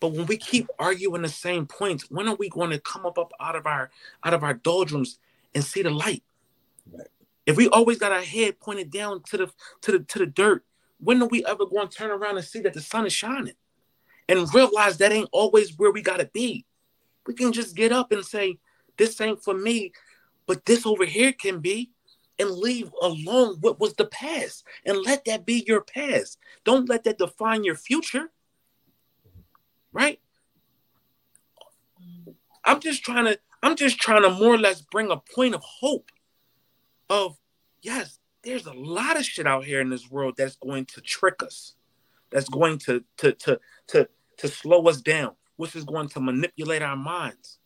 But 0.01 0.13
when 0.13 0.27
we 0.27 0.37
keep 0.37 0.69
arguing 0.79 1.23
the 1.23 1.29
same 1.29 1.67
points, 1.67 2.11
when 2.11 2.29
are 2.29 2.35
we 2.35 2.49
going 2.49 2.71
to 2.71 2.79
come 2.79 3.07
up, 3.07 3.19
up 3.19 3.33
out 3.41 3.57
of 3.57 3.67
our 3.67 3.91
out 4.23 4.35
of 4.35 4.43
our 4.43 4.55
doldrums 4.55 5.19
and 5.55 5.65
see 5.65 5.83
the 5.83 5.91
light? 5.91 6.23
Right. 6.93 7.07
If 7.47 7.57
we 7.57 7.69
always 7.69 7.99
got 7.99 8.13
our 8.13 8.21
head 8.21 8.61
pointed 8.61 8.91
down 8.91 9.23
to 9.31 9.37
the 9.37 9.51
to 9.83 9.93
the 9.93 9.99
to 10.01 10.19
the 10.19 10.27
dirt, 10.27 10.65
when 10.99 11.23
are 11.23 11.29
we 11.29 11.45
ever 11.47 11.65
going 11.65 11.89
to 11.89 11.97
turn 11.97 12.11
around 12.11 12.37
and 12.37 12.45
see 12.45 12.61
that 12.61 12.75
the 12.75 12.81
sun 12.81 13.07
is 13.07 13.13
shining 13.13 13.55
and 14.29 14.53
realize 14.53 14.99
that 14.99 15.13
ain't 15.13 15.29
always 15.33 15.77
where 15.79 15.91
we 15.93 16.03
got 16.03 16.19
to 16.19 16.27
be? 16.33 16.67
We 17.27 17.35
can 17.35 17.53
just 17.53 17.75
get 17.77 17.93
up 17.93 18.13
and 18.13 18.25
say, 18.25 18.59
this 18.97 19.21
ain't 19.21 19.43
for 19.43 19.55
me, 19.55 19.93
but 20.47 20.65
this 20.65 20.87
over 20.87 21.05
here 21.05 21.33
can 21.33 21.61
be, 21.61 21.91
and 22.39 22.51
leave 22.51 22.91
alone 23.01 23.57
what 23.61 23.79
was 23.79 23.95
the 23.95 24.07
past 24.07 24.65
and 24.85 24.99
let 25.05 25.25
that 25.25 25.47
be 25.47 25.65
your 25.67 25.81
past. 25.81 26.39
Don't 26.65 26.89
let 26.89 27.05
that 27.05 27.19
define 27.19 27.65
your 27.65 27.77
future. 27.77 28.31
Right? 29.93 30.21
I'm 32.65 32.81
just 32.81 33.05
trying 33.05 33.27
to, 33.27 33.39
I'm 33.63 33.77
just 33.77 33.99
trying 33.99 34.23
to 34.23 34.31
more 34.31 34.55
or 34.55 34.59
less 34.59 34.81
bring 34.81 35.11
a 35.11 35.17
point 35.17 35.55
of 35.55 35.63
hope 35.63 36.11
of 37.09 37.39
yes, 37.83 38.19
there's 38.43 38.67
a 38.67 38.73
lot 38.73 39.17
of 39.17 39.25
shit 39.25 39.47
out 39.47 39.65
here 39.65 39.81
in 39.81 39.91
this 39.91 40.11
world 40.11 40.35
that's 40.37 40.57
going 40.57 40.87
to 40.87 41.01
trick 41.01 41.43
us, 41.43 41.75
that's 42.31 42.49
going 42.49 42.79
to 42.79 43.05
to 43.19 43.33
to 43.33 43.61
to 43.89 44.09
to 44.39 44.49
slow 44.49 44.87
us 44.89 45.01
down, 45.01 45.33
which 45.57 45.77
is 45.77 45.85
going 45.85 46.09
to 46.11 46.21
manipulate 46.21 46.83
our 46.83 46.97
minds. 46.97 47.59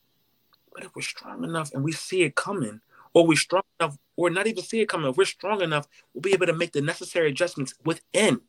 But 0.75 0.85
if 0.85 0.95
we're 0.97 1.03
strong 1.03 1.45
enough 1.45 1.73
and 1.75 1.85
we 1.85 1.93
see 1.93 2.23
it 2.23 2.35
coming, 2.37 2.81
or 3.15 3.27
we're 3.27 3.37
strong 3.37 3.63
enough, 3.81 3.97
or 4.17 4.31
not 4.31 4.47
even 4.47 4.63
see 4.65 4.81
it 4.81 4.89
coming, 4.89 5.11
if 5.11 5.17
we're 5.17 5.25
strong 5.25 5.63
enough, 5.63 5.89
we'll 6.15 6.23
be 6.23 6.33
able 6.33 6.47
to 6.47 6.53
make 6.53 6.73
the 6.73 6.83
necessary 6.83 7.31
adjustments 7.31 7.75
within, 7.85 8.41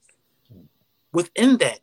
within 1.13 1.57
that, 1.57 1.79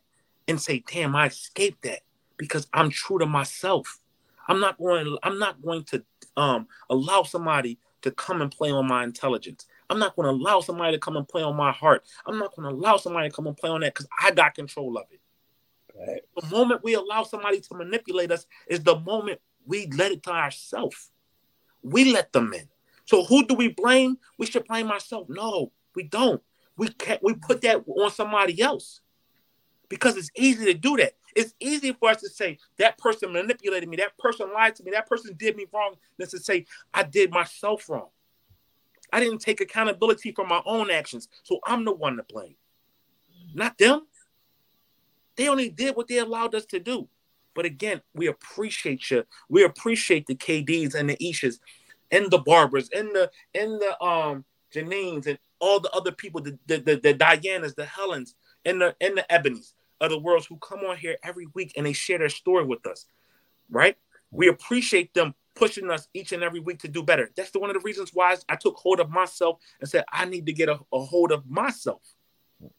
and 0.47 0.61
say, 0.61 0.83
damn, 0.91 1.15
I 1.15 1.27
escaped 1.27 1.83
that. 1.83 2.01
because 2.37 2.67
I'm 2.73 2.89
true 2.89 3.19
to 3.19 3.25
myself. 3.25 3.99
I'm 4.47 4.59
not 4.59 4.77
going. 4.77 5.17
I'm 5.23 5.39
not 5.39 5.61
going 5.61 5.83
to 5.85 6.03
um, 6.37 6.67
allow 6.89 7.23
somebody 7.23 7.79
to 8.03 8.11
come 8.11 8.41
and 8.41 8.51
play 8.51 8.71
on 8.71 8.87
my 8.87 9.03
intelligence. 9.03 9.65
I'm 9.89 9.99
not 9.99 10.15
going 10.15 10.25
to 10.27 10.31
allow 10.31 10.61
somebody 10.61 10.93
to 10.93 10.99
come 10.99 11.17
and 11.17 11.27
play 11.27 11.43
on 11.43 11.55
my 11.55 11.71
heart. 11.71 12.05
I'm 12.25 12.37
not 12.39 12.55
going 12.55 12.69
to 12.69 12.75
allow 12.75 12.97
somebody 12.97 13.29
to 13.29 13.35
come 13.35 13.47
and 13.47 13.57
play 13.57 13.69
on 13.69 13.81
that 13.81 13.93
because 13.93 14.07
I 14.21 14.31
got 14.31 14.55
control 14.55 14.97
of 14.97 15.05
it. 15.11 15.19
Right. 15.99 16.21
The 16.39 16.47
moment 16.47 16.83
we 16.83 16.93
allow 16.93 17.23
somebody 17.23 17.59
to 17.61 17.75
manipulate 17.75 18.31
us 18.31 18.45
is 18.67 18.83
the 18.83 18.99
moment 18.99 19.39
we 19.65 19.87
let 19.87 20.11
it 20.11 20.23
to 20.23 20.31
ourselves. 20.31 21.11
We 21.81 22.11
let 22.11 22.33
them 22.33 22.53
in. 22.53 22.67
So 23.05 23.23
who 23.23 23.45
do 23.45 23.55
we 23.55 23.69
blame? 23.69 24.17
We 24.37 24.45
should 24.45 24.67
blame 24.67 24.91
ourselves. 24.91 25.29
No, 25.29 25.71
we 25.95 26.03
don't. 26.03 26.41
We 26.75 26.89
can't. 26.89 27.23
We 27.23 27.33
put 27.33 27.61
that 27.61 27.83
on 27.87 28.11
somebody 28.11 28.61
else 28.61 29.01
because 29.89 30.17
it's 30.17 30.29
easy 30.35 30.65
to 30.65 30.73
do 30.73 30.97
that. 30.97 31.13
It's 31.35 31.53
easy 31.59 31.93
for 31.93 32.09
us 32.09 32.21
to 32.21 32.29
say 32.29 32.57
that 32.77 32.97
person 32.97 33.31
manipulated 33.31 33.87
me, 33.87 33.97
that 33.97 34.17
person 34.17 34.51
lied 34.53 34.75
to 34.75 34.83
me, 34.83 34.91
that 34.91 35.07
person 35.07 35.35
did 35.37 35.55
me 35.55 35.65
wrong, 35.73 35.95
than 36.17 36.27
to 36.29 36.39
say 36.39 36.65
I 36.93 37.03
did 37.03 37.31
myself 37.31 37.89
wrong. 37.89 38.09
I 39.13 39.19
didn't 39.19 39.39
take 39.39 39.61
accountability 39.61 40.31
for 40.33 40.45
my 40.45 40.61
own 40.65 40.89
actions, 40.91 41.29
so 41.43 41.59
I'm 41.65 41.85
the 41.85 41.93
one 41.93 42.17
to 42.17 42.23
blame, 42.23 42.55
not 43.53 43.77
them. 43.77 44.07
They 45.37 45.47
only 45.47 45.69
did 45.69 45.95
what 45.95 46.07
they 46.07 46.17
allowed 46.17 46.55
us 46.55 46.65
to 46.67 46.79
do. 46.79 47.07
But 47.55 47.65
again, 47.65 48.01
we 48.13 48.27
appreciate 48.27 49.09
you. 49.09 49.23
We 49.49 49.63
appreciate 49.63 50.27
the 50.27 50.35
KDs 50.35 50.93
and 50.93 51.09
the 51.09 51.17
Ishas 51.17 51.59
and 52.11 52.29
the 52.29 52.37
Barbers 52.37 52.89
and 52.93 53.09
the 53.09 53.31
and 53.55 53.81
the 53.81 54.03
um 54.03 54.45
Janines 54.73 55.27
and 55.27 55.39
all 55.59 55.79
the 55.79 55.89
other 55.91 56.11
people, 56.11 56.41
the 56.41 56.57
the, 56.67 56.77
the, 56.77 56.95
the 56.97 57.13
Dianas, 57.13 57.75
the 57.75 57.85
Helens, 57.85 58.35
and 58.65 58.81
the 58.81 58.95
and 59.01 59.17
the 59.17 59.25
Ebonies 59.31 59.73
of 59.99 60.11
the 60.11 60.19
world 60.19 60.45
who 60.47 60.57
come 60.57 60.81
on 60.81 60.97
here 60.97 61.17
every 61.23 61.47
week 61.55 61.73
and 61.75 61.85
they 61.85 61.93
share 61.93 62.19
their 62.19 62.29
story 62.29 62.65
with 62.65 62.85
us. 62.85 63.05
Right? 63.69 63.97
We 64.31 64.49
appreciate 64.49 65.13
them 65.13 65.33
pushing 65.55 65.89
us 65.89 66.07
each 66.13 66.33
and 66.33 66.43
every 66.43 66.59
week 66.59 66.79
to 66.79 66.87
do 66.87 67.01
better. 67.01 67.31
That's 67.35 67.51
the 67.51 67.59
one 67.59 67.71
of 67.71 67.73
the 67.73 67.81
reasons 67.81 68.11
why 68.13 68.35
I 68.47 68.55
took 68.55 68.75
hold 68.75 68.99
of 68.99 69.09
myself 69.09 69.57
and 69.79 69.89
said 69.89 70.05
I 70.11 70.25
need 70.25 70.45
to 70.45 70.53
get 70.53 70.69
a, 70.69 70.79
a 70.93 70.99
hold 70.99 71.31
of 71.31 71.49
myself. 71.49 72.01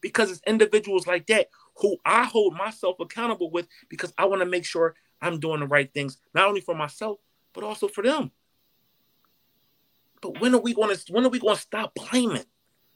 Because 0.01 0.31
it's 0.31 0.41
individuals 0.47 1.07
like 1.07 1.27
that 1.29 1.49
who 1.79 1.97
I 2.05 2.25
hold 2.25 2.55
myself 2.55 2.97
accountable 3.01 3.51
with 3.51 3.69
because 3.89 4.13
I 4.19 4.25
want 4.27 4.43
to 4.43 4.47
make 4.47 4.65
sure 4.65 4.95
I'm 5.21 5.41
doing 5.41 5.61
the 5.61 5.67
right 5.67 5.93
things, 5.93 6.19
not 6.35 6.49
only 6.49 6.61
for 6.61 6.75
myself, 6.75 7.19
but 7.53 7.65
also 7.65 7.89
for 7.89 8.03
them. 8.03 8.31
But 10.21 10.41
when 10.41 10.55
are 10.55 10.61
we 10.61 10.75
going 10.75 10.95
to 10.95 11.13
when 11.13 11.25
are 11.25 11.31
we 11.31 11.39
going 11.39 11.55
to 11.55 11.61
stop 11.61 11.95
blaming? 11.95 12.45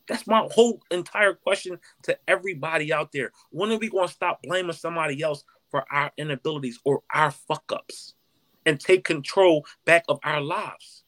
That's 0.08 0.26
my 0.26 0.48
whole 0.50 0.82
entire 0.90 1.34
question 1.34 1.78
to 2.02 2.18
everybody 2.26 2.92
out 2.92 3.12
there. 3.12 3.30
When 3.50 3.70
are 3.70 3.78
we 3.78 3.88
going 3.88 4.08
to 4.08 4.12
stop 4.12 4.42
blaming 4.42 4.72
somebody 4.72 5.22
else 5.22 5.44
for 5.70 5.84
our 5.92 6.10
inabilities 6.16 6.78
or 6.84 7.02
our 7.14 7.30
fuck 7.30 7.70
ups 7.72 8.14
and 8.66 8.80
take 8.80 9.04
control 9.04 9.64
back 9.84 10.04
of 10.08 10.18
our 10.24 10.40
lives? 10.40 11.04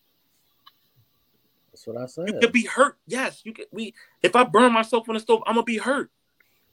That's 1.72 1.86
what 1.88 1.96
I 1.96 2.06
said. 2.06 2.28
You 2.28 2.38
could 2.38 2.52
be 2.52 2.66
hurt. 2.66 2.98
Yes, 3.06 3.40
you 3.44 3.52
could. 3.52 3.66
We 3.72 3.94
if 4.22 4.36
I 4.36 4.44
burn 4.44 4.72
myself 4.72 5.08
on 5.08 5.14
the 5.14 5.20
stove, 5.20 5.42
I'm 5.44 5.54
gonna 5.54 5.64
be 5.64 5.78
hurt. 5.78 6.10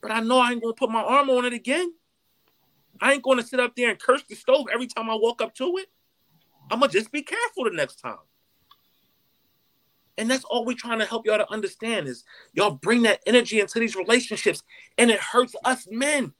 But 0.01 0.11
I 0.11 0.19
know 0.19 0.39
I 0.39 0.51
ain't 0.51 0.61
gonna 0.61 0.73
put 0.73 0.89
my 0.89 1.01
arm 1.01 1.29
on 1.29 1.45
it 1.45 1.53
again. 1.53 1.93
I 2.99 3.13
ain't 3.13 3.23
gonna 3.23 3.43
sit 3.43 3.59
up 3.59 3.75
there 3.75 3.89
and 3.89 3.99
curse 3.99 4.23
the 4.27 4.35
stove 4.35 4.67
every 4.73 4.87
time 4.87 5.09
I 5.09 5.15
walk 5.15 5.41
up 5.41 5.55
to 5.55 5.77
it. 5.77 5.87
I'm 6.69 6.79
gonna 6.79 6.91
just 6.91 7.11
be 7.11 7.21
careful 7.21 7.65
the 7.65 7.71
next 7.71 7.95
time. 7.95 8.17
And 10.17 10.29
that's 10.29 10.43
all 10.43 10.65
we're 10.65 10.75
trying 10.75 10.99
to 10.99 11.05
help 11.05 11.25
y'all 11.25 11.37
to 11.37 11.51
understand 11.51 12.07
is 12.07 12.23
y'all 12.53 12.71
bring 12.71 13.03
that 13.03 13.21
energy 13.25 13.59
into 13.59 13.79
these 13.79 13.95
relationships, 13.95 14.61
and 14.97 15.09
it 15.09 15.19
hurts 15.19 15.55
us 15.65 15.87
men. 15.89 16.33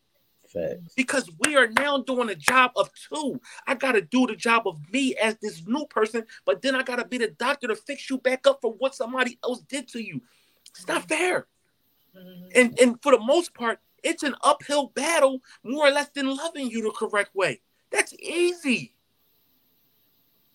Facts. 0.47 0.93
Because 0.95 1.29
we 1.39 1.55
are 1.55 1.67
now 1.67 1.99
doing 1.99 2.29
a 2.29 2.35
job 2.35 2.71
of 2.75 2.89
two. 2.93 3.39
I 3.65 3.75
gotta 3.75 4.01
do 4.01 4.27
the 4.27 4.35
job 4.35 4.67
of 4.67 4.77
me 4.91 5.15
as 5.15 5.37
this 5.41 5.65
new 5.65 5.85
person, 5.85 6.25
but 6.45 6.61
then 6.61 6.75
I 6.75 6.83
gotta 6.83 7.05
be 7.05 7.17
the 7.17 7.29
doctor 7.29 7.67
to 7.67 7.75
fix 7.75 8.09
you 8.09 8.17
back 8.17 8.45
up 8.45 8.59
for 8.61 8.73
what 8.73 8.93
somebody 8.93 9.39
else 9.43 9.61
did 9.61 9.87
to 9.89 10.03
you. 10.03 10.21
It's 10.69 10.87
not 10.87 11.07
fair. 11.07 11.47
And 12.55 12.77
and 12.79 13.01
for 13.01 13.11
the 13.11 13.19
most 13.19 13.53
part, 13.53 13.79
it's 14.03 14.23
an 14.23 14.35
uphill 14.41 14.87
battle 14.87 15.41
more 15.63 15.87
or 15.87 15.91
less 15.91 16.09
than 16.09 16.35
loving 16.35 16.69
you 16.69 16.81
the 16.81 16.91
correct 16.91 17.35
way. 17.35 17.61
That's 17.91 18.13
easy. 18.13 18.93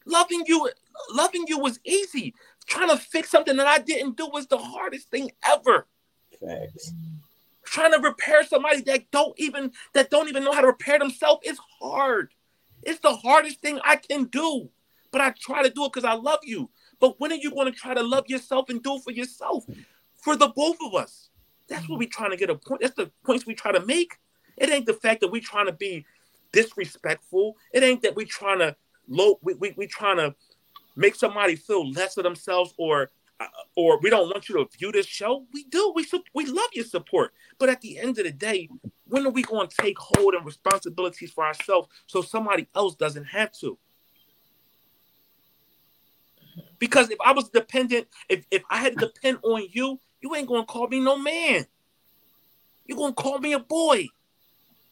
Loving 0.04 0.44
you, 0.46 0.70
loving 1.12 1.44
you 1.48 1.58
was 1.58 1.80
easy. 1.84 2.34
Trying 2.66 2.90
to 2.90 2.96
fix 2.96 3.30
something 3.30 3.56
that 3.56 3.66
I 3.66 3.78
didn't 3.78 4.16
do 4.16 4.28
was 4.28 4.46
the 4.46 4.58
hardest 4.58 5.10
thing 5.10 5.30
ever. 5.44 5.86
Facts. 6.40 6.92
Trying 7.64 7.92
to 7.92 7.98
repair 7.98 8.44
somebody 8.44 8.82
that 8.82 9.10
don't 9.10 9.34
even 9.38 9.72
that 9.94 10.10
don't 10.10 10.28
even 10.28 10.44
know 10.44 10.52
how 10.52 10.60
to 10.60 10.68
repair 10.68 10.98
themselves 10.98 11.46
is 11.46 11.58
hard. 11.80 12.32
It's 12.82 13.00
the 13.00 13.14
hardest 13.14 13.60
thing 13.60 13.80
I 13.84 13.96
can 13.96 14.24
do. 14.24 14.68
But 15.10 15.20
I 15.20 15.30
try 15.30 15.62
to 15.62 15.70
do 15.70 15.84
it 15.84 15.92
because 15.92 16.04
I 16.04 16.14
love 16.14 16.40
you. 16.42 16.70
But 17.00 17.18
when 17.18 17.32
are 17.32 17.36
you 17.36 17.50
going 17.50 17.72
to 17.72 17.78
try 17.78 17.94
to 17.94 18.02
love 18.02 18.24
yourself 18.28 18.68
and 18.68 18.82
do 18.82 18.96
it 18.96 19.02
for 19.02 19.12
yourself? 19.12 19.64
For 20.22 20.36
the 20.36 20.48
both 20.48 20.76
of 20.84 20.94
us. 20.94 21.30
That's 21.68 21.88
what 21.88 21.98
we're 21.98 22.08
trying 22.08 22.30
to 22.30 22.36
get 22.36 22.50
a 22.50 22.54
point. 22.54 22.82
That's 22.82 22.94
the 22.94 23.10
points 23.24 23.46
we 23.46 23.54
try 23.54 23.72
to 23.72 23.84
make. 23.84 24.14
It 24.56 24.70
ain't 24.70 24.86
the 24.86 24.94
fact 24.94 25.20
that 25.20 25.28
we're 25.28 25.42
trying 25.42 25.66
to 25.66 25.72
be 25.72 26.04
disrespectful. 26.52 27.56
It 27.72 27.82
ain't 27.82 28.02
that 28.02 28.14
we're 28.14 28.26
trying 28.26 28.60
to 28.60 28.76
low. 29.08 29.38
We 29.42 29.54
we, 29.54 29.74
we 29.76 29.86
trying 29.86 30.16
to 30.18 30.34
make 30.94 31.14
somebody 31.14 31.56
feel 31.56 31.90
less 31.90 32.16
of 32.16 32.24
themselves 32.24 32.72
or 32.78 33.10
uh, 33.38 33.46
or 33.74 34.00
we 34.00 34.08
don't 34.08 34.28
want 34.28 34.48
you 34.48 34.56
to 34.56 34.78
view 34.78 34.92
this 34.92 35.06
show. 35.06 35.44
We 35.52 35.64
do. 35.64 35.92
We 35.94 36.06
we 36.34 36.46
love 36.46 36.70
your 36.72 36.84
support. 36.84 37.32
But 37.58 37.68
at 37.68 37.80
the 37.80 37.98
end 37.98 38.18
of 38.18 38.24
the 38.24 38.32
day, 38.32 38.68
when 39.08 39.26
are 39.26 39.30
we 39.30 39.42
going 39.42 39.68
to 39.68 39.76
take 39.76 39.98
hold 39.98 40.34
and 40.34 40.44
responsibilities 40.44 41.32
for 41.32 41.44
ourselves 41.44 41.88
so 42.06 42.22
somebody 42.22 42.68
else 42.74 42.94
doesn't 42.94 43.24
have 43.24 43.52
to? 43.60 43.78
Because 46.78 47.10
if 47.10 47.18
I 47.24 47.32
was 47.32 47.48
dependent, 47.48 48.08
if, 48.28 48.44
if 48.50 48.62
I 48.70 48.78
had 48.78 48.98
to 48.98 49.06
depend 49.06 49.38
on 49.42 49.66
you, 49.70 49.98
you 50.20 50.34
ain't 50.34 50.48
gonna 50.48 50.64
call 50.64 50.88
me 50.88 51.00
no 51.00 51.18
man. 51.18 51.66
You're 52.86 52.98
gonna 52.98 53.12
call 53.12 53.38
me 53.38 53.52
a 53.52 53.58
boy. 53.58 54.08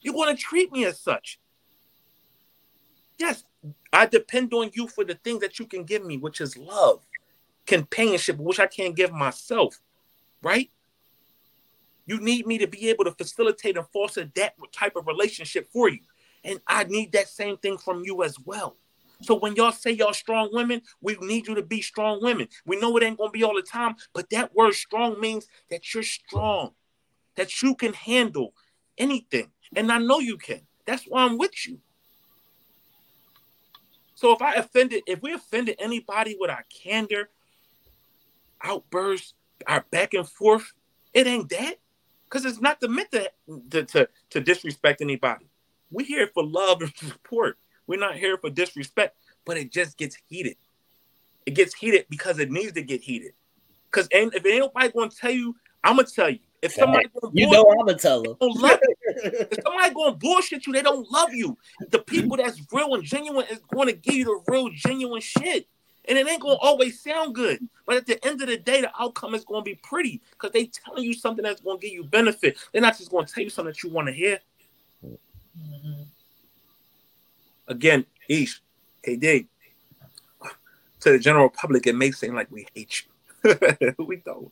You're 0.00 0.14
gonna 0.14 0.36
treat 0.36 0.72
me 0.72 0.84
as 0.84 1.00
such. 1.00 1.40
Yes, 3.18 3.44
I 3.92 4.06
depend 4.06 4.52
on 4.52 4.70
you 4.74 4.88
for 4.88 5.04
the 5.04 5.14
things 5.14 5.40
that 5.40 5.58
you 5.58 5.66
can 5.66 5.84
give 5.84 6.04
me, 6.04 6.18
which 6.18 6.40
is 6.40 6.56
love, 6.56 7.06
companionship, 7.66 8.38
which 8.38 8.60
I 8.60 8.66
can't 8.66 8.96
give 8.96 9.12
myself, 9.12 9.80
right? 10.42 10.70
You 12.06 12.20
need 12.20 12.46
me 12.46 12.58
to 12.58 12.66
be 12.66 12.90
able 12.90 13.04
to 13.04 13.12
facilitate 13.12 13.76
and 13.76 13.86
foster 13.92 14.30
that 14.34 14.54
type 14.72 14.96
of 14.96 15.06
relationship 15.06 15.68
for 15.72 15.88
you. 15.88 16.00
And 16.42 16.60
I 16.66 16.84
need 16.84 17.12
that 17.12 17.28
same 17.28 17.56
thing 17.56 17.78
from 17.78 18.02
you 18.04 18.22
as 18.22 18.38
well. 18.38 18.76
So 19.22 19.38
when 19.38 19.54
y'all 19.56 19.72
say 19.72 19.92
y'all 19.92 20.12
strong 20.12 20.50
women, 20.52 20.82
we 21.00 21.16
need 21.20 21.46
you 21.46 21.54
to 21.54 21.62
be 21.62 21.80
strong 21.80 22.22
women. 22.22 22.48
We 22.66 22.78
know 22.78 22.96
it 22.96 23.02
ain't 23.02 23.18
gonna 23.18 23.30
be 23.30 23.44
all 23.44 23.54
the 23.54 23.62
time, 23.62 23.96
but 24.12 24.30
that 24.30 24.54
word 24.54 24.74
strong 24.74 25.20
means 25.20 25.46
that 25.70 25.94
you're 25.94 26.02
strong, 26.02 26.72
that 27.36 27.62
you 27.62 27.74
can 27.74 27.92
handle 27.92 28.54
anything. 28.98 29.50
And 29.76 29.90
I 29.90 29.98
know 29.98 30.18
you 30.18 30.36
can. 30.36 30.62
That's 30.86 31.04
why 31.04 31.24
I'm 31.24 31.38
with 31.38 31.66
you. 31.66 31.80
So 34.14 34.32
if 34.32 34.42
I 34.42 34.54
offended, 34.54 35.02
if 35.06 35.22
we 35.22 35.32
offended 35.32 35.76
anybody 35.78 36.36
with 36.38 36.50
our 36.50 36.64
candor, 36.82 37.30
outbursts, 38.62 39.34
our 39.66 39.84
back 39.90 40.14
and 40.14 40.28
forth, 40.28 40.72
it 41.12 41.26
ain't 41.26 41.48
that. 41.50 41.76
Because 42.24 42.44
it's 42.44 42.60
not 42.60 42.80
the 42.80 42.88
meant 42.88 43.12
to, 43.12 43.30
to, 43.70 43.84
to, 43.84 44.08
to 44.30 44.40
disrespect 44.40 45.00
anybody. 45.00 45.46
We're 45.90 46.06
here 46.06 46.28
for 46.32 46.44
love 46.44 46.82
and 46.82 46.92
support. 46.96 47.58
We're 47.86 47.98
not 47.98 48.16
here 48.16 48.36
for 48.38 48.50
disrespect, 48.50 49.16
but 49.44 49.56
it 49.56 49.70
just 49.70 49.98
gets 49.98 50.16
heated. 50.28 50.56
It 51.46 51.52
gets 51.52 51.74
heated 51.74 52.06
because 52.08 52.38
it 52.38 52.50
needs 52.50 52.72
to 52.72 52.82
get 52.82 53.02
heated. 53.02 53.32
Because 53.90 54.08
if 54.10 54.46
ain't 54.46 54.60
nobody 54.60 54.90
gonna 54.90 55.10
tell 55.10 55.30
you, 55.30 55.54
I'm 55.82 55.96
gonna 55.96 56.08
tell 56.08 56.30
you. 56.30 56.38
If 56.62 56.72
somebody 56.72 57.06
you 57.32 57.50
know 57.50 57.68
I'm 57.70 57.86
gonna 57.86 57.98
tell 57.98 58.22
them. 58.22 58.36
if 58.40 59.62
somebody 59.62 59.94
gonna 59.94 60.16
bullshit 60.16 60.66
you, 60.66 60.72
they 60.72 60.80
don't 60.80 61.10
love 61.10 61.34
you. 61.34 61.58
The 61.90 61.98
people 61.98 62.38
that's 62.38 62.60
real 62.72 62.94
and 62.94 63.04
genuine 63.04 63.46
is 63.50 63.60
going 63.72 63.88
to 63.88 63.92
give 63.92 64.14
you 64.14 64.24
the 64.24 64.40
real 64.50 64.70
genuine 64.74 65.20
shit. 65.20 65.68
And 66.06 66.18
it 66.18 66.26
ain't 66.26 66.40
gonna 66.40 66.54
always 66.54 67.02
sound 67.02 67.34
good. 67.34 67.60
But 67.86 67.96
at 67.96 68.06
the 68.06 68.24
end 68.26 68.40
of 68.40 68.48
the 68.48 68.56
day, 68.56 68.80
the 68.80 68.90
outcome 68.98 69.34
is 69.34 69.44
gonna 69.44 69.62
be 69.62 69.74
pretty 69.74 70.22
because 70.30 70.52
they 70.52 70.66
telling 70.66 71.04
you 71.04 71.12
something 71.12 71.42
that's 71.42 71.60
gonna 71.60 71.78
give 71.78 71.92
you 71.92 72.04
benefit. 72.04 72.58
They're 72.72 72.82
not 72.82 72.96
just 72.96 73.10
gonna 73.10 73.26
tell 73.26 73.44
you 73.44 73.50
something 73.50 73.72
that 73.72 73.82
you 73.82 73.90
want 73.90 74.08
to 74.08 74.14
hear. 74.14 74.38
Mm-hmm. 75.04 76.02
Again, 77.68 78.04
Ish, 78.28 78.60
KD, 79.06 79.46
to 81.00 81.12
the 81.12 81.18
general 81.18 81.48
public, 81.48 81.86
it 81.86 81.94
may 81.94 82.10
seem 82.10 82.34
like 82.34 82.50
we 82.50 82.66
hate 82.74 83.02
you. 83.44 83.94
we 84.06 84.16
don't. 84.16 84.50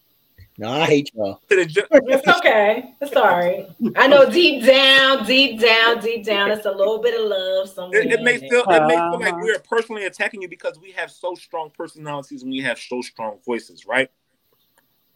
No, 0.59 0.71
I 0.71 0.85
hate 0.85 1.11
y'all. 1.15 1.41
it's 1.49 2.29
okay. 2.29 2.95
It's 3.01 3.17
all 3.17 3.25
right. 3.25 3.67
I 3.97 4.07
know 4.07 4.31
deep 4.31 4.65
down, 4.65 5.25
deep 5.25 5.59
down, 5.59 6.01
deep 6.01 6.27
down, 6.27 6.51
it's 6.51 6.67
a 6.67 6.71
little 6.71 6.99
bit 7.01 7.19
of 7.19 7.27
love 7.27 7.71
somewhere. 7.71 8.03
It, 8.03 8.13
it 8.13 8.23
may 8.23 8.37
feel 8.37 8.63
it 8.69 8.87
may 8.87 8.95
feel 8.95 9.19
like 9.19 9.33
uh-huh. 9.33 9.41
we're 9.43 9.59
personally 9.61 10.05
attacking 10.05 10.43
you 10.43 10.49
because 10.49 10.79
we 10.79 10.91
have 10.93 11.11
so 11.11 11.35
strong 11.35 11.71
personalities 11.71 12.43
and 12.43 12.53
we 12.53 12.61
have 12.61 12.79
so 12.79 13.01
strong 13.01 13.39
voices, 13.47 13.87
right? 13.87 14.11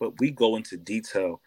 But 0.00 0.18
we 0.20 0.30
go 0.30 0.56
into 0.56 0.78
detail 0.78 1.42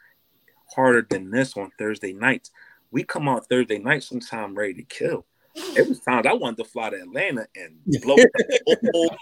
harder 0.75 1.05
than 1.09 1.31
this 1.31 1.57
on 1.57 1.71
Thursday 1.79 2.13
nights. 2.13 2.51
We 2.91 3.03
come 3.03 3.27
on 3.27 3.41
Thursday 3.41 3.79
night 3.79 4.03
sometime 4.03 4.55
ready 4.55 4.75
to 4.75 4.83
kill. 4.83 5.25
It 5.55 5.87
was 5.87 5.99
times 5.99 6.25
I 6.27 6.33
wanted 6.33 6.57
to 6.57 6.69
fly 6.69 6.89
to 6.89 6.97
Atlanta 6.97 7.47
and 7.55 7.77
blow 8.01 8.15
the 8.65 8.91
whole. 8.93 9.15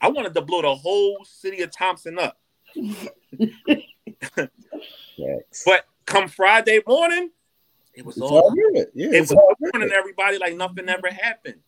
I 0.00 0.08
wanted 0.08 0.34
to 0.34 0.40
blow 0.40 0.62
the 0.62 0.74
whole 0.74 1.24
city 1.24 1.62
of 1.62 1.70
Thompson 1.70 2.18
up. 2.18 2.38
but 4.36 5.84
come 6.06 6.28
Friday 6.28 6.80
morning, 6.86 7.30
it 7.94 8.04
was 8.04 8.20
all, 8.20 8.38
all 8.38 8.54
good. 8.54 8.86
Yeah, 8.94 9.08
it 9.12 9.20
was 9.20 9.32
all 9.32 9.54
morning, 9.60 9.90
everybody 9.92 10.38
like 10.38 10.56
nothing 10.56 10.88
ever 10.88 11.10
happened. 11.10 11.60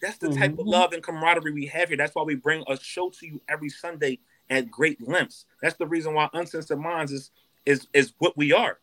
That's 0.00 0.18
the 0.18 0.32
type 0.32 0.52
of 0.52 0.66
Mhm. 0.66 0.70
love 0.70 0.92
and 0.92 1.02
camaraderie 1.02 1.52
we 1.52 1.66
have 1.66 1.88
here. 1.88 1.96
That's 1.96 2.14
why 2.14 2.22
we 2.22 2.34
bring 2.34 2.64
a 2.68 2.78
show 2.78 3.10
to 3.10 3.26
you 3.26 3.40
every 3.48 3.68
Sunday 3.68 4.20
at 4.48 4.70
great 4.70 5.00
lengths. 5.06 5.46
That's 5.60 5.76
the 5.76 5.86
reason 5.86 6.14
why 6.14 6.28
Uncensored 6.32 6.78
Minds 6.78 7.12
is 7.12 7.30
is 7.66 7.86
is 7.92 8.14
what 8.18 8.36
we 8.36 8.52
are, 8.52 8.78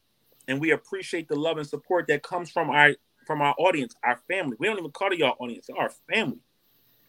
and 0.48 0.60
we 0.62 0.72
appreciate 0.72 1.28
the 1.28 1.36
love 1.36 1.58
and 1.58 1.68
support 1.68 2.08
that 2.08 2.22
comes 2.22 2.52
from 2.52 2.70
our 2.70 2.96
from 3.28 3.42
our 3.42 3.54
audience, 3.60 3.94
our 4.04 4.20
family. 4.28 4.56
We 4.58 4.68
don't 4.68 4.80
even 4.80 4.90
call 4.92 5.12
it 5.12 5.20
y'all 5.20 5.36
audience, 5.40 5.70
our 5.78 5.92
family. 6.12 6.40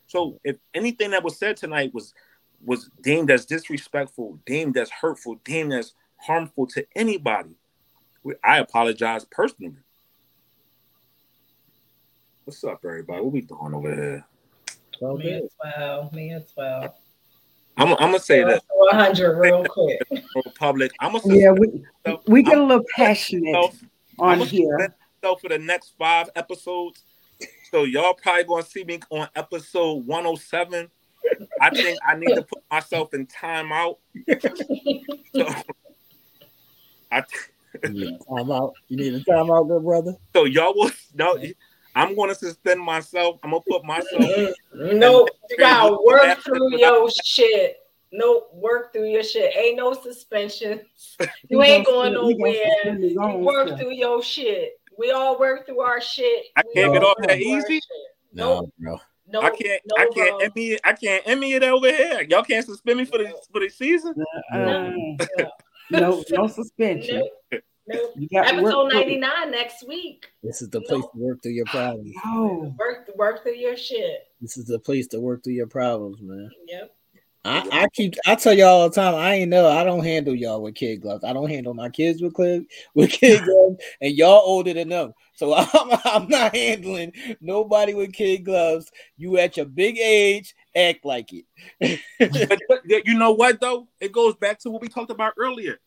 So 0.08 0.38
if 0.44 0.56
anything 0.74 1.12
that 1.12 1.22
was 1.22 1.38
said 1.38 1.56
tonight 1.56 1.94
was 1.94 2.12
was 2.64 2.90
deemed 3.02 3.30
as 3.30 3.46
disrespectful, 3.46 4.40
deemed 4.44 4.76
as 4.76 4.90
hurtful, 4.90 5.36
deemed 5.44 5.72
as 5.72 5.92
harmful 6.16 6.66
to 6.66 6.84
anybody, 6.96 7.50
I 8.42 8.58
apologize 8.58 9.24
personally. 9.30 9.76
What's 12.44 12.64
up, 12.64 12.80
everybody? 12.84 13.22
What 13.22 13.32
we 13.32 13.42
doing 13.42 13.74
over 13.74 13.94
here? 13.94 14.26
all 15.00 15.16
Me 15.16 15.24
good. 15.24 15.44
as 15.44 15.50
well. 15.62 16.10
Me 16.12 16.32
as 16.32 16.52
well. 16.56 16.96
I'm, 17.76 17.92
I'm 17.92 17.96
gonna 18.10 18.18
say 18.18 18.42
that 18.42 18.64
100 18.68 19.38
real 19.38 19.64
quick. 19.64 20.00
Republic. 20.34 20.90
I'm 20.98 21.12
gonna 21.12 21.36
Yeah, 21.36 21.52
we 21.52 21.84
we 22.26 22.42
get 22.42 22.54
a 22.54 22.60
I'm- 22.60 22.68
little 22.68 22.84
passionate 22.96 23.54
on 24.18 24.40
here. 24.40 24.96
Suspend 25.20 25.30
myself 25.30 25.40
for 25.40 25.48
the 25.48 25.58
next 25.58 25.94
five 25.98 26.30
episodes. 26.36 27.02
So 27.70 27.84
y'all 27.84 28.14
probably 28.14 28.44
gonna 28.44 28.62
see 28.62 28.84
me 28.84 29.00
on 29.10 29.28
episode 29.36 30.06
107. 30.06 30.90
I 31.60 31.70
think 31.70 31.98
I 32.06 32.16
need 32.16 32.34
to 32.34 32.42
put 32.42 32.62
myself 32.70 33.12
in 33.14 33.26
timeout. 33.26 33.96
So, 35.34 35.46
I, 37.12 37.22
You 37.84 37.90
need 37.90 38.14
a 38.14 38.18
timeout. 38.18 38.72
You 38.88 38.96
need 38.96 39.14
a 39.14 39.20
timeout, 39.20 39.68
good 39.68 39.82
brother. 39.82 40.16
so 40.34 40.44
y'all 40.44 40.74
will 40.74 40.90
no. 41.14 41.38
I'm 41.94 42.14
gonna 42.14 42.34
suspend 42.34 42.80
myself. 42.80 43.38
I'm 43.42 43.50
gonna 43.50 43.62
put 43.68 43.84
myself. 43.84 44.22
Mm-hmm. 44.22 44.98
Nope. 44.98 45.28
You 45.50 45.56
gotta 45.58 45.96
work 46.04 46.38
through 46.40 46.78
your 46.78 47.10
shit. 47.24 47.76
Nope. 48.12 48.50
Work 48.54 48.92
through 48.92 49.10
your 49.10 49.22
shit. 49.22 49.54
Ain't 49.56 49.76
no 49.76 49.92
suspension. 49.94 50.80
You 51.48 51.62
ain't 51.62 51.86
going 51.86 52.12
nowhere. 52.12 52.98
You 52.98 53.20
work 53.38 53.78
through 53.78 53.92
your 53.92 54.22
shit. 54.22 54.77
We 54.98 55.10
all 55.12 55.38
work 55.38 55.66
through 55.66 55.80
our 55.80 56.00
shit. 56.00 56.46
I 56.56 56.62
We 56.66 56.74
can't 56.74 56.92
get 56.92 57.02
off 57.04 57.16
that 57.22 57.38
easy? 57.38 57.74
shit. 57.76 57.82
No, 58.32 58.60
Nope. 58.60 58.74
bro. 58.78 58.98
Nope. 59.30 59.44
I 59.44 59.50
can't. 59.50 59.82
No, 59.86 60.02
I 60.02 60.08
can't. 60.14 60.42
Emmy, 60.42 60.78
I 60.84 60.92
can't. 60.94 61.22
Emmy 61.26 61.52
it 61.52 61.62
over 61.62 61.90
here. 61.92 62.22
Y'all 62.28 62.42
can't 62.42 62.64
suspend 62.64 62.98
me 62.98 63.04
for 63.04 63.18
the 63.18 63.32
for 63.52 63.60
the 63.60 63.68
season. 63.68 64.14
Uh, 64.52 64.90
no, 65.90 66.24
no 66.30 66.46
suspension. 66.46 67.22
Nope. 67.52 67.62
Nope. 67.90 68.12
You 68.16 68.28
got 68.28 68.48
Episode 68.48 68.88
99 68.92 69.50
next 69.50 69.86
week. 69.88 70.26
This 70.42 70.60
is 70.60 70.68
the 70.68 70.80
place 70.82 71.02
to 71.02 71.10
work 71.18 71.42
through 71.42 71.52
your 71.52 71.64
problems. 71.66 72.14
Oh, 72.24 72.74
Work 72.78 73.10
work 73.16 73.42
through 73.42 73.54
your 73.56 73.76
shit. 73.76 74.26
This 74.42 74.56
is 74.58 74.66
the 74.66 74.78
place 74.78 75.06
to 75.08 75.20
work 75.20 75.42
through 75.44 75.54
your 75.54 75.66
problems, 75.68 76.18
man. 76.20 76.50
Yep. 76.66 76.94
I, 77.44 77.68
I 77.70 77.88
keep 77.94 78.14
I 78.26 78.34
tell 78.34 78.52
y'all 78.52 78.80
all 78.80 78.88
the 78.88 78.94
time, 78.94 79.14
I 79.14 79.34
ain't 79.34 79.50
know 79.50 79.68
I 79.68 79.84
don't 79.84 80.04
handle 80.04 80.34
y'all 80.34 80.60
with 80.60 80.74
kid 80.74 81.00
gloves. 81.00 81.24
I 81.24 81.32
don't 81.32 81.48
handle 81.48 81.72
my 81.72 81.88
kids 81.88 82.20
with 82.20 82.34
kid 82.34 82.66
with 82.94 83.10
kid 83.10 83.42
gloves, 83.44 83.76
and 84.00 84.14
y'all 84.14 84.42
older 84.44 84.74
than 84.74 84.88
them. 84.88 85.12
So 85.34 85.54
I'm 85.56 85.98
I'm 86.04 86.28
not 86.28 86.54
handling 86.54 87.12
nobody 87.40 87.94
with 87.94 88.12
kid 88.12 88.44
gloves. 88.44 88.90
You 89.16 89.38
at 89.38 89.56
your 89.56 89.66
big 89.66 89.98
age, 89.98 90.54
act 90.74 91.04
like 91.04 91.30
it. 91.32 92.00
but, 92.18 92.60
but 92.68 93.06
you 93.06 93.14
know 93.14 93.32
what 93.32 93.60
though? 93.60 93.88
It 94.00 94.12
goes 94.12 94.34
back 94.34 94.58
to 94.60 94.70
what 94.70 94.82
we 94.82 94.88
talked 94.88 95.10
about 95.10 95.34
earlier. 95.38 95.78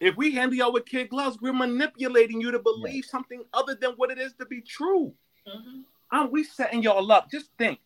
If 0.00 0.16
we 0.16 0.32
handle 0.32 0.56
y'all 0.56 0.72
with 0.72 0.86
kid 0.86 1.08
gloves, 1.08 1.38
we're 1.40 1.52
manipulating 1.52 2.40
you 2.40 2.50
to 2.50 2.58
believe 2.58 3.04
something 3.04 3.44
other 3.52 3.74
than 3.74 3.92
what 3.92 4.10
it 4.10 4.18
is 4.18 4.34
to 4.34 4.46
be 4.46 4.60
true. 4.60 5.14
Mhm. 5.46 5.84
Um, 6.10 6.30
we 6.30 6.44
setting 6.44 6.82
y'all 6.82 7.10
up. 7.12 7.30
Just 7.30 7.50
think, 7.58 7.80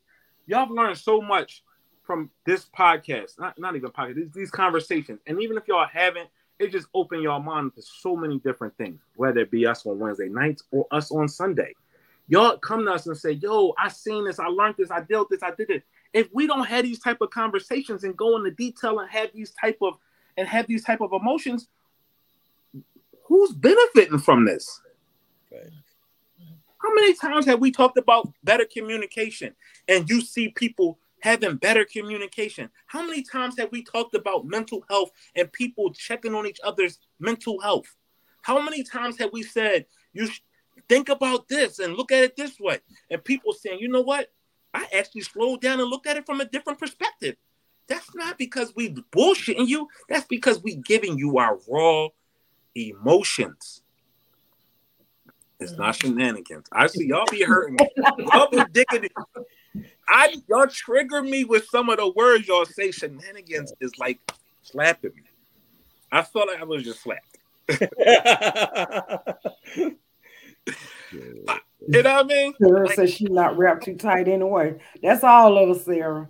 y'all 0.46 0.60
have 0.60 0.70
learned 0.70 0.98
so 0.98 1.20
much 1.20 1.62
from 2.08 2.30
this 2.46 2.64
podcast. 2.76 3.38
Not, 3.38 3.58
not 3.58 3.76
even 3.76 3.90
podcast. 3.90 4.14
These, 4.16 4.30
these 4.32 4.50
conversations, 4.50 5.20
and 5.26 5.40
even 5.42 5.58
if 5.58 5.68
y'all 5.68 5.86
haven't, 5.86 6.30
it 6.58 6.72
just 6.72 6.88
opened 6.94 7.22
y'all 7.22 7.38
mind 7.38 7.74
to 7.74 7.82
so 7.82 8.16
many 8.16 8.38
different 8.38 8.74
things. 8.78 8.98
Whether 9.14 9.40
it 9.40 9.50
be 9.50 9.66
us 9.66 9.84
on 9.84 9.98
Wednesday 9.98 10.30
nights 10.30 10.64
or 10.72 10.86
us 10.90 11.12
on 11.12 11.28
Sunday, 11.28 11.74
y'all 12.26 12.56
come 12.56 12.86
to 12.86 12.92
us 12.92 13.06
and 13.06 13.16
say, 13.16 13.32
"Yo, 13.32 13.74
I 13.78 13.88
seen 13.88 14.24
this. 14.24 14.40
I 14.40 14.46
learned 14.46 14.76
this. 14.78 14.90
I 14.90 15.02
dealt 15.02 15.28
this. 15.28 15.42
I 15.42 15.50
did 15.50 15.68
it." 15.68 15.84
If 16.14 16.28
we 16.32 16.46
don't 16.46 16.64
have 16.64 16.84
these 16.84 16.98
type 16.98 17.20
of 17.20 17.28
conversations 17.28 18.02
and 18.02 18.16
go 18.16 18.38
into 18.38 18.50
detail 18.52 18.98
and 19.00 19.10
have 19.10 19.30
these 19.34 19.52
type 19.52 19.76
of 19.82 19.98
and 20.38 20.48
have 20.48 20.66
these 20.66 20.82
type 20.82 21.02
of 21.02 21.12
emotions, 21.12 21.68
who's 23.24 23.52
benefiting 23.52 24.18
from 24.18 24.46
this? 24.46 24.80
How 26.78 26.94
many 26.94 27.12
times 27.12 27.44
have 27.44 27.60
we 27.60 27.70
talked 27.70 27.98
about 27.98 28.32
better 28.42 28.64
communication 28.64 29.54
and 29.88 30.08
you 30.08 30.22
see 30.22 30.48
people 30.48 30.98
having 31.20 31.56
better 31.56 31.84
communication? 31.84 32.70
How 32.86 33.04
many 33.04 33.22
times 33.22 33.58
have 33.58 33.70
we 33.72 33.82
talked 33.82 34.14
about 34.14 34.46
mental 34.46 34.84
health 34.88 35.10
and 35.34 35.52
people 35.52 35.92
checking 35.92 36.34
on 36.34 36.46
each 36.46 36.60
other's 36.64 36.98
mental 37.18 37.60
health? 37.60 37.94
How 38.42 38.60
many 38.60 38.82
times 38.82 39.18
have 39.18 39.30
we 39.32 39.42
said, 39.42 39.86
you 40.12 40.28
think 40.88 41.08
about 41.08 41.48
this 41.48 41.78
and 41.78 41.94
look 41.94 42.12
at 42.12 42.24
it 42.24 42.36
this 42.36 42.58
way? 42.58 42.78
And 43.10 43.22
people 43.22 43.52
saying, 43.52 43.78
you 43.80 43.88
know 43.88 44.02
what? 44.02 44.32
I 44.72 44.86
actually 44.96 45.22
slowed 45.22 45.60
down 45.60 45.80
and 45.80 45.88
looked 45.88 46.06
at 46.06 46.16
it 46.16 46.26
from 46.26 46.40
a 46.40 46.44
different 46.44 46.78
perspective. 46.78 47.36
That's 47.88 48.14
not 48.14 48.38
because 48.38 48.74
we 48.76 48.90
bullshitting 48.90 49.66
you. 49.66 49.88
That's 50.08 50.26
because 50.26 50.62
we 50.62 50.76
giving 50.76 51.18
you 51.18 51.38
our 51.38 51.58
raw 51.68 52.08
emotions. 52.74 53.82
It's 55.58 55.72
not 55.72 55.94
mm. 55.94 56.02
shenanigans. 56.02 56.66
I 56.70 56.86
see 56.86 57.06
y'all 57.08 57.24
be 57.30 57.42
hurting. 57.42 57.78
Y'all 58.18 58.50
be 58.50 58.62
digging. 58.72 59.08
I 60.08 60.34
y'all 60.48 60.66
trigger 60.66 61.22
me 61.22 61.44
with 61.44 61.66
some 61.66 61.88
of 61.90 61.98
the 61.98 62.08
words 62.10 62.48
y'all 62.48 62.64
say. 62.64 62.90
Shenanigans 62.90 63.72
is 63.80 63.92
like 63.98 64.18
slapping 64.62 65.12
me. 65.14 65.22
I 66.10 66.22
felt 66.22 66.48
like 66.48 66.60
I 66.60 66.64
was 66.64 66.82
just 66.82 67.02
slapped. 67.02 67.36
You 71.90 72.02
know 72.02 72.14
what 72.14 72.24
I 72.24 72.28
mean? 72.28 72.52
Sarah 72.60 72.86
Like- 72.86 72.96
says 72.96 73.14
she's 73.14 73.30
not 73.30 73.56
wrapped 73.56 73.84
too 73.84 73.94
tight 73.96 74.28
anyway. 74.28 74.78
That's 75.02 75.24
all 75.24 75.56
of 75.56 75.70
us, 75.76 75.84
Sarah. 75.84 76.28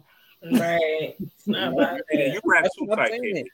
Right. 0.52 1.16
It's 1.18 1.46
not 1.48 1.72
about 1.72 2.00
Yeah, 2.12 2.18
that. 2.28 2.34
you 2.34 2.40
wrap 2.44 2.62
That's 2.64 2.76
too 2.76 2.86
tight. 2.86 3.10
saying. 3.10 3.22
KD. 3.34 3.44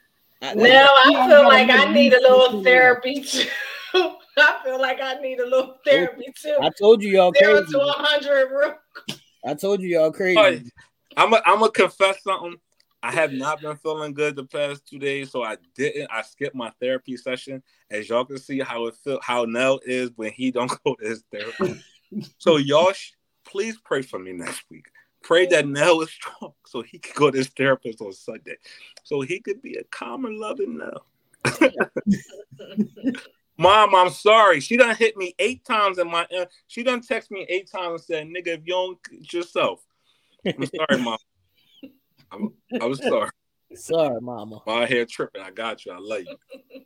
I- 0.42 0.54
Now 0.54 0.86
I 0.96 1.28
feel 1.28 1.44
like 1.44 1.70
I 1.70 1.92
need 1.92 2.12
a 2.12 2.20
little 2.20 2.62
therapy 2.62 3.20
too. 3.22 3.48
I 4.36 4.58
feel 4.64 4.80
like 4.80 5.00
I 5.00 5.14
need 5.20 5.38
a 5.40 5.46
little 5.46 5.78
therapy 5.86 6.26
too. 6.36 6.58
I 6.60 6.68
told 6.78 7.02
you 7.02 7.10
y'all 7.10 7.32
Zero 7.38 7.60
crazy. 7.60 7.72
to 7.72 7.80
a 7.80 7.92
hundred. 7.92 8.48
real- 8.50 8.74
I 9.44 9.54
told 9.54 9.80
you 9.82 9.88
y'all 9.88 10.12
crazy. 10.12 10.38
All 10.38 10.44
right. 10.44 10.62
I'm 11.16 11.30
gonna 11.30 11.70
confess 11.70 12.22
something. 12.22 12.56
I 13.02 13.12
have 13.12 13.32
not 13.32 13.60
been 13.60 13.76
feeling 13.76 14.14
good 14.14 14.34
the 14.34 14.44
past 14.44 14.88
two 14.88 14.98
days, 14.98 15.30
so 15.30 15.42
I 15.42 15.58
didn't. 15.74 16.10
I 16.10 16.22
skipped 16.22 16.56
my 16.56 16.72
therapy 16.80 17.18
session. 17.18 17.62
As 17.90 18.08
y'all 18.08 18.24
can 18.24 18.38
see, 18.38 18.60
how 18.60 18.86
it 18.86 18.94
feel, 18.96 19.20
how 19.22 19.44
Nell 19.44 19.78
is 19.84 20.10
when 20.16 20.32
he 20.32 20.50
don't 20.50 20.72
go 20.84 20.94
to 20.94 21.06
his 21.06 21.22
therapy. 21.30 21.84
so 22.38 22.56
y'all, 22.56 22.92
sh- 22.92 23.12
please 23.44 23.78
pray 23.84 24.00
for 24.00 24.18
me 24.18 24.32
next 24.32 24.64
week. 24.70 24.86
Pray 25.22 25.46
that 25.46 25.68
Nell 25.68 26.00
is 26.00 26.10
strong, 26.10 26.54
so 26.66 26.80
he 26.82 26.98
can 26.98 27.12
go 27.14 27.30
to 27.30 27.36
his 27.36 27.48
therapist 27.48 28.00
on 28.00 28.12
Sunday, 28.14 28.56
so 29.02 29.20
he 29.20 29.38
could 29.40 29.60
be 29.60 29.74
a 29.74 29.84
calm 29.84 30.24
and 30.24 30.38
loving 30.38 30.78
Nell. 30.78 31.06
Mom, 33.56 33.94
I'm 33.94 34.10
sorry. 34.10 34.60
She 34.60 34.76
done 34.76 34.96
hit 34.96 35.16
me 35.16 35.34
eight 35.38 35.64
times 35.64 35.98
in 35.98 36.10
my. 36.10 36.26
Uh, 36.36 36.46
she 36.66 36.82
done 36.82 37.00
text 37.00 37.30
me 37.30 37.46
eight 37.48 37.70
times 37.70 37.92
and 37.92 38.00
said, 38.00 38.26
"Nigga, 38.26 38.58
if 38.58 38.60
you 38.66 38.72
don't 38.72 38.98
yourself." 39.32 39.80
I'm 40.46 40.66
sorry, 40.66 41.02
mom. 41.02 41.18
I'm, 42.30 42.52
I 42.80 42.86
was 42.86 43.00
sorry. 43.02 43.30
Sorry, 43.74 44.20
mama. 44.20 44.60
My 44.66 44.86
hair 44.86 45.06
tripping. 45.06 45.42
I 45.42 45.50
got 45.50 45.84
you. 45.84 45.92
I 45.92 45.98
love 45.98 46.22
you. 46.22 46.36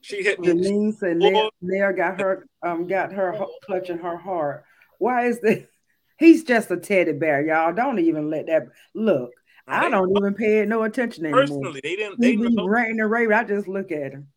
She 0.01 0.23
hit 0.23 0.41
me. 0.41 0.49
Denise 0.49 1.03
and 1.03 1.19
Nair, 1.21 1.49
Nair 1.61 1.93
got 1.93 2.21
her 2.21 2.47
um 2.63 2.87
got 2.87 3.13
her 3.13 3.47
clutching 3.65 3.99
her 3.99 4.17
heart. 4.17 4.65
Why 4.99 5.27
is 5.27 5.41
this? 5.41 5.65
He's 6.19 6.43
just 6.45 6.71
a 6.71 6.77
teddy 6.77 7.13
bear, 7.13 7.47
y'all. 7.47 7.73
Don't 7.73 7.99
even 8.01 8.29
let 8.29 8.47
that 8.47 8.65
look. 8.95 9.31
I 9.69 9.89
don't 9.89 10.17
even 10.17 10.35
pay 10.35 10.61
it 10.61 10.69
no 10.69 10.83
attention 10.83 11.27
anymore. 11.27 11.43
personally. 11.43 11.81
They 11.83 11.95
didn't. 11.97 12.21
They 12.21 12.31
He 12.31 12.37
be 12.37 12.55
know. 12.55 12.67
ranting 12.67 13.01
and 13.01 13.11
raving. 13.11 13.35
I 13.35 13.45
just 13.45 13.69
look 13.69 13.93
at 13.93 14.13
him. 14.13 14.29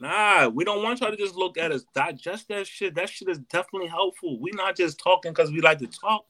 Nah, 0.00 0.48
we 0.48 0.64
don't 0.64 0.82
want 0.82 1.00
y'all 1.00 1.10
to 1.10 1.16
just 1.16 1.36
look 1.36 1.58
at 1.58 1.72
us. 1.72 1.84
Digest 1.94 2.48
that 2.48 2.66
shit. 2.66 2.94
That 2.94 3.08
shit 3.08 3.28
is 3.28 3.38
definitely 3.38 3.88
helpful. 3.88 4.38
We 4.40 4.50
not 4.52 4.76
just 4.76 5.00
talking 5.00 5.32
because 5.32 5.50
we 5.50 5.60
like 5.60 5.78
to 5.78 5.86
talk. 5.86 6.24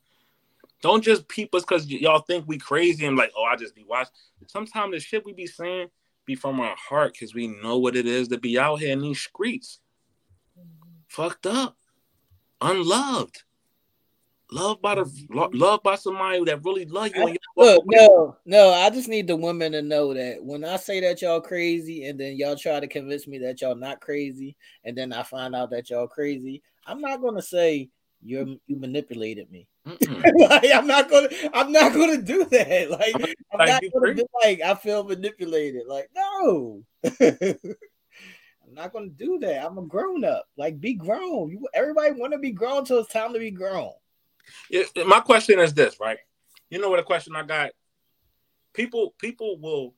Don't 0.83 1.03
just 1.03 1.29
peep 1.29 1.55
us 1.55 1.63
because 1.63 1.87
y- 1.87 1.99
y'all 2.01 2.21
think 2.21 2.47
we 2.47 2.59
crazy 2.59 3.07
and 3.07 3.17
like, 3.17 3.33
oh, 3.37 3.45
I 3.45 3.57
just 3.57 3.75
be 3.75 3.85
watching. 3.89 4.13
Sometimes 4.47 4.93
the 4.93 5.01
shit 5.01 5.25
we 5.25 5.33
be 5.33 5.47
saying 5.47 5.89
be 6.27 6.35
from 6.35 6.61
our 6.61 6.77
heart 6.77 7.15
because 7.15 7.35
we 7.35 7.49
know 7.49 7.79
what 7.79 7.97
it 7.97 8.07
is 8.07 8.29
to 8.29 8.39
be 8.39 8.59
out 8.59 8.77
here 8.81 8.93
in 8.93 9.01
these 9.01 9.21
streets. 9.21 9.81
Mm-hmm. 10.59 10.91
Fucked 11.09 11.47
up. 11.47 11.77
unloved. 12.61 13.43
Loved 14.51 14.81
by 14.81 14.95
the 14.95 15.27
lo- 15.31 15.51
loved 15.53 15.83
by 15.83 15.97
somebody 15.97 16.43
that 16.45 16.65
really 16.65 16.87
love 16.87 17.15
you. 17.15 17.29
you 17.29 17.37
Look, 17.57 17.85
no, 17.87 18.37
no, 18.47 18.73
I 18.73 18.89
just 18.89 19.09
need 19.09 19.27
the 19.27 19.37
women 19.37 19.73
to 19.73 19.83
know 19.83 20.15
that 20.15 20.43
when 20.43 20.65
I 20.65 20.77
say 20.77 21.01
that 21.01 21.21
y'all 21.21 21.41
crazy 21.43 22.07
and 22.07 22.19
then 22.19 22.37
y'all 22.37 22.57
try 22.57 22.81
to 22.81 22.87
convince 22.87 23.27
me 23.27 23.39
that 23.41 23.61
y'all 23.61 23.75
not 23.75 24.01
crazy, 24.01 24.57
and 24.85 24.97
then 24.97 25.13
I 25.13 25.23
find 25.23 25.55
out 25.55 25.71
that 25.71 25.91
y'all 25.91 26.09
crazy, 26.09 26.63
I'm 26.87 27.01
not 27.01 27.21
gonna 27.21 27.43
say 27.43 27.91
you're 28.23 28.47
you 28.67 28.77
manipulated 28.77 29.51
me. 29.51 29.69
Like, 30.39 30.73
I'm 30.73 30.87
not 30.87 31.11
gonna 31.11 31.29
I'm 31.53 31.73
not 31.73 31.93
gonna 31.93 32.23
do 32.23 32.45
that. 32.47 32.91
Like 32.91 33.17
I'm 33.53 33.59
Like, 33.59 33.69
not 33.69 33.83
gonna 33.93 34.15
be 34.15 34.25
like 34.45 34.61
I 34.63 34.75
feel 34.75 35.05
manipulated. 35.05 35.83
Like, 35.87 36.09
no. 36.15 36.85
I'm 37.21 38.75
not 38.75 38.93
gonna 38.93 39.09
do 39.09 39.39
that. 39.41 39.65
I'm 39.65 39.79
a 39.79 39.83
grown 39.83 40.25
up. 40.25 40.47
Like, 40.57 40.81
be 40.81 40.95
grown. 40.95 41.51
You 41.51 41.67
everybody 41.75 42.13
want 42.13 42.33
to 42.33 42.39
be 42.39 42.51
grown 42.51 42.85
till 42.85 43.01
it's 43.01 43.13
time 43.13 43.33
to 43.33 43.39
be 43.39 43.51
grown. 43.51 43.93
My 45.07 45.21
question 45.21 45.59
is 45.59 45.75
this, 45.75 45.99
right? 46.01 46.19
You 46.71 46.81
know 46.81 46.91
what 46.91 46.99
a 46.99 47.05
question 47.05 47.37
I 47.37 47.45
got? 47.45 47.71
People, 48.75 49.15
people 49.19 49.59
will, 49.59 49.95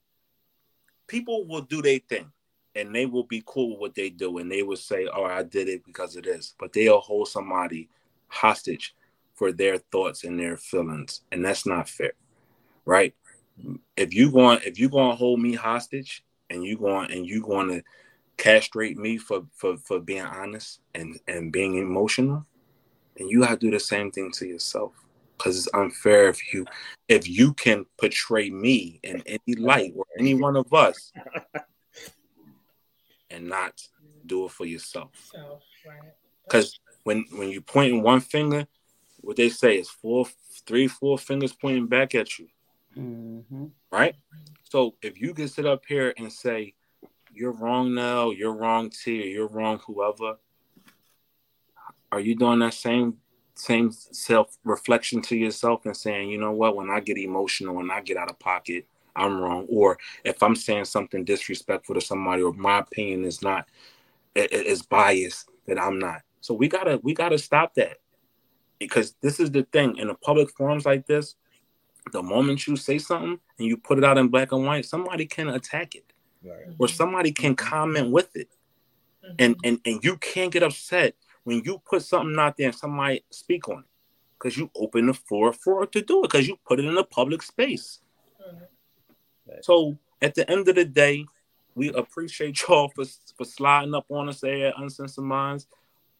people 1.06 1.46
will 1.46 1.62
do 1.62 1.82
their 1.82 1.98
thing, 1.98 2.30
and 2.74 2.94
they 2.94 3.06
will 3.06 3.24
be 3.24 3.42
cool 3.44 3.70
with 3.70 3.80
what 3.80 3.94
they 3.94 4.10
do, 4.10 4.38
and 4.38 4.50
they 4.50 4.62
will 4.62 4.76
say, 4.76 5.08
"Oh, 5.12 5.24
I 5.24 5.42
did 5.42 5.68
it 5.68 5.84
because 5.84 6.16
of 6.16 6.22
this," 6.22 6.54
but 6.58 6.72
they'll 6.72 7.00
hold 7.00 7.28
somebody 7.28 7.88
hostage 8.28 8.94
for 9.34 9.52
their 9.52 9.78
thoughts 9.78 10.24
and 10.24 10.38
their 10.38 10.56
feelings, 10.56 11.22
and 11.32 11.44
that's 11.44 11.66
not 11.66 11.88
fair, 11.88 12.12
right? 12.84 13.14
If 13.96 14.14
you 14.14 14.30
going, 14.30 14.60
if 14.64 14.78
you 14.78 14.88
going 14.88 15.10
to 15.10 15.16
hold 15.16 15.40
me 15.40 15.54
hostage, 15.54 16.24
and 16.48 16.64
you 16.64 16.78
going, 16.78 17.10
and 17.10 17.26
you 17.26 17.42
going 17.42 17.68
to 17.68 17.82
castrate 18.36 18.96
me 18.96 19.18
for 19.18 19.42
for 19.54 19.76
for 19.76 20.00
being 20.00 20.22
honest 20.22 20.80
and 20.94 21.18
and 21.28 21.52
being 21.52 21.76
emotional 21.76 22.46
and 23.18 23.30
you 23.30 23.42
have 23.42 23.58
to 23.58 23.66
do 23.66 23.70
the 23.70 23.80
same 23.80 24.10
thing 24.10 24.30
to 24.32 24.46
yourself. 24.46 24.92
Because 25.36 25.56
it's 25.56 25.74
unfair 25.74 26.28
if 26.28 26.52
you 26.52 26.66
if 27.08 27.26
you 27.28 27.54
can 27.54 27.86
portray 27.98 28.50
me 28.50 29.00
in 29.02 29.22
any 29.26 29.56
light 29.56 29.92
or 29.96 30.04
any 30.18 30.34
one 30.34 30.54
of 30.54 30.72
us 30.74 31.12
and 33.30 33.48
not 33.48 33.80
do 34.26 34.44
it 34.44 34.50
for 34.50 34.66
yourself. 34.66 35.10
Because 36.44 36.78
when 37.04 37.24
when 37.32 37.48
you 37.48 37.62
pointing 37.62 38.02
one 38.02 38.20
finger 38.20 38.66
what 39.22 39.36
they 39.36 39.48
say 39.48 39.78
is 39.78 39.88
four 39.88 40.26
three 40.66 40.86
four 40.86 41.18
fingers 41.18 41.52
pointing 41.52 41.86
back 41.86 42.14
at 42.14 42.38
you. 42.38 42.48
Mm-hmm. 42.96 43.66
right? 43.90 44.14
So 44.64 44.94
if 45.00 45.20
you 45.20 45.32
can 45.32 45.48
sit 45.48 45.64
up 45.64 45.84
here 45.86 46.12
and 46.18 46.30
say 46.30 46.74
you're 47.32 47.52
wrong 47.52 47.94
now 47.94 48.30
you're 48.30 48.52
wrong 48.52 48.90
T 48.90 49.22
or 49.22 49.26
you're 49.26 49.48
wrong 49.48 49.78
whoever 49.86 50.36
are 52.12 52.20
you 52.20 52.34
doing 52.34 52.58
that 52.60 52.74
same 52.74 53.16
same 53.54 53.90
self 53.92 54.56
reflection 54.64 55.20
to 55.20 55.36
yourself 55.36 55.84
and 55.84 55.96
saying 55.96 56.28
you 56.30 56.38
know 56.38 56.52
what? 56.52 56.76
When 56.76 56.90
i 56.90 57.00
get 57.00 57.18
emotional 57.18 57.74
when 57.74 57.90
i 57.90 58.00
get 58.00 58.16
out 58.16 58.30
of 58.30 58.38
pocket 58.38 58.86
i'm 59.16 59.40
wrong. 59.40 59.66
Or 59.68 59.98
if 60.24 60.42
i'm 60.42 60.56
saying 60.56 60.86
something 60.86 61.24
disrespectful 61.24 61.94
to 61.94 62.00
somebody 62.00 62.42
or 62.42 62.52
my 62.52 62.78
opinion 62.78 63.24
is 63.24 63.42
not 63.42 63.68
i- 64.36 64.40
i- 64.40 64.48
is 64.50 64.82
biased 64.82 65.48
that 65.66 65.78
i'm 65.78 65.98
not. 65.98 66.22
So 66.40 66.54
we 66.54 66.68
gotta 66.68 67.00
we 67.02 67.14
gotta 67.14 67.38
stop 67.38 67.74
that. 67.74 67.98
Because 68.78 69.14
this 69.20 69.38
is 69.40 69.50
the 69.50 69.64
thing 69.64 69.98
in 69.98 70.08
the 70.08 70.14
public 70.14 70.50
forums 70.50 70.86
like 70.86 71.06
this 71.06 71.36
the 72.12 72.22
moment 72.22 72.66
you 72.66 72.76
say 72.76 72.98
something 72.98 73.38
and 73.58 73.68
you 73.68 73.76
put 73.76 73.98
it 73.98 74.04
out 74.04 74.16
in 74.16 74.28
black 74.28 74.52
and 74.52 74.64
white 74.64 74.86
somebody 74.86 75.26
can 75.26 75.48
attack 75.48 75.94
it. 75.94 76.12
Right. 76.42 76.74
or 76.78 76.88
somebody 76.88 77.32
can 77.32 77.54
mm-hmm. 77.54 77.68
comment 77.68 78.10
with 78.10 78.34
it. 78.34 78.48
And 79.38 79.56
and 79.62 79.78
and 79.84 80.02
you 80.02 80.16
can't 80.16 80.50
get 80.50 80.62
upset 80.62 81.14
when 81.50 81.64
you 81.64 81.82
put 81.84 82.02
something 82.02 82.38
out 82.38 82.56
there 82.56 82.68
and 82.68 82.76
somebody 82.76 83.24
speak 83.30 83.68
on 83.68 83.80
it 83.80 83.84
because 84.38 84.56
you 84.56 84.70
open 84.76 85.06
the 85.06 85.14
floor 85.14 85.52
for 85.52 85.82
it 85.82 85.90
to 85.90 86.00
do 86.00 86.20
it 86.20 86.30
because 86.30 86.46
you 86.46 86.56
put 86.64 86.78
it 86.78 86.84
in 86.84 86.96
a 86.96 87.02
public 87.02 87.42
space. 87.42 87.98
Mm-hmm. 88.40 89.54
So 89.62 89.98
at 90.22 90.36
the 90.36 90.48
end 90.48 90.68
of 90.68 90.76
the 90.76 90.84
day 90.84 91.24
we 91.74 91.92
appreciate 91.92 92.62
y'all 92.68 92.92
for, 92.94 93.04
for 93.36 93.44
sliding 93.44 93.96
up 93.96 94.06
on 94.10 94.28
us 94.28 94.40
there 94.40 94.68
at 94.68 94.78
uncensored 94.78 95.24
minds. 95.24 95.66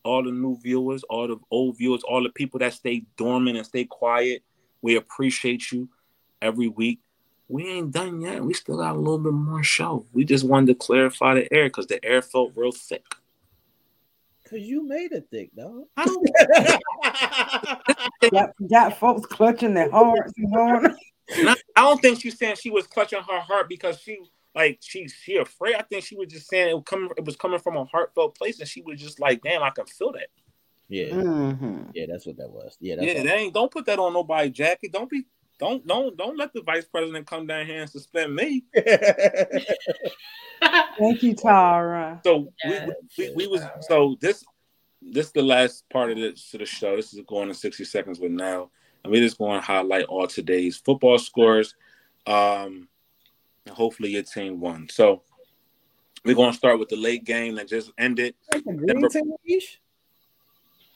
All 0.03 0.25
the 0.25 0.33
new 0.33 0.59
viewers 0.61 1.05
all 1.05 1.29
the 1.29 1.37
old 1.53 1.79
viewers 1.79 2.03
all 2.03 2.25
the 2.25 2.31
people 2.31 2.59
that 2.59 2.73
stay 2.73 3.05
dormant 3.17 3.57
and 3.57 3.67
stay 3.67 3.85
quiet 3.85 4.43
we 4.83 4.97
appreciate 4.97 5.71
you 5.71 5.89
every 6.43 6.69
week. 6.69 6.99
We 7.49 7.69
ain't 7.69 7.93
done 7.93 8.21
yet. 8.21 8.43
We 8.43 8.55
still 8.55 8.79
got 8.79 8.97
a 8.97 8.99
little 8.99 9.19
bit 9.19 9.33
more 9.33 9.63
show. 9.63 10.07
We 10.13 10.25
just 10.25 10.45
wanted 10.45 10.69
to 10.69 10.75
clarify 10.75 11.35
the 11.35 11.53
air 11.53 11.67
because 11.67 11.87
the 11.87 12.05
air 12.05 12.23
felt 12.23 12.53
real 12.57 12.73
thick 12.73 13.05
Cause 14.51 14.59
you 14.61 14.85
made 14.85 15.13
it 15.13 15.29
thick, 15.31 15.55
dog. 15.55 15.85
I 15.97 16.07
don't 16.07 16.27
Got, 18.33 18.51
got 18.69 18.99
folks 18.99 19.27
clutching 19.27 19.75
their 19.75 19.89
hearts 19.91 20.33
and 20.37 20.53
going. 20.53 20.97
Not, 21.39 21.59
I 21.77 21.83
don't 21.83 22.03
think 22.03 22.21
she's 22.21 22.37
saying 22.37 22.57
she 22.57 22.71
was 22.71 22.89
clutching 22.89 23.21
her 23.21 23.41
heart 23.41 23.69
because 23.69 24.01
she 24.01 24.19
like 24.55 24.79
she 24.81 25.07
she 25.07 25.37
afraid. 25.37 25.77
I 25.77 25.83
think 25.83 26.05
she 26.05 26.17
was 26.17 26.27
just 26.29 26.49
saying 26.49 26.69
it 26.69 26.75
was 26.75 26.83
coming 26.85 27.11
it 27.17 27.25
was 27.25 27.37
coming 27.37 27.61
from 27.61 27.77
a 27.77 27.85
heartfelt 27.85 28.37
place, 28.37 28.59
and 28.59 28.69
she 28.69 28.83
was 28.83 29.01
just 29.01 29.21
like, 29.21 29.41
"Damn, 29.43 29.63
I 29.63 29.71
can 29.71 29.87
feel 29.87 30.11
that." 30.13 30.27
yeah, 30.89 31.11
Mm-hmm. 31.11 31.83
yeah, 31.95 32.07
that's 32.11 32.27
what 32.27 32.37
that 32.39 32.51
was. 32.51 32.77
Yeah, 32.81 32.97
that's 32.97 33.07
yeah, 33.07 33.19
all. 33.19 33.25
that 33.25 33.39
ain't. 33.39 33.55
Don't 33.55 33.71
put 33.71 33.87
that 33.87 34.01
on 34.01 34.13
nobody, 34.13 34.51
Jackie. 34.51 34.89
Don't 34.89 35.09
be. 35.09 35.25
Don't 35.61 35.87
don't 35.87 36.17
don't 36.17 36.39
let 36.39 36.53
the 36.55 36.63
vice 36.63 36.87
president 36.87 37.27
come 37.27 37.47
down 37.47 37.67
here 37.67 37.83
and 37.83 37.91
suspend 37.91 38.35
me. 38.35 38.65
Thank 40.99 41.23
you, 41.23 41.35
Tara. 41.35 42.21
So 42.25 42.51
Yeah. 42.65 42.87
we, 43.19 43.27
we, 43.27 43.35
we 43.35 43.47
was 43.47 43.63
so 43.83 44.17
this 44.21 44.43
this 45.03 45.27
is 45.27 45.33
the 45.33 45.43
last 45.43 45.89
part 45.91 46.11
of 46.11 46.17
this 46.17 46.51
to 46.51 46.59
the 46.59 46.65
show. 46.67 46.97
This 46.97 47.13
is 47.13 47.21
going 47.27 47.51
in 47.51 47.55
sixty 47.55 47.85
seconds 47.85 48.19
with 48.19 48.33
now, 48.33 48.71
and 49.05 49.13
we're 49.13 49.23
just 49.23 49.37
going 49.39 49.61
to 49.61 49.67
highlight 49.67 50.07
all 50.07 50.27
today's 50.27 50.79
football 50.79 51.19
scores. 51.19 51.75
Um, 52.27 52.89
and 53.67 53.75
hopefully 53.75 54.11
your 54.11 54.23
team 54.23 54.61
won. 54.61 54.89
So 54.91 55.23
we're 56.25 56.35
going 56.35 56.53
to 56.53 56.57
start 56.57 56.79
with 56.79 56.89
the 56.89 56.97
late 56.97 57.25
game 57.25 57.57
that 57.57 57.69
just 57.69 57.93
ended. 57.99 58.35
Like 58.53 58.65
a 58.67 58.73
green 58.73 59.09
team, 59.09 59.33
Ish? 59.47 59.79
I 59.79 59.79
can't. 59.79 60.90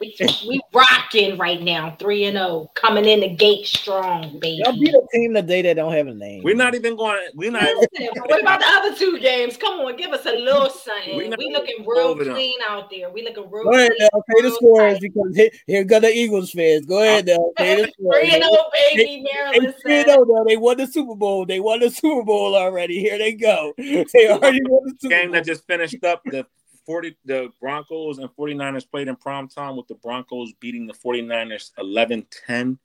We, 0.00 0.14
we 0.48 0.60
rocking 0.72 1.36
right 1.38 1.60
now, 1.60 1.96
three 1.98 2.24
and 2.24 2.36
zero, 2.36 2.70
coming 2.74 3.04
in 3.04 3.20
the 3.20 3.28
gate 3.28 3.66
strong, 3.66 4.38
baby. 4.38 4.62
Y'all 4.64 4.72
beat 4.72 4.94
a 4.94 5.02
team 5.12 5.34
today 5.34 5.60
that 5.62 5.74
don't 5.74 5.92
have 5.92 6.06
a 6.06 6.14
name. 6.14 6.42
We're 6.42 6.54
not 6.54 6.74
even 6.74 6.96
going. 6.96 7.18
We're 7.34 7.50
not. 7.50 7.62
Even, 7.64 7.78
Listen, 7.92 8.22
what 8.26 8.40
about 8.40 8.60
the 8.60 8.66
other 8.68 8.94
two 8.96 9.18
games? 9.20 9.56
Come 9.56 9.80
on, 9.80 9.96
give 9.96 10.12
us 10.12 10.24
a 10.26 10.32
little 10.32 10.70
something. 10.70 11.16
We 11.16 11.28
We, 11.28 11.52
looking 11.52 11.84
real 11.86 11.98
over 12.08 12.24
them. 12.24 12.34
clean 12.34 12.58
out 12.68 12.90
there. 12.90 13.10
We 13.10 13.22
looking 13.22 13.50
real 13.50 13.64
Go 13.64 13.72
ahead 13.74 13.92
clean. 13.96 14.08
now, 14.12 14.22
pay 14.28 14.42
the 14.42 14.48
real 14.48 14.54
scores 14.56 14.92
tight. 14.94 15.02
because 15.02 15.36
here, 15.36 15.50
here 15.66 15.84
go 15.84 16.00
the 16.00 16.08
Eagles 16.10 16.50
fans. 16.52 16.86
Go 16.86 17.02
ahead 17.02 17.26
now, 17.26 17.36
pay 17.56 17.76
the 17.82 17.92
Three 18.12 18.30
and 18.34 18.44
oh, 18.44 18.46
scores. 18.46 18.94
zero, 18.94 18.94
baby. 18.96 19.04
They 19.24 19.32
Maryland 19.32 19.74
three 19.82 19.94
and 20.00 20.06
said. 20.06 20.16
oh. 20.18 20.44
They 20.48 20.56
won 20.56 20.76
the 20.78 20.86
Super 20.86 21.14
Bowl. 21.14 21.44
They 21.44 21.60
won 21.60 21.80
the 21.80 21.90
Super 21.90 22.22
Bowl 22.24 22.54
already. 22.56 23.00
Here 23.00 23.18
they 23.18 23.32
go. 23.32 23.74
They 23.76 24.28
already 24.30 24.60
won 24.68 24.84
the 24.84 24.94
Super 25.00 25.14
game 25.14 25.26
Bowl. 25.26 25.32
that 25.34 25.44
just 25.44 25.66
finished 25.66 26.02
up 26.04 26.22
the 26.24 26.46
40 26.88 27.18
the 27.26 27.50
Broncos 27.60 28.16
and 28.16 28.30
49ers 28.30 28.90
played 28.90 29.08
in 29.08 29.16
prime 29.16 29.46
time 29.46 29.76
with 29.76 29.86
the 29.88 29.94
Broncos 29.96 30.54
beating 30.54 30.86
the 30.86 30.94
49ers 30.94 31.70
11-10. 31.78 32.78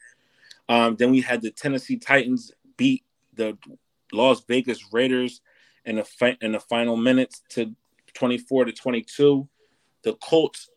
Um, 0.68 0.98
then 0.98 1.10
we 1.10 1.22
had 1.22 1.42
the 1.42 1.52
Tennessee 1.52 1.96
Titans 1.96 2.52
beat 2.76 3.06
the 3.34 3.58
Las 4.12 4.44
Vegas 4.46 4.92
Raiders 4.92 5.40
in 5.86 5.96
the 5.96 6.04
fi- 6.04 6.38
in 6.42 6.52
the 6.52 6.60
final 6.60 6.98
minutes 6.98 7.44
to 7.52 7.74
24 8.14 8.66
to 8.66 8.72
22. 8.74 9.48
The 10.04 10.14
Colts 10.16 10.70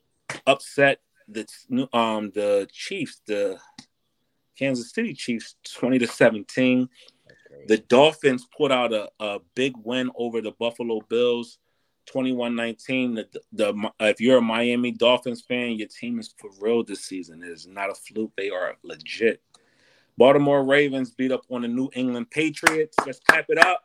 upset 0.47 1.01
the 1.27 1.47
um 1.93 2.31
the 2.33 2.69
Chiefs, 2.73 3.23
the 3.27 3.59
Kansas 4.57 4.93
City 4.93 5.15
Chiefs 5.15 5.57
20 5.75 5.99
to 5.99 6.07
17. 6.07 6.89
The 7.67 7.79
Dolphins 7.79 8.47
put 8.57 8.71
out 8.71 8.93
a, 8.93 9.09
a 9.19 9.41
big 9.57 9.73
win 9.83 10.13
over 10.15 10.41
the 10.41 10.53
Buffalo 10.53 11.01
Bills, 11.09 11.59
21-19. 12.13 13.17
The, 13.33 13.41
the 13.53 13.91
if 14.01 14.21
you're 14.21 14.39
a 14.39 14.43
Miami 14.43 14.93
Dolphins 14.93 15.43
fan, 15.43 15.73
your 15.73 15.89
team 15.89 16.19
is 16.19 16.35
for 16.39 16.51
real 16.61 16.85
this 16.85 17.05
season. 17.05 17.43
It 17.43 17.51
is 17.51 17.67
not 17.67 17.91
a 17.91 17.95
fluke. 17.95 18.33
They 18.37 18.51
are 18.51 18.77
legit. 18.83 19.43
Baltimore 20.19 20.65
Ravens 20.65 21.11
beat 21.11 21.33
up 21.33 21.43
on 21.51 21.63
the 21.63 21.69
New 21.69 21.91
England 21.95 22.31
Patriots. 22.31 22.97
Let's 23.05 23.21
clap 23.21 23.47
it 23.49 23.59
up. 23.59 23.85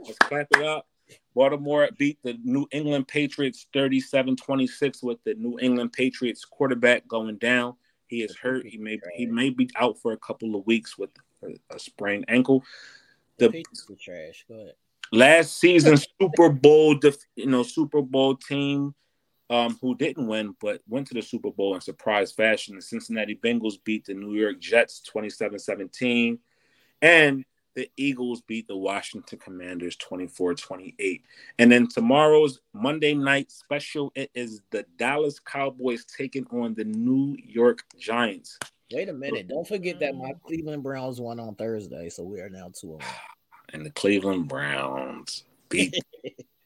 Let's 0.00 0.18
clap 0.18 0.48
it 0.52 0.62
up. 0.62 0.86
Baltimore 1.34 1.88
beat 1.98 2.18
the 2.22 2.38
New 2.42 2.66
England 2.72 3.08
Patriots 3.08 3.66
37-26 3.74 5.02
with 5.02 5.22
the 5.24 5.34
New 5.34 5.58
England 5.60 5.92
Patriots 5.92 6.44
quarterback 6.44 7.06
going 7.08 7.36
down. 7.36 7.74
He 8.06 8.22
is 8.22 8.36
hurt. 8.36 8.66
He 8.66 8.78
may 8.78 8.98
he 9.14 9.26
may 9.26 9.50
be 9.50 9.68
out 9.76 9.98
for 9.98 10.12
a 10.12 10.16
couple 10.16 10.54
of 10.54 10.66
weeks 10.66 10.96
with 10.96 11.10
a, 11.70 11.78
sprained 11.78 12.26
ankle. 12.28 12.64
The 13.38 13.46
The 13.48 13.52
Patriots 13.52 13.90
are 13.90 13.96
trash. 13.96 14.44
Go 14.48 14.54
ahead. 14.54 14.74
Last 15.14 15.58
season 15.58 15.96
Super 16.20 16.48
Bowl, 16.48 16.94
def- 16.94 17.16
you 17.36 17.46
know, 17.46 17.62
Super 17.62 18.02
Bowl 18.02 18.36
team 18.36 18.94
um, 19.50 19.78
who 19.80 19.94
didn't 19.94 20.26
win 20.26 20.54
but 20.60 20.80
went 20.88 21.06
to 21.08 21.14
the 21.14 21.22
Super 21.22 21.50
Bowl 21.50 21.74
in 21.74 21.80
surprise 21.80 22.32
fashion. 22.32 22.76
The 22.76 22.82
Cincinnati 22.82 23.38
Bengals 23.42 23.82
beat 23.84 24.06
the 24.06 24.14
New 24.14 24.34
York 24.34 24.60
Jets 24.60 25.02
27-17. 25.14 26.38
And 27.02 27.44
the 27.74 27.90
Eagles 27.96 28.40
beat 28.42 28.68
the 28.68 28.76
Washington 28.76 29.38
Commanders 29.38 29.96
24 29.96 30.54
28. 30.54 31.22
And 31.58 31.70
then 31.72 31.88
tomorrow's 31.88 32.60
Monday 32.72 33.14
night 33.14 33.50
special, 33.50 34.12
it 34.14 34.30
is 34.34 34.62
the 34.70 34.86
Dallas 34.96 35.40
Cowboys 35.40 36.04
taking 36.04 36.46
on 36.52 36.74
the 36.74 36.84
New 36.84 37.36
York 37.44 37.80
Giants. 37.98 38.58
Wait 38.92 39.08
a 39.08 39.12
minute. 39.12 39.48
Don't 39.48 39.66
forget 39.66 39.98
that 40.00 40.14
my 40.14 40.34
Cleveland 40.46 40.84
Browns 40.84 41.20
won 41.20 41.40
on 41.40 41.56
Thursday, 41.56 42.08
so 42.10 42.22
we 42.22 42.40
are 42.40 42.50
now 42.50 42.70
2 42.80 42.86
1. 42.86 43.00
And 43.74 43.84
the 43.84 43.90
Cleveland 43.90 44.46
Browns 44.46 45.42
beat 45.68 45.96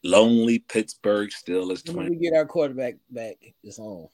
lonely 0.03 0.59
Pittsburgh 0.59 1.31
Steelers 1.31 1.85
When 1.87 1.95
20. 1.95 2.09
we 2.11 2.15
get 2.17 2.35
our 2.35 2.45
quarterback 2.45 2.97
back, 3.09 3.37
it's 3.63 3.79
on. 3.79 4.07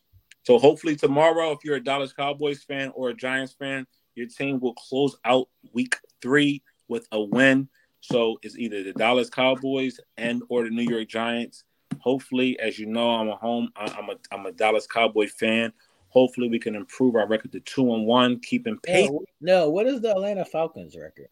So 0.43 0.57
hopefully 0.57 0.95
tomorrow, 0.95 1.51
if 1.51 1.59
you're 1.65 1.75
a 1.75 1.83
Dallas 1.83 2.13
Cowboys 2.13 2.63
fan 2.63 2.93
or 2.95 3.09
a 3.09 3.13
Giants 3.13 3.51
fan, 3.51 3.85
your 4.15 4.27
team 4.27 4.61
will 4.61 4.75
close 4.75 5.17
out 5.25 5.49
week 5.73 5.97
three 6.21 6.63
with 6.87 7.05
a 7.11 7.21
win. 7.21 7.67
So 7.99 8.39
it's 8.43 8.57
either 8.57 8.81
the 8.81 8.93
Dallas 8.93 9.29
Cowboys 9.29 9.99
and 10.15 10.41
or 10.47 10.63
the 10.63 10.69
New 10.69 10.83
York 10.83 11.09
Giants. 11.09 11.65
Hopefully, 11.99 12.57
as 12.59 12.79
you 12.79 12.85
know, 12.85 13.09
I'm 13.09 13.27
a 13.27 13.35
home. 13.35 13.71
I'm 13.75 14.09
a 14.09 14.15
I'm 14.31 14.45
a 14.45 14.53
Dallas 14.53 14.87
Cowboy 14.87 15.27
fan. 15.27 15.73
Hopefully, 16.09 16.47
we 16.47 16.59
can 16.59 16.75
improve 16.75 17.15
our 17.15 17.27
record 17.27 17.51
to 17.51 17.59
two 17.59 17.93
and 17.93 18.05
one, 18.05 18.39
keeping 18.39 18.77
pace. 18.77 19.09
No, 19.09 19.25
no, 19.41 19.69
what 19.69 19.85
is 19.85 19.99
the 19.99 20.11
Atlanta 20.11 20.45
Falcons 20.45 20.95
record? 20.95 21.27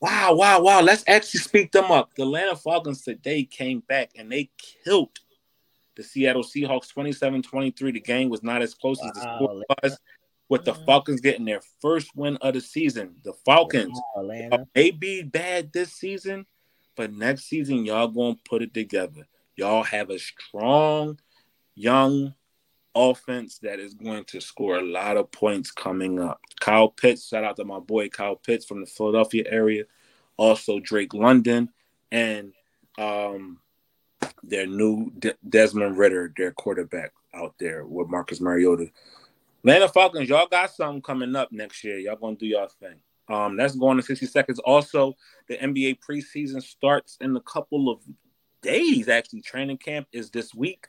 Wow, 0.00 0.34
wow, 0.34 0.60
wow. 0.60 0.80
Let's 0.80 1.04
actually 1.06 1.40
speak 1.40 1.72
them 1.72 1.90
up. 1.90 2.14
The 2.14 2.22
Atlanta 2.22 2.56
Falcons 2.56 3.02
today 3.02 3.44
came 3.44 3.80
back 3.80 4.12
and 4.16 4.32
they 4.32 4.50
killed 4.84 5.18
the 5.96 6.02
Seattle 6.02 6.42
Seahawks 6.42 6.88
27 6.88 7.42
23. 7.42 7.92
The 7.92 8.00
game 8.00 8.30
was 8.30 8.42
not 8.42 8.62
as 8.62 8.74
close 8.74 9.04
as 9.04 9.12
the 9.12 9.20
score 9.20 9.62
was, 9.82 9.98
with 10.48 10.64
the 10.64 10.72
Mhm. 10.72 10.86
Falcons 10.86 11.20
getting 11.20 11.44
their 11.44 11.60
first 11.80 12.16
win 12.16 12.36
of 12.38 12.54
the 12.54 12.60
season. 12.60 13.16
The 13.22 13.34
Falcons 13.34 14.00
Wow, 14.50 14.66
may 14.74 14.90
be 14.90 15.22
bad 15.22 15.72
this 15.72 15.92
season, 15.92 16.46
but 16.96 17.12
next 17.12 17.44
season, 17.44 17.84
y'all 17.84 18.08
going 18.08 18.36
to 18.36 18.42
put 18.48 18.62
it 18.62 18.72
together. 18.72 19.28
Y'all 19.56 19.82
have 19.82 20.08
a 20.10 20.18
strong, 20.18 21.18
young 21.74 22.34
offense 22.94 23.58
that 23.58 23.78
is 23.78 23.94
going 23.94 24.24
to 24.24 24.40
score 24.40 24.78
a 24.78 24.82
lot 24.82 25.16
of 25.16 25.30
points 25.30 25.70
coming 25.70 26.20
up. 26.20 26.40
Kyle 26.60 26.88
Pitts, 26.88 27.28
shout 27.28 27.44
out 27.44 27.56
to 27.56 27.64
my 27.64 27.78
boy 27.78 28.08
Kyle 28.08 28.36
Pitts 28.36 28.64
from 28.66 28.80
the 28.80 28.86
Philadelphia 28.86 29.44
area. 29.46 29.84
Also 30.36 30.80
Drake 30.80 31.14
London 31.14 31.68
and 32.10 32.52
um, 32.98 33.60
their 34.42 34.66
new 34.66 35.10
De- 35.18 35.34
Desmond 35.48 35.98
Ridder, 35.98 36.32
their 36.36 36.52
quarterback 36.52 37.12
out 37.34 37.54
there 37.58 37.84
with 37.84 38.08
Marcus 38.08 38.40
Mariota. 38.40 38.90
Atlanta 39.60 39.88
Falcons, 39.88 40.28
y'all 40.28 40.46
got 40.46 40.70
something 40.70 41.02
coming 41.02 41.36
up 41.36 41.52
next 41.52 41.84
year. 41.84 41.98
Y'all 41.98 42.16
gonna 42.16 42.36
do 42.36 42.46
y'all 42.46 42.68
thing. 42.80 43.00
Um, 43.28 43.56
that's 43.56 43.76
going 43.76 43.96
to 43.96 44.02
60 44.02 44.26
seconds. 44.26 44.58
Also, 44.60 45.14
the 45.46 45.56
NBA 45.56 45.98
preseason 46.00 46.60
starts 46.62 47.16
in 47.20 47.36
a 47.36 47.40
couple 47.40 47.88
of 47.88 48.00
days. 48.60 49.08
Actually, 49.08 49.42
training 49.42 49.78
camp 49.78 50.08
is 50.12 50.30
this 50.30 50.52
week 50.52 50.88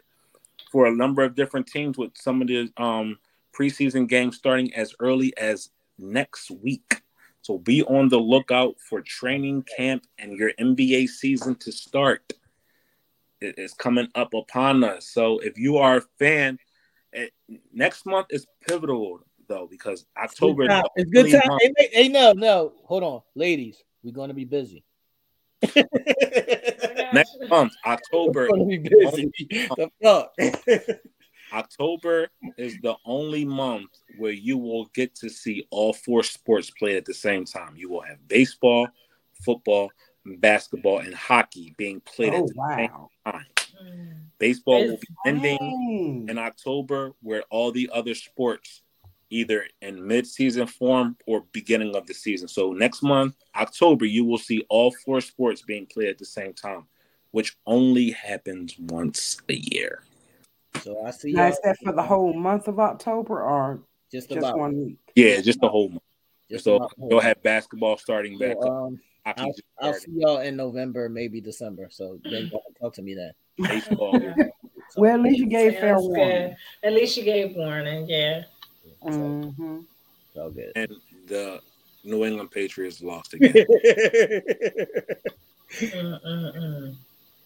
for 0.72 0.88
a 0.88 0.95
number 0.95 1.22
of 1.22 1.35
different 1.35 1.67
teams 1.67 1.98
with 1.98 2.11
some 2.16 2.41
of 2.41 2.48
the 2.48 2.72
um, 2.77 3.19
preseason 3.53 4.08
games 4.08 4.38
starting 4.38 4.74
as 4.74 4.95
early 5.00 5.35
as 5.38 5.69
next 6.00 6.50
week. 6.50 7.01
So 7.41 7.58
be 7.58 7.83
on 7.83 8.08
the 8.08 8.19
lookout 8.19 8.75
for 8.80 9.01
training 9.01 9.64
camp 9.64 10.06
and 10.17 10.38
your 10.38 10.53
NBA 10.59 11.09
season 11.09 11.56
to 11.56 11.72
start. 11.72 12.33
It 13.41 13.56
is 13.58 13.74
coming 13.74 14.08
up 14.16 14.33
upon 14.33 14.83
us. 14.83 15.08
So 15.08 15.40
if 15.40 15.58
you 15.58 15.77
are 15.77 15.98
a 15.98 16.01
fan, 16.17 16.58
eh, 17.14 17.27
next 17.74 18.06
month 18.06 18.27
is 18.30 18.48
pivotal 18.66 19.19
though 19.48 19.67
because 19.69 20.06
October. 20.17 20.64
It's, 20.64 20.74
is 20.95 21.11
good 21.11 21.32
time. 21.32 21.40
It's 21.41 21.41
good 21.41 21.50
time. 21.50 21.59
Hey, 21.77 21.90
hey, 21.91 22.08
no, 22.08 22.32
no, 22.32 22.74
hold 22.85 23.03
on, 23.03 23.22
ladies. 23.35 23.83
We're 24.03 24.14
gonna 24.14 24.33
be 24.33 24.45
busy. 24.45 24.85
Oh 25.64 27.09
Next 27.14 27.38
month, 27.49 27.73
October. 27.85 28.48
We're 28.49 28.57
gonna 28.57 28.65
be 28.65 28.77
busy. 28.77 29.31
the 29.49 29.91
fuck. 30.01 30.33
October 31.53 32.30
is 32.57 32.77
the 32.81 32.95
only 33.06 33.43
month 33.43 33.90
where 34.17 34.31
you 34.31 34.57
will 34.57 34.85
get 34.93 35.14
to 35.15 35.30
see 35.30 35.67
all 35.69 35.91
four 35.91 36.23
sports 36.23 36.72
played 36.72 36.95
at 36.95 37.06
the 37.06 37.14
same 37.14 37.43
time. 37.43 37.75
You 37.75 37.90
will 37.90 38.01
have 38.01 38.25
baseball, 38.27 38.88
football, 39.43 39.91
basketball, 40.38 40.99
and 40.99 41.14
hockey 41.14 41.73
being 41.77 41.99
played 42.01 42.33
Oh 42.33 42.38
at 42.38 42.48
the 42.48 42.75
same 42.77 42.90
time. 43.25 43.45
Baseball 44.38 44.88
will 44.88 44.98
be 44.98 45.07
ending 45.25 45.57
Dang. 45.57 46.30
in 46.30 46.38
October, 46.38 47.11
where 47.22 47.43
all 47.49 47.72
the 47.72 47.90
other 47.93 48.15
sports 48.15 48.81
either 49.32 49.66
in 49.82 50.06
mid-season 50.06 50.68
form 50.68 51.18
or 51.26 51.45
beginning 51.53 51.95
of 51.95 52.06
the 52.06 52.14
season. 52.14 52.48
So 52.48 52.74
next 52.74 53.01
month, 53.01 53.35
October, 53.56 54.06
you 54.06 54.26
will 54.26 54.38
see 54.38 54.64
all 54.69 54.93
four 55.03 55.22
sports 55.22 55.64
being 55.64 55.88
played 55.88 56.10
at 56.10 56.19
the 56.19 56.26
same 56.26 56.53
time, 56.53 56.85
which 57.32 57.58
only 57.66 58.11
happens 58.11 58.77
once 58.77 59.38
a 59.50 59.56
year. 59.56 60.03
So 60.82 61.01
I 61.03 61.11
see 61.11 61.32
Now, 61.32 61.43
y'all 61.43 61.51
is 61.51 61.60
that 61.64 61.77
for 61.84 61.93
the 61.93 62.03
whole 62.03 62.34
month 62.34 62.68
of 62.68 62.80
October 62.80 63.42
or 63.42 63.80
just 64.11 64.30
just 64.30 64.38
about 64.38 64.58
one 64.58 64.77
week? 64.77 64.98
Yeah, 65.16 65.40
just 65.42 65.61
the 65.61 65.69
whole 65.69 65.90
month. 65.90 66.03
just 66.50 66.66
so 66.66 66.88
you'll 67.10 67.22
have 67.22 67.42
basketball 67.42 67.98
starting 67.98 68.38
back 68.38 68.58
So, 68.61 68.68
um, 68.69 69.00
Hockey 69.26 69.42
I'll, 69.42 69.48
I'll 69.88 69.93
started. 69.93 70.01
see 70.01 70.11
y'all 70.16 70.40
in 70.40 70.56
November, 70.56 71.08
maybe 71.08 71.40
December. 71.40 71.88
So 71.90 72.19
then 72.26 72.51
talk 72.82 72.93
to 72.95 73.01
me 73.01 73.16
then. 73.16 73.32
Baseball. 73.68 74.35
Well, 74.98 75.14
at 75.14 75.22
least 75.22 75.40
you 75.40 75.45
gave 75.50 75.76
fair 75.76 75.98
warning. 75.98 76.56
At 76.84 76.92
least 76.92 77.16
you 77.16 77.24
gave 77.24 77.56
warning. 77.56 78.08
Yeah. 78.10 78.43
So, 79.04 79.10
hmm 79.10 79.80
it's 80.28 80.38
all 80.38 80.52
good. 80.52 80.72
and 80.76 80.92
the 81.28 81.62
New 82.04 82.26
England 82.26 82.52
Patriots 82.52 83.02
lost 83.02 83.34
again. 83.34 83.66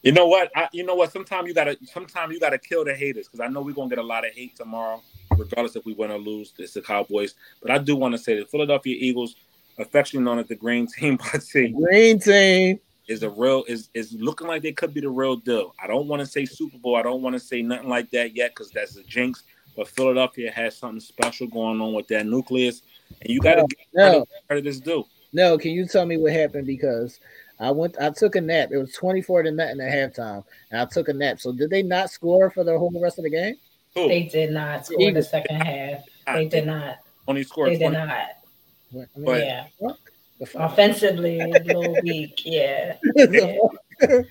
You 0.06 0.12
know 0.12 0.28
what? 0.28 0.52
I, 0.56 0.70
you 0.72 0.86
know 0.86 0.94
what? 0.94 1.12
Sometimes 1.12 1.48
you 1.48 1.56
gotta. 1.56 1.76
Sometimes 1.86 2.32
you 2.32 2.40
gotta 2.40 2.60
kill 2.60 2.86
the 2.86 2.94
haters 2.94 3.28
because 3.28 3.40
I 3.40 3.48
know 3.48 3.64
we're 3.64 3.74
gonna 3.74 3.90
get 3.90 3.98
a 3.98 4.04
lot 4.04 4.24
of 4.24 4.34
hate 4.34 4.56
tomorrow, 4.56 5.02
regardless 5.36 5.76
if 5.76 5.84
we 5.84 5.94
win 5.94 6.12
or 6.12 6.20
lose. 6.20 6.54
It's 6.60 6.74
the 6.74 6.82
Cowboys, 6.82 7.34
but 7.60 7.72
I 7.72 7.80
do 7.80 7.96
want 7.96 8.12
to 8.12 8.20
say 8.20 8.40
the 8.40 8.46
Philadelphia 8.46 8.96
Eagles, 9.00 9.36
affectionately 9.80 10.26
known 10.26 10.38
as 10.38 10.48
the 10.48 10.56
Green 10.56 10.86
Team 10.86 11.18
by 11.34 11.40
team, 11.40 11.74
Green 11.74 12.20
team. 12.20 12.80
is 13.08 13.24
a 13.24 13.30
real 13.32 13.64
is 13.68 13.90
is 13.96 14.14
looking 14.14 14.48
like 14.48 14.62
they 14.62 14.74
could 14.74 14.94
be 14.94 15.02
the 15.02 15.10
real 15.10 15.38
deal. 15.38 15.74
I 15.84 15.88
don't 15.88 16.08
want 16.08 16.20
to 16.20 16.28
say 16.28 16.46
Super 16.46 16.78
Bowl. 16.78 16.98
I 16.98 17.02
don't 17.02 17.24
want 17.24 17.34
to 17.34 17.40
say 17.40 17.64
nothing 17.64 17.90
like 17.90 18.12
that 18.12 18.36
yet 18.36 18.52
because 18.52 18.70
that's 18.70 18.98
a 18.98 19.04
jinx. 19.06 19.44
But 19.76 19.88
Philadelphia 19.90 20.52
has 20.52 20.78
something 20.78 21.00
special 21.00 21.48
going 21.48 21.82
on 21.82 21.94
with 21.94 22.08
that 22.08 22.26
nucleus, 22.26 22.82
and 23.22 23.30
you 23.30 23.40
got 23.42 23.56
to 23.56 23.66
get 23.68 23.88
No, 23.94 24.26
credit 24.48 24.64
this 24.64 24.80
due. 24.80 25.06
no. 25.34 25.58
Can 25.58 25.72
you 25.72 25.86
tell 25.86 26.06
me 26.06 26.18
what 26.18 26.32
happened? 26.34 26.66
Because 26.68 27.20
I 27.60 27.72
went, 27.72 27.98
I 28.00 28.10
took 28.12 28.36
a 28.36 28.42
nap. 28.42 28.70
It 28.72 28.78
was 28.78 28.94
twenty 28.94 29.22
four 29.22 29.44
to 29.44 29.52
nothing 29.52 29.82
at 29.82 29.92
halftime, 29.92 30.44
and 30.72 30.82
I 30.82 30.86
took 30.86 31.10
a 31.10 31.14
nap. 31.14 31.40
So 31.40 31.52
did 31.52 31.70
they 31.70 31.84
not 31.84 32.10
score 32.10 32.50
for 32.50 32.64
the 32.64 32.78
whole 32.78 32.92
rest 33.02 33.18
of 33.20 33.24
the 33.24 33.30
game? 33.30 33.56
Who? 33.96 34.08
They 34.08 34.24
did 34.24 34.52
not 34.52 34.86
score 34.86 35.00
in 35.00 35.14
the 35.14 35.24
second 35.24 35.58
half. 35.58 36.02
They 36.34 36.48
did 36.48 36.68
ah, 36.68 36.74
not. 36.80 36.98
only 37.28 37.44
scored 37.44 37.72
They 37.72 37.78
did 37.78 37.92
not. 37.92 38.08
I 38.10 38.28
mean, 38.94 39.08
But- 39.18 39.40
Yeah. 39.44 39.66
fuck? 39.82 40.00
The 40.40 40.46
fuck? 40.46 40.72
Offensively, 40.74 41.40
a 41.40 41.48
little 41.48 41.96
weak. 42.04 42.42
Yeah. 42.44 42.98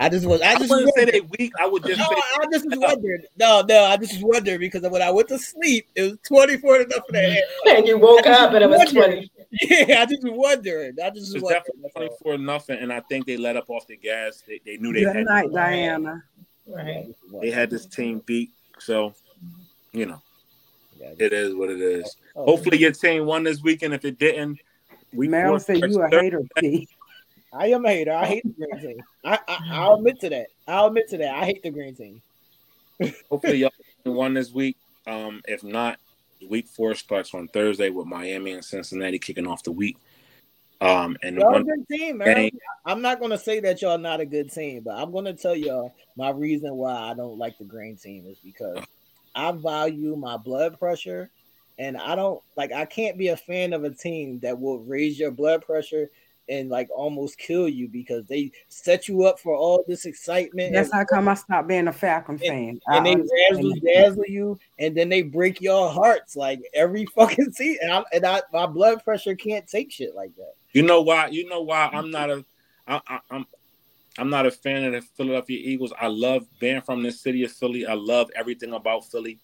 I 0.00 0.08
just 0.08 0.26
was. 0.26 0.40
I 0.42 0.52
I 0.52 0.54
just 0.58 0.70
wouldn't 0.70 0.94
say 0.94 1.04
wondered- 1.06 1.14
they 1.14 1.44
weak. 1.44 1.52
I 1.58 1.66
would 1.66 1.84
just 1.84 1.98
No, 1.98 2.04
say 2.06 2.14
I 2.40 2.46
just 2.52 2.66
was 2.66 2.78
wondering. 2.78 3.22
No, 3.36 3.62
no, 3.68 3.84
I 3.84 3.96
just 3.96 4.14
was 4.14 4.22
wondering 4.22 4.60
because 4.60 4.82
when 4.82 5.02
I 5.02 5.10
went 5.10 5.28
to 5.28 5.38
sleep, 5.38 5.88
it 5.96 6.02
was 6.02 6.18
24 6.26 6.78
to 6.78 6.86
nothing. 6.86 7.42
And 7.68 7.86
you 7.86 7.98
woke 7.98 8.26
up 8.26 8.52
and 8.52 8.62
it 8.64 8.70
was 8.70 8.92
20. 8.92 9.30
Yeah, 9.62 10.02
I 10.02 10.06
just 10.06 10.22
was 10.22 10.32
wondering. 10.34 10.96
I 11.02 11.10
just 11.10 11.32
was 11.34 11.42
wondering. 11.42 11.62
definitely 11.62 11.90
24 12.20 12.38
nothing, 12.38 12.78
and 12.80 12.92
I 12.92 13.00
think 13.00 13.26
they 13.26 13.36
let 13.38 13.56
up 13.56 13.70
off 13.70 13.86
the 13.86 13.96
gas. 13.96 14.42
They, 14.46 14.60
they 14.64 14.76
knew 14.76 14.92
they 14.92 15.04
Good 15.04 15.16
had 15.16 15.24
night, 15.24 15.50
Diana. 15.52 16.22
Right. 16.66 17.06
they 17.40 17.50
had 17.50 17.70
this 17.70 17.86
team 17.86 18.22
beat. 18.26 18.50
So, 18.78 19.14
you 19.92 20.04
know, 20.04 20.20
it 21.18 21.32
is 21.32 21.54
what 21.54 21.70
it 21.70 21.80
is. 21.80 22.14
oh, 22.36 22.44
Hopefully, 22.44 22.76
your 22.78 22.92
team 22.92 23.24
won 23.24 23.42
this 23.42 23.62
weekend. 23.62 23.94
If 23.94 24.04
it 24.04 24.18
didn't, 24.18 24.58
we 25.14 25.28
Mel 25.28 25.58
said 25.58 25.78
you 25.78 26.02
a 26.02 26.08
hater, 26.10 26.42
T. 26.58 26.86
I 27.52 27.68
am 27.68 27.84
a 27.84 27.88
hater. 27.88 28.12
I 28.12 28.26
hate 28.26 28.44
the 28.44 28.66
green 28.66 28.80
team. 28.80 29.04
I, 29.24 29.38
I 29.48 29.58
I'll 29.70 29.94
admit 29.94 30.20
to 30.20 30.30
that. 30.30 30.48
I'll 30.66 30.86
admit 30.86 31.08
to 31.10 31.18
that. 31.18 31.34
I 31.34 31.44
hate 31.44 31.62
the 31.62 31.70
green 31.70 31.94
team. 31.94 32.22
Hopefully, 33.30 33.58
y'all 33.58 33.70
won 34.04 34.34
this 34.34 34.52
week. 34.52 34.76
Um, 35.06 35.40
if 35.46 35.62
not, 35.62 35.98
week 36.48 36.66
four 36.68 36.94
starts 36.94 37.34
on 37.34 37.48
Thursday 37.48 37.90
with 37.90 38.06
Miami 38.06 38.52
and 38.52 38.64
Cincinnati 38.64 39.18
kicking 39.18 39.46
off 39.46 39.62
the 39.62 39.72
week. 39.72 39.96
Um, 40.80 41.16
and 41.22 41.38
Y'all 41.38 41.48
a 41.48 41.52
one 41.52 41.64
good 41.64 41.88
team, 41.90 42.18
man. 42.18 42.36
game, 42.36 42.58
I'm 42.84 43.02
not 43.02 43.20
gonna 43.20 43.38
say 43.38 43.60
that 43.60 43.82
y'all 43.82 43.98
not 43.98 44.20
a 44.20 44.26
good 44.26 44.52
team, 44.52 44.82
but 44.84 44.94
I'm 44.94 45.10
gonna 45.10 45.32
tell 45.34 45.56
y'all 45.56 45.92
my 46.16 46.30
reason 46.30 46.74
why 46.76 46.92
I 46.94 47.14
don't 47.14 47.38
like 47.38 47.58
the 47.58 47.64
green 47.64 47.96
team 47.96 48.26
is 48.26 48.38
because 48.38 48.84
I 49.34 49.50
value 49.52 50.14
my 50.14 50.36
blood 50.36 50.78
pressure, 50.78 51.30
and 51.78 51.96
I 51.96 52.14
don't 52.14 52.40
like 52.56 52.72
I 52.72 52.84
can't 52.84 53.18
be 53.18 53.28
a 53.28 53.36
fan 53.36 53.72
of 53.72 53.82
a 53.82 53.90
team 53.90 54.38
that 54.40 54.60
will 54.60 54.78
raise 54.78 55.18
your 55.18 55.32
blood 55.32 55.62
pressure 55.62 56.10
and 56.48 56.68
like 56.70 56.88
almost 56.94 57.38
kill 57.38 57.68
you 57.68 57.88
because 57.88 58.24
they 58.26 58.50
set 58.68 59.08
you 59.08 59.24
up 59.24 59.38
for 59.38 59.54
all 59.54 59.84
this 59.86 60.04
excitement. 60.04 60.72
That's 60.72 60.92
how 60.92 61.04
come 61.04 61.28
I 61.28 61.34
stopped 61.34 61.68
being 61.68 61.88
a 61.88 61.92
Falcon 61.92 62.38
fan. 62.38 62.68
and 62.68 62.80
I 62.88 63.00
they 63.04 63.12
understand 63.12 63.56
razzle 63.56 63.74
dazzle 63.84 64.24
you, 64.26 64.58
and 64.78 64.96
then 64.96 65.08
they 65.08 65.22
break 65.22 65.60
your 65.60 65.90
hearts 65.90 66.36
like 66.36 66.60
every 66.74 67.06
fucking 67.14 67.52
season. 67.52 67.78
And, 67.82 67.92
I, 67.92 68.04
and 68.12 68.26
I, 68.26 68.42
my 68.52 68.66
blood 68.66 69.04
pressure 69.04 69.34
can't 69.34 69.66
take 69.66 69.92
shit 69.92 70.14
like 70.14 70.34
that. 70.36 70.54
You 70.72 70.82
know 70.82 71.02
why? 71.02 71.28
You 71.28 71.48
know 71.48 71.62
why 71.62 71.90
I'm 71.92 72.10
not 72.10 72.30
a 72.30 72.44
I, 72.86 73.00
I, 73.06 73.18
I'm 73.30 73.46
I'm 74.18 74.30
not 74.30 74.46
a 74.46 74.50
fan 74.50 74.84
of 74.84 74.92
the 74.92 75.00
Philadelphia 75.00 75.58
Eagles. 75.62 75.92
I 75.98 76.08
love 76.08 76.46
being 76.58 76.80
from 76.80 77.02
the 77.02 77.12
city 77.12 77.44
of 77.44 77.52
Philly. 77.52 77.86
I 77.86 77.94
love 77.94 78.30
everything 78.34 78.72
about 78.72 79.04
Philly. 79.04 79.38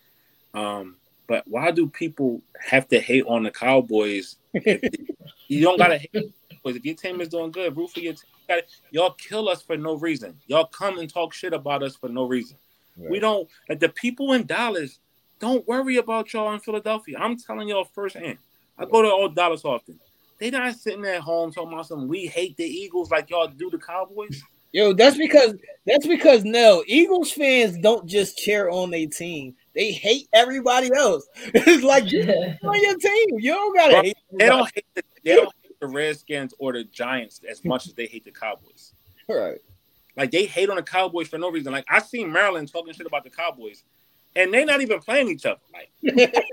Um, 0.52 0.96
but 1.26 1.46
why 1.46 1.70
do 1.70 1.88
people 1.88 2.42
have 2.60 2.88
to 2.88 3.00
hate 3.00 3.24
on 3.26 3.44
the 3.44 3.50
Cowboys? 3.50 4.36
you 4.52 5.62
don't 5.62 5.78
gotta 5.78 5.98
hate 5.98 6.34
because 6.64 6.76
if 6.76 6.84
your 6.84 6.94
team 6.94 7.20
is 7.20 7.28
doing 7.28 7.50
good, 7.50 7.76
root 7.76 7.90
for 7.90 8.00
your 8.00 8.14
team. 8.14 8.24
You 8.40 8.46
gotta- 8.48 8.66
Y'all 8.90 9.10
kill 9.12 9.48
us 9.48 9.62
for 9.62 9.76
no 9.76 9.94
reason. 9.94 10.38
Y'all 10.46 10.66
come 10.66 10.98
and 10.98 11.12
talk 11.12 11.32
shit 11.34 11.52
about 11.52 11.82
us 11.82 11.96
for 11.96 12.08
no 12.08 12.24
reason. 12.24 12.56
We 12.96 13.18
don't 13.18 13.48
like 13.68 13.80
the 13.80 13.88
people 13.88 14.32
in 14.34 14.46
Dallas. 14.46 15.00
Don't 15.40 15.66
worry 15.66 15.96
about 15.96 16.32
y'all 16.32 16.52
in 16.54 16.60
Philadelphia. 16.60 17.18
I'm 17.18 17.36
telling 17.36 17.68
y'all 17.68 17.84
firsthand. 17.84 18.38
I 18.78 18.84
go 18.84 19.02
to 19.02 19.10
old 19.10 19.34
Dallas 19.34 19.64
often. 19.64 19.98
They 20.38 20.50
not 20.50 20.74
sitting 20.76 21.04
at 21.04 21.20
home 21.20 21.52
talking 21.52 21.72
about 21.72 21.86
something. 21.86 22.08
We 22.08 22.26
hate 22.26 22.56
the 22.56 22.64
Eagles 22.64 23.10
like 23.10 23.30
y'all 23.30 23.48
do 23.48 23.68
the 23.70 23.78
Cowboys. 23.78 24.42
Yo, 24.72 24.92
that's 24.92 25.16
because 25.16 25.54
that's 25.86 26.06
because 26.06 26.44
no 26.44 26.82
Eagles 26.86 27.30
fans 27.30 27.78
don't 27.78 28.06
just 28.06 28.36
cheer 28.36 28.68
on 28.70 28.90
their 28.90 29.06
team; 29.06 29.54
they 29.72 29.92
hate 29.92 30.28
everybody 30.32 30.90
else. 30.94 31.28
It's 31.54 31.84
like 31.84 32.10
you 32.10 32.22
on 32.22 32.82
your 32.82 32.98
team. 32.98 33.38
You 33.38 33.54
don't 33.54 33.76
gotta 33.76 33.92
Bro, 33.92 34.02
hate. 34.02 34.16
They 34.32 34.46
don't 34.46 34.70
hate 34.74 34.86
the, 34.94 35.02
they 35.24 35.36
don't 35.36 35.44
hate 35.62 35.63
the 35.80 35.86
Redskins 35.86 36.54
or 36.58 36.72
the 36.72 36.84
Giants 36.84 37.40
as 37.48 37.64
much 37.64 37.86
as 37.86 37.94
they 37.94 38.06
hate 38.06 38.24
the 38.24 38.30
Cowboys. 38.30 38.92
right. 39.28 39.60
Like 40.16 40.30
they 40.30 40.46
hate 40.46 40.70
on 40.70 40.76
the 40.76 40.82
Cowboys 40.82 41.28
for 41.28 41.38
no 41.38 41.50
reason. 41.50 41.72
Like 41.72 41.86
I 41.88 42.00
seen 42.00 42.32
Maryland 42.32 42.70
talking 42.70 42.92
shit 42.92 43.06
about 43.06 43.24
the 43.24 43.30
Cowboys, 43.30 43.82
and 44.36 44.54
they 44.54 44.64
not 44.64 44.80
even 44.80 45.00
playing 45.00 45.28
each 45.28 45.44
other. 45.44 45.60
Like 45.72 45.90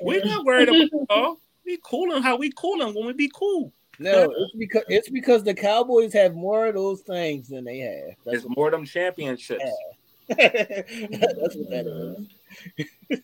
we're 0.00 0.24
not 0.24 0.44
worried 0.44 0.68
about 0.68 1.06
y'all. 1.10 1.40
We 1.66 1.78
cooling 1.84 2.22
how 2.22 2.36
we 2.36 2.52
cooling 2.52 2.94
when 2.94 3.06
we 3.06 3.12
be 3.12 3.30
cool. 3.34 3.72
No, 3.98 4.32
it's 4.36 4.54
because 4.56 4.84
it's 4.88 5.08
because 5.08 5.42
the 5.42 5.54
Cowboys 5.54 6.12
have 6.12 6.34
more 6.34 6.68
of 6.68 6.74
those 6.74 7.00
things 7.00 7.48
than 7.48 7.64
they 7.64 7.78
have. 7.78 8.16
That's, 8.24 8.44
It's 8.44 8.56
more 8.56 8.68
of 8.68 8.72
them 8.72 8.84
championships. 8.84 9.64
that's 10.28 11.56
what 11.56 11.70
that 11.70 12.26
is. 13.10 13.20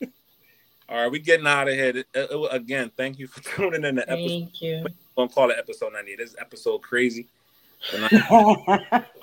All 0.89 0.97
right, 1.03 1.11
we 1.11 1.19
getting 1.19 1.47
out 1.47 1.69
of 1.69 1.75
here. 1.75 1.97
It- 1.97 2.07
it- 2.15 2.49
again, 2.53 2.91
thank 2.97 3.19
you 3.19 3.27
for 3.27 3.41
tuning 3.57 3.85
in 3.85 3.97
to 3.97 4.03
episode. 4.03 4.29
Thank 4.29 4.63
you. 4.63 4.77
We're 4.83 4.89
gonna 5.17 5.29
call 5.29 5.51
it 5.51 5.57
episode 5.59 5.93
90. 5.93 6.17
This 6.17 6.31
is 6.31 6.37
episode 6.39 6.79
crazy. 6.83 7.27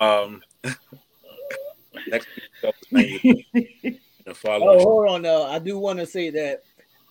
Um, 0.00 0.40
next 2.08 2.28
week, 2.90 3.46
and 4.26 4.36
follow 4.36 4.68
Oh, 4.74 4.78
hold 4.78 5.08
on 5.10 5.22
now. 5.22 5.42
I 5.44 5.58
do 5.58 5.78
want 5.78 5.98
to 5.98 6.06
say 6.06 6.30
that 6.30 6.62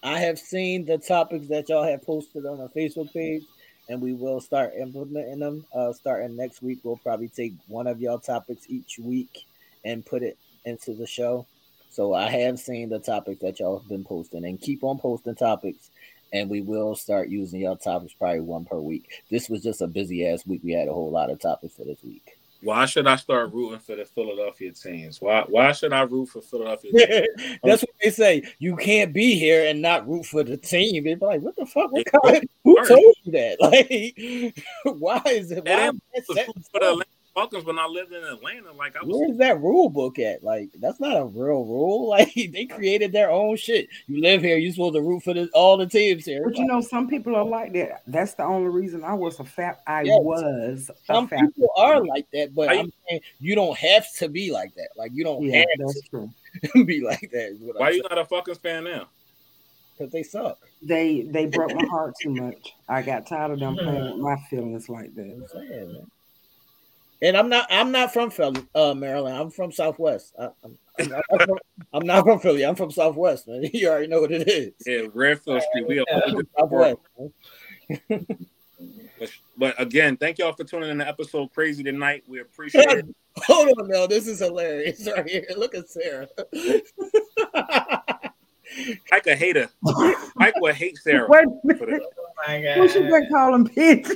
I 0.03 0.17
have 0.19 0.39
seen 0.39 0.85
the 0.85 0.97
topics 0.97 1.47
that 1.47 1.69
y'all 1.69 1.83
have 1.83 2.03
posted 2.03 2.45
on 2.45 2.59
our 2.61 2.69
Facebook 2.69 3.11
page, 3.13 3.43
and 3.89 4.01
we 4.01 4.13
will 4.13 4.39
start 4.41 4.73
implementing 4.79 5.39
them. 5.39 5.65
Uh, 5.73 5.93
starting 5.93 6.35
next 6.35 6.61
week, 6.61 6.79
we'll 6.83 6.97
probably 6.97 7.27
take 7.29 7.53
one 7.67 7.87
of 7.87 8.01
y'all 8.01 8.19
topics 8.19 8.65
each 8.69 8.97
week 8.99 9.45
and 9.85 10.05
put 10.05 10.23
it 10.23 10.37
into 10.65 10.93
the 10.93 11.07
show. 11.07 11.45
So 11.91 12.13
I 12.13 12.29
have 12.29 12.57
seen 12.57 12.89
the 12.89 12.99
topics 12.99 13.41
that 13.41 13.59
y'all 13.59 13.79
have 13.79 13.89
been 13.89 14.05
posting, 14.05 14.45
and 14.45 14.59
keep 14.59 14.83
on 14.83 14.97
posting 14.97 15.35
topics. 15.35 15.89
And 16.33 16.49
we 16.49 16.61
will 16.61 16.95
start 16.95 17.27
using 17.27 17.59
y'all 17.59 17.75
topics 17.75 18.13
probably 18.13 18.39
one 18.39 18.63
per 18.63 18.79
week. 18.79 19.21
This 19.29 19.49
was 19.49 19.61
just 19.61 19.81
a 19.81 19.87
busy 19.87 20.25
ass 20.25 20.47
week. 20.47 20.61
We 20.63 20.71
had 20.71 20.87
a 20.87 20.93
whole 20.93 21.11
lot 21.11 21.29
of 21.29 21.41
topics 21.41 21.75
for 21.75 21.83
this 21.83 22.01
week. 22.03 22.37
Why 22.63 22.85
should 22.85 23.07
I 23.07 23.15
start 23.15 23.51
rooting 23.53 23.79
for 23.79 23.95
the 23.95 24.05
Philadelphia 24.05 24.71
teams? 24.71 25.19
Why 25.19 25.43
why 25.47 25.71
should 25.71 25.93
I 25.93 26.03
root 26.03 26.29
for 26.29 26.41
Philadelphia? 26.41 26.91
Teams? 27.37 27.59
That's 27.63 27.81
what 27.81 27.95
they 28.01 28.11
say. 28.11 28.43
You 28.59 28.75
can't 28.77 29.11
be 29.13 29.35
here 29.35 29.67
and 29.67 29.81
not 29.81 30.07
root 30.07 30.27
for 30.27 30.43
the 30.43 30.57
team. 30.57 31.03
They're 31.03 31.17
like, 31.17 31.41
what 31.41 31.55
the 31.55 31.65
fuck? 31.65 31.91
What 31.91 32.05
kind? 32.05 32.47
Who 32.63 32.87
told 32.87 33.15
you 33.23 33.31
that? 33.31 33.57
Like, 33.59 34.95
why 34.99 35.21
is 35.25 35.51
it? 35.51 35.65
Why 35.65 35.87
ain't 35.87 36.03
is 36.13 36.29
I 36.29 36.33
that 36.35 37.05
was 37.35 37.49
set 37.51 37.61
rooting 37.61 37.65
for 37.65 37.65
the 37.65 37.65
in 37.65 37.65
Atlanta 37.65 37.65
Falcons 37.65 37.65
when 37.65 37.79
I 37.79 37.85
lived 37.85 38.11
in 38.13 38.23
Atlanta. 38.23 38.71
Like 38.73 38.95
I 38.95 39.03
was 39.05 39.17
Where's 39.17 39.37
that 39.37 39.61
rule 39.61 39.89
book 39.89 40.19
at? 40.19 40.43
Like, 40.43 40.69
that's 40.79 40.99
not 40.99 41.17
a 41.17 41.25
real 41.25 41.65
rule. 41.65 42.09
Like, 42.11 42.33
they 42.33 42.65
created 42.65 43.11
their 43.13 43.29
own 43.31 43.55
shit. 43.55 43.87
You 44.07 44.21
live 44.21 44.41
here, 44.41 44.57
you're 44.57 44.71
supposed 44.73 44.95
to 44.95 45.01
root 45.01 45.23
for 45.23 45.33
the, 45.33 45.49
all 45.53 45.77
the 45.77 45.85
teams 45.85 46.25
here. 46.25 46.43
But 46.43 46.57
you 46.57 46.65
know, 46.65 46.81
some 46.81 47.07
people 47.07 47.35
are 47.35 47.45
like 47.45 47.73
that. 47.73 48.01
That's 48.07 48.33
the 48.33 48.43
only 48.43 48.69
reason 48.69 49.03
I 49.03 49.13
was 49.13 49.39
a 49.39 49.43
fat. 49.45 49.81
I 49.87 50.01
Yes. 50.03 50.19
was 50.21 50.89
a 50.89 50.95
some 51.05 51.27
fat. 51.27 51.39
people 51.41 51.69
are 51.77 52.05
like 52.05 52.25
that, 52.33 52.53
but 52.53 52.67
Are 52.69 52.73
you- 52.75 52.79
I'm 52.81 52.93
saying 53.09 53.21
you 53.39 53.55
don't 53.55 53.77
have 53.77 54.05
to 54.17 54.27
be 54.29 54.51
like 54.51 54.73
that. 54.75 54.89
Like, 54.97 55.11
you 55.13 55.23
don't 55.23 55.41
Yeah, 55.43 55.59
have 55.59 55.67
that's 55.79 56.01
true. 56.09 56.29
to 56.75 56.85
be 56.85 57.01
like 57.01 57.29
that. 57.31 57.57
why 57.77 57.89
I'm 57.89 57.93
you 57.95 58.01
not 58.03 58.17
a 58.17 58.25
Falcons 58.25 58.57
fan 58.57 58.83
now? 58.83 59.07
Because 59.97 60.11
they 60.11 60.23
suck. 60.23 60.59
They 60.81 61.21
they 61.21 61.45
broke 61.45 61.73
my 61.75 61.85
heart 61.85 62.15
too 62.21 62.31
much. 62.31 62.73
I 62.89 63.03
got 63.03 63.27
tired 63.27 63.51
of 63.51 63.59
them 63.59 63.75
playing 63.75 64.03
with 64.11 64.19
my 64.19 64.35
feelings 64.49 64.89
like 64.89 65.13
that. 65.15 66.05
I'm 67.21 67.29
saying, 67.29 67.29
man. 67.29 67.29
And 67.29 67.37
I'm 67.37 67.49
not. 67.49 67.67
I'm 67.69 67.91
not 67.91 68.13
from 68.13 68.29
Philly, 68.31 68.65
uh, 68.75 68.93
Maryland. 68.93 69.37
I'm 69.37 69.49
from 69.51 69.71
Southwest. 69.71 70.33
I, 70.39 70.49
I'm, 70.63 70.77
I'm, 70.99 71.09
not 71.09 71.23
from, 71.45 71.57
I'm 71.93 72.05
not 72.05 72.23
from 72.25 72.39
Philly. 72.39 72.65
I'm 72.65 72.75
from 72.75 72.91
Southwest, 72.91 73.47
man. 73.47 73.63
You 73.73 73.89
already 73.89 74.07
know 74.07 74.21
what 74.21 74.31
it 74.31 74.47
is. 74.47 74.73
Yeah, 74.85 75.07
Redfield 75.13 75.63
Street. 75.63 75.87
We 75.87 75.99
are 75.99 76.05
Yeah. 76.09 76.41
Southwest. 76.59 76.97
man. 77.19 77.33
but, 79.19 79.29
but 79.57 79.81
again, 79.81 80.17
thank 80.17 80.39
y'all 80.39 80.53
for 80.53 80.63
tuning 80.63 80.89
in 80.89 80.97
to 80.99 81.03
the 81.03 81.09
episode 81.09 81.53
crazy 81.53 81.83
tonight. 81.83 82.23
We 82.27 82.39
appreciate 82.41 82.85
it. 82.89 83.05
Hold 83.37 83.69
on, 83.79 83.87
now. 83.87 84.07
This 84.07 84.27
is 84.27 84.39
hilarious 84.39 85.07
right 85.15 85.27
here. 85.29 85.45
Look 85.57 85.75
at 85.75 85.89
Sarah. 85.89 86.27
Mike 89.11 89.27
a 89.27 89.35
hater. 89.35 89.69
Mike 90.35 90.55
will 90.59 90.73
hate 90.73 90.97
Sarah. 90.97 91.27
Wait 91.29 91.43
a 91.45 91.77
for 91.77 91.85
minute. 91.85 92.01
Oh 92.03 92.47
my 92.47 92.75
What 92.77 92.93
you 92.95 93.01
God. 93.01 93.09
been 93.09 93.29
calling 93.29 93.67
bitch? 93.67 94.09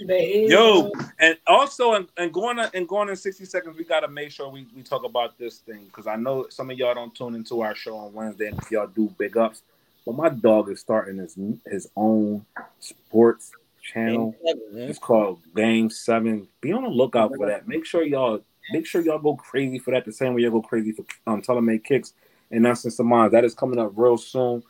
The 0.00 0.46
Yo, 0.48 0.92
and 1.18 1.36
also, 1.46 1.94
and, 1.94 2.06
and 2.16 2.32
going 2.32 2.58
on, 2.58 2.68
and 2.72 2.86
going 2.86 3.08
in 3.08 3.16
sixty 3.16 3.44
seconds, 3.44 3.76
we 3.76 3.84
got 3.84 4.00
to 4.00 4.08
make 4.08 4.30
sure 4.30 4.48
we, 4.48 4.66
we 4.74 4.82
talk 4.82 5.04
about 5.04 5.36
this 5.38 5.58
thing 5.58 5.86
because 5.86 6.06
I 6.06 6.14
know 6.16 6.46
some 6.50 6.70
of 6.70 6.78
y'all 6.78 6.94
don't 6.94 7.14
tune 7.14 7.34
into 7.34 7.62
our 7.62 7.74
show 7.74 7.96
on 7.96 8.12
Wednesday, 8.12 8.46
and 8.46 8.58
if 8.60 8.70
y'all 8.70 8.86
do, 8.86 9.12
big 9.18 9.36
ups. 9.36 9.62
But 10.06 10.14
my 10.14 10.28
dog 10.28 10.70
is 10.70 10.80
starting 10.80 11.18
his 11.18 11.36
his 11.66 11.88
own 11.96 12.46
sports 12.78 13.50
channel. 13.82 14.36
It's 14.72 14.98
called 14.98 15.40
Game 15.54 15.90
Seven. 15.90 16.46
Be 16.60 16.72
on 16.72 16.84
the 16.84 16.88
lookout 16.88 17.34
for 17.36 17.48
that. 17.48 17.66
Make 17.66 17.84
sure 17.84 18.04
y'all 18.04 18.40
make 18.70 18.86
sure 18.86 19.02
y'all 19.02 19.18
go 19.18 19.34
crazy 19.34 19.78
for 19.78 19.90
that 19.90 20.04
the 20.04 20.12
same 20.12 20.34
way 20.34 20.42
y'all 20.42 20.52
go 20.52 20.62
crazy 20.62 20.92
for 20.92 21.04
um 21.26 21.42
TaylorMade 21.42 21.84
Kicks 21.84 22.14
and 22.50 22.66
Uncensored 22.66 23.04
Minds. 23.04 23.32
That 23.32 23.44
is 23.44 23.54
coming 23.54 23.78
up 23.78 23.92
real 23.96 24.16
soon. 24.16 24.62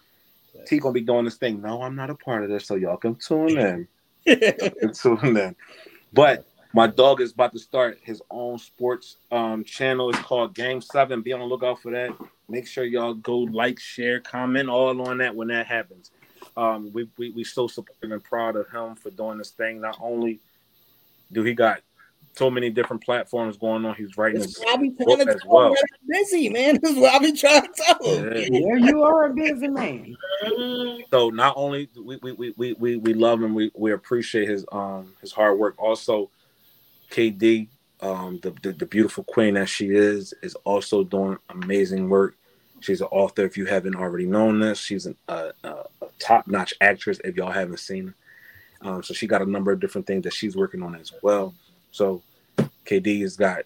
T 0.66 0.78
gonna 0.78 0.92
be 0.92 1.02
doing 1.02 1.24
this 1.24 1.36
thing. 1.36 1.60
No, 1.60 1.82
I'm 1.82 1.94
not 1.94 2.10
a 2.10 2.15
part 2.15 2.42
of 2.42 2.48
this, 2.48 2.66
so 2.66 2.74
y'all 2.76 2.97
can 2.97 3.15
tune 3.15 3.58
in. 3.58 3.89
Tune 4.26 5.36
in. 5.36 5.56
But 6.12 6.47
my 6.74 6.86
dog 6.86 7.20
is 7.20 7.32
about 7.32 7.52
to 7.52 7.58
start 7.58 7.98
his 8.02 8.22
own 8.30 8.58
sports 8.58 9.16
um 9.30 9.64
channel. 9.64 10.10
It's 10.10 10.18
called 10.20 10.55
Game 10.55 10.80
Seven. 10.80 11.22
Be 11.22 11.32
on 11.32 11.40
the 11.40 11.47
lookout 11.47 11.80
for 11.80 11.90
that. 11.92 12.10
Make 12.48 12.66
sure 12.66 12.84
y'all 12.84 13.14
go 13.14 13.38
like, 13.38 13.78
share, 13.78 14.20
comment 14.20 14.68
all 14.68 15.00
on 15.08 15.18
that 15.18 15.34
when 15.34 15.48
that 15.48 15.66
happens. 15.66 16.10
Um, 16.56 16.92
we 16.92 17.08
we 17.16 17.30
we 17.30 17.44
so 17.44 17.68
supportive 17.68 18.10
and 18.10 18.24
proud 18.24 18.56
of 18.56 18.68
him 18.70 18.94
for 18.97 19.10
doing 19.10 19.38
this 19.38 19.50
thing. 19.50 19.80
Not 19.80 19.98
only 20.00 20.40
do 21.32 21.42
he 21.42 21.55
got 21.55 21.80
so 22.39 22.50
many 22.50 22.70
different 22.70 23.02
platforms 23.05 23.57
going 23.57 23.84
on, 23.84 23.97
he's 23.97 24.17
writing 24.17 24.41
That's 24.41 24.57
his 24.57 24.65
why 24.65 24.75
I 24.75 24.76
be 24.76 24.91
book 24.91 25.07
trying 25.17 25.26
to 25.26 25.34
as 25.34 25.42
tell 25.42 25.50
well. 25.50 25.75
busy, 26.08 26.49
man. 26.49 26.78
That's 26.83 26.97
what 26.97 27.15
I 27.15 27.18
be 27.18 27.33
trying 27.33 27.62
to 27.62 27.68
tell 27.75 28.15
him. 28.15 28.33
Yeah. 28.33 28.49
Yeah, 28.50 28.91
you 28.91 29.02
are 29.02 29.26
a 29.26 29.34
busy 29.34 29.68
man. 29.68 30.17
So 31.10 31.31
not 31.31 31.55
only 31.57 31.89
we 31.97 32.17
we, 32.23 32.33
we, 32.33 32.55
we, 32.57 32.73
we 32.75 32.97
we 32.97 33.15
love 33.15 33.42
him, 33.42 33.55
we, 33.55 33.73
we 33.75 33.92
appreciate 33.92 34.49
his 34.49 34.65
um 34.70 35.15
his 35.20 35.33
hard 35.33 35.58
work. 35.58 35.75
Also, 35.78 36.31
KD, 37.10 37.67
um 38.00 38.39
the, 38.42 38.52
the 38.62 38.73
the 38.73 38.86
beautiful 38.86 39.25
queen 39.25 39.55
that 39.55 39.68
she 39.68 39.89
is, 39.89 40.33
is 40.42 40.55
also 40.65 41.02
doing 41.02 41.36
amazing 41.50 42.08
work. 42.08 42.36
She's 42.81 43.00
an 43.00 43.08
author. 43.10 43.44
If 43.44 43.57
you 43.57 43.67
haven't 43.67 43.97
already 43.97 44.26
known 44.26 44.60
this, 44.60 44.78
she's 44.78 45.07
an, 45.07 45.17
uh, 45.26 45.50
uh, 45.65 45.83
a 46.00 46.07
top 46.20 46.47
notch 46.47 46.73
actress. 46.81 47.20
If 47.25 47.34
y'all 47.34 47.50
haven't 47.50 47.81
seen 47.81 48.15
her, 48.83 48.89
um, 48.89 49.02
so 49.02 49.12
she 49.12 49.26
got 49.26 49.42
a 49.42 49.50
number 49.50 49.73
of 49.73 49.81
different 49.81 50.07
things 50.07 50.23
that 50.23 50.33
she's 50.33 50.57
working 50.57 50.84
on 50.84 50.94
as 50.94 51.12
well. 51.20 51.52
So 51.91 52.23
KD 52.89 53.20
has 53.20 53.36
got 53.36 53.65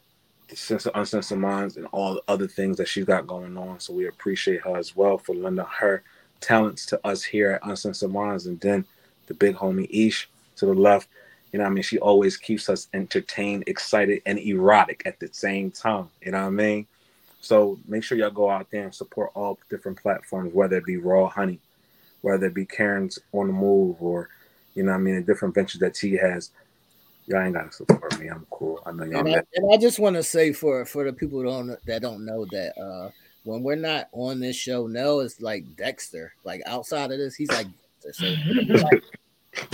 the 0.49 0.57
sense 0.57 0.85
of 0.85 0.93
uncensored 0.97 1.39
minds 1.39 1.77
and 1.77 1.87
all 1.93 2.15
the 2.15 2.23
other 2.27 2.49
things 2.49 2.77
that 2.79 2.89
she's 2.89 3.05
got 3.05 3.27
going 3.27 3.57
on. 3.57 3.79
So 3.79 3.93
we 3.93 4.09
appreciate 4.09 4.63
her 4.63 4.77
as 4.77 4.97
well 4.97 5.17
for 5.17 5.35
lending 5.35 5.65
her 5.65 6.03
talents 6.41 6.85
to 6.87 7.07
us 7.07 7.23
here 7.23 7.53
at 7.53 7.67
Uncensored 7.67 8.13
Minds. 8.13 8.47
And 8.47 8.61
then 8.61 8.85
the 9.27 9.35
big 9.35 9.55
homie 9.55 9.89
Ish 9.91 10.29
to 10.57 10.67
the 10.67 10.75
left. 10.75 11.09
You 11.53 11.59
know 11.59 11.65
what 11.65 11.71
I 11.71 11.75
mean? 11.75 11.83
She 11.85 11.99
always 11.99 12.37
keeps 12.37 12.69
us 12.69 12.89
entertained, 12.93 13.65
excited, 13.67 14.23
and 14.27 14.39
erotic 14.39 15.03
at 15.07 15.21
the 15.21 15.29
same 15.33 15.71
time. 15.71 16.09
You 16.21 16.33
know 16.33 16.41
what 16.41 16.47
I 16.49 16.51
mean? 16.51 16.87
So 17.41 17.79
make 17.87 18.03
sure 18.03 18.19
y'all 18.19 18.31
go 18.31 18.51
out 18.51 18.71
there 18.71 18.85
and 18.85 18.95
support 18.95 19.31
all 19.35 19.59
different 19.71 20.01
platforms, 20.01 20.53
whether 20.53 20.79
it 20.79 20.85
be 20.85 20.97
Raw 20.97 21.29
Honey, 21.29 21.61
whether 22.23 22.47
it 22.47 22.55
be 22.55 22.67
Karen's 22.67 23.19
on 23.33 23.49
the 23.49 23.53
Move 23.53 24.03
or 24.03 24.29
You 24.75 24.85
know 24.85 24.93
what 24.93 24.99
I 24.99 25.01
mean? 25.01 25.15
The 25.17 25.23
different 25.23 25.55
ventures 25.55 25.81
that 25.81 25.95
T 25.95 26.17
has. 26.17 26.51
Y'all 27.27 27.43
ain't 27.43 27.55
gotta 27.55 27.73
support 27.73 28.19
me. 28.19 28.29
I'm 28.29 28.47
cool. 28.51 28.83
I 28.85 28.93
know 28.93 29.05
y'all. 29.05 29.21
And 29.21 29.37
I, 29.37 29.43
and 29.55 29.73
I 29.73 29.77
just 29.77 29.99
want 29.99 30.17
to 30.17 30.23
say 30.23 30.53
for 30.53 30.85
for 30.85 31.05
the 31.05 31.13
people 31.13 31.39
who 31.39 31.45
don't 31.45 31.87
that 31.87 32.03
don't 32.03 32.25
know 32.25 32.45
that 32.51 32.79
uh 32.79 33.11
when 33.45 33.63
we're 33.63 33.77
not 33.77 34.09
on 34.13 34.41
this 34.41 34.57
show, 34.57 34.87
Nell 34.87 35.21
is 35.21 35.41
like 35.41 35.77
Dexter. 35.77 36.33
Like 36.45 36.63
outside 36.67 37.13
of 37.13 37.19
this, 37.19 37.35
he's 37.35 37.51
like 37.51 37.67
Dexter. 38.03 38.13
So, 38.13 38.27
like, 38.75 39.03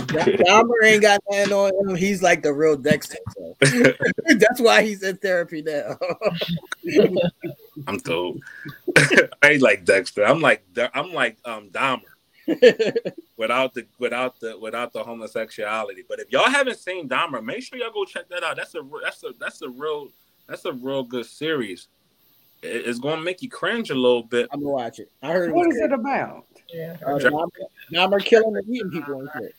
Dahmer 0.09 0.85
ain't 0.85 1.02
got 1.02 1.20
nothing 1.31 1.52
on 1.52 1.89
him. 1.89 1.97
He's 1.97 2.23
like 2.23 2.43
the 2.43 2.52
real 2.52 2.77
Dexter. 2.77 3.18
So. 3.36 3.57
That's 4.27 4.60
why 4.60 4.83
he's 4.83 5.02
in 5.02 5.17
therapy 5.18 5.62
now. 5.62 5.97
I'm 7.86 7.99
dope. 7.99 8.39
I 9.43 9.51
ain't 9.51 9.62
like 9.62 9.85
Dexter. 9.85 10.25
I'm 10.25 10.41
like 10.41 10.65
I'm 10.94 11.12
like 11.12 11.39
um 11.44 11.70
Dahmer 11.70 12.02
without 13.36 13.75
the 13.75 13.86
without 13.99 14.39
the 14.41 14.59
without 14.59 14.93
the 14.93 15.02
homosexuality. 15.02 16.02
But 16.09 16.20
if 16.20 16.31
y'all 16.33 16.49
haven't 16.51 16.78
seen 16.78 17.09
Dahmer, 17.09 17.43
make 17.44 17.62
sure 17.62 17.78
y'all 17.78 17.93
go 17.93 18.05
check 18.05 18.28
that 18.31 18.43
out. 18.43 18.57
That's 18.57 18.75
a 18.75 18.83
that's 19.02 19.23
a 19.25 19.28
that's 19.39 19.62
a 19.62 19.68
real 19.68 20.09
that's 20.47 20.65
a 20.65 20.73
real 20.73 21.02
good 21.02 21.27
series. 21.27 21.89
It- 22.62 22.86
It's 22.86 22.99
gonna 22.99 23.20
make 23.23 23.43
you 23.43 23.49
cringe 23.51 23.91
a 23.91 23.94
little 23.94 24.23
bit. 24.23 24.49
I'm 24.52 24.60
gonna 24.60 24.73
watch 24.73 24.99
it. 24.99 25.10
I 25.23 25.33
heard 25.33 25.51
it 25.51 25.55
What 25.55 25.67
was 25.68 25.77
is 25.77 25.83
it 25.83 25.93
about? 25.93 26.47
Yeah. 26.73 26.97
uh, 27.07 27.18
Dahmer, 27.18 27.49
Dahmer 27.93 28.25
killing 28.25 28.57
and 28.57 28.68
eating 28.68 28.91
people 28.91 29.20
and 29.20 29.31
shit. 29.36 29.55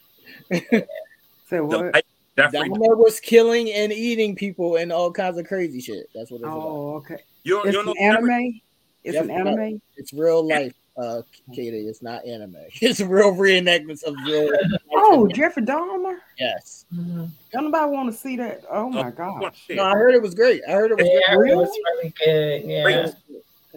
Say 1.48 1.58
The 1.58 1.66
what? 1.66 1.94
Mike 1.94 2.06
Jeffrey, 2.38 2.60
Dahmer 2.60 2.98
was 2.98 3.20
killing 3.20 3.72
and 3.72 3.92
eating 3.92 4.36
people 4.36 4.76
and 4.78 4.92
all 4.92 5.12
kinds 5.12 5.38
of 5.38 5.46
crazy 5.48 5.82
shit. 5.82 6.08
That's 6.14 6.30
what 6.32 6.38
it's 6.38 6.46
about. 6.46 6.58
Oh, 6.58 6.96
okay. 6.98 7.18
you 7.44 7.56
don't, 7.56 7.68
It's 7.68 7.76
you 7.76 7.84
don't 7.84 7.98
an 7.98 8.08
know 8.08 8.30
anime. 8.32 8.62
It's 9.04 9.16
Yep. 9.16 9.24
an 9.26 9.32
anime. 9.32 9.82
It's 9.98 10.14
real 10.14 10.48
life, 10.48 10.74
uh, 11.00 11.22
KD. 11.56 11.88
It's 11.88 12.02
not 12.02 12.26
anime. 12.26 12.56
It's 12.82 13.00
a 13.00 13.08
real 13.08 13.34
reenactments 13.34 14.04
of 14.04 14.16
real. 14.26 14.50
Oh, 14.92 15.28
Jeffrey 15.28 15.64
Dahmer. 15.64 16.18
yes. 16.38 16.86
Mhm. 16.94 17.30
Don't 17.52 17.72
want 17.72 18.12
to 18.12 18.18
see 18.18 18.36
that. 18.38 18.64
Oh 18.70 18.90
my 18.90 19.08
Oh, 19.08 19.12
god. 19.12 19.56
shit. 19.56 19.78
No, 19.78 19.84
I 19.84 19.92
heard 19.92 20.14
it 20.14 20.22
was 20.22 20.36
great. 20.36 20.62
I 20.68 20.72
heard 20.74 20.92
it 20.92 20.98
was 20.98 21.08
Yeah, 21.08 21.36
great. 21.36 21.52
it 21.54 21.56
was 21.56 21.70
really 21.70 22.14
good. 22.26 22.64
Yeah. 22.66 22.84
Great. 22.84 23.14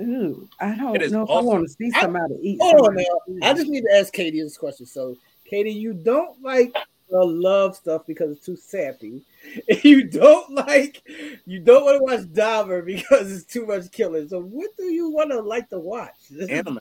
Ooh, 0.00 0.48
I 0.58 0.74
don't 0.74 0.96
It 0.96 1.02
is 1.02 1.12
know 1.12 1.22
if 1.22 1.28
awesome. 1.30 1.48
I 1.48 1.52
want 1.52 1.68
to 1.68 1.72
see 1.74 1.90
I- 1.94 2.00
somebody 2.00 2.34
eat. 2.42 2.58
Hold 2.60 2.74
on 2.74 2.84
somebody's 2.86 3.06
now. 3.28 3.48
I 3.50 3.54
just 3.54 3.68
need 3.68 3.82
to 3.82 3.94
ask 3.96 4.12
KD 4.12 4.42
this 4.42 4.56
question. 4.58 4.86
So, 4.86 5.16
KD, 5.50 5.72
you 5.74 5.92
don't 5.92 6.42
like 6.42 6.74
the 7.10 7.18
love 7.24 7.76
stuff 7.76 8.02
because 8.06 8.32
it's 8.36 8.44
too 8.44 8.56
sappy. 8.56 9.22
You 9.82 10.04
don't 10.04 10.54
like, 10.54 11.02
you 11.46 11.60
don't 11.60 11.84
want 11.84 11.98
to 11.98 12.02
watch 12.04 12.32
Dahmer 12.32 12.84
because 12.84 13.32
it's 13.32 13.44
too 13.44 13.66
much 13.66 13.90
killing. 13.90 14.28
So, 14.28 14.40
what 14.40 14.70
do 14.76 14.84
you 14.84 15.10
want 15.10 15.30
to 15.30 15.40
like 15.40 15.68
to 15.70 15.78
watch? 15.78 16.14
Anime. 16.50 16.78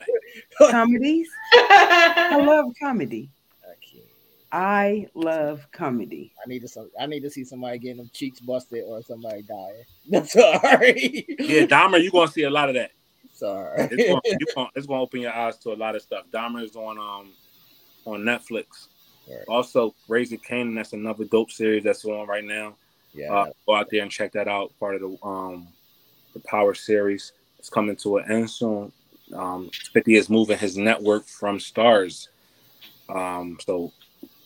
comedies. 0.69 1.30
I 1.53 2.38
love 2.45 2.65
comedy. 2.80 3.30
Okay. 3.65 4.06
I 4.51 5.07
love 5.15 5.67
comedy. 5.72 6.33
I 6.43 6.49
need 6.49 6.65
to. 6.67 6.90
I 6.99 7.06
need 7.06 7.22
to 7.22 7.30
see 7.30 7.43
somebody 7.43 7.80
getting 7.80 7.98
them 7.98 8.11
cheeks 8.14 8.40
busted 8.40 8.83
or 8.85 9.01
somebody 9.01 9.43
dying. 9.43 9.83
I'm 10.14 10.25
sorry. 10.25 11.25
Yeah, 11.40 11.65
Dahmer, 11.65 12.01
you're 12.01 12.11
gonna 12.11 12.31
see 12.31 12.43
a 12.43 12.49
lot 12.49 12.69
of 12.69 12.75
that. 12.75 12.91
Sorry. 13.33 13.88
It's 13.91 14.07
gonna, 14.07 14.22
you 14.25 14.45
gonna, 14.56 14.69
it's 14.75 14.85
gonna 14.85 15.01
open 15.01 15.22
your 15.22 15.33
eyes 15.33 15.57
to 15.59 15.73
a 15.73 15.75
lot 15.75 15.95
of 15.95 16.01
stuff. 16.01 16.25
Dahmer 16.31 16.64
is 16.64 16.75
on 16.75 16.98
um 16.99 17.31
on 18.06 18.22
Netflix. 18.22 18.88
Right. 19.38 19.45
Also, 19.48 19.95
Raising 20.08 20.40
Kanan, 20.40 20.76
that's 20.76 20.93
another 20.93 21.26
dope 21.26 21.51
series 21.51 21.84
that's 21.84 22.06
on 22.06 22.27
right 22.27 22.43
now. 22.43 22.76
yeah. 23.14 23.34
Uh, 23.34 23.45
go 23.66 23.76
out 23.76 23.88
there 23.90 24.01
and 24.01 24.11
check 24.11 24.32
that 24.34 24.48
out. 24.48 24.72
Part 24.80 24.95
of 24.95 25.01
the 25.01 25.26
um 25.26 25.68
the 26.34 26.40
Power 26.42 26.74
series. 26.74 27.34
It's 27.60 27.69
coming 27.69 27.95
to 27.98 28.18
an 28.18 28.32
end 28.32 28.50
soon. 28.50 28.92
Um, 29.34 29.69
50 29.93 30.16
is 30.16 30.30
moving 30.30 30.58
his 30.58 30.77
network 30.77 31.26
from 31.27 31.58
Starz. 31.58 32.27
Um, 33.08 33.58
so 33.61 33.92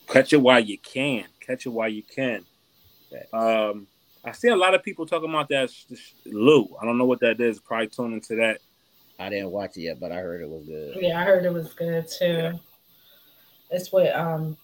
catch 0.07 0.33
it 0.33 0.41
while 0.41 0.59
you 0.59 0.77
can. 0.77 1.25
Catch 1.39 1.65
it 1.65 1.69
while 1.69 1.89
you 1.89 2.03
can. 2.03 2.45
Um, 3.31 3.87
I 4.23 4.31
see 4.31 4.49
a 4.49 4.55
lot 4.55 4.73
of 4.73 4.83
people 4.83 5.05
talking 5.05 5.29
about 5.29 5.49
that 5.49 5.71
sh- 5.71 5.85
sh- 5.95 6.13
Lou. 6.25 6.75
I 6.81 6.85
don't 6.85 6.97
know 6.97 7.05
what 7.05 7.19
that 7.21 7.39
is. 7.39 7.59
Probably 7.59 7.87
tune 7.87 8.13
into 8.13 8.35
that. 8.35 8.59
I 9.19 9.29
didn't 9.29 9.51
watch 9.51 9.77
it 9.77 9.81
yet, 9.81 9.99
but 9.99 10.11
I 10.11 10.15
heard 10.17 10.41
it 10.41 10.49
was 10.49 10.65
good. 10.65 10.97
Yeah, 10.99 11.21
I 11.21 11.23
heard 11.23 11.45
it 11.45 11.53
was 11.53 11.73
good 11.73 12.07
too. 12.07 12.25
Yeah. 12.25 12.53
It's 13.69 13.91
with 13.91 14.13
um 14.15 14.57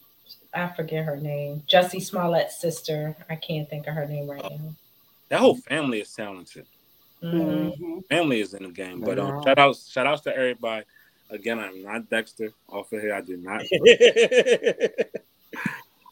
I 0.54 0.68
forget 0.70 1.06
her 1.06 1.18
name. 1.18 1.64
Jussie 1.68 2.02
Smollett's 2.02 2.60
sister. 2.60 3.16
I 3.30 3.36
can't 3.36 3.70
think 3.70 3.88
of 3.88 3.94
her 3.96 4.06
name 4.08 4.30
right 4.30 4.44
now. 4.44 4.76
That 5.30 5.40
whole 5.40 5.56
family 5.56 6.02
is 6.02 6.14
talented. 6.14 6.66
Mhm. 7.24 7.78
Mhm. 7.78 8.08
Family 8.08 8.42
is 8.42 8.54
in 8.54 8.64
the 8.64 8.70
game. 8.70 9.00
But 9.02 9.20
um, 9.20 9.28
Yeah. 9.28 9.42
shout 9.44 9.60
outs, 9.60 9.90
shout 9.90 10.08
outs 10.08 10.22
to 10.24 10.36
everybody. 10.36 10.86
Again, 11.30 11.60
I'm 11.60 11.82
not 11.84 12.10
Dexter 12.10 12.52
off 12.68 12.92
of 12.92 13.02
here. 13.02 13.14
I 13.14 13.22
did 13.22 13.42
not. 13.44 13.62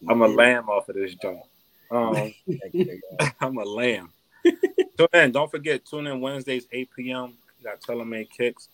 I'm 0.07 0.21
a 0.21 0.27
lamb 0.27 0.69
off 0.69 0.87
of 0.87 0.95
this 0.95 1.15
joint. 1.15 1.43
Um, 1.91 2.33
I'm 3.41 3.57
a 3.57 3.65
lamb. 3.65 4.13
tune 4.97 5.07
in. 5.13 5.31
Don't 5.31 5.51
forget, 5.51 5.85
tune 5.85 6.07
in 6.07 6.21
Wednesdays, 6.21 6.67
8 6.71 6.89
p.m. 6.95 7.33
We 7.57 7.65
got 7.65 7.81
TaylorMade 7.81 8.29
Kicks. 8.29 8.69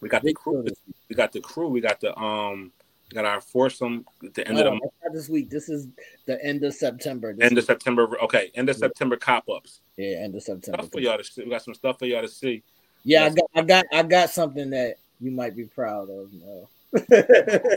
We 0.00 0.08
got 0.08 0.22
the 0.22 0.34
crew. 0.34 0.64
We 1.08 1.16
got 1.16 1.32
the 1.32 1.40
crew. 1.40 1.68
We 1.68 1.80
got 1.80 2.00
the 2.00 2.16
um. 2.18 2.72
Got 3.10 3.24
our 3.24 3.40
foursome 3.40 4.04
at 4.22 4.34
the 4.34 4.46
end 4.46 4.58
of 4.58 4.64
the 4.64 4.70
month, 4.70 4.92
this 5.12 5.30
week. 5.30 5.48
This 5.48 5.70
is 5.70 5.88
the 6.26 6.42
end 6.44 6.62
of 6.62 6.74
September. 6.74 7.32
This 7.32 7.46
end 7.46 7.56
of 7.56 7.64
September. 7.64 8.06
Okay, 8.22 8.50
end 8.54 8.68
of 8.68 8.76
September 8.76 9.16
cop 9.16 9.48
ups. 9.48 9.80
yeah, 9.96 10.18
end 10.18 10.34
of 10.34 10.42
September. 10.42 10.82
Stuff 10.82 10.92
for 10.92 11.00
y'all 11.00 11.16
to 11.16 11.24
see. 11.24 11.44
We 11.44 11.50
got 11.50 11.62
some 11.62 11.74
stuff 11.74 11.98
for 11.98 12.04
y'all 12.04 12.20
to 12.20 12.28
see. 12.28 12.62
Yeah, 13.04 13.24
I 13.24 13.28
got, 13.30 13.44
I 13.54 13.62
got, 13.62 13.84
I 13.92 14.02
got 14.02 14.30
something 14.30 14.70
that 14.70 14.96
you 15.20 15.30
might 15.30 15.56
be 15.56 15.64
proud 15.64 16.10
of. 16.10 16.30
No. 16.32 16.68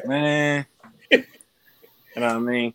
Man, 0.06 0.66
you 1.11 1.24
know 2.18 2.22
what 2.22 2.24
I 2.24 2.40
mean? 2.40 2.74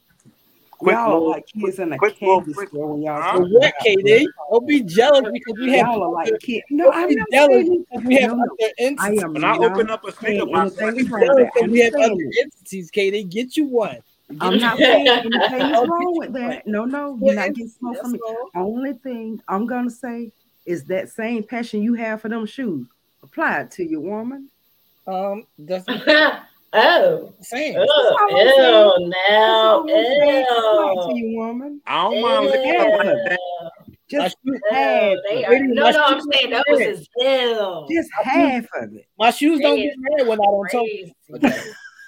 Quick 0.79 0.95
y'all 0.95 1.05
are 1.05 1.13
little- 1.15 1.31
like 1.31 1.47
kids 1.47 1.79
in 1.79 1.93
a 1.93 1.99
quick 1.99 2.17
candy 2.19 2.53
quick- 2.53 2.69
store 2.69 2.93
when 2.93 3.03
y'all 3.03 3.21
Huh? 3.23 3.39
what, 3.41 3.57
about- 3.59 3.73
KD? 3.85 4.27
Don't 4.51 4.67
be 4.67 4.83
jealous 4.83 5.23
because 5.33 5.59
we 5.59 5.71
have. 5.73 5.87
Y'all 5.87 6.03
are 6.05 6.13
like 6.13 6.39
kids. 6.41 6.65
No, 6.71 6.91
I'm 6.91 7.09
be 7.09 7.15
not 7.17 7.27
jealous 7.33 7.67
saying 7.67 7.85
because 7.91 8.07
we 8.07 8.15
have 8.17 8.31
No, 8.33 8.37
no. 8.37 8.43
other 8.45 8.53
I 8.61 8.73
entities. 8.79 9.23
am 9.23 9.33
When 9.33 9.45
I 9.45 9.57
open 9.57 9.91
up 9.91 10.05
a 10.07 10.13
saying 10.13 10.41
speaker 10.41 10.53
box, 10.53 10.79
anything 10.79 11.05
like- 11.11 11.13
wrong 11.13 11.21
Jealous 11.21 11.37
with 11.37 11.37
that. 11.47 11.53
'cause 11.55 11.63
I'm 11.65 11.71
we 11.71 11.79
have 11.81 11.95
other 11.95 12.31
entities, 12.41 12.91
KD. 12.91 13.25
Get 13.25 13.57
you 13.57 13.65
one. 13.67 13.97
I'm 14.41 14.59
not 14.59 14.77
saying 14.79 15.07
anything 15.09 15.61
is 15.61 15.89
wrong 15.89 16.15
with 16.19 16.33
that. 16.35 16.67
No, 16.67 16.85
no, 16.85 17.17
you're 17.23 17.35
not 17.35 17.49
getting 17.55 17.69
smoke 17.69 17.97
from 18.01 18.13
me. 18.13 18.21
Only 18.55 18.93
thing 18.95 19.41
I'm 19.49 19.67
gonna 19.67 19.89
say 19.91 20.33
is 20.67 20.85
that 20.85 21.09
same 21.11 21.43
passion 21.45 21.81
you 21.83 21.95
have 21.95 22.21
for 22.21 22.29
them 22.29 22.45
shoes. 22.45 22.87
Apply 23.23 23.61
it 23.61 23.71
to 23.73 23.85
your 23.85 24.01
woman. 24.01 24.49
Um, 25.07 25.45
that's 25.59 25.87
what 26.07 26.43
oh. 26.77 27.35
I'm 27.37 27.43
saying. 27.45 27.77
Oh, 27.79 28.29
That's 28.31 28.57
ew, 28.57 29.09
now, 29.09 29.15
That's 29.31 29.31
all 29.31 29.81
I'm 29.83 29.89
saying. 29.89 30.47
Apply 30.49 30.93
it 30.93 31.09
to 31.09 31.19
ew. 31.19 31.27
your 31.29 31.47
woman. 31.47 31.81
I 31.87 32.03
don't 32.03 32.23
mind 32.23 32.47
looking 32.47 32.81
up 32.81 33.05
my 33.05 33.05
Yeah. 33.05 33.37
Just 34.09 34.37
Ew, 34.45 34.61
half. 34.71 35.17
they 35.29 35.45
are, 35.45 35.59
no, 35.59 35.91
no, 35.91 36.01
I'm 36.05 36.21
saying 36.33 36.51
that 36.51 36.65
was 36.69 36.81
his 36.81 37.09
ill. 37.21 37.89
Just 37.91 38.09
half 38.23 38.65
of 38.81 38.95
it. 38.95 39.07
My 39.19 39.31
shoes 39.31 39.61
don't 39.61 39.77
get 39.77 39.95
mad 39.99 40.29
when 40.29 40.39
I 40.41 40.45
don't 40.45 40.69
talk. 40.71 40.85
Crazy. 40.87 41.15
Okay. 41.35 41.63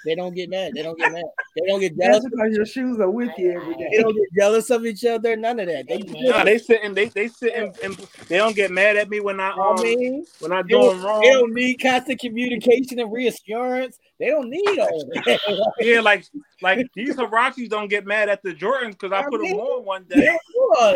They 0.05 0.15
don't 0.15 0.33
get 0.33 0.49
mad. 0.49 0.71
They 0.73 0.81
don't 0.81 0.97
get 0.97 1.11
mad. 1.11 1.25
They 1.57 1.67
don't 1.67 1.79
get 1.81 1.97
jealous. 1.97 2.23
That's 2.23 2.29
because 2.29 2.55
your 2.55 2.65
shoes 2.65 2.99
are 2.99 3.09
with 3.09 3.31
you 3.37 3.51
every 3.51 3.73
They 3.75 4.01
don't 4.01 4.15
get 4.15 4.27
jealous 4.39 4.69
of 4.69 4.85
each 4.85 5.03
other. 5.03 5.35
None 5.35 5.59
of 5.59 5.67
that. 5.67 5.87
They, 5.87 5.97
Nah, 5.97 6.45
they 6.45 6.57
sitting, 6.57 6.93
they 6.93 7.09
they 7.09 7.27
sitting, 7.27 7.73
and 7.83 7.95
they 8.29 8.37
don't 8.37 8.55
get 8.55 8.71
mad 8.71 8.95
at 8.95 9.09
me 9.09 9.19
when 9.19 9.39
I 9.41 9.49
I 9.49 9.69
um 9.71 9.81
mean, 9.81 10.25
when 10.39 10.53
I 10.53 10.61
don't, 10.61 11.01
wrong. 11.01 11.21
they 11.21 11.31
don't 11.31 11.53
need 11.53 11.75
constant 11.81 12.19
communication 12.19 12.99
and 12.99 13.11
reassurance. 13.11 13.99
They 14.19 14.27
don't 14.27 14.49
need 14.49 14.79
all 14.79 15.05
that. 15.13 15.73
Yeah, 15.79 16.01
like 16.01 16.25
like 16.61 16.87
these 16.93 17.15
Huaraches 17.15 17.69
don't 17.69 17.87
get 17.87 18.05
mad 18.05 18.29
at 18.29 18.43
the 18.43 18.53
Jordans 18.53 18.91
because 18.91 19.11
I 19.11 19.21
I 19.21 19.29
put 19.29 19.41
them 19.41 19.53
on 19.53 19.85
one 19.85 20.03
day. 20.03 20.25
don't 20.25 20.41
do 20.53 20.73
all 20.79 20.93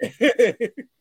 that. 0.00 0.70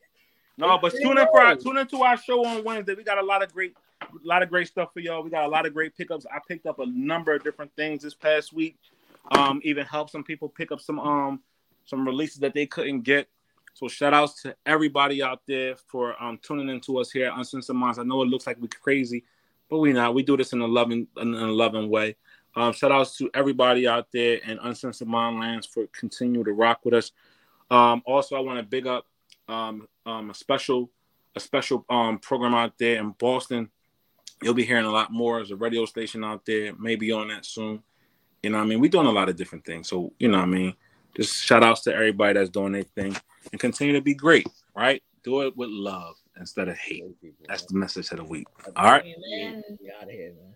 No, 0.61 0.77
but 0.77 0.91
tune 0.91 1.17
in 1.17 1.27
for 1.31 1.41
our, 1.41 1.55
tune 1.55 1.77
into 1.77 2.03
our 2.03 2.17
show 2.17 2.45
on 2.45 2.63
Wednesday. 2.63 2.93
We 2.93 3.03
got 3.03 3.17
a 3.17 3.23
lot 3.23 3.41
of 3.41 3.51
great, 3.51 3.73
a 4.01 4.05
lot 4.23 4.43
of 4.43 4.49
great 4.49 4.67
stuff 4.67 4.93
for 4.93 4.99
y'all. 4.99 5.23
We 5.23 5.31
got 5.31 5.43
a 5.45 5.47
lot 5.47 5.65
of 5.65 5.73
great 5.73 5.97
pickups. 5.97 6.25
I 6.31 6.37
picked 6.47 6.67
up 6.67 6.77
a 6.77 6.85
number 6.85 7.33
of 7.33 7.43
different 7.43 7.71
things 7.75 8.03
this 8.03 8.13
past 8.13 8.53
week. 8.53 8.77
Um, 9.31 9.59
even 9.63 9.85
helped 9.85 10.11
some 10.11 10.23
people 10.23 10.49
pick 10.49 10.71
up 10.71 10.79
some 10.79 10.99
um 10.99 11.41
some 11.85 12.05
releases 12.05 12.39
that 12.39 12.53
they 12.53 12.67
couldn't 12.67 13.01
get. 13.01 13.27
So 13.73 13.87
shout 13.87 14.13
outs 14.13 14.41
to 14.43 14.55
everybody 14.65 15.23
out 15.23 15.41
there 15.47 15.75
for 15.87 16.21
um 16.21 16.37
tuning 16.43 16.69
into 16.69 16.99
us 16.99 17.11
here 17.11 17.27
at 17.27 17.37
Uncensored 17.37 17.75
Minds. 17.75 17.97
I 17.97 18.03
know 18.03 18.21
it 18.21 18.27
looks 18.27 18.45
like 18.45 18.57
we're 18.59 18.67
crazy, 18.67 19.23
but 19.71 19.79
we 19.79 19.93
not. 19.93 20.13
We 20.13 20.21
do 20.21 20.35
this 20.35 20.51
in 20.51 20.61
a 20.61 20.67
loving 20.67 21.07
in 21.17 21.33
a 21.33 21.51
loving 21.51 21.89
way. 21.89 22.17
Um, 22.55 22.73
shout 22.73 22.91
outs 22.91 23.17
to 23.17 23.31
everybody 23.33 23.87
out 23.87 24.07
there 24.11 24.35
in 24.35 24.59
Uncensored 24.59 25.07
Mind 25.07 25.39
Lands 25.39 25.65
for 25.65 25.87
continue 25.87 26.43
to 26.43 26.51
rock 26.51 26.81
with 26.83 26.93
us. 26.93 27.13
Um, 27.71 28.03
also, 28.05 28.35
I 28.35 28.41
want 28.41 28.59
to 28.59 28.63
big 28.63 28.85
up 28.85 29.05
um, 29.47 29.87
um, 30.05 30.29
a 30.29 30.33
special 30.33 30.91
a 31.37 31.39
special 31.39 31.85
um, 31.89 32.19
program 32.19 32.53
out 32.53 32.77
there 32.77 32.99
in 32.99 33.11
Boston. 33.11 33.69
You'll 34.43 34.53
be 34.53 34.65
hearing 34.65 34.85
a 34.85 34.91
lot 34.91 35.13
more. 35.13 35.37
There's 35.37 35.51
a 35.51 35.55
radio 35.55 35.85
station 35.85 36.25
out 36.25 36.45
there, 36.45 36.73
maybe 36.77 37.13
on 37.13 37.29
that 37.29 37.45
soon. 37.45 37.81
You 38.43 38.49
know 38.49 38.59
I 38.59 38.65
mean? 38.65 38.81
We're 38.81 38.89
doing 38.89 39.07
a 39.07 39.11
lot 39.11 39.29
of 39.29 39.37
different 39.37 39.63
things. 39.63 39.87
So, 39.87 40.11
you 40.19 40.27
know 40.27 40.39
what 40.39 40.47
I 40.47 40.47
mean? 40.47 40.75
Just 41.15 41.45
shout 41.45 41.63
outs 41.63 41.81
to 41.81 41.93
everybody 41.93 42.33
that's 42.33 42.49
doing 42.49 42.73
their 42.73 42.83
thing 42.83 43.15
and 43.51 43.61
continue 43.61 43.93
to 43.93 44.01
be 44.01 44.15
great, 44.15 44.47
right? 44.75 45.01
Do 45.23 45.41
it 45.41 45.55
with 45.55 45.69
love 45.69 46.20
instead 46.39 46.67
of 46.69 46.77
hate. 46.77 47.03
That's 47.47 47.65
the 47.65 47.75
message 47.77 48.11
of 48.11 48.17
the 48.17 48.23
week. 48.23 48.47
All 48.75 48.85
right. 48.85 49.03
Amen. 49.03 49.63
Get 49.83 49.95
out 49.97 50.03
of 50.03 50.09
here, 50.09 50.33
man. 50.33 50.55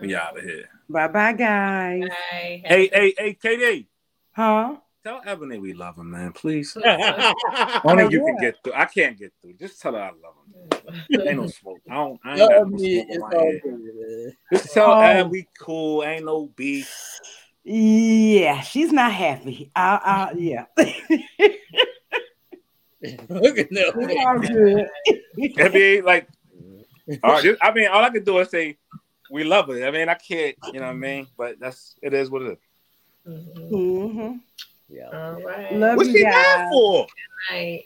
We 0.00 0.14
uh-huh. 0.14 0.26
out 0.28 0.38
of 0.38 0.44
here. 0.44 0.64
Bye 0.88 1.08
bye, 1.08 1.32
guys. 1.32 2.00
Bye. 2.08 2.62
Hey, 2.64 2.90
hey, 2.92 3.14
hey, 3.18 3.34
KD. 3.42 3.86
Huh? 4.32 4.76
Tell 5.04 5.20
Ebony 5.26 5.58
we 5.58 5.72
love 5.72 5.96
him, 5.98 6.10
man. 6.12 6.32
Please. 6.32 6.76
Only 7.84 8.04
Oh, 8.04 8.08
you 8.08 8.24
can 8.24 8.36
get 8.40 8.54
through. 8.62 8.74
I 8.74 8.84
can't 8.84 9.18
get 9.18 9.32
through. 9.42 9.54
Just 9.54 9.80
tell 9.82 9.94
her 9.94 9.98
I 10.00 10.10
love 10.10 10.34
him. 11.10 11.26
Ain't 11.26 11.36
no 11.40 11.46
smoke. 11.48 11.80
I 11.90 11.94
don't. 11.94 12.20
I 12.24 12.30
ain't 12.30 12.38
No, 12.38 12.48
got 12.48 12.70
no 12.70 12.76
mean, 12.78 12.78
smoke 12.78 13.06
it's 13.08 13.14
in 13.16 13.20
my 13.20 13.34
head. 13.44 13.60
good. 13.64 14.36
Just 14.52 14.72
tell 14.74 14.90
Oh. 14.92 15.00
Ab 15.00 15.30
we 15.30 15.46
cool. 15.58 16.04
Ain't 16.04 16.24
no 16.24 16.46
beef. 16.54 17.18
Yeah, 17.64 18.60
she's 18.60 18.92
not 18.92 19.12
happy. 19.12 19.70
I, 19.74 20.30
I, 20.32 20.32
yeah. 20.36 20.64
Look 23.28 23.58
at 23.58 23.70
that. 23.70 23.92
It's 23.96 24.26
all 24.26 24.38
good. 24.38 25.60
I 25.60 25.68
mean, 25.68 26.04
like, 26.04 26.28
all 27.24 27.32
right, 27.32 27.56
I 27.60 27.72
mean, 27.72 27.88
all 27.88 28.04
I 28.04 28.10
can 28.10 28.24
do 28.24 28.38
is 28.38 28.48
say 28.50 28.78
we 29.30 29.44
love 29.44 29.70
it. 29.70 29.84
I 29.84 29.90
mean, 29.90 30.08
I 30.08 30.14
can't, 30.14 30.56
you 30.72 30.80
know 30.80 30.86
what 30.86 30.92
I 30.92 30.94
mean? 30.94 31.26
But 31.36 31.58
that's 31.58 31.96
it 32.02 32.14
is 32.14 32.30
what 32.30 32.42
it 32.42 32.52
is. 32.52 32.58
Mhm. 33.28 33.68
hmm 33.68 34.36
Yeah. 34.88 35.08
All 35.12 35.40
right. 35.42 35.72
Love 35.72 35.96
What's 35.96 36.10
you 36.10 36.18
she 36.18 36.22
guys. 36.24 36.32
mad 36.34 36.68
for? 36.70 37.06
Night. 37.50 37.84